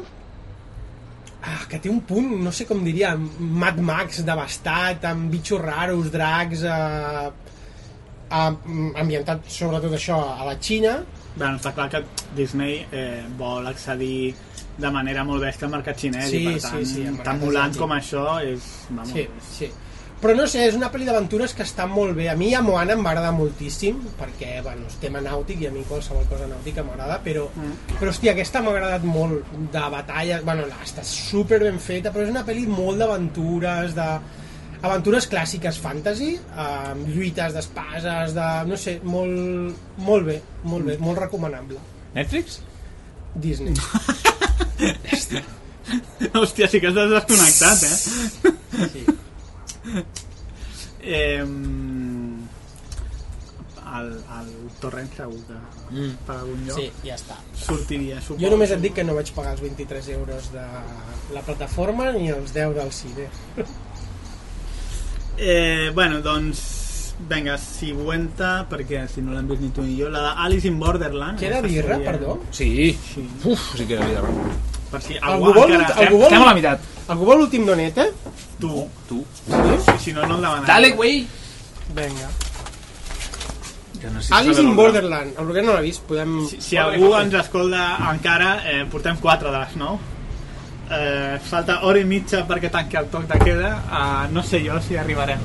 Ah, 1.43 1.65
que 1.67 1.81
té 1.83 1.91
un 1.91 1.99
punt, 2.07 2.29
no 2.45 2.53
sé 2.55 2.69
com 2.69 2.85
diria 2.87 3.17
Mad 3.19 3.81
Max 3.83 4.21
devastat 4.23 5.03
amb 5.11 5.33
bitxos 5.33 5.59
raros, 5.65 6.13
dracs 6.15 6.63
eh, 6.63 7.33
ah, 8.31 8.53
ambientat 9.03 9.51
sobretot 9.51 9.99
això 9.99 10.21
a 10.37 10.47
la 10.47 10.55
Xina. 10.63 11.01
Bueno, 11.35 11.57
està 11.57 11.73
clar 11.75 11.89
que 11.91 12.05
Disney 12.37 12.85
eh, 12.93 13.25
vol 13.39 13.67
accedir 13.67 14.35
de 14.79 14.91
manera 14.93 15.25
molt 15.27 15.43
bèstia 15.45 15.67
al 15.67 15.73
mercat 15.75 15.99
xinès 16.01 16.31
Sí, 16.31 16.43
i 16.43 16.47
per 16.47 16.61
sí, 16.61 16.69
tant, 16.69 16.85
sí, 16.89 17.05
mercat 17.09 17.27
tan 17.29 17.41
volant 17.43 17.75
com 17.77 17.95
això 17.97 18.27
és... 18.45 18.69
Vamos, 18.91 19.13
sí, 19.13 19.27
sí. 19.49 19.71
Però 20.23 20.37
no 20.39 20.45
sé, 20.47 20.61
és 20.69 20.77
una 20.79 20.89
pel·li 20.93 21.05
d'aventures 21.09 21.53
que 21.59 21.65
està 21.67 21.89
molt 21.91 22.15
bé 22.15 22.29
a 22.31 22.37
mi 22.39 22.53
a 22.55 22.61
Moana 22.63 22.95
em 22.95 23.03
va 23.03 23.11
agradar 23.11 23.33
moltíssim 23.35 23.97
perquè, 24.21 24.61
bueno, 24.63 24.87
és 24.87 24.95
tema 25.03 25.21
nàutic 25.25 25.61
i 25.65 25.67
a 25.67 25.73
mi 25.75 25.83
qualsevol 25.89 26.29
cosa 26.31 26.47
nàutica 26.47 26.85
m'agrada 26.87 27.19
però, 27.25 27.49
Mm. 27.57 27.73
però 27.99 28.11
hòstia, 28.13 28.33
aquesta 28.37 28.63
m'ha 28.63 28.71
agradat 28.71 29.03
molt 29.05 29.51
de 29.73 29.83
batalla, 29.97 30.41
bueno, 30.47 30.63
està 30.85 31.03
super 31.03 31.59
ben 31.61 31.79
feta 31.83 32.13
però 32.15 32.23
és 32.25 32.31
una 32.31 32.45
pel·li 32.47 32.67
molt 32.71 32.99
d'aventures 33.03 33.95
de 33.99 34.07
aventures 34.83 35.29
clàssiques 35.31 35.77
fantasy 35.79 36.37
amb 36.57 37.07
lluites 37.09 37.53
d'espases 37.55 38.33
de, 38.35 38.47
no 38.67 38.77
sé, 38.77 39.01
molt, 39.03 39.75
molt 39.99 40.27
bé 40.27 40.41
molt 40.65 40.87
bé, 40.87 40.97
molt 40.99 41.19
recomanable 41.19 41.79
Netflix? 42.15 42.61
Disney 43.35 43.75
Hòstia, 46.33 46.69
sí 46.71 46.79
que 46.81 46.89
estàs 46.93 47.11
desconnectat, 47.11 47.83
eh? 47.83 48.89
sí. 48.93 49.03
Eh 51.03 51.45
el, 53.93 54.07
el 54.09 54.51
torrent 54.81 55.11
segur 55.17 55.41
que 55.47 55.59
Mm. 55.93 56.13
per 56.27 56.37
algun 56.39 56.63
lloc 56.65 56.79
sí, 56.79 56.87
ja 57.05 57.15
està 57.19 57.35
sortiria, 57.53 58.21
suposo. 58.23 58.41
Jo 58.41 58.49
només 58.55 58.71
et 58.73 58.81
dic 58.81 58.95
que 58.97 59.05
no 59.05 59.13
vaig 59.15 59.29
pagar 59.37 59.53
els 59.53 59.61
23 59.61 60.09
euros 60.15 60.47
de 60.55 60.63
la 61.35 61.43
plataforma 61.45 62.07
ni 62.13 62.31
els 62.33 62.55
10 62.55 62.75
del 62.79 62.93
cine. 62.93 63.29
Eh, 65.45 65.91
bueno, 65.95 66.21
doncs 66.21 67.15
vinga, 67.29 67.57
següenta 67.59 68.67
perquè 68.69 69.07
si 69.09 69.23
no 69.25 69.33
l'hem 69.33 69.47
vist 69.49 69.63
ni 69.63 69.71
tu 69.75 69.83
ni 69.83 69.95
jo 69.99 70.11
la 70.13 70.21
d'Alice 70.27 70.69
in 70.69 70.77
Borderland 70.79 71.39
Queda 71.41 71.61
birra, 71.65 71.97
sèrie- 71.97 72.05
perdó? 72.05 72.35
Sí. 72.53 72.93
Sí. 73.15 73.25
Uf, 73.45 73.77
sí 73.77 73.87
que 73.87 73.95
era 73.95 74.07
vida. 74.07 74.23
Per 74.93 75.01
si 75.03 75.17
Algú 75.17 75.49
algú, 75.49 75.59
vol, 75.59 75.73
encara 75.79 76.05
algú 76.05 76.21
vol, 76.21 76.29
Estem 76.29 76.45
a 76.45 76.49
la 76.51 76.55
meitat. 76.59 76.87
algú 77.09 77.29
vol 77.33 77.43
l'últim 77.43 77.67
donet, 77.67 77.99
eh? 77.99 78.11
tu, 78.61 78.87
Tu. 79.09 79.19
i 79.49 79.99
si 79.99 80.13
no, 80.13 80.23
no 80.29 80.37
el 80.37 80.43
demanaré 80.45 80.67
Dale, 80.69 80.91
güey. 80.95 81.27
Vinga. 81.97 82.29
Que 84.01 84.11
no 84.11 84.23
sé 84.23 84.35
Alice 84.35 84.61
in. 84.63 84.77
Borderland. 84.77 85.35
El 85.39 85.47
Roger 85.47 85.65
no 85.65 85.75
l'ha 85.75 85.83
vist, 85.85 86.03
podem... 86.07 86.41
si, 86.49 86.61
si 86.61 86.77
algú 86.77 87.13
ens 87.19 87.35
escolta 87.41 87.85
encara 88.13 88.55
eh, 88.71 88.85
portem 88.91 89.17
4 89.21 89.51
de 89.51 89.59
les 89.59 89.77
9 89.77 89.99
eh, 90.93 91.39
falta 91.51 91.81
hora 91.87 92.01
i 92.01 92.05
mitja 92.05 92.45
perquè 92.49 92.71
tanqui 92.71 92.99
el 93.01 93.09
toc 93.13 93.29
de 93.31 93.39
queda 93.43 93.71
uh, 93.87 94.25
no 94.33 94.43
sé 94.43 94.61
jo 94.65 94.79
si 94.83 94.97
arribarem 94.99 95.41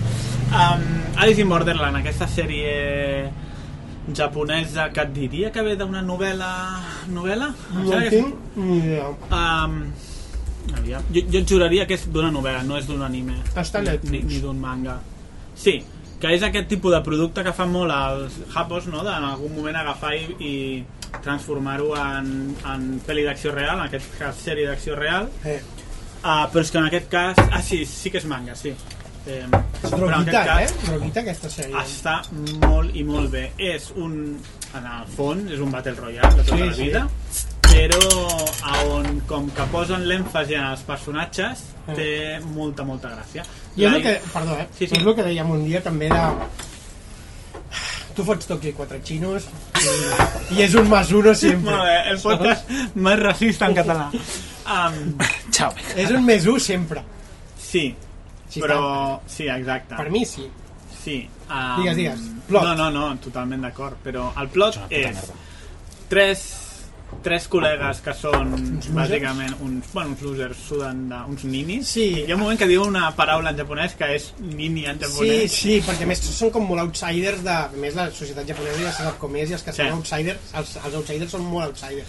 um, 0.49 0.87
Alice 1.21 1.41
in 1.41 1.49
Borderland 1.49 2.01
aquesta 2.01 2.27
sèrie 2.27 2.73
japonesa 4.15 4.89
que 4.93 5.03
et 5.03 5.13
diria 5.15 5.51
que 5.51 5.63
ve 5.65 5.75
d'una 5.79 6.01
novel·la 6.05 6.51
novel·la? 7.13 7.51
No 7.75 7.97
en 7.97 8.09
tinc 8.11 8.55
ni 8.55 8.77
idea. 8.79 9.09
Um, 9.31 9.77
aviam. 10.77 11.03
jo, 11.13 11.21
jo 11.33 11.39
et 11.41 11.53
juraria 11.53 11.85
que 11.87 11.97
és 11.97 12.07
d'una 12.11 12.31
novel·la, 12.31 12.63
no 12.67 12.77
és 12.79 12.87
d'un 12.87 13.03
anime. 13.03 13.37
Està 13.55 13.81
Netflix. 13.83 14.11
ni, 14.11 14.23
ni 14.35 14.41
d'un 14.43 14.59
manga. 14.59 14.99
Sí, 15.57 15.79
que 16.21 16.33
és 16.33 16.43
aquest 16.43 16.67
tipus 16.69 16.93
de 16.95 17.01
producte 17.05 17.43
que 17.45 17.53
fan 17.53 17.71
molt 17.73 17.93
els 17.93 18.37
japos, 18.53 18.87
no? 18.89 19.03
d'en 19.05 19.25
algun 19.27 19.53
moment 19.55 19.75
agafar 19.77 20.15
i, 20.17 20.23
i 20.39 20.53
transformar-ho 21.23 21.91
en, 21.97 22.31
en 22.65 22.87
pel·li 23.05 23.25
d'acció 23.27 23.53
real, 23.55 23.77
en 23.77 23.85
aquest 23.87 24.17
cas 24.19 24.39
sèrie 24.47 24.67
d'acció 24.69 24.95
real, 24.97 25.29
Eh, 25.45 25.59
uh, 26.23 26.45
però 26.51 26.63
és 26.63 26.71
que 26.71 26.79
en 26.81 26.87
aquest 26.89 27.09
cas... 27.11 27.37
Ah, 27.51 27.61
sí, 27.61 27.83
sí 27.85 28.11
que 28.11 28.17
és 28.21 28.25
manga, 28.29 28.55
sí. 28.57 28.73
Eh, 29.27 29.45
però 29.81 29.97
droguita, 29.97 30.41
aquest 30.43 30.75
eh? 30.77 30.85
Droguita, 30.87 31.19
aquesta 31.25 31.49
sèrie. 31.51 31.75
està 31.83 32.13
molt 32.63 32.95
i 32.95 33.03
molt 33.03 33.29
bé. 33.33 33.51
És 33.57 33.91
un... 33.95 34.37
En 34.77 34.85
el 34.85 35.05
fons, 35.15 35.51
és 35.51 35.59
un 35.63 35.71
Battle 35.71 35.95
Royale 35.95 36.35
de 36.35 36.43
tota 36.43 36.57
Sí, 36.57 36.63
la 36.63 36.73
sí. 36.75 36.83
vida, 36.83 37.07
però 37.67 37.99
a 38.67 38.81
on, 38.93 39.21
com 39.27 39.49
que 39.55 39.65
posen 39.71 40.03
l'èmfasi 40.07 40.55
en 40.59 40.65
els 40.73 40.81
personatges, 40.87 41.65
Mm. 41.87 41.93
té 41.95 42.39
molta, 42.51 42.83
molta 42.83 43.07
gràcia. 43.13 43.45
I 43.77 43.85
és 43.87 43.93
el 43.93 44.01
que, 44.03 44.13
perdó, 44.33 44.57
eh? 44.59 44.65
Sí, 44.75 44.87
sí. 44.89 44.95
És 44.97 45.05
el 45.05 45.13
que 45.15 45.23
dèiem 45.23 45.49
un 45.53 45.61
dia 45.63 45.79
també 45.81 46.09
de... 46.11 46.23
Tu 48.17 48.23
fots 48.25 48.49
i 48.65 48.71
quatre 48.73 48.97
xinos 49.05 49.45
i, 49.77 50.57
i 50.57 50.63
és 50.65 50.73
un 50.75 50.87
Masuno 50.89 51.33
sempre. 51.37 51.71
Molt 51.71 51.85
bé, 51.85 51.97
el 52.11 52.19
podcast 52.19 52.69
més 52.95 53.19
racista 53.21 53.67
en 53.69 53.75
català. 53.77 54.09
Um, 54.67 54.97
Chao. 55.53 55.71
És 55.95 56.09
un 56.11 56.25
més 56.25 56.45
un 56.49 56.59
sempre. 56.59 57.03
sí, 57.57 57.95
Sí, 58.57 58.63
però... 58.65 58.81
Sí, 59.29 59.47
exacte. 59.53 59.95
Per 59.95 60.09
mi 60.13 60.25
sí. 60.25 60.49
Sí. 60.97 61.17
Um, 61.47 61.81
Digues, 61.81 61.95
digues. 62.01 62.23
Plot. 62.49 62.63
No, 62.67 62.73
no, 62.75 62.89
no, 62.91 63.09
totalment 63.23 63.61
d'acord. 63.63 63.95
Però 64.03 64.31
el 64.41 64.49
plot 64.51 64.81
és 64.89 65.13
merda. 65.15 65.35
tres, 66.11 66.41
tres 67.23 67.45
col·legues 67.51 68.01
que 68.03 68.13
són 68.17 68.49
losers? 68.51 68.89
bàsicament 68.95 69.53
uns, 69.63 69.87
bueno, 69.93 70.11
uns 70.15 70.21
losers, 70.25 70.59
suden 70.67 71.05
de, 71.11 71.21
uns 71.31 71.45
ninis. 71.47 71.87
Sí. 71.95 72.07
Hi 72.25 72.31
ha 72.31 72.35
un 72.35 72.41
moment 72.43 72.59
que 72.59 72.67
diu 72.67 72.83
una 72.83 73.09
paraula 73.15 73.53
en 73.55 73.61
japonès 73.61 73.95
que 73.99 74.09
és 74.17 74.29
nini 74.41 74.83
en 74.91 74.99
Sí, 74.99 75.05
japonès. 75.07 75.55
sí, 75.61 75.79
perquè 75.87 76.03
a 76.03 76.11
més 76.11 76.19
són 76.27 76.51
com 76.51 76.67
molt 76.67 76.83
outsiders 76.83 77.43
de... 77.47 77.57
Més 77.79 77.95
la 77.95 78.09
societat 78.11 78.47
japonesa 78.51 78.83
ja 78.83 78.91
sap 78.99 79.19
com 79.23 79.35
és 79.39 79.49
i 79.51 79.59
els 79.59 79.63
que 79.63 79.71
Sí. 79.75 79.83
són 79.85 80.01
outsiders, 80.01 80.51
els, 80.59 80.75
els 80.83 80.95
outsiders 81.01 81.31
són 81.31 81.47
molt 81.47 81.69
outsiders. 81.71 82.07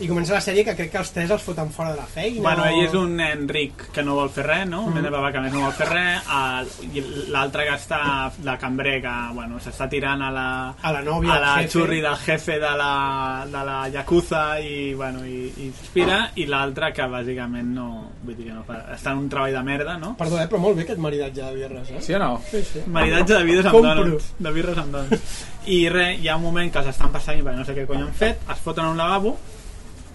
I 0.00 0.08
comença 0.08 0.34
la 0.36 0.40
sèrie 0.42 0.64
que 0.66 0.74
crec 0.78 0.90
que 0.92 1.00
els 1.00 1.10
tres 1.14 1.30
els 1.34 1.42
foten 1.42 1.70
fora 1.74 1.92
de 1.92 1.98
la 2.00 2.06
feina. 2.06 2.42
Bueno, 2.44 2.64
ell 2.68 2.84
és 2.84 2.94
un 2.98 3.16
nen 3.18 3.46
ric 3.50 3.88
que 3.94 4.04
no 4.06 4.14
vol 4.18 4.30
fer 4.34 4.44
res, 4.46 4.64
no? 4.70 4.84
Un 4.88 4.94
nen 4.96 5.06
de 5.06 5.10
que 5.32 5.42
més 5.44 5.54
no 5.54 5.64
vol 5.64 5.74
fer 5.74 5.88
res. 5.90 6.78
i 6.92 7.02
L'altre 7.34 7.66
que 7.68 7.74
està, 7.74 8.00
de 8.38 8.56
cambrer, 8.60 8.98
que 9.02 9.14
bueno, 9.34 9.58
s'està 9.62 9.88
tirant 9.90 10.22
a 10.22 10.30
la, 10.34 10.46
A 10.82 10.92
la 10.94 11.02
nòvia 11.06 11.34
a 11.36 11.40
la 11.42 11.54
xurri 11.68 12.00
del 12.04 12.16
jefe 12.22 12.58
de 12.62 12.72
la, 12.78 12.92
de 13.50 13.64
la 13.66 13.78
Yakuza 13.92 14.44
i, 14.60 14.94
bueno, 14.94 15.24
i, 15.26 15.48
i 15.48 15.70
s'inspira. 15.70 16.20
I 16.36 16.46
l'altre 16.50 16.92
que 16.96 17.08
bàsicament 17.10 17.74
no... 17.74 17.88
Vull 18.22 18.36
dir 18.36 18.48
que 18.48 18.56
no 18.56 18.64
fa, 18.66 18.80
està 18.94 19.14
en 19.14 19.24
un 19.24 19.28
treball 19.32 19.54
de 19.54 19.62
merda, 19.66 19.98
no? 20.00 20.14
Perdó, 20.18 20.40
eh, 20.42 20.48
però 20.50 20.62
molt 20.62 20.78
bé 20.78 20.86
aquest 20.86 21.02
maridatge 21.02 21.42
de 21.42 21.54
birres, 21.54 21.92
eh? 21.92 22.02
Sí 22.04 22.16
o 22.16 22.22
no? 22.22 22.32
Sí, 22.50 22.62
sí. 22.66 22.82
Maridatge 22.86 23.34
de 23.34 23.44
vidres 23.46 23.70
amb 23.70 23.78
Compro. 23.78 24.04
donuts. 24.04 24.32
De 24.38 24.52
birres 24.54 24.82
amb 24.82 24.98
donuts. 24.98 25.38
I 25.68 25.82
res, 25.92 26.18
hi 26.22 26.28
ha 26.28 26.36
un 26.38 26.44
moment 26.46 26.72
que 26.72 26.80
els 26.82 26.90
estan 26.94 27.12
passant 27.12 27.38
perquè 27.42 27.60
no 27.60 27.64
sé 27.68 27.76
què 27.76 27.86
cony 27.88 28.02
han 28.06 28.14
fet, 28.16 28.44
es 28.52 28.60
foten 28.64 28.86
a 28.88 28.92
un 28.94 29.00
lavabo 29.00 29.36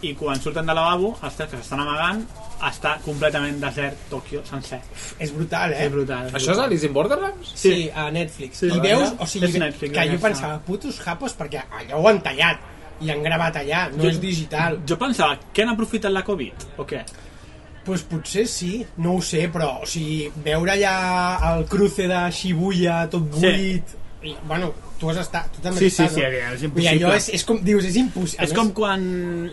i 0.04 0.14
quan 0.20 0.40
surten 0.42 0.66
del 0.68 0.76
lavabo, 0.76 1.14
els 1.24 1.36
tres 1.38 1.50
que 1.52 1.58
s'estan 1.62 1.80
amagant, 1.84 2.24
està 2.68 2.98
completament 3.06 3.60
desert 3.62 3.98
Tòquio 4.12 4.42
sencer. 4.46 4.80
És 5.20 5.32
brutal, 5.36 5.74
eh? 5.74 5.86
És 5.86 5.92
brutal. 5.92 6.28
és 6.28 6.34
Això 6.34 6.38
és 6.42 6.48
brutal. 6.58 6.66
Alice 6.66 6.86
in 6.88 6.94
Borderlands? 6.94 7.52
Sí, 7.56 7.72
Sí. 7.74 7.90
a 7.96 8.10
Netflix. 8.12 8.58
Sí. 8.58 8.68
I 8.68 8.80
veus, 8.80 9.14
o 9.20 9.26
sigui, 9.26 9.46
És 9.48 9.58
Netflix, 9.60 9.94
que 9.98 10.08
jo 10.12 10.20
pensava, 10.20 10.60
putos 10.60 11.00
japos, 11.00 11.36
perquè 11.38 11.64
allò 11.80 12.02
ho 12.02 12.08
han 12.10 12.22
tallat 12.22 12.60
i 13.02 13.10
han 13.12 13.24
gravat 13.24 13.56
allà, 13.64 13.90
no 13.92 14.04
Jo- 14.04 14.10
és 14.10 14.20
digital. 14.22 14.80
Jo 14.88 14.98
pensava, 14.98 15.38
que 15.54 15.62
han 15.64 15.70
aprofitat 15.70 16.12
la 16.12 16.24
Covid, 16.24 16.54
o 16.78 16.86
què? 16.86 17.04
Pues 17.84 18.02
potser 18.04 18.48
sí, 18.48 18.86
no 18.98 19.16
ho 19.16 19.22
sé, 19.22 19.50
però 19.52 19.82
o 19.82 19.86
sigui, 19.86 20.32
veure 20.44 20.72
allà 20.72 21.56
el 21.58 21.66
cruce 21.66 22.08
de 22.08 22.32
Shibuya 22.32 23.10
tot 23.10 23.24
Sí. 23.34 23.40
buit... 23.42 23.84
I, 24.24 24.36
bueno, 24.48 24.74
tu 25.04 25.10
has 25.12 25.20
estat, 25.22 25.52
tu 25.52 25.62
també 25.66 25.80
Sí, 25.84 25.86
has 25.90 25.94
sí, 25.98 26.04
estat, 26.04 26.16
sí, 26.16 26.22
no? 26.24 26.54
és 26.56 26.62
I 26.62 26.66
impossible. 26.66 26.92
allò 26.94 27.14
és, 27.18 27.28
és 27.38 27.44
com, 27.50 27.60
dius, 27.68 27.86
és 27.92 27.96
impossible. 28.00 28.46
És 28.48 28.54
com 28.56 28.72
quan 28.74 29.04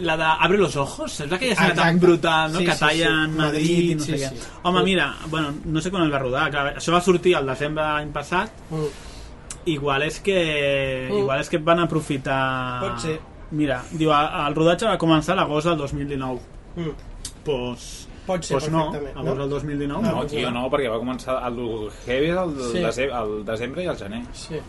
la 0.06 0.16
de 0.16 0.28
Abre 0.46 0.58
los 0.62 0.76
ojos, 0.76 1.12
saps 1.18 1.32
aquella 1.36 1.52
escena 1.58 1.74
tan 1.74 1.98
brutal, 2.00 2.52
no? 2.52 2.58
Sí, 2.60 2.64
que 2.66 2.72
sí, 2.78 2.80
tallen 2.86 3.30
sí. 3.32 3.36
Madrid 3.38 3.90
i 3.90 3.94
no 3.96 4.04
Sí, 4.04 4.12
sé 4.12 4.18
sí. 4.18 4.34
què. 4.36 4.48
Home, 4.62 4.82
mira, 4.86 5.08
bueno, 5.28 5.54
no 5.64 5.80
sé 5.80 5.90
quan 5.90 6.06
es 6.06 6.12
va 6.12 6.18
rodar, 6.22 6.50
clar, 6.50 6.76
això 6.76 6.92
va 6.94 7.00
sortir 7.02 7.34
el 7.34 7.46
desembre 7.46 7.82
de 7.84 7.90
l'any 7.98 8.12
passat, 8.12 8.50
Mm. 8.70 8.86
igual 9.66 10.02
és 10.02 10.20
que 10.20 11.08
Mm. 11.10 11.18
igual 11.18 11.40
és 11.40 11.48
que 11.50 11.58
van 11.58 11.80
aprofitar... 11.80 12.80
Pot 12.80 13.00
ser. 13.00 13.20
Mira, 13.50 13.82
diu, 13.90 14.12
el 14.12 14.54
rodatge 14.54 14.86
va 14.86 14.96
començar 14.96 15.32
a 15.32 15.40
l'agost 15.42 15.66
del 15.66 15.76
2019. 15.76 16.40
Mm. 16.76 16.90
Pues, 17.44 18.06
Pot 18.26 18.44
ser, 18.44 18.58
pues 18.58 18.70
no, 18.70 18.92
agost 18.92 19.16
no? 19.16 19.34
del 19.34 19.48
2019 19.48 20.02
No, 20.02 20.12
no. 20.12 20.26
tio, 20.26 20.50
no, 20.52 20.68
perquè 20.70 20.88
va 20.92 20.98
començar 21.00 21.40
el 21.48 21.56
heavy 22.06 22.28
és 22.30 22.36
el, 22.36 22.92
sí. 22.92 23.02
el 23.10 23.44
desembre 23.44 23.82
i 23.82 23.86
el 23.86 23.96
gener. 23.96 24.22
Sí. 24.32 24.60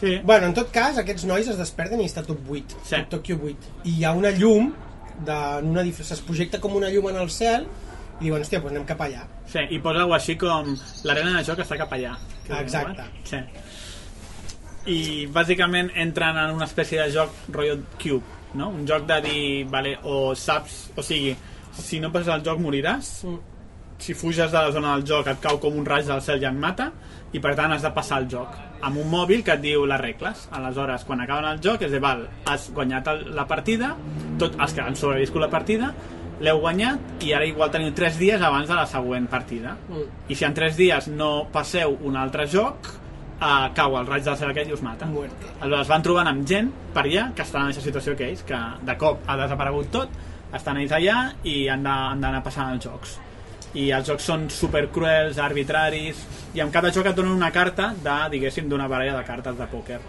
Sí. 0.00 0.18
Bueno, 0.24 0.46
en 0.46 0.54
tot 0.54 0.70
cas, 0.72 0.96
aquests 0.98 1.26
nois 1.28 1.46
es 1.52 1.58
desperten 1.60 2.00
i 2.00 2.06
està 2.08 2.22
tot 2.24 2.38
buit, 2.46 2.70
Sí. 2.82 2.96
tot 2.96 3.08
Tokyo 3.18 3.36
buit. 3.36 3.58
I 3.84 3.98
hi 3.98 4.04
ha 4.04 4.12
una 4.16 4.30
llum, 4.30 4.72
de, 5.24 5.32
en 5.58 5.66
un 5.68 5.78
edifici, 5.78 6.12
es 6.14 6.20
projecta 6.24 6.58
com 6.60 6.74
una 6.76 6.88
llum 6.88 7.08
en 7.10 7.16
el 7.16 7.28
cel, 7.30 7.66
i 8.20 8.24
diuen, 8.24 8.40
hòstia, 8.42 8.60
doncs 8.60 8.72
anem 8.72 8.86
cap 8.88 9.00
allà. 9.00 9.26
Sí, 9.46 9.58
i 9.70 9.78
posa 9.78 10.00
alguna 10.00 10.16
així 10.16 10.36
com 10.40 10.74
l'arena 11.04 11.36
de 11.38 11.44
joc 11.44 11.58
està 11.58 11.76
cap 11.76 11.92
allà. 11.92 12.14
Exacte. 12.60 13.04
Sí. 13.24 13.36
I 14.90 15.26
bàsicament 15.28 15.90
entren 15.94 16.36
en 16.40 16.54
una 16.56 16.64
espècie 16.64 17.00
de 17.02 17.10
joc 17.12 17.30
rotllo 17.52 17.76
Cube, 18.00 18.24
no? 18.54 18.70
Un 18.70 18.86
joc 18.88 19.04
de 19.06 19.20
dir, 19.26 19.66
vale, 19.68 19.98
o 20.04 20.34
saps, 20.34 20.90
o 20.96 21.02
sigui, 21.04 21.34
si 21.76 22.00
no 22.00 22.10
passes 22.12 22.32
el 22.34 22.42
joc 22.46 22.58
moriràs, 22.58 23.24
Mm. 23.24 23.38
si 23.98 24.14
fuges 24.14 24.50
de 24.50 24.56
la 24.58 24.72
zona 24.72 24.94
del 24.96 25.04
joc 25.06 25.26
et 25.26 25.40
cau 25.40 25.58
com 25.60 25.76
un 25.76 25.84
raig 25.84 26.06
del 26.06 26.22
cel 26.22 26.40
i 26.42 26.46
et 26.46 26.54
mata, 26.54 26.90
i 27.32 27.38
per 27.38 27.54
tant 27.54 27.70
has 27.72 27.82
de 27.82 27.90
passar 27.90 28.18
el 28.22 28.28
joc 28.28 28.48
amb 28.86 29.00
un 29.02 29.10
mòbil 29.10 29.44
que 29.44 29.54
et 29.56 29.62
diu 29.62 29.84
les 29.88 30.00
regles. 30.00 30.46
Aleshores, 30.56 31.04
quan 31.08 31.20
acaben 31.24 31.48
el 31.50 31.60
joc, 31.64 31.82
és 31.86 31.92
de, 31.92 32.00
val, 32.02 32.24
has 32.50 32.70
guanyat 32.74 33.10
la 33.34 33.46
partida, 33.50 33.94
tot 34.40 34.56
els 34.56 34.74
que 34.76 34.84
han 34.84 34.96
sobreviscut 34.96 35.44
la 35.44 35.50
partida, 35.52 35.92
l'heu 36.40 36.60
guanyat 36.62 37.24
i 37.26 37.34
ara 37.36 37.44
igual 37.48 37.70
teniu 37.72 37.92
3 37.96 38.16
dies 38.20 38.42
abans 38.42 38.68
de 38.68 38.78
la 38.78 38.86
següent 38.88 39.28
partida. 39.28 39.76
Mm. 39.88 40.08
I 40.32 40.38
si 40.38 40.48
en 40.48 40.56
3 40.56 40.76
dies 40.78 41.08
no 41.12 41.30
passeu 41.52 41.98
un 42.08 42.16
altre 42.16 42.46
joc, 42.48 42.88
eh, 43.40 43.68
cau 43.76 43.98
el 44.00 44.08
raig 44.08 44.24
del 44.24 44.38
cel 44.40 44.52
aquest 44.52 44.70
i 44.70 44.76
us 44.76 44.84
mata. 44.84 45.06
Muerte. 45.06 45.52
Aleshores 45.60 45.92
van 45.92 46.06
trobant 46.06 46.32
amb 46.32 46.46
gent 46.48 46.72
per 46.94 47.04
allà 47.04 47.30
que 47.34 47.44
estan 47.44 47.66
en 47.66 47.74
aquesta 47.74 47.86
situació 47.86 48.16
que 48.16 48.30
ells, 48.32 48.44
que 48.48 48.60
de 48.88 48.96
cop 49.00 49.26
ha 49.26 49.36
desaparegut 49.42 49.92
tot, 49.92 50.20
estan 50.56 50.80
ells 50.80 50.94
allà 50.96 51.18
i 51.46 51.68
han 51.70 51.84
d'anar 51.84 52.42
passant 52.42 52.72
els 52.74 52.84
jocs. 52.84 53.18
I 53.78 53.90
els 53.94 54.08
jocs 54.08 54.26
són 54.26 54.48
super 54.50 54.88
cruels, 54.90 55.38
arbitraris, 55.38 56.24
i 56.54 56.62
amb 56.62 56.72
cada 56.74 56.90
joc 56.94 57.06
et 57.06 57.16
donen 57.16 57.32
una 57.36 57.52
carta 57.54 57.92
de, 57.94 58.16
diguéssim, 58.34 58.68
d'una 58.68 58.88
baralla 58.90 59.16
de 59.20 59.24
cartes 59.28 59.58
de 59.58 59.68
pòquer. 59.70 60.00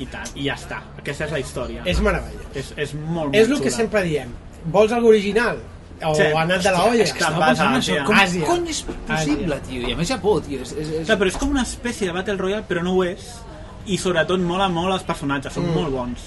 I 0.00 0.06
tal, 0.12 0.28
i 0.36 0.48
ja 0.48 0.56
està. 0.56 0.82
Aquesta 1.00 1.24
és 1.26 1.32
la 1.32 1.40
història. 1.40 1.84
És 1.88 2.00
meravellós. 2.04 2.50
és, 2.54 2.72
és 2.76 2.92
molt, 2.94 3.30
molt 3.30 3.36
És 3.36 3.48
el 3.48 3.62
que 3.64 3.72
sempre 3.72 4.02
diem. 4.04 4.32
Vols 4.72 4.92
algo 4.92 5.08
original? 5.08 5.60
O 6.04 6.14
Sí. 6.14 6.22
ha 6.22 6.42
anat 6.42 6.62
de 6.62 6.70
la 6.70 6.84
olla? 6.84 7.02
és 7.02 7.12
que 7.12 7.18
Estava 7.18 7.46
pensant 7.46 7.76
això, 7.76 7.92
Àsia. 7.94 8.04
com 8.04 8.16
Àsia. 8.16 8.46
cony 8.46 8.68
és 8.68 8.82
possible, 8.82 9.60
tio? 9.60 9.88
I 9.88 9.92
a 9.92 9.96
més 9.96 10.08
Japó, 10.08 10.40
tio. 10.40 10.60
És, 10.60 10.72
és, 10.72 10.88
és... 10.88 11.06
Clar, 11.06 11.18
però 11.18 11.26
és 11.26 11.36
com 11.36 11.50
una 11.50 11.62
espècie 11.62 12.06
de 12.06 12.12
Battle 12.12 12.36
Royale, 12.36 12.64
però 12.68 12.82
no 12.82 12.92
ho 12.92 13.04
és. 13.04 13.40
I 13.86 13.96
sobretot 13.96 14.40
mola 14.40 14.68
molt 14.68 14.92
els 14.92 15.04
personatges, 15.04 15.54
són 15.54 15.70
mm. 15.70 15.74
molt 15.74 15.90
bons. 15.94 16.26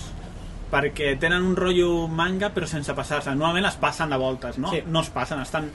Perquè 0.72 1.20
tenen 1.20 1.44
un 1.44 1.56
rotllo 1.56 2.08
manga, 2.08 2.50
però 2.50 2.66
sense 2.66 2.94
passar-se. 2.94 3.30
Normalment 3.36 3.66
es 3.66 3.76
passen 3.76 4.10
de 4.10 4.18
voltes, 4.18 4.58
no? 4.58 4.72
Sí. 4.72 4.82
No 4.88 5.02
es 5.02 5.10
passen, 5.10 5.42
estan 5.42 5.70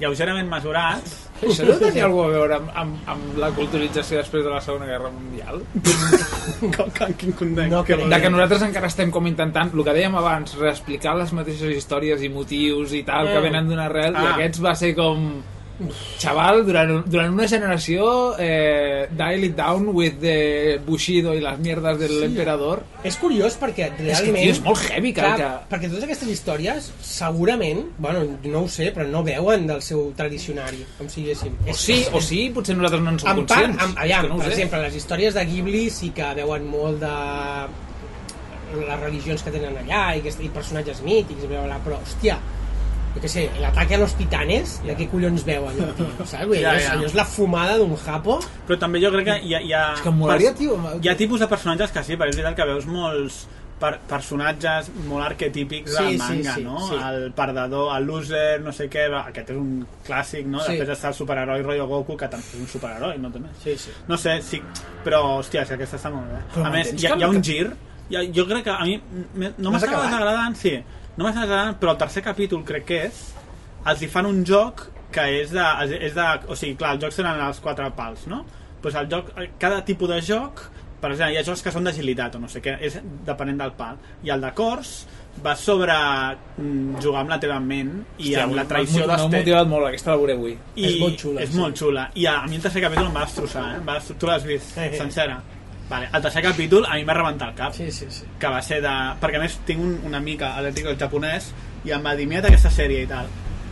lleugerament 0.00 0.48
mesurats. 0.50 1.20
Això 1.44 1.64
no 1.66 1.74
tenia 1.78 2.04
alguna 2.06 2.26
cosa 2.26 2.34
a 2.34 2.38
veure 2.38 2.56
amb, 2.56 2.68
amb, 2.82 3.08
amb 3.14 3.38
la 3.38 3.50
culturització 3.54 4.18
després 4.20 4.44
de 4.46 4.50
la 4.50 4.60
Segona 4.64 4.86
Guerra 4.88 5.10
Mundial? 5.12 5.62
com, 6.76 7.14
quin 7.18 7.32
context. 7.36 7.70
No, 7.72 7.82
que. 7.84 7.96
De 7.96 8.20
que 8.22 8.30
nosaltres 8.32 8.62
encara 8.68 8.88
estem 8.90 9.10
com 9.14 9.26
intentant, 9.30 9.72
el 9.74 9.84
que 9.86 9.94
dèiem 9.96 10.14
abans, 10.20 10.56
reexplicar 10.60 11.16
les 11.18 11.32
mateixes 11.36 11.74
històries 11.76 12.22
i 12.22 12.30
motius 12.32 12.94
i 12.96 13.02
tal, 13.06 13.28
que 13.28 13.38
Mm. 13.38 13.42
venen 13.50 13.68
d'una 13.68 13.86
arrel, 13.90 14.14
i 14.14 14.22
Ah. 14.24 14.34
aquests 14.36 14.62
va 14.64 14.74
ser 14.78 14.94
com... 14.96 15.42
Xaval, 16.22 16.60
durant, 16.66 16.92
durant 17.10 17.32
una 17.34 17.48
generació, 17.50 18.04
eh, 18.38 19.08
dial 19.10 19.42
it 19.48 19.56
down 19.58 19.88
with 19.90 20.20
the 20.22 20.78
Bushido 20.86 21.34
i 21.34 21.40
les 21.42 21.58
mierdes 21.58 21.98
de 21.98 22.08
l'emperador. 22.12 22.84
És 23.02 23.18
curiós 23.18 23.56
perquè 23.58 23.88
realment... 23.90 24.14
És 24.14 24.22
que, 24.22 24.34
tio, 24.38 24.52
és 24.54 24.60
molt 24.62 24.84
heavy. 24.86 25.12
Clar, 25.16 25.32
que... 25.40 25.48
perquè 25.72 25.90
totes 25.90 26.06
aquestes 26.06 26.30
històries 26.30 26.92
segurament, 27.02 27.82
bueno, 27.98 28.22
no 28.46 28.64
ho 28.64 28.70
sé, 28.70 28.92
però 28.94 29.08
no 29.10 29.24
veuen 29.26 29.66
del 29.70 29.82
seu 29.82 30.12
tradicionari, 30.16 30.84
com 30.98 31.10
si 31.10 31.24
diguéssim. 31.24 31.58
O 31.66 31.74
sí, 31.74 31.98
o 32.14 32.22
sí, 32.22 32.44
potser 32.54 32.78
nosaltres 32.78 33.02
no 33.02 33.16
en 33.16 33.22
som 33.24 33.32
En 33.34 33.42
part, 33.42 33.66
conscients. 33.66 33.82
amb, 33.88 34.02
allà, 34.06 34.22
que 34.22 34.30
no 34.30 34.38
per 34.38 34.46
sé. 34.46 34.54
exemple, 34.54 34.84
les 34.86 35.00
històries 35.02 35.34
de 35.34 35.46
Ghibli 35.50 35.84
sí 35.90 36.14
que 36.14 36.30
veuen 36.38 36.70
molt 36.70 37.02
de 37.02 37.16
les 38.74 39.00
religions 39.00 39.42
que 39.42 39.52
tenen 39.54 39.76
allà 39.84 40.06
i, 40.18 40.22
i 40.22 40.50
personatges 40.54 41.02
mítics, 41.02 41.48
bla, 41.48 41.64
bla, 41.64 41.66
bla, 41.74 41.82
però, 41.84 41.98
hòstia, 42.02 42.38
jo 43.14 43.20
què 43.22 43.28
sé, 43.30 43.44
l'ataque 43.62 43.94
a 43.94 43.98
los 44.02 44.14
titanes, 44.18 44.80
de 44.84 44.96
què 44.98 45.08
collons 45.10 45.44
veu 45.46 45.68
allò, 45.70 45.88
tio, 45.98 46.06
saps? 46.26 46.44
Vull 46.46 46.56
dir, 46.58 46.62
Ja, 46.64 46.70
allò, 46.72 46.78
és, 46.80 46.86
ja. 46.88 46.92
allò 46.98 47.08
és 47.10 47.14
la 47.14 47.24
fumada 47.24 47.76
d'un 47.78 47.96
japo 48.04 48.40
Però 48.66 48.78
també 48.80 49.00
jo 49.02 49.10
crec 49.14 49.28
que 49.30 49.36
hi 49.46 49.54
ha... 49.54 49.60
Hi 49.62 49.72
ha 49.72 49.84
És 49.94 50.00
que 50.02 50.08
em 50.10 50.18
molaria, 50.18 50.54
tio, 50.58 50.78
Hi 51.02 51.08
ha 51.12 51.14
tipus 51.16 51.40
de 51.44 51.46
personatges 51.50 51.92
que 51.94 52.02
sí, 52.02 52.16
perquè 52.18 52.34
és 52.34 52.40
veritat 52.40 52.56
que 52.58 52.66
veus 52.72 52.86
molts 52.90 53.44
per, 53.78 53.96
personatges 54.10 54.88
molt 55.08 55.24
arquetípics 55.26 55.90
Sí, 55.96 56.02
del 56.02 56.12
sí, 56.14 56.18
manga, 56.22 56.52
sí, 56.54 56.62
no? 56.64 56.78
sí. 56.88 56.94
El 57.06 57.32
perdedor, 57.36 57.88
el 57.96 58.04
loser, 58.06 58.60
no 58.62 58.72
sé 58.72 58.86
què, 58.90 59.06
va, 59.12 59.24
aquest 59.30 59.50
és 59.50 59.58
un 59.58 59.72
clàssic, 60.06 60.46
no? 60.46 60.60
Sí. 60.62 60.76
Després 60.78 60.94
està 60.98 61.10
el 61.10 61.16
superheroi 61.18 61.62
rotllo 61.66 61.86
Goku, 61.90 62.16
que 62.20 62.28
també 62.30 62.46
és 62.54 62.60
un 62.62 62.70
superheroi, 62.70 63.18
no 63.22 63.30
també? 63.34 63.50
Sí, 63.64 63.74
sí. 63.82 63.90
No 64.08 64.16
sé, 64.20 64.36
sí, 64.46 64.60
però, 65.04 65.20
hòstia, 65.40 65.62
és 65.66 65.72
que 65.72 65.78
aquesta 65.80 65.98
està 65.98 66.12
molt 66.14 66.30
bé. 66.30 66.40
Però 66.54 66.68
a 66.70 66.72
més, 66.74 66.92
hi 66.94 67.06
ha, 67.10 67.16
hi 67.18 67.26
ha 67.26 67.30
un 67.34 67.40
que- 67.42 67.48
gir, 67.50 67.66
hi 68.10 68.16
ha, 68.20 68.22
jo 68.38 68.46
crec 68.50 68.64
que 68.70 68.76
a 68.78 68.84
mi 68.86 68.96
no 69.58 69.74
m'estava 69.74 70.04
desagradant, 70.06 70.54
sí, 70.62 70.76
no 71.16 71.24
m'estava 71.24 71.46
desagradant, 71.46 71.78
però 71.80 71.94
el 71.94 71.98
tercer 72.04 72.22
capítol 72.26 72.64
crec 72.66 72.84
que 72.88 73.00
és, 73.08 73.22
els 73.86 74.02
hi 74.02 74.08
fan 74.10 74.26
un 74.26 74.44
joc 74.48 74.86
que 75.14 75.24
és 75.42 75.50
de, 75.54 75.64
és 76.00 76.14
de 76.16 76.24
o 76.50 76.56
sigui, 76.58 76.74
clar, 76.80 76.94
els 76.96 77.04
jocs 77.04 77.16
tenen 77.20 77.40
els 77.46 77.60
quatre 77.62 77.86
pals, 77.94 78.26
no? 78.26 78.44
Pues 78.82 78.94
el 78.98 79.06
joc, 79.08 79.30
cada 79.62 79.84
tipus 79.86 80.08
de 80.10 80.20
joc, 80.26 80.64
per 81.00 81.12
exemple, 81.12 81.34
hi 81.34 81.38
ha 81.38 81.44
jocs 81.46 81.62
que 81.62 81.70
són 81.72 81.84
d'agilitat 81.86 82.34
o 82.34 82.40
no 82.42 82.48
sé 82.48 82.60
què, 82.64 82.74
és 82.80 82.96
depenent 83.26 83.58
del 83.60 83.72
pal. 83.78 83.96
I 84.24 84.32
el 84.34 84.40
de 84.42 84.50
cors 84.56 84.94
va 85.44 85.54
sobre 85.58 85.92
mm, 85.94 87.00
jugar 87.02 87.20
amb 87.24 87.30
la 87.34 87.38
teva 87.42 87.56
ment 87.60 87.92
i 88.18 88.32
Hòstia, 88.32 88.42
amb 88.44 88.54
la 88.54 88.62
m'ha- 88.62 88.68
traïció 88.70 89.02
M'ha 89.04 89.12
dels 89.16 89.22
teus 89.24 89.34
motivat 89.40 89.66
molt, 89.70 89.86
aquesta 89.88 90.10
la 90.12 90.16
veuré 90.20 90.36
avui. 90.38 90.52
i 90.76 90.84
És 90.88 90.98
molt 91.00 91.18
xula, 91.20 91.40
és 91.42 91.50
sí. 91.50 91.58
molt 91.58 91.76
xula 91.80 92.04
i 92.14 92.26
a, 92.30 92.36
a 92.42 92.46
mi 92.46 92.56
el 92.56 92.62
tercer 92.62 92.82
capítol 92.84 93.08
em 93.10 93.16
va 93.18 93.24
destrossar 93.26 93.64
eh? 93.72 93.76
em 93.80 93.86
va 93.88 93.96
tu 94.18 94.26
l'has 94.30 94.44
vist 94.46 94.78
sencera 94.98 95.40
vale. 95.90 96.08
el 96.12 96.22
tercer 96.22 96.42
capítol 96.42 96.86
a 96.86 96.94
mi 96.94 97.00
em 97.04 97.08
va 97.08 97.14
rebentar 97.14 97.48
el 97.50 97.54
cap 97.54 97.72
Sí, 97.74 97.90
sí, 97.92 98.06
sí. 98.10 98.24
que 98.38 98.46
va 98.48 98.60
ser 98.62 98.80
de... 98.82 98.92
perquè 99.20 99.36
a 99.36 99.40
més 99.42 99.58
tinc 99.66 99.80
un, 99.80 99.98
una 100.04 100.18
amiga 100.18 100.54
alèrtica 100.58 100.88
al 100.90 100.98
japonès 101.00 101.52
i 101.84 101.90
em 101.92 102.04
va 102.04 102.14
dir 102.16 102.26
mira't 102.26 102.46
aquesta 102.48 102.70
sèrie 102.70 103.02
i 103.04 103.06
tal 103.10 103.26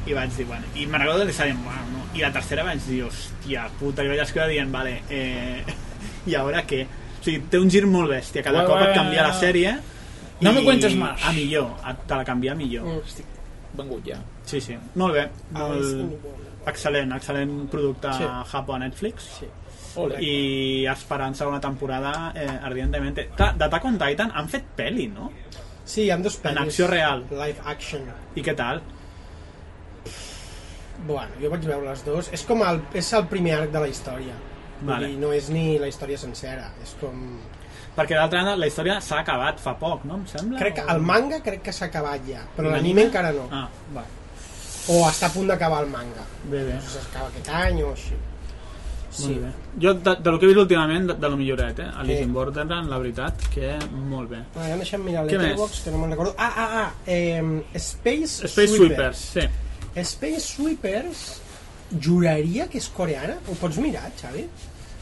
i 0.07 0.13
vaig 0.17 0.33
dir, 0.35 0.45
bueno, 0.47 0.67
i 0.75 0.85
me'n 0.87 1.01
recordo 1.01 1.25
que 1.27 1.47
li 1.47 1.53
wow, 1.53 1.85
no? 1.93 2.01
i 2.15 2.21
la 2.25 2.33
tercera 2.35 2.65
vaig 2.67 2.81
dir, 2.89 3.05
hòstia 3.07 3.69
puta, 3.79 4.03
i 4.03 4.09
vaig 4.11 4.19
escriure 4.25 4.49
dient, 4.51 4.71
vale 4.73 5.03
eh... 5.09 5.63
i 6.27 6.35
ara 6.35 6.65
què? 6.67 6.83
O 7.21 7.25
sigui, 7.25 7.41
té 7.51 7.59
un 7.63 7.71
gir 7.71 7.85
molt 7.87 8.11
bèstia, 8.11 8.43
cada 8.43 8.65
cop 8.67 8.81
et 8.83 8.95
canvia 8.97 9.23
la 9.29 9.33
sèrie 9.39 9.77
No 10.43 10.53
me 10.53 10.65
cuentes 10.65 10.97
más. 10.99 11.23
a 11.23 11.31
millor, 11.33 11.69
a- 11.85 11.95
te 11.95 12.15
la 12.19 12.25
canvia 12.25 12.53
a 12.53 12.55
millor 12.59 12.83
Mm. 12.85 12.99
Estic 13.07 13.27
vengut 13.79 14.05
ja. 14.11 14.19
sí, 14.45 14.61
sí, 14.61 14.75
molt 14.97 15.15
bé 15.15 15.29
Ah, 15.55 15.69
molt... 15.69 16.27
excel·lent, 16.67 17.15
excel·lent 17.17 17.69
producte 17.71 18.11
Sí. 18.19 18.25
Japo 18.51 18.75
a 18.75 18.79
Netflix 18.83 19.29
Sí. 19.39 19.47
Ole. 20.01 20.19
i 20.25 20.87
esperant 20.89 21.35
segona 21.37 21.61
temporada 21.61 22.33
eh, 22.35 22.49
ardientemente. 22.69 23.29
Clar, 23.37 23.53
d'Attack 23.61 23.89
on 23.91 23.99
Titan 24.01 24.33
han 24.35 24.49
fet 24.49 24.73
pel·li, 24.79 25.09
no? 25.13 25.31
Sí, 25.85 26.07
hi 26.07 26.11
ha 26.11 26.17
dos 26.23 26.39
pel·lis. 26.41 26.63
acció 26.63 26.89
real. 26.89 27.27
Live 27.31 27.65
action. 27.67 28.07
I 28.35 28.45
què 28.45 28.55
tal? 28.57 28.83
Bueno, 31.07 31.35
jo 31.43 31.51
vaig 31.51 31.65
veure 31.67 31.89
les 31.89 32.05
dues. 32.07 32.31
És 32.33 32.45
com 32.47 32.63
el, 32.63 32.81
és 32.95 33.13
el 33.19 33.27
primer 33.31 33.57
arc 33.59 33.73
de 33.75 33.83
la 33.83 33.91
història. 33.91 34.39
Vale. 34.83 35.13
dir, 35.13 35.19
no 35.19 35.33
és 35.35 35.49
ni 35.51 35.79
la 35.79 35.91
història 35.91 36.19
sencera. 36.19 36.71
És 36.83 36.95
com... 37.01 37.19
Perquè 37.93 38.17
d'altra 38.17 38.41
banda 38.41 38.57
la 38.57 38.67
història 38.71 38.97
s'ha 39.05 39.21
acabat 39.21 39.61
fa 39.61 39.75
poc, 39.79 40.07
no? 40.09 40.23
Em 40.23 40.27
sembla? 40.31 40.59
Crec 40.63 40.79
que 40.79 40.85
el 40.95 41.03
manga 41.05 41.43
crec 41.45 41.63
que 41.67 41.75
s'ha 41.77 41.91
acabat 41.91 42.25
ja, 42.27 42.41
però 42.57 42.71
I 42.71 42.77
l'anime 42.79 43.05
encara 43.05 43.35
no. 43.37 43.45
Ah, 43.53 43.67
va. 43.93 44.05
O 44.91 45.03
està 45.07 45.29
a 45.29 45.35
punt 45.35 45.51
d'acabar 45.53 45.83
el 45.85 45.91
manga. 45.93 46.25
Bé, 46.47 46.63
bé. 46.65 46.79
No 46.79 46.81
sé 46.81 46.95
si 46.95 47.03
s'acaba 47.05 47.29
aquest 47.29 47.51
any 47.59 47.83
o 47.85 47.93
així. 47.93 48.17
Sí. 49.13 49.29
Molt 49.29 49.43
bé. 49.45 49.51
Jo, 49.85 49.93
de, 49.95 50.15
de 50.25 50.31
lo 50.33 50.39
que 50.41 50.47
he 50.47 50.49
vist 50.49 50.61
últimament, 50.63 51.07
de, 51.11 51.15
de 51.21 51.29
lo 51.29 51.37
milloret, 51.37 51.79
eh? 51.85 51.91
Alice 52.01 52.19
Sí. 52.23 52.25
in 52.25 52.33
Borderland, 52.33 52.89
la 52.89 52.99
veritat, 52.99 53.43
que 53.53 53.75
molt 54.09 54.31
bé. 54.31 54.39
Ah, 54.57 54.69
ja 54.71 54.77
deixem 54.81 55.03
mirar 55.05 55.27
Què 55.29 55.37
Letterboxd, 55.37 55.85
que 55.85 55.91
no 55.93 55.99
me'n 56.01 56.15
recordo. 56.15 56.35
Ah, 56.39 56.53
ah, 56.57 56.69
ah, 56.83 56.91
eh, 57.07 57.43
Space, 57.75 58.49
Space 58.49 58.73
Sweepers, 58.77 59.19
sí. 59.37 59.45
Space 60.01 60.41
Sweepers 60.41 61.25
juraria 62.01 62.67
que 62.73 62.79
és 62.81 62.89
coreana? 62.89 63.37
Ho 63.49 63.55
pots 63.61 63.77
mirar, 63.85 64.09
Xavi? 64.17 64.47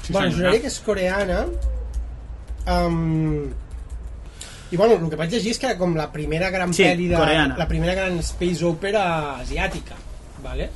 Sí, 0.03 0.13
bueno, 0.13 0.33
juraria 0.35 0.61
que 0.61 0.67
és 0.73 0.81
coreana. 0.83 1.45
Um, 2.67 3.47
I 4.71 4.77
bueno, 4.77 4.95
el 5.03 5.09
que 5.11 5.17
vaig 5.19 5.31
llegir 5.33 5.51
és 5.55 5.59
que 5.59 5.67
era 5.67 5.79
com 5.79 5.95
la 5.99 6.11
primera 6.13 6.51
gran 6.51 6.75
Sí, 6.75 6.85
pel·li 6.85 7.09
de... 7.11 7.17
coreana. 7.19 7.57
La 7.59 7.67
primera 7.71 7.95
gran 7.95 8.19
space 8.23 8.65
opera 8.67 9.05
asiàtica. 9.41 9.97
Vale? 10.45 10.69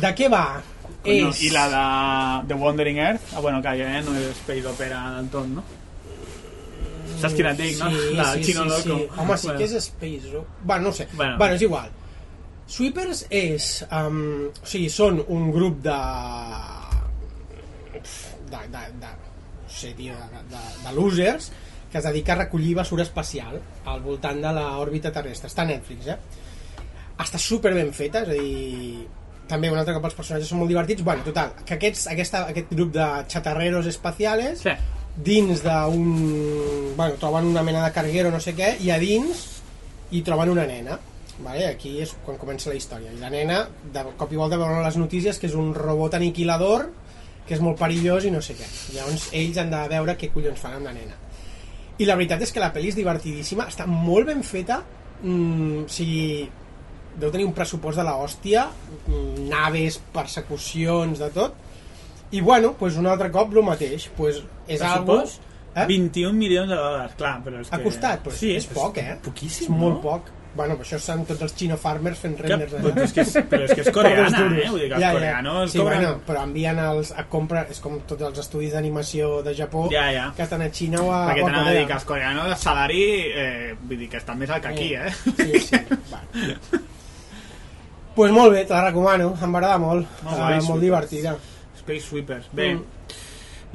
De 0.00 0.10
què 0.18 0.26
va? 0.32 0.60
Coño, 1.06 1.30
és... 1.32 1.42
I 1.46 1.50
la 1.54 1.64
de 1.72 2.48
The 2.50 2.58
Wandering 2.60 2.98
Earth, 2.98 3.34
ah, 3.34 3.40
bueno, 3.40 3.62
calla, 3.64 3.88
eh? 3.98 4.02
No 4.06 4.14
és 4.18 4.30
Space 4.42 4.66
Opera 4.68 5.02
del 5.16 5.28
tot, 5.32 5.46
no? 5.48 5.64
Saps 7.16 7.34
quina 7.38 7.52
et 7.54 7.60
dic, 7.62 7.78
no? 7.80 7.90
Sí, 7.94 8.14
la 8.18 8.26
sí, 8.34 8.42
Chino 8.50 8.64
sí, 8.64 8.68
Loco. 8.74 8.98
sí. 8.98 9.08
Home, 9.16 9.36
sí 9.38 9.46
Bueno. 9.46 9.58
que 9.58 9.64
és 9.70 9.76
Space 9.86 10.32
Rock. 10.32 10.48
Bueno, 10.62 10.84
no 10.90 10.92
sé. 10.92 11.06
Bueno. 11.06 11.16
Bueno. 11.16 11.38
bueno, 11.38 11.54
és 11.54 11.62
igual. 11.62 11.90
Sweepers 12.66 13.26
és... 13.30 13.68
Um, 13.94 14.18
o 14.50 14.66
sigui, 14.66 14.88
són 14.90 15.22
un 15.28 15.50
grup 15.54 15.78
de... 15.86 15.98
de, 18.50 18.60
de, 18.74 18.82
de 19.00 19.12
no 19.12 19.70
sé, 19.70 19.92
tio, 19.98 20.14
de, 20.14 20.42
de, 20.50 20.64
de 20.84 20.92
losers 20.96 21.50
que 21.90 21.98
es 21.98 22.04
dedica 22.04 22.32
a 22.34 22.36
recollir 22.42 22.74
basura 22.74 23.04
espacial 23.06 23.60
al 23.86 24.00
voltant 24.02 24.40
de 24.42 24.50
l'òrbita 24.56 25.12
terrestre. 25.14 25.48
Està 25.50 25.62
a 25.62 25.70
Netflix, 25.70 26.08
eh? 26.10 26.18
Està 27.22 27.38
super 27.40 27.72
ben 27.76 27.92
feta, 27.96 28.24
és 28.26 28.28
a 28.28 28.36
dir... 28.36 29.06
També 29.46 29.70
un 29.70 29.78
altre 29.78 29.94
cop 29.94 30.04
els 30.08 30.14
personatges 30.18 30.48
són 30.50 30.58
molt 30.58 30.68
divertits. 30.72 31.04
Bueno, 31.06 31.22
total, 31.22 31.52
que 31.64 31.76
aquests, 31.76 32.06
aquesta, 32.10 32.44
aquest 32.50 32.72
grup 32.74 32.92
de 32.96 33.06
xatarreros 33.30 33.86
espacials 33.86 34.64
Sí. 34.64 34.72
dins 35.16 35.62
d'un... 35.62 36.94
Bueno, 36.96 37.14
troben 37.20 37.46
una 37.46 37.62
mena 37.62 37.84
de 37.84 37.92
carguero, 37.92 38.30
no 38.30 38.40
sé 38.40 38.54
què, 38.58 38.74
i 38.82 38.90
a 38.90 38.98
dins 38.98 39.44
hi 40.10 40.22
troben 40.26 40.50
una 40.50 40.66
nena. 40.66 40.98
Vale? 41.38 41.66
Aquí 41.68 41.98
és 42.00 42.14
quan 42.24 42.38
comença 42.40 42.70
la 42.72 42.76
història. 42.78 43.12
I 43.12 43.18
la 43.20 43.28
nena, 43.30 43.66
de 43.92 44.02
cop 44.16 44.30
i 44.32 44.38
volta 44.40 44.56
veuen 44.56 44.82
les 44.82 44.96
notícies 44.96 45.38
que 45.38 45.46
és 45.50 45.54
un 45.54 45.74
robot 45.76 46.14
aniquilador 46.16 46.88
que 47.46 47.54
és 47.54 47.60
molt 47.62 47.78
perillós 47.78 48.24
i 48.26 48.30
no 48.34 48.40
sé 48.42 48.56
què. 48.58 48.66
Llavors 48.96 49.28
ells 49.36 49.58
han 49.62 49.70
de 49.70 49.82
veure 49.92 50.16
què 50.18 50.30
collons 50.32 50.58
fan 50.58 50.78
amb 50.80 50.88
la 50.88 50.94
nena. 50.96 51.14
I 51.98 52.04
la 52.08 52.16
veritat 52.18 52.42
és 52.42 52.50
que 52.52 52.60
la 52.60 52.72
pel·li 52.74 52.88
és 52.90 52.96
divertidíssima, 52.98 53.68
està 53.70 53.86
molt 53.86 54.26
ben 54.26 54.42
feta, 54.44 54.80
mm, 55.22 55.84
o 55.84 55.88
sigui, 55.88 56.48
deu 57.20 57.30
tenir 57.32 57.46
un 57.48 57.54
pressupost 57.56 57.98
de 57.98 58.04
la 58.06 58.16
hòstia, 58.20 58.66
naves, 59.48 59.98
persecucions, 60.12 61.18
de 61.22 61.30
tot, 61.34 61.56
i 62.30 62.40
bueno, 62.40 62.74
pues 62.78 62.96
un 63.00 63.06
altre 63.06 63.30
cop 63.32 63.54
el 63.54 63.64
mateix, 63.66 64.08
pues 64.16 64.42
és 64.68 64.82
algo... 64.84 65.22
Eh? 65.76 65.84
21 65.84 66.32
milions 66.32 66.70
de 66.72 66.76
dòlars, 66.80 67.12
clar, 67.20 67.34
però 67.44 67.58
és 67.60 67.68
Ha 67.68 67.76
que... 67.76 67.84
costat, 67.84 68.22
però 68.24 68.32
sí, 68.32 68.54
és 68.56 68.64
poc, 68.72 68.96
eh? 68.96 69.18
Poquíssim, 69.20 69.66
És 69.68 69.76
molt 69.76 69.98
no? 69.98 70.00
poc. 70.06 70.30
Bueno, 70.56 70.78
però 70.78 70.86
això 70.86 70.96
són 71.04 71.26
tots 71.28 71.42
els 71.44 71.52
Chino 71.52 71.76
Farmers 71.76 72.22
fent 72.22 72.38
renders 72.40 72.72
però, 72.72 72.94
és 73.04 73.12
que 73.12 73.20
és, 73.26 73.34
però 73.50 73.66
és 73.66 73.74
que 73.76 73.82
és 73.84 73.90
coreana, 73.92 74.40
eh? 74.56 74.70
Vull 74.72 74.80
dir 74.80 74.88
que 74.88 74.96
els 74.96 75.18
coreanos 75.18 75.74
sí, 75.74 75.82
cobren... 75.82 76.00
bueno, 76.00 76.22
però 76.24 76.46
envien 76.48 76.80
els 76.80 77.12
a 77.12 77.26
compra, 77.28 77.66
és 77.68 77.82
com 77.84 77.98
tots 78.08 78.24
els 78.30 78.40
estudis 78.40 78.72
d'animació 78.72 79.42
de 79.44 79.52
Japó 79.58 79.84
Ja, 79.92 80.06
ja. 80.16 80.24
que 80.32 80.46
estan 80.46 80.64
a 80.64 80.70
Xina 80.72 81.04
o 81.04 81.12
a, 81.12 81.20
Perquè 81.28 81.44
t'anava 81.44 81.74
a 81.74 81.76
dir 81.76 81.84
que 81.92 81.96
els 81.98 82.08
coreanos 82.08 82.48
de 82.54 82.58
salari, 82.64 83.04
eh, 83.36 83.76
vull 83.82 84.00
dir 84.00 84.08
que 84.16 84.22
estan 84.24 84.40
més 84.40 84.56
alt 84.56 84.64
que 84.64 84.72
aquí, 84.72 84.90
eh? 84.96 85.12
Sí, 85.12 85.60
sí. 85.68 85.84
bueno. 86.08 86.84
pues 88.16 88.32
molt 88.32 88.52
bé, 88.52 88.64
te 88.64 88.72
la 88.74 88.84
recomano, 88.88 89.30
em 89.42 89.52
va 89.54 89.58
agradar 89.60 89.78
molt, 89.78 90.06
Molt 90.08 90.24
molt, 90.24 90.36
guai, 90.36 90.52
uh, 90.52 90.54
molt 90.56 90.66
Sweepers. 90.66 90.82
divertida. 90.86 91.36
Space 91.78 92.00
Sweepers. 92.08 92.48
Bé, 92.52 92.74
Mm. 92.74 92.84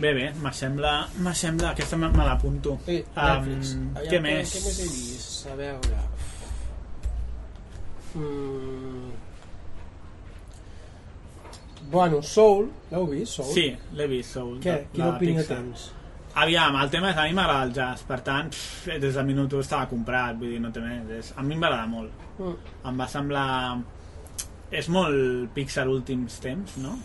bé, 0.01 0.13
bé, 0.13 0.33
m'assembla, 0.41 1.07
m'assembla, 1.19 1.69
aquesta 1.75 1.97
me, 1.97 2.09
me 2.09 2.25
l'apunto. 2.25 2.79
Sí, 2.85 3.03
Um, 3.15 3.23
Netflix. 3.23 3.75
Aviam, 3.95 4.11
què 4.11 4.21
més? 4.21 4.55
Què 4.55 4.63
més 4.65 4.79
he 4.79 4.89
vist? 4.89 5.47
A 5.47 5.55
veure... 5.55 6.01
Mm. 8.15 9.11
Bueno, 11.91 12.21
Soul, 12.21 12.69
l'heu 12.91 13.07
vist, 13.07 13.33
Soul? 13.33 13.53
Sí, 13.53 13.65
l'he 13.97 14.07
vist, 14.07 14.33
Soul. 14.33 14.59
Què? 14.63 14.71
de- 14.77 14.87
Quina 14.93 15.09
opinió 15.15 15.41
Pixar. 15.41 15.57
tens? 15.57 15.91
Aviam, 16.33 16.75
el 16.81 16.89
tema 16.89 17.09
és 17.11 17.17
a 17.17 17.23
mi 17.27 17.33
m'agrada 17.33 17.63
el 17.67 17.73
jazz, 17.75 18.03
per 18.07 18.21
tant, 18.23 18.49
pff, 18.53 18.85
des 19.01 19.13
del 19.15 19.25
minut 19.25 19.51
1 19.51 19.59
estava 19.59 19.87
comprat, 19.89 20.37
vull 20.39 20.49
dir, 20.53 20.61
no 20.61 20.71
té 20.71 20.79
més. 20.79 21.09
És, 21.17 21.33
a 21.35 21.41
mi 21.43 21.55
m'agrada 21.57 21.87
molt. 21.87 22.11
Mm. 22.39 22.53
Em 22.87 22.97
va 23.01 23.07
semblar... 23.07 23.47
És 24.71 24.87
molt 24.89 25.51
Pixar 25.55 25.87
últims 25.91 26.39
temps, 26.43 26.77
no? 26.79 26.95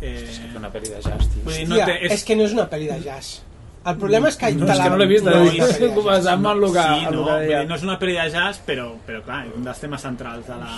Eh, 0.00 0.12
És 0.28 0.38
que 0.42 0.58
una 0.58 0.68
pel·li 0.74 0.90
de 0.92 1.00
jazz, 1.00 1.28
tio. 1.32 1.42
vull 1.46 1.54
dir, 1.56 1.66
no 1.70 1.76
Hòstia, 1.78 1.86
té... 1.86 2.12
és... 2.12 2.24
que 2.28 2.36
no 2.36 2.44
és 2.44 2.52
una 2.56 2.66
pel·li 2.68 2.88
de 2.90 2.98
jazz. 3.06 3.42
El 3.84 3.96
problema 4.00 4.28
és 4.32 4.36
que... 4.40 4.50
No, 4.56 4.66
és 4.72 4.78
que 4.80 4.88
no 4.90 4.96
l'he 5.00 5.06
vist, 5.08 5.24
no 5.24 5.30
no 5.30 5.36
és 5.36 5.52
l'he 5.52 5.60
una 5.60 5.66
vist. 5.68 5.78
pel·li 5.80 5.88
de 5.88 5.94
jazz. 5.94 6.04
Basant-me 6.08 6.50
en 6.50 6.62
el 6.64 6.72
que, 6.74 6.84
sí, 6.84 7.04
no, 7.14 7.24
que 7.24 7.38
deia. 7.44 7.62
no 7.68 7.74
és 7.78 7.82
una 7.86 7.96
pel·li 8.00 8.14
de 8.18 8.28
jazz, 8.32 8.60
però, 8.66 8.86
però 9.06 9.20
clar, 9.26 9.40
és 9.48 9.56
un 9.58 9.66
dels 9.68 9.80
temes 9.84 10.04
centrals 10.08 10.46
de 10.48 10.56
la 10.60 10.76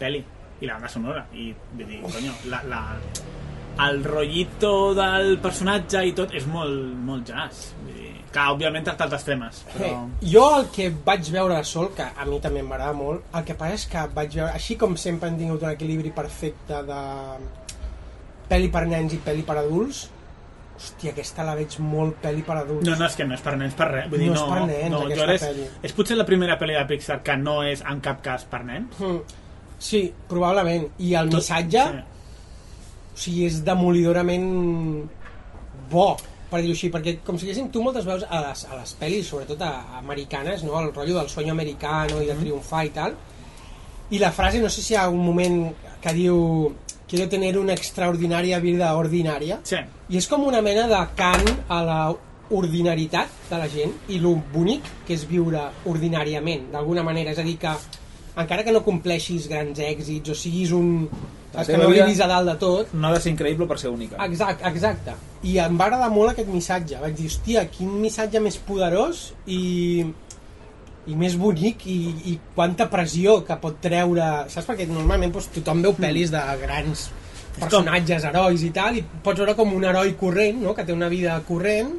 pel·li 0.00 0.22
i 0.60 0.66
la 0.68 0.74
banda 0.78 0.88
sonora. 0.92 1.26
I 1.36 1.50
vull 1.76 1.86
dir, 1.88 2.00
conyo, 2.04 2.32
la, 2.52 2.62
la, 2.68 2.80
el 3.86 4.00
rotllito 4.04 4.72
del 4.96 5.36
personatge 5.44 6.02
i 6.08 6.14
tot 6.16 6.32
és 6.36 6.46
molt, 6.48 6.94
molt 7.10 7.28
jazz. 7.28 7.74
Vull 7.84 7.92
dir, 7.96 7.99
clar, 8.32 8.48
òbviament 8.54 8.84
tracta 8.86 9.04
altres 9.08 9.24
temes, 9.26 9.64
Eh, 9.68 9.78
però... 9.78 10.08
jo 10.22 10.44
el 10.58 10.68
que 10.74 10.90
vaig 11.04 11.30
veure 11.34 11.56
de 11.56 11.64
Sol, 11.64 11.88
que 11.96 12.02
a 12.04 12.24
mi 12.28 12.38
també 12.40 12.62
m'agrada 12.62 12.92
molt, 12.94 13.24
el 13.34 13.44
que 13.44 13.54
passa 13.58 13.74
és 13.74 13.86
que 13.90 14.04
vaig 14.14 14.34
veure, 14.36 14.52
així 14.54 14.76
com 14.76 14.96
sempre 14.96 15.28
han 15.28 15.36
tingut 15.38 15.62
un 15.62 15.70
equilibri 15.70 16.10
perfecte 16.14 16.82
de 16.86 17.00
pel·li 18.50 18.70
per 18.72 18.86
nens 18.90 19.12
i 19.14 19.20
pel·li 19.24 19.42
per 19.46 19.56
adults, 19.60 20.04
hòstia, 20.80 21.10
aquesta 21.12 21.44
la 21.44 21.54
veig 21.58 21.74
molt 21.84 22.16
pel·li 22.22 22.42
per 22.46 22.56
adults. 22.62 22.86
No, 22.88 22.94
no, 22.96 23.06
és 23.10 23.16
que 23.18 23.26
no 23.28 23.34
és 23.36 23.42
per 23.44 23.56
nens 23.60 23.74
per 23.76 23.90
res. 23.90 24.06
Vull 24.10 24.22
dir, 24.24 24.30
No 24.30 24.38
no, 24.38 24.46
és 24.46 24.54
per 24.54 24.62
nens, 24.70 24.90
no, 24.94 25.02
aquesta 25.06 25.34
és, 25.34 25.42
pel·li. 25.44 25.66
és 25.90 25.92
potser 25.98 26.16
la 26.16 26.24
primera 26.24 26.56
pel·li 26.58 26.78
de 26.78 26.86
Pixar 26.88 27.18
que 27.26 27.36
no 27.36 27.58
és 27.66 27.82
en 27.86 28.00
cap 28.00 28.22
cas 28.24 28.46
per 28.48 28.62
nens. 28.64 28.96
Mm. 28.98 29.20
Sí, 29.80 30.00
probablement. 30.28 30.88
I 30.98 31.14
el 31.20 31.28
Tot- 31.30 31.40
missatge, 31.42 31.84
o 33.14 33.18
sigui, 33.20 33.44
és 33.46 33.60
demolidorament 33.64 34.48
bo, 35.90 36.16
per 36.50 36.60
dir-ho 36.60 36.74
així, 36.74 36.90
perquè 36.92 37.16
com 37.24 37.38
si 37.38 37.46
diguéssim, 37.46 37.70
tu 37.72 37.82
moltes 37.84 38.06
veus 38.08 38.24
a 38.28 38.42
les, 38.48 38.64
a 38.66 38.78
les 38.78 38.94
pel·lis, 39.00 39.28
sobretot 39.30 39.62
a, 39.62 39.72
a 39.94 39.98
americanes, 40.02 40.64
no? 40.66 40.78
el 40.80 40.92
rotllo 40.92 41.18
del 41.20 41.30
sueño 41.32 41.54
americano 41.54 42.20
i 42.20 42.30
de 42.30 42.38
triomfar 42.38 42.84
i 42.86 42.94
tal, 42.94 43.16
i 44.10 44.18
la 44.18 44.32
frase, 44.34 44.60
no 44.62 44.70
sé 44.70 44.82
si 44.82 44.94
hi 44.94 44.98
ha 44.98 45.08
un 45.08 45.22
moment 45.22 45.60
que 46.02 46.14
diu 46.16 46.40
quiero 47.10 47.28
tener 47.28 47.56
una 47.58 47.74
extraordinaria 47.74 48.58
vida 48.62 48.90
ordinaria, 48.96 49.60
Sí, 49.66 49.78
i 50.10 50.18
és 50.18 50.26
com 50.30 50.44
una 50.46 50.62
mena 50.62 50.86
de 50.90 51.00
cant 51.18 51.48
a 51.68 51.80
la 51.86 52.02
ordinaritat 52.50 53.30
de 53.48 53.58
la 53.58 53.66
gent 53.70 53.92
i 54.10 54.18
lo 54.22 54.34
bonic 54.52 54.86
que 55.06 55.14
és 55.14 55.24
viure 55.26 55.62
ordinàriament, 55.90 56.68
d'alguna 56.72 57.04
manera. 57.06 57.34
És 57.34 57.38
a 57.38 57.46
dir, 57.46 57.56
que 57.62 57.74
encara 58.36 58.64
que 58.66 58.74
no 58.74 58.82
compleixis 58.86 59.48
grans 59.50 59.78
èxits 59.78 60.34
o 60.34 60.38
siguis 60.38 60.74
un... 60.74 61.08
La 61.54 61.64
que 61.66 61.78
no 61.78 61.88
arribis 61.88 62.20
a 62.22 62.28
dalt 62.30 62.46
de 62.46 62.56
tot, 62.62 62.92
No 62.94 63.08
ha 63.08 63.14
de 63.16 63.20
ser 63.22 63.32
increïble 63.32 63.66
per 63.66 63.78
ser 63.82 63.90
única. 63.90 64.18
Exacte, 64.24 64.66
exacte. 64.68 65.14
I 65.42 65.56
em 65.64 65.78
va 65.78 65.88
agradar 65.88 66.10
molt 66.14 66.32
aquest 66.32 66.50
missatge. 66.52 66.98
Vaig 67.02 67.16
dir, 67.18 67.26
hòstia, 67.30 67.64
quin 67.74 67.96
missatge 68.02 68.42
més 68.44 68.58
poderós 68.68 69.24
i, 69.50 70.04
i 71.10 71.16
més 71.18 71.34
bonic 71.40 71.86
i, 71.90 71.98
i 72.30 72.36
quanta 72.54 72.86
pressió 72.92 73.40
que 73.46 73.58
pot 73.62 73.80
treure... 73.82 74.28
Saps? 74.52 74.68
Perquè 74.68 74.86
normalment 74.90 75.34
doncs, 75.34 75.50
tothom 75.56 75.82
veu 75.88 75.96
pel·lis 75.98 76.30
de 76.34 76.44
grans 76.62 77.08
personatges, 77.58 78.24
herois 78.28 78.62
i 78.62 78.70
tal, 78.74 79.00
i 79.00 79.02
pots 79.24 79.42
veure 79.42 79.56
com 79.58 79.74
un 79.74 79.84
heroi 79.84 80.14
corrent, 80.20 80.62
no? 80.62 80.76
que 80.76 80.86
té 80.86 80.94
una 80.94 81.10
vida 81.12 81.34
corrent, 81.48 81.90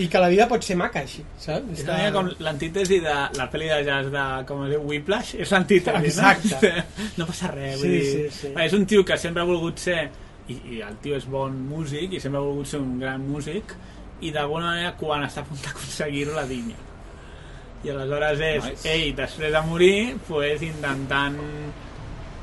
i 0.00 0.06
que 0.08 0.18
la 0.22 0.28
vida 0.32 0.46
pot 0.48 0.62
ser 0.64 0.76
maca 0.80 1.00
així, 1.02 1.20
saps? 1.36 1.78
és 1.78 1.84
una 1.84 1.96
mica 1.98 2.12
com 2.14 2.28
l'antítesi 2.40 3.00
de 3.04 3.12
la 3.36 3.46
pel·li 3.52 3.66
de 3.68 3.80
jazz 3.84 4.08
de, 4.14 4.22
com 4.48 4.62
es 4.64 4.70
diu, 4.72 4.80
Whiplash, 4.88 5.34
és 5.36 5.50
l'antítesi, 5.52 6.06
Exacte. 6.12 6.70
no? 6.78 7.06
No 7.18 7.26
passa 7.28 7.50
res, 7.52 7.76
vull 7.80 7.90
Sí, 7.90 7.98
dir... 7.98 8.30
sí, 8.30 8.38
sí. 8.46 8.52
És 8.64 8.72
un 8.78 8.86
tio 8.88 9.04
que 9.04 9.18
sempre 9.20 9.42
ha 9.42 9.48
volgut 9.48 9.78
ser, 9.78 10.06
i, 10.48 10.56
i 10.76 10.80
el 10.86 10.96
tio 11.04 11.16
és 11.18 11.26
bon 11.28 11.52
músic, 11.68 12.14
i 12.16 12.20
sempre 12.20 12.40
ha 12.40 12.46
volgut 12.46 12.70
ser 12.72 12.80
un 12.80 12.94
gran 13.02 13.20
músic, 13.28 13.74
i 14.22 14.30
d'alguna 14.32 14.70
manera 14.72 14.94
quan 14.96 15.24
està 15.26 15.42
a 15.42 15.48
punt 15.50 15.60
d'aconseguir-ho 15.64 16.34
la 16.38 16.46
dinya. 16.48 16.78
I 17.84 17.90
aleshores 17.90 18.40
és 18.46 18.64
Nice. 18.70 18.88
ell, 18.94 19.08
després 19.18 19.52
de 19.52 19.62
morir, 19.66 20.16
pues, 20.28 20.62
intentant 20.62 21.36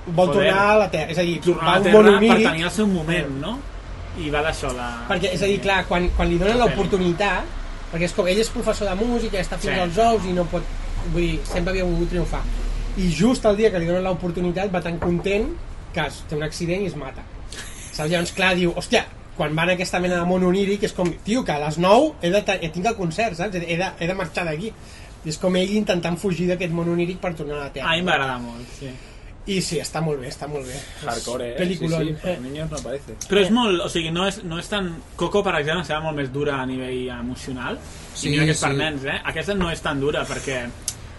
Vol 0.10 0.32
tornar 0.34 0.64
a 0.74 0.78
la 0.80 0.88
Terra, 0.92 1.12
és 1.14 1.18
a 1.22 1.24
dir, 1.24 1.40
tornar 1.42 1.68
a 1.68 1.80
la 1.80 1.80
un 1.80 1.84
Terra 1.84 2.20
per 2.20 2.38
tenir 2.44 2.64
el 2.66 2.72
seu 2.74 2.88
moment, 2.88 3.30
no? 3.42 3.58
I 4.20 4.30
va 4.34 4.42
d'això 4.46 4.72
de... 4.76 4.88
Perquè, 5.10 5.34
és 5.38 5.42
a 5.44 5.50
dir, 5.52 5.60
clar, 5.64 5.84
quan, 5.88 6.10
quan 6.18 6.30
li 6.30 6.38
donen 6.42 6.58
l'oportunitat, 6.60 7.46
perquè 7.92 8.06
és 8.10 8.14
com, 8.18 8.28
ell 8.30 8.40
és 8.42 8.50
professor 8.54 8.90
de 8.90 8.96
música, 9.00 9.40
està 9.40 9.58
fins 9.58 9.74
Sí. 9.76 9.80
als 9.86 9.98
ous 10.04 10.26
i 10.30 10.34
no 10.36 10.46
pot 10.52 10.64
vull 11.14 11.22
dir, 11.24 11.40
sempre 11.48 11.72
havia 11.72 11.86
volgut 11.88 12.10
triomfar 12.12 12.42
i 13.00 13.08
just 13.16 13.46
el 13.48 13.56
dia 13.56 13.70
que 13.72 13.80
li 13.80 13.88
donen 13.88 14.04
l'oportunitat 14.04 14.72
va 14.74 14.82
tan 14.84 14.98
content 15.00 15.48
que 15.94 16.04
es, 16.04 16.24
té 16.28 16.36
un 16.36 16.44
accident 16.44 16.84
i 16.84 16.90
es 16.92 16.98
mata 17.00 17.24
saps? 17.94 18.10
llavors 18.12 18.34
clar, 18.36 18.56
diu, 18.60 18.74
hòstia 18.76 19.06
quan 19.38 19.56
van 19.56 19.72
a 19.72 19.78
aquesta 19.78 20.02
mena 20.04 20.18
de 20.20 20.28
món 20.28 20.44
oníric 20.44 20.84
és 20.84 20.94
com, 20.94 21.08
tio, 21.24 21.46
que 21.48 21.54
a 21.56 21.62
les 21.64 21.78
9 21.80 22.18
he 22.22 22.32
de, 22.34 22.42
he, 22.60 22.70
tinc 22.76 22.90
el 22.92 22.98
concert, 22.98 23.38
saps? 23.40 23.56
He 23.56 23.78
de, 23.80 23.92
he 24.00 24.08
de 24.10 24.18
marxar 24.18 24.44
d'aquí 24.50 24.74
és 25.28 25.38
com 25.40 25.56
ell 25.60 25.72
intentant 25.76 26.18
fugir 26.20 26.50
d'aquest 26.50 26.76
món 26.76 26.92
oníric 26.92 27.22
per 27.24 27.32
tornar 27.36 27.56
a 27.62 27.64
la 27.70 27.72
Terra 27.72 27.94
A 27.94 27.96
mi 27.96 28.04
m'agrada 28.08 28.38
molt, 28.44 28.68
sí. 28.80 28.92
I 29.50 29.60
sí, 29.66 29.80
està 29.82 30.02
molt 30.06 30.22
bé, 30.22 30.30
està 30.30 30.48
molt 30.52 30.68
bé 30.68 30.78
Hardcore, 31.06 31.54
eh? 31.54 31.58
Peliculón. 31.58 32.06
Sí, 32.06 32.14
sí, 32.14 32.22
per 32.22 32.36
niños 32.44 32.70
no 32.72 32.82
parece. 32.84 33.16
Però 33.30 33.42
és 33.42 33.50
molt, 33.54 33.82
o 33.86 33.90
sigui, 33.92 34.12
no 34.14 34.28
és, 34.30 34.42
no 34.46 34.60
és 34.62 34.70
tan... 34.70 34.92
Coco, 35.20 35.42
per 35.46 35.56
exemple, 35.60 35.88
serà 35.88 36.02
molt 36.04 36.18
més 36.20 36.30
dura 36.34 36.60
a 36.60 36.68
nivell 36.70 37.10
emocional. 37.18 37.80
Sí, 38.14 38.30
I 38.30 38.36
mira 38.36 38.46
que 38.50 38.56
és 38.58 38.62
per 38.62 38.74
sí. 38.76 38.80
nens, 38.82 39.08
eh? 39.10 39.18
Aquesta 39.32 39.58
no 39.58 39.72
és 39.74 39.82
tan 39.86 40.02
dura 40.02 40.26
perquè 40.30 40.62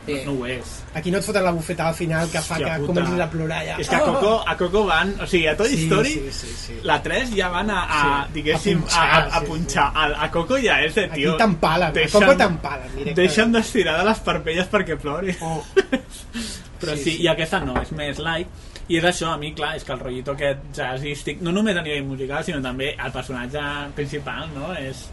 Sí. 0.06 0.14
no 0.26 0.32
ho 0.32 0.46
és. 0.46 0.70
aquí 0.94 1.10
no 1.12 1.18
et 1.18 1.24
foten 1.24 1.44
la 1.44 1.50
bufeta 1.52 1.88
al 1.88 1.94
final 1.94 2.28
que 2.32 2.40
fa 2.40 2.56
Hòstia 2.56 2.72
que 2.74 2.80
puta. 2.80 2.86
comencis 2.92 3.20
a 3.20 3.26
plorar 3.30 3.58
ja 3.66 3.76
És 3.78 3.88
que 3.88 3.96
a 3.96 4.00
Coco, 4.00 4.32
a 4.46 4.56
Coco 4.56 4.84
van... 4.88 5.12
O 5.20 5.26
sigui, 5.26 5.46
a 5.46 5.56
Toy 5.56 5.68
Sí, 5.68 5.84
Story, 5.84 6.12
sí, 6.14 6.32
sí, 6.32 6.54
sí. 6.56 6.78
la 6.82 7.02
3 7.02 7.34
ja 7.36 7.48
van 7.52 7.70
a, 7.70 7.82
a 7.84 8.00
Sí, 8.26 8.32
diguéssim, 8.38 8.78
a 8.78 8.80
punxar, 8.80 9.04
a, 9.04 9.18
a, 9.18 9.36
a 9.36 9.40
sí, 9.40 9.46
punxar. 9.46 9.86
A, 9.94 10.06
a 10.24 10.30
Coco 10.30 10.58
ja 10.58 10.80
és 10.82 10.94
de, 10.94 11.04
aquí 11.10 11.20
tio... 11.22 11.36
t'empalen, 11.36 11.92
a 11.96 12.08
Coco 12.10 12.34
t'empalen. 12.36 13.14
Deixa'm 13.14 13.52
d'estirar 13.52 13.98
de 14.00 14.08
les 14.08 14.18
parpelles 14.26 14.66
perquè 14.72 14.96
plori. 14.98 15.36
Oh. 15.40 15.62
Però 16.80 16.96
sí, 16.96 17.02
Sí, 17.02 17.04
sí, 17.04 17.16
sí. 17.18 17.22
i 17.22 17.28
aquesta 17.28 17.60
no, 17.60 17.76
és 17.82 17.90
més 17.92 18.18
light. 18.24 18.48
I 18.90 18.96
és 18.98 19.04
això, 19.06 19.28
a 19.34 19.38
mi, 19.38 19.52
clar, 19.54 19.76
és 19.76 19.84
que 19.86 19.92
el 19.94 20.00
rotllito 20.00 20.32
aquest 20.32 20.62
jazzístic, 20.74 21.42
no 21.46 21.52
només 21.54 21.76
a 21.78 21.82
nivell 21.84 22.02
musical, 22.08 22.42
sinó 22.42 22.58
també 22.64 22.88
el 22.96 23.12
personatge 23.14 23.60
principal, 23.94 24.48
no? 24.56 24.72
És, 24.74 25.04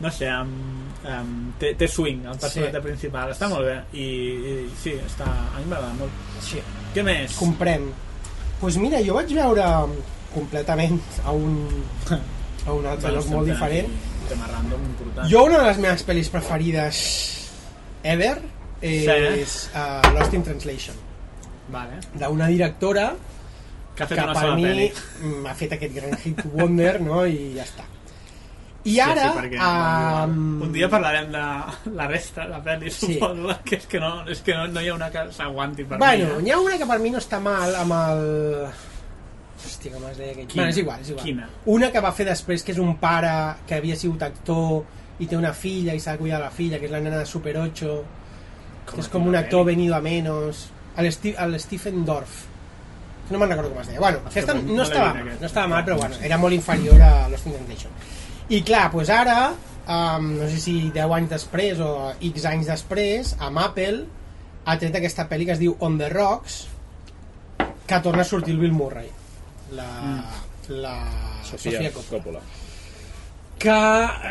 no 0.00 0.10
sé, 0.10 0.28
amb, 0.32 1.00
amb, 1.04 1.54
té, 1.60 1.74
té 1.76 1.88
swing, 1.88 2.22
el 2.26 2.38
personatge 2.38 2.78
Sí. 2.80 2.84
principal. 2.86 3.30
Està 3.34 3.48
molt 3.48 3.66
bé. 3.68 3.76
I, 3.92 4.06
i 4.52 4.70
sí, 4.82 4.94
està, 5.06 5.26
a 5.28 5.58
mi 5.58 5.66
m'agrada 5.70 5.92
molt. 5.98 6.10
Sí. 6.44 6.62
Què 6.94 7.04
més? 7.06 7.36
comprem 7.38 7.84
doncs 7.90 8.06
pues 8.60 8.76
mira, 8.76 8.98
jo 9.00 9.14
vaig 9.16 9.30
veure 9.32 9.64
completament 10.34 10.98
a 11.24 11.32
un, 11.32 11.54
a 12.66 12.72
un 12.76 12.86
altre 12.86 13.12
lloc 13.14 13.26
molt 13.32 13.48
diferent 13.48 13.86
Un 13.88 14.26
tema 14.28 14.46
random 14.50 14.82
important. 14.84 15.30
jo 15.30 15.44
una 15.46 15.58
de 15.62 15.66
les 15.70 15.78
meves 15.80 16.04
pel·lis 16.06 16.28
preferides 16.30 16.98
ever 18.02 18.34
és 18.82 19.70
uh, 19.72 20.12
Lost 20.12 20.34
in 20.36 20.44
Translation 20.44 20.94
Vale. 21.72 22.02
d'una 22.14 22.46
directora 22.52 23.14
Que 23.96 24.04
ha 24.04 24.06
fet 24.06 24.18
que 24.18 24.24
una 24.24 24.34
per 24.36 24.52
mi 24.56 24.90
ha 25.48 25.54
fet 25.54 25.72
aquest 25.78 25.94
gran 25.96 26.14
hit 26.24 26.44
wonder 26.52 27.00
no? 27.00 27.24
i 27.24 27.54
ja 27.56 27.64
està 27.64 27.88
i 28.84 28.94
Sí, 28.94 29.00
ara 29.00 29.26
sí, 29.32 29.38
perquè, 29.38 29.58
um, 29.60 30.62
un 30.62 30.70
dia 30.72 30.88
parlarem 30.88 31.26
de 31.32 31.42
la 31.96 32.06
resta 32.08 32.46
de 32.48 32.60
pel·lis, 32.64 32.94
Sí. 32.96 33.14
suposo, 33.14 33.58
que 33.64 33.76
és 33.76 33.86
que 33.86 34.00
no, 34.00 34.12
és 34.28 34.40
que 34.40 34.54
no, 34.56 34.66
no 34.68 34.80
hi 34.80 34.88
ha 34.88 34.94
una 34.94 35.10
que 35.10 35.26
s'aguanti 35.36 35.84
per 35.84 35.98
bueno, 35.98 36.36
mi. 36.38 36.44
n'hi 36.44 36.50
ha 36.54 36.58
una 36.60 36.78
que 36.78 36.86
per 36.88 36.98
mi 36.98 37.10
no 37.10 37.18
està 37.20 37.40
mal 37.44 37.74
amb 37.76 37.92
el 37.92 38.24
hòstia, 39.60 39.92
com 39.92 40.06
es 40.08 40.16
deia 40.16 40.32
aquell? 40.32 40.46
Quina? 40.48 40.62
bueno, 40.62 40.70
és 40.72 40.78
igual, 40.80 41.00
és 41.04 41.10
igual. 41.10 41.24
Quina? 41.26 41.48
una 41.66 41.90
que 41.92 42.00
va 42.00 42.12
fer 42.16 42.26
després 42.30 42.64
que 42.64 42.72
és 42.72 42.78
un 42.80 42.96
pare 43.02 43.34
que 43.68 43.76
havia 43.76 43.96
sigut 44.00 44.22
actor 44.22 44.84
i 45.20 45.26
té 45.28 45.36
una 45.36 45.52
filla 45.52 45.92
i 45.92 46.00
s'ha 46.00 46.14
de 46.16 46.22
cuidar 46.22 46.40
la 46.40 46.50
filla 46.50 46.78
que 46.80 46.86
és 46.88 46.92
la 46.94 47.00
nena 47.04 47.18
de 47.20 47.26
Super 47.28 47.56
8 47.60 47.90
que 48.90 49.00
és 49.04 49.08
com 49.12 49.26
un 49.28 49.36
actor 49.36 49.66
venido 49.68 49.94
a 49.94 50.00
menos. 50.00 50.70
El, 50.96 51.06
Sti 51.12 51.34
el 51.38 51.60
Stephen 51.60 52.00
Dorff. 52.04 52.46
No 53.30 53.38
me'n 53.38 53.48
recordo 53.52 53.70
com 53.70 53.78
es 53.84 53.86
deia. 53.92 54.00
Bueno, 54.00 54.18
aquesta 54.26 54.54
no- 54.54 54.62
no, 54.74 54.82
estava 54.82 55.12
no 55.14 55.46
estava 55.46 55.68
mal 55.68 55.84
però 55.84 55.98
bueno, 56.00 56.16
era 56.22 56.38
molt 56.38 56.54
inferior 56.56 57.00
a 57.00 57.28
Lost 57.28 57.46
in 57.46 57.52
Translation 57.52 57.92
i 58.50 58.62
clar, 58.66 58.88
doncs 58.90 59.10
ara 59.14 59.36
um, 59.50 60.32
no 60.40 60.48
sé 60.50 60.58
si 60.58 60.74
10 60.94 61.12
anys 61.16 61.30
després 61.30 61.80
o 61.84 61.90
X 62.32 62.46
anys 62.50 62.70
després 62.70 63.34
amb 63.38 63.62
Apple 63.62 64.00
ha 64.66 64.76
tret 64.78 64.96
aquesta 64.98 65.28
pel·li 65.30 65.46
que 65.46 65.54
es 65.54 65.62
diu 65.62 65.76
On 65.86 65.98
the 66.00 66.08
Rocks 66.10 66.64
que 67.86 68.00
torna 68.02 68.24
a 68.26 68.28
sortir 68.28 68.56
el 68.56 68.60
Bill 68.62 68.74
Murray 68.74 69.08
la, 69.78 69.86
la 70.68 70.96
Sofia, 71.46 71.78
Sofia 71.78 71.92
Coppola 71.94 72.18
Coppola. 72.18 72.42
que 73.62 73.78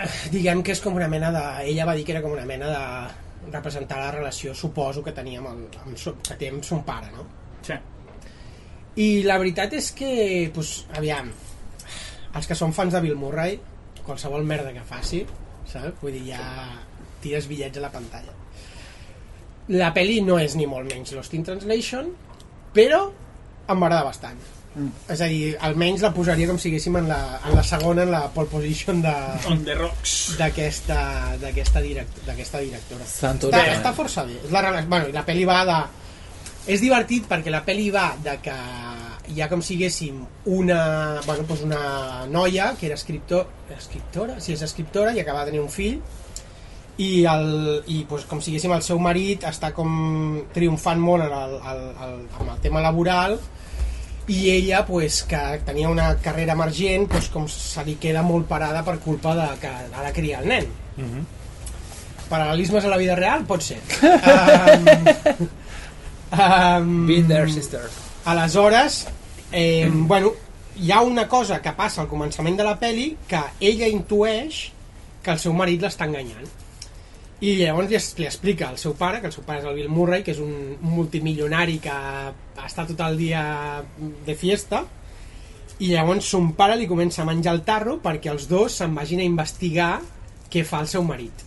eh, 0.02 0.12
diguem 0.36 0.64
que 0.68 0.76
és 0.76 0.84
com 0.84 1.00
una 1.00 1.08
mena 1.12 1.32
de 1.36 1.46
ella 1.72 1.88
va 1.88 1.96
dir 1.96 2.04
que 2.04 2.16
era 2.18 2.24
com 2.26 2.36
una 2.36 2.48
mena 2.50 2.70
de 2.76 3.52
representar 3.56 4.02
la 4.04 4.12
relació 4.18 4.54
suposo 4.54 5.04
que 5.04 5.16
tenia 5.16 5.40
amb, 5.40 5.54
el, 5.54 5.82
amb, 5.86 6.20
que 6.28 6.36
té 6.36 6.52
amb 6.52 6.68
son 6.68 6.84
pare 6.84 7.16
no? 7.16 7.26
Sí. 7.64 7.80
i 9.00 9.10
la 9.24 9.40
veritat 9.40 9.80
és 9.80 9.92
que 9.96 10.14
pues, 10.54 10.82
aviam 11.00 11.32
els 12.36 12.48
que 12.48 12.56
són 12.56 12.76
fans 12.76 12.94
de 12.94 13.02
Bill 13.08 13.16
Murray 13.18 13.58
qualsevol 14.10 14.46
merda 14.48 14.74
que 14.76 14.86
faci 14.90 15.24
saps? 15.70 15.98
vull 16.02 16.16
dir, 16.18 16.26
ja 16.34 16.44
tires 17.24 17.48
bitllets 17.50 17.80
a 17.80 17.86
la 17.86 17.94
pantalla 17.94 18.36
la 19.70 19.92
peli 19.94 20.22
no 20.26 20.40
és 20.42 20.56
ni 20.58 20.66
molt 20.70 20.90
menys 20.90 21.14
Lost 21.14 21.36
in 21.38 21.46
Translation 21.46 22.10
però 22.74 23.04
em 23.70 23.78
m'agrada 23.78 24.08
bastant 24.08 24.40
mm. 24.74 24.90
és 25.14 25.22
a 25.22 25.30
dir, 25.30 25.54
almenys 25.68 26.04
la 26.06 26.12
posaria 26.16 26.50
com 26.50 26.58
si 26.62 26.72
haguéssim 26.72 26.98
en 27.02 27.10
la, 27.12 27.20
en 27.46 27.56
la 27.58 27.66
segona 27.66 28.06
en 28.08 28.14
la 28.16 28.24
pole 28.34 28.50
position 28.52 29.04
de, 29.06 29.16
On 29.52 29.64
the 29.68 29.78
Rocks. 29.78 30.18
d'aquesta 30.40 31.00
d'aquesta 31.42 31.86
direct, 31.86 32.22
d'aquesta 32.26 32.64
directora 32.66 33.06
està, 33.06 33.64
està 33.78 33.94
força 33.98 34.26
bé 34.30 34.40
és 34.42 34.54
la, 34.54 34.66
bueno, 34.82 35.10
i 35.10 35.16
la 35.16 35.26
pel·li 35.28 35.46
va 35.50 35.62
de 35.70 35.80
és 36.70 36.82
divertit 36.82 37.30
perquè 37.30 37.54
la 37.54 37.64
pel·li 37.66 37.90
va 37.94 38.12
de 38.24 38.36
que 38.44 38.58
hi 39.30 39.42
ha 39.42 39.50
com 39.50 39.62
si 39.62 39.78
haguéssim 39.78 40.24
una, 40.50 40.80
bueno, 41.26 41.44
doncs 41.50 41.62
una 41.68 42.26
noia 42.32 42.72
que 42.80 42.88
era 42.90 42.98
escriptor, 42.98 43.46
escriptora, 43.78 44.40
sí, 44.42 44.56
és 44.56 44.64
escriptora 44.66 45.14
i 45.14 45.22
acaba 45.22 45.44
de 45.44 45.52
tenir 45.52 45.62
un 45.62 45.70
fill 45.70 46.00
i, 47.00 47.24
el, 47.30 47.84
i 47.88 48.02
doncs, 48.10 48.26
com 48.30 48.42
si 48.42 48.52
haguéssim 48.52 48.74
el 48.76 48.84
seu 48.86 49.00
marit 49.00 49.46
està 49.48 49.72
com 49.76 50.42
triomfant 50.56 51.00
molt 51.00 51.28
en 51.28 51.36
el, 51.36 51.56
el, 51.72 51.84
el, 52.08 52.16
amb 52.42 52.54
el 52.56 52.62
tema 52.66 52.84
laboral 52.84 53.38
i 54.30 54.50
ella 54.54 54.84
pues, 54.86 55.24
que 55.30 55.40
tenia 55.66 55.90
una 55.90 56.12
carrera 56.22 56.54
emergent 56.58 57.08
pues, 57.10 57.30
com 57.34 57.48
se 57.50 57.86
li 57.88 57.96
queda 58.02 58.22
molt 58.26 58.50
parada 58.50 58.84
per 58.86 59.00
culpa 59.04 59.36
de 59.38 59.48
que 59.62 59.72
ha 59.72 60.06
de 60.06 60.14
criar 60.18 60.44
el 60.44 60.52
nen 60.52 60.68
paral·lelismes 62.30 62.86
a 62.86 62.92
la 62.92 63.00
vida 63.02 63.16
real? 63.18 63.46
pot 63.50 63.64
ser 63.66 63.80
um, 64.10 65.48
um, 66.34 66.92
Been 67.08 67.32
there, 67.32 67.50
sister. 67.50 67.88
aleshores 68.26 69.06
eh, 69.52 69.90
bueno, 69.92 70.34
hi 70.80 70.92
ha 70.92 71.02
una 71.02 71.28
cosa 71.28 71.62
que 71.62 71.74
passa 71.76 72.04
al 72.04 72.10
començament 72.12 72.58
de 72.58 72.66
la 72.68 72.78
peli 72.80 73.12
que 73.28 73.42
ella 73.60 73.88
intueix 73.88 74.70
que 75.24 75.36
el 75.36 75.40
seu 75.40 75.54
marit 75.54 75.84
l'està 75.84 76.08
enganyant 76.08 76.48
i 77.40 77.56
llavors 77.56 77.88
li, 77.88 78.00
li 78.20 78.28
explica 78.28 78.68
al 78.68 78.78
seu 78.78 78.96
pare, 79.00 79.22
que 79.22 79.30
el 79.30 79.34
seu 79.34 79.46
pare 79.48 79.62
és 79.62 79.68
el 79.68 79.78
Bill 79.78 79.92
Murray, 79.92 80.24
que 80.24 80.34
és 80.34 80.42
un 80.44 80.76
multimilionari 80.84 81.78
que 81.84 81.96
està 82.66 82.84
tot 82.88 83.00
el 83.06 83.16
dia 83.20 83.44
de 84.28 84.36
fiesta, 84.36 84.84
i 85.80 85.94
llavors 85.94 86.28
son 86.28 86.52
pare 86.58 86.76
li 86.76 86.90
comença 86.90 87.24
a 87.24 87.28
menjar 87.30 87.54
el 87.56 87.64
tarro 87.68 87.96
perquè 88.04 88.34
els 88.34 88.50
dos 88.52 88.76
se'n 88.82 88.96
vagin 88.96 89.22
a 89.24 89.28
investigar 89.28 89.94
què 90.52 90.66
fa 90.68 90.82
el 90.84 90.92
seu 90.92 91.06
marit. 91.08 91.46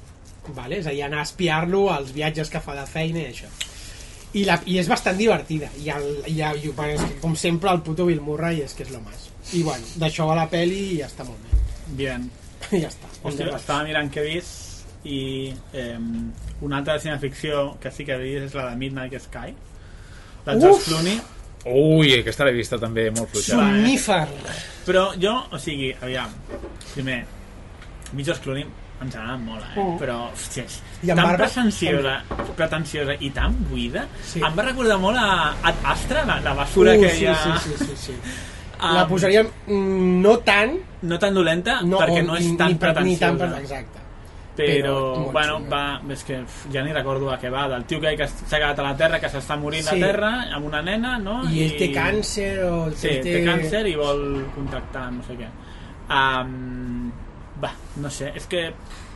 Vale? 0.57 0.81
És 0.81 0.89
a 0.89 0.95
dir, 0.97 1.03
anar 1.05 1.21
a 1.21 1.27
espiar-lo 1.29 1.85
als 1.93 2.15
viatges 2.17 2.49
que 2.51 2.63
fa 2.65 2.75
de 2.79 2.87
feina 2.89 3.21
i 3.21 3.29
això. 3.29 3.51
I, 4.33 4.45
la, 4.49 4.57
i 4.67 4.79
és 4.81 4.89
bastant 4.89 5.19
divertida. 5.19 5.69
I, 5.83 5.91
el, 5.93 6.07
i, 6.31 6.39
i 6.41 6.73
bueno, 6.73 6.95
és 6.95 7.03
que, 7.03 7.19
com 7.21 7.35
sempre, 7.37 7.73
el 7.73 7.83
puto 7.85 8.07
Bill 8.09 8.23
Murray 8.25 8.63
és 8.65 8.75
que 8.77 8.87
és 8.87 8.93
lo 8.95 9.03
más. 9.05 9.29
I 9.53 9.63
bueno, 9.67 9.85
d'això 10.01 10.29
va 10.31 10.39
la 10.39 10.49
peli 10.51 10.81
i 10.95 11.01
ja 11.03 11.11
està 11.11 11.27
molt 11.29 11.43
bé. 11.45 11.61
Bien. 11.99 12.29
I 12.71 12.81
ja 12.85 12.89
està. 12.89 13.11
Hòstia, 13.23 13.51
estava 13.59 13.85
mirant 13.89 14.09
què 14.13 14.23
he 14.23 14.31
vist 14.37 14.61
i 15.05 15.51
eh, 15.75 15.99
una 16.63 16.79
altra 16.79 16.95
de 16.95 17.01
cineficció 17.01 17.73
que 17.83 17.91
sí 17.91 18.07
que 18.07 18.15
he 18.15 18.23
vist 18.23 18.49
és 18.51 18.55
la 18.55 18.69
de 18.71 18.79
Midnight 18.79 19.19
Sky 19.19 19.55
de 20.47 20.59
George 20.61 20.77
Uf! 20.77 20.85
Clooney 20.87 21.19
Ui, 21.63 22.09
aquesta 22.19 22.47
l'he 22.47 22.55
vista 22.57 22.79
també 22.83 23.05
molt 23.15 23.31
fluixa. 23.31 23.55
Somnífer! 23.55 24.25
però 24.87 25.05
jo, 25.19 25.35
o 25.55 25.59
sigui, 25.63 25.93
aviam 26.03 26.31
primer, 26.93 27.21
mi 28.13 28.25
George 28.27 28.43
Clooney 28.43 28.67
ens 29.03 29.17
agrada 29.17 29.37
molt, 29.39 29.65
eh? 29.75 29.81
Mm. 29.81 29.99
però 30.01 30.17
hòstia, 30.31 30.65
I 31.03 31.07
tan 31.11 31.17
barba? 31.23 31.37
pretensiosa, 31.45 32.15
pretensiosa 32.57 33.17
i 33.21 33.31
tan 33.31 33.57
buida 33.71 34.07
Sí. 34.23 34.41
em 34.41 34.55
va 34.57 34.63
recordar 34.69 34.99
molt 35.03 35.19
a 35.19 35.55
Ad 35.63 35.75
Astra 35.85 36.25
la, 36.25 36.41
la 36.41 36.55
basura 36.55 36.95
Uh, 36.97 37.01
que 37.01 37.11
sí, 37.11 37.25
hi 37.25 37.27
ha 37.27 37.35
sí, 37.37 37.51
sí, 37.69 37.85
sí, 37.85 37.97
sí. 37.97 38.13
Um, 38.83 38.95
La 38.99 39.07
posaríem 39.07 39.47
mm, 39.67 40.21
no 40.23 40.39
tant 40.43 40.79
no 41.03 41.19
tan 41.19 41.35
dolenta 41.35 41.81
no, 41.83 41.99
perquè 41.99 42.23
no 42.27 42.37
és 42.37 42.47
tan 42.59 42.69
ni, 42.73 42.75
pre- 42.79 42.95
ni 43.05 43.17
tan 43.17 43.37
pretensiosa 43.39 43.61
exacte 43.61 44.01
però, 44.55 44.69
però 45.17 45.31
bueno, 45.33 45.55
xunga. 45.63 45.71
va, 45.73 46.13
és 46.13 46.23
que 46.29 46.43
ja 46.75 46.83
ni 46.85 46.93
recordo 46.93 47.31
a 47.33 47.39
què 47.41 47.49
va, 47.51 47.63
del 47.73 47.87
tio 47.89 47.99
que 48.03 48.11
que 48.19 48.27
s'ha 48.29 48.59
quedat 48.59 48.79
a 48.83 48.83
la 48.83 48.97
Terra, 48.99 49.19
que 49.19 49.31
s'està 49.33 49.57
morint 49.57 49.87
Sí. 49.87 49.95
a 49.97 50.07
Terra 50.07 50.33
amb 50.53 50.67
una 50.67 50.83
nena, 50.83 51.15
no? 51.19 51.39
i 51.49 51.63
ell 51.65 51.79
té 51.79 51.89
càncer 51.95 52.51
o 52.69 52.91
Sí, 52.93 53.09
ell 53.09 53.23
té 53.25 53.41
càncer 53.47 53.87
i 53.89 53.95
vol 53.97 54.45
contactar, 54.55 55.07
no 55.11 55.23
sé 55.25 55.39
què. 55.41 55.49
Um, 56.13 57.11
va, 57.63 57.71
no 58.03 58.11
sé, 58.11 58.33
és 58.35 58.47
que 58.51 58.63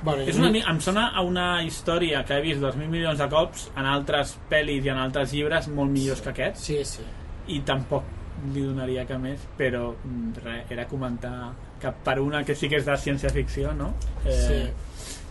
bueno, 0.04 0.22
és 0.28 0.36
una, 0.38 0.50
em 0.70 0.80
sona 0.84 1.08
a 1.14 1.22
una 1.26 1.62
història 1.66 2.20
que 2.24 2.36
he 2.38 2.42
vist 2.44 2.60
2.000 2.62 2.88
milions 2.92 3.18
de 3.18 3.28
cops 3.32 3.70
en 3.76 3.86
altres 3.90 4.36
pel·lis 4.50 4.84
i 4.86 4.92
en 4.92 5.00
altres 5.02 5.32
llibres 5.34 5.68
molt 5.68 5.90
millors 5.90 6.22
que 6.22 6.30
aquest 6.34 6.60
sí, 6.62 6.76
sí. 6.84 7.06
i 7.48 7.60
tampoc 7.66 8.04
li 8.52 8.62
donaria 8.66 9.06
cap 9.08 9.18
més 9.22 9.40
però 9.58 9.88
mm, 9.96 10.42
res, 10.44 10.66
era 10.76 10.84
comentar 10.90 11.52
que 11.80 11.90
per 12.04 12.18
una 12.20 12.44
que 12.44 12.54
sí 12.54 12.68
que 12.68 12.76
és 12.82 12.84
de 12.86 12.96
ciència-ficció 13.00 13.72
no? 13.74 13.94
Eh, 14.24 14.36
Sí. 14.46 14.60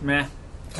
meh, 0.06 0.24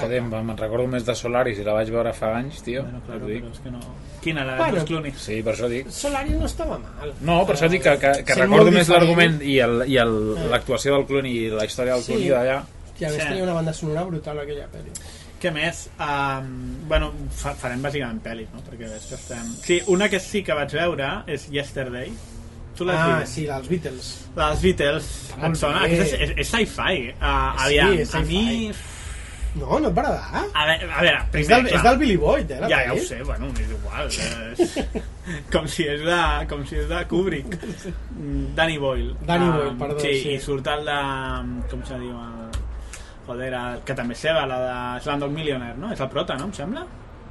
Joder, 0.03 0.19
em- 0.19 0.31
me'n 0.47 0.57
recordo 0.59 0.87
més 0.89 1.05
de 1.07 1.15
Solaris 1.15 1.59
i 1.59 1.65
la 1.67 1.73
vaig 1.73 1.91
veure 1.91 2.13
fa 2.13 2.35
anys, 2.39 2.63
tio. 2.63 2.83
Bueno, 2.83 3.01
claro, 3.07 3.27
dic. 3.27 3.43
però 3.45 3.53
és 3.53 3.61
que 3.65 3.71
no... 3.71 3.81
Quina, 4.23 4.45
la 4.45 4.53
de 4.53 4.59
Bueno. 4.59 4.73
George 4.75 4.87
Clooney? 4.93 5.13
Sí, 5.17 5.43
per 5.43 5.53
això 5.55 5.69
dic. 5.71 5.91
Solaris 5.91 6.37
no 6.37 6.47
estava 6.47 6.79
mal. 6.79 7.13
No, 7.21 7.45
per 7.47 7.55
això 7.57 7.69
dic 7.71 7.83
que, 7.83 7.97
que, 8.03 8.13
que 8.27 8.35
recordo 8.41 8.73
més 8.75 8.89
l'argument 8.89 9.37
i 9.43 9.59
el- 9.63 9.85
i 9.87 9.97
el- 10.03 10.51
l'actuació 10.51 10.97
del 10.97 11.07
Clooney 11.07 11.37
i 11.45 11.51
la 11.51 11.65
història 11.65 11.95
del 11.95 12.03
Sí. 12.03 12.13
Clooney 12.13 12.31
d'allà. 12.31 12.57
I 12.99 13.05
a 13.05 13.09
més 13.13 13.23
Sí. 13.23 13.29
tenia 13.29 13.43
una 13.45 13.53
banda 13.53 13.73
sonora 13.73 14.03
brutal 14.05 14.39
aquella 14.41 14.67
pel·li. 14.73 14.91
Què 15.41 15.51
més? 15.53 15.91
Um, 16.01 16.89
bueno, 16.89 17.13
fa, 17.31 17.53
farem 17.55 17.83
bàsicament 17.85 18.23
pel·lis, 18.25 18.49
no? 18.55 18.63
Perquè 18.65 18.89
veig 18.89 19.05
que 19.09 19.15
estem... 19.15 19.51
Sí, 19.63 19.83
una 19.93 20.09
que 20.09 20.19
sí 20.19 20.43
que 20.43 20.55
vaig 20.57 20.73
veure 20.73 21.11
és 21.27 21.45
Yesterday. 21.53 22.11
Tu 22.77 22.85
l'has 22.85 22.97
Ah, 22.99 23.19
vist? 23.21 23.35
sí, 23.35 23.45
dels 23.47 23.69
Beatles. 23.69 24.09
Les 24.37 24.63
Beatles. 24.63 25.07
Molt 25.39 25.55
Et 25.55 25.61
sona? 25.61 25.81
bé. 25.83 25.87
Aquesta 25.87 26.17
és, 26.17 26.31
és, 26.31 26.35
és 26.39 26.49
sci-fi. 26.49 26.97
Uh, 27.21 27.53
Sí, 27.57 27.65
aviam, 27.67 27.93
és 28.01 28.15
a 28.15 28.21
mi... 28.21 28.73
No, 29.57 29.79
no 29.81 29.89
et 29.89 29.95
va 29.97 30.03
agradar? 30.05 30.43
A 30.53 30.65
veure, 30.69 30.89
a 30.93 31.01
veure 31.03 31.21
És 31.21 31.31
primer, 31.33 31.49
del, 31.55 31.67
és 31.79 31.83
del 31.87 31.99
Billy 32.03 32.17
Boyd, 32.21 32.51
eh, 32.53 32.59
la 32.61 32.69
Ja, 32.73 32.81
ja 32.87 32.93
ho 32.95 32.99
sé, 33.01 33.23
bueno, 33.25 33.49
m'és 33.57 33.71
igual. 33.73 34.11
És... 34.57 34.77
com, 35.53 35.65
si 35.67 35.87
és 35.91 36.03
de, 36.07 36.19
com 36.51 36.65
si 36.69 36.77
és 36.83 36.89
de 36.91 37.01
Kubrick. 37.11 37.57
Danny 38.55 38.77
Boyle. 38.79 39.15
Danny 39.27 39.49
Ah, 39.49 39.57
Boyle, 39.57 39.75
perdó, 39.81 39.99
Sí, 40.05 40.13
sí. 40.23 40.35
i 40.37 40.41
surt 40.45 40.69
el 40.75 40.85
de... 40.87 40.99
Com 41.73 41.83
se 41.89 41.99
diu? 42.03 42.13
El, 42.13 42.61
joder, 43.27 43.51
el, 43.59 43.81
que 43.89 43.97
també 43.99 44.15
és 44.15 44.23
seva, 44.29 44.45
la 44.47 44.61
de 44.63 44.77
Slumdog 45.07 45.33
Millionaire, 45.35 45.79
no? 45.81 45.91
És 45.97 46.01
el 46.05 46.09
prota, 46.13 46.37
no? 46.39 46.47
Em 46.51 46.55
sembla? 46.61 46.85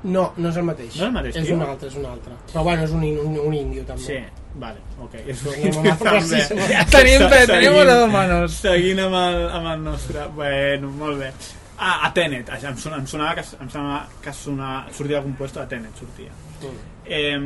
No, 0.05 0.25
no 0.37 0.49
és 0.51 0.57
el 0.61 0.65
mateix. 0.67 0.97
No 0.99 1.05
és 1.05 1.07
el 1.07 1.13
mateix, 1.15 1.35
És 1.39 1.45
tio? 1.47 1.55
un 1.55 1.63
altre, 1.65 1.87
és 1.89 1.95
un 1.97 2.05
altre. 2.09 2.33
Però 2.51 2.63
bueno, 2.67 2.83
és 2.85 2.91
un, 2.93 3.05
un, 3.23 3.37
un 3.47 3.53
índio, 3.57 3.85
també. 3.87 4.03
Sí, 4.03 4.17
vale, 4.61 4.81
ok. 5.01 5.15
És. 5.25 5.41
Tenim, 6.95 7.23
tenim 7.49 7.77
una 7.79 7.95
de 8.01 8.07
manos. 8.11 8.59
Seguint 8.65 9.01
amb 9.05 9.17
el, 9.21 9.39
amb 9.59 9.71
el 9.71 9.83
nostre... 9.87 10.27
Bueno, 10.35 10.91
molt 10.99 11.23
bé. 11.23 11.31
Ah, 11.77 12.07
a 12.07 12.13
Tenet. 12.13 12.49
Em 12.49 12.77
sonava, 12.77 13.01
em 13.01 13.07
sonava 13.07 13.35
que, 13.35 13.45
em 13.63 13.69
sonava 13.69 14.07
que 14.23 14.33
sonava, 14.33 14.93
sortia 14.95 15.17
algun 15.19 15.35
puesto 15.35 15.59
a 15.59 15.65
Tenet, 15.67 15.97
sortia. 15.99 16.31
Mm. 16.61 16.77
Eh, 17.05 17.37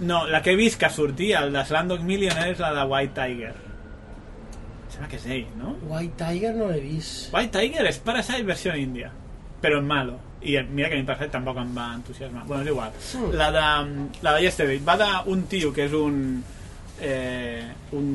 no, 0.00 0.26
la 0.26 0.42
que 0.42 0.52
he 0.52 0.58
vist 0.58 0.78
que 0.80 0.90
sortia, 0.90 1.44
el 1.44 1.52
de 1.54 1.64
Slumdog 1.64 2.02
Millionaire, 2.04 2.52
és 2.56 2.62
la 2.62 2.72
de 2.74 2.84
White 2.90 3.14
Tiger. 3.16 3.54
Em 3.54 4.90
Sembla 4.90 5.08
que 5.12 5.20
és 5.20 5.28
ell, 5.30 5.46
no? 5.60 5.76
White 5.88 6.18
Tiger 6.18 6.54
no 6.58 6.68
l'he 6.72 6.82
vist. 6.82 7.30
White 7.34 7.54
Tiger 7.56 7.86
és 7.88 8.02
Parasite 8.04 8.42
versió 8.48 8.74
índia, 8.76 9.12
però 9.62 9.78
en 9.80 9.88
malo. 9.88 10.18
I 10.42 10.56
mira 10.66 10.88
que 10.88 10.96
a 10.96 11.00
mi 11.00 11.06
Parasite 11.06 11.32
tampoc 11.36 11.60
em 11.62 11.74
va 11.76 11.90
entusiasmar. 11.94 12.46
Bueno, 12.48 12.64
és 12.64 12.72
igual. 12.72 12.94
Mm. 13.14 13.34
La 13.38 13.50
de, 13.54 13.66
la 14.26 14.34
de 14.34 14.46
Yesterday 14.48 14.80
va 14.84 14.96
d'un 15.04 15.46
tio 15.46 15.72
que 15.72 15.86
és 15.86 15.94
un... 15.94 16.24
Eh, 17.00 17.64
un, 17.96 18.08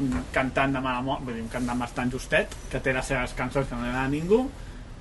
un 0.00 0.06
cantant 0.34 0.72
de 0.74 0.80
mala 0.82 0.98
mort, 1.06 1.20
vull 1.22 1.36
dir, 1.36 1.44
un 1.44 1.50
cantant 1.52 1.78
bastant 1.78 2.10
justet, 2.10 2.56
que 2.72 2.80
té 2.82 2.90
les 2.96 3.06
seves 3.06 3.36
cançons 3.38 3.68
que 3.68 3.76
no 3.76 3.84
li 3.84 3.92
agrada 3.92 4.08
a 4.08 4.10
ningú, 4.10 4.40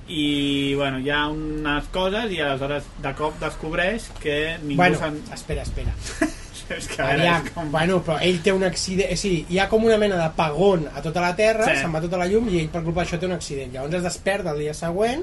i 0.07 0.73
bueno, 0.77 0.99
hi 1.01 1.09
ha 1.09 1.25
unes 1.33 1.87
coses 1.93 2.31
i 2.31 2.39
aleshores 2.43 2.85
de 3.01 3.13
cop 3.17 3.39
descobreix 3.41 4.09
que 4.21 4.57
ningú 4.61 4.77
Bueno, 4.83 5.13
espera, 5.33 5.63
espera. 5.63 5.95
És 6.65 6.87
que 6.89 6.97
a 6.97 7.05
veure, 7.11 7.21
Aviam, 7.21 7.43
és 7.45 7.53
com... 7.53 7.67
bueno, 7.69 7.99
però 8.01 8.15
ell 8.25 8.39
té 8.41 8.49
un 8.53 8.63
accident... 8.65 9.11
O 9.13 9.17
sigui, 9.21 9.43
hi 9.53 9.59
ha 9.61 9.67
com 9.69 9.83
una 9.85 9.99
mena 10.01 10.17
d'apagón 10.17 10.87
a 10.89 11.01
tota 11.05 11.21
la 11.21 11.35
Terra, 11.37 11.67
Sí. 11.67 11.75
se'n 11.83 11.93
va 11.93 12.01
tota 12.01 12.17
la 12.17 12.25
llum 12.25 12.47
i 12.49 12.57
ell 12.63 12.71
per 12.73 12.81
culpa 12.81 13.03
d'això 13.03 13.19
té 13.21 13.27
un 13.29 13.35
accident. 13.35 13.69
Llavors 13.75 13.99
es 13.99 14.05
desperta 14.07 14.49
el 14.55 14.63
dia 14.63 14.73
següent 14.73 15.21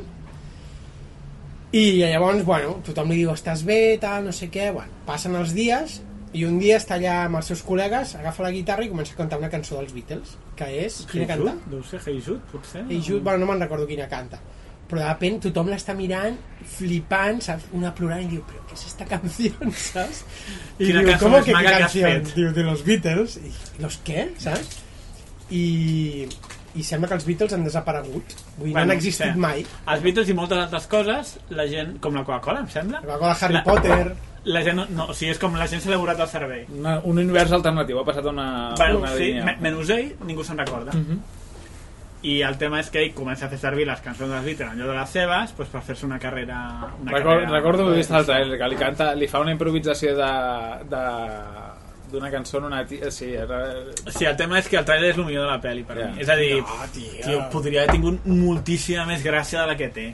i 1.74 1.82
llavors, 1.98 2.44
bueno, 2.46 2.76
tothom 2.86 3.10
li 3.10 3.22
diu 3.24 3.34
estàs 3.34 3.64
bé, 3.66 3.98
tal, 3.98 4.22
no 4.28 4.32
sé 4.36 4.52
què... 4.54 4.70
Bueno, 4.70 5.02
passen 5.08 5.34
els 5.34 5.54
dies 5.56 5.98
i 6.32 6.46
un 6.46 6.58
dia 6.62 6.78
està 6.78 6.94
allà 6.94 7.24
amb 7.26 7.40
els 7.40 7.50
seus 7.50 7.62
col·legues, 7.66 8.14
agafa 8.22 8.46
la 8.46 8.54
guitarra 8.54 8.86
i 8.86 8.90
comença 8.92 9.16
a 9.16 9.18
cantar 9.18 9.42
una 9.42 9.50
cançó 9.50 9.80
dels 9.80 9.92
Beatles, 9.96 10.36
que 10.54 10.70
és... 10.86 11.02
Quina 11.10 11.26
Hey 11.26 11.32
canta? 11.34 11.56
Jude? 11.58 11.74
Deu 11.74 11.82
ser 11.90 12.04
Hey 12.06 12.22
Jude, 12.22 12.40
potser? 12.52 12.86
Hey 12.88 13.02
Jude, 13.02 13.24
bueno, 13.26 13.42
no 13.42 13.50
me'n 13.50 13.66
recordo 13.66 13.90
quina 13.90 14.06
canta 14.08 14.38
però 14.92 15.00
de 15.00 15.08
repente 15.08 15.48
tothom 15.48 15.70
l'està 15.72 15.94
mirant 15.96 16.36
flipant, 16.76 17.40
saps? 17.40 17.64
una 17.72 17.94
plorant 17.96 18.20
i 18.26 18.28
diu 18.34 18.42
però 18.44 18.60
què 18.68 18.76
és 18.76 18.86
esta 18.92 19.06
canció, 19.08 19.52
saps? 19.88 20.22
i 20.78 20.84
Quina 20.90 21.00
diu, 21.02 21.16
com 21.18 21.38
que 21.42 21.54
has 21.56 21.78
canció? 21.80 22.10
diu, 22.36 22.52
de 22.52 22.62
los 22.68 22.84
Beatles 22.84 23.38
i 23.40 23.52
los 23.80 23.96
què, 24.04 24.28
saps? 24.44 24.82
i, 25.52 26.26
i 26.76 26.84
sembla 26.86 27.08
que 27.10 27.16
els 27.18 27.24
Beatles 27.28 27.52
han 27.56 27.64
desaparegut 27.66 28.36
vull 28.58 28.68
dir, 28.68 28.74
no 28.76 28.82
han 28.84 28.92
existit 28.94 29.32
sí. 29.34 29.40
mai 29.40 29.64
Els 29.64 30.04
Beatles 30.04 30.28
i 30.32 30.36
moltes 30.36 30.60
altres 30.66 30.86
coses, 30.92 31.34
la 31.56 31.66
gent, 31.72 31.96
com 32.04 32.14
la 32.16 32.22
Coca-Cola, 32.28 32.62
em 32.66 32.70
sembla, 32.72 33.00
la 33.02 33.16
Coca-Cola, 33.16 33.38
Harry 33.40 33.58
La- 33.58 33.64
Potter 33.64 34.04
la 34.52 34.58
gent, 34.66 34.80
no, 34.90 35.04
o 35.06 35.14
sigui, 35.14 35.30
és 35.30 35.38
com 35.38 35.54
la 35.54 35.68
gent 35.70 35.78
s'ha 35.84 35.86
elaborat 35.92 36.18
el 36.24 36.26
cervell. 36.26 36.64
Una, 36.74 36.96
un 37.06 37.20
univers 37.22 37.52
alternatiu, 37.54 38.00
ha 38.00 38.02
passat 38.08 38.24
una, 38.26 38.46
Bueno, 38.74 38.98
una 38.98 39.12
sí, 39.14 39.28
línia. 39.28 39.44
me- 39.46 39.54
menys 39.62 39.92
ell, 39.94 40.08
ningú 40.26 40.42
se'n 40.42 40.58
recorda. 40.58 40.90
Mhm. 40.98 41.20
I 42.22 42.36
el 42.46 42.56
tema 42.58 42.78
és 42.78 42.88
que 42.90 43.00
ell 43.02 43.12
comença 43.16 43.46
a 43.46 43.50
fer 43.50 43.58
servir 43.58 43.84
les 43.88 44.00
cançons 44.00 44.30
dels 44.30 44.44
Beatles 44.46 44.72
en 44.72 44.78
lloc 44.78 44.92
de 44.92 44.98
les 45.00 45.10
seves 45.10 45.52
pues, 45.56 45.68
per 45.72 45.80
fer-se 45.82 46.06
una 46.06 46.18
carrera... 46.22 46.58
Una 47.00 47.10
Record, 47.16 47.40
carrera 47.40 47.50
recordo 47.56 47.86
haver 47.88 47.96
vist 47.98 48.12
el 48.14 48.26
trailer 48.28 48.58
que 48.60 48.68
li, 48.68 48.76
canta, 48.78 49.08
li 49.18 49.26
fa 49.28 49.40
una 49.42 49.50
improvisació 49.56 50.14
de, 50.16 50.28
de 50.92 51.02
d'una 52.12 52.30
cançó 52.30 52.58
en 52.58 52.64
una 52.68 52.84
tia, 52.86 53.10
sí, 53.10 53.32
era... 53.34 53.58
Sí, 54.12 54.24
el 54.28 54.36
tema 54.36 54.58
és 54.60 54.68
que 54.68 54.76
el 54.76 54.84
trailer 54.84 55.10
és 55.14 55.18
el 55.18 55.24
millor 55.24 55.46
de 55.46 55.50
la 55.50 55.60
pel·li 55.64 55.82
per 55.88 55.96
Ja. 55.98 56.06
mi. 56.12 56.20
És 56.22 56.28
a 56.28 56.36
dir, 56.36 56.60
No, 56.60 56.88
tio. 56.92 57.10
tio, 57.24 57.38
podria 57.50 57.82
haver 57.82 57.94
tingut 57.96 58.26
moltíssima 58.28 59.06
més 59.08 59.24
gràcia 59.24 59.62
de 59.62 59.66
la 59.72 59.76
que 59.80 59.88
té. 59.88 60.06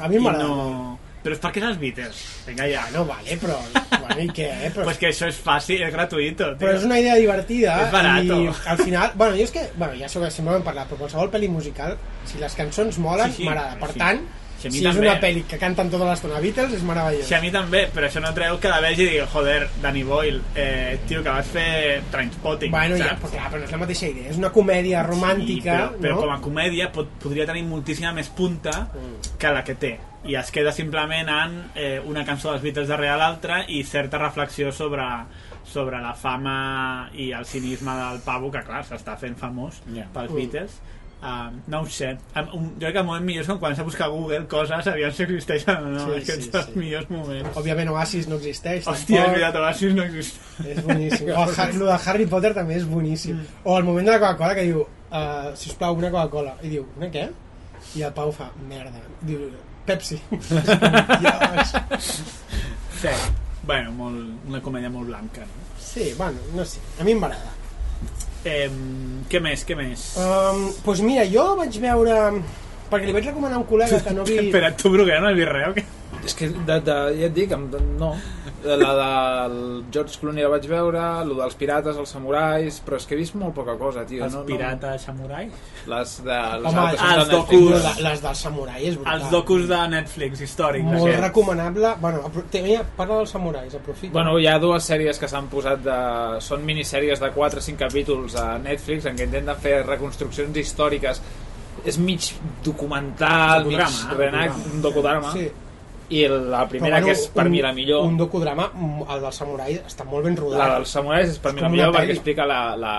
a 0.00 0.08
mi 0.08 0.18
m'agrada 0.18 0.48
no... 0.48 0.98
Però 1.22 1.36
és 1.36 1.40
perquè 1.42 1.60
és 1.62 1.66
els 1.68 1.78
Beatles. 1.78 2.20
Vinga 2.48 2.66
ja. 2.66 2.82
no, 2.94 3.04
vale, 3.06 3.36
però 3.38 3.56
bueno, 3.72 4.18
i 4.24 4.28
què, 4.34 4.48
eh? 4.66 4.70
però, 4.74 4.88
Pues 4.88 4.98
que 4.98 5.06
això 5.12 5.28
és 5.30 5.36
fàcil, 5.38 5.82
és 5.86 5.92
gratuïto. 5.94 6.48
Tio. 6.52 6.58
però 6.58 6.72
és 6.74 6.84
una 6.88 6.98
idea 6.98 7.14
divertida 7.20 7.76
És 7.86 7.92
barato. 7.92 8.40
i 8.42 8.50
al 8.72 8.78
final, 8.82 9.12
bueno, 9.14 9.36
jo 9.38 9.44
és 9.46 9.52
que 9.54 9.68
bueno, 9.76 9.94
ja 10.00 10.08
sobre, 10.10 10.30
sempre 10.34 10.56
hem 10.58 10.64
parlat, 10.66 10.88
però 10.90 10.98
qualsevol 11.04 11.30
pel·li 11.30 11.48
musical 11.48 11.94
si 12.26 12.38
les 12.42 12.54
cançons 12.58 12.98
molen, 12.98 13.30
Sí, 13.30 13.44
sí, 13.44 13.44
m'agrada 13.46 13.78
per 13.78 13.92
sí. 13.92 13.98
tant, 14.02 14.24
Sí, 14.62 14.68
a 14.68 14.70
mi 14.70 14.78
si 14.78 14.86
és 14.86 14.94
també. 14.94 15.08
una 15.08 15.20
pel·li 15.20 15.42
que 15.50 15.58
canten 15.58 15.90
tota 15.90 16.06
l'estona 16.06 16.38
Beatles 16.40 16.72
és 16.78 16.82
meravellós 16.86 17.26
Sí, 17.26 17.34
a 17.34 17.40
mi 17.42 17.50
també, 17.50 17.88
però 17.94 18.06
això 18.06 18.20
no 18.22 18.30
treu 18.36 18.58
que 18.62 18.68
la 18.70 18.80
vegi 18.84 19.02
i 19.02 19.08
digui, 19.08 19.26
joder, 19.32 19.68
Danny 19.82 20.04
Boyle, 20.06 20.40
eh, 20.54 20.98
tio, 21.08 21.22
que 21.22 21.28
vas 21.30 21.46
fer 21.46 22.02
Trainspotting, 22.12 22.70
Bueno, 22.70 22.96
ja, 22.96 23.08
saps? 23.16 23.22
però, 23.24 23.30
clar, 23.34 23.50
però 23.50 23.58
no 23.58 23.64
és 23.66 23.72
la 23.72 23.78
mateixa 23.82 24.06
idea, 24.08 24.30
és 24.30 24.38
una 24.38 24.50
comèdia 24.54 25.02
romàntica, 25.02 25.76
sí, 25.90 25.98
però, 25.98 26.00
però 26.00 26.14
no? 26.14 26.20
com 26.20 26.30
a 26.30 26.40
comèdia 26.40 26.90
pot, 26.92 27.08
podria 27.22 27.46
tenir 27.46 27.64
moltíssima 27.64 28.12
més 28.12 28.28
punta 28.30 28.88
Mm. 28.92 29.36
que 29.38 29.50
la 29.52 29.64
que 29.64 29.74
té 29.74 29.98
i 30.24 30.36
es 30.38 30.50
queda 30.54 30.70
simplement 30.70 31.28
en 31.28 31.56
eh, 31.74 32.00
una 32.06 32.24
cançó 32.24 32.50
dels 32.52 32.62
Beatles 32.62 32.86
darrere 32.88 33.16
l'altra 33.18 33.64
i 33.66 33.82
certa 33.82 34.18
reflexió 34.18 34.70
sobre, 34.70 35.02
sobre 35.64 35.98
la 36.00 36.12
fama 36.14 37.10
i 37.14 37.32
el 37.32 37.44
cinisme 37.44 37.90
del 37.96 38.20
pavo 38.24 38.50
que 38.52 38.62
clar, 38.62 38.84
s'està 38.86 39.16
fent 39.18 39.34
famós 39.36 39.80
Ja. 39.92 40.06
pels 40.14 40.30
Mm. 40.30 40.36
Uh, 41.22 41.52
no 41.70 41.84
ho 41.84 41.86
sé, 41.86 42.08
un, 42.34 42.64
jo 42.74 42.80
crec 42.80 42.96
que 42.96 42.98
el 42.98 43.06
moment 43.06 43.22
millor 43.22 43.44
és 43.44 43.46
quan 43.46 43.58
comença 43.62 43.84
a 43.84 43.86
buscar 43.86 44.08
a 44.08 44.10
Google 44.10 44.40
coses, 44.50 44.88
aviam 44.90 45.12
si 45.14 45.22
existeixen 45.22 45.76
o 45.76 45.92
no, 45.92 46.00
Sí, 46.08 46.16
és 46.18 46.24
que 46.26 46.34
sí, 46.34 46.48
són 46.48 46.56
els 46.58 46.66
sí. 46.72 46.78
millors 46.80 47.10
moments. 47.14 47.52
Òbviament 47.60 47.92
Oasis 47.92 48.26
no 48.26 48.40
existeix, 48.40 48.88
Hòstia, 48.90 49.20
és 49.20 49.22
tampoc. 49.22 49.36
veritat, 49.36 49.58
Oasis 49.60 49.94
no 49.94 50.02
existeix. 50.08 50.72
És 50.72 50.82
boníssim. 50.88 51.30
O 51.38 51.44
el, 51.46 51.78
lo 51.78 51.86
de 51.92 51.98
Harry 52.10 52.26
Potter 52.26 52.52
també 52.58 52.74
és 52.80 52.88
boníssim. 52.90 53.38
O 53.62 53.78
el 53.78 53.86
moment 53.86 54.10
de 54.10 54.16
la 54.16 54.18
Coca-Cola 54.24 54.56
que 54.58 54.66
diu, 54.66 54.82
uh, 54.82 55.54
sisplau, 55.62 55.94
una 56.02 56.10
Coca-Cola. 56.10 56.56
I 56.66 56.74
diu, 56.74 56.88
una 56.98 57.12
què? 57.14 57.28
I 57.94 58.02
el 58.08 58.12
Pau 58.18 58.34
fa, 58.34 58.50
merda. 58.66 59.06
Diu, 59.22 59.46
Pepsi. 59.86 60.18
Sí. 63.02 63.08
Bueno, 63.66 63.90
molt, 63.94 64.18
una 64.48 64.60
comèdia 64.62 64.90
molt 64.90 65.08
blanca. 65.10 65.42
No? 65.46 65.66
Sí, 65.78 66.12
bueno, 66.18 66.38
no 66.54 66.64
sé. 66.64 66.78
A 67.00 67.04
mi 67.06 67.14
m'agrada. 67.14 67.50
Eh, 68.44 68.68
què 69.30 69.40
més, 69.42 69.62
què 69.68 69.76
més? 69.78 70.04
Um, 70.18 70.68
pues 70.84 71.02
mira, 71.04 71.24
jo 71.30 71.52
vaig 71.60 71.78
veure... 71.82 72.18
Perquè 72.92 73.08
li 73.08 73.14
vaig 73.16 73.28
recomanar 73.30 73.56
a 73.56 73.62
un 73.62 73.68
col·lega 73.68 74.00
que 74.04 74.14
no 74.16 74.24
vi... 74.28 74.38
Espera, 74.48 74.72
tu 74.76 74.90
Bruguera 74.92 75.22
no 75.22 75.30
has 75.30 75.38
vist 75.38 75.52
res 75.52 75.68
o 75.70 75.76
què? 75.76 75.84
És 76.22 76.36
que, 76.38 76.46
de, 76.54 76.76
de, 76.86 76.94
ja 77.18 77.26
et 77.26 77.32
dic, 77.34 77.50
no. 77.98 78.12
La 78.62 78.92
del 78.94 79.54
George 79.90 80.20
Clooney 80.20 80.44
la 80.44 80.50
vaig 80.52 80.68
veure, 80.70 81.00
lo 81.26 81.34
dels 81.40 81.56
pirates, 81.58 81.96
els 81.98 82.12
samurais, 82.14 82.76
però 82.86 83.00
és 83.00 83.06
que 83.10 83.16
he 83.16 83.18
vist 83.18 83.34
molt 83.34 83.56
poca 83.56 83.74
cosa, 83.80 84.04
tio. 84.06 84.22
Els 84.22 84.36
no, 84.36 84.44
pirates 84.46 85.02
samurai? 85.08 85.48
No, 85.50 85.96
les 85.96 86.12
de... 86.22 86.36
Les 86.62 86.68
Home, 86.70 86.84
altres 86.84 87.16
els 87.24 87.32
docus. 87.32 87.74
La- 87.82 87.94
Les 88.12 88.22
del 88.22 88.36
samurai 88.38 88.86
és 88.86 89.00
brutal. 89.00 89.18
Els 89.18 89.32
docus 89.34 89.66
de 89.72 89.80
Netflix 89.96 90.44
històrics. 90.46 90.86
Molt 90.86 91.02
aquests. 91.08 91.24
recomanable. 91.24 91.90
Bueno, 92.04 92.22
tenia, 92.54 92.84
parla 92.96 93.18
dels 93.24 93.34
samurais, 93.34 93.74
aprofita. 93.80 94.12
Bueno, 94.14 94.36
hi 94.38 94.46
ha 94.46 94.54
dues 94.62 94.86
sèries 94.92 95.18
que 95.18 95.30
s'han 95.32 95.50
posat 95.50 95.82
de... 95.82 95.98
Són 96.46 96.62
minissèries 96.68 97.18
de 97.18 97.32
4 97.34 97.58
o 97.58 97.66
5 97.66 97.82
capítols 97.82 98.38
a 98.38 98.46
Netflix 98.62 99.10
en 99.10 99.18
què 99.18 99.26
intenten 99.26 99.58
fer 99.58 99.80
reconstruccions 99.90 100.54
històriques 100.62 101.18
és 101.88 101.98
mig 101.98 102.30
documental, 102.62 103.64
mig 103.66 103.78
Docudrama, 103.80 104.16
reenact, 104.18 104.54
docudrama. 104.54 104.74
un 104.76 104.82
docudrama 104.86 105.32
sí. 105.34 105.50
I 106.12 106.24
la 106.28 106.64
primera 106.68 106.98
Però, 107.00 107.06
que 107.08 107.12
és 107.16 107.26
per 107.32 107.46
un, 107.46 107.52
mi 107.54 107.62
la 107.64 107.72
millor 107.72 108.04
Un 108.06 108.16
docudrama, 108.20 108.68
mm, 108.74 109.06
el 109.14 109.20
del 109.26 109.32
samurai, 109.32 109.78
està 109.86 110.04
molt 110.04 110.24
ben 110.28 110.36
rodat. 110.36 110.58
la 110.66 110.74
dels 110.76 110.88
samurais 110.98 111.30
és 111.30 111.38
per 111.38 111.50
És 111.54 111.56
mi 111.56 111.62
la 111.62 111.68
millor 111.72 111.88
una 111.88 111.98
perquè 111.98 112.10
pel·li. 112.12 112.18
explica 112.20 112.46
la, 112.46 112.60
la 112.76 112.96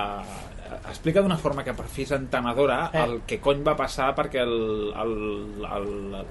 explica 0.89 1.21
d'una 1.23 1.37
forma 1.39 1.63
que 1.63 1.71
per 1.73 1.85
fi 1.87 2.01
és 2.03 2.11
entenedora 2.11 2.89
Eh. 2.93 3.03
el 3.03 3.21
que 3.25 3.37
cony 3.39 3.61
va 3.63 3.75
passar 3.77 4.09
perquè 4.17 4.41
el, 4.41 4.91
el, 5.03 5.13
el, 5.63 5.87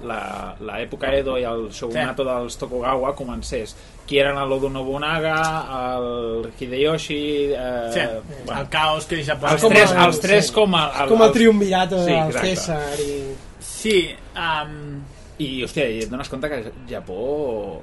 la, 0.07 0.19
la 0.59 0.75
època 0.83 1.09
Edo 1.15 1.37
i 1.39 1.43
el 1.47 1.69
shogunato 1.73 2.23
dels 2.27 2.57
Tokugawa 2.61 3.15
comencés 3.15 3.73
qui 4.05 4.19
eren 4.19 4.37
el 4.37 4.51
Oda 4.51 4.69
Nobunaga 4.69 5.37
el 5.95 6.51
Hideyoshi 6.59 7.53
eh, 7.55 7.89
Sí, 7.93 7.99
bueno, 8.45 8.61
el 8.61 8.69
caos 8.69 9.05
que 9.07 9.15
deixa 9.15 9.33
els, 9.41 9.61
tres, 9.67 9.91
el- 9.91 10.03
els 10.05 10.19
tres 10.19 10.47
sí. 10.47 10.53
com 10.53 10.75
a, 10.75 10.85
És 11.03 11.09
com 11.09 11.23
el 11.23 11.31
triumvirat 11.31 11.89
Sí, 11.89 11.95
del 11.95 12.27
exacte. 12.27 12.55
César 12.55 12.99
i... 12.99 13.35
Sí, 13.59 13.97
um, 14.35 15.01
I, 15.41 15.63
hòstia, 15.65 15.87
i 15.89 16.03
et 16.05 16.09
dones 16.13 16.29
compte 16.29 16.49
que 16.51 16.63
Japó... 16.89 17.81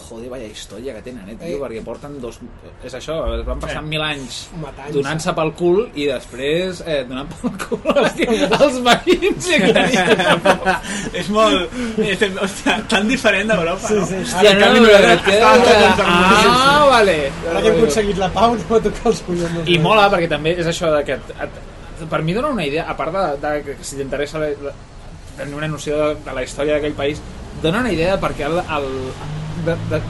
Joder, 0.00 0.30
vaya 0.32 0.46
història 0.48 0.94
que 0.96 1.02
tenen, 1.04 1.26
eh, 1.28 1.34
tio, 1.36 1.58
Eh. 1.58 1.60
perquè 1.60 1.80
porten 1.84 2.14
dos... 2.22 2.38
És 2.86 2.94
això, 2.96 3.18
es 3.36 3.42
van 3.44 3.58
passar 3.60 3.82
Eh. 3.82 3.86
mil 3.90 4.00
anys 4.00 4.38
donant-se 4.94 5.34
pel 5.36 5.50
cul 5.58 5.82
i 5.92 6.06
després 6.08 6.80
eh, 6.86 7.02
donant 7.04 7.28
pel 7.28 7.52
cul 7.60 7.90
als, 8.00 8.14
als 8.62 8.78
veïns 8.86 9.50
és 11.12 11.28
molt... 11.34 11.74
És, 12.00 12.22
hòstia, 12.22 12.78
tan 12.88 13.08
diferent 13.10 13.50
d'Europa, 13.52 13.90
no? 13.92 14.06
Sí, 14.08 14.14
sí. 14.14 14.22
Hòstia, 14.30 14.54
no, 14.54 14.60
canvi, 14.64 14.80
no, 14.80 14.86
nosaltres 14.86 15.28
no, 15.28 15.34
estàvem 15.34 15.66
tots 15.66 16.00
ens 16.06 16.56
Ah, 16.60 16.86
vale. 16.94 17.16
Ara 17.50 17.60
que 17.60 17.68
hem 17.68 17.76
aconseguit 17.82 18.22
la 18.24 18.30
pau, 18.38 18.54
no 18.56 18.68
va 18.70 18.80
tocar 18.86 19.12
els 19.12 19.20
collons. 19.26 19.60
I 19.68 19.78
mola 19.84 20.06
perquè 20.12 20.30
també 20.32 20.54
és 20.64 20.70
això 20.70 20.94
de 20.96 21.02
que 21.10 21.18
et, 21.18 21.34
et, 21.44 21.60
per 22.10 22.22
mi 22.24 22.32
dona 22.36 22.54
una 22.56 22.64
idea, 22.64 22.86
a 22.88 22.96
part 22.96 23.12
de, 23.12 23.26
de 23.44 23.52
que 23.68 23.76
si 23.84 23.98
t'interessa 24.00 24.40
tenir 25.40 25.56
una 25.58 25.68
noció 25.68 25.96
de, 25.98 26.14
de 26.24 26.36
la 26.36 26.42
història 26.46 26.76
d'aquell 26.78 26.96
país, 26.98 27.20
dona 27.62 27.80
una 27.84 27.92
idea 27.92 28.14
de 28.16 28.22
per 28.22 28.32
què 28.38 28.46
el, 28.46 28.58
el 28.60 28.90
de, 29.66 29.76
de, 29.90 30.00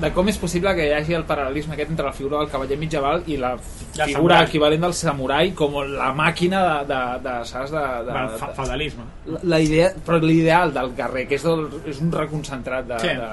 de 0.00 0.10
com 0.16 0.28
és 0.32 0.38
possible 0.40 0.72
que 0.76 0.86
hi 0.88 0.92
hagi 0.96 1.12
el 1.16 1.26
paral·lelisme 1.28 1.74
aquest 1.76 1.90
entre 1.92 2.06
la 2.06 2.12
figura 2.16 2.38
del 2.40 2.48
cavaller 2.52 2.78
mitjaval 2.80 3.22
i 3.28 3.36
la 3.36 3.50
La 3.98 4.06
figura 4.06 4.36
samurai. 4.38 4.44
equivalent 4.46 4.84
del 4.86 4.94
samurai 4.94 5.50
com 5.58 5.74
la 5.92 6.12
màquina 6.16 6.60
de, 6.64 6.94
de, 6.94 7.00
de, 7.24 7.32
saps, 7.44 7.72
de, 7.74 7.80
de, 8.06 8.12
Bueno, 8.12 8.36
fa- 8.38 8.48
de, 8.48 8.54
feudalisme. 8.60 9.04
la, 9.26 9.40
la 9.54 9.58
idea, 9.60 9.88
però 10.06 10.20
l'ideal 10.22 10.72
del 10.72 10.92
guerrer, 10.96 11.26
que 11.28 11.34
és, 11.40 11.42
del, 11.44 11.66
és 11.90 12.00
un 12.00 12.12
reconcentrat 12.12 12.86
de... 12.86 13.00
Sí. 13.02 13.08
de... 13.18 13.30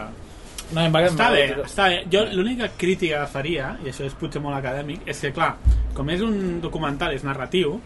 No, 0.75 0.81
em 0.83 0.91
va, 0.91 0.99
Està 1.07 1.29
bé, 1.31 1.43
va- 1.55 1.63
està 1.69 1.85
bé. 1.93 2.01
Jo 2.11 2.25
l'única 2.33 2.67
crítica 2.75 3.21
que 3.21 3.31
faria, 3.31 3.69
i 3.85 3.91
això 3.93 4.03
és 4.03 4.17
potser 4.19 4.41
molt 4.43 4.57
acadèmic, 4.57 5.05
és 5.07 5.21
que, 5.23 5.31
clar, 5.31 5.53
com 5.95 6.09
és 6.11 6.19
un 6.25 6.59
documental, 6.59 7.13
és 7.15 7.23
narratiu, 7.23 7.77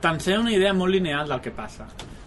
t'ensenya 0.00 0.40
una 0.40 0.52
idea 0.54 0.72
molt 0.76 0.92
lineal 0.92 1.28
del 1.28 1.40
que 1.44 1.52
passa, 1.54 1.86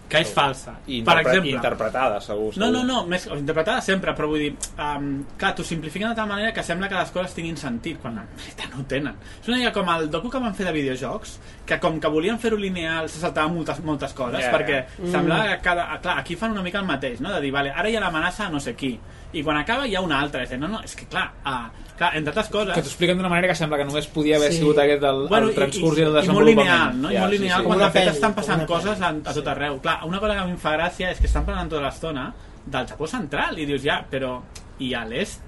que 0.10 0.20
és 0.22 0.30
falsa. 0.30 0.76
I 0.86 1.00
per 1.02 1.16
exemple, 1.24 1.50
interpretada, 1.56 2.20
segur, 2.22 2.52
segur. 2.54 2.62
No, 2.62 2.68
no, 2.76 2.84
no, 2.86 3.00
més, 3.10 3.26
interpretada 3.34 3.82
sempre, 3.82 4.14
però 4.14 4.28
vull 4.30 4.44
dir, 4.44 4.52
um, 4.78 5.08
clar, 5.42 5.54
t'ho 5.58 5.66
simplifiquen 5.66 6.12
de 6.12 6.18
tal 6.20 6.30
manera 6.30 6.52
que 6.54 6.62
sembla 6.66 6.90
que 6.92 7.00
les 7.00 7.14
coses 7.16 7.34
tinguin 7.34 7.58
sentit, 7.58 7.98
quan 8.04 8.20
en 8.22 8.30
veritat 8.38 8.76
no 8.76 8.86
tenen. 8.90 9.18
És 9.42 9.50
una 9.50 9.58
mica 9.58 9.74
com 9.74 9.90
el 9.96 10.12
docu 10.14 10.30
que 10.30 10.44
van 10.44 10.54
fer 10.54 10.68
de 10.70 10.76
videojocs, 10.76 11.40
que 11.66 11.80
com 11.82 11.98
que 12.04 12.14
volien 12.14 12.38
fer-ho 12.38 12.60
lineal 12.62 13.10
se 13.10 13.24
saltaven 13.24 13.56
moltes, 13.58 13.82
moltes 13.82 14.14
coses, 14.14 14.44
Ja, 14.44 14.54
perquè 14.54 14.84
ja. 14.84 15.10
semblava 15.18 15.50
que 15.50 15.60
cada... 15.66 15.90
Clar, 16.04 16.20
aquí 16.20 16.38
fan 16.38 16.54
una 16.54 16.62
mica 16.62 16.80
el 16.84 16.86
mateix, 16.86 17.20
no? 17.24 17.34
De 17.34 17.42
dir, 17.42 17.52
vale, 17.56 17.74
ara 17.74 17.90
hi 17.90 17.98
ha 17.98 18.04
l'amenaça 18.04 18.46
a 18.46 18.54
no 18.54 18.62
sé 18.62 18.76
qui, 18.78 18.94
i 19.34 19.42
quan 19.44 19.58
acaba 19.58 19.88
hi 19.88 19.96
ha 19.96 20.02
una 20.02 20.20
altra, 20.22 20.44
és 20.44 20.50
dir, 20.54 20.60
no, 20.62 20.68
no, 20.68 20.82
és 20.86 20.96
que 20.96 21.06
clar, 21.10 21.26
uh, 21.46 21.68
clar 21.98 22.12
entre 22.18 22.32
altres 22.32 22.50
coses... 22.54 22.74
que 22.76 22.82
t'ho 22.82 22.88
expliquen 22.92 23.18
d'una 23.18 23.30
manera 23.30 23.48
que 23.50 23.56
sembla 23.58 23.78
que 23.82 23.86
només 23.86 24.08
podia 24.08 24.38
haver 24.38 24.52
Sí. 24.54 24.60
sigut 24.60 24.78
aquest 24.84 25.04
el, 25.04 25.28
Bueno, 25.28 25.48
el 25.50 25.56
transcurs 25.56 25.98
i, 25.98 26.02
i, 26.02 26.04
el 26.04 26.08
i, 26.08 26.12
i 26.12 26.14
molt 26.14 26.22
desenvolupament. 26.22 26.70
lineal, 26.70 27.02
no? 27.02 27.12
I 27.12 27.18
molt 27.18 27.32
lineal, 27.38 27.62
sí. 27.62 27.68
quan 27.68 27.80
Com 27.80 27.86
de 27.88 27.92
fet 27.98 28.08
estan 28.14 28.34
passant 28.38 28.60
una 28.64 28.68
coses 28.70 29.02
a, 29.02 29.10
a 29.10 29.34
tot 29.34 29.48
arreu. 29.48 29.80
Clar, 29.82 29.98
una 30.06 30.20
cosa 30.20 30.34
que 30.34 30.40
a 30.40 30.46
mi 30.46 30.52
em 30.58 30.62
fa 30.62 30.76
gràcia 30.78 31.10
és 31.12 31.20
que 31.20 31.26
estan 31.32 31.46
parlant 31.46 31.70
tota 31.74 31.82
l'estona 31.88 32.28
del 32.66 32.88
Japó 32.88 33.08
central 33.08 33.58
i 33.60 33.66
dius, 33.66 33.82
ja, 33.84 33.98
però 34.10 34.38
i 34.80 34.94
a 34.94 35.04
l'est 35.06 35.42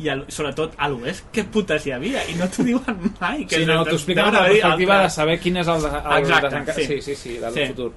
i 0.00 0.08
a, 0.08 0.14
l- 0.16 0.24
sobretot 0.32 0.74
a 0.80 0.86
l'oest, 0.88 1.26
què 1.32 1.42
putes 1.52 1.84
hi 1.86 1.90
havia? 1.92 2.22
I 2.32 2.34
no 2.38 2.46
t'ho 2.48 2.64
diuen 2.64 3.00
mai. 3.20 3.44
Que 3.46 3.58
Sí, 3.60 3.66
no, 3.68 3.82
t'ho 3.84 3.96
expliquen 3.98 4.24
amb 4.24 4.34
la 4.38 4.44
perspectiva 4.48 4.94
de 4.94 5.00
altres. 5.04 5.14
saber 5.14 5.38
quin 5.40 5.56
és 5.60 5.68
el, 5.68 5.82
de, 5.82 5.88
el 5.88 6.18
Exacte, 6.22 6.46
desenca- 6.48 6.74
sí. 6.74 6.84
sí, 6.86 7.00
sí, 7.02 7.14
sí, 7.16 7.34
del 7.38 7.52
Sí. 7.52 7.66
futur. 7.74 7.92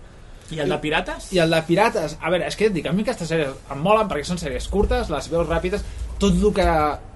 I 0.52 0.60
el 0.60 0.70
de 0.70 0.78
Pirates? 0.84 1.32
I 1.34 1.40
el 1.40 1.50
de 1.56 1.62
Pirates, 1.68 2.18
a 2.22 2.30
veure, 2.30 2.46
és 2.48 2.56
que 2.60 2.66
et 2.68 2.74
dic, 2.76 2.86
a 2.86 2.92
mi 2.94 3.02
aquestes 3.06 3.30
sèries 3.32 3.54
em 3.72 3.80
molen 3.82 4.10
perquè 4.12 4.26
són 4.28 4.38
sèries 4.42 4.68
curtes, 4.70 5.10
les 5.10 5.30
veus 5.32 5.48
ràpides, 5.48 5.84
tot 6.20 6.34
el 6.36 6.54
que 6.54 6.68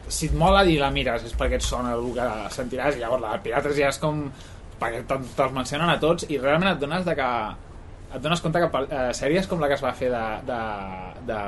si 0.08 0.30
et 0.30 0.34
mola 0.40 0.64
i 0.66 0.78
la 0.80 0.90
mires 0.90 1.26
és 1.28 1.34
perquè 1.36 1.60
et 1.60 1.66
sona 1.66 1.94
el 1.98 2.14
que 2.16 2.28
sentiràs 2.56 2.96
i 2.96 3.00
llavors 3.04 3.22
la 3.22 3.34
de 3.36 3.42
Pirates 3.44 3.76
ja 3.76 3.90
és 3.92 3.98
com 4.00 4.24
perquè 4.80 5.02
te- 5.10 5.18
te'ls 5.36 5.52
mencionen 5.54 5.90
a 5.90 6.00
tots 6.00 6.26
i 6.30 6.38
realment 6.40 6.72
et 6.72 6.80
dones 6.80 7.04
de 7.06 7.16
que 7.18 7.28
et 8.16 8.22
dones 8.24 8.40
compte 8.40 8.62
que 8.64 8.84
eh, 8.88 9.10
sèries 9.14 9.48
com 9.52 9.60
la 9.60 9.68
que 9.68 9.76
es 9.76 9.84
va 9.84 9.92
fer 9.94 10.08
de, 10.14 10.24
de, 10.48 10.60
de 11.28 11.40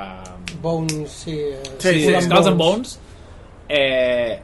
Bones, 0.60 1.10
sí. 1.10 1.38
Sí, 1.78 1.88
sí, 1.88 2.00
sí, 2.04 2.14
sí, 2.14 2.20
Skulls 2.26 2.46
and 2.52 2.58
Bones 2.60 2.98
eh, 3.68 4.40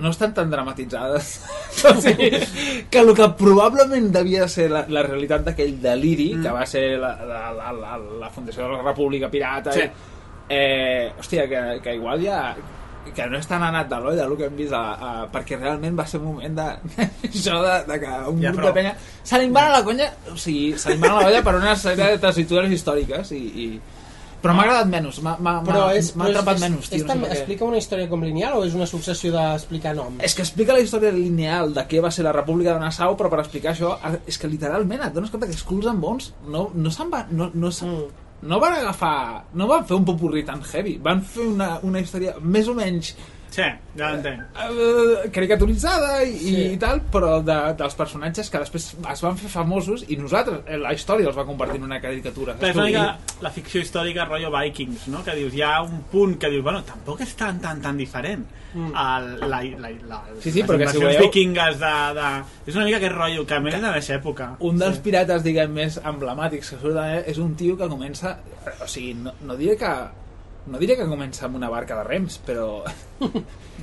no 0.00 0.10
estan 0.10 0.34
tan 0.34 0.50
dramatitzades 0.50 1.40
o 1.90 1.94
sigui, 2.00 2.30
que 2.90 2.98
el 2.98 3.14
que 3.14 3.28
probablement 3.38 4.10
devia 4.12 4.48
ser 4.48 4.70
la, 4.70 4.84
la 4.88 5.02
realitat 5.06 5.44
d'aquell 5.46 5.76
deliri 5.82 6.34
mm. 6.36 6.42
que 6.42 6.54
va 6.54 6.66
ser 6.66 6.84
la, 6.98 7.14
la, 7.24 7.42
la, 7.54 7.72
la, 7.72 7.98
la 8.26 8.30
fundació 8.30 8.66
de 8.66 8.76
la 8.76 8.82
República 8.82 9.30
Pirata 9.30 9.72
Sí. 9.72 9.84
eh, 10.48 11.12
hòstia, 11.18 11.48
que, 11.48 11.60
que 11.82 11.94
igual 11.94 12.20
ja 12.24 12.54
que 13.14 13.26
no 13.28 13.36
és 13.36 13.44
tan 13.44 13.60
anat 13.60 13.90
de 13.90 13.98
l'olla 14.00 14.24
el 14.24 14.36
que 14.38 14.46
hem 14.48 14.54
vist 14.56 14.72
a, 14.72 14.94
a, 14.96 15.08
perquè 15.32 15.58
realment 15.60 15.98
va 15.98 16.06
ser 16.08 16.22
un 16.22 16.30
moment 16.32 16.54
de 16.56 16.68
això 17.28 17.58
de, 17.60 17.74
de 17.90 17.98
que 18.00 18.12
un 18.30 18.40
Ja, 18.40 18.52
grup 18.52 18.62
però- 18.62 18.70
de 18.70 18.78
penya 18.78 18.94
se 19.22 19.40
li 19.42 19.50
va 19.52 19.66
a 19.68 19.74
la 19.74 19.82
conya 19.84 20.06
o 20.32 20.36
sigui, 20.40 20.78
se 20.80 20.94
li 20.94 21.02
va 21.02 21.10
a 21.12 21.18
la 21.20 21.26
olla 21.28 21.42
per 21.44 21.54
una 21.58 21.74
sèrie 21.76 22.16
de 22.16 22.72
històriques 22.72 23.32
i, 23.36 23.42
i... 23.66 23.68
però 24.44 24.54
m'ha 24.56 24.66
agradat 24.66 24.90
menys 24.92 25.20
m'ha 25.24 26.28
atrapat 26.28 26.60
menys 26.60 26.90
tio, 26.92 26.98
és 27.00 27.06
no 27.08 27.14
sé 27.24 27.30
explica 27.38 27.64
una 27.64 27.78
història 27.80 28.10
com 28.10 28.24
lineal 28.26 28.58
o 28.58 28.64
és 28.68 28.74
una 28.76 28.86
successió 28.90 29.32
d'explicar 29.32 29.94
noms? 29.96 30.20
És 30.24 30.36
que 30.36 30.44
explica 30.44 30.76
la 30.76 30.82
història 30.84 31.12
lineal 31.16 31.72
de 31.74 31.86
què 31.88 32.02
va 32.04 32.10
ser 32.12 32.26
la 32.26 32.34
República 32.36 32.74
de 32.76 32.82
Nassau, 32.84 33.16
però 33.16 33.32
per 33.32 33.40
explicar 33.40 33.72
això, 33.72 33.94
és 34.28 34.36
que 34.38 34.50
literalment 34.52 35.06
et 35.08 35.16
dones 35.16 35.32
compte 35.32 35.48
que 35.48 35.56
Skulls 35.56 35.88
and 35.88 36.04
Bones 36.04 36.34
no, 36.46 36.68
no 36.74 36.92
se'n 36.92 37.08
va... 37.12 37.24
No, 37.32 37.50
no, 37.54 37.72
se, 37.72 37.88
Mm. 37.88 38.48
no 38.50 38.58
van 38.60 38.74
agafar... 38.82 39.44
No 39.54 39.66
van 39.70 39.86
fer 39.88 39.96
un 39.96 40.04
popurrí 40.04 40.44
tan 40.44 40.60
heavy. 40.62 40.98
Van 41.02 41.22
fer 41.24 41.46
una, 41.48 41.78
una 41.82 42.00
història 42.04 42.34
més 42.40 42.68
o 42.68 42.74
menys 42.76 43.14
Sí, 43.54 43.62
ja 43.94 44.08
l'entenc. 44.10 44.40
eh, 44.64 45.28
caricaturitzada 45.30 46.24
i, 46.24 46.32
Sí. 46.38 46.54
i 46.72 46.78
tal, 46.82 47.00
però 47.12 47.36
de, 47.44 47.54
dels 47.78 47.94
personatges 47.94 48.48
que 48.50 48.58
després 48.58 48.88
es 49.12 49.22
van 49.22 49.36
fer 49.38 49.50
famosos 49.52 50.02
i 50.10 50.16
nosaltres, 50.18 50.64
eh, 50.66 50.78
la 50.80 50.90
història 50.96 51.28
els 51.30 51.38
va 51.38 51.44
convertir 51.46 51.78
en 51.78 51.84
una 51.86 52.00
caricatura. 52.02 52.56
Però 52.58 52.70
és 52.72 52.76
una 52.80 52.86
mica 52.88 53.04
la 53.46 53.50
ficció 53.54 53.80
històrica 53.84 54.24
rotllo 54.26 54.50
Vikings, 54.50 55.06
no? 55.12 55.22
Que 55.22 55.36
dius, 55.38 55.54
hi 55.54 55.62
ha 55.62 55.76
un 55.82 56.00
punt 56.10 56.34
que 56.42 56.50
dius, 56.50 56.64
bueno, 56.66 56.82
tampoc 56.82 57.20
és 57.22 57.36
tan, 57.38 57.60
tan, 57.62 57.80
tan 57.80 57.96
diferent. 57.96 58.44
Mm. 58.74 58.88
El, 58.90 59.28
la, 59.48 59.62
la, 59.62 59.90
la, 60.08 60.18
Sí, 60.40 60.50
sí, 60.50 60.62
les 60.62 60.68
però 60.68 60.78
que 60.80 60.88
si 60.90 60.98
veieu- 60.98 61.22
vikingues 61.28 61.78
de, 61.78 61.92
de... 62.18 62.32
És 62.66 62.74
una 62.74 62.84
mica 62.88 62.96
aquest 62.98 63.14
rotllo, 63.14 63.46
que 63.46 63.54
a 63.54 63.60
més 63.60 63.74
és 63.78 63.80
de 63.80 63.86
aquesta 63.92 64.14
època. 64.18 64.48
un 64.58 64.78
dels 64.82 64.98
pirates, 64.98 65.44
diguem, 65.46 65.70
més 65.78 66.00
emblemàtics 66.02 66.70
que 66.74 66.80
surt 66.82 66.98
és 67.30 67.38
un 67.38 67.54
tio 67.54 67.76
que 67.78 67.86
comença... 67.88 68.34
O 68.82 68.88
sigui, 68.90 69.14
no, 69.14 69.30
no 69.46 69.54
diré 69.54 69.76
que... 69.78 69.94
No 70.66 70.80
diré 70.80 70.96
que 70.96 71.04
comença 71.08 71.44
amb 71.46 71.58
una 71.58 71.68
barca 71.68 71.98
de 71.98 72.04
rems, 72.06 72.38
però... 72.46 72.82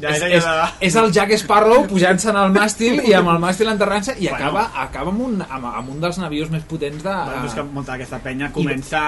Ja 0.02 0.14
és, 0.16 0.24
és 0.24 0.46
és, 0.88 0.96
el 0.98 1.12
Jack 1.14 1.36
Sparrow 1.38 1.84
pujant-se 1.90 2.32
en 2.32 2.38
el 2.42 2.54
màstil 2.56 3.02
i 3.06 3.12
amb 3.14 3.30
el 3.34 3.42
màstil 3.44 3.70
enterrant-se 3.70 4.16
i 4.18 4.30
Bueno. 4.30 4.38
acaba, 4.38 4.64
acaba 4.86 5.12
amb, 5.12 5.22
un, 5.28 5.42
amb, 5.44 5.68
amb 5.68 5.92
un 5.94 6.00
dels 6.02 6.18
navios 6.18 6.50
més 6.50 6.64
potents 6.66 7.04
de... 7.04 7.12
Bueno, 7.28 7.44
és 7.46 7.58
que 7.58 7.66
molta 7.76 7.94
d'aquesta 7.94 8.22
penya 8.24 8.50
comença... 8.56 9.04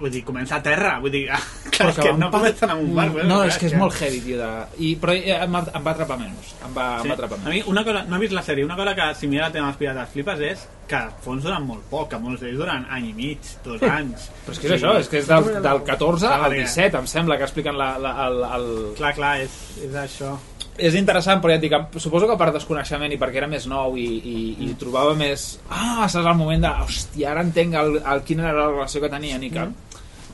Vull 0.00 0.08
dir, 0.14 0.22
comença 0.24 0.56
a 0.56 0.62
terra, 0.64 0.94
vull 1.02 1.12
dir, 1.12 1.26
és 1.28 1.68
que 1.76 1.84
van 2.08 2.18
no 2.22 2.30
comencen 2.32 2.70
amb 2.72 2.86
un 2.86 2.94
barc. 2.96 3.18
No, 3.28 3.42
és 3.44 3.58
que 3.60 3.66
és 3.68 3.74
molt 3.76 3.92
heavy, 4.00 4.20
tio. 4.24 4.38
De... 4.40 4.48
I, 4.80 4.94
però 5.02 5.12
eh, 5.12 5.34
em, 5.36 5.52
va- 5.52 5.66
em 5.76 5.84
va 5.84 5.92
atrapar 5.92 6.16
menys. 6.20 6.54
Em 6.64 6.72
va, 6.72 6.86
em 7.02 7.10
va 7.12 7.16
atrapar 7.18 7.36
A 7.36 7.42
menys. 7.44 7.52
mi, 7.54 7.62
una 7.74 7.84
cosa, 7.84 8.02
no 8.08 8.16
he 8.16 8.22
vist 8.24 8.32
la 8.32 8.42
sèrie, 8.46 8.64
una 8.64 8.76
cosa 8.80 8.94
que 8.96 9.08
si 9.20 9.28
mira 9.28 9.46
el 9.50 9.52
tema 9.52 9.68
dels 9.68 9.76
pirates 9.82 10.14
flipes 10.14 10.40
és 10.48 10.62
que 10.90 11.00
fons 11.22 11.44
duren 11.44 11.66
molt 11.68 11.84
poc, 11.92 12.08
que 12.14 12.18
molts 12.18 12.40
d'ells 12.42 12.56
duren 12.58 12.86
any 12.90 13.10
i 13.10 13.12
mig, 13.14 13.50
dos 13.64 13.82
anys. 13.86 14.30
Però 14.46 14.56
és 14.56 14.62
que 14.62 14.70
és 14.70 14.76
això, 14.78 14.94
és 15.04 15.10
que 15.12 15.20
és 15.20 15.28
del, 15.28 15.50
del 15.68 15.82
14 15.86 16.24
Clar, 16.26 16.38
al 16.40 16.46
perquè- 16.48 16.64
17, 16.64 17.02
em 17.04 17.10
sembla, 17.12 17.36
que 17.38 17.46
expliqen 17.46 17.76
la, 17.78 17.90
la, 18.02 18.14
el, 18.26 18.40
el, 18.56 18.66
Clar, 18.98 19.12
clar, 19.20 19.34
és, 19.44 19.60
és 19.84 19.94
això. 20.00 20.32
és 20.80 20.94
interessant, 20.96 21.42
però 21.44 21.52
ja 21.52 21.58
et 21.60 21.64
dic, 21.68 21.76
suposo 22.00 22.26
que 22.26 22.38
per 22.40 22.48
desconeixement 22.56 23.12
i 23.12 23.18
perquè 23.20 23.36
era 23.42 23.46
més 23.52 23.66
nou 23.68 23.94
i, 24.00 24.06
i, 24.16 24.40
i 24.64 24.72
trobava 24.80 25.12
més... 25.14 25.58
Ah, 25.68 26.08
saps 26.08 26.24
el 26.24 26.34
moment 26.40 26.64
de... 26.64 26.70
Hòstia, 26.88 27.30
ara 27.34 27.44
entenc 27.44 27.74
el, 27.76 27.98
el, 28.00 28.22
quina 28.24 28.48
era 28.48 28.62
la 28.64 28.70
relació 28.72 29.02
que 29.04 29.12
tenien 29.12 29.44
i 29.44 29.50
que... 29.52 29.68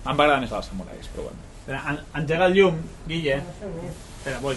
Em 0.07 0.15
va 0.19 0.25
agradar 0.25 0.41
més 0.45 0.53
els 0.55 0.67
samurais, 0.71 1.09
però 1.15 1.27
bueno. 1.27 1.43
Espera, 1.61 1.83
en, 1.91 1.99
engega 2.21 2.47
el 2.47 2.55
llum, 2.55 2.79
Guille. 3.09 3.41
Espera, 3.41 4.39
vull. 4.45 4.57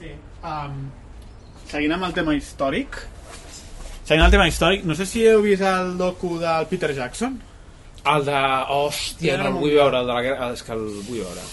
Sí. 0.00 0.10
Um, 0.44 0.78
seguint 1.70 1.94
amb 1.96 2.04
el 2.10 2.14
tema 2.16 2.34
històric. 2.36 2.98
Seguint 4.04 4.24
el 4.26 4.30
tema 4.34 4.46
històric, 4.50 4.84
no 4.84 4.94
sé 4.98 5.06
si 5.08 5.22
heu 5.26 5.40
vist 5.46 5.62
el 5.64 5.94
docu 5.96 6.34
del 6.42 6.66
Peter 6.68 6.92
Jackson. 6.94 7.38
El 8.04 8.24
de... 8.26 8.40
Hòstia, 8.68 9.38
no 9.40 9.46
el 9.48 9.54
vull 9.62 9.72
veure, 9.78 10.02
el 10.02 10.10
de 10.10 10.12
la 10.18 10.22
guerra... 10.26 10.50
És 10.52 10.62
que 10.66 10.74
el 10.76 10.82
vull 11.06 11.22
veure. 11.22 11.44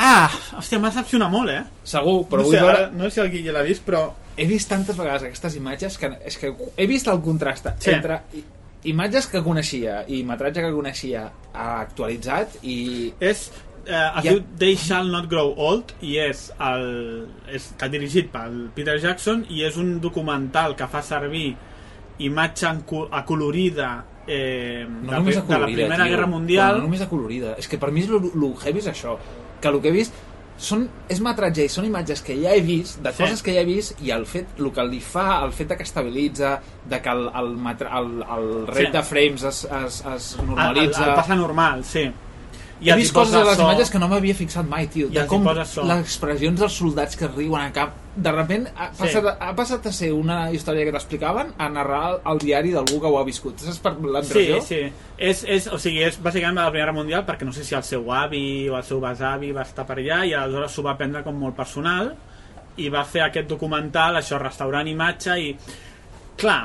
Ah, 0.00 0.30
hòstia, 0.56 0.78
m'ha 0.80 0.88
decepcionat 0.88 1.28
molt, 1.28 1.50
eh? 1.52 1.60
Segur, 1.84 2.22
però 2.30 2.40
no, 2.40 2.46
vull 2.48 2.54
sé, 2.56 2.62
veure... 2.64 2.78
ara, 2.86 2.90
no 2.96 3.04
sé 3.10 3.18
si 3.18 3.20
el 3.26 3.28
Guille 3.34 3.52
l'ha 3.52 3.66
vist, 3.66 3.84
però... 3.84 4.06
He 4.40 4.46
vist 4.48 4.70
tantes 4.70 4.96
vegades 4.96 5.26
aquestes 5.26 5.58
imatges 5.58 5.98
que 6.00 6.08
és 6.24 6.38
que 6.40 6.48
he 6.80 6.86
vist 6.88 7.10
el 7.12 7.18
contrast 7.20 7.66
Sí. 7.84 7.90
entre 7.92 8.22
i- 8.38 8.40
imatges 8.88 9.26
que 9.28 9.42
coneixia 9.44 10.04
i 10.08 10.22
metratge 10.24 10.62
que 10.64 10.70
coneixia 10.72 11.26
actualitzat 11.52 12.58
i 12.64 13.12
És, 13.20 13.50
eh, 13.86 13.92
es 13.92 14.24
Ja. 14.24 14.30
diu 14.32 14.40
They 14.58 14.76
Shall 14.76 15.10
Not 15.12 15.28
Grow 15.28 15.52
Old 15.56 15.92
i 16.00 16.16
és 16.18 16.50
el, 16.58 17.28
és, 17.48 17.72
està 17.74 17.88
dirigit 17.92 18.30
pel 18.32 18.70
Peter 18.74 18.98
Jackson 18.98 19.44
i 19.50 19.64
és 19.64 19.76
un 19.76 19.98
documental 20.00 20.76
que 20.76 20.86
fa 20.88 21.02
servir 21.02 21.56
imatge 22.18 22.66
acolorida 23.10 24.04
eh, 24.26 24.86
no 24.88 25.10
de, 25.10 25.16
només 25.16 25.36
de 25.46 25.58
la 25.58 25.66
Primera 25.66 26.04
tio. 26.04 26.10
Guerra 26.14 26.26
Mundial 26.26 26.76
no 26.78 26.82
només 26.88 27.00
acolorida 27.02 27.54
és 27.58 27.68
que 27.68 27.78
per 27.78 27.90
mi 27.90 28.00
és 28.04 28.08
lo, 28.08 28.20
lo 28.34 28.54
heavy 28.64 28.78
és 28.78 28.86
això 28.88 29.16
que 29.60 29.68
el 29.68 29.80
que 29.80 29.88
he 29.88 29.92
vist 29.92 30.12
són, 30.60 30.82
és 31.08 31.20
metratge 31.24 31.64
i 31.64 31.70
són 31.72 31.86
imatges 31.88 32.20
que 32.22 32.34
ja 32.36 32.52
he 32.52 32.60
vist, 32.60 32.98
de 33.02 33.12
Sí. 33.14 33.22
coses 33.22 33.42
que 33.42 33.54
ja 33.56 33.62
he 33.62 33.64
vist, 33.68 33.96
i 34.04 34.10
el 34.12 34.26
fet, 34.28 34.46
el 34.60 34.70
que 34.76 34.84
li 34.84 35.00
fa, 35.00 35.40
el 35.44 35.52
fet 35.56 35.72
que 35.76 35.82
estabilitza, 35.86 36.58
de 36.90 36.98
que 37.00 37.08
el, 37.08 37.30
el, 37.34 37.54
el, 37.66 38.10
el 38.36 38.66
rate 38.66 38.86
Sí. 38.86 38.92
de 38.92 39.02
frames 39.02 39.42
es, 39.42 39.64
es, 39.64 40.04
es 40.14 40.34
El, 40.34 40.40
el, 40.40 40.46
normalitza... 40.50 41.06
el 41.08 41.14
passa 41.14 41.34
normal, 41.34 41.84
sí. 41.84 42.10
I 42.80 42.90
he 42.90 42.96
vist 42.96 43.12
coses 43.12 43.34
a 43.36 43.42
les 43.44 43.58
so, 43.58 43.64
imatges 43.66 43.90
que 43.92 43.98
no 44.00 44.06
m'havia 44.08 44.34
fixat 44.34 44.64
mai, 44.68 44.86
tio. 44.88 45.08
I 45.12 45.18
De 45.18 45.26
com 45.28 45.44
so. 45.68 45.82
les 45.84 45.98
expressions 46.00 46.60
dels 46.60 46.72
soldats 46.72 47.16
que 47.16 47.28
riuen 47.28 47.60
a 47.66 47.72
cap... 47.76 47.92
De 48.16 48.32
repent 48.32 48.66
ha 48.74 48.88
Sí. 48.92 49.02
passat, 49.04 49.28
ha 49.40 49.50
passat 49.54 49.86
a 49.86 49.92
ser 49.92 50.08
una 50.16 50.50
història 50.50 50.84
que 50.88 50.92
t'explicaven 50.96 51.52
a 51.58 51.68
narrar 51.68 52.20
el 52.26 52.40
diari 52.42 52.72
d'algú 52.72 52.98
que 53.00 53.06
ho 53.12 53.18
ha 53.20 53.24
viscut. 53.24 53.60
Saps 53.60 53.78
per 53.84 53.92
la 54.00 54.22
Sí, 54.24 54.46
sí. 54.66 54.80
És, 55.16 55.44
és, 55.44 55.68
o 55.68 55.78
sigui, 55.78 56.02
és 56.08 56.18
bàsicament 56.20 56.56
la 56.56 56.70
Primera 56.72 56.92
Mundial 56.96 57.24
perquè 57.28 57.44
no 57.44 57.52
sé 57.52 57.64
si 57.64 57.74
el 57.76 57.84
seu 57.86 58.10
avi 58.12 58.68
o 58.68 58.76
el 58.80 58.82
seu 58.88 59.00
besavi 59.00 59.52
va 59.52 59.62
estar 59.68 59.86
per 59.86 59.98
allà 60.00 60.24
i 60.26 60.32
aleshores 60.34 60.72
s'ho 60.72 60.82
va 60.82 60.96
prendre 60.96 61.22
com 61.22 61.36
molt 61.38 61.56
personal 61.56 62.14
i 62.80 62.88
va 62.88 63.04
fer 63.04 63.22
aquest 63.28 63.48
documental, 63.48 64.16
això, 64.16 64.38
restaurant 64.40 64.88
imatge 64.88 65.38
i... 65.38 65.56
Clar, 66.40 66.62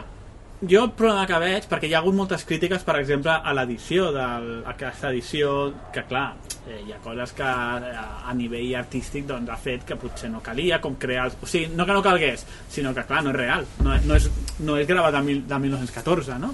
jo 0.62 0.84
el 0.86 0.92
problema 0.96 1.26
que 1.28 1.38
veig, 1.42 1.66
perquè 1.70 1.90
hi 1.90 1.94
ha 1.94 2.00
hagut 2.00 2.16
moltes 2.16 2.46
crítiques, 2.48 2.84
per 2.88 2.96
exemple, 3.02 3.32
a 3.32 3.54
l'edició, 3.54 4.12
del- 4.16 4.64
a 4.66 4.70
aquesta 4.72 5.10
edició, 5.12 5.74
que 5.94 6.04
clar, 6.08 6.36
eh, 6.68 6.82
hi 6.88 6.94
ha 6.94 6.98
coses 7.04 7.34
que 7.34 7.44
eh, 7.44 7.98
a 8.26 8.34
nivell 8.34 8.76
artístic 8.80 9.26
doncs, 9.28 9.50
ha 9.50 9.58
fet 9.58 9.84
que 9.86 9.96
potser 10.00 10.30
no 10.32 10.42
calia, 10.42 10.80
com 10.82 10.96
crear... 10.96 11.26
els- 11.28 11.38
O 11.42 11.46
sigui, 11.46 11.68
no 11.76 11.86
que 11.86 11.94
no 11.94 12.02
calgués, 12.02 12.46
sinó 12.70 12.94
que 12.96 13.04
clar, 13.04 13.24
no 13.24 13.30
és 13.32 13.36
real, 13.36 13.66
no, 13.84 13.94
no, 14.06 14.16
és, 14.16 14.30
no 14.60 14.78
és 14.78 14.88
gravat 14.88 15.14
de, 15.14 15.22
mil, 15.28 15.44
de 15.48 15.60
1914, 15.60 16.40
no? 16.40 16.54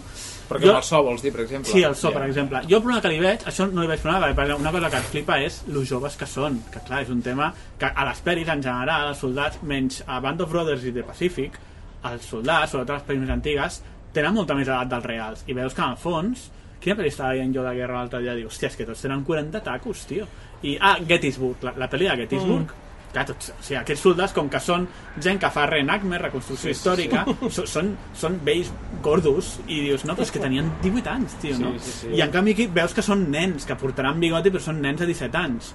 Perquè 0.52 0.65
Jo- 0.65 0.73
amb 0.73 0.82
el 0.82 0.84
so, 0.84 1.03
vols 1.03 1.22
dir, 1.23 1.32
per 1.32 1.45
exemple? 1.45 1.72
Sí, 1.72 1.84
el 1.84 1.95
so, 1.95 2.10
Ja. 2.10 2.18
per 2.19 2.28
exemple. 2.28 2.60
Jo 2.68 2.78
el 2.78 2.84
problema 2.84 3.02
que 3.02 3.07
li 3.14 3.19
veig, 3.23 3.45
això 3.48 3.69
no 3.72 3.82
li 3.86 3.88
veig 3.88 4.02
problema, 4.02 4.34
perquè 4.36 4.57
una 4.60 4.72
cosa 4.72 4.90
que 4.90 4.98
em 4.98 5.03
flipa 5.14 5.40
és 5.40 5.61
los 5.68 5.88
joves 5.88 6.18
que 6.18 6.26
són, 6.28 6.60
que 6.73 6.82
clar, 6.82 7.03
és 7.03 7.10
un 7.10 7.22
tema 7.22 7.53
que 7.80 7.86
a 7.86 8.06
les 8.10 8.19
pel·lis 8.26 8.49
en 8.52 8.61
general, 8.61 9.07
els 9.14 9.19
soldats, 9.23 9.61
menys 9.64 10.03
a 10.07 10.19
Band 10.19 10.41
of 10.41 10.49
Brothers 10.52 10.84
i 10.84 10.91
The 10.91 11.03
Pacific, 11.07 11.56
els 12.03 12.26
soldats, 12.26 12.72
sobretot 12.73 12.98
les 12.98 13.03
pel·lis 13.07 13.19
més 13.22 13.30
antigues, 13.30 13.82
tenen 14.14 14.36
molta 14.36 14.58
més 14.58 14.68
edat 14.68 14.92
dels 14.92 15.08
reals. 15.08 15.44
I 15.48 15.56
veus 15.58 15.76
que 15.76 15.84
en 15.84 15.96
el 15.96 16.00
fons, 16.00 16.50
quina 16.82 16.98
pel·li 17.00 17.12
estava 17.14 17.36
veient 17.38 17.56
jo 17.56 17.66
de 17.66 17.74
guerra 17.78 18.00
l'altre 18.00 18.22
dia? 18.24 18.38
Diu, 18.38 18.52
hòstia, 18.52 18.72
és 18.72 18.78
que 18.78 18.88
tots 18.88 19.04
tenen 19.06 19.26
40 19.28 19.64
tacos, 19.66 20.06
tio. 20.10 20.28
I, 20.62 20.78
ah, 20.78 20.98
Gettysburg, 21.08 21.64
la, 21.66 21.76
la 21.80 21.90
pel·li 21.90 22.10
de 22.10 22.18
Gettysburg, 22.24 22.70
mm. 22.70 23.10
clar, 23.14 23.26
tots, 23.32 23.52
o 23.54 23.64
sigui, 23.64 23.80
aquests 23.82 24.06
soldats, 24.08 24.36
com 24.38 24.50
que 24.52 24.62
són 24.62 24.86
gent 25.24 25.42
que 25.42 25.50
fa 25.54 25.66
reenactment, 25.70 26.22
reconstrucció 26.22 26.70
sí, 26.70 26.76
històrica, 26.78 27.26
sí. 27.42 27.66
són, 27.74 27.96
són 28.18 28.38
vells 28.46 28.72
gordos, 29.06 29.56
i 29.68 29.82
dius, 29.88 30.06
no, 30.06 30.18
però 30.18 30.28
és 30.28 30.34
que 30.36 30.44
tenien 30.44 30.70
18 30.84 31.14
anys, 31.16 31.38
tio, 31.42 31.58
no? 31.62 31.74
sí, 31.80 31.98
sí. 32.04 32.14
I 32.18 32.24
en 32.26 32.34
canvi 32.34 32.56
aquí 32.58 32.70
veus 32.74 32.96
que 32.98 33.06
són 33.06 33.28
nens, 33.34 33.66
que 33.70 33.78
portaran 33.80 34.22
bigoti, 34.22 34.54
però 34.54 34.64
són 34.70 34.82
nens 34.84 35.02
de 35.02 35.10
17 35.10 35.42
anys. 35.42 35.74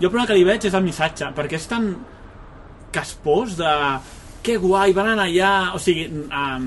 Jo 0.00 0.08
el 0.08 0.10
problema 0.10 0.30
que 0.30 0.38
li 0.38 0.46
veig 0.46 0.66
és 0.66 0.74
el 0.74 0.82
missatge, 0.86 1.30
perquè 1.36 1.58
és 1.58 1.70
tan 1.70 1.92
caspós 2.92 3.56
de 3.58 3.72
que 4.42 4.56
guai, 4.58 4.92
van 4.92 5.06
anar 5.12 5.28
allà 5.28 5.50
o 5.74 5.78
sigui, 5.78 6.08
um, 6.10 6.64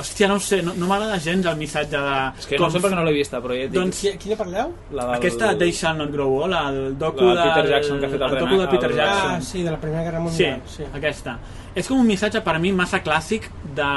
hòstia, 0.00 0.28
no 0.30 0.36
ho 0.38 0.40
sé 0.40 0.62
no, 0.64 0.72
no 0.74 0.86
m'agrada 0.88 1.18
gens 1.20 1.44
el 1.50 1.56
missatge 1.60 1.98
de 2.00 2.14
És 2.38 2.46
que 2.48 2.58
no 2.58 2.70
sé 2.72 2.80
per 2.80 2.90
què 2.90 2.96
no 2.96 3.04
l'he 3.04 3.12
vista, 3.12 3.40
però 3.44 3.52
ja 3.52 3.66
et 3.66 3.70
dic... 3.70 3.76
Doncs- 3.82 4.00
Qui- 4.00 4.14
Quina 4.22 4.36
parleu? 4.40 4.72
la 4.96 5.04
del... 5.10 5.14
aquesta 5.18 5.50
They 5.60 5.72
Shall 5.76 5.98
Not 6.00 6.10
Grow 6.14 6.38
Old 6.46 6.56
el 6.62 6.80
docu 6.98 7.24
La 7.28 7.34
de 7.34 7.42
Peter 7.50 7.62
del- 7.66 7.72
Jackson 7.74 8.00
que 8.00 8.06
ha 8.06 8.12
fet 8.14 8.22
el 8.22 8.32
el 8.32 8.38
docu 8.40 8.60
de 8.62 8.68
Peter 8.72 8.90
el- 8.90 8.96
Jackson 8.96 9.30
Ah, 9.36 9.40
sí, 9.42 9.62
de 9.62 9.70
la 9.70 9.80
Primera 9.80 10.02
Guerra 10.08 10.18
Sí, 10.18 10.24
Mundial. 10.24 10.62
Sí. 10.76 10.82
aquesta. 10.94 11.38
És 11.74 11.86
com 11.86 12.00
un 12.00 12.06
missatge 12.08 12.40
per 12.42 12.58
mi 12.58 12.72
massa 12.72 13.02
clàssic 13.04 13.50
de 13.76 13.90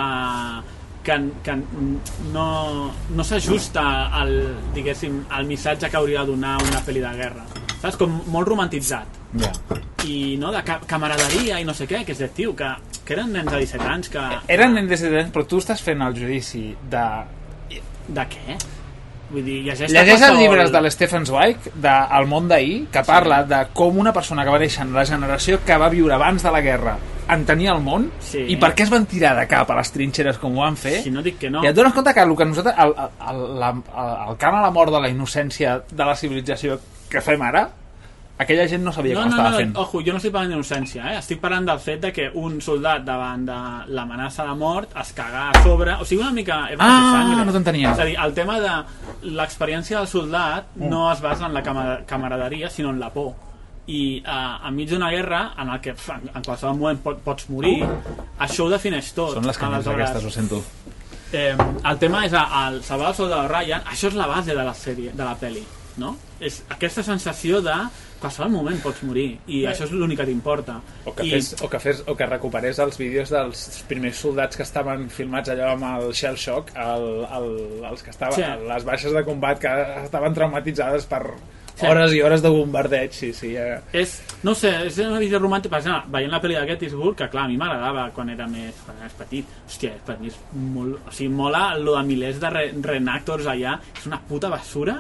que, 1.04 1.16
que 1.42 1.56
no, 2.34 2.92
no 3.16 3.24
s'ajusta 3.24 3.86
al, 4.14 4.36
diguéssim, 4.76 5.24
al 5.34 5.46
missatge 5.50 5.90
que 5.90 5.98
hauria 5.98 6.22
de 6.22 6.28
donar 6.36 6.58
una 6.62 6.84
pel·li 6.86 7.02
de 7.02 7.14
guerra. 7.18 7.46
Saps? 7.82 7.98
Com 7.98 8.20
molt 8.32 8.48
romantitzat. 8.48 9.20
Ja. 9.42 9.52
I 10.06 10.36
no, 10.42 10.52
de 10.54 10.62
ca 10.66 10.80
camaraderia 10.90 11.60
i 11.62 11.66
no 11.66 11.74
sé 11.78 11.88
què, 11.90 12.04
que 12.06 12.14
és 12.16 12.20
de 12.22 12.28
tio, 12.36 12.56
que, 12.58 12.68
que 13.06 13.14
eren 13.16 13.32
nens 13.34 13.50
de 13.52 13.62
17 13.64 13.88
anys 13.90 14.12
que... 14.14 14.26
Eren 14.52 14.76
nens 14.78 14.90
de 14.90 14.96
17 14.98 15.20
anys, 15.24 15.32
però 15.34 15.46
tu 15.50 15.62
estàs 15.62 15.82
fent 15.86 16.02
el 16.06 16.18
judici 16.18 16.68
de... 16.92 17.06
De 18.12 18.26
què? 18.28 18.58
Vull 19.32 19.46
dir, 19.48 19.62
llegeix 19.64 19.94
Llegeix 19.96 20.26
els 20.28 20.40
llibres 20.42 20.72
de 20.74 20.82
l'Stephen 20.84 21.24
Zweig, 21.30 21.70
de 21.80 21.94
El 22.18 22.26
món 22.28 22.50
d'ahir, 22.52 22.88
que 22.92 23.04
parla 23.08 23.44
de 23.48 23.62
com 23.78 23.98
una 24.02 24.12
persona 24.12 24.44
que 24.44 24.52
va 24.52 24.60
néixer 24.60 24.84
en 24.84 24.92
la 24.98 25.06
generació 25.08 25.62
que 25.66 25.78
va 25.80 25.88
viure 25.94 26.18
abans 26.18 26.44
de 26.44 26.52
la 26.52 26.60
guerra 26.66 26.98
entenia 27.32 27.72
el 27.72 27.80
món 27.80 28.10
Sí. 28.20 28.42
i 28.52 28.58
per 28.60 28.74
què 28.76 28.84
es 28.84 28.90
van 28.92 29.06
tirar 29.08 29.38
de 29.38 29.46
cap 29.48 29.70
a 29.72 29.78
les 29.78 29.92
trinxeres 29.94 30.36
com 30.42 30.58
ho 30.58 30.66
van 30.66 30.76
fer 30.76 30.98
Si 31.06 31.12
no 31.14 31.22
dic 31.24 31.38
que 31.40 31.50
no. 31.54 31.62
i 31.64 31.70
et 31.70 31.76
dones 31.78 31.94
compte 31.96 32.12
que 32.14 32.26
el 32.26 32.34
que 32.36 32.48
nosaltres 32.50 32.76
el, 32.76 32.92
el, 32.92 33.14
el, 33.30 33.62
el, 33.72 34.12
el 34.28 34.38
cant 34.42 34.58
a 34.58 34.66
la 34.66 34.72
mort 34.76 34.92
de 34.92 35.00
la 35.00 35.08
innocència 35.14 35.78
de 35.88 36.04
la 36.10 36.16
civilització 36.20 36.76
que 37.12 37.22
fem 37.22 37.42
ara 37.44 37.68
aquella 38.42 38.64
gent 38.68 38.82
no 38.82 38.90
sabia 38.96 39.14
No, 39.14 39.22
com 39.22 39.30
no, 39.30 39.36
estava 39.36 39.52
no, 39.52 39.58
fent 39.60 39.76
ojo, 39.78 40.00
jo 40.02 40.14
no 40.16 40.18
estic 40.18 40.32
parlant 40.34 40.50
d'innocència, 40.56 41.12
eh? 41.12 41.18
estic 41.20 41.42
parlant 41.44 41.68
del 41.68 41.78
fet 41.84 42.00
de 42.08 42.10
que 42.16 42.30
un 42.42 42.56
soldat 42.66 43.04
davant 43.06 43.44
de 43.46 43.58
l'amenaça 43.94 44.48
de 44.48 44.56
mort 44.58 44.96
es 44.98 45.12
caga 45.14 45.44
a 45.52 45.62
sobre, 45.62 45.94
o 46.02 46.06
sigui, 46.08 46.24
una 46.24 46.32
mica... 46.34 46.58
Ah, 46.80 47.22
no 47.46 47.54
t'entenia. 47.54 47.92
És 47.94 48.00
a 48.02 48.08
dir, 48.10 48.16
el 48.18 48.34
tema 48.34 48.58
de 48.64 48.72
l'experiència 49.38 50.00
del 50.00 50.08
soldat 50.10 50.72
no 50.80 51.04
es 51.12 51.22
basa 51.22 51.46
en 51.46 51.54
la 51.54 51.62
cama- 51.62 52.00
camaraderia, 52.10 52.70
sinó 52.70 52.90
en 52.90 53.00
la 53.00 53.12
por. 53.14 53.34
I 53.92 54.22
uh, 54.26 54.68
enmig 54.70 54.90
d'una 54.90 55.10
guerra 55.12 55.42
en 55.60 55.70
el 55.74 55.80
que 55.82 55.94
pf, 55.98 56.10
en 56.34 56.44
qualsevol 56.46 56.78
moment 56.78 57.00
pot, 57.04 57.18
pots 57.26 57.48
morir, 57.50 57.84
això 58.40 58.66
ho 58.66 58.70
defineix 58.74 59.12
tot. 59.18 59.34
són 59.36 59.46
les 59.50 59.58
cançons 59.58 59.86
Aleshores, 59.86 60.10
aquestes, 60.10 60.26
ho 60.26 60.32
sento 60.32 60.64
Eh, 61.34 61.56
el 61.88 61.98
tema 61.98 62.26
és 62.28 62.34
el 62.36 62.82
salvar 62.84 63.10
el 63.14 63.16
soldado 63.16 63.48
Ryan, 63.48 63.86
això 63.88 64.10
és 64.10 64.16
la 64.20 64.26
base 64.28 64.52
de 64.56 64.64
la 64.68 64.74
sèrie, 64.76 65.14
de 65.16 65.24
la 65.24 65.36
peli, 65.40 65.62
no? 66.02 66.16
És 66.42 66.64
aquesta 66.74 67.04
sensació 67.06 67.62
de 67.62 67.76
qualsevol 68.22 68.52
moment 68.54 68.78
pots 68.84 69.00
morir 69.08 69.28
i 69.50 69.64
això 69.70 69.86
és 69.88 69.94
l'únic 69.98 70.20
que 70.22 70.26
t'importa. 70.30 70.76
o 71.06 71.14
que, 71.16 71.24
I- 71.26 71.32
fes, 71.38 71.56
o, 71.62 71.70
que 71.70 71.80
fes, 71.82 72.04
o 72.08 72.16
que 72.18 72.26
recuperés 72.30 72.78
els 72.84 72.98
vídeos 73.00 73.30
dels 73.34 73.64
primers 73.90 74.18
soldats 74.22 74.58
que 74.60 74.64
estaven 74.68 75.08
filmats 75.10 75.50
allò 75.50 75.72
amb 75.76 75.88
el 75.94 76.12
shell 76.14 76.38
shock 76.38 76.70
el, 76.76 77.08
el, 77.38 77.50
els 77.90 78.04
que 78.04 78.12
estaven 78.14 78.36
Sí. 78.38 78.68
les 78.68 78.84
baixes 78.86 79.14
de 79.14 79.24
combat 79.26 79.58
que 79.62 79.72
estaven 80.04 80.34
traumatitzades 80.38 81.06
per 81.10 81.24
Sí. 81.72 81.88
hores 81.88 82.12
i 82.14 82.20
hores 82.22 82.42
de 82.44 82.50
bombardeig 82.52 83.14
sí, 83.16 83.32
sí, 83.34 83.56
eh. 83.58 83.80
és, 83.96 84.12
no 84.44 84.54
sé, 84.54 84.70
és 84.86 84.98
una 85.02 85.18
visió 85.24 85.40
romàntica 85.40 85.72
per 85.72 85.80
exemple, 85.80 86.12
veient 86.14 86.30
la 86.30 86.42
pel·li 86.44 86.58
de 86.60 86.66
Gettysburg 86.68 87.16
que 87.18 87.30
clar, 87.32 87.46
a 87.46 87.50
mi 87.50 87.56
m'agradava 87.58 88.04
quan 88.14 88.30
era 88.30 88.46
més, 88.46 88.76
quan 88.86 88.98
era 89.00 89.08
més 89.08 89.16
petit 89.18 89.48
hòstia, 89.66 89.94
per 90.06 90.20
mi 90.20 90.28
és 90.30 90.36
molt 90.54 91.00
o 91.08 91.12
sigui, 91.16 91.32
mola 91.34 91.64
lo 91.80 91.96
de 91.98 92.04
milers 92.06 92.38
de 92.44 92.50
re 92.54 92.66
reenactors 92.84 93.48
allà 93.50 93.80
és 93.98 94.06
una 94.06 94.20
puta 94.30 94.52
basura 94.52 95.00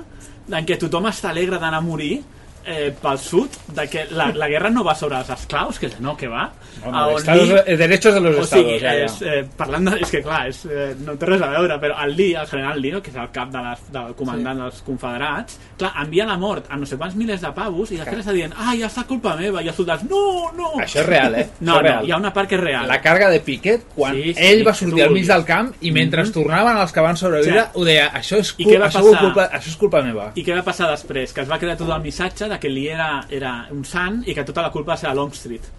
en 0.58 0.68
què 0.68 0.78
tothom 0.82 1.08
està 1.10 1.32
alegre 1.32 1.60
d'anar 1.62 1.80
a 1.80 1.86
morir 1.86 2.22
eh, 2.65 2.93
pel 3.01 3.17
sud, 3.19 3.49
de 3.75 3.88
que 3.90 4.06
la, 4.11 4.31
la 4.33 4.48
guerra 4.48 4.69
no 4.69 4.83
va 4.83 4.95
sobre 4.95 5.17
els 5.17 5.30
esclaus, 5.30 5.80
que 5.80 5.90
no, 5.99 6.15
que 6.17 6.27
va 6.27 6.51
No, 6.81 6.88
A 6.88 6.91
no, 6.91 7.07
on 7.09 7.17
estados, 7.17 7.49
Lee- 7.67 7.77
derechos 7.77 8.14
de 8.14 8.22
los 8.22 8.35
o 8.38 8.41
estados 8.41 8.65
sigui, 8.65 8.80
ja, 8.80 8.93
ja. 8.95 9.06
és, 9.06 9.22
eh, 9.22 9.45
parlant 9.57 9.85
de, 9.90 9.98
és 10.01 10.09
que 10.09 10.22
clar, 10.23 10.48
és, 10.49 10.64
eh, 10.65 10.95
no 11.06 11.14
té 11.19 11.25
res 11.27 11.41
a 11.43 11.49
veure, 11.51 11.75
però 11.81 11.98
el 12.06 12.15
Lee, 12.15 12.33
el 12.40 12.48
general 12.48 12.80
Lee, 12.81 12.91
no, 12.95 13.01
que 13.03 13.11
és 13.11 13.17
el 13.17 13.30
cap 13.31 13.51
de 13.53 13.61
les, 13.61 13.83
del 13.91 14.15
comandant 14.15 14.57
sí. 14.57 14.64
dels 14.64 14.81
confederats, 14.88 15.59
clar, 15.77 15.91
envia 16.01 16.25
la 16.25 16.38
mort 16.41 16.65
a 16.72 16.77
no 16.77 16.85
sé 16.90 16.98
quants 16.98 17.15
milers 17.19 17.41
de 17.43 17.51
pavos 17.53 17.91
i 17.91 17.98
després 17.99 18.23
està 18.23 18.33
dient, 18.33 18.53
ah, 18.57 18.73
ja 18.80 18.88
està 18.88 19.03
culpa 19.06 19.35
meva, 19.38 19.61
i 19.61 19.67
els 19.69 19.75
soldats, 19.77 20.03
no, 20.09 20.51
no! 20.57 20.72
això 20.81 21.01
és 21.03 21.06
real, 21.06 21.35
eh? 21.35 21.48
No, 21.61 21.75
no, 21.75 21.81
real. 21.85 22.06
hi 22.07 22.11
ha 22.15 22.17
una 22.17 22.33
part 22.33 22.49
que 22.49 22.56
és 22.56 22.61
real. 22.64 22.88
la 22.88 23.01
càrrega 23.03 23.30
de 23.30 23.40
Piquet 23.45 23.85
quan 23.95 24.15
Sí, 24.15 24.33
sí, 24.33 24.40
ell 24.48 24.64
va 24.67 24.73
sortir 24.73 25.03
al 25.03 25.11
mig 25.14 25.27
del 25.27 25.45
camp 25.45 25.73
i 25.81 25.91
mentre 25.91 26.23
Mhm. 26.23 26.31
tornaven 26.33 26.77
els 26.77 26.91
que 26.91 27.01
van 27.01 27.17
sobreviure 27.17 27.61
Sí. 27.61 27.69
ho 27.73 27.83
deia, 27.85 28.11
això 28.14 28.38
és, 28.40 28.53
cul 28.53 28.73
això, 28.81 29.01
culpa, 29.19 29.49
això 29.51 29.67
és 29.69 29.77
culpa 29.77 30.01
meva 30.01 30.31
I 30.35 30.43
què 30.45 30.56
va 30.56 30.64
passar 30.64 30.90
després? 30.90 31.33
Que 31.33 31.41
es 31.41 31.49
va 31.51 31.59
crear 31.59 31.77
tot 31.77 31.90
el 31.90 32.01
missatge 32.01 32.48
de 32.52 32.60
que 32.62 32.70
Lee 32.72 32.94
era, 32.94 33.12
era 33.30 33.54
un 33.72 33.84
sant 33.88 34.22
i 34.28 34.36
que 34.38 34.46
tota 34.48 34.66
la 34.68 34.72
culpa 34.74 34.94
va 34.94 35.02
ser 35.02 35.12
a 35.12 35.18
Longstreet. 35.18 35.70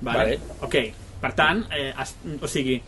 Vale? 0.00 0.18
Vale. 0.18 0.40
Ok, 0.66 0.76
per 1.20 1.34
tant, 1.36 1.64
eh, 1.76 1.90
es, 1.92 2.14
o 2.40 2.48
sigui, 2.48 2.80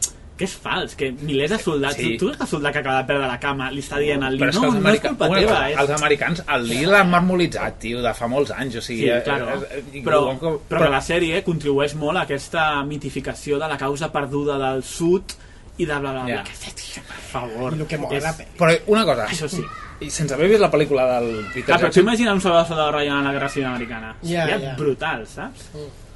que 0.43 0.47
és 0.49 0.55
fals, 0.59 0.94
que 0.99 1.11
milers 1.12 1.52
de 1.55 1.59
soldats... 1.61 1.99
Sí. 2.01 2.15
Tu, 2.19 2.27
veus 2.31 2.39
que 2.41 2.47
el 2.47 2.51
soldat 2.51 2.75
que 2.75 2.81
acaba 2.81 3.02
de 3.02 3.09
perdre 3.11 3.28
la 3.28 3.39
cama 3.41 3.69
li 3.70 3.83
està 3.85 4.01
dient 4.01 4.25
al 4.25 4.39
Lee, 4.39 4.47
però 4.47 4.65
no, 4.65 4.70
no 4.81 4.93
és 4.94 5.02
culpa 5.05 5.28
una 5.31 5.43
teva, 5.43 5.59
és... 5.69 5.78
els 5.83 5.93
americans 5.99 6.43
el 6.57 6.67
Lee 6.70 6.89
l'han 6.89 7.12
marmolitzat, 7.12 7.78
tio, 7.85 8.01
de 8.05 8.15
fa 8.17 8.28
molts 8.33 8.55
anys 8.57 8.81
o 8.81 8.85
sigui, 8.85 9.05
Sí, 9.07 9.12
eh, 9.12 9.20
claro. 9.27 9.61
eh, 9.61 9.83
eh, 9.83 10.02
però, 10.07 10.23
però 10.70 10.86
que 10.86 10.91
la 10.97 11.02
sèrie 11.05 11.43
contribueix 11.47 11.94
molt 12.01 12.19
a 12.19 12.27
aquesta 12.27 12.67
mitificació 12.89 13.61
de 13.62 13.70
la 13.70 13.78
causa 13.81 14.11
perduda 14.15 14.59
del 14.62 14.83
sud 14.89 15.36
i 15.83 15.86
de 15.89 15.99
bla 15.99 16.12
bla 16.12 16.27
bla. 16.28 16.43
Que 16.47 16.59
fet, 16.65 16.77
tio, 16.81 17.02
per 17.09 17.23
favor. 17.33 17.78
I 17.78 17.83
el 17.85 17.89
que 17.91 17.99
mola 18.02 18.19
És- 18.19 18.27
la 18.28 18.36
pel·li. 18.39 18.52
però 18.59 18.77
una 18.94 19.07
cosa 19.09 19.27
Això 19.31 19.49
sí. 19.51 19.65
i 20.02 20.11
sense 20.11 20.35
haver 20.35 20.49
vist 20.51 20.62
la 20.62 20.70
pel·lícula 20.70 21.09
del 21.15 21.33
Peter 21.55 21.73
Clar, 21.73 21.81
però 21.81 21.91
tu 21.91 22.01
Jackson 22.01 22.09
imagina 22.09 22.35
un 22.35 22.41
de 22.77 22.91
Ryan 22.93 23.19
a 23.19 23.23
la 23.28 23.33
Guerra 23.33 23.49
Civil 23.49 23.69
Americana. 23.69 24.15
Ja, 24.23 24.47
Seria 24.47 24.61
ja. 24.61 24.77
brutal, 24.78 25.27
saps? 25.27 25.69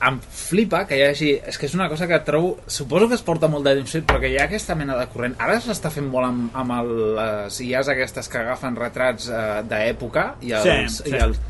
em 0.06 0.18
flipa 0.20 0.82
que 0.86 0.98
hi 0.98 1.04
hagi... 1.06 1.30
És 1.48 1.56
que 1.58 1.66
és 1.68 1.74
una 1.76 1.88
cosa 1.88 2.06
que 2.08 2.18
trobo... 2.26 2.56
Suposo 2.66 3.08
que 3.08 3.16
es 3.16 3.24
porta 3.24 3.48
molt 3.48 3.64
de 3.64 3.74
temps 3.78 3.94
però 4.08 4.20
que 4.20 4.28
hi 4.32 4.36
ha 4.38 4.44
aquesta 4.44 4.76
mena 4.78 4.96
de 4.98 5.06
corrent. 5.12 5.36
Ara 5.42 5.56
s'està 5.64 5.90
fent 5.92 6.08
molt 6.12 6.28
amb, 6.28 6.56
amb 6.56 6.74
el, 6.76 6.92
les 7.16 7.60
IAs 7.64 7.88
aquestes 7.94 8.28
que 8.32 8.42
agafen 8.42 8.76
retrats 8.76 9.30
eh, 9.32 9.62
d'època 9.68 10.26
i 10.44 10.52
els... 10.58 11.00
Sí, 11.00 11.08
i 11.08 11.14
sí. 11.14 11.20
els... 11.26 11.40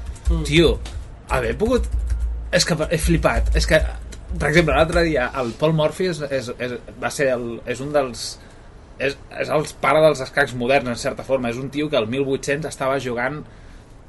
Tio, 0.46 0.76
haver 1.34 1.56
pogut... 1.58 1.88
És 2.54 2.64
que 2.64 2.76
he 2.94 2.98
flipat. 3.02 3.50
És 3.58 3.66
que, 3.68 3.80
per 4.38 4.48
exemple, 4.50 4.74
l'altre 4.74 5.02
dia 5.06 5.28
el 5.40 5.52
Paul 5.58 5.76
Morphy 5.78 6.10
és, 6.10 6.20
és, 6.30 6.50
és, 6.58 6.74
va 7.02 7.10
ser 7.14 7.30
el, 7.36 7.60
és 7.66 7.80
un 7.84 7.92
dels... 7.94 8.26
És, 8.98 9.12
és 9.38 9.48
el 9.52 9.66
pare 9.80 10.00
dels 10.00 10.22
escacs 10.24 10.54
moderns, 10.56 10.88
en 10.88 10.96
certa 10.96 11.22
forma. 11.24 11.50
És 11.52 11.58
un 11.60 11.68
tio 11.70 11.90
que 11.92 11.98
el 12.00 12.06
1800 12.08 12.70
estava 12.70 12.96
jugant 13.02 13.42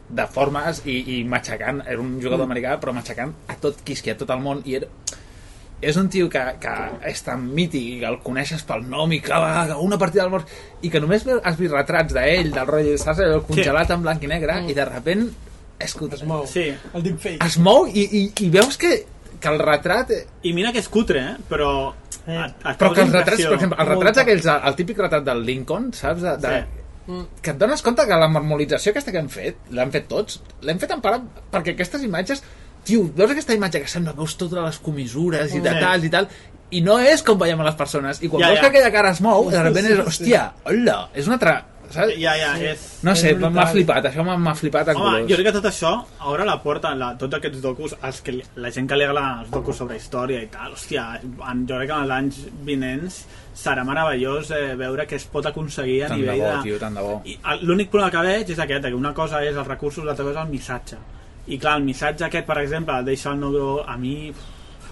de 0.07 0.23
formes 0.31 0.79
i, 0.87 1.01
i 1.17 1.23
matxacant, 1.27 1.81
era 1.85 1.99
un 1.99 2.13
jugador 2.23 2.45
Mm. 2.45 2.51
americà 2.51 2.77
però 2.79 2.93
matxacant 2.95 3.33
a 3.51 3.57
tot 3.59 3.81
Quisqui, 3.83 4.13
a 4.13 4.15
tot 4.17 4.29
el 4.31 4.39
món 4.39 4.61
i 4.63 4.77
era, 4.79 4.87
és 5.83 5.97
un 5.99 6.07
tio 6.09 6.29
que, 6.31 6.39
que 6.63 6.75
és 7.11 7.19
tan 7.25 7.43
mític, 7.53 7.99
que 7.99 8.07
el 8.07 8.15
coneixes 8.23 8.63
pel 8.65 8.85
nom 8.87 9.11
i 9.11 9.19
que 9.21 9.35
va 9.35 9.75
una 9.83 9.99
partida 9.99 10.23
del 10.23 10.31
mort 10.31 10.47
i 10.81 10.89
que 10.89 11.01
només 11.03 11.27
has 11.43 11.59
vist 11.59 11.75
retrats 11.75 12.15
d'ell, 12.15 12.53
del 12.55 12.65
rotllo 12.71 12.95
de 12.95 13.01
Sasser, 13.03 13.27
el 13.35 13.43
congelat 13.45 13.91
en 13.93 14.07
blanc 14.07 14.23
i 14.23 14.31
negre 14.31 14.55
i 14.71 14.73
de 14.73 14.85
repent 14.87 15.27
és 15.77 15.93
que 15.93 16.07
Es 16.15 16.23
mou. 16.23 16.47
Sí. 16.49 16.71
El 16.93 17.03
deepfake. 17.03 17.45
es 17.45 17.57
mou 17.59 17.85
i, 17.85 18.07
i, 18.07 18.23
i 18.47 18.49
veus 18.49 18.79
que, 18.81 19.03
que 19.39 19.49
el 19.51 19.59
retrat 19.59 20.11
I 20.43 20.53
mira 20.53 20.71
que 20.73 20.79
és 20.83 20.89
cutre, 20.89 21.21
eh? 21.33 21.35
però... 21.49 21.93
Eh. 22.27 22.35
Et, 22.37 22.55
et 22.65 22.75
però 22.79 22.89
que 22.93 23.05
els 23.05 23.13
retrats, 23.13 23.39
per 23.45 23.53
exemple, 23.55 23.77
els 23.79 23.89
retrats 23.93 24.19
aquells, 24.23 24.47
el 24.69 24.75
típic 24.75 24.97
retrat 24.99 25.23
del 25.23 25.45
Lincoln, 25.47 25.93
saps? 25.95 26.21
De, 26.25 26.35
de, 26.43 26.57
Sí. 27.07 27.21
que 27.41 27.51
et 27.53 27.57
dones 27.57 27.79
compte 27.81 28.03
que 28.03 28.15
la 28.19 28.27
marmolització 28.27 28.91
aquesta 28.91 29.13
que 29.15 29.19
hem 29.21 29.29
fet, 29.31 29.61
l'hem 29.71 29.91
fet 29.93 30.09
tots, 30.11 30.41
l'hem 30.67 30.79
fet 30.81 30.91
en 30.91 30.99
part 30.99 31.23
perquè 31.53 31.71
aquestes 31.71 32.03
imatges, 32.03 32.41
tio, 32.83 33.05
veus 33.15 33.31
aquesta 33.31 33.55
imatge 33.55 33.79
que 33.79 33.87
sembla, 33.87 34.11
veus 34.17 34.35
totes 34.35 34.59
les 34.59 34.79
comissures 34.83 35.47
i 35.53 35.61
Sí. 35.61 35.63
detalls 35.63 36.03
i 36.03 36.09
tal, 36.11 36.27
i 36.75 36.81
no 36.83 36.97
és 36.99 37.23
com 37.23 37.39
veiem 37.39 37.61
a 37.63 37.69
les 37.69 37.75
persones, 37.79 38.19
i 38.21 38.27
quan 38.27 38.41
Ja, 38.43 38.49
veus 38.51 38.59
ja. 38.59 38.65
que 38.65 38.73
aquella 38.73 38.91
cara 38.91 39.11
es 39.15 39.21
mou, 39.23 39.47
de 39.49 39.63
sí, 39.81 39.85
és, 39.93 39.99
hòstia, 40.03 40.41
hola, 40.65 40.97
és 41.15 41.27
una 41.31 41.35
altra... 41.39 41.55
Saps? 41.89 42.13
Ja, 42.19 42.33
ja, 42.35 42.49
és... 42.71 42.81
No 43.07 43.13
sé, 43.15 43.31
m'ha 43.39 43.65
flipat, 43.71 44.05
això 44.09 44.23
m'ha 44.27 44.53
flipat 44.59 44.89
en 44.91 44.97
Home, 44.99 45.05
colors. 45.05 45.29
jo 45.29 45.35
crec 45.39 45.47
que 45.47 45.53
tot 45.57 45.67
això 45.69 45.91
obre 46.27 46.45
la 46.47 46.57
porta, 46.63 46.91
la, 46.99 47.13
tots 47.17 47.37
aquests 47.39 47.61
docus, 47.63 47.95
els 48.03 48.21
que, 48.25 48.33
li- 48.35 48.45
la 48.63 48.71
gent 48.75 48.89
que 48.89 48.97
li 48.99 49.05
agrada 49.07 49.41
els 49.43 49.51
docus 49.53 49.77
sobre 49.81 49.95
història 49.95 50.41
i 50.43 50.49
tal, 50.51 50.73
hòstia, 50.75 51.05
en, 51.23 51.65
jo 51.69 51.77
crec 51.79 51.89
que 51.91 51.95
en 51.95 52.03
els 52.07 52.15
anys 52.17 52.39
vinents 52.67 53.19
serà 53.57 53.85
meravellós 53.87 54.51
eh, 54.51 54.75
veure 54.77 55.07
què 55.09 55.15
es 55.17 55.25
pot 55.31 55.45
aconseguir 55.49 56.03
a 56.05 56.09
Tant 56.11 56.19
de 56.19 56.25
nivell 56.25 56.41
bo, 56.43 56.49
de... 56.57 56.63
tio, 56.67 56.79
tant 56.83 56.99
de 56.99 57.05
bo. 57.07 57.15
I 57.25 57.37
el- 57.53 57.63
l'únic 57.69 57.89
problema 57.93 58.11
que 58.13 58.25
veig 58.27 58.51
és 58.53 58.59
aquest, 58.67 58.85
que 58.89 58.93
una 58.99 59.13
cosa 59.17 59.41
és 59.45 59.55
els 59.55 59.67
recursos, 59.67 60.03
l'altra 60.05 60.25
cosa 60.27 60.41
és 60.41 60.45
el 60.45 60.51
missatge. 60.51 60.99
I 61.47 61.57
clar, 61.57 61.77
el 61.79 61.87
missatge 61.87 62.25
aquest, 62.27 62.45
per 62.45 62.57
exemple, 62.65 62.97
el 62.99 63.05
deixa 63.07 63.31
el 63.31 63.39
negro 63.39 63.83
a 63.87 63.95
mi... 63.97 64.33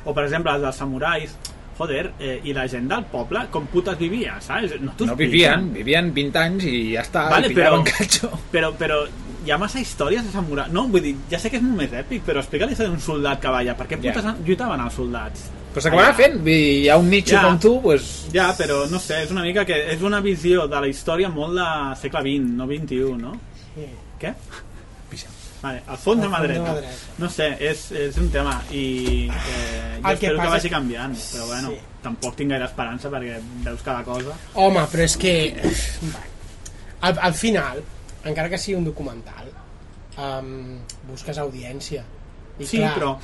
O, 0.05 0.13
per 0.13 0.23
exemple, 0.23 0.53
els 0.53 0.61
dels 0.63 0.77
samurais, 0.77 1.31
joder, 1.77 2.13
eh, 2.19 2.39
i 2.43 2.53
la 2.53 2.67
gent 2.71 2.87
del 2.87 3.03
poble, 3.11 3.45
com 3.51 3.65
putes 3.67 3.97
vivia, 3.99 4.37
saps? 4.41 4.79
No, 4.81 4.93
No 5.05 5.15
vivien, 5.15 5.71
vivien 5.73 6.13
20 6.13 6.39
anys 6.39 6.63
i 6.69 6.93
ja 6.93 7.01
està, 7.03 7.29
Vale, 7.29 7.47
i 7.51 7.55
però- 7.55 7.83
catxo. 7.83 8.29
Però, 8.51 8.71
però 8.79 9.01
hi 9.45 9.51
ha 9.51 9.57
massa 9.57 9.79
històries 9.79 10.23
de 10.25 10.31
samurai. 10.31 10.69
No, 10.71 10.87
vull 10.87 11.01
dir, 11.01 11.15
ja 11.29 11.37
sé 11.39 11.49
que 11.51 11.57
és 11.57 11.63
molt 11.63 11.77
més 11.83 11.91
èpic, 11.93 12.23
però 12.25 12.39
explica 12.39 12.65
la 12.65 12.71
història 12.71 12.91
d'un 12.93 13.01
soldat 13.03 13.39
que 13.41 13.47
balla. 13.49 13.75
Per 13.77 13.87
què 13.87 13.97
putes 14.01 14.25
lluitaven 14.45 14.81
els 14.81 14.93
soldats? 14.93 15.49
Però 15.75 15.83
s'acabarà 15.83 16.13
fent, 16.15 16.37
vull 16.39 16.45
dir, 16.45 16.85
hi 16.85 16.89
ha 16.89 16.95
un 16.97 17.09
nicho 17.09 17.35
Ja. 17.35 17.41
com 17.43 17.59
tu, 17.59 17.81
pues, 17.81 18.27
Ja, 18.31 18.53
però 18.57 18.89
no 18.89 18.97
sé, 18.99 19.23
és 19.23 19.31
una 19.31 19.41
mica 19.43 19.65
que 19.65 19.91
és 19.93 20.01
una 20.01 20.21
visió 20.21 20.67
de 20.67 20.79
la 20.79 20.87
història 20.87 21.27
molt 21.29 21.53
de 21.59 21.95
segle 21.99 22.21
XX, 22.21 22.49
no 22.55 22.65
XXI, 22.65 23.17
no? 23.19 23.33
Sí. 23.75 23.85
Què? 24.21 24.33
Vale, 25.61 25.81
al 25.87 25.97
fons 25.97 26.21
de 26.21 26.27
mà 26.29 26.39
dreta. 26.43 26.73
No 27.17 27.29
sé, 27.31 27.47
és, 27.59 27.85
és 27.91 28.17
un 28.21 28.27
tema 28.29 28.57
i 28.71 29.29
eh, 29.29 29.99
jo 30.01 30.09
El 30.11 30.17
que 30.19 30.27
espero 30.27 30.35
que, 30.35 30.43
passa 30.43 30.51
vagi 30.57 30.69
canviant, 30.69 31.15
però 31.33 31.45
bueno, 31.49 31.71
Sí. 31.71 31.79
tampoc 32.03 32.35
tinc 32.37 32.51
gaire 32.53 32.65
esperança 32.65 33.09
perquè 33.09 33.39
veus 33.65 33.81
cada 33.81 34.03
cosa. 34.05 34.35
Home, 34.53 34.83
però 34.91 35.03
és 35.07 35.15
que... 35.17 35.33
Al, 37.01 37.17
al 37.21 37.33
final, 37.33 37.81
encara 38.25 38.49
que 38.49 38.57
sigui 38.61 38.77
un 38.79 38.85
documental, 38.87 39.49
um, 40.17 40.77
busques 41.09 41.37
audiència. 41.41 42.03
I 42.59 42.65
Sí, 42.65 42.79
però, 42.95 43.15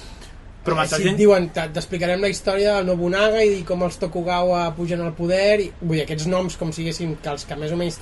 però 0.65 0.75
eh, 0.75 0.79
massa 0.81 0.97
si 0.97 1.03
et 1.03 1.07
gent... 1.09 1.17
diuen, 1.21 1.49
"Ta- 1.55 1.69
t'explicarem 1.73 2.21
la 2.21 2.29
història 2.29 2.75
del 2.77 2.85
Nobunaga 2.91 3.41
i 3.43 3.63
com 3.67 3.81
els 3.83 3.97
Tokugawa 4.01 4.65
pugen 4.75 5.01
al 5.01 5.13
poder, 5.17 5.59
i, 5.61 5.71
vull 5.81 5.97
dir, 5.97 6.03
aquests 6.05 6.27
noms 6.27 6.57
com 6.57 6.73
siguessin, 6.75 7.15
que 7.23 7.29
els 7.29 7.45
que 7.45 7.55
més 7.55 7.71
o 7.71 7.77
menys 7.79 7.97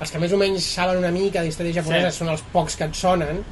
els 0.00 0.10
que 0.10 0.18
més 0.18 0.32
o 0.32 0.36
menys 0.40 0.64
saben 0.64 0.98
una 0.98 1.10
mica 1.14 1.42
d'història 1.42 1.72
japonesa 1.82 2.10
Sí. 2.10 2.18
són 2.18 2.28
els 2.28 2.42
pocs 2.52 2.76
que 2.76 2.84
et 2.84 2.94
sonen, 2.94 3.44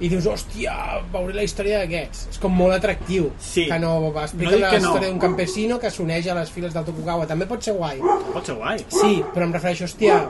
i 0.00 0.08
dius, 0.08 0.24
hòstia, 0.24 0.72
veuré 1.12 1.34
la 1.34 1.42
història 1.44 1.78
d'aquests. 1.82 2.28
És 2.30 2.38
com 2.40 2.54
molt 2.56 2.72
atractiu. 2.72 3.26
Sí. 3.38 3.66
Que 3.68 3.78
no 3.78 4.10
va 4.14 4.22
explicar 4.24 4.52
No 4.54 4.58
la 4.58 4.70
que 4.70 4.78
no. 4.80 4.88
història 4.88 5.08
d'un 5.10 5.18
campesino 5.20 5.78
que 5.78 5.90
s'uneix 5.90 6.26
a 6.26 6.34
les 6.38 6.50
files 6.50 6.72
del 6.72 6.84
Tokugawa. 6.86 7.26
També 7.26 7.44
pot 7.44 7.60
ser 7.62 7.74
guai. 7.74 7.98
Pot 8.32 8.46
ser 8.46 8.54
guai. 8.56 8.78
Sí, 8.88 9.22
però 9.34 9.42
em 9.44 9.52
refereixo, 9.52 9.84
hòstia, 9.84 10.22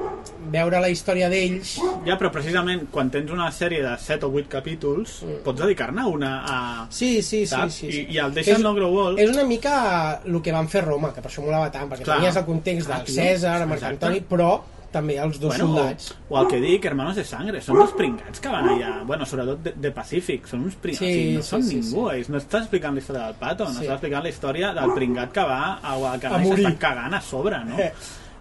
veure 0.50 0.80
la 0.80 0.88
història 0.90 1.28
d'ells... 1.30 1.76
Ja, 2.04 2.16
però 2.18 2.32
precisament 2.34 2.88
quan 2.90 3.12
tens 3.14 3.30
una 3.30 3.46
sèrie 3.52 3.78
de 3.84 3.92
7 3.96 4.26
o 4.26 4.32
8 4.34 4.48
capítols, 4.50 5.20
pots 5.44 5.60
dedicar-ne 5.62 6.02
una 6.04 6.32
a... 6.42 6.86
Sí, 6.90 7.22
sí, 7.22 7.44
sí. 7.44 7.46
Saps? 7.46 7.72
sí, 7.74 7.92
sí. 7.92 8.00
I- 8.08 8.16
i 8.16 8.18
el 8.18 8.34
Deixa 8.34 8.56
És- 8.56 8.58
no 8.58 8.74
grow 8.74 8.92
old- 9.04 9.20
És 9.22 9.30
una 9.30 9.44
mica 9.44 10.20
el 10.26 10.42
que 10.42 10.50
van 10.50 10.66
fer 10.68 10.82
Roma, 10.84 11.12
que 11.14 11.22
per 11.22 11.30
això 11.30 11.46
molava 11.46 11.70
tant, 11.70 11.88
perquè 11.88 12.02
Clar. 12.02 12.16
tenies 12.18 12.34
el 12.42 12.44
context 12.44 12.88
del 12.90 13.04
tio. 13.04 13.22
Cèsar, 13.22 13.66
Marc. 13.70 13.82
Antoni, 13.84 14.20
però 14.28 14.50
també 14.90 15.16
els 15.22 15.38
dos 15.38 15.52
Bueno, 15.56 15.64
o, 15.72 15.76
soldats. 15.76 16.14
o 16.28 16.38
el 16.40 16.48
que 16.50 16.60
dic, 16.60 16.84
Hermanos 16.84 17.16
de 17.16 17.24
Sangre, 17.24 17.60
són 17.62 17.78
uns 17.78 17.92
pringats 17.94 18.40
que 18.42 18.48
van 18.50 18.68
allà, 18.72 19.04
bueno, 19.06 19.24
sobretot 19.26 19.62
de, 19.62 19.72
de 19.76 19.92
Pacífic, 19.94 20.46
són 20.50 20.64
uns 20.66 20.74
pringats, 20.74 21.04
Sí, 21.04 21.10
o 21.10 21.14
sigui, 21.14 21.36
no 21.36 21.42
sí, 21.42 21.48
són 21.48 21.62
sí, 21.62 21.76
ningú, 21.80 22.08
ells 22.10 22.28
no 22.28 22.38
estàs 22.38 22.62
explicant 22.66 22.94
la 22.98 23.00
història 23.04 23.26
del 23.28 23.34
pato, 23.38 23.64
no 23.64 23.70
Sí. 23.78 23.84
estàs 23.84 23.94
explicant 24.00 24.22
la 24.26 24.28
història 24.34 24.72
del 24.74 24.92
pringat 24.98 25.32
que 25.32 25.44
va 25.46 25.60
a 25.82 25.96
Guadalcanal 25.96 26.42
i 26.46 26.50
s'està 26.50 26.76
cagant 26.78 27.14
a 27.14 27.20
sobre, 27.22 27.62
no? 27.64 27.78
Eh. 27.78 27.92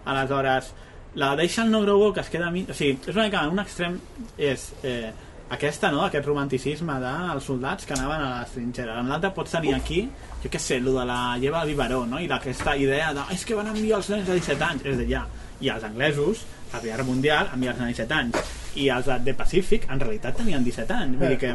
Aleshores, 0.04 0.72
la 1.14 1.34
deixa 1.36 1.62
el 1.64 1.70
no 1.70 1.80
grow 1.82 2.00
old 2.02 2.14
que 2.14 2.20
es 2.20 2.30
queda 2.30 2.46
a 2.48 2.50
mi... 2.50 2.64
O 2.68 2.74
sigui, 2.74 2.98
és 3.06 3.14
una 3.16 3.24
mica, 3.26 3.46
un 3.50 3.58
extrem 3.58 3.98
és 4.38 4.68
eh, 4.86 5.10
aquesta, 5.50 5.90
no?, 5.90 6.04
aquest 6.06 6.26
romanticisme 6.26 6.94
dels 7.02 7.44
soldats 7.44 7.86
que 7.86 7.94
anaven 7.96 8.22
a 8.22 8.40
les 8.40 8.52
trinxeres. 8.54 8.96
En 9.02 9.08
l'altre 9.10 9.32
pots 9.34 9.50
tenir 9.56 9.74
aquí, 9.74 10.04
jo 10.42 10.50
què 10.50 10.58
sé, 10.62 10.78
lo 10.80 10.94
de 10.98 11.04
la 11.10 11.36
lleva 11.42 11.60
al 11.62 11.68
biberó, 11.72 12.04
no?, 12.06 12.20
i 12.22 12.28
la- 12.30 12.36
aquesta 12.38 12.76
idea 12.78 13.12
de 13.14 13.24
és 13.34 13.44
que 13.44 13.54
van 13.58 13.66
enviar 13.72 13.98
els 13.98 14.10
nens 14.14 14.26
de 14.28 14.38
17 14.38 14.64
anys, 14.64 14.84
és 14.86 14.98
de 15.02 15.08
ja. 15.10 15.24
I 15.60 15.70
els 15.74 15.84
anglesos, 15.84 16.44
a 16.70 16.78
la 16.78 16.82
Guerra 16.84 17.04
Mundial, 17.04 17.52
enviar 17.54 17.74
els 17.74 17.82
nens 17.82 17.96
de 17.96 18.06
17 18.06 18.18
anys. 18.18 18.58
I 18.80 18.90
els 18.94 19.08
de, 19.24 19.34
Pacífic, 19.36 19.88
en 19.90 20.00
realitat, 20.00 20.36
tenien 20.38 20.64
17 20.64 20.96
anys. 20.96 21.18
Vull 21.20 21.34
dir 21.34 21.40
que 21.42 21.54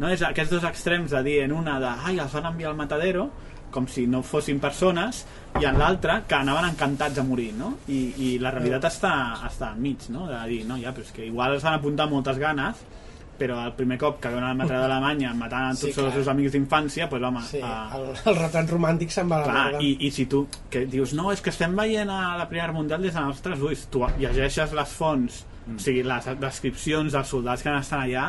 no 0.00 0.12
és 0.12 0.22
aquests 0.26 0.52
dos 0.52 0.64
extrems 0.68 1.12
de 1.14 1.22
dir 1.24 1.36
en 1.44 1.54
una 1.56 1.78
de 1.80 1.88
ai, 1.88 2.18
els 2.20 2.32
van 2.36 2.50
enviar 2.52 2.72
al 2.72 2.80
matadero 2.80 3.30
com 3.72 3.86
si 3.90 4.06
no 4.06 4.22
fossin 4.24 4.60
persones 4.62 5.24
i 5.60 5.66
en 5.68 5.78
l'altra 5.80 6.20
que 6.28 6.36
anaven 6.36 6.68
encantats 6.70 7.18
a 7.18 7.24
morir 7.26 7.50
no? 7.56 7.72
I, 7.88 8.00
i 8.24 8.28
la 8.40 8.52
realitat 8.54 8.86
està, 8.90 9.12
està 9.48 9.72
enmig 9.74 10.06
no? 10.14 10.28
de 10.30 10.38
dir, 10.50 10.62
no, 10.68 10.78
ja, 10.80 10.92
però 10.94 11.04
és 11.04 11.12
que 11.16 11.26
igual 11.26 11.56
els 11.56 11.66
van 11.66 11.78
apuntar 11.78 12.06
amb 12.06 12.16
moltes 12.18 12.38
ganes 12.40 12.84
però 13.38 13.58
el 13.66 13.72
primer 13.78 13.98
cop 14.00 14.20
que 14.22 14.30
veuen 14.32 14.44
el 14.48 14.56
material 14.58 14.86
d'Alemanya 14.86 15.32
matant 15.36 15.76
Sí, 15.76 15.86
tots 15.88 15.98
els 15.98 16.06
clar. 16.06 16.14
seus 16.16 16.28
amics 16.32 16.52
d'infància 16.56 17.08
pues, 17.10 17.22
home, 17.22 17.42
Sí, 17.48 17.60
ah, 17.62 17.90
el, 17.98 18.08
el 18.32 18.38
retrat 18.40 18.70
romàntic 18.72 19.10
se'n 19.14 19.28
va 19.30 19.42
a 19.42 19.46
la 19.46 19.52
Clar, 19.52 19.82
i, 19.84 19.92
i 20.06 20.10
si 20.10 20.26
tu 20.30 20.46
que 20.70 20.86
dius, 20.86 21.12
no, 21.14 21.30
és 21.32 21.40
que 21.44 21.50
estem 21.54 21.76
veient 21.76 22.10
a 22.10 22.36
la 22.40 22.48
Primera 22.50 22.72
Mundial 22.72 23.02
des 23.02 23.14
dels 23.14 23.26
nostres 23.34 23.60
ulls, 23.62 23.86
tu 23.92 24.04
llegeixes 24.18 24.72
les 24.76 24.96
fonts, 24.98 25.44
o 25.66 25.78
sigui, 25.82 26.02
les 26.06 26.28
descripcions 26.40 27.12
dels 27.12 27.28
soldats 27.32 27.62
que 27.66 27.72
estan 27.74 28.04
allà, 28.04 28.26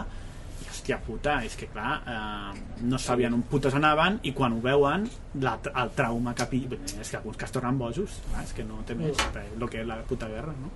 i 0.58 0.69
hòstia 0.72 0.98
puta, 1.06 1.36
és 1.45 1.53
que 1.56 1.68
clar, 1.69 2.00
eh, 2.10 2.82
no 2.90 2.98
sabien 2.98 3.34
on 3.38 3.44
putes 3.50 3.76
anaven 3.77 4.18
i 4.26 4.34
quan 4.34 4.56
ho 4.58 4.61
veuen, 4.64 5.06
la, 5.44 5.53
el 5.84 5.92
trauma 5.95 6.34
que 6.36 6.48
pi... 6.50 6.64
és 7.00 7.10
que 7.11 7.18
alguns 7.19 7.38
que 7.38 7.45
es 7.45 7.53
tornen 7.53 7.77
bojos, 7.77 8.18
clar, 8.32 8.44
és 8.44 8.53
que 8.58 8.66
no 8.66 8.82
té 8.88 8.95
més, 8.98 9.18
el 9.38 9.69
que 9.69 9.84
és 9.84 9.88
la 9.88 10.00
puta 10.10 10.27
guerra, 10.32 10.53
no? 10.58 10.72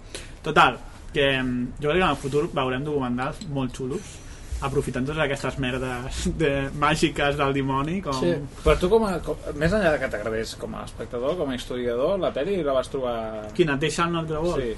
Total, 0.45 0.77
que 1.13 1.29
mm, 1.41 1.77
jo 1.81 1.89
crec 1.89 1.99
que 1.99 2.05
en 2.05 2.09
el 2.09 2.19
futur 2.19 2.43
veurem 2.53 2.83
documentals 2.87 3.41
molt 3.51 3.75
xulos, 3.75 4.17
aprofitant 4.61 5.07
totes 5.07 5.23
aquestes 5.23 5.57
merdes 5.57 6.21
de, 6.37 6.51
màgiques 6.77 7.37
del 7.39 7.53
dimoni, 7.57 7.99
com... 8.05 8.13
Sí. 8.21 8.35
Però 8.61 8.77
tu, 8.77 8.89
com 8.91 9.07
a, 9.09 9.15
com, 9.25 9.39
més 9.57 9.73
enllà 9.73 9.95
que 9.99 10.09
t'agradés 10.13 10.53
com 10.61 10.75
a 10.77 10.83
espectador, 10.85 11.33
com 11.39 11.49
a 11.49 11.57
historiador, 11.57 12.19
la 12.21 12.29
pel·li 12.35 12.59
la 12.63 12.75
vas 12.77 12.89
trobar... 12.93 13.17
Quina, 13.57 13.75
et 13.79 13.87
deixa 13.87 14.05
el 14.05 14.13
Not? 14.13 14.31
Sí. 14.59 14.71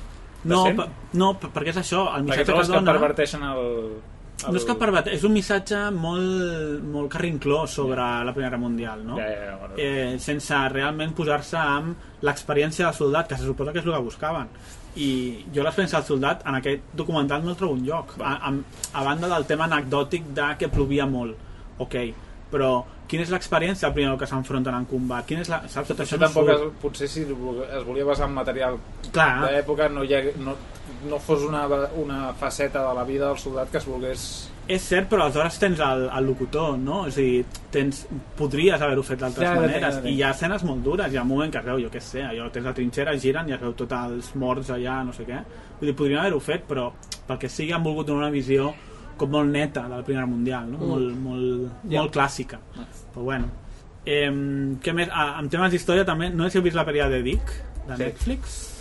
No, 0.44 0.64
per, 0.76 0.88
no, 1.16 1.34
per- 1.40 1.52
perquè 1.56 1.72
és 1.72 1.78
això, 1.80 2.08
el 2.18 2.26
Perquè 2.26 2.44
missatge 2.44 2.50
trobes 2.50 2.68
que 2.68 2.74
que 2.74 2.80
dona... 2.80 2.92
perverteixen 2.95 3.44
el... 3.48 3.62
el... 4.44 4.50
No 4.52 4.60
és 4.60 4.66
que 4.68 4.76
pervert, 4.80 5.08
és 5.14 5.24
un 5.24 5.32
missatge 5.36 5.82
molt, 5.95 6.82
molt 6.92 7.12
carrinclós 7.14 7.76
sobre 7.80 8.08
la 8.28 8.34
Primera 8.36 8.60
Mundial, 8.60 9.06
no? 9.08 9.20
Ja, 9.20 9.30
ja, 9.32 9.53
bueno. 9.62 9.78
Eh, 9.80 10.16
sense 10.20 10.58
realment 10.74 11.14
posar-se 11.16 11.60
amb 11.60 12.24
l'experiència 12.28 12.90
del 12.90 12.98
soldat, 12.98 13.30
que 13.32 13.40
se 13.40 13.48
suposa 13.48 13.72
que 13.76 13.80
és 13.84 13.88
el 13.88 13.95
que 13.95 14.02
buscaven. 14.08 14.52
I 14.95 15.09
jo 15.53 15.63
l'experiència 15.65 15.99
del 15.99 16.07
soldat 16.07 16.43
en 16.45 16.59
aquest 16.59 16.91
documental 16.93 17.43
no 17.43 17.53
el 17.53 17.57
trobo 17.57 17.73
un 17.73 17.85
lloc. 17.88 18.13
A, 18.22 18.35
a, 18.49 18.53
a 18.93 19.03
banda 19.07 19.30
del 19.31 19.47
tema 19.49 19.65
anecdòtic 19.65 20.27
de 20.38 20.51
que 20.59 20.69
plovia 20.69 21.07
molt. 21.09 21.38
Ok, 21.81 21.95
però 22.53 22.83
quina 23.09 23.25
és 23.25 23.31
l'experiència 23.33 23.88
del 23.88 23.95
primer 23.97 24.17
que 24.22 24.30
s'enfronten 24.30 24.75
en 24.77 24.85
combat? 24.89 25.25
Quina 25.25 25.41
és 25.41 25.49
la... 25.49 25.63
Saps? 25.67 25.89
Tot 25.91 26.03
Això 26.05 26.15
això 26.15 26.19
no 26.22 26.27
tampoc 26.27 26.51
es, 26.53 26.61
surt. 26.61 26.77
potser 26.83 27.09
si 27.09 27.25
es 27.25 27.83
volia 27.88 28.05
basar 28.05 28.30
en 28.30 28.38
material 28.38 28.77
d'època 29.13 29.89
no, 29.89 30.05
hi 30.05 30.13
ha, 30.15 30.22
no, 30.41 30.55
no 31.09 31.19
fos 31.19 31.41
una, 31.43 31.65
una 32.01 32.33
faceta 32.33 32.88
de 32.88 32.93
la 32.95 33.03
vida 33.03 33.27
del 33.27 33.38
soldat 33.38 33.69
que 33.72 33.77
es 33.77 33.85
volgués 33.85 34.49
És 34.67 34.82
cert, 34.88 35.09
però 35.11 35.25
aleshores 35.25 35.57
tens 35.59 35.80
el, 35.83 36.06
el 36.07 36.25
locutor, 36.25 36.77
no? 36.80 37.01
A 37.03 37.09
dir, 37.11 37.43
tens, 37.69 38.06
podries 38.38 38.80
haver-ho 38.82 39.03
fet 39.03 39.19
d'altres 39.19 39.43
Ja, 39.43 39.56
ja, 39.56 39.59
maneres. 39.59 39.95
ja, 39.98 40.01
ja. 40.01 40.07
I 40.07 40.14
hi 40.15 40.22
ha 40.23 40.30
escenes 40.32 40.64
molt 40.64 40.82
dures. 40.85 41.11
Hi 41.11 41.17
ha 41.19 41.22
un 41.25 41.27
moment 41.27 41.51
que 41.51 41.59
es 41.59 41.65
veu, 41.65 41.82
jo 41.83 41.90
què 41.91 41.99
sé, 41.99 42.22
allò, 42.23 42.45
tens 42.49 42.65
la 42.65 42.73
trinxera, 42.73 43.17
giren 43.19 43.49
i 43.49 43.53
es 43.57 43.59
veu 43.59 43.73
tots 43.75 43.91
els 43.91 44.30
morts 44.40 44.69
allà, 44.72 45.01
no 45.03 45.11
sé 45.11 45.25
què. 45.27 45.41
Vull 45.82 45.90
dir, 45.90 45.95
podrien 45.99 46.19
haver-ho 46.22 46.40
fet, 46.40 46.64
però 46.69 46.93
pel 47.27 47.38
que 47.41 47.49
sigui 47.51 47.73
han 47.75 47.83
volgut 47.83 48.07
donar 48.07 48.23
una 48.30 48.32
visió 48.32 48.69
com 49.17 49.30
molt 49.35 49.51
neta 49.51 49.83
de 49.83 49.98
la 49.98 50.03
Primera 50.07 50.25
Mundial, 50.25 50.72
no? 50.72 50.77
Molt, 50.80 51.11
molt, 51.19 51.67
Ja. 51.90 51.99
molt 51.99 52.15
clàssica. 52.15 52.59
Però 53.14 53.22
bueno. 53.27 53.49
Eh, 54.06 54.32
què 54.82 54.93
més? 54.95 55.09
Ah, 55.11 55.40
en 55.41 55.49
temes 55.49 55.72
d'història 55.72 56.06
també, 56.06 56.30
no 56.30 56.45
sé 56.45 56.51
si 56.51 56.57
heu 56.59 56.64
vist 56.64 56.75
la 56.80 56.85
pel·lícula 56.88 57.09
de 57.09 57.22
Dick, 57.22 57.51
de 57.88 57.98
Sí. 57.98 58.03
Netflix? 58.03 58.73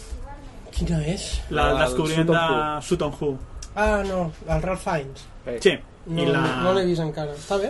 Quina 0.86 1.00
és? 1.14 1.24
La, 1.50 1.62
La 1.62 1.70
el 1.70 1.76
del 1.76 1.86
descobriment 1.86 2.26
Sutton 2.26 2.36
de 2.36 2.58
Hoo. 2.58 2.82
Sutton 2.88 3.12
Hoo. 3.20 3.38
Ah, 3.74 4.02
no, 4.06 4.20
el 4.48 4.62
Ralph 4.62 4.82
Fiennes. 4.84 5.26
Bé, 5.46 5.58
Sí, 5.64 5.72
No, 6.06 6.22
i 6.22 6.26
la... 6.26 6.40
no 6.64 6.72
l'he 6.74 6.82
vist 6.88 7.00
encara. 7.04 7.32
Està 7.38 7.56
bé? 7.62 7.68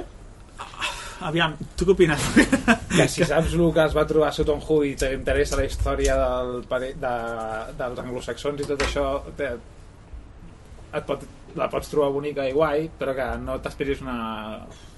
Aviam, 1.23 1.53
tu 1.79 1.85
què 1.87 1.93
opines? 1.95 2.23
que 2.97 3.05
si 3.13 3.23
saps 3.29 3.53
el 3.55 3.67
que 3.77 3.85
es 3.85 3.93
va 3.95 4.03
trobar 4.09 4.31
a 4.33 4.35
Sutton 4.35 4.63
Hoo 4.65 4.81
i 4.89 4.95
t'interessa 4.99 5.59
la 5.61 5.67
història 5.69 6.17
del, 6.19 6.65
pare- 6.67 6.95
de, 6.99 7.13
dels 7.79 8.01
anglosaxons 8.03 8.65
i 8.65 8.67
tot 8.67 8.83
això 8.89 9.05
te, 9.39 9.53
et 10.99 11.05
pot, 11.07 11.23
la 11.55 11.69
pots 11.71 11.93
trobar 11.93 12.11
bonica 12.17 12.49
i 12.49 12.57
guai 12.57 12.89
però 12.99 13.15
que 13.15 13.29
no 13.45 13.61
t'esperis 13.63 14.03
una 14.03 14.17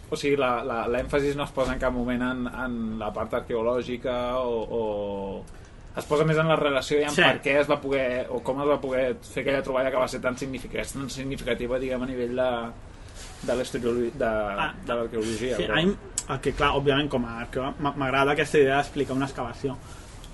o 0.09 0.17
sigui, 0.17 0.39
la- 0.41 0.63
la- 0.65 0.87
l'èmfasis 0.95 1.37
no 1.37 1.45
es 1.45 1.53
posa 1.53 1.75
en 1.77 1.83
cap 1.83 1.93
moment 1.93 2.23
en, 2.31 2.47
en 2.49 2.79
la 3.03 3.11
part 3.13 3.35
arqueològica 3.43 4.17
o, 4.41 4.57
o 4.81 4.83
es 5.97 6.05
posa 6.05 6.25
més 6.27 6.37
en 6.39 6.49
la 6.49 6.57
relació 6.57 6.99
i 6.99 7.05
en 7.05 7.11
Sí. 7.11 7.23
per 7.23 7.41
què 7.43 7.61
es 7.61 7.69
va 7.71 7.81
poder 7.81 8.27
o 8.31 8.41
com 8.43 8.61
es 8.63 8.67
va 8.69 8.81
poder 8.81 9.17
fer 9.23 9.43
aquella 9.45 9.63
troballa 9.63 9.91
que 9.91 9.97
va 9.97 10.09
ser 10.09 10.21
tan 10.21 10.37
significativa, 10.37 10.85
tan 10.93 11.11
significativa 11.11 11.79
diguem, 11.79 12.03
a 12.03 12.07
nivell 12.07 12.35
de, 12.37 12.51
de 13.47 13.55
Ah, 14.27 14.73
l'arqueologia 14.89 15.57
Sí, 15.57 15.63
però- 15.65 15.79
a 15.79 15.83
mi, 15.85 15.97
el 16.31 16.41
que 16.41 16.53
clar, 16.53 16.73
òbviament, 16.75 17.09
com 17.11 17.25
a 17.27 17.41
arqueòleg, 17.45 17.75
m'agrada 17.97 18.33
aquesta 18.33 18.59
idea 18.59 18.77
d'explicar 18.79 19.15
una 19.17 19.27
excavació. 19.27 19.77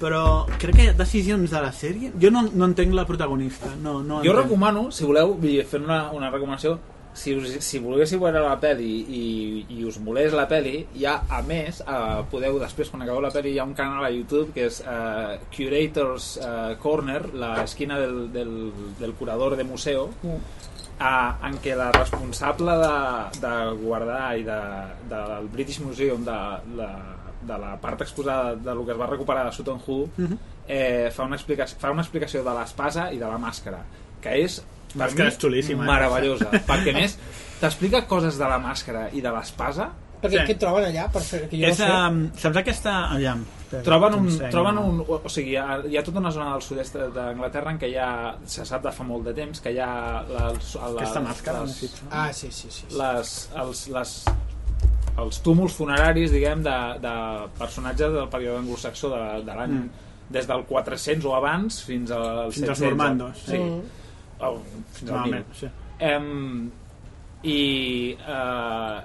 Però 0.01 0.47
crec 0.59 0.77
que 0.77 0.85
hi 0.85 0.89
ha 0.89 0.93
decisions 0.97 1.51
de 1.51 1.61
la 1.61 1.73
sèrie... 1.77 2.13
Jo 2.19 2.31
no, 2.31 2.41
no 2.55 2.65
entenc 2.65 2.95
la 2.95 3.05
protagonista. 3.05 3.67
No, 3.83 3.99
no 4.03 4.23
Jo 4.25 4.31
entenc. 4.31 4.45
recomano, 4.45 4.91
si 4.91 5.05
voleu, 5.05 5.35
fent 5.69 5.85
una, 5.85 6.11
una 6.17 6.31
recomanació, 6.31 6.79
si, 7.13 7.35
us, 7.35 7.57
si 7.65 7.79
volguéssiu 7.83 8.21
veure 8.23 8.41
la 8.45 8.57
peli 8.63 8.91
i, 9.11 9.23
i 9.77 9.85
us 9.85 9.99
molés 10.01 10.33
la 10.33 10.47
peli, 10.49 10.87
ja, 10.97 11.19
a 11.29 11.41
més, 11.43 11.81
eh, 11.83 12.23
podeu, 12.31 12.59
després, 12.63 12.89
quan 12.91 13.03
acabeu 13.03 13.21
la 13.25 13.33
peli, 13.35 13.53
hi 13.57 13.59
ha 13.59 13.65
un 13.67 13.75
canal 13.75 14.05
a 14.07 14.11
YouTube 14.15 14.53
que 14.55 14.67
és 14.71 14.81
eh, 14.81 15.39
Curators 15.57 16.37
eh, 16.39 16.77
Corner, 16.83 17.23
l'esquina 17.35 17.99
del, 18.01 18.33
del, 18.33 18.55
del 19.01 19.15
curador 19.19 19.57
de 19.59 19.65
museu, 19.65 20.11
eh, 20.25 21.31
en 21.51 21.59
què 21.65 21.75
la 21.77 21.91
responsable 21.93 22.77
de, 22.83 22.95
de 23.43 23.55
guardar 23.83 24.25
i 24.39 24.45
de, 24.47 24.61
del 25.11 25.49
British 25.53 25.81
Museum 25.81 26.25
de, 26.25 26.39
de, 26.79 26.89
de 27.51 27.59
la 27.59 27.75
part 27.81 28.01
exposada 28.05 28.55
de 28.55 28.75
lo 28.75 28.85
que 28.85 28.93
es 28.93 29.01
va 29.01 29.07
recuperar 29.09 29.47
de 29.47 29.53
Sutton 29.57 29.81
Hoo 29.87 30.09
Mhm. 30.17 30.39
eh, 30.69 31.09
fa, 31.11 31.25
una 31.25 31.37
explicació, 31.37 31.79
fa 31.81 31.91
una 31.91 32.03
explicació 32.03 32.45
de 32.45 32.53
l'espasa 32.55 33.09
i 33.13 33.19
de 33.19 33.27
la 33.27 33.39
màscara 33.43 33.81
que 34.23 34.37
és 34.45 34.61
Màscara 34.99 35.29
és 35.29 35.39
xulíssima, 35.39 35.85
meravellosa 35.87 36.51
perquè 36.67 36.93
més 36.95 37.19
t'explica 37.61 38.07
coses 38.09 38.39
de 38.39 38.45
la 38.49 38.59
màscara 38.59 39.09
i 39.13 39.21
de 39.21 39.31
l'espasa 39.31 39.91
Perquè 40.21 40.43
Sí. 40.43 40.53
què 40.53 40.59
troben 40.61 40.85
allà? 40.85 41.07
Per 41.09 41.23
fer, 41.25 41.39
que 41.49 41.57
jo 41.57 41.65
És, 41.71 41.79
no 41.81 41.87
sé. 41.87 41.93
um, 41.97 42.17
saps 42.37 42.57
aquesta... 42.61 42.93
Espera, 43.17 43.81
troben 43.87 44.15
un, 44.19 44.27
troben 44.53 44.77
un 44.83 44.99
o 45.09 45.29
sigui, 45.33 45.55
hi 45.55 45.97
ha, 45.97 46.03
tota 46.05 46.19
una 46.21 46.31
zona 46.35 46.51
del 46.53 46.61
sud-est 46.67 46.99
d'Anglaterra 47.15 47.71
en 47.73 47.79
què 47.81 47.89
ha, 47.97 48.35
se 48.45 48.67
sap 48.69 48.83
de 48.85 48.93
fa 48.93 49.03
molt 49.09 49.25
de 49.25 49.33
temps 49.33 49.63
que 49.65 49.73
hi 49.73 49.79
ha 49.81 50.21
les, 50.29 50.59
les, 50.59 50.77
Aquesta 51.01 51.23
màscara, 51.25 51.63
les, 51.63 51.71
necessito. 51.73 52.05
Ah, 52.11 52.27
sí, 52.37 52.51
sí, 52.53 52.69
sí. 52.69 52.85
sí. 52.91 52.99
les, 52.99 53.33
els, 53.63 53.87
les, 53.97 54.13
els 55.25 55.41
túmuls 55.47 55.73
funeraris 55.79 56.33
diguem 56.37 56.63
de, 56.69 56.77
de 57.01 57.15
personatges 57.59 58.13
del 58.13 58.29
període 58.29 58.61
anglosaxó 58.61 59.09
de, 59.15 59.23
de 59.49 59.57
l'any 59.57 59.73
Mm. 59.79 59.89
des 60.37 60.47
del 60.47 60.67
400 60.69 61.25
o 61.27 61.33
abans 61.35 61.81
fins 61.83 62.11
als 62.13 62.55
Fins 62.61 62.69
als 62.69 62.79
700. 62.79 62.91
normandos. 62.91 63.41
sí. 63.47 63.57
Mm. 63.57 63.81
O, 64.49 64.61
fins 64.97 65.11
al 65.11 65.17
1000 65.17 65.17
Normalment, 65.17 65.57
sí. 65.61 65.71
Em, 66.01 66.71
i 67.45 67.61
eh, 68.17 69.01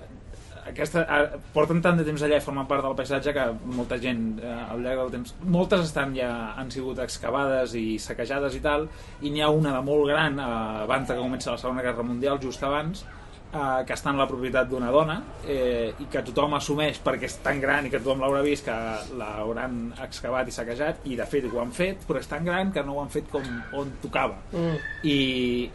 aquesta, 0.65 1.03
eh, 1.05 1.39
porten 1.53 1.81
tant 1.83 1.99
de 1.99 2.05
temps 2.07 2.23
allà 2.25 2.39
i 2.39 2.43
formen 2.43 2.65
part 2.69 2.83
del 2.85 2.95
paisatge 2.97 3.33
que 3.35 3.43
molta 3.77 3.99
gent 4.01 4.23
eh, 4.41 4.53
al 4.73 4.81
llarg 4.81 5.03
del 5.03 5.11
temps 5.17 5.35
moltes 5.55 5.85
estan 5.85 6.15
ja 6.17 6.31
han 6.57 6.71
sigut 6.73 6.99
excavades 7.03 7.75
i 7.77 7.99
saquejades 8.01 8.57
i 8.57 8.63
tal 8.63 8.87
i 9.21 9.29
n'hi 9.29 9.43
ha 9.45 9.51
una 9.53 9.75
de 9.75 9.83
molt 9.85 10.09
gran 10.09 10.39
eh, 10.41 10.47
abans 10.87 11.11
que 11.11 11.19
comenci 11.19 11.51
la 11.51 11.59
segona 11.61 11.85
guerra 11.85 12.07
mundial 12.07 12.41
just 12.41 12.63
abans 12.65 13.05
eh, 13.53 13.83
que 13.87 13.93
està 13.93 14.09
en 14.11 14.17
la 14.19 14.27
propietat 14.27 14.69
d'una 14.69 14.91
dona 14.91 15.19
eh, 15.47 15.93
i 15.99 16.07
que 16.11 16.23
tothom 16.27 16.55
assumeix 16.57 16.99
perquè 17.03 17.29
és 17.29 17.37
tan 17.43 17.59
gran 17.61 17.85
i 17.85 17.91
que 17.93 17.99
tothom 17.99 18.23
l'haurà 18.23 18.41
vist 18.45 18.65
que 18.65 18.75
l'hauran 19.19 19.93
excavat 20.03 20.47
i 20.47 20.55
saquejat 20.55 21.05
i 21.11 21.15
de 21.19 21.25
fet 21.29 21.45
ho 21.51 21.61
han 21.61 21.71
fet 21.75 22.03
però 22.07 22.19
és 22.19 22.27
tan 22.31 22.45
gran 22.45 22.71
que 22.71 22.83
no 22.83 22.95
ho 22.97 23.03
han 23.03 23.09
fet 23.13 23.29
com 23.31 23.45
on 23.73 23.93
tocava 24.01 24.35
Mm. 24.51 24.75
i 25.03 25.19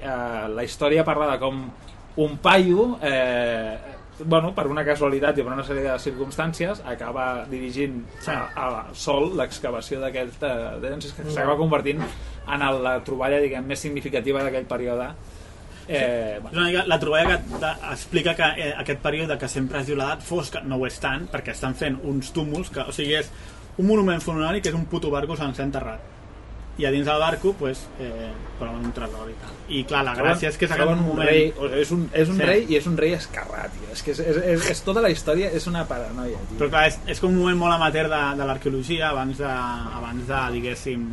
eh, 0.00 0.48
la 0.54 0.64
història 0.64 1.04
parla 1.04 1.30
de 1.32 1.38
com 1.38 1.64
un 2.16 2.36
paio 2.38 2.98
eh, 3.02 3.78
bueno, 4.24 4.50
per 4.54 4.66
una 4.68 4.84
casualitat 4.84 5.38
i 5.38 5.42
per 5.42 5.52
una 5.54 5.64
sèrie 5.64 5.86
de 5.86 5.98
circumstàncies 6.02 6.82
acaba 6.84 7.46
dirigint 7.48 8.02
a, 8.28 8.34
a 8.52 8.66
sol 8.92 9.30
l'excavació 9.38 10.00
d'aquest 10.02 10.42
eh, 10.44 10.50
d'Edens, 10.82 11.12
que 11.16 11.24
s'acaba 11.30 11.56
convertint 11.56 12.02
en 12.02 12.64
la 12.82 12.98
troballa 13.06 13.40
diguem, 13.40 13.64
més 13.64 13.80
significativa 13.80 14.42
d'aquell 14.44 14.66
període 14.68 15.12
eh, 15.88 16.38
una 16.52 16.66
mica 16.68 16.84
la 16.86 16.98
troballa 16.98 17.38
que 17.38 17.72
explica 17.92 18.34
que 18.34 18.50
eh, 18.56 18.74
aquest 18.78 19.00
període 19.00 19.38
que 19.38 19.48
sempre 19.48 19.80
es 19.80 19.86
diu 19.86 19.96
l'edat 19.96 20.22
fosca 20.22 20.60
no 20.62 20.76
ho 20.76 20.86
és 20.86 20.98
tant, 21.00 21.26
perquè 21.32 21.52
estan 21.56 21.74
fent 21.74 21.98
uns 22.04 22.32
túmuls 22.32 22.70
que, 22.70 22.80
o 22.80 22.92
sigui, 22.92 23.14
és 23.20 23.30
un 23.78 23.86
monument 23.86 24.20
funerari 24.20 24.60
que 24.60 24.68
és 24.68 24.74
un 24.74 24.86
puto 24.86 25.10
barco 25.10 25.36
sencer 25.36 25.64
enterrat 25.64 26.00
i 26.80 26.86
a 26.86 26.90
dins 26.94 27.04
del 27.04 27.18
barco 27.20 27.52
pues, 27.58 27.82
eh, 28.00 28.30
troben 28.58 28.86
un 28.86 28.92
tresor 28.96 29.28
i 29.28 29.34
tal 29.40 29.56
i 29.68 29.82
clar, 29.84 30.04
la 30.06 30.14
gràcia 30.16 30.48
és 30.48 30.56
que 30.56 30.64
és 30.64 30.72
un 30.80 31.02
moment 31.04 31.28
rei, 31.28 31.50
o 31.58 31.66
sigui, 31.68 31.80
és 31.82 31.90
un, 31.92 32.04
és 32.12 32.28
un 32.28 32.38
Sí. 32.38 32.46
rei 32.46 32.64
i 32.70 32.76
és 32.78 32.86
un 32.86 32.96
rei 32.96 33.12
escarrat 33.12 33.72
tio. 33.74 33.88
és 33.92 34.02
que 34.02 34.12
és, 34.12 34.20
és, 34.20 34.36
és, 34.54 34.70
és, 34.70 34.80
tota 34.86 35.02
la 35.04 35.10
història 35.10 35.50
és 35.50 35.66
una 35.66 35.84
paranoia 35.86 36.38
tio. 36.48 36.56
però 36.58 36.70
clar, 36.70 36.86
és, 36.88 36.98
és 37.06 37.20
com 37.20 37.30
un 37.34 37.38
moment 37.42 37.58
molt 37.58 37.74
amateur 37.74 38.08
de, 38.08 38.22
de 38.38 38.46
l'arqueologia 38.46 39.10
abans 39.10 39.38
de, 39.38 39.44
abans 39.98 40.26
de, 40.26 40.40
diguéssim 40.52 41.04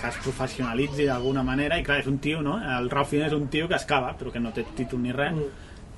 que 0.00 0.08
es 0.08 0.16
professionalitzi 0.24 1.04
d'alguna 1.08 1.42
manera 1.46 1.78
i 1.78 1.84
clar, 1.84 2.00
és 2.00 2.06
un 2.10 2.18
tio, 2.18 2.40
no? 2.42 2.58
El 2.78 2.88
Ralph 2.90 3.10
Fiennes 3.12 3.32
és 3.32 3.38
un 3.38 3.48
tio 3.52 3.68
que 3.68 3.74
excava, 3.78 4.14
però 4.18 4.32
que 4.32 4.40
no 4.40 4.52
té 4.52 4.64
títol 4.76 5.02
ni 5.02 5.12
res 5.12 5.34
Mm. 5.34 5.50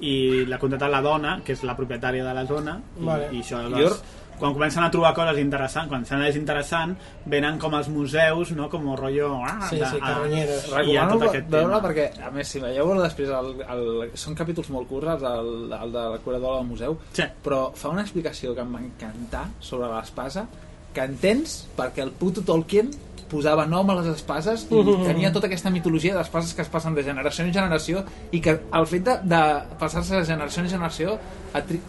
i 0.03 0.45
l'ha 0.51 0.59
contratat 0.59 0.91
la 0.91 1.01
dona, 1.01 1.37
que 1.45 1.53
és 1.55 1.63
la 1.63 1.77
propietària 1.79 2.25
de 2.27 2.33
la 2.35 2.45
zona 2.45 2.81
i, 2.99 3.05
Vale. 3.07 3.29
i 3.33 3.39
això 3.41 3.61
I 3.63 3.67
aleshores, 3.69 4.03
quan 4.41 4.53
comencen 4.57 4.83
a 4.83 4.91
trobar 4.91 5.13
coses 5.15 5.39
interessants 5.39 5.89
quan 5.89 6.05
sembla 6.05 6.27
és 6.29 6.35
interessant, 6.41 6.97
venen 7.31 7.59
com 7.63 7.75
els 7.79 7.87
museus 7.89 8.51
no? 8.57 8.69
com 8.69 8.89
un 8.89 8.97
rotllo 8.99 9.29
ah, 9.47 9.69
Sí, 9.71 9.77
sí, 9.79 10.01
carronyeres. 10.01 10.67
Recomano 10.73 11.13
tot 11.21 11.29
aquest 11.29 11.47
veure 11.53 11.69
tema 11.69 11.83
perquè, 11.85 12.09
a 12.27 12.31
més, 12.35 12.49
si 12.49 12.59
veieu 12.59 12.91
després, 13.01 13.29
el, 13.31 13.53
el, 13.63 14.11
són 14.19 14.35
capítols 14.35 14.71
molt 14.75 14.89
curts, 14.89 15.21
del, 15.23 15.53
el 15.79 15.93
de 15.95 16.03
la 16.17 16.19
curadora 16.25 16.57
del 16.59 16.67
museu, 16.67 16.99
Sí. 17.13 17.23
però 17.45 17.73
fa 17.73 17.89
una 17.95 18.03
explicació 18.03 18.57
que 18.57 18.63
em 18.67 18.75
va 18.75 18.81
encantar 18.83 19.45
sobre 19.61 19.87
l'espasa, 19.95 20.49
que 20.93 21.01
entens 21.07 21.69
perquè 21.77 22.03
el 22.03 22.11
puto 22.11 22.43
Tolkien 22.43 22.91
posava 23.33 23.65
nom 23.67 23.89
a 23.91 23.97
les 24.03 24.11
espases 24.15 24.67
i 24.71 24.75
Mhm. 24.83 25.07
tenia 25.09 25.33
tota 25.33 25.49
aquesta 25.49 25.71
mitologia 25.73 26.15
d'espases 26.19 26.53
que 26.55 26.63
es 26.63 26.69
passen 26.69 26.95
de 26.95 27.03
generació 27.03 27.45
en 27.47 27.53
generació 27.55 28.05
i 28.31 28.41
que 28.45 28.59
el 28.73 28.87
fet 28.87 29.05
de, 29.09 29.17
de 29.25 29.43
passar-se 29.81 30.15
de 30.21 30.25
generació 30.29 30.63
en 30.63 30.69
generació 30.71 31.19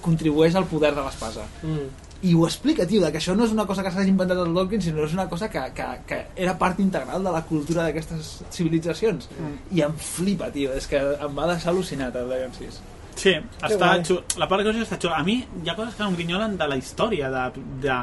contribueix 0.01 0.55
al 0.55 0.65
poder 0.65 0.93
de 0.95 1.01
l'espasa 1.03 1.43
Mm. 1.63 1.87
i 2.23 2.33
ho 2.33 2.45
explica, 2.47 2.85
tio, 2.87 3.01
de 3.03 3.11
que 3.11 3.17
això 3.19 3.35
no 3.35 3.43
és 3.43 3.51
una 3.51 3.65
cosa 3.67 3.83
que 3.83 3.91
s'hagi 3.91 4.07
inventat 4.09 4.37
el 4.37 4.53
Tolkien, 4.53 4.81
sinó 4.81 5.03
és 5.03 5.11
una 5.13 5.27
cosa 5.27 5.49
que, 5.49 5.59
que, 5.75 5.83
que 6.07 6.19
era 6.37 6.57
part 6.57 6.79
integral 6.79 7.21
de 7.23 7.31
la 7.31 7.41
cultura 7.43 7.83
d'aquestes 7.83 8.43
civilitzacions. 8.49 9.27
Mm. 9.37 9.75
I 9.77 9.81
em 9.81 9.93
flipa, 9.93 10.47
tio, 10.49 10.71
és 10.71 10.87
que 10.87 10.95
em 10.97 11.35
va 11.37 11.47
deixar 11.51 11.73
al·lucinat 11.73 12.15
el 12.15 12.29
Dragon 12.29 12.53
6. 12.57 12.79
Sí, 13.15 13.33
està 13.61 13.77
guai. 13.77 14.23
la 14.39 14.47
part 14.47 14.63
de 14.63 14.69
coses 14.71 14.87
està 14.87 14.97
xula. 15.01 15.17
A 15.19 15.23
mi 15.23 15.35
hi 15.63 15.69
ha 15.69 15.75
coses 15.75 15.95
que 15.95 16.03
em 16.03 16.15
grinyolen 16.15 16.55
de 16.57 16.67
la 16.67 16.77
història, 16.77 17.29
de, 17.29 17.61
de, 17.83 17.97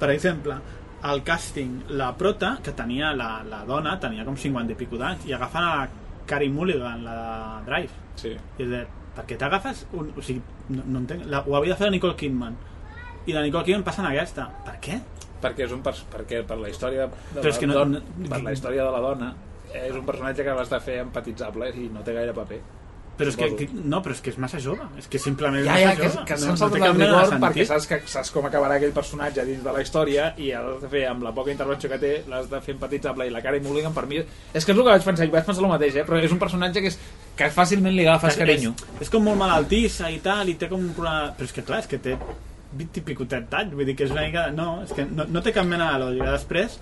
per 0.00 0.10
exemple, 0.10 0.56
el 1.04 1.22
càsting, 1.24 1.76
la 1.96 2.10
prota, 2.18 2.58
que 2.62 2.72
tenia 2.76 3.12
la, 3.16 3.42
la 3.48 3.62
dona, 3.68 3.94
tenia 4.00 4.24
com 4.26 4.36
50 4.36 4.72
i 4.74 4.76
pico 4.76 4.98
d'anys, 5.00 5.26
i 5.26 5.32
agafen 5.32 5.62
a 5.64 5.76
la 5.76 5.88
Carey 6.26 6.50
Mulligan, 6.52 7.04
la 7.04 7.14
de 7.16 7.70
Drive. 7.70 7.90
Sí. 8.20 8.34
I 8.58 8.62
és 8.66 8.68
de, 8.70 8.82
per 9.16 9.24
què 9.26 9.38
t'agafes 9.40 9.86
un... 9.96 10.10
O 10.16 10.22
sigui, 10.22 10.42
no, 10.70 10.82
no 10.84 10.98
entenc. 11.00 11.24
La, 11.32 11.40
ho 11.46 11.56
havia 11.56 11.72
de 11.74 11.78
fer 11.80 11.88
la 11.88 11.94
Nicole 11.96 12.16
Kidman. 12.20 12.56
I 13.26 13.32
la 13.36 13.42
Nicole 13.46 13.64
Kidman 13.64 13.84
passa 13.86 14.02
en 14.04 14.10
aquesta. 14.12 14.48
Per 14.66 14.76
què? 14.84 14.98
Perquè 15.40 15.64
és 15.64 15.72
un 15.72 15.80
pers 15.80 16.02
perquè 16.12 16.42
per 16.44 16.58
la 16.60 16.68
història 16.68 17.06
de 17.08 17.40
Però 17.40 17.48
és 17.48 17.56
la 17.56 17.60
que 17.62 17.66
no- 17.70 17.84
no- 17.94 18.28
per 18.28 18.42
la 18.44 18.52
història 18.52 18.84
de 18.84 18.90
la 18.92 19.00
dona 19.00 19.30
és 19.72 19.94
un 19.94 20.04
personatge 20.04 20.44
que 20.44 20.52
l'has 20.58 20.68
de 20.68 20.80
fer 20.84 20.98
empatitzable 21.00 21.70
i 21.80 21.88
no 21.94 22.02
té 22.04 22.12
gaire 22.12 22.34
paper. 22.36 22.58
Però 23.20 23.32
és 23.32 23.36
que, 23.36 23.48
que, 23.58 23.68
no, 23.84 24.00
però 24.02 24.16
és 24.16 24.22
que 24.24 24.32
és 24.32 24.38
massa 24.40 24.60
jove. 24.64 24.86
És 24.98 25.08
que 25.12 25.20
simplement 25.20 25.62
Ja, 25.66 25.76
és 25.76 25.82
ja, 25.84 25.90
massa 25.90 26.00
que, 26.00 26.08
jove. 26.08 26.24
que 26.30 26.38
no, 26.38 26.40
se'n 26.40 26.54
no 26.54 26.60
salta 26.62 26.78
té 26.78 26.82
cap 26.86 26.98
mena 26.98 27.22
de 27.30 27.40
perquè 27.44 27.66
saps, 27.68 27.88
que, 27.90 28.00
saps 28.08 28.32
com 28.34 28.48
acabarà 28.48 28.78
aquell 28.80 28.94
personatge 28.96 29.44
dins 29.48 29.62
de 29.64 29.74
la 29.76 29.84
història 29.84 30.30
i 30.40 30.50
l'has 30.54 30.82
de 30.82 30.90
fer 30.92 31.04
amb 31.10 31.26
la 31.26 31.34
poca 31.36 31.52
intervenció 31.52 31.92
que 31.92 32.00
té 32.02 32.12
l'has 32.30 32.50
de 32.50 32.60
fer 32.64 32.74
empatitzable 32.78 33.28
i 33.28 33.34
la 33.34 33.42
cara 33.44 33.60
i 33.60 33.64
Mulligan 33.64 33.94
per 33.96 34.06
mi 34.10 34.20
és 34.20 34.64
que 34.64 34.72
és 34.72 34.76
el 34.76 34.82
que 34.82 34.90
vaig 34.90 35.04
pensar, 35.04 35.26
i 35.28 35.34
vaig 35.34 35.46
pensar 35.46 35.64
el 35.64 35.70
mateix 35.70 36.00
eh? 36.00 36.06
però 36.08 36.20
és 36.22 36.32
un 36.32 36.40
personatge 36.42 36.82
que, 36.82 36.92
és, 36.94 36.98
que 37.36 37.50
fàcilment 37.54 37.94
li 37.96 38.06
agafes 38.06 38.38
carinyo 38.40 38.72
És, 38.96 39.06
és 39.06 39.12
com 39.12 39.24
molt 39.28 39.38
malaltissa 39.40 40.10
i 40.10 40.20
tal, 40.24 40.48
i 40.48 40.56
té 40.60 40.68
com 40.70 40.80
un 40.80 40.94
problema... 40.96 41.34
Però 41.36 41.48
és 41.48 41.54
que 41.56 41.66
clar, 41.66 41.84
és 41.84 41.90
que 41.90 42.00
té 42.02 42.16
20 42.70 43.00
i 43.00 43.02
picotet 43.02 43.48
d'anys, 43.50 43.74
vull 43.74 43.88
dir 43.88 43.96
que 43.98 44.06
és 44.06 44.12
una 44.14 44.24
mica... 44.26 44.46
No, 44.54 44.68
és 44.84 44.92
que 44.94 45.04
no, 45.08 45.26
no 45.26 45.42
té 45.42 45.52
cap 45.54 45.66
mena 45.66 45.90
de 45.92 46.04
lògica. 46.04 46.30
Després, 46.36 46.76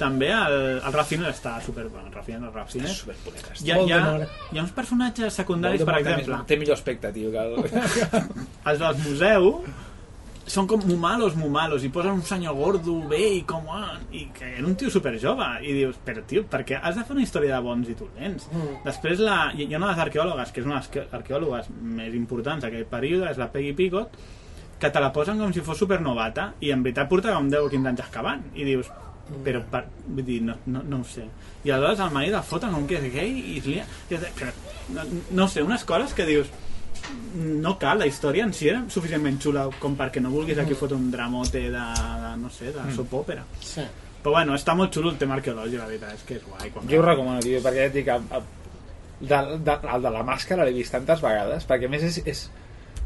també 0.00 0.30
el, 0.32 0.56
el 0.80 0.96
Rafines 0.96 1.34
està 1.34 1.58
super... 1.64 1.84
Bueno, 1.90 2.08
el 2.08 2.16
Rafines, 2.16 2.48
el 2.48 2.54
Rafines... 2.54 2.96
superpoletes 3.04 3.62
Hi 3.66 3.74
ha, 3.74 3.82
hi, 3.84 3.92
ha, 3.92 4.32
hi 4.50 4.58
ha 4.58 4.64
uns 4.64 4.74
personatges 4.76 5.36
secundaris, 5.42 5.84
per 5.86 6.00
exemple, 6.00 6.40
té 6.48 6.58
millor 6.60 6.78
aspecte 6.78 7.12
tio 7.14 7.30
que 7.34 7.44
el... 7.44 7.60
els 8.72 8.82
del 8.82 9.00
museu, 9.04 9.52
són 10.50 10.66
com 10.66 10.82
muy 10.82 10.96
malos, 10.98 11.36
muy 11.38 11.50
malos, 11.52 11.84
i 11.86 11.90
posen 11.94 12.16
un 12.18 12.24
senyor 12.26 12.56
gordo, 12.58 12.96
bé, 13.10 13.22
i 13.38 13.42
com... 13.46 13.68
Ah, 13.70 13.94
I 14.10 14.26
que 14.34 14.48
era 14.56 14.66
un 14.66 14.74
tio 14.78 14.90
super 14.90 15.14
jove, 15.22 15.46
i 15.62 15.76
dius, 15.76 16.00
però 16.06 16.24
tio, 16.26 16.42
per 16.50 16.64
què 16.66 16.80
has 16.80 16.98
de 16.98 17.04
fer 17.06 17.14
una 17.14 17.22
història 17.26 17.54
de 17.54 17.62
bons 17.66 17.92
i 17.92 17.94
dolents? 17.98 18.48
Mm. 18.50 18.80
Després, 18.86 19.22
la, 19.22 19.38
hi 19.54 19.68
ha 19.68 19.78
una 19.78 19.92
de 19.92 19.94
les 19.94 20.04
arqueòlogues, 20.08 20.50
que 20.50 20.64
és 20.64 20.66
una 20.68 20.80
de 20.80 21.04
les 21.04 21.14
arqueòlogues 21.20 21.70
més 22.00 22.16
importants 22.18 22.66
d'aquest 22.66 22.90
període, 22.90 23.30
és 23.30 23.38
la 23.38 23.50
Peggy 23.52 23.76
Picot, 23.78 24.18
que 24.80 24.90
te 24.90 25.04
la 25.04 25.12
posen 25.14 25.38
com 25.38 25.54
si 25.54 25.62
fos 25.62 25.78
supernovata, 25.78 26.54
i 26.64 26.74
en 26.74 26.82
veritat 26.82 27.08
portava 27.10 27.38
un 27.38 27.52
10 27.52 27.68
o 27.68 27.70
15 27.70 27.92
anys 27.92 28.04
excavant, 28.08 28.44
i 28.56 28.66
dius, 28.66 28.90
però 29.44 29.60
per, 29.70 29.84
vull 30.06 30.24
dir, 30.26 30.40
no, 30.42 30.56
no, 30.66 30.82
no 30.86 31.00
ho 31.00 31.06
sé. 31.08 31.26
I 31.64 31.70
aleshores 31.74 32.00
el 32.06 32.14
marit 32.14 32.34
el 32.34 32.42
foten 32.46 32.72
com 32.74 32.86
que 32.88 32.98
és 32.98 33.12
gay 33.12 33.30
i 33.54 33.58
es 33.60 33.68
lia, 33.68 33.86
i 34.10 34.18
però, 34.18 34.50
no, 34.96 35.06
no 35.38 35.48
sé, 35.48 35.62
unes 35.66 35.84
coses 35.88 36.14
que 36.16 36.26
dius 36.28 36.50
no 37.34 37.76
cal, 37.78 37.98
la 38.02 38.06
història 38.06 38.44
en 38.44 38.52
si 38.54 38.68
era 38.68 38.82
suficientment 38.92 39.38
xula 39.42 39.64
com 39.80 39.94
perquè 39.98 40.20
no 40.22 40.30
vulguis 40.32 40.58
aquí 40.58 40.74
fotre 40.78 40.98
un 40.98 41.10
dramote 41.10 41.62
de, 41.70 41.70
de 41.72 42.30
no 42.40 42.50
sé, 42.52 42.72
de 42.74 42.86
soap 42.94 43.14
òpera 43.22 43.44
Sí. 43.62 43.84
però 44.22 44.34
bueno, 44.36 44.54
està 44.58 44.74
molt 44.76 44.92
xulo 44.94 45.10
el 45.10 45.18
tema 45.18 45.36
arqueològic 45.38 45.78
la 45.80 45.86
veritat 45.88 46.18
és 46.18 46.24
que 46.28 46.36
és 46.38 46.44
guai 46.44 46.70
quan 46.74 46.88
Jo 46.90 47.00
ho 47.00 47.06
recomano, 47.06 47.40
tio, 47.40 47.62
perquè 47.64 47.86
ja 47.86 47.88
et 47.88 47.94
dic, 47.94 48.08
a, 48.08 48.18
a, 48.36 48.42
de, 49.20 49.40
de, 49.64 49.76
el 49.94 50.02
de 50.06 50.12
la 50.16 50.24
màscara 50.26 50.66
l'he 50.66 50.76
vist 50.76 50.92
tantes 50.92 51.22
vegades, 51.24 51.66
perquè 51.70 51.88
més 51.88 52.04
és, 52.10 52.20
és 52.26 52.44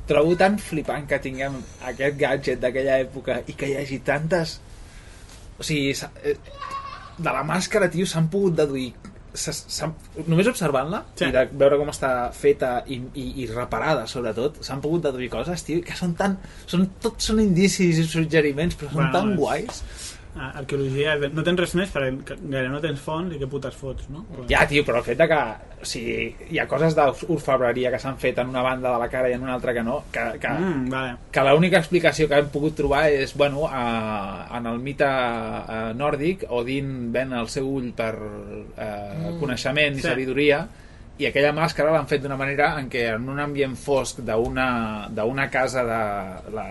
trobo 0.09 0.35
tan 0.41 0.59
flipant 0.59 1.07
que 1.09 1.21
tinguem 1.23 1.61
aquest 1.93 2.19
gadget 2.21 2.61
d'aquella 2.61 2.99
època 3.07 3.43
i 3.47 3.57
que 3.57 3.71
hi 3.71 3.77
hagi 3.81 4.01
tantes... 4.05 4.61
O 5.59 5.63
sigui, 5.63 5.91
eh, 6.25 6.37
de 7.19 7.31
la 7.31 7.43
màscara, 7.47 7.91
tio, 7.91 8.07
s'han 8.07 8.29
pogut 8.29 8.57
deduir 8.59 8.93
s'ha- 9.35 9.51
s'han- 9.53 9.95
només 10.31 10.47
observant-la 10.47 11.01
Sí. 11.19 11.25
i 11.27 11.33
de 11.35 11.41
veure 11.59 11.77
com 11.81 11.89
està 11.91 12.31
feta 12.33 12.85
i, 12.87 13.01
i, 13.19 13.25
i 13.43 13.47
reparada 13.51 14.07
sobretot, 14.07 14.61
s'han 14.63 14.81
pogut 14.81 15.03
deduir 15.03 15.29
coses 15.31 15.65
tio, 15.67 15.81
que 15.83 15.97
són 15.99 16.13
tan, 16.15 16.37
són, 16.71 16.85
tots 17.03 17.25
són 17.33 17.41
indicis 17.43 17.99
i 17.99 18.05
suggeriments 18.07 18.77
però 18.79 18.91
són 18.93 19.01
Bueno, 19.01 19.13
tan 19.13 19.33
és- 19.33 19.39
guais 19.39 19.83
arqueologia, 20.35 21.15
no 21.33 21.43
tens 21.47 21.61
res 21.61 21.75
més 21.79 21.91
perquè 21.95 22.35
gaire 22.43 22.69
no 22.69 22.81
tens 22.83 22.99
fons 23.01 23.35
i 23.35 23.39
què 23.39 23.47
putes 23.51 23.75
fots 23.79 24.09
no? 24.11 24.25
Però- 24.33 24.47
Ja, 24.51 24.65
tio, 24.67 24.83
però 24.85 24.99
el 24.99 25.05
fet 25.07 25.19
de 25.19 25.29
que 25.31 25.39
o 25.85 25.87
sigui, 25.87 26.35
hi 26.51 26.59
ha 26.59 26.67
coses 26.67 26.95
d'orfebreria 26.97 27.91
que 27.93 27.99
s'han 28.01 28.17
fet 28.19 28.39
en 28.41 28.49
una 28.49 28.63
banda 28.65 28.91
de 28.95 28.99
la 28.99 29.09
cara 29.13 29.29
i 29.31 29.35
en 29.37 29.43
una 29.43 29.55
altra 29.55 29.75
que 29.77 29.83
no, 29.85 30.05
que, 30.11 30.25
que, 30.41 30.49
mm, 30.49 30.89
vale. 30.91 31.17
que 31.31 31.41
l'única 31.45 31.79
explicació 31.79 32.27
que 32.29 32.39
hem 32.41 32.49
pogut 32.49 32.75
trobar 32.75 33.11
és, 33.13 33.35
bueno, 33.37 33.67
a, 33.71 34.49
en 34.59 34.67
el 34.67 34.79
mite 34.79 35.05
a, 35.05 35.93
nòrdic, 35.95 36.47
Odin 36.51 37.13
ven 37.13 37.33
el 37.33 37.49
seu 37.53 37.69
ull 37.69 37.93
per 37.93 38.15
eh, 38.79 39.37
coneixement 39.41 39.95
i 39.99 40.01
Sí. 40.03 40.09
sabidoria, 40.09 40.67
i 41.23 41.29
aquella 41.29 41.53
màscara 41.55 41.93
l'han 41.95 42.09
fet 42.11 42.25
d'una 42.25 42.35
manera 42.37 42.73
en 42.81 42.89
què 42.91 43.05
en 43.15 43.29
un 43.31 43.39
ambient 43.39 43.77
fosc 43.79 44.19
d'una 44.27 45.45
casa 45.53 45.85
de 45.87 45.99
la, 46.57 46.65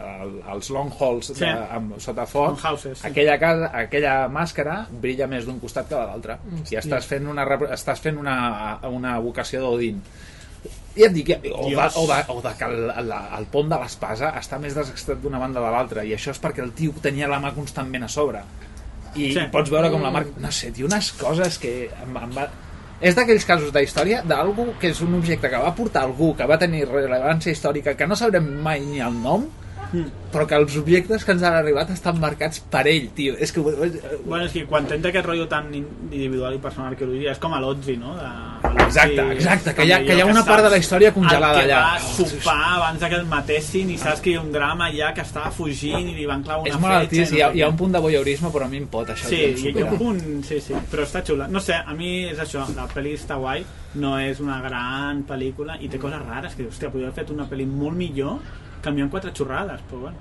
els 0.52 0.70
long 0.76 0.90
halls 1.00 1.30
Sí. 1.32 1.46
de, 1.46 1.52
amb, 1.78 1.94
sota 2.04 2.26
foc 2.28 2.58
Longhouses, 2.58 3.00
sí. 3.00 3.08
aquella, 3.08 3.38
casa, 3.40 3.70
aquella 3.86 4.28
màscara 4.28 4.82
brilla 4.92 5.28
més 5.32 5.46
d'un 5.48 5.62
costat 5.64 5.88
que 5.88 5.96
de 5.96 6.04
l'altre 6.10 6.36
i 6.72 6.76
estàs 6.76 7.08
fent 7.08 7.28
una, 7.32 7.46
estàs 7.72 8.02
fent 8.04 8.20
una, 8.20 8.36
una 8.92 9.16
vocació 9.24 9.62
d'Odin 9.64 10.02
i 10.96 11.04
et 11.08 11.14
dic, 11.16 11.32
o 11.50 11.70
de, 11.72 11.88
o 11.98 12.04
de, 12.06 12.18
o 12.30 12.42
de 12.44 12.52
que 12.60 12.66
el, 12.68 12.84
el, 13.00 13.14
el 13.40 13.48
pont 13.50 13.72
de 13.72 13.80
l'espasa 13.82 14.34
està 14.38 14.60
més 14.62 14.76
desextrat 14.78 15.24
d'una 15.24 15.40
banda 15.42 15.64
a 15.64 15.72
l'altra 15.74 16.04
i 16.06 16.12
això 16.14 16.36
és 16.36 16.44
perquè 16.44 16.62
el 16.62 16.76
tio 16.78 16.92
tenia 17.02 17.28
la 17.32 17.40
mà 17.42 17.54
constantment 17.56 18.04
a 18.06 18.12
sobre 18.12 18.44
i 19.16 19.32
Sí. 19.32 19.34
sí. 19.40 19.48
pots 19.56 19.72
veure 19.72 19.90
com 19.94 20.04
la 20.04 20.12
marca 20.12 20.36
no 20.42 20.52
sé, 20.52 20.72
tio, 20.76 20.86
unes 20.92 21.12
coses 21.16 21.58
que 21.64 21.74
em, 22.04 22.18
em 22.28 22.32
va... 22.36 22.50
és 23.04 23.18
d'aquells 23.18 23.46
casos 23.48 23.74
d'història 23.76 24.22
d'algú 24.28 24.70
que 24.80 24.94
és 24.94 25.02
un 25.04 25.18
objecte 25.18 25.52
que 25.52 25.60
va 25.60 25.74
portar 25.76 26.06
algú 26.08 26.32
que 26.38 26.48
va 26.48 26.60
tenir 26.62 26.86
rellevància 26.88 27.52
històrica 27.52 27.98
que 28.00 28.08
no 28.08 28.16
sabrem 28.16 28.48
mai 28.64 28.80
ni 28.86 29.04
el 29.04 29.20
nom 29.26 29.50
però 30.34 30.48
que 30.50 30.58
els 30.58 30.76
objectes 30.80 31.26
que 31.26 31.36
ens 31.36 31.44
han 31.46 31.54
arribat 31.60 31.92
estan 31.94 32.18
marcats 32.22 32.64
per 32.74 32.88
ell, 32.90 33.12
tio. 33.14 33.36
És 33.38 33.52
que... 33.54 33.62
Bueno, 33.62 34.46
és 34.48 34.54
que 34.56 34.64
quan 34.70 34.88
tens 34.90 35.06
aquest 35.06 35.28
rotllo 35.28 35.46
tan 35.52 35.70
individual 35.76 36.56
i 36.58 36.62
personal 36.64 36.90
d'arqueologia 36.90 37.36
és 37.36 37.42
com 37.44 37.54
a 37.54 37.60
l'Otzi, 37.62 38.00
no? 38.02 38.16
De, 38.18 38.32
l'Otzi, 38.74 38.84
Exacte, 39.00 39.22
exacte, 39.34 39.74
que 39.76 39.86
hi 39.86 39.92
ha- 39.92 40.00
que 40.04 40.16
hi 40.16 40.22
ha 40.22 40.26
una 40.26 40.44
part 40.46 40.64
de 40.64 40.70
la 40.70 40.78
història 40.78 41.12
congelada 41.14 41.62
el 41.62 41.68
que 41.68 41.74
allà. 41.74 41.82
va 41.94 42.00
sopar 42.00 42.58
abans 42.76 43.00
que 43.04 43.16
el 43.16 43.26
matessin 43.26 43.90
i 43.90 43.98
saps 43.98 44.22
que 44.22 44.32
hi 44.32 44.36
ha 44.36 44.42
un 44.42 44.52
drama 44.52 44.88
allà 44.90 45.14
que 45.14 45.22
estava 45.22 45.52
fugint 45.52 46.10
i 46.10 46.14
li 46.16 46.26
van 46.26 46.44
clavar 46.44 46.62
una 46.64 46.70
és 46.74 46.80
malaltís, 46.80 47.30
fletxa 47.30 47.36
hi, 47.36 47.42
ha, 47.42 47.48
no 47.50 47.56
hi 47.56 47.62
ha 47.62 47.70
un 47.70 47.78
punt 47.78 47.92
de 47.94 48.00
voyeurisme, 48.00 48.50
però 48.52 48.66
a 48.66 48.68
mi 48.70 48.78
em 48.78 48.88
pot 48.88 49.08
això. 49.10 49.28
Sí, 49.30 49.36
hi, 49.70 49.82
ha 49.82 49.86
un 49.92 49.98
punt, 49.98 50.44
sí, 50.44 50.60
sí, 50.62 50.74
però 50.92 51.04
està 51.04 51.24
xula. 51.24 51.48
No 51.48 51.60
sé, 51.60 51.74
a 51.76 51.94
mi 51.94 52.26
és 52.26 52.40
això, 52.40 52.66
la 52.76 52.88
pel·li 52.88 53.14
està 53.18 53.36
guai, 53.40 53.64
no 53.96 54.18
és 54.20 54.40
una 54.40 54.60
gran 54.62 55.24
pel·lícula 55.24 55.78
i 55.80 55.88
té 55.90 55.98
coses 56.00 56.22
rares, 56.28 56.56
que 56.56 56.68
hòstia, 56.68 56.90
podria 56.90 57.08
haver 57.10 57.24
fet 57.24 57.32
una 57.32 57.46
pel·li 57.50 57.66
molt 57.66 57.96
millor 57.96 58.40
canviant 58.82 59.10
quatre 59.10 59.32
xorrades, 59.34 59.80
però 59.90 60.02
bueno. 60.02 60.18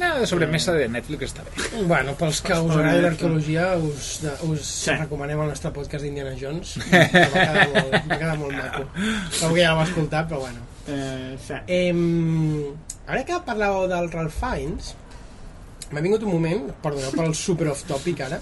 No, 0.00 0.08
de 0.18 0.26
sobremesa 0.26 0.72
de 0.72 0.86
Netflix 0.88 1.26
està 1.28 1.42
bé. 1.44 1.82
Bueno, 1.84 2.14
pels 2.16 2.38
que 2.40 2.54
us 2.56 2.72
agradi 2.76 3.02
l'arqueologia, 3.04 3.66
us, 3.76 4.20
de- 4.22 4.32
us 4.48 4.62
Sí. 4.64 4.90
recomanem 4.96 5.40
el 5.44 5.48
nostre 5.52 5.70
podcast 5.76 6.04
d'Indiana 6.04 6.32
Jones. 6.40 6.78
que 6.90 6.96
Va 6.96 7.08
quedar 7.10 7.68
molt, 7.74 7.92
va 8.10 8.18
quedar 8.18 8.38
molt 8.38 8.56
maco. 8.56 8.86
Segur 9.30 9.54
que 9.54 9.62
ja 9.66 9.74
l'heu 9.74 9.82
escoltat, 9.84 10.28
però 10.30 10.40
bueno. 10.40 10.60
Eh, 10.88 11.36
sí. 11.46 11.54
Eh, 11.66 12.72
ara 13.06 13.24
que 13.28 13.40
parlàveu 13.46 13.86
del 13.92 14.10
Ralph 14.10 14.38
Fiennes, 14.40 14.94
m'ha 15.92 16.00
vingut 16.00 16.22
un 16.24 16.32
moment, 16.32 16.70
perdoneu 16.82 17.12
pel 17.12 17.34
super 17.34 17.68
off 17.68 17.84
topic 17.84 18.20
ara, 18.24 18.40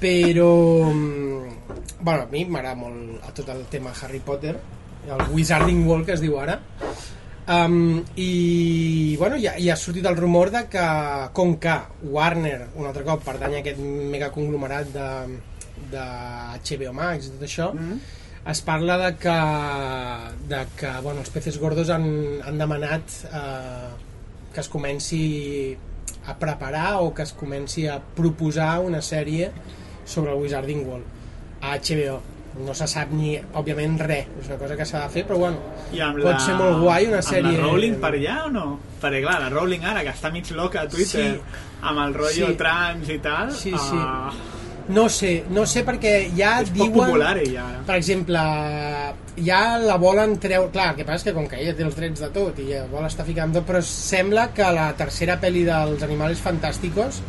però 0.00 0.50
mm, 0.88 2.00
bueno, 2.00 2.22
a 2.22 2.26
mi 2.32 2.44
m'agrada 2.46 2.74
molt 2.76 3.20
a 3.28 3.34
tot 3.36 3.48
el 3.52 3.66
tema 3.68 3.92
Harry 4.02 4.20
Potter, 4.20 4.56
el 5.10 5.22
Wizarding 5.34 5.84
World 5.86 6.06
que 6.06 6.12
es 6.16 6.20
diu 6.24 6.38
ara, 6.40 6.60
Um, 7.50 8.04
i 8.14 9.16
bueno, 9.18 9.34
ja, 9.42 9.56
ja 9.58 9.72
ha 9.74 9.80
sortit 9.80 10.04
el 10.06 10.14
rumor 10.14 10.52
de 10.54 10.60
que 10.70 10.82
com 11.34 11.56
que 11.58 11.72
Warner 12.06 12.68
un 12.78 12.86
altre 12.86 13.02
cop 13.02 13.24
pertany 13.26 13.56
a 13.56 13.62
aquest 13.64 13.80
mega 14.12 14.28
conglomerat 14.30 14.92
de, 14.94 15.06
de 15.90 16.04
HBO 16.68 16.92
Max 16.94 17.26
i 17.26 17.32
tot 17.32 17.42
això 17.48 17.66
mm 17.72 17.80
-hmm. 17.80 17.98
es 18.52 18.60
parla 18.62 18.98
de 18.98 19.10
que, 19.24 19.38
de 20.52 20.62
que 20.76 20.92
bueno, 21.02 21.20
els 21.20 21.30
peces 21.30 21.58
gordos 21.58 21.90
han, 21.90 22.06
han 22.44 22.58
demanat 22.58 23.02
eh, 23.32 23.90
que 24.54 24.60
es 24.60 24.68
comenci 24.68 25.76
a 26.26 26.38
preparar 26.38 27.02
o 27.02 27.12
que 27.14 27.22
es 27.22 27.32
comenci 27.32 27.88
a 27.88 28.00
proposar 28.14 28.78
una 28.78 29.02
sèrie 29.02 29.50
sobre 30.04 30.30
el 30.32 30.38
Wizarding 30.38 30.86
World 30.86 31.06
a 31.62 31.76
HBO 31.78 32.20
no 32.58 32.74
se 32.74 32.86
sap 32.90 33.10
ni, 33.12 33.36
òbviament, 33.54 33.98
res 34.00 34.26
és 34.42 34.48
una 34.48 34.58
cosa 34.58 34.76
que 34.76 34.84
s'ha 34.84 35.04
de 35.06 35.08
fer, 35.08 35.26
però 35.26 35.38
bueno 35.38 35.58
I 35.92 36.00
pot 36.22 36.40
ser 36.40 36.54
molt 36.58 36.80
guai 36.82 37.06
una 37.06 37.22
sèrie 37.22 37.54
Amb 37.54 37.58
la 37.58 37.64
Rowling 37.70 37.94
per 38.02 38.12
allà 38.14 38.36
o 38.46 38.50
no? 38.50 38.78
Perquè 39.00 39.22
clar, 39.22 39.40
la 39.40 39.48
Rowling 39.50 39.84
ara, 39.84 40.02
que 40.02 40.10
està 40.10 40.30
mig 40.32 40.50
loca 40.52 40.82
a 40.82 40.88
Twitter, 40.88 41.34
Sí. 41.34 41.66
amb 41.82 41.98
el 42.06 42.14
rotllo 42.14 42.48
Sí. 42.48 42.54
trans 42.56 43.08
i 43.08 43.18
tal, 43.18 43.52
Sí, 43.52 43.70
sí. 43.70 43.96
ah, 43.96 44.30
no 44.88 45.08
sé, 45.08 45.44
no 45.50 45.64
sé 45.66 45.84
perquè 45.86 46.30
ja 46.36 46.60
és 46.60 46.72
diuen 46.72 46.92
popular 46.92 47.36
ella 47.38 47.68
ara. 47.68 47.80
per 47.86 47.94
exemple 47.96 48.38
ja 49.40 49.78
la 49.78 49.96
volen 49.96 50.38
treure 50.42 50.70
clar, 50.72 50.90
el 50.90 50.96
que 50.96 51.04
passa 51.04 51.16
és 51.22 51.24
que 51.30 51.34
com 51.36 51.46
que 51.48 51.60
ella 51.62 51.74
té 51.76 51.84
els 51.86 51.96
drets 51.96 52.20
de 52.20 52.28
tot 52.34 52.58
i 52.58 52.66
ja 52.72 52.84
vol 52.90 53.06
estar 53.06 53.24
ficant 53.24 53.52
tot 53.54 53.66
però 53.68 53.80
sembla 53.86 54.48
que 54.56 54.66
la 54.74 54.92
tercera 54.98 55.38
pel·li 55.40 55.64
dels 55.64 56.02
Animals 56.02 56.42
Fantàsticos 56.44 57.20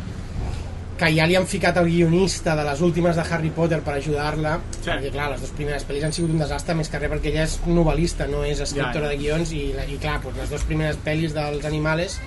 que 1.02 1.08
ja 1.16 1.26
li 1.26 1.34
han 1.34 1.48
ficat 1.50 1.76
el 1.80 1.88
guionista 1.90 2.54
de 2.54 2.62
les 2.68 2.80
últimes 2.86 3.16
de 3.18 3.24
Harry 3.26 3.50
Potter 3.50 3.80
per 3.82 3.96
ajudar-la 3.98 4.52
Sí. 4.78 4.86
perquè 4.86 5.10
clar, 5.10 5.28
les 5.32 5.40
dues 5.42 5.50
primeres 5.58 5.82
pel·lis 5.88 6.04
han 6.06 6.12
sigut 6.14 6.30
un 6.30 6.38
desastre 6.44 6.76
més 6.78 6.88
que 6.92 7.00
res 7.02 7.10
perquè 7.10 7.32
ella 7.32 7.42
és 7.48 7.58
novel·lista 7.66 8.28
no 8.30 8.44
és 8.46 8.60
escriptora 8.62 9.08
Ja, 9.08 9.10
ja. 9.10 9.16
de 9.16 9.18
guions 9.24 9.52
i, 9.52 9.64
i 9.94 9.98
clar, 9.98 10.20
doncs 10.22 10.38
les 10.44 10.50
dues 10.54 10.62
primeres 10.70 11.00
pel·lis 11.04 11.34
dels 11.34 11.64
Animales 11.66 12.20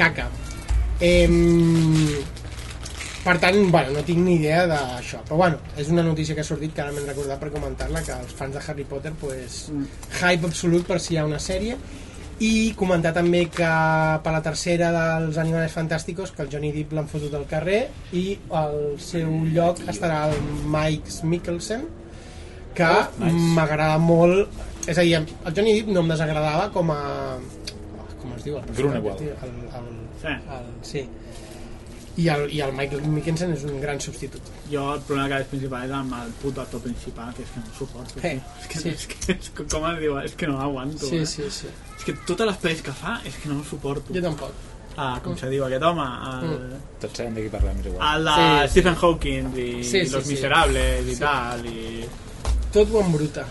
caca 0.00 0.30
eh, 1.00 1.28
per 3.26 3.36
tant, 3.42 3.56
bueno, 3.74 3.90
no 3.96 4.02
tinc 4.06 4.22
ni 4.22 4.36
idea 4.38 4.64
d'això 4.70 5.20
però 5.26 5.36
bueno, 5.42 5.58
és 5.76 5.88
una 5.90 6.04
notícia 6.06 6.34
que 6.34 6.44
ha 6.44 6.46
sortit 6.46 6.72
que 6.74 6.80
ara 6.84 6.92
m'he 6.94 7.02
recordat 7.08 7.40
per 7.42 7.50
comentar-la 7.50 8.02
que 8.06 8.14
els 8.14 8.32
fans 8.38 8.54
de 8.54 8.62
Harry 8.64 8.84
Potter 8.88 9.12
pues, 9.20 9.66
hype 10.22 10.46
absolut 10.46 10.86
per 10.86 11.00
si 11.02 11.14
hi 11.14 11.18
ha 11.18 11.26
una 11.26 11.40
sèrie 11.42 11.76
i 12.44 12.74
comentar 12.76 13.14
també 13.16 13.46
que 13.48 13.68
per 14.22 14.32
la 14.34 14.42
tercera 14.44 14.90
dels 14.92 15.38
Animales 15.40 15.72
Fantàsticos 15.72 16.32
que 16.36 16.42
el 16.44 16.50
Johnny 16.52 16.72
Depp 16.74 16.92
l'han 16.92 17.06
fotut 17.08 17.32
al 17.34 17.46
carrer 17.48 17.86
i 18.12 18.38
al 18.50 18.98
seu 19.00 19.30
lloc 19.54 19.80
estarà 19.88 20.26
el 20.28 20.36
Mike 20.68 21.22
Mikkelsen 21.24 21.86
que 22.76 22.84
Oh, 22.84 23.06
nice. 23.24 23.54
m'agrada 23.56 23.96
molt 23.98 24.50
és 24.86 24.98
a 24.98 25.02
dir, 25.02 25.14
el 25.16 25.54
Johnny 25.56 25.78
Depp 25.80 25.88
no 25.94 26.00
em 26.04 26.08
desagradava 26.12 26.68
com 26.74 26.90
a 26.92 27.00
com 28.20 28.34
es 28.36 28.44
diu? 28.44 28.58
El 28.58 28.74
Grunewald. 28.76 29.18
tio? 29.18 29.32
El, 29.42 29.54
el, 29.80 29.88
Sí. 30.20 30.28
el, 30.28 30.68
sí 30.82 31.08
i 32.16 32.28
el, 32.32 32.46
i 32.52 32.60
el 32.64 32.72
Michael 32.72 33.02
Mikkelsen 33.12 33.50
és 33.52 33.64
un 33.68 33.80
gran 33.80 33.98
substitut 34.00 34.40
Jo 34.72 34.84
el 34.94 35.00
problema 35.04 35.28
que 35.28 35.34
veig 35.42 35.50
principal 35.50 35.84
és 35.84 35.90
amb 35.92 36.14
el 36.16 36.30
puto 36.42 36.62
actor 36.62 36.80
principal, 36.80 37.34
que 37.36 37.42
és 37.44 37.50
que 37.54 37.60
no 37.60 37.74
suporto. 37.78 38.20
Tio. 38.20 38.30
és, 38.60 38.68
que, 38.72 38.78
sí. 38.80 38.88
és, 38.94 39.06
que, 39.10 39.32
és 39.34 39.50
que, 39.56 39.66
com 39.74 39.84
es 39.90 39.98
diu? 40.00 40.16
És 40.22 40.34
que 40.34 40.46
no 40.48 40.56
l'aguanto. 40.58 41.06
sí, 41.10 41.18
eh? 41.18 41.26
sí, 41.26 41.50
sí 41.50 41.68
És 41.98 42.04
que 42.08 42.14
totes 42.28 42.46
les 42.48 42.56
pel·lis 42.62 42.80
que 42.86 42.92
fa 42.96 43.18
és 43.24 43.36
que 43.42 43.48
no 43.52 43.60
ho 43.60 43.64
suporto. 43.64 44.14
jo 44.14 44.22
tampoc 44.24 44.52
Ah, 44.98 45.18
com 45.22 45.34
se 45.36 45.50
diu 45.52 45.60
aquest 45.66 45.82
home? 45.84 46.04
El, 46.32 46.52
Tots 47.02 47.18
sabem 47.20 47.34
de 47.36 47.42
qui 47.44 47.50
parlem, 47.52 47.82
és 47.82 47.86
igual. 47.90 48.14
el 48.16 48.24
de 48.24 48.36
Sí, 48.36 48.46
sí. 48.62 48.70
Stephen 48.72 48.94
Hawking 48.96 49.50
i, 49.58 49.66
Sí, 49.84 50.06
sí, 50.06 50.12
Los 50.14 50.24
sí. 50.24 50.30
Miserables 50.32 51.06
i 51.10 51.14
Sí. 51.14 51.20
tal. 51.20 51.66
I... 51.66 52.06
tot 52.72 52.88
ho 52.94 53.00
embruta 53.04 53.44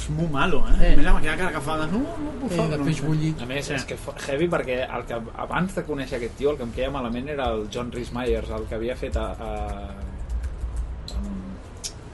és 0.00 0.08
molt 0.16 0.30
malo, 0.32 0.62
eh? 0.70 0.74
Eh. 0.80 0.90
eh. 0.92 0.96
Més 0.98 1.06
amb 1.10 1.18
aquella 1.20 1.36
cara 1.36 1.52
que 1.54 1.60
fa 1.68 1.76
de... 1.80 1.86
No, 1.92 2.00
no, 2.00 2.30
por 2.40 2.50
Eh, 2.52 2.56
favor, 2.56 2.70
de 2.72 2.78
no 2.80 2.84
peix 2.88 3.00
bullit. 3.04 3.42
A 3.42 3.46
més, 3.46 3.70
és 3.76 3.84
que 3.84 3.96
heavy 4.26 4.48
perquè 4.48 4.80
el 4.88 5.04
que 5.08 5.18
abans 5.44 5.74
de 5.76 5.84
conèixer 5.86 6.16
aquest 6.18 6.36
tio, 6.40 6.50
el 6.54 6.56
que 6.58 6.64
em 6.68 6.72
queia 6.76 6.90
malament 6.90 7.28
era 7.28 7.50
el 7.54 7.66
John 7.72 7.92
Rhys 7.92 8.10
Myers, 8.16 8.50
el 8.56 8.64
que 8.70 8.74
havia 8.80 8.96
fet 8.96 9.16
a, 9.20 9.28
a, 9.36 9.50
a 11.14 11.22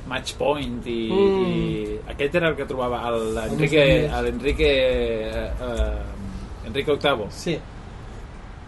Match 0.08 0.34
Point 0.38 0.84
i, 0.86 0.98
Mm. 1.10 1.46
i 1.46 1.98
aquest 2.12 2.34
era 2.38 2.48
el 2.52 2.56
que 2.56 2.64
trobava 2.66 3.00
l'Enrique 3.10 3.82
l'Enrique 4.22 4.68
eh, 4.68 5.50
eh, 5.60 6.66
Enrique 6.68 6.94
VIII 7.02 7.26
Sí. 7.30 7.58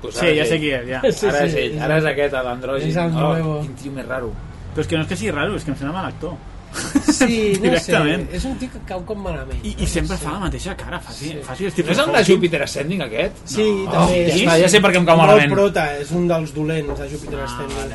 pues 0.03 0.15
Sí, 0.15 0.27
ara 0.27 0.35
ja 0.37 0.45
sé 0.47 0.55
ell. 0.57 0.61
qui 0.61 0.71
és, 0.75 0.89
ja. 0.89 1.01
Sí, 1.13 1.27
ara 1.27 1.45
és 1.47 1.53
sí, 1.53 1.59
ell, 1.59 1.77
és 1.77 1.83
ara 1.83 1.97
el- 1.97 2.03
és 2.05 2.11
aquest, 2.13 2.35
l'andrògin 2.35 2.89
és 2.89 2.97
el 2.97 3.15
oh, 3.15 3.21
nuevo. 3.33 3.61
quin 3.63 3.75
tio 3.75 3.93
més 3.93 4.07
raro 4.07 4.33
Però 4.75 4.81
és 4.83 4.87
que 4.89 4.97
no 4.97 5.03
és 5.03 5.09
que 5.09 5.17
sigui 5.17 5.31
raro, 5.33 5.55
és 5.57 5.65
que 5.65 5.71
em 5.73 5.77
sembla 5.79 5.95
mal 5.97 6.07
actor. 6.11 6.35
Sí, 6.73 7.59
no 7.63 7.79
sé. 7.81 8.27
És 8.37 8.45
un 8.45 8.57
tio 8.59 8.71
que 8.73 8.79
cau 8.87 9.05
com 9.09 9.19
malament. 9.25 9.61
I, 9.65 9.75
i 9.83 9.87
sempre 9.87 10.17
fa 10.21 10.33
la 10.37 10.39
mateixa 10.47 10.77
cara, 10.77 11.01
faci, 11.01 11.31
Sí. 11.33 11.39
faci 11.43 11.65
el 11.65 11.71
no 11.71 11.75
Stephen 11.75 11.93
és 11.93 11.99
el 12.05 12.13
de. 12.13 12.25
Jupiter 12.33 12.63
Ascending 12.63 13.03
aquest? 13.03 13.37
Sí, 13.45 13.67
No. 13.85 13.91
també. 13.93 14.19
ja 14.29 14.35
és- 14.35 14.41
està, 14.43 14.59
ja 14.63 14.69
sé 14.69 14.81
per 14.81 14.93
què 14.93 14.97
em 15.01 15.07
cau 15.07 15.17
Molt 15.17 15.29
malament. 15.29 15.53
prota, 15.53 15.87
és 15.99 16.11
un 16.11 16.29
dels 16.29 16.55
dolents 16.55 16.99
de 17.01 17.09
Júpiter 17.11 17.41
Ah, 17.41 17.45
Ascending. 17.45 17.77
vale. 17.77 17.95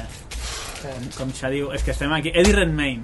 Eh, 0.84 1.10
Com 1.18 1.32
se 1.34 1.50
diu, 1.50 1.72
és 1.72 1.84
que 1.84 1.92
estem 1.92 2.12
aquí. 2.12 2.30
Eddie 2.34 2.54
Redmayne. 2.54 3.04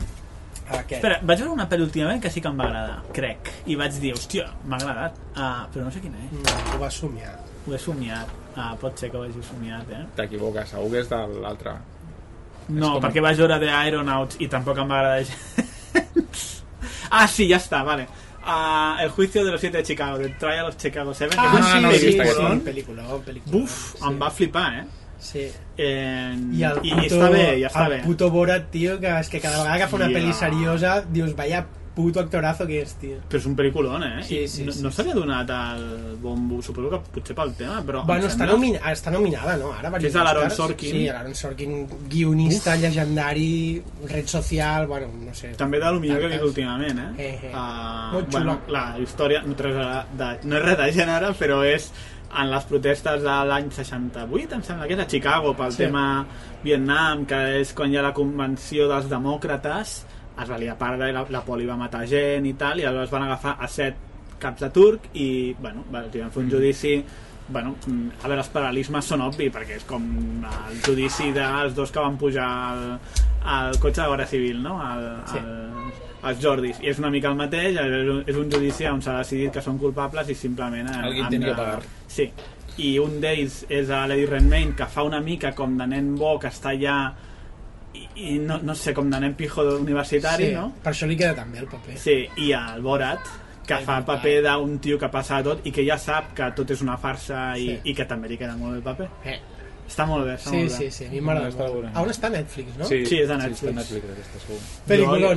Aquest. 0.70 0.92
Espera, 1.00 1.20
vaig 1.24 1.40
veure 1.40 1.52
una 1.54 1.68
pel·li 1.70 1.82
últimament 1.82 2.22
que 2.22 2.30
sí 2.30 2.42
que 2.42 2.48
em 2.48 2.60
va 2.60 2.66
agradar, 2.66 3.04
crec. 3.14 3.50
I 3.68 3.76
vaig 3.76 3.94
dir, 4.00 4.14
hòstia, 4.14 4.50
m'ha 4.66 4.76
agradat. 4.78 5.16
Uh, 5.36 5.66
però 5.74 5.86
no 5.86 5.92
sé 5.92 6.00
quina 6.02 6.18
és. 6.26 6.32
No, 6.34 6.76
ho 6.76 6.80
va 6.80 6.92
somiar. 6.92 7.40
Ho 7.68 7.74
he 7.74 7.80
somiat. 7.80 8.28
Ah, 8.56 8.76
pot 8.80 8.98
ser 9.00 9.10
que 9.10 9.18
ho 9.18 9.24
hagi 9.24 9.42
somiat, 9.42 9.90
eh? 9.92 10.06
T'equivoques, 10.16 10.70
segur 10.70 10.92
que 10.92 11.00
és 11.00 11.10
de 11.10 11.16
l'altre. 11.42 11.72
No, 12.70 12.94
com- 12.96 13.04
perquè 13.04 13.22
vaig 13.22 13.38
veure 13.38 13.60
The 13.60 13.70
Aeronauts 13.74 14.38
i 14.40 14.48
tampoc 14.48 14.78
em 14.78 14.90
va 14.90 15.00
agradar 15.00 15.26
gens. 15.26 16.64
ah, 17.12 17.28
sí, 17.28 17.48
ja 17.50 17.58
està, 17.58 17.84
vale. 17.86 18.08
Uh, 18.40 18.96
el 19.04 19.10
juicio 19.12 19.44
de 19.46 19.52
los 19.52 19.60
siete 19.62 19.78
de 19.78 19.84
Chicago, 19.84 20.18
The 20.18 20.30
Trial 20.40 20.66
of 20.68 20.78
Chicago 20.78 21.14
7. 21.14 21.36
Ah, 21.38 21.52
que 21.56 21.64
sí, 21.64 21.80
no 21.84 21.92
l'he 21.92 22.00
sí, 22.00 22.12
sí, 22.14 22.20
aquest. 22.20 22.38
sí, 22.40 22.62
pel·lícula, 22.70 23.04
pel·lícula. 23.26 23.52
Buf, 23.52 23.96
em 24.08 24.20
va 24.22 24.30
flipar, 24.32 24.68
eh? 24.80 24.86
Sí. 25.20 25.44
Eh, 25.78 26.36
I, 26.54 26.64
el 26.64 26.80
puto, 26.80 27.02
i 27.04 27.10
està 27.10 27.30
bé, 27.34 27.44
ja 27.60 27.68
està 27.68 27.84
el 27.90 27.92
bé. 27.92 28.00
puto 28.06 28.30
Borat, 28.32 28.70
tio, 28.72 28.96
que 29.02 29.12
és 29.20 29.30
que 29.30 29.42
cada 29.44 29.60
vegada 29.66 29.78
que 29.84 29.88
fa 29.92 29.98
una 30.00 30.08
Hòstia. 30.08 30.22
pel·li 30.22 30.34
seriosa 30.34 30.94
dius, 31.12 31.36
vaya 31.36 31.66
puto 32.00 32.22
actorazo 32.24 32.64
que 32.70 32.80
és, 32.86 32.94
tio. 33.02 33.18
Però 33.28 33.42
és 33.42 33.46
un 33.50 33.56
pel·lículon, 33.60 34.04
eh? 34.08 34.24
Sí, 34.24 34.38
I 34.46 34.48
sí, 34.48 34.64
no, 34.64 34.72
sí, 34.72 34.82
no 34.86 34.90
sí. 34.90 34.96
s'havia 35.02 35.16
donat 35.18 35.50
el 35.52 35.84
bombo, 36.24 36.62
suposo 36.64 36.90
que 36.94 37.00
potser 37.20 37.36
pel 37.36 37.52
tema, 37.60 37.82
però... 37.84 38.06
Bueno, 38.08 38.26
està, 38.30 38.46
sembla- 38.46 38.54
nomina, 38.56 38.80
està 38.94 39.12
nominada, 39.12 39.58
no? 39.60 39.74
Ara, 39.76 39.92
Que 39.98 40.08
és 40.08 40.14
de 40.16 40.24
l'Aaron. 40.24 40.50
Sorkin. 40.56 40.94
Sí, 40.96 41.02
l'Aaron 41.10 41.36
Sorkin, 41.36 41.74
guionista, 42.10 42.78
llegendari, 42.80 43.82
red 44.08 44.28
social, 44.32 44.88
bueno, 44.88 45.08
no 45.26 45.34
sé. 45.36 45.52
També 45.60 45.80
de 45.84 45.92
lo 45.92 46.00
millor 46.00 46.20
que 46.24 46.26
he 46.30 46.30
vist 46.38 46.44
últimament, 46.48 47.00
eh? 47.00 47.10
Eh, 47.18 47.40
eh. 47.50 47.52
Uh, 47.54 48.14
Molt 48.14 48.32
bueno, 48.32 48.56
xula. 48.66 48.86
la 48.94 49.00
història 49.04 49.42
no, 49.44 49.56
de, 49.60 50.30
no 50.48 50.56
és 50.58 50.64
res 50.66 50.78
de 50.80 50.90
gènere, 51.02 51.34
però 51.40 51.60
és 51.68 51.92
en 52.30 52.52
les 52.52 52.64
protestes 52.70 53.24
de 53.26 53.36
l'any 53.50 53.72
68, 53.74 54.56
em 54.56 54.64
sembla 54.64 54.86
que 54.88 54.94
és 54.94 55.00
a 55.02 55.08
Chicago, 55.10 55.56
pel 55.58 55.72
Sí. 55.72 55.78
sí. 55.78 55.84
tema 55.88 56.26
Vietnam, 56.64 57.26
que 57.26 57.40
és 57.60 57.74
quan 57.74 57.92
hi 57.92 57.98
ha 57.98 58.04
la 58.06 58.14
convenció 58.14 58.88
dels 58.88 59.08
demòcrates, 59.10 60.06
es 60.44 60.50
va 60.50 60.58
liar 60.58 60.78
parda 60.78 61.10
i 61.10 61.14
la, 61.16 61.26
la 61.30 61.42
poli 61.46 61.66
va 61.66 61.76
matar 61.78 62.06
gent 62.08 62.46
i 62.46 62.54
tal, 62.54 62.80
i 62.80 62.86
aleshores 62.86 63.12
van 63.12 63.24
agafar 63.28 63.58
a 63.60 63.68
set 63.68 63.96
caps 64.40 64.62
de 64.62 64.70
turc 64.72 65.10
i, 65.20 65.56
bueno, 65.60 65.84
van, 65.92 66.06
els 66.06 66.16
van 66.22 66.32
fer 66.32 66.44
un 66.44 66.52
judici 66.52 66.94
bueno, 67.50 67.76
mm, 67.88 68.10
a 68.24 68.28
veure, 68.28 68.44
els 68.44 68.52
paral·lismes 68.54 69.08
són 69.10 69.22
obvi 69.26 69.48
perquè 69.50 69.80
és 69.80 69.84
com 69.90 70.04
el 70.46 70.76
judici 70.86 71.32
dels 71.34 71.74
dos 71.76 71.90
que 71.92 72.00
van 72.00 72.16
pujar 72.22 72.46
al, 72.46 72.84
al 73.44 73.80
cotxe 73.82 74.04
de 74.04 74.08
Guàrdia 74.12 74.28
Civil, 74.30 74.62
no? 74.64 74.76
Al, 74.86 75.08
Sí. 75.26 75.38
al, 75.42 75.90
als 76.30 76.40
Jordis, 76.44 76.78
i 76.84 76.90
és 76.92 77.00
una 77.00 77.10
mica 77.10 77.30
el 77.32 77.36
mateix 77.40 77.78
és 78.28 78.36
un, 78.38 78.50
judici 78.52 78.86
on 78.92 79.02
s'ha 79.02 79.18
decidit 79.18 79.54
que 79.56 79.62
són 79.66 79.78
culpables 79.82 80.30
i 80.30 80.36
simplement 80.36 80.88
han, 80.92 81.06
Alguien 81.10 81.30
tenia 81.32 81.48
de- 81.48 81.54
que 81.54 81.58
pagar. 81.62 81.82
sí, 82.08 82.30
i 82.78 82.94
un 83.00 83.20
d'ells 83.20 83.66
és 83.68 83.90
a 83.90 84.06
l'Eddie 84.08 84.28
Redmayne 84.30 84.76
que 84.76 84.86
fa 84.86 85.04
una 85.04 85.20
mica 85.20 85.52
com 85.56 85.74
de 85.78 85.88
nen 85.88 86.14
bo 86.16 86.38
que 86.40 86.48
està 86.48 86.70
allà 86.76 87.14
i, 87.94 88.08
i 88.34 88.40
no, 88.40 88.60
no 88.62 88.76
sé, 88.76 88.94
com 88.94 89.10
de 89.10 89.20
nen 89.20 89.34
pijo 89.36 89.64
universitari, 89.80 90.48
sí, 90.48 90.54
no? 90.54 90.74
Per 90.84 90.94
això 90.94 91.08
li 91.08 91.18
queda 91.18 91.36
tan 91.36 91.52
bé 91.52 91.60
el 91.60 91.68
paper. 91.68 91.98
Sí, 91.98 92.18
i 92.38 92.52
el 92.54 92.82
Borat, 92.82 93.20
que 93.66 93.74
Ai, 93.76 93.84
fa 93.86 93.98
el 94.00 94.06
paper 94.06 94.42
d'un 94.44 94.80
tio 94.80 94.98
que 94.98 95.10
passa 95.14 95.38
de 95.38 95.44
tot 95.52 95.66
i 95.70 95.72
que 95.72 95.84
ja 95.86 95.98
sap 95.98 96.34
que 96.34 96.52
tot 96.58 96.72
és 96.72 96.82
una 96.82 96.98
farsa 96.98 97.56
i, 97.58 97.68
Sí. 97.68 97.80
i 97.92 97.94
que 97.96 98.06
també 98.06 98.28
li 98.30 98.38
queda 98.38 98.56
molt 98.58 98.72
bé 98.74 98.78
el 98.78 98.84
paper. 98.84 99.10
Eh. 99.26 99.40
Està 99.90 100.06
molt 100.06 100.24
bé, 100.26 100.36
està 100.36 100.52
Sí, 100.52 100.56
molt 100.58 100.70
bé. 100.70 100.76
sí, 100.78 100.92
sí, 100.92 101.06
a 101.06 101.10
mi 101.10 101.20
m'agrada 101.22 101.50
Està 101.50 101.68
molt. 101.68 101.86
A 101.98 102.02
on 102.02 102.10
està 102.10 102.30
Netflix, 102.30 102.76
no? 102.78 102.86
Sí, 102.86 102.96
és 102.96 103.10
de 103.10 103.10
Sí, 103.10 103.22
està 103.24 103.38
Netflix. 103.38 103.64
a 103.64 103.72
Netflix, 103.74 104.04
aquesta, 104.14 104.40
segur. 104.40 104.60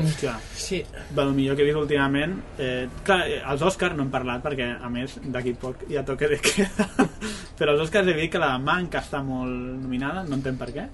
Hòstia, 0.02 0.34
Sí. 0.56 0.84
de 1.10 1.24
lo 1.24 1.32
millor 1.32 1.56
que 1.56 1.62
he 1.62 1.64
vist 1.64 1.78
últimament 1.78 2.34
eh, 2.58 2.86
clar, 3.02 3.26
eh, 3.28 3.40
els 3.48 3.62
Oscars 3.62 3.96
no 3.96 4.02
hem 4.02 4.10
parlat 4.10 4.42
perquè 4.44 4.66
a 4.82 4.88
més 4.90 5.18
d'aquí 5.24 5.54
poc 5.54 5.86
ja 5.90 6.04
toque 6.04 6.28
de 6.28 6.38
queda 6.38 6.88
però 7.58 7.72
els 7.72 7.80
Oscars 7.80 8.08
he 8.08 8.12
vist 8.12 8.32
que 8.32 8.38
la 8.38 8.58
Manca 8.58 9.00
està 9.00 9.22
molt 9.24 9.48
nominada, 9.82 10.24
no 10.24 10.34
entenc 10.36 10.58
per 10.58 10.68
què 10.72 10.86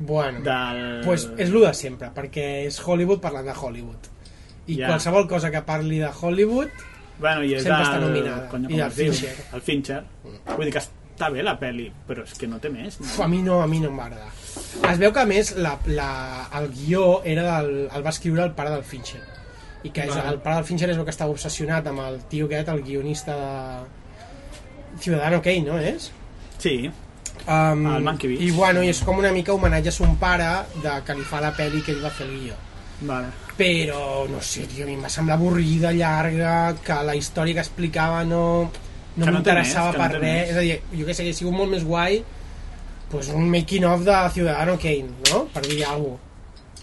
Bueno, 0.00 0.40
del... 0.40 1.02
pues 1.04 1.26
és 1.36 1.50
el 1.50 1.60
de 1.60 1.72
sempre, 1.76 2.08
perquè 2.16 2.46
és 2.66 2.78
Hollywood 2.80 3.20
parlant 3.20 3.44
de 3.46 3.52
Hollywood. 3.52 4.06
I 4.66 4.78
Ja. 4.78 4.86
qualsevol 4.88 5.26
cosa 5.28 5.50
que 5.50 5.60
parli 5.66 5.98
de 5.98 6.08
Hollywood 6.08 6.70
bueno, 7.18 7.42
i 7.44 7.54
és 7.54 7.62
sempre 7.62 7.82
el... 7.82 7.88
està 7.88 8.00
nominada. 8.00 8.48
Conyo, 8.48 8.70
I 8.70 8.80
el 8.80 8.86
es 8.88 8.96
diu? 8.96 9.12
Fincher. 9.12 9.34
el 9.52 9.60
Fincher 9.66 10.00
vull 10.54 10.64
dir 10.64 10.72
que 10.72 10.80
està 10.84 11.28
bé 11.32 11.42
la 11.44 11.58
peli 11.60 11.90
però 12.08 12.24
és 12.24 12.32
que 12.38 12.46
no 12.48 12.58
té 12.62 12.70
més 12.72 12.96
Uf, 13.00 13.18
no? 13.18 13.24
a 13.24 13.28
mi 13.28 13.42
no, 13.44 13.58
a 13.60 13.66
mi 13.68 13.80
no 13.82 13.90
em 13.90 13.98
va 13.98 14.06
agradar. 14.08 14.30
Es 14.90 14.98
veu 15.02 15.12
que 15.12 15.20
a 15.20 15.26
més 15.28 15.52
la, 15.56 15.74
la, 15.86 16.08
el 16.60 16.70
guió 16.72 17.20
era 17.24 17.44
del, 17.58 17.90
el 17.92 18.06
va 18.06 18.12
escriure 18.14 18.44
el 18.44 18.52
pare 18.56 18.70
del 18.70 18.84
Fincher. 18.84 19.20
I 19.84 19.90
que 19.90 20.06
és, 20.08 20.16
el 20.16 20.40
pare 20.40 20.56
del 20.60 20.64
Fincher 20.68 20.88
és 20.92 20.96
el 21.00 21.04
que 21.04 21.12
estava 21.12 21.32
obsessionat 21.32 21.86
amb 21.92 22.00
el 22.06 22.18
tio 22.32 22.46
aquest, 22.48 22.68
el 22.72 22.82
guionista 22.84 23.36
de 23.36 25.00
Ciudadano 25.00 25.40
Kane, 25.42 25.62
no 25.68 25.78
és? 25.78 26.10
sí, 26.58 26.90
Um, 27.46 27.86
El 27.96 28.02
Mankiewicz. 28.04 28.42
I 28.42 28.50
bueno, 28.52 28.82
i 28.84 28.88
és 28.92 29.00
com 29.04 29.18
una 29.18 29.32
mica 29.32 29.52
homenatge 29.54 29.88
a 29.88 29.92
son 29.92 30.16
pare 30.20 30.48
de 30.82 30.96
que 31.06 31.14
li 31.14 31.22
fa 31.26 31.40
la 31.40 31.52
pel·li 31.56 31.82
que 31.84 31.92
ell 31.92 32.02
va 32.04 32.10
fer 32.10 32.26
el 32.28 32.36
guió. 32.38 32.54
vale 33.00 33.28
Però, 33.60 34.26
no 34.28 34.40
sé, 34.40 34.66
tio, 34.68 34.84
a 34.84 34.86
mi 34.88 34.94
em 34.94 35.02
va 35.04 35.08
semblar 35.12 35.36
avorrida, 35.36 35.90
llarga, 35.92 36.74
que 36.84 36.94
la 37.04 37.14
història 37.16 37.54
que 37.54 37.60
explicava 37.60 38.22
no, 38.24 38.70
no 39.16 39.26
no 39.26 39.32
m'interessava 39.32 39.92
no 39.92 39.98
per 39.98 40.10
té 40.12 40.18
res. 40.18 40.22
més. 40.22 40.50
És 40.50 40.56
a 40.56 40.60
dir, 40.64 40.76
jo 40.96 41.06
que 41.06 41.14
sé, 41.14 41.24
que 41.24 41.34
sigut 41.36 41.52
molt 41.56 41.70
més 41.70 41.84
guai 41.84 42.22
pues 43.10 43.28
un 43.34 43.48
making 43.50 43.84
of 43.84 44.04
de 44.06 44.16
Ciudadano 44.32 44.78
Kane, 44.78 45.10
no? 45.32 45.44
Per 45.52 45.62
dir 45.66 45.84
alguna 45.84 46.16
cosa. 46.16 46.26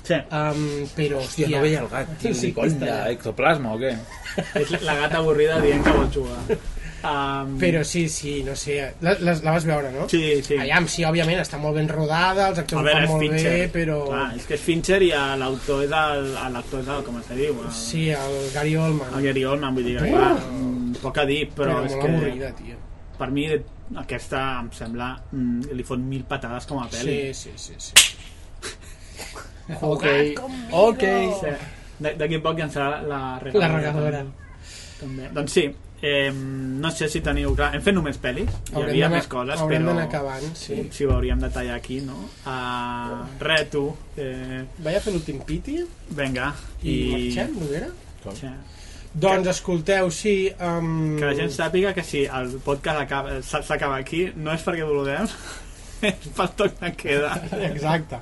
sí, 0.07 0.13
Um, 0.31 0.87
però, 0.95 1.17
hòstia, 1.19 1.47
Hòstia, 1.47 1.57
no 1.57 1.61
veia 1.63 1.79
el 1.81 1.87
gat, 1.91 2.11
tio, 2.19 2.33
Sí, 2.33 2.39
sí, 2.39 2.51
conya, 2.55 3.09
ectoplasma 3.11 3.73
o 3.73 3.79
què? 3.79 3.93
és 4.55 4.69
la 4.83 4.93
gata 4.95 5.17
avorrida 5.17 5.57
dient 5.59 5.83
que 5.83 5.91
vol 5.91 6.07
jugar 6.13 6.57
um, 7.03 7.57
Però 7.61 7.83
sí, 7.85 8.07
sí, 8.09 8.43
no 8.43 8.55
sé, 8.55 8.77
la, 9.01 9.13
la, 9.19 9.33
la 9.43 9.51
vas 9.51 9.65
veure, 9.67 9.91
no? 9.93 10.07
sí, 10.09 10.41
sí 10.43 10.57
Aviam, 10.57 10.87
sí, 10.89 11.05
òbviament, 11.07 11.39
està 11.43 11.59
molt 11.61 11.75
ben 11.77 11.87
rodada, 11.91 12.49
els 12.51 12.59
actors 12.63 12.81
ho 12.81 12.85
veure, 12.85 13.05
fan 13.05 13.13
molt 13.13 13.23
Fincher 13.25 13.53
bé, 13.53 13.67
però... 13.73 13.99
Clar, 14.09 14.25
és 14.39 14.45
que 14.49 14.57
és 14.57 14.65
Fincher 14.65 14.99
i 15.05 15.11
l'autor 15.41 15.83
és 15.85 15.93
el, 16.01 16.29
l'actor 16.55 16.81
és 16.81 16.91
el, 16.95 17.03
com 17.07 17.21
se 17.27 17.37
diu 17.39 17.61
el, 17.63 17.71
Sí, 17.77 18.09
el 18.15 18.37
Gary 18.55 18.75
Oldman. 18.75 19.13
el 19.19 19.27
Gary 19.29 19.45
Oldman 19.45 19.77
vull 19.77 19.89
dir 19.91 19.97
que 20.01 20.11
clar, 20.11 20.33
mm, 20.51 20.99
poc 21.03 21.17
a 21.23 21.25
dir 21.29 21.41
però, 21.53 21.77
però 21.77 21.85
és 21.85 21.95
molt 21.95 22.05
que 22.05 22.13
avorrida, 22.15 22.51
tio. 22.57 22.79
per 23.17 23.29
mi 23.33 23.47
aquesta 24.03 24.43
em 24.59 24.69
sembla 24.75 25.13
mm, 25.31 25.71
li 25.77 25.83
fot 25.87 25.99
mil 25.99 26.23
patades 26.27 26.65
com 26.69 26.81
a 26.83 26.87
pel·li 26.91 27.33
Sí, 27.33 27.51
sí, 27.55 27.77
sí, 27.79 27.79
sí. 27.87 28.15
Ok, 29.81 30.05
ok. 30.71 31.03
Sí. 31.41 31.55
D'aquí 31.99 32.37
a 32.37 32.41
poc 32.43 32.59
llançarà 32.59 33.01
la 33.03 33.19
La 33.57 33.67
regadora. 33.71 34.21
També. 34.99 35.27
Doncs 35.33 35.51
sí, 35.53 35.63
eh, 36.01 36.31
no 36.31 36.91
sé 36.91 37.09
si 37.09 37.21
teniu 37.25 37.55
clar, 37.57 37.71
hem 37.75 37.83
fet 37.85 37.95
només 37.97 38.19
pel·lis, 38.21 38.53
hi 38.73 38.83
havia 38.83 39.09
més 39.11 39.27
coses, 39.31 39.59
haurem 39.59 39.83
però 39.83 39.93
d'anar 39.93 40.07
acabant, 40.07 40.47
sí. 40.57 40.79
si 40.93 41.07
ho 41.07 41.13
hauríem 41.15 41.41
de 41.41 41.51
tallar 41.53 41.77
aquí, 41.79 41.99
no? 42.05 42.17
Uh, 42.45 43.25
re, 43.41 43.59
tu, 43.71 43.89
eh, 44.17 44.63
Vaig 44.85 44.99
a 44.99 45.03
fer 45.03 45.15
l'últim 45.15 45.43
piti 45.47 45.79
vinga, 46.17 46.53
i, 46.83 46.89
i... 46.91 46.97
marxem, 47.13 47.55
Noguera? 47.61 47.93
Sí. 48.37 48.51
Doncs 49.17 49.47
escolteu, 49.49 50.11
sí... 50.13 50.35
Um... 50.61 51.15
Que 51.17 51.29
la 51.31 51.37
gent 51.37 51.53
sàpiga 51.55 51.93
que 51.95 52.03
si 52.05 52.25
el 52.27 52.57
podcast 52.65 53.15
s'acaba 53.65 53.97
aquí, 53.97 54.27
no 54.35 54.53
és 54.53 54.65
perquè 54.65 54.85
vulguem, 54.85 55.25
pel 56.01 56.49
toc 56.59 56.75
de 56.81 56.91
queda. 56.99 57.31
Exacte. 57.69 58.19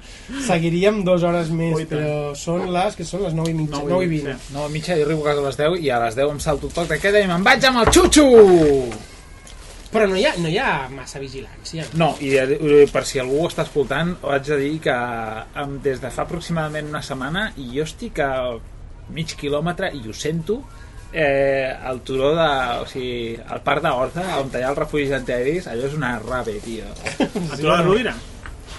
Seguiríem 0.48 1.02
dues 1.08 1.24
hores 1.28 1.50
més, 1.52 1.74
Ui, 1.76 1.86
tant. 1.90 2.00
però 2.00 2.36
són 2.40 2.70
les 2.74 2.96
que 3.00 3.08
són 3.08 3.26
les 3.26 3.34
9 3.38 3.52
i 3.52 3.58
mitja, 3.58 3.82
Nou 3.82 3.88
i 3.90 3.92
9 3.96 4.06
i 4.06 4.14
vint, 4.14 4.30
20. 4.32 4.46
sí. 4.48 4.54
No, 4.56 4.64
a 4.66 4.72
mitja 4.74 4.96
jo 5.00 5.08
arribo 5.08 5.26
a 5.26 5.30
casa 5.32 5.44
a 5.44 5.50
les 5.50 5.60
10 5.60 5.82
i 5.86 5.92
a 5.92 6.00
les 6.06 6.16
10 6.20 6.32
em 6.38 6.40
salto 6.48 6.70
el 6.72 6.78
toc 6.78 6.88
de 6.94 7.00
queda 7.04 7.22
i 7.24 7.28
me'n 7.32 7.44
vaig 7.46 7.68
amb 7.70 7.84
el 7.84 7.92
xutxo! 7.96 8.26
Però 9.96 10.08
no 10.12 10.18
hi, 10.20 10.26
ha, 10.28 10.34
no 10.44 10.50
hi 10.52 10.58
ha 10.60 10.90
massa 10.92 11.22
vigilància. 11.24 11.86
No, 11.96 12.10
i 12.20 12.34
eh, 12.36 12.88
per 12.92 13.06
si 13.08 13.22
algú 13.22 13.44
ho 13.46 13.48
està 13.48 13.64
escoltant, 13.64 14.10
ho 14.26 14.34
haig 14.34 14.50
de 14.50 14.58
dir 14.60 14.74
que 14.84 14.96
em, 15.62 15.78
des 15.86 16.02
de 16.04 16.12
fa 16.12 16.26
aproximadament 16.26 16.90
una 16.92 17.04
setmana 17.06 17.46
i 17.56 17.70
jo 17.78 17.86
estic 17.88 18.20
a 18.20 18.32
mig 19.16 19.36
quilòmetre 19.40 19.94
i 19.96 20.02
ho 20.10 20.16
sento 20.18 20.58
eh, 21.16 21.72
el 21.90 22.02
turó 22.06 22.34
de... 22.36 22.50
O 22.84 22.86
sigui, 22.92 23.38
el 23.40 23.64
parc 23.66 23.82
d'Horta, 23.86 24.26
on 24.42 24.52
hi 24.54 24.62
ha 24.64 24.70
els 24.74 24.82
refugis 24.84 25.16
antiaeris, 25.16 25.70
allò 25.72 25.88
és 25.88 25.96
una 25.98 26.18
rave, 26.20 26.60
tio. 26.66 26.92
A 27.16 27.56
tu 27.58 27.66
la 27.70 27.80
Rovira? 27.82 28.14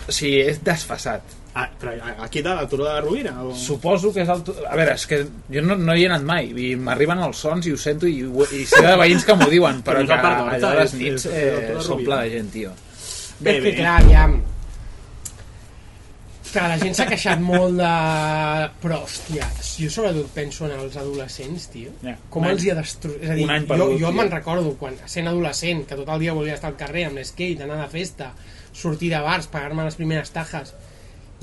O 0.07 0.13
sigui, 0.15 0.43
és 0.53 0.61
desfassat. 0.65 1.35
Ah, 1.57 1.71
però 1.81 1.95
aquí 2.21 2.43
de 2.45 2.53
la 2.53 2.67
Turó 2.69 2.85
de 2.85 2.91
la 2.93 3.01
Rovira? 3.01 3.33
O... 3.43 3.55
Suposo 3.57 4.11
que 4.13 4.27
és 4.27 4.29
el... 4.29 4.43
A 4.69 4.77
veure, 4.77 4.93
és 4.99 5.07
que 5.09 5.23
jo 5.55 5.63
no, 5.65 5.79
no 5.81 5.95
hi 5.97 6.05
he 6.05 6.11
anat 6.11 6.27
mai 6.29 6.51
i 6.53 6.75
m'arriben 6.77 7.23
els 7.25 7.41
sons 7.41 7.65
i 7.65 7.73
ho 7.73 7.79
sento 7.81 8.05
i, 8.11 8.19
i 8.53 8.67
sé 8.69 8.83
de 8.85 8.93
veïns 9.01 9.25
que 9.25 9.33
m'ho 9.41 9.49
diuen 9.49 9.81
però 9.87 10.03
Però 10.05 10.19
que 10.21 10.35
allà 10.59 10.75
a 10.75 10.83
les 10.83 10.93
nits 11.01 11.25
eh, 11.33 11.73
s'omple 11.81 12.19
de 12.27 12.35
gent, 12.35 12.51
tio 12.53 12.75
Bé, 13.41 13.55
és 13.55 13.63
que 13.63 13.71
bé. 13.71 13.73
clar, 13.79 13.95
aviam 14.03 14.37
que 16.53 16.63
la 16.63 16.79
gent 16.81 16.97
s'ha 16.97 17.07
queixat 17.11 17.43
molt 17.43 17.79
de... 17.81 17.91
Però, 18.83 19.01
hòstia, 19.05 19.49
jo 19.67 19.91
sobretot 19.93 20.31
penso 20.35 20.67
en 20.69 20.75
els 20.77 20.97
adolescents, 21.01 21.69
tio. 21.73 21.95
Ja. 22.03 22.17
Com 22.33 22.47
Un 22.47 22.53
els 22.53 22.65
hi 22.65 22.73
ha 22.73 22.77
destruït... 22.79 23.23
És 23.25 23.33
a 23.33 23.39
dir, 23.39 23.47
jo, 23.47 23.89
jo 24.01 24.13
me'n 24.17 24.33
recordo 24.33 24.75
quan, 24.81 24.99
sent 25.11 25.31
adolescent, 25.31 25.85
que 25.89 25.99
tot 26.01 26.13
el 26.15 26.25
dia 26.25 26.37
volia 26.37 26.57
estar 26.59 26.73
al 26.73 26.79
carrer 26.81 27.07
amb 27.11 27.21
l'skate, 27.21 27.67
anar 27.67 27.83
de 27.85 27.89
festa, 27.93 28.33
sortir 28.77 29.13
de 29.15 29.21
bars, 29.25 29.51
pagar-me 29.53 29.87
les 29.87 29.99
primeres 29.99 30.33
tajes, 30.35 30.75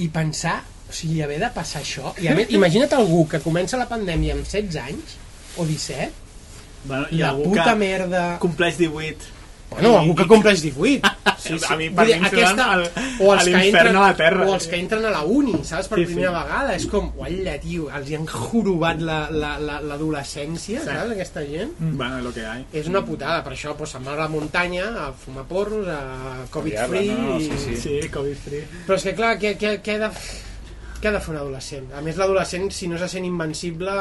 i 0.01 0.09
pensar, 0.13 0.59
o 0.89 0.95
sigui, 0.95 1.21
haver 1.25 1.39
de 1.43 1.51
passar 1.53 1.83
això... 1.83 2.15
I 2.23 2.31
a 2.31 2.35
més, 2.37 2.51
imagina't 2.57 2.97
algú 2.97 3.25
que 3.31 3.43
comença 3.43 3.79
la 3.79 3.89
pandèmia 3.91 4.37
amb 4.37 4.47
16 4.47 4.81
anys, 4.87 5.17
o 5.57 5.67
17, 5.69 6.23
Bueno, 6.83 7.05
ha 7.05 7.15
la 7.15 7.35
puta 7.37 7.75
merda... 7.75 8.23
compleix 8.39 8.77
18. 8.77 9.42
Bueno, 9.73 9.99
algú 9.99 10.15
que 10.15 10.27
compleix 10.27 10.61
18. 10.67 11.01
Sí, 11.43 11.57
sí. 11.59 11.65
A 11.69 11.75
mi, 11.75 11.89
per 11.89 12.05
dir, 12.07 12.19
mi, 12.21 12.27
aquesta, 12.27 12.67
el, 12.75 12.83
o 13.19 13.33
els 13.33 13.43
que 13.43 13.61
entren, 13.67 13.95
a 13.97 14.01
la 14.07 14.15
terra. 14.15 14.45
o 14.47 14.53
els 14.55 14.67
que 14.67 14.77
entren 14.79 15.05
a 15.05 15.09
la 15.11 15.23
uni, 15.23 15.57
saps, 15.63 15.89
per 15.91 15.97
Sí, 15.99 16.05
sí. 16.05 16.13
primera 16.13 16.31
vegada 16.43 16.75
és 16.77 16.85
com, 16.87 17.09
ualla, 17.19 17.57
tio, 17.59 17.89
els 17.91 18.09
hi 18.09 18.15
han 18.15 18.25
jorobat 18.27 19.01
la- 19.01 19.27
la- 19.29 19.57
la- 19.59 19.81
l'adolescència, 19.81 20.79
Sí. 20.79 20.85
saps, 20.85 21.11
aquesta 21.11 21.41
gent 21.45 21.73
Bueno, 21.79 22.21
lo 22.21 22.31
que 22.33 22.45
hay. 22.45 22.65
és 22.71 22.87
una 22.87 23.03
putada, 23.03 23.43
per 23.43 23.53
això 23.53 23.75
pues, 23.75 23.89
se'n 23.91 24.07
va 24.07 24.13
a 24.13 24.21
la 24.23 24.27
muntanya 24.29 24.85
a 25.07 25.11
fumar 25.13 25.43
porros, 25.45 25.87
a 25.87 26.45
covid 26.49 26.73
Follar-la, 26.73 26.97
free 26.97 27.09
no, 27.11 27.29
no, 27.33 27.39
i... 27.39 27.43
sí, 27.45 27.57
sí. 27.57 27.75
Sí, 28.01 28.09
Covid 28.09 28.35
free. 28.45 28.63
però 28.87 28.95
és 28.95 29.03
que 29.03 29.13
clar, 29.15 29.37
què, 29.39 29.57
què, 29.57 29.81
què, 29.83 29.95
ha 29.95 30.07
de, 30.07 30.11
què 31.03 31.09
ha 31.11 31.15
de 31.17 31.19
fer 31.19 31.33
un 31.33 31.39
adolescent? 31.41 31.89
A 31.91 31.99
més 32.05 32.15
l'adolescent 32.15 32.69
si 32.71 32.87
no 32.87 32.95
se 33.01 33.09
sent 33.11 33.25
invencible 33.27 33.91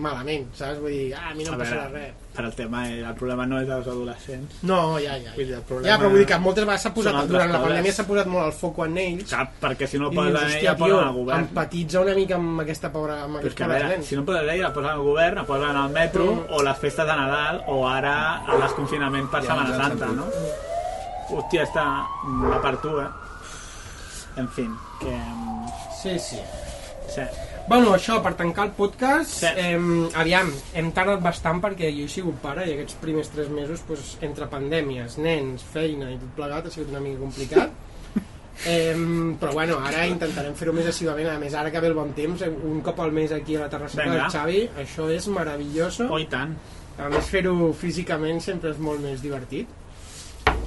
malament, 0.00 0.46
saps? 0.56 0.78
Vull 0.80 0.94
dir, 0.96 1.10
ah, 1.14 1.26
a 1.30 1.34
mi 1.36 1.44
no 1.44 1.52
A 1.52 1.58
em 1.58 1.60
passarà 1.60 1.82
veure, 1.92 2.06
res 2.08 2.24
per 2.38 2.44
el 2.46 2.54
tema, 2.54 2.80
eh, 2.88 3.00
el 3.02 3.14
problema 3.18 3.44
no 3.50 3.58
és 3.60 3.66
dels 3.68 3.86
adolescents. 3.90 4.60
no, 4.62 4.98
ja, 5.02 5.16
ja, 5.18 5.32
Vull 5.36 5.44
dir, 5.44 5.52
ja. 5.52 5.58
el 5.58 5.64
problema 5.68 5.88
ja 5.92 5.98
però 6.00 6.08
vull 6.14 6.22
dir 6.22 6.26
que 6.30 6.38
moltes 6.38 6.64
vegades 6.64 6.82
s'ha 6.86 6.92
posat, 6.94 7.18
durant 7.28 7.50
la 7.52 7.60
pandèmia 7.64 7.92
s'ha 7.92 8.06
posat 8.06 8.26
molt 8.32 8.46
el 8.46 8.52
foc 8.52 8.78
en 8.86 8.96
ells 9.04 9.30
Cap, 9.30 9.52
perquè 9.60 9.86
si 9.90 9.98
no 9.98 10.08
I 10.12 10.16
posen 10.16 10.30
dius, 10.32 10.40
ella, 10.40 10.54
hòstia, 10.56 10.76
posen 10.78 11.04
al 11.08 11.12
govern. 11.18 11.40
empatitza 11.48 12.00
una 12.00 12.14
mica 12.14 12.34
amb 12.36 12.60
aquesta 12.64 12.92
pobra, 12.94 13.18
amb 13.24 13.36
Però 13.42 13.46
és 13.52 13.54
que 13.58 13.64
a 13.64 13.68
veure, 13.74 14.02
si 14.02 14.16
no 14.16 14.24
posen 14.24 14.48
ella, 14.48 14.62
la 14.68 14.72
posen 14.72 14.90
al 14.90 15.02
govern, 15.02 15.34
la 15.42 15.44
posen 15.44 15.76
al 15.84 15.90
metro, 15.90 16.24
Mm. 16.34 16.46
o 16.54 16.62
les 16.62 16.78
festes 16.78 17.06
de 17.06 17.16
Nadal, 17.16 17.62
o 17.66 17.86
ara 17.88 18.42
el 18.48 18.60
desconfinament 18.62 19.28
per 19.30 19.42
Ja, 19.42 19.48
Setmana 19.52 19.76
Santa, 19.76 20.06
no? 20.16 20.26
Hòstia, 21.28 21.64
està 21.68 21.84
va 22.48 22.62
per 22.62 22.76
tu, 22.80 22.98
eh? 23.00 23.08
En 24.38 24.48
fi, 24.48 24.64
que... 25.00 25.12
Sí, 26.02 26.18
sí. 26.18 26.38
Sí. 27.08 27.22
Bueno, 27.68 27.92
això, 27.94 28.22
per 28.24 28.34
tancar 28.36 28.66
el 28.66 28.72
podcast, 28.72 29.30
Sí. 29.42 29.46
eh, 29.56 29.78
aviam, 30.16 30.50
hem 30.74 30.92
tardat 30.96 31.20
bastant 31.20 31.60
perquè 31.60 31.90
jo 31.92 32.04
he 32.04 32.08
sigut 32.08 32.36
pare 32.40 32.64
i 32.68 32.72
aquests 32.72 32.94
primers 33.00 33.28
tres 33.28 33.48
mesos, 33.52 33.80
pues, 33.86 34.16
entre 34.22 34.46
pandèmies, 34.48 35.18
nens, 35.18 35.62
feina 35.72 36.10
i 36.10 36.16
tot 36.16 36.30
plegat, 36.36 36.66
ha 36.66 36.70
sigut 36.70 36.90
una 36.90 37.00
mica 37.00 37.18
complicat. 37.20 37.70
Eh, 38.66 38.92
però 39.38 39.52
bueno, 39.54 39.76
ara 39.86 40.04
intentarem 40.10 40.52
fer-ho 40.58 40.72
més 40.74 40.88
assiduament, 40.90 41.28
a 41.30 41.38
més 41.38 41.54
ara 41.54 41.70
que 41.70 41.78
ve 41.78 41.86
el 41.86 41.94
bon 41.94 42.08
temps, 42.12 42.40
un 42.42 42.80
cop 42.82 42.98
al 43.04 43.12
mes 43.14 43.30
aquí 43.30 43.54
a 43.54 43.60
la 43.60 43.68
terrasseta 43.70 44.02
Vinga. 44.02 44.16
del 44.24 44.32
Xavi, 44.32 44.62
això 44.82 45.06
és 45.14 45.28
meravelloso. 45.30 46.08
Oh, 46.10 46.18
i 46.18 46.26
tant. 46.26 46.56
A 46.98 47.06
més 47.08 47.28
fer-ho 47.30 47.72
físicament 47.78 48.40
sempre 48.42 48.72
és 48.74 48.78
molt 48.82 48.98
més 49.00 49.22
divertit. 49.22 49.68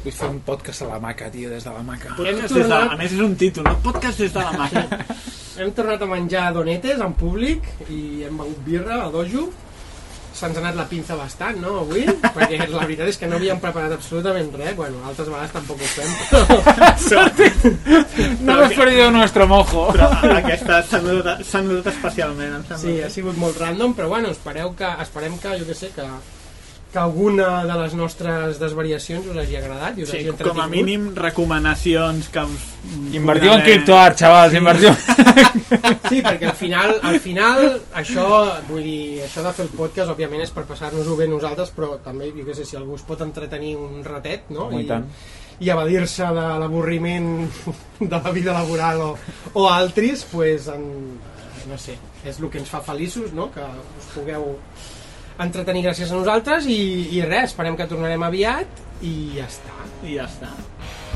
Vull 0.03 0.13
fer 0.15 0.29
un 0.31 0.39
podcast 0.45 0.81
a 0.85 0.91
la 0.93 0.99
maca, 1.03 1.29
tio, 1.33 1.49
des 1.51 1.63
de 1.67 1.73
la 1.75 1.83
maca 1.85 2.13
Podcast 2.15 2.31
Hem 2.31 2.41
des 2.41 2.51
de, 2.53 2.61
tornat- 2.61 2.93
a 2.93 2.99
més 3.01 3.11
és 3.17 3.19
un 3.25 3.35
títol, 3.37 3.63
no? 3.69 3.75
Podcast 3.85 4.17
des 4.23 4.33
de 4.33 4.39
la 4.45 4.53
maca. 4.57 4.85
Hem 5.61 5.73
tornat 5.77 6.01
a 6.01 6.07
menjar 6.09 6.47
donetes 6.55 7.01
en 7.03 7.11
públic 7.19 7.67
i 7.91 8.23
hem 8.25 8.37
begut 8.39 8.61
birra 8.65 9.01
a 9.03 9.09
dojo. 9.13 9.49
Se'ns 10.31 10.55
ha 10.57 10.61
anat 10.63 10.77
la 10.79 10.85
pinza 10.89 11.13
bastant, 11.19 11.57
no, 11.61 11.73
avui? 11.83 12.05
Perquè 12.07 12.61
la 12.71 12.85
veritat 12.87 13.09
és 13.11 13.17
que 13.19 13.27
no 13.29 13.35
havíem 13.35 13.59
preparat 13.61 13.91
absolutament 13.93 14.47
res. 14.57 14.71
Bueno, 14.79 15.01
altres 15.05 15.27
vegades 15.27 15.51
tampoc 15.53 15.83
ho 15.83 15.89
fem, 15.91 16.07
però... 16.31 16.41
no 18.41 18.53
hemos 18.61 18.73
perdido 18.73 19.11
nuestro 19.11 19.45
mojo 19.47 19.91
Però 19.91 20.07
aquesta 20.39 20.81
s'ha 20.87 21.01
notat, 21.03 21.43
especialment, 21.43 22.55
em 22.55 22.63
sembla. 22.63 22.79
Sí, 22.81 22.95
ha 23.03 23.09
sigut 23.11 23.37
molt 23.37 23.59
random, 23.59 23.93
però 23.93 24.07
bueno, 24.15 24.31
espereu 24.31 24.71
que, 24.79 24.87
esperem 25.03 25.35
que, 25.37 25.57
jo 25.59 25.67
què 25.67 25.75
sé, 25.77 25.91
que, 25.95 26.07
que 26.91 26.99
alguna 26.99 27.63
de 27.63 27.75
les 27.79 27.93
nostres 27.95 28.57
desvariacions 28.59 29.25
us 29.31 29.37
hagi 29.39 29.55
agradat 29.55 29.97
i 29.97 30.03
us 30.03 30.09
Sí, 30.11 30.17
hagi 30.17 30.25
com 30.27 30.35
entretingut. 30.35 30.63
a 30.63 30.67
mínim 30.67 31.05
recomanacions 31.15 32.27
que 32.33 32.43
us... 32.43 32.65
invertiu 33.15 33.53
en 33.53 33.61
criptoart, 33.63 34.17
xavals, 34.19 34.53
invertiu 34.59 34.91
Sí, 36.09 36.19
perquè 36.25 36.49
al 36.49 36.57
final, 36.59 36.97
al 37.07 37.19
final 37.23 37.63
això, 37.95 38.25
vull 38.67 38.83
dir, 38.83 39.21
això 39.23 39.43
de 39.45 39.53
fer 39.55 39.65
el 39.69 39.71
podcast 39.77 40.11
òbviament 40.11 40.43
és 40.43 40.51
per 40.51 40.65
passar-nos-ho 40.67 41.15
bé 41.15 41.29
nosaltres, 41.31 41.71
però 41.75 41.93
també, 42.03 42.31
jo 42.35 42.43
què 42.47 42.55
sé, 42.57 42.65
si 42.67 42.75
algú 42.79 42.99
es 42.99 43.05
pot 43.07 43.23
entretenir 43.23 43.77
un 43.79 44.03
ratet, 44.03 44.49
no? 44.51 44.67
Home, 44.67 44.83
i 44.83 44.89
tant. 44.89 45.07
i 45.61 45.69
evadir-se 45.69 46.27
de 46.35 46.45
l'avorriment 46.59 47.31
de 47.99 48.17
la 48.17 48.31
vida 48.35 48.51
laboral 48.57 49.01
o, 49.05 49.11
o 49.53 49.67
altres, 49.69 50.25
pues, 50.31 50.67
en, 50.73 50.83
no 51.69 51.77
sé, 51.79 51.95
és 52.25 52.39
el 52.41 52.49
que 52.51 52.59
ens 52.59 52.69
fa 52.69 52.81
feliços, 52.83 53.31
no? 53.37 53.47
Que 53.53 53.63
us 53.63 54.11
pugueu 54.15 54.57
entretenir 55.45 55.83
gràcies 55.87 56.11
a 56.11 56.17
nosaltres 56.17 56.67
i, 56.69 56.79
i 57.17 57.21
res, 57.25 57.51
esperem 57.51 57.77
que 57.79 57.87
tornarem 57.89 58.23
aviat 58.27 58.81
i 59.01 59.13
ja 59.37 59.47
està. 59.49 59.75
I 60.05 60.17
ja 60.19 60.27
està. 60.29 60.51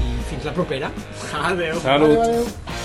I 0.01 0.15
fins 0.29 0.45
la 0.47 0.53
propera. 0.55 0.91
Adéu. 1.45 1.79
Salut. 1.83 2.17
Adéu, 2.17 2.43
adéu. 2.43 2.75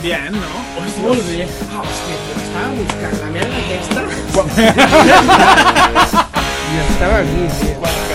Bien, 0.00 0.32
no? 0.32 0.60
Hòstia, 0.80 1.02
Molt 1.04 1.26
bé. 1.28 1.44
Ah, 1.68 1.82
hòstia, 1.82 2.14
jo 2.24 2.32
estava 2.40 2.70
buscant 2.78 3.16
la 3.20 3.28
merda 3.34 3.56
aquesta. 3.60 4.00
I 6.70 6.80
estava 6.86 7.16
aquí, 7.18 7.42
tio. 7.60 8.08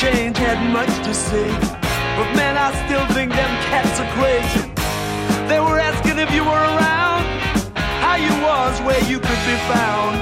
Haven't 0.00 0.38
had 0.38 0.72
much 0.72 0.92
to 1.04 1.12
say. 1.12 1.48
But 2.16 2.28
man, 2.34 2.56
I 2.56 2.72
still 2.86 3.06
think 3.14 3.32
them 3.32 3.52
cats 3.68 4.00
are 4.00 4.10
crazy. 4.16 4.64
They 5.48 5.60
were 5.60 5.78
asking 5.78 6.18
if 6.18 6.30
you 6.32 6.42
were 6.42 6.64
around, 6.74 7.24
how 8.00 8.16
you 8.16 8.32
was, 8.40 8.80
where 8.80 9.02
you 9.10 9.18
could 9.18 9.42
be 9.44 9.56
found. 9.68 10.16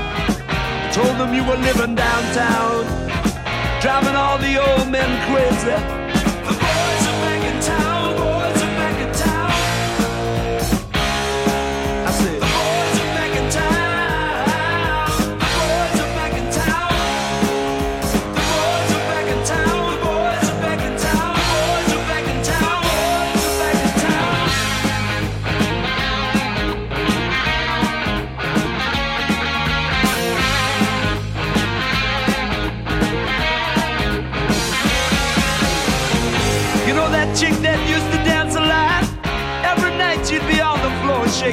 Told 0.92 1.14
them 1.20 1.32
you 1.32 1.44
were 1.44 1.60
living 1.68 1.94
downtown, 1.94 2.86
driving 3.80 4.16
all 4.16 4.38
the 4.38 4.54
old 4.58 4.90
men 4.90 5.10
crazy. 5.30 5.78
The 6.48 6.54
boys 6.58 6.97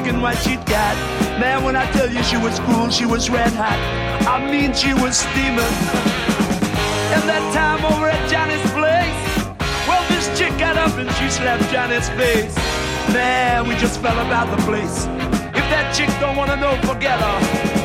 shaking 0.06 0.22
what 0.22 0.38
she'd 0.38 0.64
got. 0.66 0.95
Man, 1.40 1.64
when 1.64 1.75
I 1.75 1.90
tell 1.92 2.09
you 2.11 2.22
she 2.24 2.38
was 2.38 2.59
cool, 2.59 2.90
she 2.90 3.06
was 3.06 3.30
red 3.30 3.51
hot. 3.53 3.80
I 4.27 4.40
mean, 4.51 4.74
she 4.74 4.93
was 4.93 5.17
steaming. 5.17 5.75
And 7.14 7.24
that 7.30 7.43
time 7.53 7.84
over 7.85 8.09
at 8.09 8.30
Johnny's 8.30 8.61
place, 8.72 9.22
well, 9.88 10.03
this 10.09 10.27
chick 10.38 10.58
got 10.58 10.77
up 10.77 10.98
and 10.98 11.09
she 11.16 11.30
slapped 11.30 11.72
Johnny's 11.72 12.09
face. 12.09 12.56
Man, 13.14 13.67
we 13.67 13.75
just 13.75 14.01
fell 14.01 14.19
about 14.19 14.56
the 14.56 14.61
place. 14.64 15.06
If 15.56 15.66
that 15.72 15.93
chick 15.95 16.09
don't 16.19 16.35
wanna 16.35 16.58
know, 16.58 16.75
forget 16.82 17.19
her. 17.19 17.85